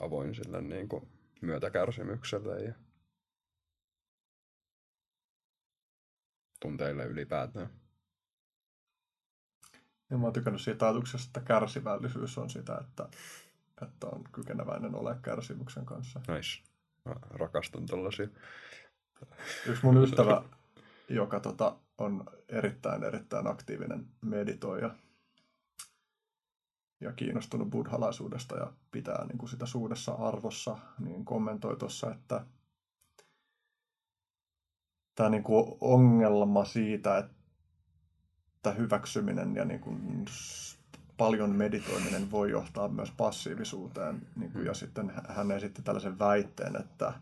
avoin 0.00 0.34
sille 0.34 0.60
niin 0.60 0.88
kuin 0.88 1.08
myötäkärsimykselle 1.40 2.62
ja 2.62 2.74
tunteille 6.60 7.04
ylipäätään. 7.04 7.70
Ja 10.10 10.18
mä 10.18 10.24
oon 10.24 10.32
tykännyt 10.32 10.62
siitä 10.62 10.86
ajatuksesta, 10.86 11.26
että 11.26 11.40
kärsivällisyys 11.40 12.38
on 12.38 12.50
sitä, 12.50 12.78
että, 12.80 13.08
että 13.82 14.06
on 14.06 14.24
kykeneväinen 14.32 14.94
ole 14.94 15.16
kärsimyksen 15.22 15.86
kanssa. 15.86 16.20
Nice. 16.28 16.62
Mä 17.04 17.14
rakastan 17.30 17.86
tällaisia. 17.86 18.28
Yksi 19.66 19.84
mun 19.84 20.02
ystävä, 20.02 20.42
joka 21.08 21.40
tota, 21.40 21.76
on 21.98 22.24
erittäin, 22.48 23.04
erittäin 23.04 23.46
aktiivinen 23.46 24.06
meditoija 24.20 24.94
ja 27.02 27.12
kiinnostunut 27.12 27.70
buddhalaisuudesta 27.70 28.56
ja 28.56 28.72
pitää 28.90 29.26
niin 29.26 29.38
kuin 29.38 29.48
sitä 29.50 29.66
suudessa 29.66 30.12
arvossa, 30.12 30.78
niin 30.98 31.24
kommentoi 31.24 31.76
tuossa, 31.76 32.10
että 32.10 32.46
tämä 35.14 35.28
niin 35.28 35.42
kuin 35.42 35.76
ongelma 35.80 36.64
siitä, 36.64 37.18
että 37.18 38.72
hyväksyminen 38.72 39.56
ja 39.56 39.64
niin 39.64 39.80
kuin 39.80 40.24
paljon 41.16 41.50
meditoiminen 41.50 42.30
voi 42.30 42.50
johtaa 42.50 42.88
myös 42.88 43.10
passiivisuuteen. 43.10 44.26
Niin 44.36 44.52
kuin, 44.52 44.66
ja 44.66 44.74
sitten 44.74 45.12
hän 45.28 45.50
esitti 45.50 45.82
tällaisen 45.82 46.18
väitteen, 46.18 46.76
että 46.76 47.12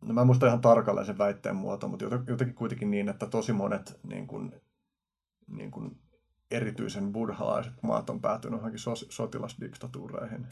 no 0.00 0.14
mä 0.14 0.20
en 0.20 0.26
muista 0.26 0.46
ihan 0.46 0.60
tarkalleen 0.60 1.06
sen 1.06 1.18
väitteen 1.18 1.56
muoto, 1.56 1.88
mutta 1.88 2.04
jotenkin 2.04 2.54
kuitenkin 2.54 2.90
niin, 2.90 3.08
että 3.08 3.26
tosi 3.26 3.52
monet 3.52 4.00
niin 4.02 4.26
kuin, 4.26 4.52
niin 5.46 5.70
kuin 5.70 5.98
erityisen 6.52 7.12
buddhalaiset 7.12 7.72
maat 7.82 8.10
on 8.10 8.20
päätynyt 8.20 8.58
johonkin 8.58 8.80
sotilasdiktatuureihin. 9.08 10.46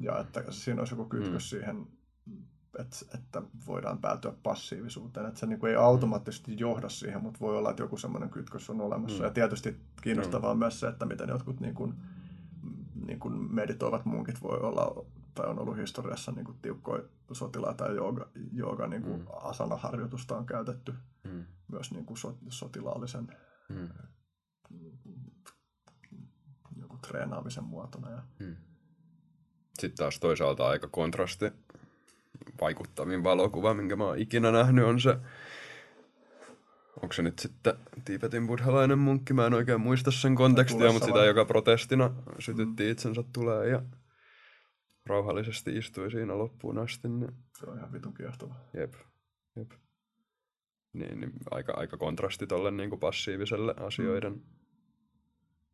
Ja 0.00 0.18
että 0.18 0.44
siinä 0.50 0.80
olisi 0.80 0.94
joku 0.94 1.04
kytkös 1.04 1.52
mm. 1.52 1.58
siihen 1.58 1.86
että, 2.78 2.96
että 3.14 3.42
voidaan 3.66 3.98
päätyä 3.98 4.32
passiivisuuteen. 4.42 5.26
Että 5.26 5.40
se 5.40 5.46
niin 5.46 5.58
kuin 5.58 5.70
ei 5.70 5.76
automaattisesti 5.76 6.58
johda 6.58 6.88
siihen, 6.88 7.22
mutta 7.22 7.40
voi 7.40 7.58
olla, 7.58 7.70
että 7.70 7.82
joku 7.82 7.96
semmoinen 7.96 8.30
kytkös 8.30 8.70
on 8.70 8.80
olemassa. 8.80 9.18
Mm. 9.18 9.24
Ja 9.24 9.30
tietysti 9.30 9.80
kiinnostavaa 10.02 10.54
mm. 10.54 10.58
myös 10.58 10.80
se, 10.80 10.88
että 10.88 11.06
miten 11.06 11.28
jotkut 11.28 11.60
niin 11.60 11.74
kuin, 11.74 11.94
niin 13.06 13.20
kuin 13.20 13.54
meditoivat 13.54 14.04
munkit 14.04 14.42
voi 14.42 14.58
olla 14.58 15.04
tai 15.34 15.46
on 15.46 15.58
ollut 15.58 15.76
historiassa 15.76 16.32
niin 16.32 16.44
kuin 16.44 16.58
tiukkoja 16.62 17.02
sotilaita 17.32 17.84
ja 17.84 17.92
jooga, 17.92 18.28
jooga 18.52 18.86
niin 18.86 19.02
kuin 19.02 19.20
mm. 19.20 19.26
asana-harjoitusta 19.42 20.36
on 20.36 20.46
käytetty 20.46 20.94
mm. 21.24 21.44
myös 21.68 21.92
niin 21.92 22.06
kuin 22.06 22.16
so, 22.16 22.38
sotilaallisen 22.48 23.28
mm. 23.68 23.88
Joku 26.80 26.98
treenaamisen 27.06 27.64
muotona. 27.64 28.10
Ja... 28.10 28.22
Mm. 28.38 28.56
Sitten 29.78 29.96
taas 29.96 30.20
toisaalta 30.20 30.68
aika 30.68 30.88
kontrasti 30.88 31.52
vaikuttavin 32.60 33.24
valokuva, 33.24 33.74
minkä 33.74 33.96
mä 33.96 34.04
oon 34.04 34.18
ikinä 34.18 34.52
nähnyt, 34.52 34.84
on 34.84 35.00
se, 35.00 35.16
onko 37.02 37.12
se 37.12 37.22
nyt 37.22 37.38
sitten 37.38 37.74
Tiipetin 38.04 38.46
buddhalainen 38.46 38.98
munkki, 38.98 39.34
mä 39.34 39.46
en 39.46 39.54
oikein 39.54 39.80
muista 39.80 40.10
sen 40.10 40.34
kontekstia, 40.34 40.92
mutta 40.92 41.06
sitä 41.06 41.24
joka 41.24 41.44
protestina 41.44 42.10
sytytti 42.38 42.82
mm. 42.84 42.90
itsensä 42.90 43.24
tulee 43.32 43.68
ja 43.68 43.82
rauhallisesti 45.06 45.76
istui 45.76 46.10
siinä 46.10 46.38
loppuun 46.38 46.78
asti. 46.78 47.08
Niin... 47.08 47.32
Se 47.58 47.66
on 47.66 47.78
ihan 47.78 47.92
vitun 47.92 48.14
kiehtova. 48.14 48.54
Jep, 48.74 48.94
jep. 49.56 49.70
Niin, 50.92 51.20
niin 51.20 51.32
aika, 51.50 51.72
aika 51.76 51.96
kontrasti 51.96 52.46
tolle 52.46 52.70
niin 52.70 52.90
kuin 52.90 53.00
passiiviselle 53.00 53.74
asioiden 53.76 54.32
mm. 54.32 54.59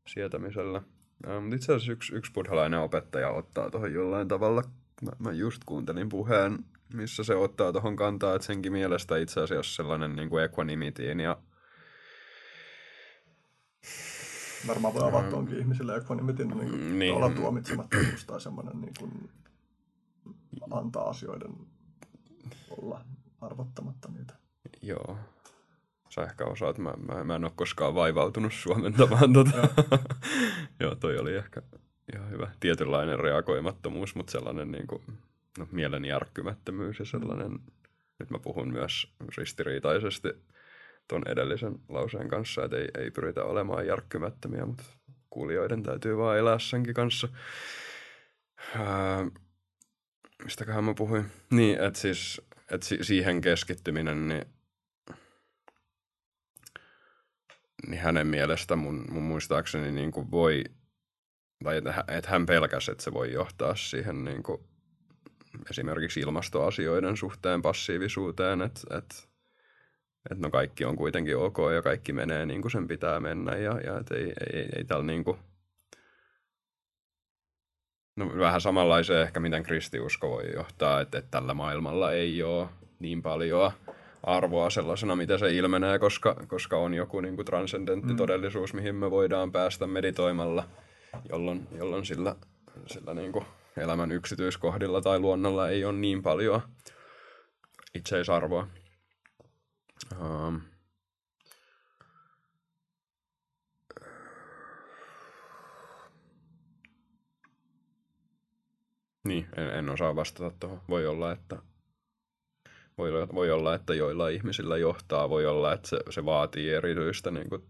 Sietämiselle. 0.07 0.83
Ja, 1.27 1.41
mutta 1.41 1.57
itse 1.57 1.73
asiassa 1.73 1.93
yksi, 1.93 2.15
yksi 2.15 2.33
buddhalainen 2.33 2.81
opettaja 2.81 3.31
ottaa 3.31 3.71
tuohon 3.71 3.93
jollain 3.93 4.29
tavalla 4.29 4.63
mä, 5.03 5.13
mä 5.19 5.33
just 5.33 5.63
kuuntelin 5.67 6.09
puheen, 6.09 6.59
missä 6.95 7.25
se 7.25 7.35
ottaa 7.35 7.73
tuohon 7.73 7.97
kantaa, 7.97 8.35
että 8.35 8.47
senkin 8.47 8.73
mielestä 8.73 9.17
itse 9.17 9.41
asiassa 9.41 9.77
sellainen 9.77 10.17
niin 10.17 10.29
kuin 10.29 10.45
equanimitiin 10.45 11.21
ja 11.21 11.39
Varmaan 14.67 14.95
voi 14.95 15.09
avata 15.09 15.37
onkin 15.37 15.59
ihmisille 15.59 15.97
equanimitin 15.97 16.49
niin 16.49 16.71
kuin 16.71 16.99
niin. 16.99 17.15
olla 17.15 17.31
tuomitsemattomuus 17.31 18.25
tai 18.25 18.41
semmoinen 18.41 18.81
niin 18.81 18.93
kuin 18.99 19.31
antaa 20.71 21.09
asioiden 21.09 21.53
olla 22.71 23.05
arvottamatta 23.41 24.09
niitä. 24.09 24.35
Joo. 24.83 25.19
Sä 26.09 26.23
ehkä 26.23 26.45
osaat, 26.45 26.79
mä, 26.79 26.95
mä, 27.09 27.25
mä 27.25 27.35
en 27.35 27.45
ole 27.45 27.53
koskaan 27.57 27.95
vaivautunut 27.95 28.53
suomentamaan 28.53 29.33
tota. 29.33 29.69
Joo, 30.81 30.95
toi 30.95 31.19
oli 31.19 31.35
ehkä 31.35 31.63
ihan 32.15 32.31
hyvä 32.31 32.51
tietynlainen 32.61 33.21
reagoimattomuus, 33.21 34.15
mutta 34.15 34.31
sellainen 34.31 34.73
niin 34.73 34.87
kuin, 34.87 35.03
no, 35.59 35.69
mielen 35.73 36.05
järkkymättömyys 36.05 36.99
ja 36.99 37.05
sellainen, 37.05 37.59
nyt 38.19 38.31
mä 38.31 38.39
puhun 38.39 38.73
myös 38.73 39.15
ristiriitaisesti 39.39 40.29
tuon 41.09 41.23
edellisen 41.29 41.79
lauseen 41.89 42.29
kanssa, 42.29 42.65
että 42.65 42.77
ei, 42.77 42.89
ei 42.99 43.11
pyritä 43.11 43.45
olemaan 43.45 43.87
järkkymättömiä, 43.87 44.67
mutta 44.67 44.85
kuulijoiden 45.31 45.83
täytyy 45.83 46.17
vaan 46.17 46.39
elää 46.39 46.59
senkin 46.59 46.95
kanssa. 46.95 47.29
Ää, 48.79 49.27
mistäköhän 50.45 50.85
mä 50.85 50.95
puhuin? 50.95 51.27
Niin, 51.51 51.81
että 51.81 51.99
siis 51.99 52.43
että 52.71 52.87
si- 52.87 53.05
siihen 53.05 53.41
keskittyminen, 53.41 54.29
niin, 54.29 54.45
niin 57.87 58.01
hänen 58.01 58.27
mielestä 58.27 58.77
mun, 58.77 59.05
mun 59.11 59.23
muistaakseni 59.23 59.93
niin 59.93 60.13
kuin 60.13 60.31
voi 60.31 60.65
tai 61.65 61.77
että, 61.77 62.05
että 62.09 62.31
hän 62.31 62.47
pelkäsi, 62.47 62.91
että 62.91 63.05
se 63.05 63.13
voi 63.13 63.33
johtaa 63.33 63.75
siihen 63.75 64.25
niin 64.25 64.43
kuin 64.43 64.61
esimerkiksi 65.71 66.21
ilmastoasioiden 66.21 67.17
suhteen 67.17 67.63
passiivisuuteen, 67.63 68.63
että, 68.63 68.81
että, 68.99 69.15
että 70.31 70.43
no 70.43 70.51
kaikki 70.51 70.85
on 70.85 70.97
kuitenkin 70.97 71.37
ok 71.37 71.57
ja 71.75 71.83
kaikki 71.83 72.13
menee 72.13 72.47
niin 72.47 72.63
kuin 72.63 72.73
sen 72.73 72.89
pitää 72.89 73.21
mennä 73.21 73.57
ja, 73.57 73.81
ja 73.81 73.99
että 73.99 74.15
ei, 74.15 74.33
ei, 74.53 74.69
ei 74.77 74.85
täällä 74.85 75.07
niin 75.07 75.25
kuin, 75.25 75.39
no 78.17 78.39
vähän 78.39 78.61
samanlaiseen 78.61 79.23
ehkä 79.23 79.41
miten 79.41 79.63
kristiusko 79.63 80.31
voi 80.31 80.55
johtaa, 80.55 81.01
että, 81.01 81.19
että 81.19 81.31
tällä 81.31 81.55
maailmalla 81.55 82.13
ei 82.13 82.43
ole 82.43 82.69
niin 82.99 83.23
paljon 83.23 83.73
arvoa 84.27 84.71
sellaisena, 84.71 85.17
mitä 85.17 85.39
se 85.39 85.51
ilmenee, 85.51 85.99
koska, 85.99 86.37
koska 86.49 86.77
on 86.77 86.95
joku 86.95 87.21
niin 87.21 87.37
kuin 87.37 87.47
transcendentti 87.47 88.13
mm. 88.13 88.17
todellisuus, 88.17 88.75
mihin 88.75 88.95
me 88.95 89.11
voidaan 89.11 89.53
päästä 89.53 89.87
meditoimalla– 89.87 90.65
jolloin, 91.29 91.69
jolloin 91.73 92.07
sillä, 92.07 92.37
sillä 92.87 93.15
niin 93.15 93.33
kuin 93.33 93.47
elämän 93.77 94.13
yksityiskohdilla 94.13 95.01
tai 95.01 95.19
luonnolla 95.19 95.69
ei 95.69 95.85
ole 95.85 95.99
niin 95.99 96.23
paljon 96.23 96.61
itseisarvoa. 97.95 98.69
Um, 100.21 100.61
Niin, 109.25 109.49
en, 109.57 109.69
en 109.69 109.91
osaa 109.91 110.17
vastata 110.17 110.57
tuohon. 110.61 110.81
Voi 110.89 111.07
olla, 111.07 111.33
että 111.33 111.57
voi, 112.99 113.13
voi 113.13 113.51
olla, 113.51 113.75
että 113.75 113.95
joilla 113.95 114.29
ihmisillä 114.29 114.77
johtaa, 114.77 115.31
voi 115.31 115.47
olla, 115.47 115.73
että 115.73 115.89
se, 115.89 115.99
se 116.11 116.25
vaatii 116.25 116.71
erityistä 116.71 117.31
niin 117.31 117.49
kuin, 117.49 117.63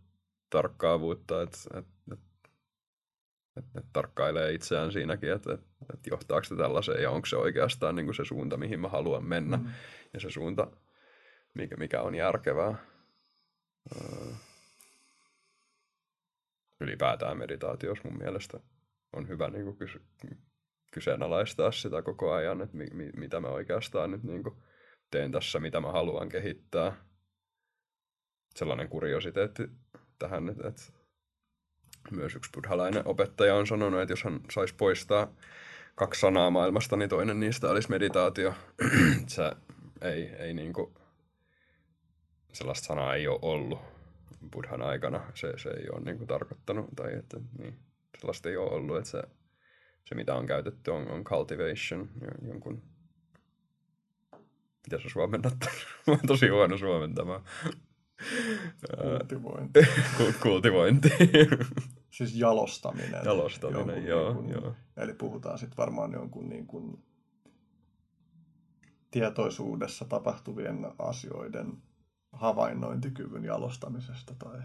tarkkaavuutta, 0.50 1.42
että, 1.42 1.58
että, 1.78 1.90
että 2.12 2.26
että 3.56 3.78
et 3.80 3.86
tarkkailee 3.92 4.52
itseään 4.52 4.92
siinäkin, 4.92 5.32
että 5.32 5.54
et, 5.54 5.60
et 5.94 6.06
johtaako 6.06 6.44
se 6.44 6.56
tällaiseen 6.56 7.02
ja 7.02 7.10
onko 7.10 7.26
se 7.26 7.36
oikeastaan 7.36 7.94
niin 7.94 8.06
kuin 8.06 8.14
se 8.14 8.24
suunta, 8.24 8.56
mihin 8.56 8.80
mä 8.80 8.88
haluan 8.88 9.24
mennä 9.24 9.56
mm. 9.56 9.66
ja 10.14 10.20
se 10.20 10.30
suunta, 10.30 10.66
mikä, 11.54 11.76
mikä 11.76 12.02
on 12.02 12.14
järkevää. 12.14 12.74
Öö, 13.96 14.32
ylipäätään 16.80 17.38
meditaatiossa 17.38 18.08
mun 18.08 18.18
mielestä 18.18 18.60
on 19.12 19.28
hyvä 19.28 19.50
niin 19.50 19.64
kuin 19.64 19.76
kysy, 19.76 20.02
kyseenalaistaa 20.92 21.72
sitä 21.72 22.02
koko 22.02 22.32
ajan, 22.32 22.60
että 22.60 22.76
mi, 22.76 22.86
mi, 22.92 23.10
mitä 23.16 23.40
mä 23.40 23.48
oikeastaan 23.48 24.10
nyt 24.10 24.22
niin 24.22 24.42
kuin 24.42 24.54
teen 25.10 25.32
tässä, 25.32 25.60
mitä 25.60 25.80
mä 25.80 25.92
haluan 25.92 26.28
kehittää. 26.28 26.92
Sellainen 28.54 28.88
kuriositeetti 28.88 29.70
tähän, 30.18 30.48
että, 30.48 30.68
että 30.68 30.82
myös 32.10 32.36
yksi 32.36 32.50
buddhalainen 32.54 33.02
opettaja 33.08 33.54
on 33.54 33.66
sanonut, 33.66 34.00
että 34.00 34.12
jos 34.12 34.24
hän 34.24 34.40
saisi 34.50 34.74
poistaa 34.74 35.32
kaksi 35.94 36.20
sanaa 36.20 36.50
maailmasta, 36.50 36.96
niin 36.96 37.08
toinen 37.08 37.40
niistä 37.40 37.70
olisi 37.70 37.90
meditaatio. 37.90 38.54
se 39.26 39.52
ei, 40.02 40.22
ei 40.22 40.54
niin 40.54 40.72
kuin 40.72 40.94
sellaista 42.52 42.86
sanaa 42.86 43.14
ei 43.14 43.28
ole 43.28 43.38
ollut 43.42 43.78
buddhan 44.50 44.82
aikana. 44.82 45.32
Se, 45.34 45.52
se 45.56 45.68
ei 45.68 45.88
ole 45.92 46.00
niin 46.00 46.18
kuin 46.18 46.28
tarkoittanut, 46.28 46.86
tai 46.96 47.14
että 47.14 47.40
niin, 47.58 47.78
sellaista 48.18 48.48
ei 48.48 48.56
ole 48.56 48.70
ollut, 48.70 48.96
että 48.96 49.10
se, 49.10 49.22
se 50.04 50.14
mitä 50.14 50.34
on 50.34 50.46
käytetty 50.46 50.90
on, 50.90 51.10
on 51.10 51.24
cultivation, 51.24 52.08
jonkun 52.48 52.82
mitä 54.86 55.02
sä 55.02 55.08
suomennat? 55.08 55.56
Mä 56.06 56.12
oon 56.12 56.20
tosi 56.26 56.48
huono 56.48 56.78
suomentamaan. 56.78 57.42
Kultivointi. 59.02 59.80
Kultivointi. 60.42 61.08
siis 62.16 62.34
jalostaminen. 62.34 63.24
Jalostaminen, 63.24 64.06
jonkun, 64.06 64.06
joo, 64.06 64.42
niin 64.42 64.52
joo. 64.52 64.74
Eli 64.96 65.14
puhutaan 65.14 65.58
sitten 65.58 65.76
varmaan 65.76 66.12
jonkun 66.12 66.48
niin 66.48 66.66
kuin 66.66 67.04
tietoisuudessa 69.10 70.04
tapahtuvien 70.04 70.86
asioiden 70.98 71.82
havainnointikyvyn 72.32 73.44
jalostamisesta 73.44 74.34
tai... 74.38 74.60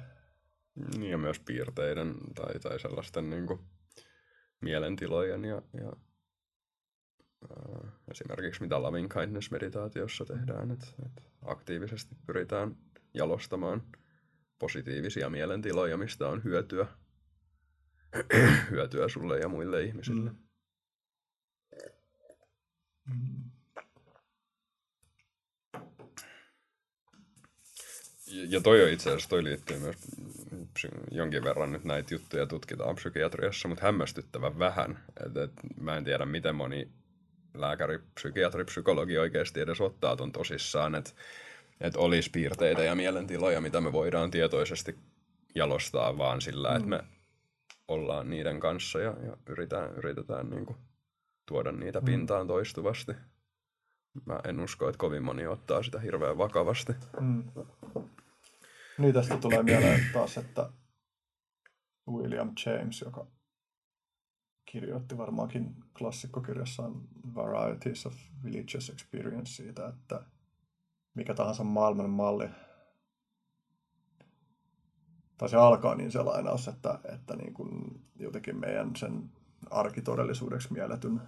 Ja 1.09 1.17
myös 1.17 1.40
piirteiden 1.40 2.16
tai, 2.35 2.59
tai 2.59 2.80
sellaisten 2.80 3.30
niin 3.30 3.48
kuin 3.48 3.59
mielentilojen 4.61 5.45
ja, 5.45 5.61
ja 5.74 5.93
esimerkiksi 8.11 8.61
mitä 8.61 8.81
loving 8.81 9.13
kindness 9.13 9.51
meditaatiossa 9.51 10.25
tehdään, 10.25 10.71
että, 10.71 10.87
että 11.05 11.21
aktiivisesti 11.45 12.15
pyritään 12.25 12.75
jalostamaan 13.13 13.81
positiivisia 14.59 15.29
mielentiloja, 15.29 15.97
mistä 15.97 16.27
on 16.27 16.43
hyötyä, 16.43 16.87
hyötyä 18.71 19.07
sulle 19.07 19.39
ja 19.39 19.49
muille 19.49 19.83
ihmisille. 19.83 20.31
Mm. 20.31 20.37
Mm. 23.05 23.51
Ja 28.31 28.61
toi 28.61 28.83
on 28.83 28.89
itse 28.89 29.09
asiassa, 29.09 29.29
toi 29.29 29.43
liittyy 29.43 29.79
myös 29.79 29.97
jonkin 31.11 31.43
verran 31.43 31.71
nyt 31.71 31.83
näitä 31.83 32.13
juttuja 32.13 32.45
tutkitaan 32.45 32.95
psykiatriassa, 32.95 33.67
mutta 33.67 33.85
hämmästyttävän 33.85 34.59
vähän. 34.59 35.03
Et, 35.25 35.37
et, 35.37 35.51
mä 35.79 35.97
en 35.97 36.03
tiedä, 36.03 36.25
miten 36.25 36.55
moni 36.55 36.91
lääkäri, 37.53 37.99
psykiatri, 38.13 38.65
psykologi 38.65 39.17
oikeasti 39.17 39.59
edes 39.59 39.81
ottaa 39.81 40.15
ton 40.15 40.31
tosissaan, 40.31 40.95
että 40.95 41.11
et 41.81 41.95
olisi 41.95 42.30
piirteitä 42.30 42.83
ja 42.83 42.95
mielentiloja, 42.95 43.61
mitä 43.61 43.81
me 43.81 43.91
voidaan 43.91 44.31
tietoisesti 44.31 44.99
jalostaa 45.55 46.17
vaan 46.17 46.41
sillä, 46.41 46.69
mm. 46.69 46.75
että 46.75 46.89
me 46.89 47.03
ollaan 47.88 48.30
niiden 48.30 48.59
kanssa 48.59 48.99
ja, 48.99 49.13
ja 49.25 49.38
yritetään, 49.49 49.95
yritetään 49.95 50.49
niin 50.49 50.65
kuin 50.65 50.77
tuoda 51.45 51.71
niitä 51.71 51.99
mm. 51.99 52.05
pintaan 52.05 52.47
toistuvasti. 52.47 53.11
Mä 54.25 54.39
en 54.43 54.59
usko, 54.59 54.89
että 54.89 54.97
kovin 54.97 55.23
moni 55.23 55.47
ottaa 55.47 55.83
sitä 55.83 55.99
hirveän 55.99 56.38
vakavasti. 56.38 56.93
Mm. 57.19 57.43
Niin 58.97 59.13
tästä 59.13 59.38
tulee 59.38 59.63
mieleen 59.63 59.99
taas, 60.13 60.38
että 60.38 60.69
William 62.09 62.51
James, 62.65 63.01
joka 63.01 63.27
kirjoitti 64.65 65.17
varmaankin 65.17 65.75
klassikkokirjassaan 65.98 67.01
Varieties 67.35 68.06
of 68.06 68.15
Religious 68.43 68.90
Experience 68.90 69.51
siitä, 69.51 69.88
että 69.88 70.25
mikä 71.14 71.33
tahansa 71.33 71.64
maailman 71.64 72.09
malli, 72.09 72.49
tai 75.38 75.49
se 75.49 75.57
alkaa 75.57 75.95
niin 75.95 76.11
se 76.11 76.22
lainaus, 76.22 76.67
että, 76.67 76.99
että 77.14 77.35
niin 77.35 77.53
kuin 77.53 78.01
jotenkin 78.19 78.59
meidän 78.59 78.95
sen 78.95 79.31
arkitodellisuudeksi 79.69 80.73
mielletyn 80.73 81.22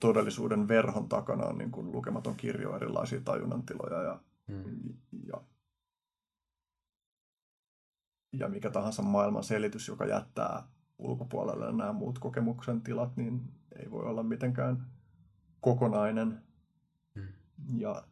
todellisuuden 0.00 0.68
verhon 0.68 1.08
takana 1.08 1.44
on 1.46 1.58
niin 1.58 1.70
kuin 1.70 1.92
lukematon 1.92 2.36
kirjo 2.36 2.76
erilaisia 2.76 3.20
tajunnantiloja 3.20 4.02
ja, 4.02 4.20
hmm. 4.48 4.94
ja, 5.26 5.40
ja 8.32 8.48
mikä 8.48 8.70
tahansa 8.70 9.02
maailman 9.02 9.44
selitys, 9.44 9.88
joka 9.88 10.06
jättää 10.06 10.68
ulkopuolelle 10.98 11.72
nämä 11.72 11.92
muut 11.92 12.18
kokemuksen 12.18 12.80
tilat, 12.80 13.16
niin 13.16 13.40
ei 13.78 13.90
voi 13.90 14.04
olla 14.04 14.22
mitenkään 14.22 14.86
kokonainen. 15.60 16.42
Hmm. 17.14 17.28
Ja, 17.76 18.02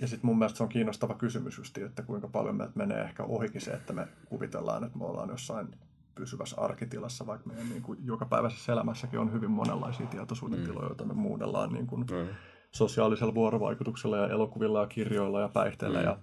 ja 0.00 0.08
sitten 0.08 0.26
mun 0.26 0.38
mielestä 0.38 0.56
se 0.56 0.62
on 0.62 0.68
kiinnostava 0.68 1.14
kysymys 1.14 1.58
just, 1.58 1.78
että 1.78 2.02
kuinka 2.02 2.28
paljon 2.28 2.56
meiltä 2.56 2.72
menee 2.76 3.02
ehkä 3.02 3.24
ohikin 3.24 3.60
se, 3.60 3.70
että 3.70 3.92
me 3.92 4.08
kuvitellaan, 4.28 4.84
että 4.84 4.98
me 4.98 5.04
ollaan 5.04 5.28
jossain 5.28 5.68
pysyvässä 6.14 6.60
arkitilassa, 6.60 7.26
vaikka 7.26 7.48
meidän 7.48 7.68
niin 7.68 7.82
kuin 7.82 7.98
jokapäiväisessä 8.02 8.72
elämässäkin 8.72 9.18
on 9.18 9.32
hyvin 9.32 9.50
monenlaisia 9.50 10.06
tietoisuuden 10.06 10.58
mm. 10.58 10.64
tiloja, 10.64 10.88
joita 10.88 11.04
me 11.04 11.14
muudellaan 11.14 11.72
niin 11.72 11.86
kuin 11.86 12.00
mm. 12.00 12.28
sosiaalisella 12.70 13.34
vuorovaikutuksella 13.34 14.16
ja 14.16 14.28
elokuvilla 14.28 14.80
ja 14.80 14.86
kirjoilla 14.86 15.40
ja 15.40 15.48
päihteillä 15.48 15.98
mm. 15.98 16.04
ja 16.04 16.18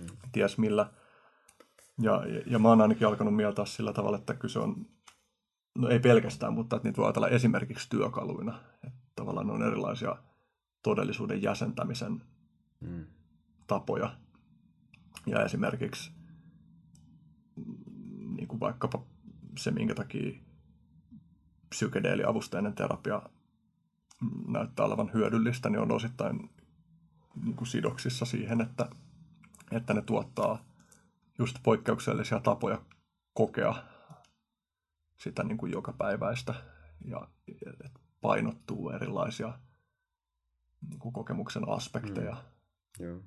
mm. 0.00 0.06
ties 0.32 0.58
millä. 0.58 0.90
Ja, 2.02 2.26
ja, 2.26 2.42
ja 2.46 2.58
mä 2.58 2.68
oon 2.68 2.80
ainakin 2.80 3.06
alkanut 3.06 3.36
mieltää 3.36 3.64
sillä 3.64 3.92
tavalla, 3.92 4.18
että 4.18 4.34
kyse 4.34 4.58
on 4.58 4.86
no 5.78 5.88
ei 5.88 6.00
pelkästään, 6.00 6.52
mutta 6.52 6.76
että 6.76 6.88
niitä 6.88 6.96
voi 6.96 7.06
ajatella 7.06 7.28
esimerkiksi 7.28 7.90
työkaluina. 7.90 8.60
Että 8.84 9.00
tavallaan 9.16 9.46
ne 9.46 9.52
on 9.52 9.62
erilaisia 9.62 10.16
todellisuuden 10.82 11.42
jäsentämisen 11.42 12.22
mm. 12.80 13.06
tapoja. 13.66 14.16
Ja 15.26 15.44
esimerkiksi 15.44 16.12
niin 18.36 18.48
kuin 18.48 18.60
vaikkapa 18.60 19.02
se, 19.58 19.70
minkä 19.70 19.94
takia 19.94 20.40
psykedeeliavusteinen 21.68 22.74
terapia 22.74 23.22
näyttää 24.48 24.86
olevan 24.86 25.10
hyödyllistä, 25.14 25.70
niin 25.70 25.80
on 25.80 25.92
osittain 25.92 26.50
niin 27.44 27.56
kuin 27.56 27.68
sidoksissa 27.68 28.24
siihen, 28.24 28.60
että, 28.60 28.88
että 29.70 29.94
ne 29.94 30.02
tuottaa 30.02 30.64
just 31.38 31.56
poikkeuksellisia 31.62 32.40
tapoja 32.40 32.82
kokea 33.34 33.74
sitä 35.16 35.44
niin 35.44 35.58
kuin 35.58 35.72
jokapäiväistä 35.72 36.54
ja 37.04 37.28
painottuu 38.20 38.90
erilaisia 38.90 39.58
niin 40.88 40.98
kuin 40.98 41.12
kokemuksen 41.12 41.68
aspekteja. 41.68 42.36
Mm. 43.00 43.06
Yeah. 43.06 43.18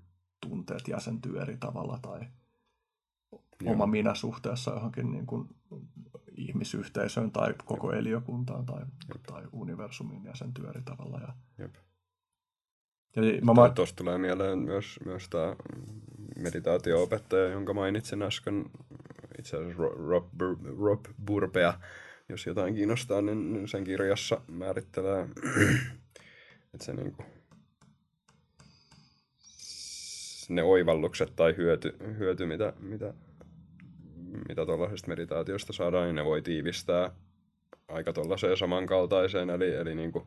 Tunteet 0.42 0.88
jäsentyy 0.88 1.42
eri 1.42 1.58
tavalla 1.58 2.00
tai 2.02 2.20
yeah. 3.64 3.74
oma 3.74 3.88
minä 3.88 4.16
suhteessa 4.16 4.72
johonkin 4.72 5.12
niin 5.12 5.26
kuin 5.26 5.48
ihmisyhteisöön 6.38 7.32
tai 7.32 7.54
koko 7.66 7.92
Jep. 7.92 8.00
eliökuntaan 8.00 8.66
tai, 8.66 8.82
Jep. 8.82 9.24
tai 9.24 9.44
universumiin 9.52 10.24
jäsentyy 10.24 10.68
eri 10.70 10.82
tavalla. 10.82 11.20
Ja, 11.20 11.34
Jep. 11.58 11.76
Ja 13.16 13.22
mä 13.42 13.54
ma- 13.54 13.70
Tuosta 13.70 13.96
tulee 13.96 14.18
mieleen 14.18 14.60
myös, 14.60 15.00
myös 15.06 15.30
tämä 15.30 15.56
meditaatio-opettaja, 16.40 17.50
jonka 17.50 17.74
mainitsin 17.74 18.22
äsken, 18.22 18.66
itse 19.40 19.58
asiassa 19.58 19.84
Rob, 19.84 20.28
Rob 20.80 21.06
Burpea, 21.26 21.74
jos 22.30 22.46
jotain 22.46 22.76
kiinnostaa, 22.76 23.22
niin 23.22 23.68
sen 23.68 23.84
kirjassa 23.84 24.42
määrittelee, 24.48 25.28
että 26.74 26.86
se 26.86 26.94
niin 26.94 27.12
kuin, 27.12 27.28
ne 30.50 30.64
oivallukset 30.64 31.36
tai 31.36 31.58
hyöty, 31.58 31.98
hyöty 32.18 32.46
mitä, 32.46 32.74
mitä, 32.80 33.14
mitä 34.48 34.66
tuollaisesta 34.66 35.08
meditaatiosta 35.08 35.74
saadaan, 35.74 36.06
niin 36.06 36.16
ne 36.16 36.26
voi 36.26 36.42
tiivistää 36.42 37.12
aika 37.88 38.14
tuollaiseen 38.14 38.58
samankaltaiseen, 38.58 39.50
eli, 39.50 39.76
eli 39.76 39.96
niin 39.96 40.12
kuin 40.12 40.26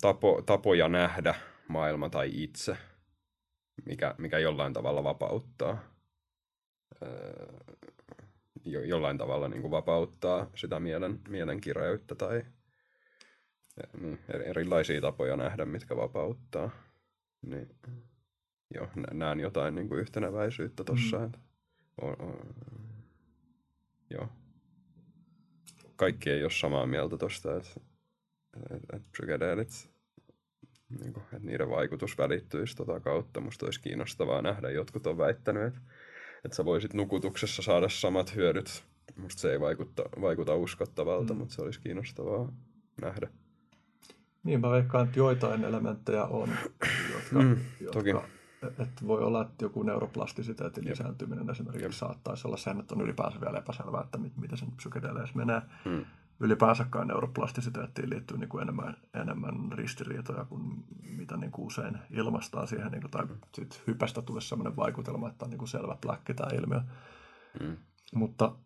tapo, 0.00 0.42
tapoja 0.46 0.88
nähdä 0.88 1.34
maailma 1.68 2.10
tai 2.10 2.30
itse, 2.32 2.76
mikä, 3.84 4.14
mikä 4.18 4.38
jollain 4.38 4.72
tavalla 4.72 5.04
vapauttaa 5.04 5.89
jo, 8.64 8.82
jollain 8.82 9.18
tavalla 9.18 9.48
niin 9.48 9.60
kuin 9.60 9.70
vapauttaa 9.70 10.50
sitä 10.54 10.80
mielen, 10.80 11.20
mielen 11.28 11.60
kireyttä 11.60 12.14
tai 12.14 12.42
niin, 14.00 14.18
erilaisia 14.28 15.00
tapoja 15.00 15.36
nähdä, 15.36 15.64
mitkä 15.64 15.96
vapauttaa. 15.96 16.70
Niin, 17.42 17.68
joo, 18.74 18.88
näen 19.12 19.40
jotain 19.40 19.74
niin 19.74 19.88
kuin 19.88 20.00
yhtenäväisyyttä 20.00 20.84
tuossa. 20.84 21.18
Mm. 21.18 21.32
On, 22.00 22.16
on, 22.18 22.54
joo. 24.10 24.28
Kaikki 25.96 26.30
ei 26.30 26.42
ole 26.42 26.50
samaa 26.50 26.86
mieltä 26.86 27.16
tuosta, 27.16 27.56
että 27.56 27.70
et, 28.70 28.82
et 28.92 29.02
psykedeelit, 29.12 29.90
niin 31.00 31.12
kuin, 31.12 31.24
että 31.24 31.46
niiden 31.46 31.70
vaikutus 31.70 32.18
välittyisi 32.18 32.76
tota 32.76 33.00
kautta. 33.00 33.40
Musta 33.40 33.66
olisi 33.66 33.80
kiinnostavaa 33.80 34.42
nähdä. 34.42 34.70
Jotkut 34.70 35.06
on 35.06 35.18
väittänyt, 35.18 35.62
että 35.62 35.80
että 36.44 36.56
sä 36.56 36.64
voisit 36.64 36.94
nukutuksessa 36.94 37.62
saada 37.62 37.88
samat 37.88 38.34
hyödyt. 38.34 38.84
Musta 39.16 39.40
se 39.40 39.52
ei 39.52 39.60
vaikuta, 39.60 40.02
vaikuta 40.20 40.54
uskottavalta, 40.54 41.34
mm. 41.34 41.38
mutta 41.38 41.54
se 41.54 41.62
olisi 41.62 41.80
kiinnostavaa 41.80 42.52
nähdä. 43.02 43.28
Niin, 44.42 44.60
mä 44.60 44.70
veikkaan, 44.70 45.06
että 45.06 45.18
joitain 45.18 45.64
elementtejä 45.64 46.24
on, 46.24 46.48
jotka, 47.14 47.42
mm, 47.42 47.56
jotka 47.80 47.98
toki. 47.98 48.10
Että 48.62 49.06
voi 49.06 49.22
olla, 49.22 49.42
että 49.42 49.64
joku 49.64 49.82
neuroplastisiteetin 49.82 50.84
Jep. 50.84 50.90
lisääntyminen 50.90 51.50
esimerkiksi 51.50 51.84
Jep. 51.84 51.92
saattaisi 51.92 52.48
olla 52.48 52.56
sen, 52.56 52.80
että 52.80 52.94
on 52.94 53.00
ylipäänsä 53.00 53.40
vielä 53.40 53.58
epäselvää, 53.58 54.02
että 54.02 54.18
mit, 54.18 54.36
miten 54.36 54.58
sen 54.58 54.72
psykedeleissä 54.76 55.36
menee. 55.36 55.62
Mm. 55.84 56.04
Ylipäänsä 56.40 56.86
neuroplastisiteettiin 57.04 58.10
liittyy 58.10 58.38
niin 58.38 58.48
kuin 58.48 58.62
enemmän, 58.62 58.96
enemmän 59.14 59.72
ristiriitoja 59.72 60.44
kuin 60.44 60.84
mitä 61.16 61.36
niin 61.36 61.50
kuin 61.52 61.66
usein 61.66 61.98
ilmastaa 62.10 62.66
siihen, 62.66 62.92
niin 62.92 63.00
kuin, 63.00 63.10
tai 63.10 63.26
sit 63.54 63.82
hypästä 63.86 64.22
tulisi 64.22 64.48
sellainen 64.48 64.76
vaikutelma, 64.76 65.28
että 65.28 65.44
on 65.44 65.50
niin 65.50 65.58
kuin 65.58 65.68
selvä 65.68 65.96
pläkki 66.00 66.34
tämä 66.34 66.50
ilmiö. 66.54 66.80
Mm. 67.60 67.76
Mutta, 68.14 68.56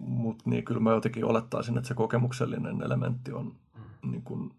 mutta 0.00 0.50
niin 0.50 0.64
kyllä 0.64 0.80
mä 0.80 0.90
jotenkin 0.90 1.24
olettaisin, 1.24 1.78
että 1.78 1.88
se 1.88 1.94
kokemuksellinen 1.94 2.82
elementti 2.82 3.32
on 3.32 3.56
niin 4.02 4.22
kuin 4.22 4.54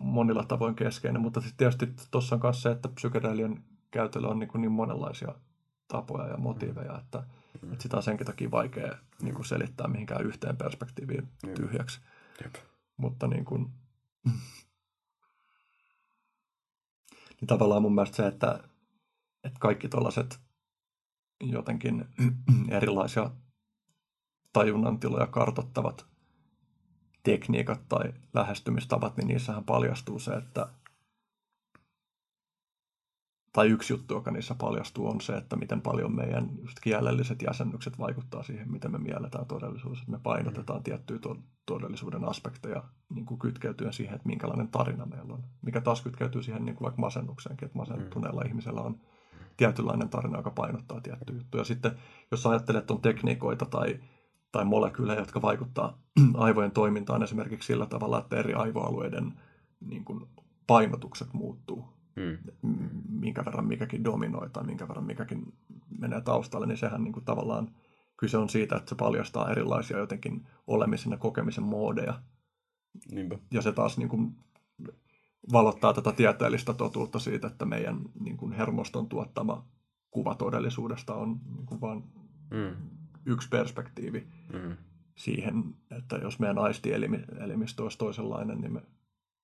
monilla 0.00 0.44
tavoin 0.44 0.74
keskeinen, 0.74 1.22
mutta 1.22 1.40
sitten 1.40 1.56
tietysti 1.56 2.08
tuossa 2.10 2.36
on 2.36 2.40
myös 2.44 2.62
se, 2.62 2.70
että 2.70 2.88
psykedeelien 2.88 3.64
käytöllä 3.90 4.28
on 4.28 4.38
niin, 4.38 4.48
kuin 4.48 4.60
niin 4.60 4.72
monenlaisia 4.72 5.34
tapoja 5.88 6.28
ja 6.28 6.36
motiiveja, 6.36 6.98
että, 6.98 7.24
mm. 7.62 7.72
että 7.72 7.82
sitä 7.82 7.96
on 7.96 8.02
senkin 8.02 8.26
takia 8.26 8.50
vaikea 8.50 8.96
niin 9.22 9.34
kuin 9.34 9.44
selittää 9.44 9.88
mihinkään 9.88 10.26
yhteen 10.26 10.56
perspektiiviin 10.56 11.28
Jep. 11.46 11.54
tyhjäksi. 11.54 12.00
Jep. 12.42 12.54
Mutta 12.96 13.26
niin 13.26 13.44
kuin, 13.44 13.70
niin 17.40 17.46
tavallaan 17.46 17.82
mun 17.82 17.94
mielestä 17.94 18.16
se, 18.16 18.26
että, 18.26 18.60
että 19.44 19.58
kaikki 19.60 19.88
tällaiset 19.88 20.40
jotenkin 21.40 22.04
erilaisia 22.70 23.30
tajunnantiloja 24.52 25.26
kartottavat 25.26 26.06
tekniikat 27.22 27.88
tai 27.88 28.12
lähestymistavat, 28.34 29.16
niin 29.16 29.28
niissähän 29.28 29.64
paljastuu 29.64 30.18
se, 30.18 30.32
että 30.32 30.68
tai 33.52 33.68
yksi 33.68 33.92
juttu, 33.92 34.14
joka 34.14 34.30
niissä 34.30 34.54
paljastuu, 34.54 35.08
on 35.08 35.20
se, 35.20 35.32
että 35.32 35.56
miten 35.56 35.82
paljon 35.82 36.14
meidän 36.14 36.50
just 36.60 36.80
kielelliset 36.80 37.42
jäsennykset 37.42 37.98
vaikuttaa 37.98 38.42
siihen, 38.42 38.72
miten 38.72 38.92
me 38.92 38.98
mielletään 38.98 39.46
todellisuus. 39.46 39.98
Että 39.98 40.10
me 40.10 40.18
painotetaan 40.22 40.82
tiettyjä 40.82 41.18
to- 41.18 41.36
todellisuuden 41.66 42.24
aspekteja 42.24 42.82
niin 43.14 43.26
kuin 43.26 43.38
kytkeytyen 43.38 43.92
siihen, 43.92 44.14
että 44.14 44.28
minkälainen 44.28 44.68
tarina 44.68 45.06
meillä 45.06 45.34
on. 45.34 45.42
Mikä 45.62 45.80
taas 45.80 46.00
kytkeytyy 46.00 46.42
siihen 46.42 46.64
niin 46.64 46.76
kuin 46.76 46.84
vaikka 46.84 47.00
masennukseenkin, 47.00 47.66
että 47.66 47.78
masentuneella 47.78 48.42
ihmisellä 48.46 48.80
on 48.80 49.00
tietynlainen 49.56 50.08
tarina, 50.08 50.38
joka 50.38 50.50
painottaa 50.50 51.00
tiettyjä 51.00 51.38
juttuja. 51.38 51.64
Sitten 51.64 51.92
jos 52.30 52.46
ajattelet, 52.46 52.80
että 52.80 52.92
on 52.94 53.00
tekniikoita 53.00 53.66
tai, 53.66 54.00
tai 54.52 54.64
molekyylejä, 54.64 55.20
jotka 55.20 55.42
vaikuttaa 55.42 55.98
aivojen 56.34 56.70
toimintaan 56.72 57.22
esimerkiksi 57.22 57.66
sillä 57.66 57.86
tavalla, 57.86 58.18
että 58.18 58.36
eri 58.36 58.54
aivoalueiden 58.54 59.40
niin 59.80 60.04
kuin, 60.04 60.26
painotukset 60.66 61.32
muuttuu 61.32 61.99
Mm. 62.62 62.88
minkä 63.08 63.44
verran 63.44 63.66
mikäkin 63.66 64.04
dominoi 64.04 64.50
tai 64.50 64.64
minkä 64.64 64.88
verran 64.88 65.06
mikäkin 65.06 65.52
menee 65.98 66.20
taustalle, 66.20 66.66
niin 66.66 66.78
sehän 66.78 67.04
niin 67.04 67.12
kuin 67.12 67.24
tavallaan 67.24 67.68
kyse 68.16 68.38
on 68.38 68.48
siitä, 68.48 68.76
että 68.76 68.88
se 68.88 68.94
paljastaa 68.94 69.50
erilaisia 69.50 69.98
jotenkin 69.98 70.46
olemisen 70.66 71.12
ja 71.12 71.18
kokemisen 71.18 71.64
moodeja. 71.64 72.22
Niinpä. 73.12 73.38
Ja 73.50 73.62
se 73.62 73.72
taas 73.72 73.98
niin 73.98 74.08
kuin 74.08 74.36
valottaa 75.52 75.92
tätä 75.92 76.12
tieteellistä 76.12 76.74
totuutta 76.74 77.18
siitä, 77.18 77.46
että 77.46 77.64
meidän 77.64 78.00
niin 78.20 78.36
kuin 78.36 78.52
hermoston 78.52 79.08
tuottama 79.08 79.64
kuva 80.10 80.34
todellisuudesta 80.34 81.14
on 81.14 81.40
niin 81.56 81.66
kuin 81.66 81.80
vain 81.80 82.04
Mm. 82.50 82.76
yksi 83.26 83.48
perspektiivi 83.48 84.26
Mm. 84.52 84.76
siihen, 85.16 85.74
että 85.98 86.16
jos 86.16 86.38
meidän 86.38 86.58
aistielimistö 86.58 87.82
olisi 87.82 87.98
toisenlainen, 87.98 88.60
niin 88.60 88.72
me 88.72 88.82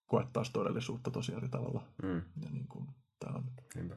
koettaisiin 0.06 0.52
todellisuutta 0.52 1.10
tosi 1.10 1.32
eri 1.34 1.48
tavalla. 1.48 1.82
Mm. 2.02 2.22
Ja 2.42 2.50
niin 2.50 2.68
kuin, 2.68 2.86
tämä 3.18 3.36
on, 3.36 3.44
Niinpä. 3.74 3.96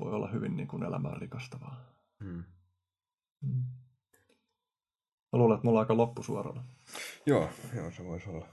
voi 0.00 0.12
olla 0.12 0.28
hyvin 0.28 0.56
niin 0.56 0.68
kuin 0.68 0.82
elämään 0.82 1.20
rikastavaa. 1.20 1.80
Mm. 2.20 2.44
Mm. 3.42 3.64
Mä 5.32 5.38
luulen, 5.38 5.54
että 5.54 5.66
mulla 5.66 5.78
on 5.78 5.82
aika 5.82 5.96
loppusuoralla. 5.96 6.62
Joo, 7.26 7.50
joo, 7.76 7.90
se 7.90 8.04
voisi 8.04 8.30
olla. 8.30 8.46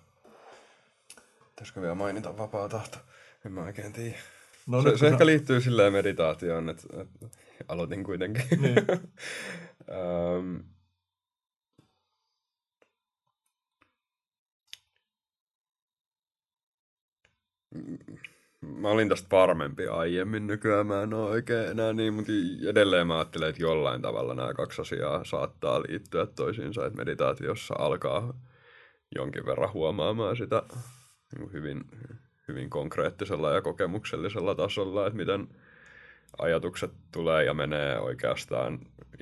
Pitäisikö 1.50 1.82
vielä 1.82 1.96
mainita 1.96 2.38
vapaa 2.38 2.70
tahto? 2.70 2.98
En 3.46 3.52
mä 3.52 3.62
oikein 3.64 3.94
tiedä. 3.94 4.18
No, 4.68 4.82
se, 4.82 4.98
se 4.98 5.08
ehkä 5.08 5.26
liittyy 5.26 5.62
silleen 5.62 5.94
meditaatioon, 5.94 6.70
että, 6.70 6.88
että 7.02 7.28
aloitin 7.68 8.04
kuitenkin. 8.04 8.62
Niin. 8.62 8.78
Öm, 10.38 10.64
mä 18.62 18.90
olin 18.90 19.10
tästä 19.10 19.28
varmempi 19.32 19.88
aiemmin, 19.88 20.48
nykyään 20.48 20.88
mä 20.88 21.04
en 21.04 21.14
ole 21.14 21.30
oikein 21.30 21.70
enää 21.70 21.94
niin, 21.94 22.14
mutta 22.14 22.32
edelleen 22.70 23.08
mä 23.08 23.18
ajattelen, 23.18 23.50
että 23.50 23.64
jollain 23.64 24.02
tavalla 24.02 24.36
nämä 24.36 24.54
kaksi 24.54 24.82
asiaa 24.82 25.24
saattaa 25.24 25.82
liittyä 25.82 26.26
toisiinsa, 26.26 26.86
että 26.86 26.98
meditaatiossa 26.98 27.76
alkaa 27.78 28.34
jonkin 29.16 29.46
verran 29.46 29.74
huomaamaan 29.74 30.38
sitä 30.38 30.64
niin 31.36 31.54
hyvin, 31.54 31.84
hyvin 32.48 32.70
konkreettisella 32.70 33.52
ja 33.52 33.62
kokemuksellisella 33.62 34.56
tasolla, 34.56 35.08
että 35.08 35.18
miten 35.18 35.48
ajatukset 36.38 36.92
tulee 37.12 37.44
ja 37.44 37.54
menee 37.54 38.00
oikeastaan 38.00 38.80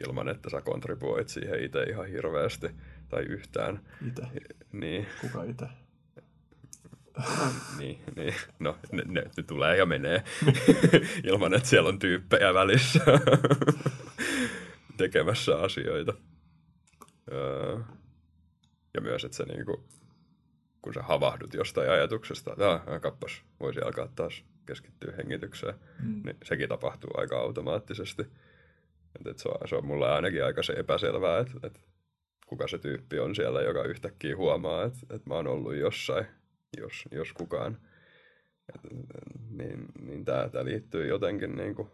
ilman, 0.07 0.30
että 0.30 0.49
sä 0.49 0.61
kontribuoit 0.61 1.27
siihen 1.30 1.64
itse 1.64 1.83
ihan 1.83 2.07
hirveästi 2.07 2.67
tai 3.09 3.23
yhtään. 3.23 3.80
Itse. 4.07 4.23
Niin, 4.72 5.07
Kuka 5.22 5.43
itse? 5.43 5.65
niin, 7.80 8.00
niin. 8.16 8.35
No, 8.59 8.77
ne, 8.92 9.03
ne, 9.06 9.22
ne 9.38 9.43
tulee 9.43 9.77
ja 9.77 9.85
menee 9.85 10.24
ilman, 11.30 11.53
että 11.53 11.69
siellä 11.69 11.90
on 11.90 12.00
tyyppejä 12.00 12.53
välissä 12.53 13.00
tekemässä 14.98 15.58
asioita. 15.58 16.14
Öö, 17.32 17.80
ja 18.93 19.01
myös, 19.01 19.25
että 19.25 19.38
se 19.38 19.43
niinku, 19.43 19.83
kun 20.82 20.93
sä 20.93 21.01
havahdut 21.01 21.53
jostain 21.53 21.90
ajatuksesta, 21.92 22.51
että 22.51 22.72
ah, 22.72 23.01
kappas, 23.01 23.43
voisi 23.59 23.82
alkaa 23.82 24.08
taas 24.16 24.43
keskittyä 24.66 25.14
hengitykseen, 25.17 25.75
Mm. 26.03 26.22
niin 26.25 26.38
sekin 26.43 26.69
tapahtuu 26.69 27.09
aika 27.17 27.40
automaattisesti. 27.40 28.22
Et, 29.19 29.27
et 29.27 29.40
se, 29.40 29.50
on, 29.50 29.67
se 29.67 29.75
on 29.75 29.85
mulle 29.85 30.11
ainakin 30.11 30.45
aika 30.45 30.64
se 30.64 30.74
epäselvää, 30.74 31.40
että 31.40 31.67
et 31.67 31.82
kuka 32.48 32.67
se 32.67 32.77
tyyppi 32.77 33.19
on 33.19 33.35
siellä, 33.35 33.61
joka 33.61 33.83
yhtäkkiä 33.83 34.38
huomaa, 34.38 34.83
että 34.83 35.00
et 35.09 35.25
mä 35.25 35.33
oon 35.35 35.48
ollut 35.48 35.75
jossain, 35.75 36.25
jos, 36.77 37.03
jos 37.11 37.33
kukaan. 37.33 37.77
Et, 38.75 38.81
niin 39.49 39.85
niin 40.01 40.25
tämä 40.25 40.65
liittyy 40.65 41.07
jotenkin 41.07 41.55
niinku 41.55 41.89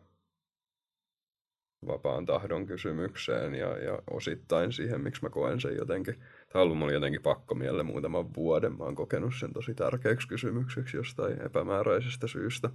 vapaan 1.88 2.26
tahdon 2.26 2.66
kysymykseen 2.66 3.56
ja, 3.56 3.78
ja 3.78 4.00
osittain 4.12 4.72
siihen, 4.74 5.02
miksi 5.02 5.24
mä 5.24 5.30
koen 5.30 5.62
sen 5.62 5.76
jotenkin. 5.76 6.16
Tämä 6.54 6.64
on 6.64 6.72
ollut 6.72 6.92
jotenkin 6.92 7.22
pakko 7.22 7.56
mielle 7.56 7.84
muutaman 7.84 8.34
vuoden. 8.34 8.78
Mä 8.78 8.84
oon 8.84 8.96
kokenut 8.96 9.34
sen 9.40 9.54
tosi 9.54 9.74
tärkeäksi 9.74 10.28
kysymykseksi 10.28 10.98
jostain 10.98 11.42
epämääräisestä 11.42 12.28
syystä 12.28 12.70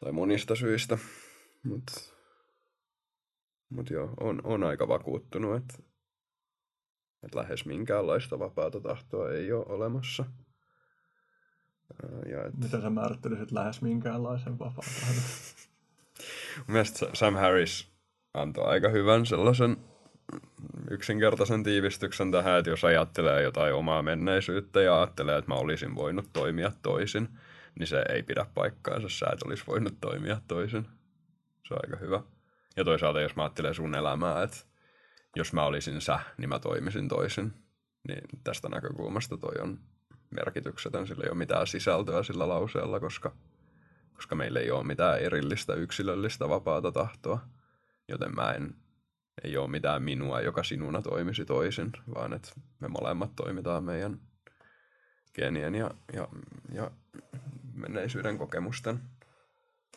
tai 0.00 0.12
monista 0.12 0.54
syistä. 0.54 0.98
Mutta 1.64 1.92
mut 3.70 3.90
joo, 3.90 4.14
on, 4.20 4.40
on 4.44 4.64
aika 4.64 4.88
vakuuttunut, 4.88 5.56
että 5.56 5.74
et 7.22 7.34
lähes 7.34 7.66
minkäänlaista 7.66 8.38
vapaata 8.38 8.80
tahtoa 8.80 9.30
ei 9.32 9.52
ole 9.52 9.64
olemassa. 9.68 10.24
Ää, 12.02 12.30
Ja 12.30 12.46
et, 12.46 12.56
Miten 12.56 12.82
sä 12.82 12.90
määrittelisit 12.90 13.52
lähes 13.52 13.82
minkäänlaisen 13.82 14.58
vapaan 14.58 14.88
tahdon? 15.00 15.22
mun 16.56 16.72
mielestä 16.72 17.06
Sam 17.14 17.34
Harris 17.34 17.92
antoi 18.34 18.64
aika 18.66 18.88
hyvän 18.88 19.26
sellaisen 19.26 19.76
yksinkertaisen 20.90 21.62
tiivistyksen 21.62 22.32
tähän, 22.32 22.58
että 22.58 22.70
jos 22.70 22.84
ajattelee 22.84 23.42
jotain 23.42 23.74
omaa 23.74 24.02
menneisyyttä 24.02 24.82
ja 24.82 24.96
ajattelee, 24.96 25.38
että 25.38 25.50
mä 25.50 25.54
olisin 25.54 25.94
voinut 25.94 26.32
toimia 26.32 26.72
toisin, 26.82 27.28
niin 27.78 27.86
se 27.86 28.04
ei 28.08 28.22
pidä 28.22 28.46
paikkaansa. 28.54 29.08
Sä 29.08 29.26
et 29.32 29.42
olisi 29.42 29.64
voinut 29.66 30.00
toimia 30.00 30.40
toisin. 30.48 30.86
Se 31.68 31.74
on 31.74 31.80
aika 31.82 31.96
hyvä. 31.96 32.22
Ja 32.76 32.84
toisaalta, 32.84 33.20
jos 33.20 33.36
mä 33.36 33.42
ajattelen 33.42 33.74
sun 33.74 33.94
elämää, 33.94 34.42
että 34.42 34.56
jos 35.36 35.52
mä 35.52 35.64
olisin 35.64 36.00
sä, 36.00 36.20
niin 36.38 36.48
mä 36.48 36.58
toimisin 36.58 37.08
toisin, 37.08 37.52
niin 38.08 38.22
tästä 38.44 38.68
näkökulmasta 38.68 39.36
toi 39.36 39.54
on 39.62 39.78
merkityksetön. 40.30 41.06
Sillä 41.06 41.24
ei 41.24 41.30
ole 41.30 41.38
mitään 41.38 41.66
sisältöä 41.66 42.22
sillä 42.22 42.48
lauseella, 42.48 43.00
koska, 43.00 43.32
koska 44.14 44.34
meillä 44.34 44.60
ei 44.60 44.70
ole 44.70 44.84
mitään 44.84 45.18
erillistä 45.18 45.74
yksilöllistä 45.74 46.48
vapaata 46.48 46.92
tahtoa. 46.92 47.40
Joten 48.08 48.34
mä 48.34 48.52
en, 48.52 48.74
ei 49.44 49.56
ole 49.56 49.70
mitään 49.70 50.02
minua, 50.02 50.40
joka 50.40 50.62
sinuna 50.62 51.02
toimisi 51.02 51.44
toisin, 51.44 51.92
vaan 52.14 52.32
että 52.32 52.50
me 52.80 52.88
molemmat 52.88 53.36
toimitaan 53.36 53.84
meidän 53.84 54.20
geenien 55.34 55.74
ja, 55.74 55.90
ja, 56.12 56.28
ja 56.72 56.90
menneisyyden 57.74 58.38
kokemusten 58.38 59.00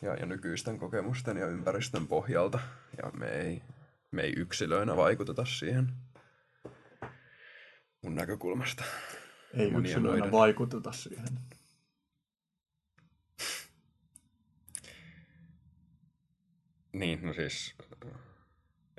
ja, 0.02 0.14
ja 0.14 0.26
nykyisten 0.26 0.78
kokemusten 0.78 1.36
ja 1.36 1.46
ympäristön 1.46 2.06
pohjalta. 2.06 2.58
Ja 3.02 3.10
me 3.10 3.26
ei, 3.26 3.62
me 4.10 4.22
ei 4.22 4.32
yksilöinä 4.36 4.96
vaikuteta 4.96 5.44
siihen 5.44 5.88
mun 8.02 8.14
näkökulmasta. 8.14 8.84
Ei 9.54 9.70
yksilöinä 9.72 10.30
vaikuteta 10.32 10.92
siihen. 10.92 11.28
Niin, 16.92 17.26
no 17.26 17.32
siis, 17.32 17.74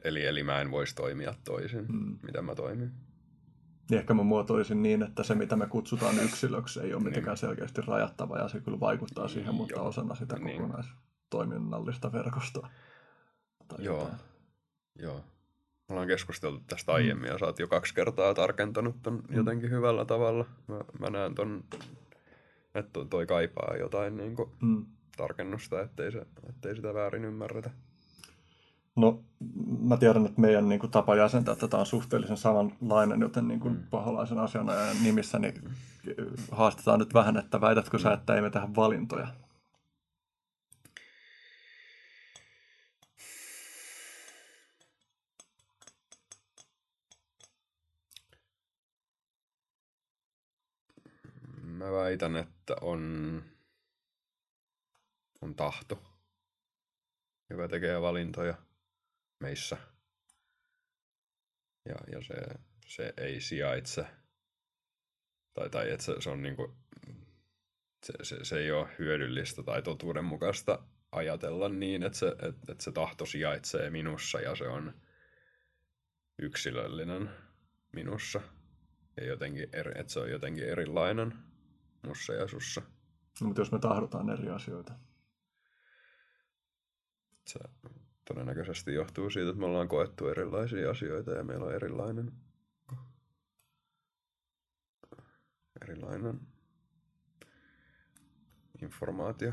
eli, 0.04 0.26
eli 0.26 0.44
mä 0.44 0.62
en 0.62 0.72
voisi 0.72 0.96
toimia 0.96 1.34
toisin, 1.44 1.86
Mm. 1.90 2.20
mitä 2.24 2.42
mä 2.42 2.56
toimin. 2.56 2.92
niin 3.90 4.00
ehkä 4.00 4.14
mä 4.14 4.24
muotoilisin 4.24 4.84
niin, 4.84 5.04
että 5.04 5.24
se 5.24 5.36
mitä 5.36 5.56
me 5.56 5.68
kutsutaan 5.68 6.20
yksilöksi 6.20 6.80
ei 6.80 6.94
ole 6.94 7.04
mitenkään 7.04 7.38
selkeästi 7.38 7.82
rajattava 7.82 8.38
ja 8.38 8.48
se 8.48 8.60
kyllä 8.60 8.80
vaikuttaa 8.80 9.28
siihen, 9.28 9.56
mutta 9.56 9.76
Joo. 9.76 9.88
osana 9.88 10.16
sitä 10.16 10.36
Niin. 10.40 10.62
kokonaistoiminnallista 10.62 12.12
verkostoa. 12.12 12.70
Tai 13.68 13.84
Joo. 13.86 14.00
jotain. 14.00 14.20
Joo. 14.96 15.24
Ollaan 15.94 16.08
keskusteltu 16.08 16.62
tästä 16.68 16.92
aiemmin 16.94 17.30
ja 17.30 17.38
sä 17.38 17.46
oot 17.46 17.60
jo 17.60 17.68
kaksi 17.68 17.94
kertaa 17.94 18.34
tarkentanut 18.34 18.96
ton 19.04 19.24
jotenkin 19.30 19.70
hyvällä 19.70 20.06
tavalla. 20.06 20.46
Mä, 20.68 20.80
mä 21.00 21.10
näen 21.10 21.36
ton, 21.36 21.64
että 22.76 23.06
toi- 23.10 23.26
kaipaa 23.26 23.76
jotain 23.80 24.18
niin 24.18 24.36
kuin 24.36 24.50
Mm. 24.62 24.86
tarkennusta, 25.18 25.82
ettei, 25.82 26.12
se, 26.12 26.26
ettei 26.50 26.76
sitä 26.76 26.94
väärin 26.94 27.26
ymmärretä. 27.26 27.70
No, 28.96 29.24
mä 29.80 29.98
tiedän, 29.98 30.26
että 30.26 30.42
meidän 30.42 30.70
niin 30.70 30.80
kuin, 30.80 30.92
tapa 30.92 31.16
jäsentää 31.16 31.56
tätä 31.56 31.78
on 31.78 31.86
suhteellisen 31.86 32.38
samanlainen, 32.38 33.22
joten 33.22 33.48
niin 33.48 33.60
kuin, 33.60 33.74
Mm. 33.74 33.84
paholaisen 33.90 34.40
asianajajan 34.40 35.04
nimissä 35.04 35.40
niin 35.40 35.64
haastetaan 36.52 37.00
nyt 37.00 37.14
vähän, 37.14 37.38
että 37.38 37.62
väitätkö 37.62 38.00
sä, 38.00 38.14
että 38.14 38.36
ei 38.36 38.42
me 38.42 38.50
tehdä 38.50 38.68
valintoja? 38.76 39.28
Mä 51.84 51.92
väitän, 51.92 52.36
että 52.36 52.76
on, 52.82 53.44
on 55.42 55.56
tahto, 55.56 56.04
joka 57.50 57.68
tekee 57.68 58.02
valintoja 58.02 58.58
meissä. 59.40 59.78
Ja, 61.86 61.96
ja 62.12 62.22
se, 62.22 62.34
se 62.88 63.14
ei 63.18 63.42
sijaitse, 63.42 64.06
tai, 65.54 65.70
tai 65.70 65.92
että 65.92 66.06
se, 66.06 66.16
se 66.20 66.30
on 66.30 66.42
niinku, 66.42 66.76
se, 68.06 68.14
se, 68.24 68.46
se 68.46 68.60
ei 68.60 68.72
ole 68.72 68.90
hyödyllistä 69.00 69.64
tai 69.64 69.82
totuudenmukaista 69.82 70.80
ajatella 71.12 71.70
niin, 71.70 72.04
että 72.04 72.18
se, 72.18 72.28
että, 72.28 72.72
että 72.72 72.84
se 72.84 72.92
tahto 72.92 73.26
sijaitsee 73.26 73.90
minussa 73.90 74.40
ja 74.42 74.56
se 74.56 74.68
on 74.68 75.02
yksilöllinen 76.40 77.30
minussa. 77.92 78.42
Ja 79.18 79.26
jotenkin 79.26 79.70
eri, 79.74 79.92
että 79.96 80.14
se 80.14 80.20
on 80.20 80.32
jotenkin 80.32 80.70
erilainen 80.70 81.53
mussa 82.08 82.34
ja 82.34 82.48
sussa. 82.48 82.82
No, 83.42 83.48
mutta 83.48 83.62
jos 83.62 83.72
me 83.72 83.80
tahdotaan 83.80 84.30
eri 84.30 84.50
asioita. 84.50 84.94
Se 87.48 87.60
todennäköisesti 88.26 88.94
johtuu 88.94 89.30
siitä, 89.30 89.50
että 89.50 89.60
me 89.60 89.66
ollaan 89.66 89.88
koettu 89.88 90.28
erilaisia 90.28 90.90
asioita 90.90 91.32
ja 91.32 91.44
meillä 91.44 91.66
on 91.66 91.74
erilainen, 91.76 92.32
erilainen 95.82 96.40
informaatio. 98.82 99.52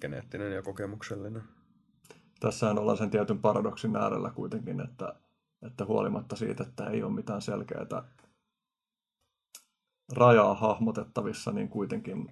Geneettinen 0.00 0.52
ja 0.52 0.62
kokemuksellinen. 0.62 1.42
Tässähän 2.40 2.78
ollaan 2.78 2.98
sen 2.98 3.10
tietyn 3.10 3.38
paradoksin 3.38 3.96
äärellä 3.96 4.30
kuitenkin, 4.30 4.80
että, 4.80 5.14
että 5.66 5.84
huolimatta 5.84 6.36
siitä, 6.36 6.62
että 6.64 6.86
ei 6.86 7.02
ole 7.02 7.12
mitään 7.12 7.42
selkeää 7.42 7.86
rajaa 10.16 10.54
hahmotettavissa, 10.54 11.52
niin 11.52 11.68
kuitenkin 11.68 12.30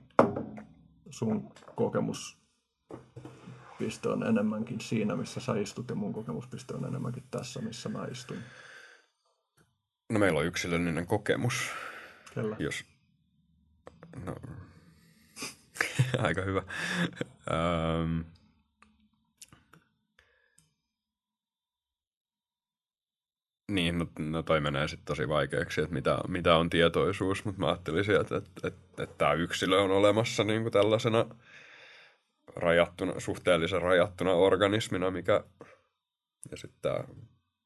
sun 1.11 1.53
kokemuspiste 1.75 4.09
on 4.09 4.27
enemmänkin 4.27 4.81
siinä, 4.81 5.17
missä 5.17 5.41
sä 5.41 5.57
istut, 5.57 5.89
ja 5.89 5.95
mun 5.95 6.13
kokemuspiste 6.13 6.75
on 6.75 6.85
enemmänkin 6.85 7.25
tässä, 7.31 7.61
missä 7.61 7.89
mä 7.89 8.07
istun. 8.11 8.39
No 10.13 10.19
meillä 10.19 10.39
on 10.39 10.47
yksilöllinen 10.47 11.07
kokemus, 11.07 11.55
Kellä? 12.35 12.57
jos... 12.59 12.85
No, 14.25 14.37
aika 16.27 16.43
hyvä. 16.43 16.63
Niin, 23.71 23.99
no, 23.99 24.07
no 24.19 24.43
toi 24.43 24.61
menee 24.61 24.89
sitten 24.89 25.07
tosi 25.07 25.29
vaikeaksi, 25.29 25.81
että 25.81 25.95
mitä, 25.95 26.19
mitä 26.29 26.57
on 26.57 26.71
tietoisuus, 26.71 27.45
mutta 27.45 27.61
mä 27.61 27.67
ajattelisin, 27.69 28.21
että, 28.21 28.37
että, 28.37 28.69
että, 28.69 29.03
että 29.03 29.17
tämä 29.19 29.33
yksilö 29.33 29.81
on 29.81 29.91
olemassa 29.91 30.45
niin 30.45 30.63
kuin 30.63 30.73
tällaisena 30.73 31.27
rajattuna, 32.57 33.21
suhteellisen 33.21 33.83
rajattuna 33.83 34.33
organismina, 34.33 35.11
mikä 35.11 35.45
ja 36.51 36.57
sitten 36.57 36.83
tämä 36.83 37.05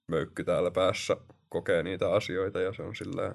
möykky 0.06 0.44
täällä 0.44 0.70
päässä 0.70 1.16
kokee 1.48 1.82
niitä 1.82 2.12
asioita 2.12 2.60
ja 2.60 2.72
se 2.72 2.82
on 2.82 2.94
silleen 2.94 3.34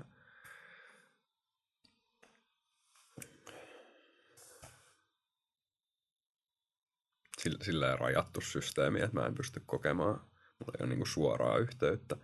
sillä, 7.38 7.58
silleen 7.62 8.00
rajattu 8.00 8.42
systeemi, 8.42 9.02
että 9.02 9.20
mä 9.20 9.26
en 9.26 9.36
pysty 9.36 9.62
kokemaan, 9.66 10.16
mulla 10.60 10.74
ei 10.80 10.84
ole 10.84 10.90
niinku 10.90 11.06
suoraa 11.06 11.58
yhteyttä, 11.58 12.18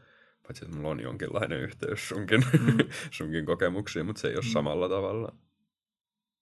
paitsi 0.48 0.65
että 0.65 0.77
mulla 0.77 0.90
on 0.90 0.99
jonkinlainen 0.99 1.59
yhteys 1.59 2.09
sunkin, 2.09 2.45
mm. 2.59 2.77
sunkin 3.17 3.45
kokemuksiin, 3.45 4.06
mutta 4.06 4.22
se 4.22 4.27
ei 4.27 4.35
ole 4.35 4.43
mm. 4.43 4.51
samalla 4.51 4.90
tavalla 4.90 5.35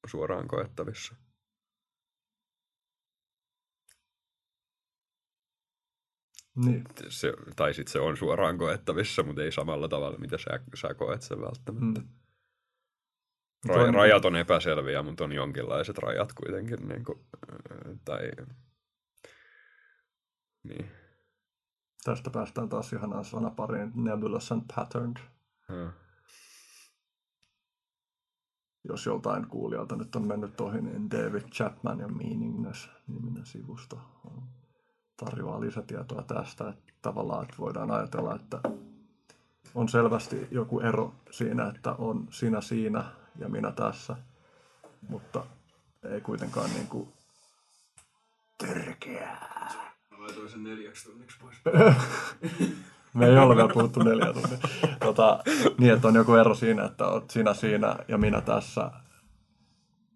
suoraan 0.07 0.47
koettavissa. 0.47 1.15
Niin. 6.55 6.83
Se, 7.09 7.33
tai 7.55 7.73
sitten 7.73 7.91
se 7.91 7.99
on 7.99 8.17
suoraan 8.17 8.57
koettavissa, 8.57 9.23
mutta 9.23 9.43
ei 9.43 9.51
samalla 9.51 9.87
tavalla, 9.87 10.17
mitä 10.17 10.37
sä, 10.37 10.59
sä 10.75 10.93
koet 10.93 11.21
sen 11.21 11.41
välttämättä. 11.41 12.01
Mm. 12.01 12.09
Ra- 13.67 13.93
rajat 13.93 14.25
on 14.25 14.35
epäselviä, 14.35 15.03
mutta 15.03 15.23
on 15.23 15.31
jonkinlaiset 15.31 15.97
rajat 15.97 16.33
kuitenkin. 16.33 16.87
Niin 16.87 17.03
kuin, 17.03 17.19
tai, 18.05 18.31
niin. 20.63 21.02
Tästä 22.03 22.29
päästään 22.29 22.69
taas 22.69 22.93
ihanaan 22.93 23.25
sanapariin 23.25 23.91
nebulous 23.95 24.51
and 24.51 24.61
patterned. 24.75 25.17
Ja. 25.69 25.91
Jos 28.83 29.05
joltain 29.05 29.47
kuulijalta 29.47 29.95
nyt 29.95 30.15
on 30.15 30.27
mennyt 30.27 30.61
ohi, 30.61 30.81
niin 30.81 31.11
David 31.11 31.41
Chapman 31.41 31.99
ja 31.99 32.07
Meaningness-niminen 32.07 33.45
sivusto 33.45 33.99
on- 34.25 34.43
tarjoaa 35.17 35.61
lisätietoa 35.61 36.23
tästä. 36.23 36.69
Että 36.69 36.93
tavallaan 37.01 37.43
että 37.43 37.55
voidaan 37.57 37.91
ajatella, 37.91 38.35
että 38.35 38.59
on 39.75 39.89
selvästi 39.89 40.47
joku 40.51 40.79
ero 40.79 41.13
siinä, 41.31 41.67
että 41.67 41.91
on 41.91 42.27
sinä 42.31 42.61
siinä 42.61 43.05
ja 43.35 43.49
minä 43.49 43.71
tässä, 43.71 44.15
mutta 45.09 45.45
ei 46.03 46.21
kuitenkaan 46.21 46.69
niin 46.69 46.87
kuin 46.87 47.13
törkeää. 48.57 49.92
Laitoin 50.33 50.49
sen 50.49 50.63
neljäksi 50.63 51.09
tunniksi 51.09 51.37
pois. 51.41 51.61
Me 53.13 53.25
ei 53.25 53.37
ole 53.37 53.55
vielä 53.55 53.73
puhuttu 53.73 54.03
neljä 54.03 54.33
tuntia. 54.33 54.57
Tota, 54.99 55.39
niin, 55.77 55.93
että 55.93 56.07
on 56.07 56.15
joku 56.15 56.35
ero 56.35 56.55
siinä, 56.55 56.85
että 56.85 57.07
oot 57.07 57.29
sinä 57.29 57.53
siinä 57.53 57.95
ja 58.07 58.17
minä 58.17 58.41
tässä, 58.41 58.91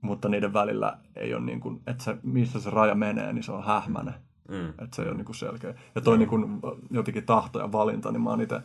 mutta 0.02 0.30
niiden 0.30 0.54
välillä 0.54 0.98
ei 1.16 1.34
ole 1.34 1.44
niin 1.44 1.60
kuin, 1.60 1.82
että 1.88 2.04
se, 2.04 2.18
missä 2.24 2.60
se 2.60 2.70
raja 2.70 2.96
menee, 2.96 3.34
niin 3.34 3.44
se 3.44 3.52
on 3.52 3.64
hähmäinen. 3.64 4.14
Mm. 4.50 4.70
Että 4.70 4.96
se 4.96 5.02
ei 5.02 5.08
ole 5.08 5.18
niin 5.18 5.26
kuin 5.26 5.36
selkeä. 5.36 5.74
Ja 5.96 6.02
toi 6.02 6.18
niin 6.18 6.30
kuin, 6.30 6.60
jotenkin 6.92 7.26
tahto 7.26 7.60
ja 7.60 7.72
valinta, 7.72 8.12
niin 8.12 8.22
mä 8.22 8.30
oon 8.30 8.42
itse 8.42 8.62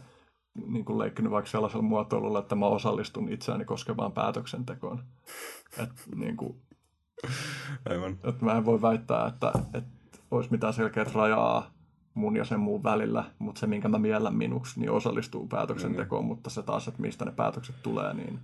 niin 0.66 0.84
kuin 0.84 0.98
leikkinyt 0.98 1.32
vaikka 1.32 1.50
sellaisella 1.50 1.82
muotoilulla, 1.82 2.38
että 2.38 2.54
mä 2.54 2.66
osallistun 2.66 3.28
itseäni 3.28 3.64
koskevaan 3.64 4.12
päätöksentekoon. 4.12 5.02
Että 5.78 6.02
niin 6.14 6.36
kuin, 6.36 6.62
Aivan. 7.90 8.12
että 8.12 8.44
mä 8.44 8.52
en 8.52 8.64
voi 8.64 8.82
väittää, 8.82 9.26
että, 9.26 9.52
että 9.74 10.01
olisi 10.32 10.50
mitään 10.50 10.72
selkeää 10.72 11.06
rajaa 11.14 11.70
mun 12.14 12.36
ja 12.36 12.44
sen 12.44 12.60
muun 12.60 12.82
välillä, 12.82 13.24
mutta 13.38 13.58
se, 13.58 13.66
minkä 13.66 13.88
mä 13.88 13.98
miellän 13.98 14.34
minuksi, 14.34 14.80
niin 14.80 14.90
osallistuu 14.90 15.46
päätöksentekoon, 15.46 16.24
mutta 16.24 16.50
se 16.50 16.62
taas, 16.62 16.88
että 16.88 17.02
mistä 17.02 17.24
ne 17.24 17.32
päätökset 17.32 17.76
tulee, 17.82 18.14
niin, 18.14 18.38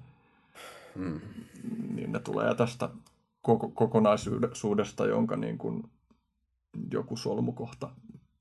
Mm. 0.99 1.20
niin 1.94 2.12
ne 2.12 2.18
tulee 2.18 2.55
tästä 2.55 2.89
koko, 3.42 3.68
kokonaisuudesta, 3.68 5.07
jonka 5.07 5.36
niin 5.36 5.58
kuin 5.58 5.83
joku 6.92 7.17
solmukohta 7.17 7.91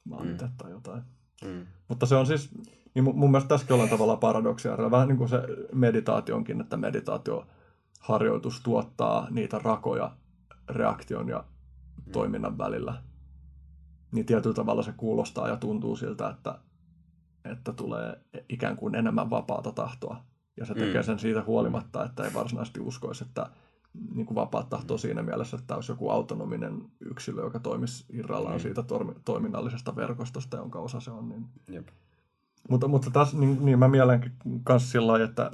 mainita 0.04 0.46
mm. 0.46 0.52
tai 0.58 0.72
jotain. 0.72 1.02
Mm. 1.46 1.66
Mutta 1.88 2.06
se 2.06 2.16
on 2.16 2.26
siis, 2.26 2.50
niin 2.96 3.04
mun, 3.04 3.18
mun 3.18 3.32
mielestä 3.32 3.48
tässäkin 3.48 3.74
ollaan 3.74 3.90
tavallaan 3.90 4.20
paradoksia, 4.20 4.92
vähän 4.92 5.08
niin 5.08 5.18
kuin 5.18 5.30
se 5.30 5.42
meditaationkin, 5.74 6.62
että 6.62 6.78
meditaatioharjoitus 6.78 8.62
tuottaa 8.62 9.28
niitä 9.30 9.60
rakoja 9.64 10.16
reaktion 10.70 11.30
ja 11.30 11.44
toiminnan 12.12 12.58
välillä. 12.58 13.02
Niin 14.12 14.26
tietyllä 14.26 14.54
tavalla 14.56 14.84
se 14.84 14.94
kuulostaa 14.98 15.48
ja 15.48 15.56
tuntuu 15.58 15.96
siltä, 15.96 16.30
että, 16.30 16.60
että 17.46 17.74
tulee 17.74 18.22
ikään 18.50 18.78
kuin 18.78 18.96
enemmän 18.96 19.30
vapaata 19.30 19.72
tahtoa. 19.72 20.24
Ja 20.58 20.66
se 20.66 20.74
tekee 20.74 21.02
Mm. 21.02 21.06
sen 21.06 21.20
siitä 21.20 21.44
huolimatta, 21.44 22.06
että 22.06 22.24
ei 22.24 22.34
varsinaisesti 22.34 22.80
uskoisi, 22.80 23.24
että 23.24 23.50
niin 24.14 24.26
kuin 24.26 24.36
vapaat 24.36 24.70
tahtoa 24.70 24.98
siinä 24.98 25.24
mielessä, 25.24 25.58
että 25.58 25.76
olisi 25.76 25.92
joku 25.92 26.10
autonominen 26.10 26.82
yksilö, 27.00 27.42
joka 27.44 27.60
toimisi 27.60 28.06
irrallaan 28.14 28.56
Mm. 28.56 28.60
siitä 28.60 28.84
toiminnallisesta 29.26 29.96
verkostosta, 29.96 30.58
jonka 30.58 30.80
osa 30.80 31.00
se 31.00 31.12
on. 31.12 31.30
Niin 31.30 31.46
Jep. 31.68 31.88
Mutta, 32.70 32.88
mutta 32.88 33.12
tässä 33.12 33.38
niin, 33.38 33.66
niin 33.66 33.80
mä 33.80 33.88
mielen 33.88 34.32
kanssa 34.64 34.92
sillä 34.92 35.08
lailla, 35.08 35.26
että, 35.26 35.52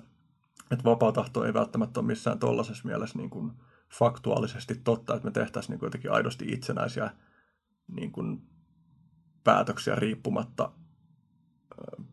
että 0.71 0.83
vapaa 0.83 1.11
tahto 1.11 1.45
ei 1.45 1.53
välttämättä 1.53 1.99
ole 1.99 2.07
missään 2.07 2.39
tollaisessa 2.39 2.87
mielessä 2.87 3.17
niin 3.17 3.29
kuin 3.29 3.51
faktuaalisesti 3.99 4.75
totta, 4.83 5.15
että 5.15 5.25
me 5.25 5.31
tehtäisiin 5.31 5.71
niin 5.71 5.79
kuin 5.79 5.87
jotenkin 5.87 6.11
aidosti 6.11 6.45
itsenäisiä 6.47 7.11
niin 7.87 8.11
kuin 8.11 8.41
päätöksiä 9.43 9.95
riippumatta 9.95 10.71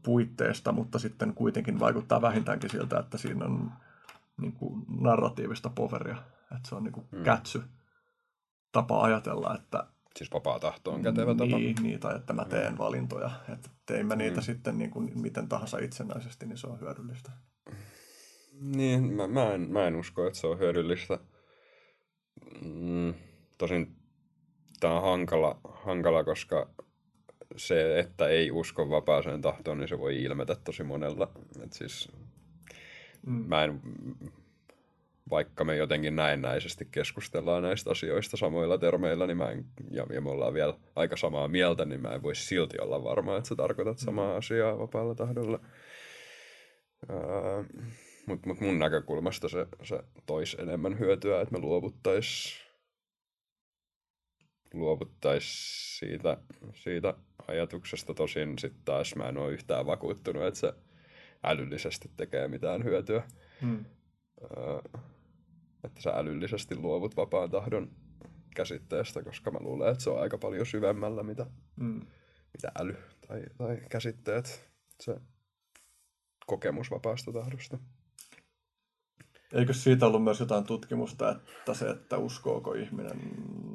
puitteista, 0.03 0.73
mutta 0.73 0.99
sitten 0.99 1.35
kuitenkin 1.35 1.81
vaikuttaa 1.81 2.23
vähintäänkin 2.23 2.71
siltä, 2.71 2.99
että 2.99 3.19
siinä 3.19 3.45
on 3.45 3.73
niin 4.41 4.53
kuin 4.53 4.85
narratiivista 5.01 5.71
poveria, 5.71 6.17
että 6.57 6.69
se 6.69 6.75
on 6.75 6.85
niin 6.85 6.93
kuin 6.93 7.07
Mm. 7.13 7.23
kätsy 7.23 7.63
tapa 8.73 9.03
ajatella, 9.03 9.55
että 9.55 9.87
Siis 10.17 10.31
vapaa 10.33 10.59
tahto 10.61 10.93
on 10.93 11.03
kätevä 11.03 11.35
tapa. 11.35 11.57
niin, 11.59 11.77
niin, 11.83 12.01
tai 12.01 12.17
että 12.17 12.33
mä 12.33 12.45
teen 12.45 12.79
valintoja, 12.79 13.31
että 13.53 13.71
tein 13.87 14.07
mä 14.07 14.17
niitä 14.17 14.37
Mm. 14.37 14.43
sitten 14.43 14.79
niin 14.79 14.91
kuin 14.91 15.21
miten 15.21 15.49
tahansa 15.49 15.79
itsenäisesti, 15.79 16.47
niin 16.47 16.59
se 16.59 16.67
on 16.67 16.81
hyödyllistä. 16.81 17.31
Niin, 18.61 19.13
mä, 19.13 19.27
mä, 19.27 19.53
en, 19.55 19.61
mä 19.73 19.87
en 19.87 19.97
usko, 19.97 20.27
että 20.27 20.39
se 20.39 20.47
on 20.47 20.59
hyödyllistä. 20.59 21.19
Mm, 22.65 23.15
tosin 23.59 23.97
tämä 24.81 24.95
on 24.95 25.03
hankala, 25.03 25.61
hankala, 25.65 26.25
koska 26.25 26.71
se, 27.57 27.99
että 27.99 28.29
ei 28.29 28.51
usko 28.51 28.91
vapaaseen 28.91 29.41
tahtoon, 29.43 29.79
niin 29.79 29.89
se 29.89 29.99
voi 29.99 30.23
ilmetä 30.23 30.57
tosi 30.65 30.83
monella. 30.83 31.29
Et 31.65 31.73
siis, 31.73 32.09
Mm. 33.27 33.33
mä 33.33 33.65
en, 33.65 33.81
vaikka 35.31 35.65
me 35.65 35.77
jotenkin 35.77 36.17
näennäisesti 36.17 36.89
keskustellaan 36.91 37.63
näistä 37.63 37.91
asioista 37.91 38.37
samoilla 38.37 38.79
termeillä, 38.79 39.27
niin 39.27 39.37
mä 39.37 39.51
en, 39.51 39.65
ja, 39.91 40.07
ja 40.13 40.21
me 40.21 40.31
ollaan 40.31 40.55
vielä 40.55 40.75
aika 40.97 41.17
samaa 41.17 41.49
mieltä, 41.49 41.85
niin 41.85 42.01
mä 42.03 42.09
en 42.09 42.23
voi 42.23 42.35
silti 42.35 42.77
olla 42.81 43.05
varma, 43.05 43.37
että 43.37 43.49
sä 43.49 43.57
tarkoitat 43.57 43.99
samaa 43.99 44.37
asiaa 44.37 44.79
vapaalla 44.79 45.15
tahdolla. 45.15 45.61
Öö, 47.11 47.65
Mutta 48.27 48.49
mut 48.49 48.61
mun 48.61 48.79
näkökulmasta 48.79 49.49
se, 49.49 49.67
se 49.83 50.03
toisi 50.27 50.57
enemmän 50.61 50.99
hyötyä, 50.99 51.41
että 51.41 51.53
me 51.55 51.59
luovuttais, 51.61 52.55
luovuttais 54.75 55.45
siitä, 55.99 56.37
siitä 56.75 57.15
ajatuksesta. 57.49 58.15
Tosin 58.15 58.59
sitten 58.59 58.83
taas 58.85 59.17
mä 59.17 59.29
en 59.29 59.39
ole 59.39 59.53
yhtään 59.53 59.87
vakuuttunut, 59.87 60.43
että 60.43 60.61
se 60.61 60.73
älyllisesti 61.45 62.11
tekee 62.17 62.49
mitään 62.49 62.85
hyötyä. 62.85 63.23
Mm. 63.63 63.85
Öö, 64.43 65.01
että 65.85 66.01
sä 66.01 66.11
älyllisesti 66.11 66.77
luovut 66.77 67.17
vapaan 67.17 67.51
tahdon 67.51 67.91
käsitteestä, 68.57 69.23
koska 69.23 69.51
mä 69.51 69.59
luulen, 69.61 69.93
että 69.93 70.05
se 70.05 70.11
on 70.11 70.21
aika 70.21 70.39
paljon 70.39 70.67
syvemmällä, 70.67 71.23
mitä, 71.23 71.47
Mm. 71.77 72.01
mitä 72.53 72.73
äly 72.81 72.97
tai, 73.29 73.43
tai 73.59 73.81
käsitteet, 73.91 74.71
se 75.01 75.17
kokemus 76.47 76.91
vapaasta 76.91 77.33
tahdosta. 77.33 77.79
Eikö 79.53 79.73
siitä 79.73 80.07
ollut 80.07 80.25
myös 80.25 80.41
jotain 80.41 80.65
tutkimusta, 80.65 81.31
että 81.31 81.75
se, 81.75 81.91
että 81.91 82.19
uskooko 82.19 82.75
ihminen 82.75 83.21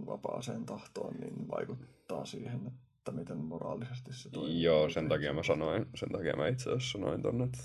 vapaaseen 0.05 0.65
tahtoon, 0.65 1.13
niin 1.13 1.47
vaikuttaa 1.51 2.25
siihen, 2.25 2.71
että 2.97 3.11
miten 3.11 3.37
moraalisesti 3.37 4.13
se 4.13 4.29
toimii? 4.29 4.63
Joo, 4.63 4.89
sen 4.89 5.09
takia 5.09 5.33
mä 5.33 5.43
sanoin, 5.43 5.85
sen 5.95 6.09
takia 6.09 6.35
mä 6.37 6.47
itse 6.47 6.69
asiassa 6.69 6.91
sanoin 6.91 7.21
tonne, 7.21 7.43
että, 7.43 7.59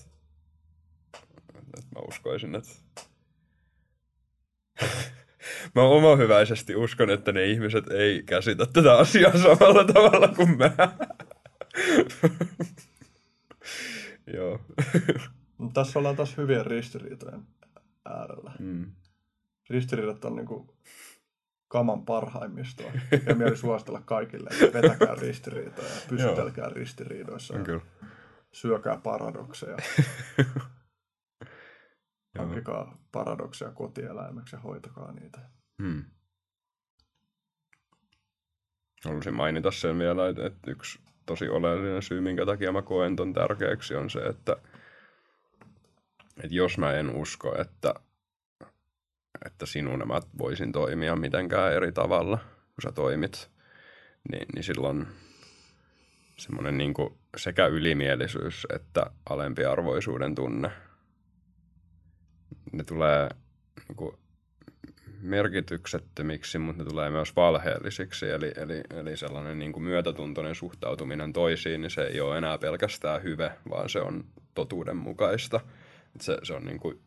että 1.54 1.94
mä 1.94 2.00
uskoisin, 2.08 2.54
että 2.54 2.70
mä 5.74 5.82
omahyväisesti 5.82 6.76
uskon, 6.76 7.10
että 7.10 7.32
ne 7.32 7.46
ihmiset 7.46 7.90
ei 7.90 8.22
käsitä 8.22 8.66
tätä 8.66 8.98
asiaa 8.98 9.38
samalla 9.38 9.84
tavalla 9.84 10.28
kuin 10.28 10.58
mä. 10.58 10.70
Joo. 14.34 14.60
Mutta 15.58 15.80
tässä 15.80 15.98
ollaan 15.98 16.16
taas 16.16 16.36
hyvien 16.36 16.66
ristiriitojen 16.66 17.42
äärellä. 18.04 18.52
Mm. 18.58 18.92
Ristiriidat 19.70 20.24
on 20.24 20.36
niinku 20.36 20.76
kaman 21.68 22.04
parhaimmistoa. 22.04 22.92
Ja 23.26 23.34
mieli 23.34 23.56
suositella 23.56 24.02
kaikille, 24.04 24.50
että 24.50 24.82
vetäkää 24.82 25.14
ristiriitoja 25.14 25.88
ja 25.88 26.00
pysytelkää 26.08 26.68
ristiriidoissa. 26.68 27.56
Ja 27.56 27.64
kyllä. 27.64 27.82
Syökää 28.52 28.96
paradokseja. 28.96 29.76
Hankkikaa 32.38 32.98
paradokseja 33.12 33.70
kotieläimeksi 33.70 34.56
ja 34.56 34.60
hoitakaa 34.60 35.12
niitä. 35.12 35.40
Hmm. 35.82 36.04
Haluaisin 39.04 39.34
mainita 39.34 39.70
sen 39.70 39.98
vielä, 39.98 40.28
että, 40.28 40.46
että 40.46 40.70
yksi 40.70 40.98
tosi 41.26 41.48
oleellinen 41.48 42.02
syy, 42.02 42.20
minkä 42.20 42.46
takia 42.46 42.72
mä 42.72 42.82
koen 42.82 43.16
ton 43.16 43.32
tärkeäksi, 43.32 43.94
on 43.94 44.10
se, 44.10 44.18
että, 44.18 44.56
että 46.44 46.54
jos 46.54 46.78
mä 46.78 46.92
en 46.92 47.10
usko, 47.10 47.60
että, 47.60 47.94
että 49.46 49.66
sinun 49.66 50.08
mä 50.08 50.20
voisin 50.38 50.72
toimia 50.72 51.16
mitenkään 51.16 51.72
eri 51.72 51.92
tavalla, 51.92 52.38
kun 52.52 52.82
sä 52.82 52.92
toimit, 52.92 53.50
niin, 54.32 54.46
niin 54.54 54.64
silloin 54.64 55.06
semmoinen 56.36 56.78
niin 56.78 56.94
sekä 57.36 57.66
ylimielisyys 57.66 58.66
että 58.74 59.06
alempiarvoisuuden 59.30 60.34
tunne, 60.34 60.70
ne 62.72 62.84
tulee 62.84 63.28
niin 63.88 63.96
kuin, 63.96 64.16
merkityksettömiksi, 65.20 66.58
mutta 66.58 66.82
ne 66.82 66.90
tulee 66.90 67.10
myös 67.10 67.36
valheellisiksi. 67.36 68.30
Eli, 68.30 68.52
eli, 68.56 68.80
eli 68.90 69.16
sellainen 69.16 69.58
niin 69.58 69.72
kuin 69.72 69.82
myötätuntoinen 69.82 70.54
suhtautuminen 70.54 71.32
toisiin, 71.32 71.80
niin 71.80 71.90
se 71.90 72.02
ei 72.02 72.20
ole 72.20 72.38
enää 72.38 72.58
pelkästään 72.58 73.22
hyve, 73.22 73.52
vaan 73.70 73.88
se 73.88 74.00
on 74.00 74.24
totuudenmukaista. 74.54 75.56
Et 75.56 75.70
se, 76.20 76.38
se 76.42 76.54
on 76.54 76.64
niin 76.64 76.80
kuin 76.80 77.00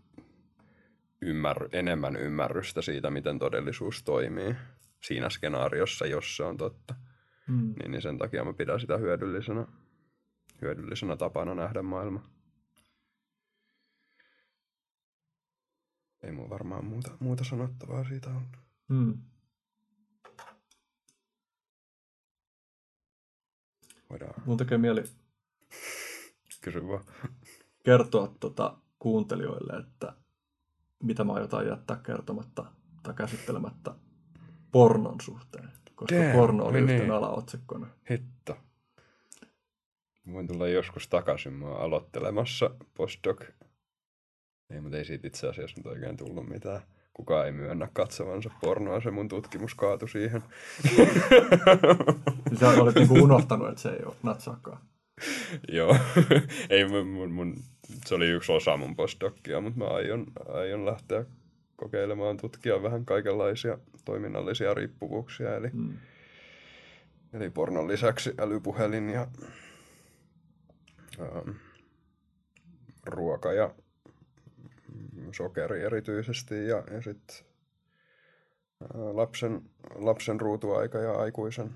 ymmär, 1.22 1.70
enemmän 1.72 2.16
ymmärrystä 2.16 2.82
siitä, 2.82 3.12
miten 3.12 3.40
todellisuus 3.40 4.04
toimii 4.04 4.56
siinä 5.04 5.30
skenaariossa, 5.30 6.06
jos 6.06 6.38
se 6.38 6.44
on 6.44 6.58
totta. 6.58 6.96
Mm. 7.48 7.74
Niin, 7.80 7.92
niin 7.92 8.02
sen 8.02 8.18
takia 8.18 8.44
mä 8.44 8.54
pidän 8.54 8.80
sitä 8.80 8.98
hyödyllisenä, 8.98 9.68
hyödyllisenä 10.62 11.16
tapana 11.16 11.56
nähdä 11.56 11.82
maailma. 11.82 12.30
Ei 16.24 16.32
mulla 16.32 16.50
varmaan 16.50 16.86
muuta, 16.86 17.12
muuta 17.20 17.44
sanottavaa 17.44 18.04
siitä 18.04 18.30
on. 18.30 18.48
Mm. 18.88 19.18
Voidaan 24.10 24.44
Mun 24.46 24.58
tekee 24.58 24.78
mieli 24.78 25.04
kysyä 26.62 26.88
vaan. 26.88 27.06
kertoa 27.84 28.36
tota 28.40 28.78
kuuntelijoille, 29.04 29.74
että 29.80 30.14
mitä 31.04 31.24
mä 31.24 31.34
aiotaan 31.34 31.68
jättää 31.68 31.98
kertomatta 31.98 32.66
tai 33.04 33.14
käsittelemättä 33.14 33.96
pornon 34.72 35.22
suhteen. 35.22 35.70
Koska 35.96 36.16
Damn, 36.16 36.32
porno 36.32 36.66
oli 36.66 36.78
oi 36.78 36.84
yhtenä 36.84 37.00
niin. 37.00 37.12
alaotsikkona. 37.12 37.88
Hitto. 38.10 38.58
Voin 40.34 40.48
tulla 40.48 40.68
joskus 40.68 41.08
takaisin. 41.08 41.54
Mä 41.54 41.66
oon 41.66 41.82
aloittelemassa 41.82 42.70
postdoc. 42.94 43.42
Ei, 44.70 44.82
mutta 44.82 44.98
ei 44.98 45.06
siitä 45.06 45.28
itse 45.28 45.48
asiassa 45.48 45.78
nyt 45.78 45.86
oikein 45.86 46.18
tullut 46.18 46.50
mitään. 46.50 46.82
Kukaan 47.14 47.46
ei 47.46 47.52
myönnä 47.52 47.90
katsovansa 47.94 48.50
pornoa, 48.62 49.02
se 49.02 49.12
mun 49.12 49.28
tutkimus 49.28 49.76
kaatui 49.76 50.10
siihen. 50.10 50.44
Niin 52.50 52.60
sä 52.60 52.70
olit 52.70 52.96
niinku 52.96 53.14
unohtanut, 53.14 53.70
että 53.70 53.82
se 53.82 53.90
ei 53.90 54.06
ole 54.06 54.16
natsaakaan. 54.24 54.80
Joo, 55.78 55.98
ei 56.70 56.88
mun, 56.90 57.08
mun, 57.08 57.32
mun, 57.32 57.56
se 58.06 58.16
oli 58.16 58.28
yksi 58.28 58.52
osa 58.52 58.78
mun 58.78 58.95
postdocia, 58.95 59.62
mutta 59.62 59.80
mä 59.80 59.86
aion, 59.86 60.26
aion 60.50 60.86
lähteä 60.86 61.26
kokeilemaan 61.76 62.38
tutkia 62.38 62.84
vähän 62.84 63.06
kaikenlaisia 63.06 63.78
toiminnallisia 64.06 64.74
riippuvuuksia, 64.74 65.56
eli, 65.56 65.70
Mm. 65.74 65.98
eli 67.34 67.50
pornon 67.50 67.88
lisäksi 67.88 68.34
älypuhelin 68.40 69.10
ja 69.10 69.28
ähm, 71.20 71.50
ruoka 73.06 73.53
ja 73.53 73.76
sokeri 75.32 75.84
erityisesti 75.84 76.68
ja, 76.68 76.84
ja 76.92 77.02
sitten 77.02 77.45
lapsen, 79.14 79.62
lapsen 79.95 80.40
ruutuaika 80.42 80.98
ja 80.98 81.12
aikuisen 81.12 81.72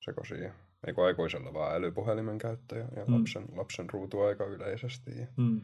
sekoisia. 0.00 0.54
Eikö 0.86 1.04
aikuisella 1.04 1.52
vaan 1.54 1.74
älypuhelimen 1.76 2.38
käyttö 2.38 2.76
ja, 2.78 2.88
ja 2.96 3.04
Mm. 3.04 3.14
lapsen, 3.14 3.44
lapsen 3.56 3.90
ruutuaika 3.90 4.44
yleisesti. 4.44 5.18
Ja, 5.20 5.26
Mm. 5.36 5.60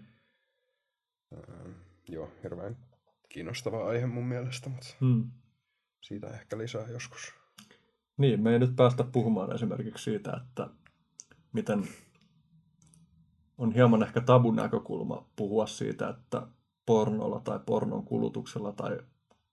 ää, 1.34 1.64
joo, 2.08 2.30
hirveän 2.42 2.76
kiinnostava 3.28 3.86
aihe 3.88 4.06
mun 4.06 4.24
mielestä, 4.26 4.68
mutta 4.70 4.86
Mm. 5.00 5.30
siitä 6.02 6.30
ehkä 6.30 6.58
lisää 6.58 6.88
joskus. 6.88 7.34
Niin, 8.18 8.40
me 8.42 8.52
ei 8.52 8.58
nyt 8.58 8.76
päästä 8.76 9.04
puhumaan 9.04 9.54
esimerkiksi 9.54 10.04
siitä, 10.04 10.40
että 10.44 10.68
miten 11.52 11.88
on 13.58 13.72
hieman 13.72 14.02
ehkä 14.02 14.20
tabun 14.20 14.56
näkökulma 14.56 15.28
puhua 15.36 15.66
siitä, 15.66 16.08
että 16.08 16.46
pornolla 16.86 17.40
tai 17.40 17.60
pornon 17.66 18.04
kulutuksella 18.04 18.72
tai 18.72 18.98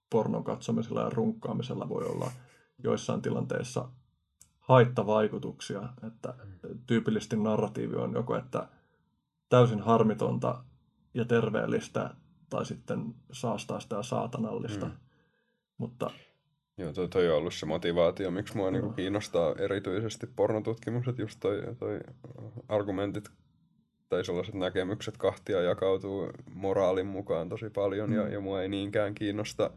pornon 0.09 0.43
katsomisella 0.43 1.01
ja 1.01 1.09
runkkaamisella 1.09 1.89
voi 1.89 2.05
olla 2.05 2.31
joissain 2.83 3.21
tilanteissa 3.21 3.89
haittavaikutuksia, 4.63 5.89
että 6.07 6.33
tyypillisesti 6.87 7.35
narratiivi 7.35 7.95
on 7.95 8.13
joko, 8.13 8.35
että 8.35 8.67
täysin 9.49 9.79
harmitonta 9.79 10.63
ja 11.13 11.25
terveellistä 11.25 12.09
tai 12.49 12.65
sitten 12.65 13.15
saastaa 13.31 13.79
ja 13.91 14.03
saatanallista. 14.03 14.85
Mm. 14.85 14.91
Mutta 15.77 16.11
Joo, 16.77 16.93
toi, 16.93 17.07
toi 17.07 17.29
on 17.29 17.37
ollut 17.37 17.53
se 17.53 17.65
motivaatio, 17.65 18.31
miksi 18.31 18.57
mua 18.57 18.71
niinku 18.71 18.89
kiinnostaa 18.89 19.55
erityisesti 19.59 20.27
pornotutkimus, 20.27 21.07
että 21.07 21.21
just 21.21 21.39
toi, 21.39 21.61
toi 21.79 21.99
argumentit 22.67 23.29
tai 24.09 24.25
sellaiset 24.25 24.55
näkemykset 24.55 25.17
kahtia 25.17 25.61
jakautuu 25.61 26.29
moraalin 26.53 27.05
mukaan 27.05 27.49
tosi 27.49 27.69
paljon 27.69 28.09
mm. 28.09 28.15
ja, 28.15 28.27
ja 28.27 28.39
mua 28.39 28.61
ei 28.61 28.69
niinkään 28.69 29.15
kiinnosta 29.15 29.71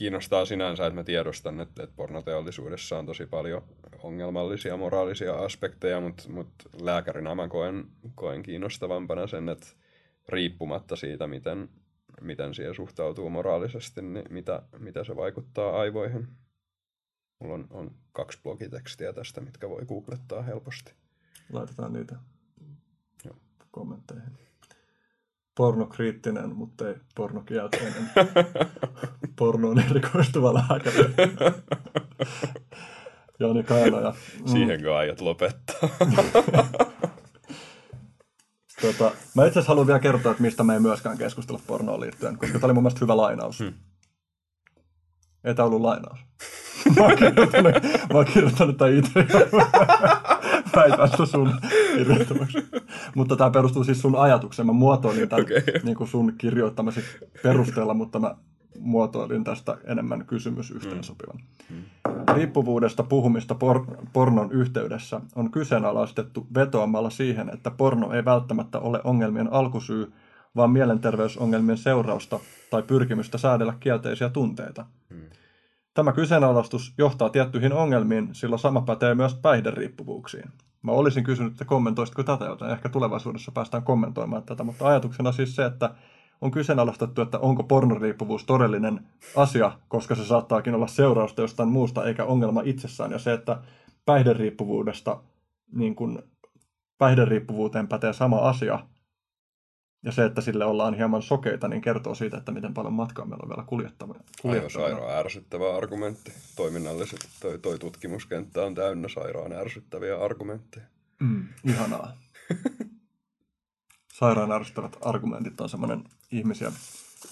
kiinnostaa 0.00 0.44
sinänsä, 0.44 0.86
että 0.86 1.00
mä 1.00 1.04
tiedostan, 1.04 1.60
että, 1.60 1.82
että 1.82 1.96
pornoteollisuudessa 1.96 2.98
on 2.98 3.06
tosi 3.06 3.26
paljon 3.26 3.62
ongelmallisia 4.02 4.76
moraalisia 4.76 5.34
aspekteja, 5.34 6.00
mutta, 6.00 6.22
mutta 6.28 6.64
lääkärinä 6.82 7.34
mä 7.34 7.48
koen, 7.48 7.84
koen 8.14 8.42
kiinnostavampana 8.42 9.26
sen, 9.26 9.48
että 9.48 9.66
riippumatta 10.28 10.96
siitä, 10.96 11.26
miten, 11.26 11.68
miten 12.20 12.54
siihen 12.54 12.74
suhtautuu 12.74 13.30
moraalisesti, 13.30 14.02
niin 14.02 14.24
mitä, 14.30 14.62
mitä 14.78 15.04
se 15.04 15.16
vaikuttaa 15.16 15.80
aivoihin. 15.80 16.28
Mulla 17.38 17.54
on, 17.54 17.66
on 17.70 17.90
kaksi 18.12 18.38
blogitekstiä 18.42 19.12
tästä, 19.12 19.40
mitkä 19.40 19.68
voi 19.68 19.84
googlettaa 19.86 20.42
helposti. 20.42 20.92
Laitetaan 21.52 21.92
niitä 21.92 22.16
Joo. 23.24 23.36
kommentteihin. 23.70 24.49
Pornokriittinen, 25.60 26.56
mutta 26.56 26.88
ei 26.88 26.94
pornokielteinen. 27.14 28.10
Pornoon 29.38 29.78
erikoistuva 29.78 30.54
lääkäri. 30.54 31.14
Jani 33.40 33.62
Kaila. 33.62 34.10
Mm. 34.10 34.48
Siihen 34.48 34.80
aiot 34.96 35.20
lopettaa. 35.20 35.88
Tota, 38.80 39.10
mä 39.36 39.46
itse 39.46 39.58
asiassa 39.58 39.68
haluan 39.68 39.86
vielä 39.86 39.98
kertoa, 39.98 40.30
että 40.30 40.42
mistä 40.42 40.64
me 40.64 40.74
ei 40.74 40.80
myöskään 40.80 41.18
keskustella 41.18 41.60
pornoon 41.66 42.00
liittyen, 42.00 42.38
koska 42.38 42.58
tämä 42.58 42.66
oli 42.66 42.72
mun 42.72 42.82
mielestä 42.82 43.00
hyvä 43.00 43.16
lainaus. 43.16 43.58
Hmm. 43.58 43.72
Ei 45.44 45.54
tämä 45.54 45.66
ollut 45.66 45.80
lainaus. 45.80 46.18
mä 46.96 47.02
oon 47.02 47.16
kirjoittanut, 47.16 47.74
mä 47.82 48.18
oon 48.18 48.24
kirjoittanut 48.24 48.76
tämän 48.76 48.94
itse. 48.94 49.26
Väitän 50.76 51.26
sun 51.26 51.52
kirjoittamaksi. 51.96 52.58
Mutta 53.14 53.36
tämä 53.36 53.50
perustuu 53.50 53.84
siis 53.84 54.00
sun 54.00 54.16
ajatukseen. 54.16 54.66
Mä 54.66 54.72
muotoilin 54.72 55.28
tämän 55.28 55.44
okay. 55.44 55.62
niin 55.82 55.96
kuin 55.96 56.08
sun 56.08 56.32
kirjoittamasi 56.38 57.00
perusteella, 57.42 57.94
mutta 57.94 58.18
mä 58.18 58.34
muotoilin 58.78 59.44
tästä 59.44 59.78
enemmän 59.84 60.26
kysymys 60.26 60.70
yhteensopivan. 60.70 61.36
Mm. 61.70 61.76
mm. 61.76 62.34
Riippuvuudesta 62.34 63.02
puhumista 63.02 63.54
por- 63.54 63.96
pornon 64.12 64.52
yhteydessä 64.52 65.20
on 65.34 65.50
kyseenalaistettu 65.50 66.46
vetoamalla 66.54 67.10
siihen, 67.10 67.50
että 67.54 67.70
porno 67.70 68.12
ei 68.12 68.24
välttämättä 68.24 68.78
ole 68.78 69.00
ongelmien 69.04 69.52
alkusyy, 69.52 70.12
vaan 70.56 70.70
mielenterveysongelmien 70.70 71.78
seurausta 71.78 72.40
tai 72.70 72.82
pyrkimystä 72.82 73.38
säädellä 73.38 73.74
kielteisiä 73.80 74.28
tunteita. 74.28 74.86
Tämä 75.94 76.12
kyseenalaistus 76.12 76.94
johtaa 76.98 77.30
tiettyihin 77.30 77.72
ongelmiin, 77.72 78.28
sillä 78.32 78.56
sama 78.56 78.80
pätee 78.80 79.14
myös 79.14 79.34
päihderiippuvuuksiin. 79.34 80.50
Mä 80.82 80.92
olisin 80.92 81.24
kysynyt, 81.24 81.52
että 81.52 81.64
kommentoisitko 81.64 82.22
tätä, 82.22 82.44
joten 82.44 82.70
ehkä 82.70 82.88
tulevaisuudessa 82.88 83.52
päästään 83.52 83.82
kommentoimaan 83.82 84.42
tätä, 84.42 84.64
mutta 84.64 84.88
ajatuksena 84.88 85.32
siis 85.32 85.56
se, 85.56 85.64
että 85.64 85.94
on 86.40 86.50
kyseenalaistettu, 86.50 87.22
että 87.22 87.38
onko 87.38 87.62
pornoriippuvuus 87.62 88.44
todellinen 88.44 89.06
asia, 89.36 89.72
koska 89.88 90.14
se 90.14 90.24
saattaakin 90.24 90.74
olla 90.74 90.86
seurausta 90.86 91.42
jostain 91.42 91.68
muusta 91.68 92.04
eikä 92.04 92.24
ongelma 92.24 92.62
itsessään. 92.64 93.12
Ja 93.12 93.18
se, 93.18 93.32
että 93.32 93.58
päihderiippuvuudesta, 94.06 95.22
niin 95.72 95.94
kuin 95.94 96.18
päihderiippuvuuteen 96.98 97.88
pätee 97.88 98.12
sama 98.12 98.38
asia, 98.38 98.78
ja 100.02 100.12
se, 100.12 100.24
että 100.24 100.40
sille 100.40 100.64
ollaan 100.64 100.94
hieman 100.94 101.22
sokeita, 101.22 101.68
niin 101.68 101.82
kertoo 101.82 102.14
siitä, 102.14 102.36
että 102.36 102.52
miten 102.52 102.74
paljon 102.74 102.92
matkaa 102.92 103.24
meillä 103.24 103.42
on 103.42 103.48
vielä 103.48 103.64
kuljettava. 103.66 104.14
Aivan 104.44 104.70
sairaan 104.70 105.18
ärsyttävä 105.18 105.76
argumentti. 105.76 106.32
Toiminnalliset 106.56 107.28
toi, 107.40 107.58
toi 107.58 107.78
tutkimuskenttä 107.78 108.62
on 108.62 108.74
täynnä 108.74 109.08
sairaan 109.08 109.52
ärsyttäviä 109.52 110.24
argumentteja. 110.24 110.86
Mm, 111.20 111.48
ihanaa. 111.64 112.16
sairaan 114.18 114.52
ärsyttävät 114.52 114.96
argumentit 115.00 115.60
on 115.60 115.68
semmoinen 115.68 116.04
ihmisiä 116.32 116.72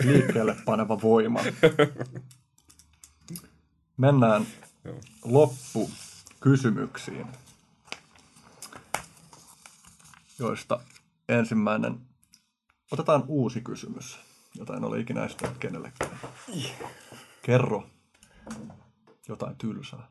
liikkeelle 0.04 0.56
paneva 0.64 1.02
voima. 1.02 1.40
Mennään 3.96 4.46
loppukysymyksiin, 5.24 7.26
joista 10.38 10.80
ensimmäinen. 11.28 12.07
Otetaan 12.92 13.24
uusi 13.28 13.60
kysymys, 13.60 14.18
jota 14.54 14.76
en 14.76 14.84
ole 14.84 15.00
ikinä 15.00 15.24
esittänyt 15.24 15.58
kenellekään. 15.58 16.20
Kerro 17.42 17.86
jotain 19.28 19.56
tylsää. 19.56 20.08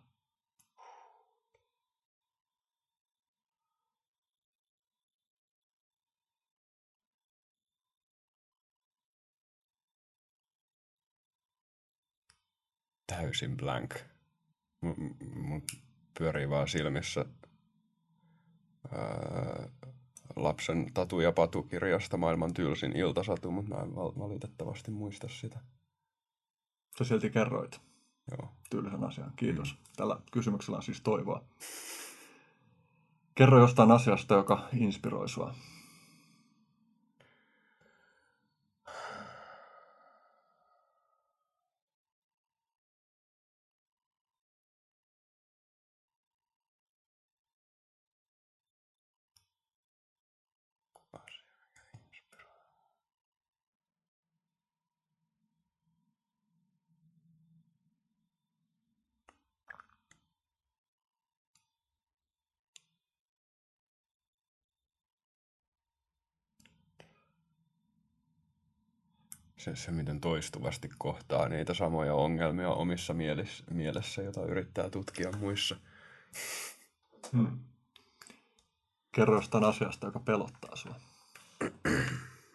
täysin 13.07 13.57
blank. 13.57 13.95
Mun 14.81 15.63
pyörii 16.17 16.49
vaan 16.49 16.67
silmissä 16.67 17.25
ää, 18.91 19.69
lapsen 20.43 20.93
Tatu 20.93 21.19
ja 21.19 21.31
Patu-kirjasta 21.31 22.17
maailman 22.17 22.53
tylsin 22.53 22.95
iltasatu, 22.95 23.51
mutta 23.51 23.75
mä 23.75 23.81
en 23.81 23.95
valitettavasti 23.95 24.91
muista 24.91 25.27
sitä. 25.27 25.59
Sä 26.97 27.03
silti 27.03 27.29
kerroit 27.29 27.81
Joo. 28.31 28.49
tylsän 28.69 29.03
asian. 29.03 29.33
Kiitos. 29.35 29.73
Mm. 29.73 29.79
Tällä 29.95 30.19
kysymyksellä 30.31 30.77
on 30.77 30.83
siis 30.83 31.01
toivoa. 31.01 31.43
Kerro 33.35 33.59
jostain 33.59 33.91
asiasta, 33.91 34.35
joka 34.35 34.69
inspiroi 34.73 35.29
sua. 35.29 35.55
Se, 69.67 69.75
se, 69.75 69.91
miten 69.91 70.21
toistuvasti 70.21 70.89
kohtaa 70.97 71.49
niitä 71.49 71.73
samoja 71.73 72.13
ongelmia 72.13 72.69
omissa 72.69 73.13
mielessä, 73.13 73.63
mielessä 73.71 74.21
jota 74.21 74.45
yrittää 74.45 74.89
tutkia 74.89 75.31
muissa. 75.31 75.75
Hmm. 77.33 77.59
Kerro 79.11 79.35
jostain 79.35 79.63
asiasta, 79.63 80.07
joka 80.07 80.19
pelottaa 80.19 80.75
sinua. 80.75 80.99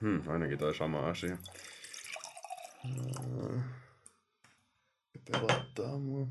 Hmm, 0.01 0.29
ainakin 0.29 0.59
toi 0.59 0.75
sama 0.75 0.99
asia. 0.99 1.39
Pelottaa 5.33 5.99
mua. 5.99 6.27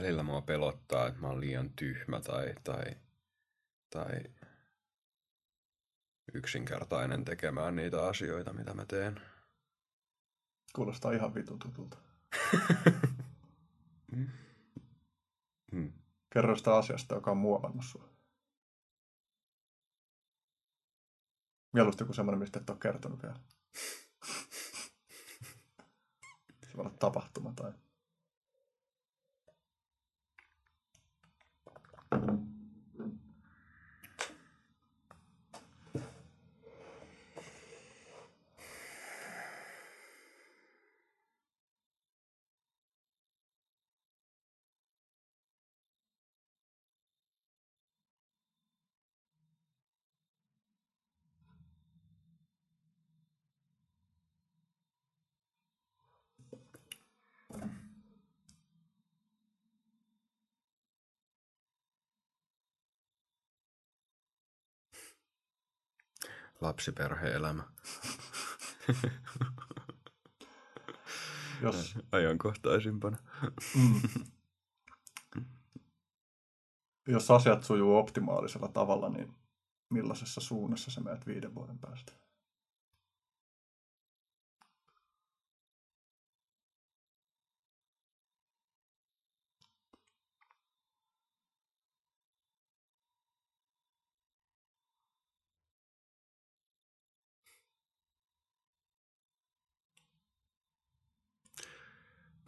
Välillä 0.00 0.22
mua 0.22 0.42
pelottaa, 0.42 1.06
että 1.06 1.20
mä 1.20 1.28
oon 1.28 1.40
liian 1.40 1.70
tyhmä 1.70 2.20
tai, 2.20 2.54
tai, 2.64 2.84
tai 3.90 4.24
yksinkertainen 6.34 7.24
tekemään 7.24 7.76
niitä 7.76 8.06
asioita, 8.06 8.52
mitä 8.52 8.74
mä 8.74 8.84
teen. 8.84 9.20
Kuulostaa 10.74 11.12
ihan 11.12 11.34
vitun 11.34 11.58
tutulta. 11.58 11.98
Mm. 15.72 15.92
Kerro 16.34 16.56
sitä 16.56 16.76
asiasta, 16.76 17.14
joka 17.14 17.30
on 17.30 17.36
muovannut 17.36 17.84
sua. 17.84 18.08
Mieluusti 21.72 22.02
joku 22.02 22.12
semmoinen, 22.12 22.38
mistä 22.38 22.60
et 22.60 22.70
ole 22.70 22.78
kertonut 22.78 23.22
vielä. 23.22 23.34
Se 26.66 26.76
voi 26.76 26.84
olla 26.84 26.90
tapahtuma 26.90 27.52
tai... 27.56 27.72
Thank 32.12 32.24
you. 32.24 32.59
Lapsiperhe-elämä. 66.60 67.62
Jos, 71.62 71.98
Ajankohtaisimpana. 72.12 73.16
mm, 73.74 74.00
jos 77.14 77.30
asiat 77.30 77.64
sujuu 77.64 77.96
optimaalisella 77.96 78.68
tavalla, 78.68 79.08
niin 79.08 79.34
millaisessa 79.90 80.40
suunnassa 80.40 80.90
sä 80.90 81.00
menet 81.00 81.26
viiden 81.26 81.54
vuoden 81.54 81.78
päästä? 81.78 82.12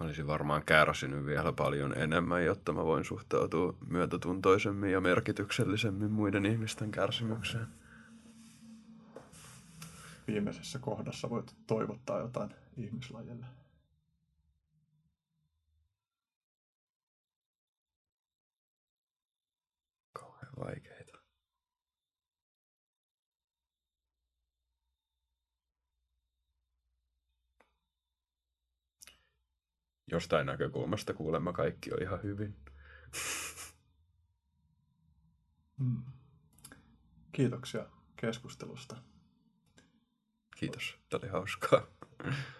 Olisin 0.01 0.27
varmaan 0.27 0.65
kärsinyt 0.65 1.27
vielä 1.27 1.53
paljon 1.53 1.99
enemmän, 1.99 2.45
jotta 2.45 2.73
mä 2.73 2.85
voin 2.85 3.05
suhtautua 3.05 3.77
myötätuntoisemmin 3.87 4.93
ja 4.93 5.01
merkityksellisemmin 5.01 6.11
muiden 6.11 6.47
ihmisten 6.47 6.91
kärsimykseen. 6.91 7.67
Viimeisessä 10.27 10.79
kohdassa 10.79 11.31
voit 11.31 11.57
toivottaa 11.67 12.19
jotain 12.19 12.55
ihmislajille. 12.77 13.47
Kauhean 20.13 20.53
vaikeita. 20.65 20.92
Jostain 30.13 30.47
näkökulmasta 30.47 31.15
kuulemma 31.15 31.53
kaikki 31.53 31.93
on 31.93 32.03
ihan 32.03 32.23
hyvin. 32.23 32.57
Mm. 35.79 36.03
Kiitoksia 37.33 37.87
keskustelusta. 38.17 38.97
Kiitos, 40.57 40.99
tämä 41.09 41.21
oli 41.23 41.31
hauskaa. 41.31 41.87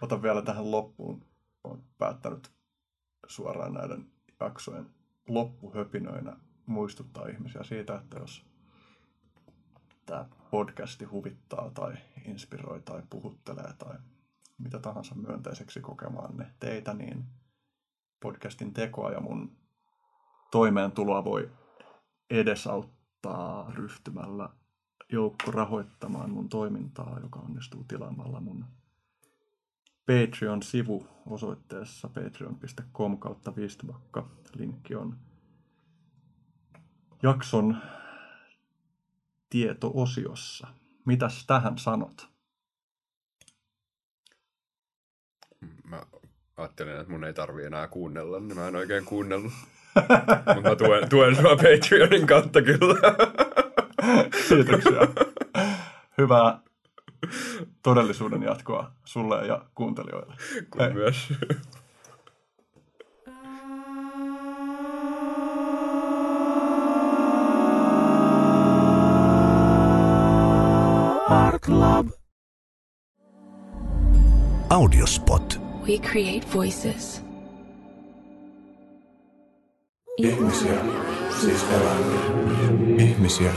Otan 0.01 0.23
vielä 0.23 0.43
tähän 0.43 0.71
loppuun. 0.71 1.27
Olen 1.65 1.83
päättänyt 1.99 2.51
suoraan 3.27 3.75
näiden 3.75 4.11
jaksojen 4.41 4.91
loppuhöpinöinä 5.29 6.37
muistuttaa 6.67 7.29
ihmisiä 7.29 7.63
siitä, 7.63 7.97
että 7.97 8.19
jos 8.19 8.47
tämä 10.07 10.29
podcasti 10.51 11.05
huvittaa 11.05 11.71
tai 11.71 11.95
inspiroi 12.27 12.81
tai 12.81 13.03
puhuttelee 13.11 13.73
tai 13.79 13.97
mitä 14.59 14.79
tahansa 14.79 15.15
myönteiseksi 15.15 15.81
kokemaanne 15.81 16.47
teitä, 16.61 16.95
niin 16.95 17.25
podcastin 18.23 18.75
tekoa 18.75 19.11
ja 19.11 19.21
mun 19.21 19.57
toimeentuloa 20.51 21.25
voi 21.25 21.51
edesauttaa 22.31 23.71
ryhtymällä 23.71 24.49
joukko 25.13 25.51
rahoittamaan 25.51 26.31
mun 26.31 26.49
toimintaa, 26.49 27.19
joka 27.23 27.41
onnistuu 27.41 27.85
tilaamalla 27.85 28.41
mun 28.41 28.65
Patreon-sivu 30.07 31.07
osoitteessa 31.27 32.09
patreon.com 32.09 33.19
kautta 33.19 33.57
viistubakka. 33.57 34.29
Linkki 34.55 34.95
on 34.95 35.19
jakson 37.23 37.77
tieto-osiossa. 39.51 40.67
Mitäs 41.05 41.47
tähän 41.47 41.79
sanot? 41.79 42.29
Mä 45.85 46.03
ajattelin, 46.57 46.97
että 46.97 47.13
mun 47.13 47.25
ei 47.25 47.35
tarvi 47.35 47.65
enää 47.65 47.89
kuunnella, 47.89 48.41
niin 48.41 48.57
mä 48.57 48.69
en 48.69 48.77
oikein 48.77 49.05
kuunnellut. 49.05 49.53
Mutta 50.55 50.69
mä 50.69 50.77
tuen, 50.77 51.09
tuen 51.09 51.37
sua 51.37 51.57
Patreonin 51.57 52.27
kautta 52.27 52.63
kyllä. 52.63 52.95
Kiitoksia. 54.49 55.01
Hyvää 56.19 56.59
todellisuuden 57.83 58.43
jatkoa 58.43 58.93
sulle 59.05 59.47
ja 59.47 59.65
kuuntelijoille. 59.75 60.35
Kun 60.71 60.95
myös. 60.95 61.33
Audiospot. 74.71 75.62
We 75.89 75.99
create 75.99 76.47
voices. 76.55 77.23
Ihmisiä, 80.17 80.81
siis 81.41 81.65
eläimiä. 81.71 82.21
Ihmisiä, 82.99 83.53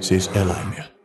siis 0.00 0.30
eläimiä. 0.34 0.99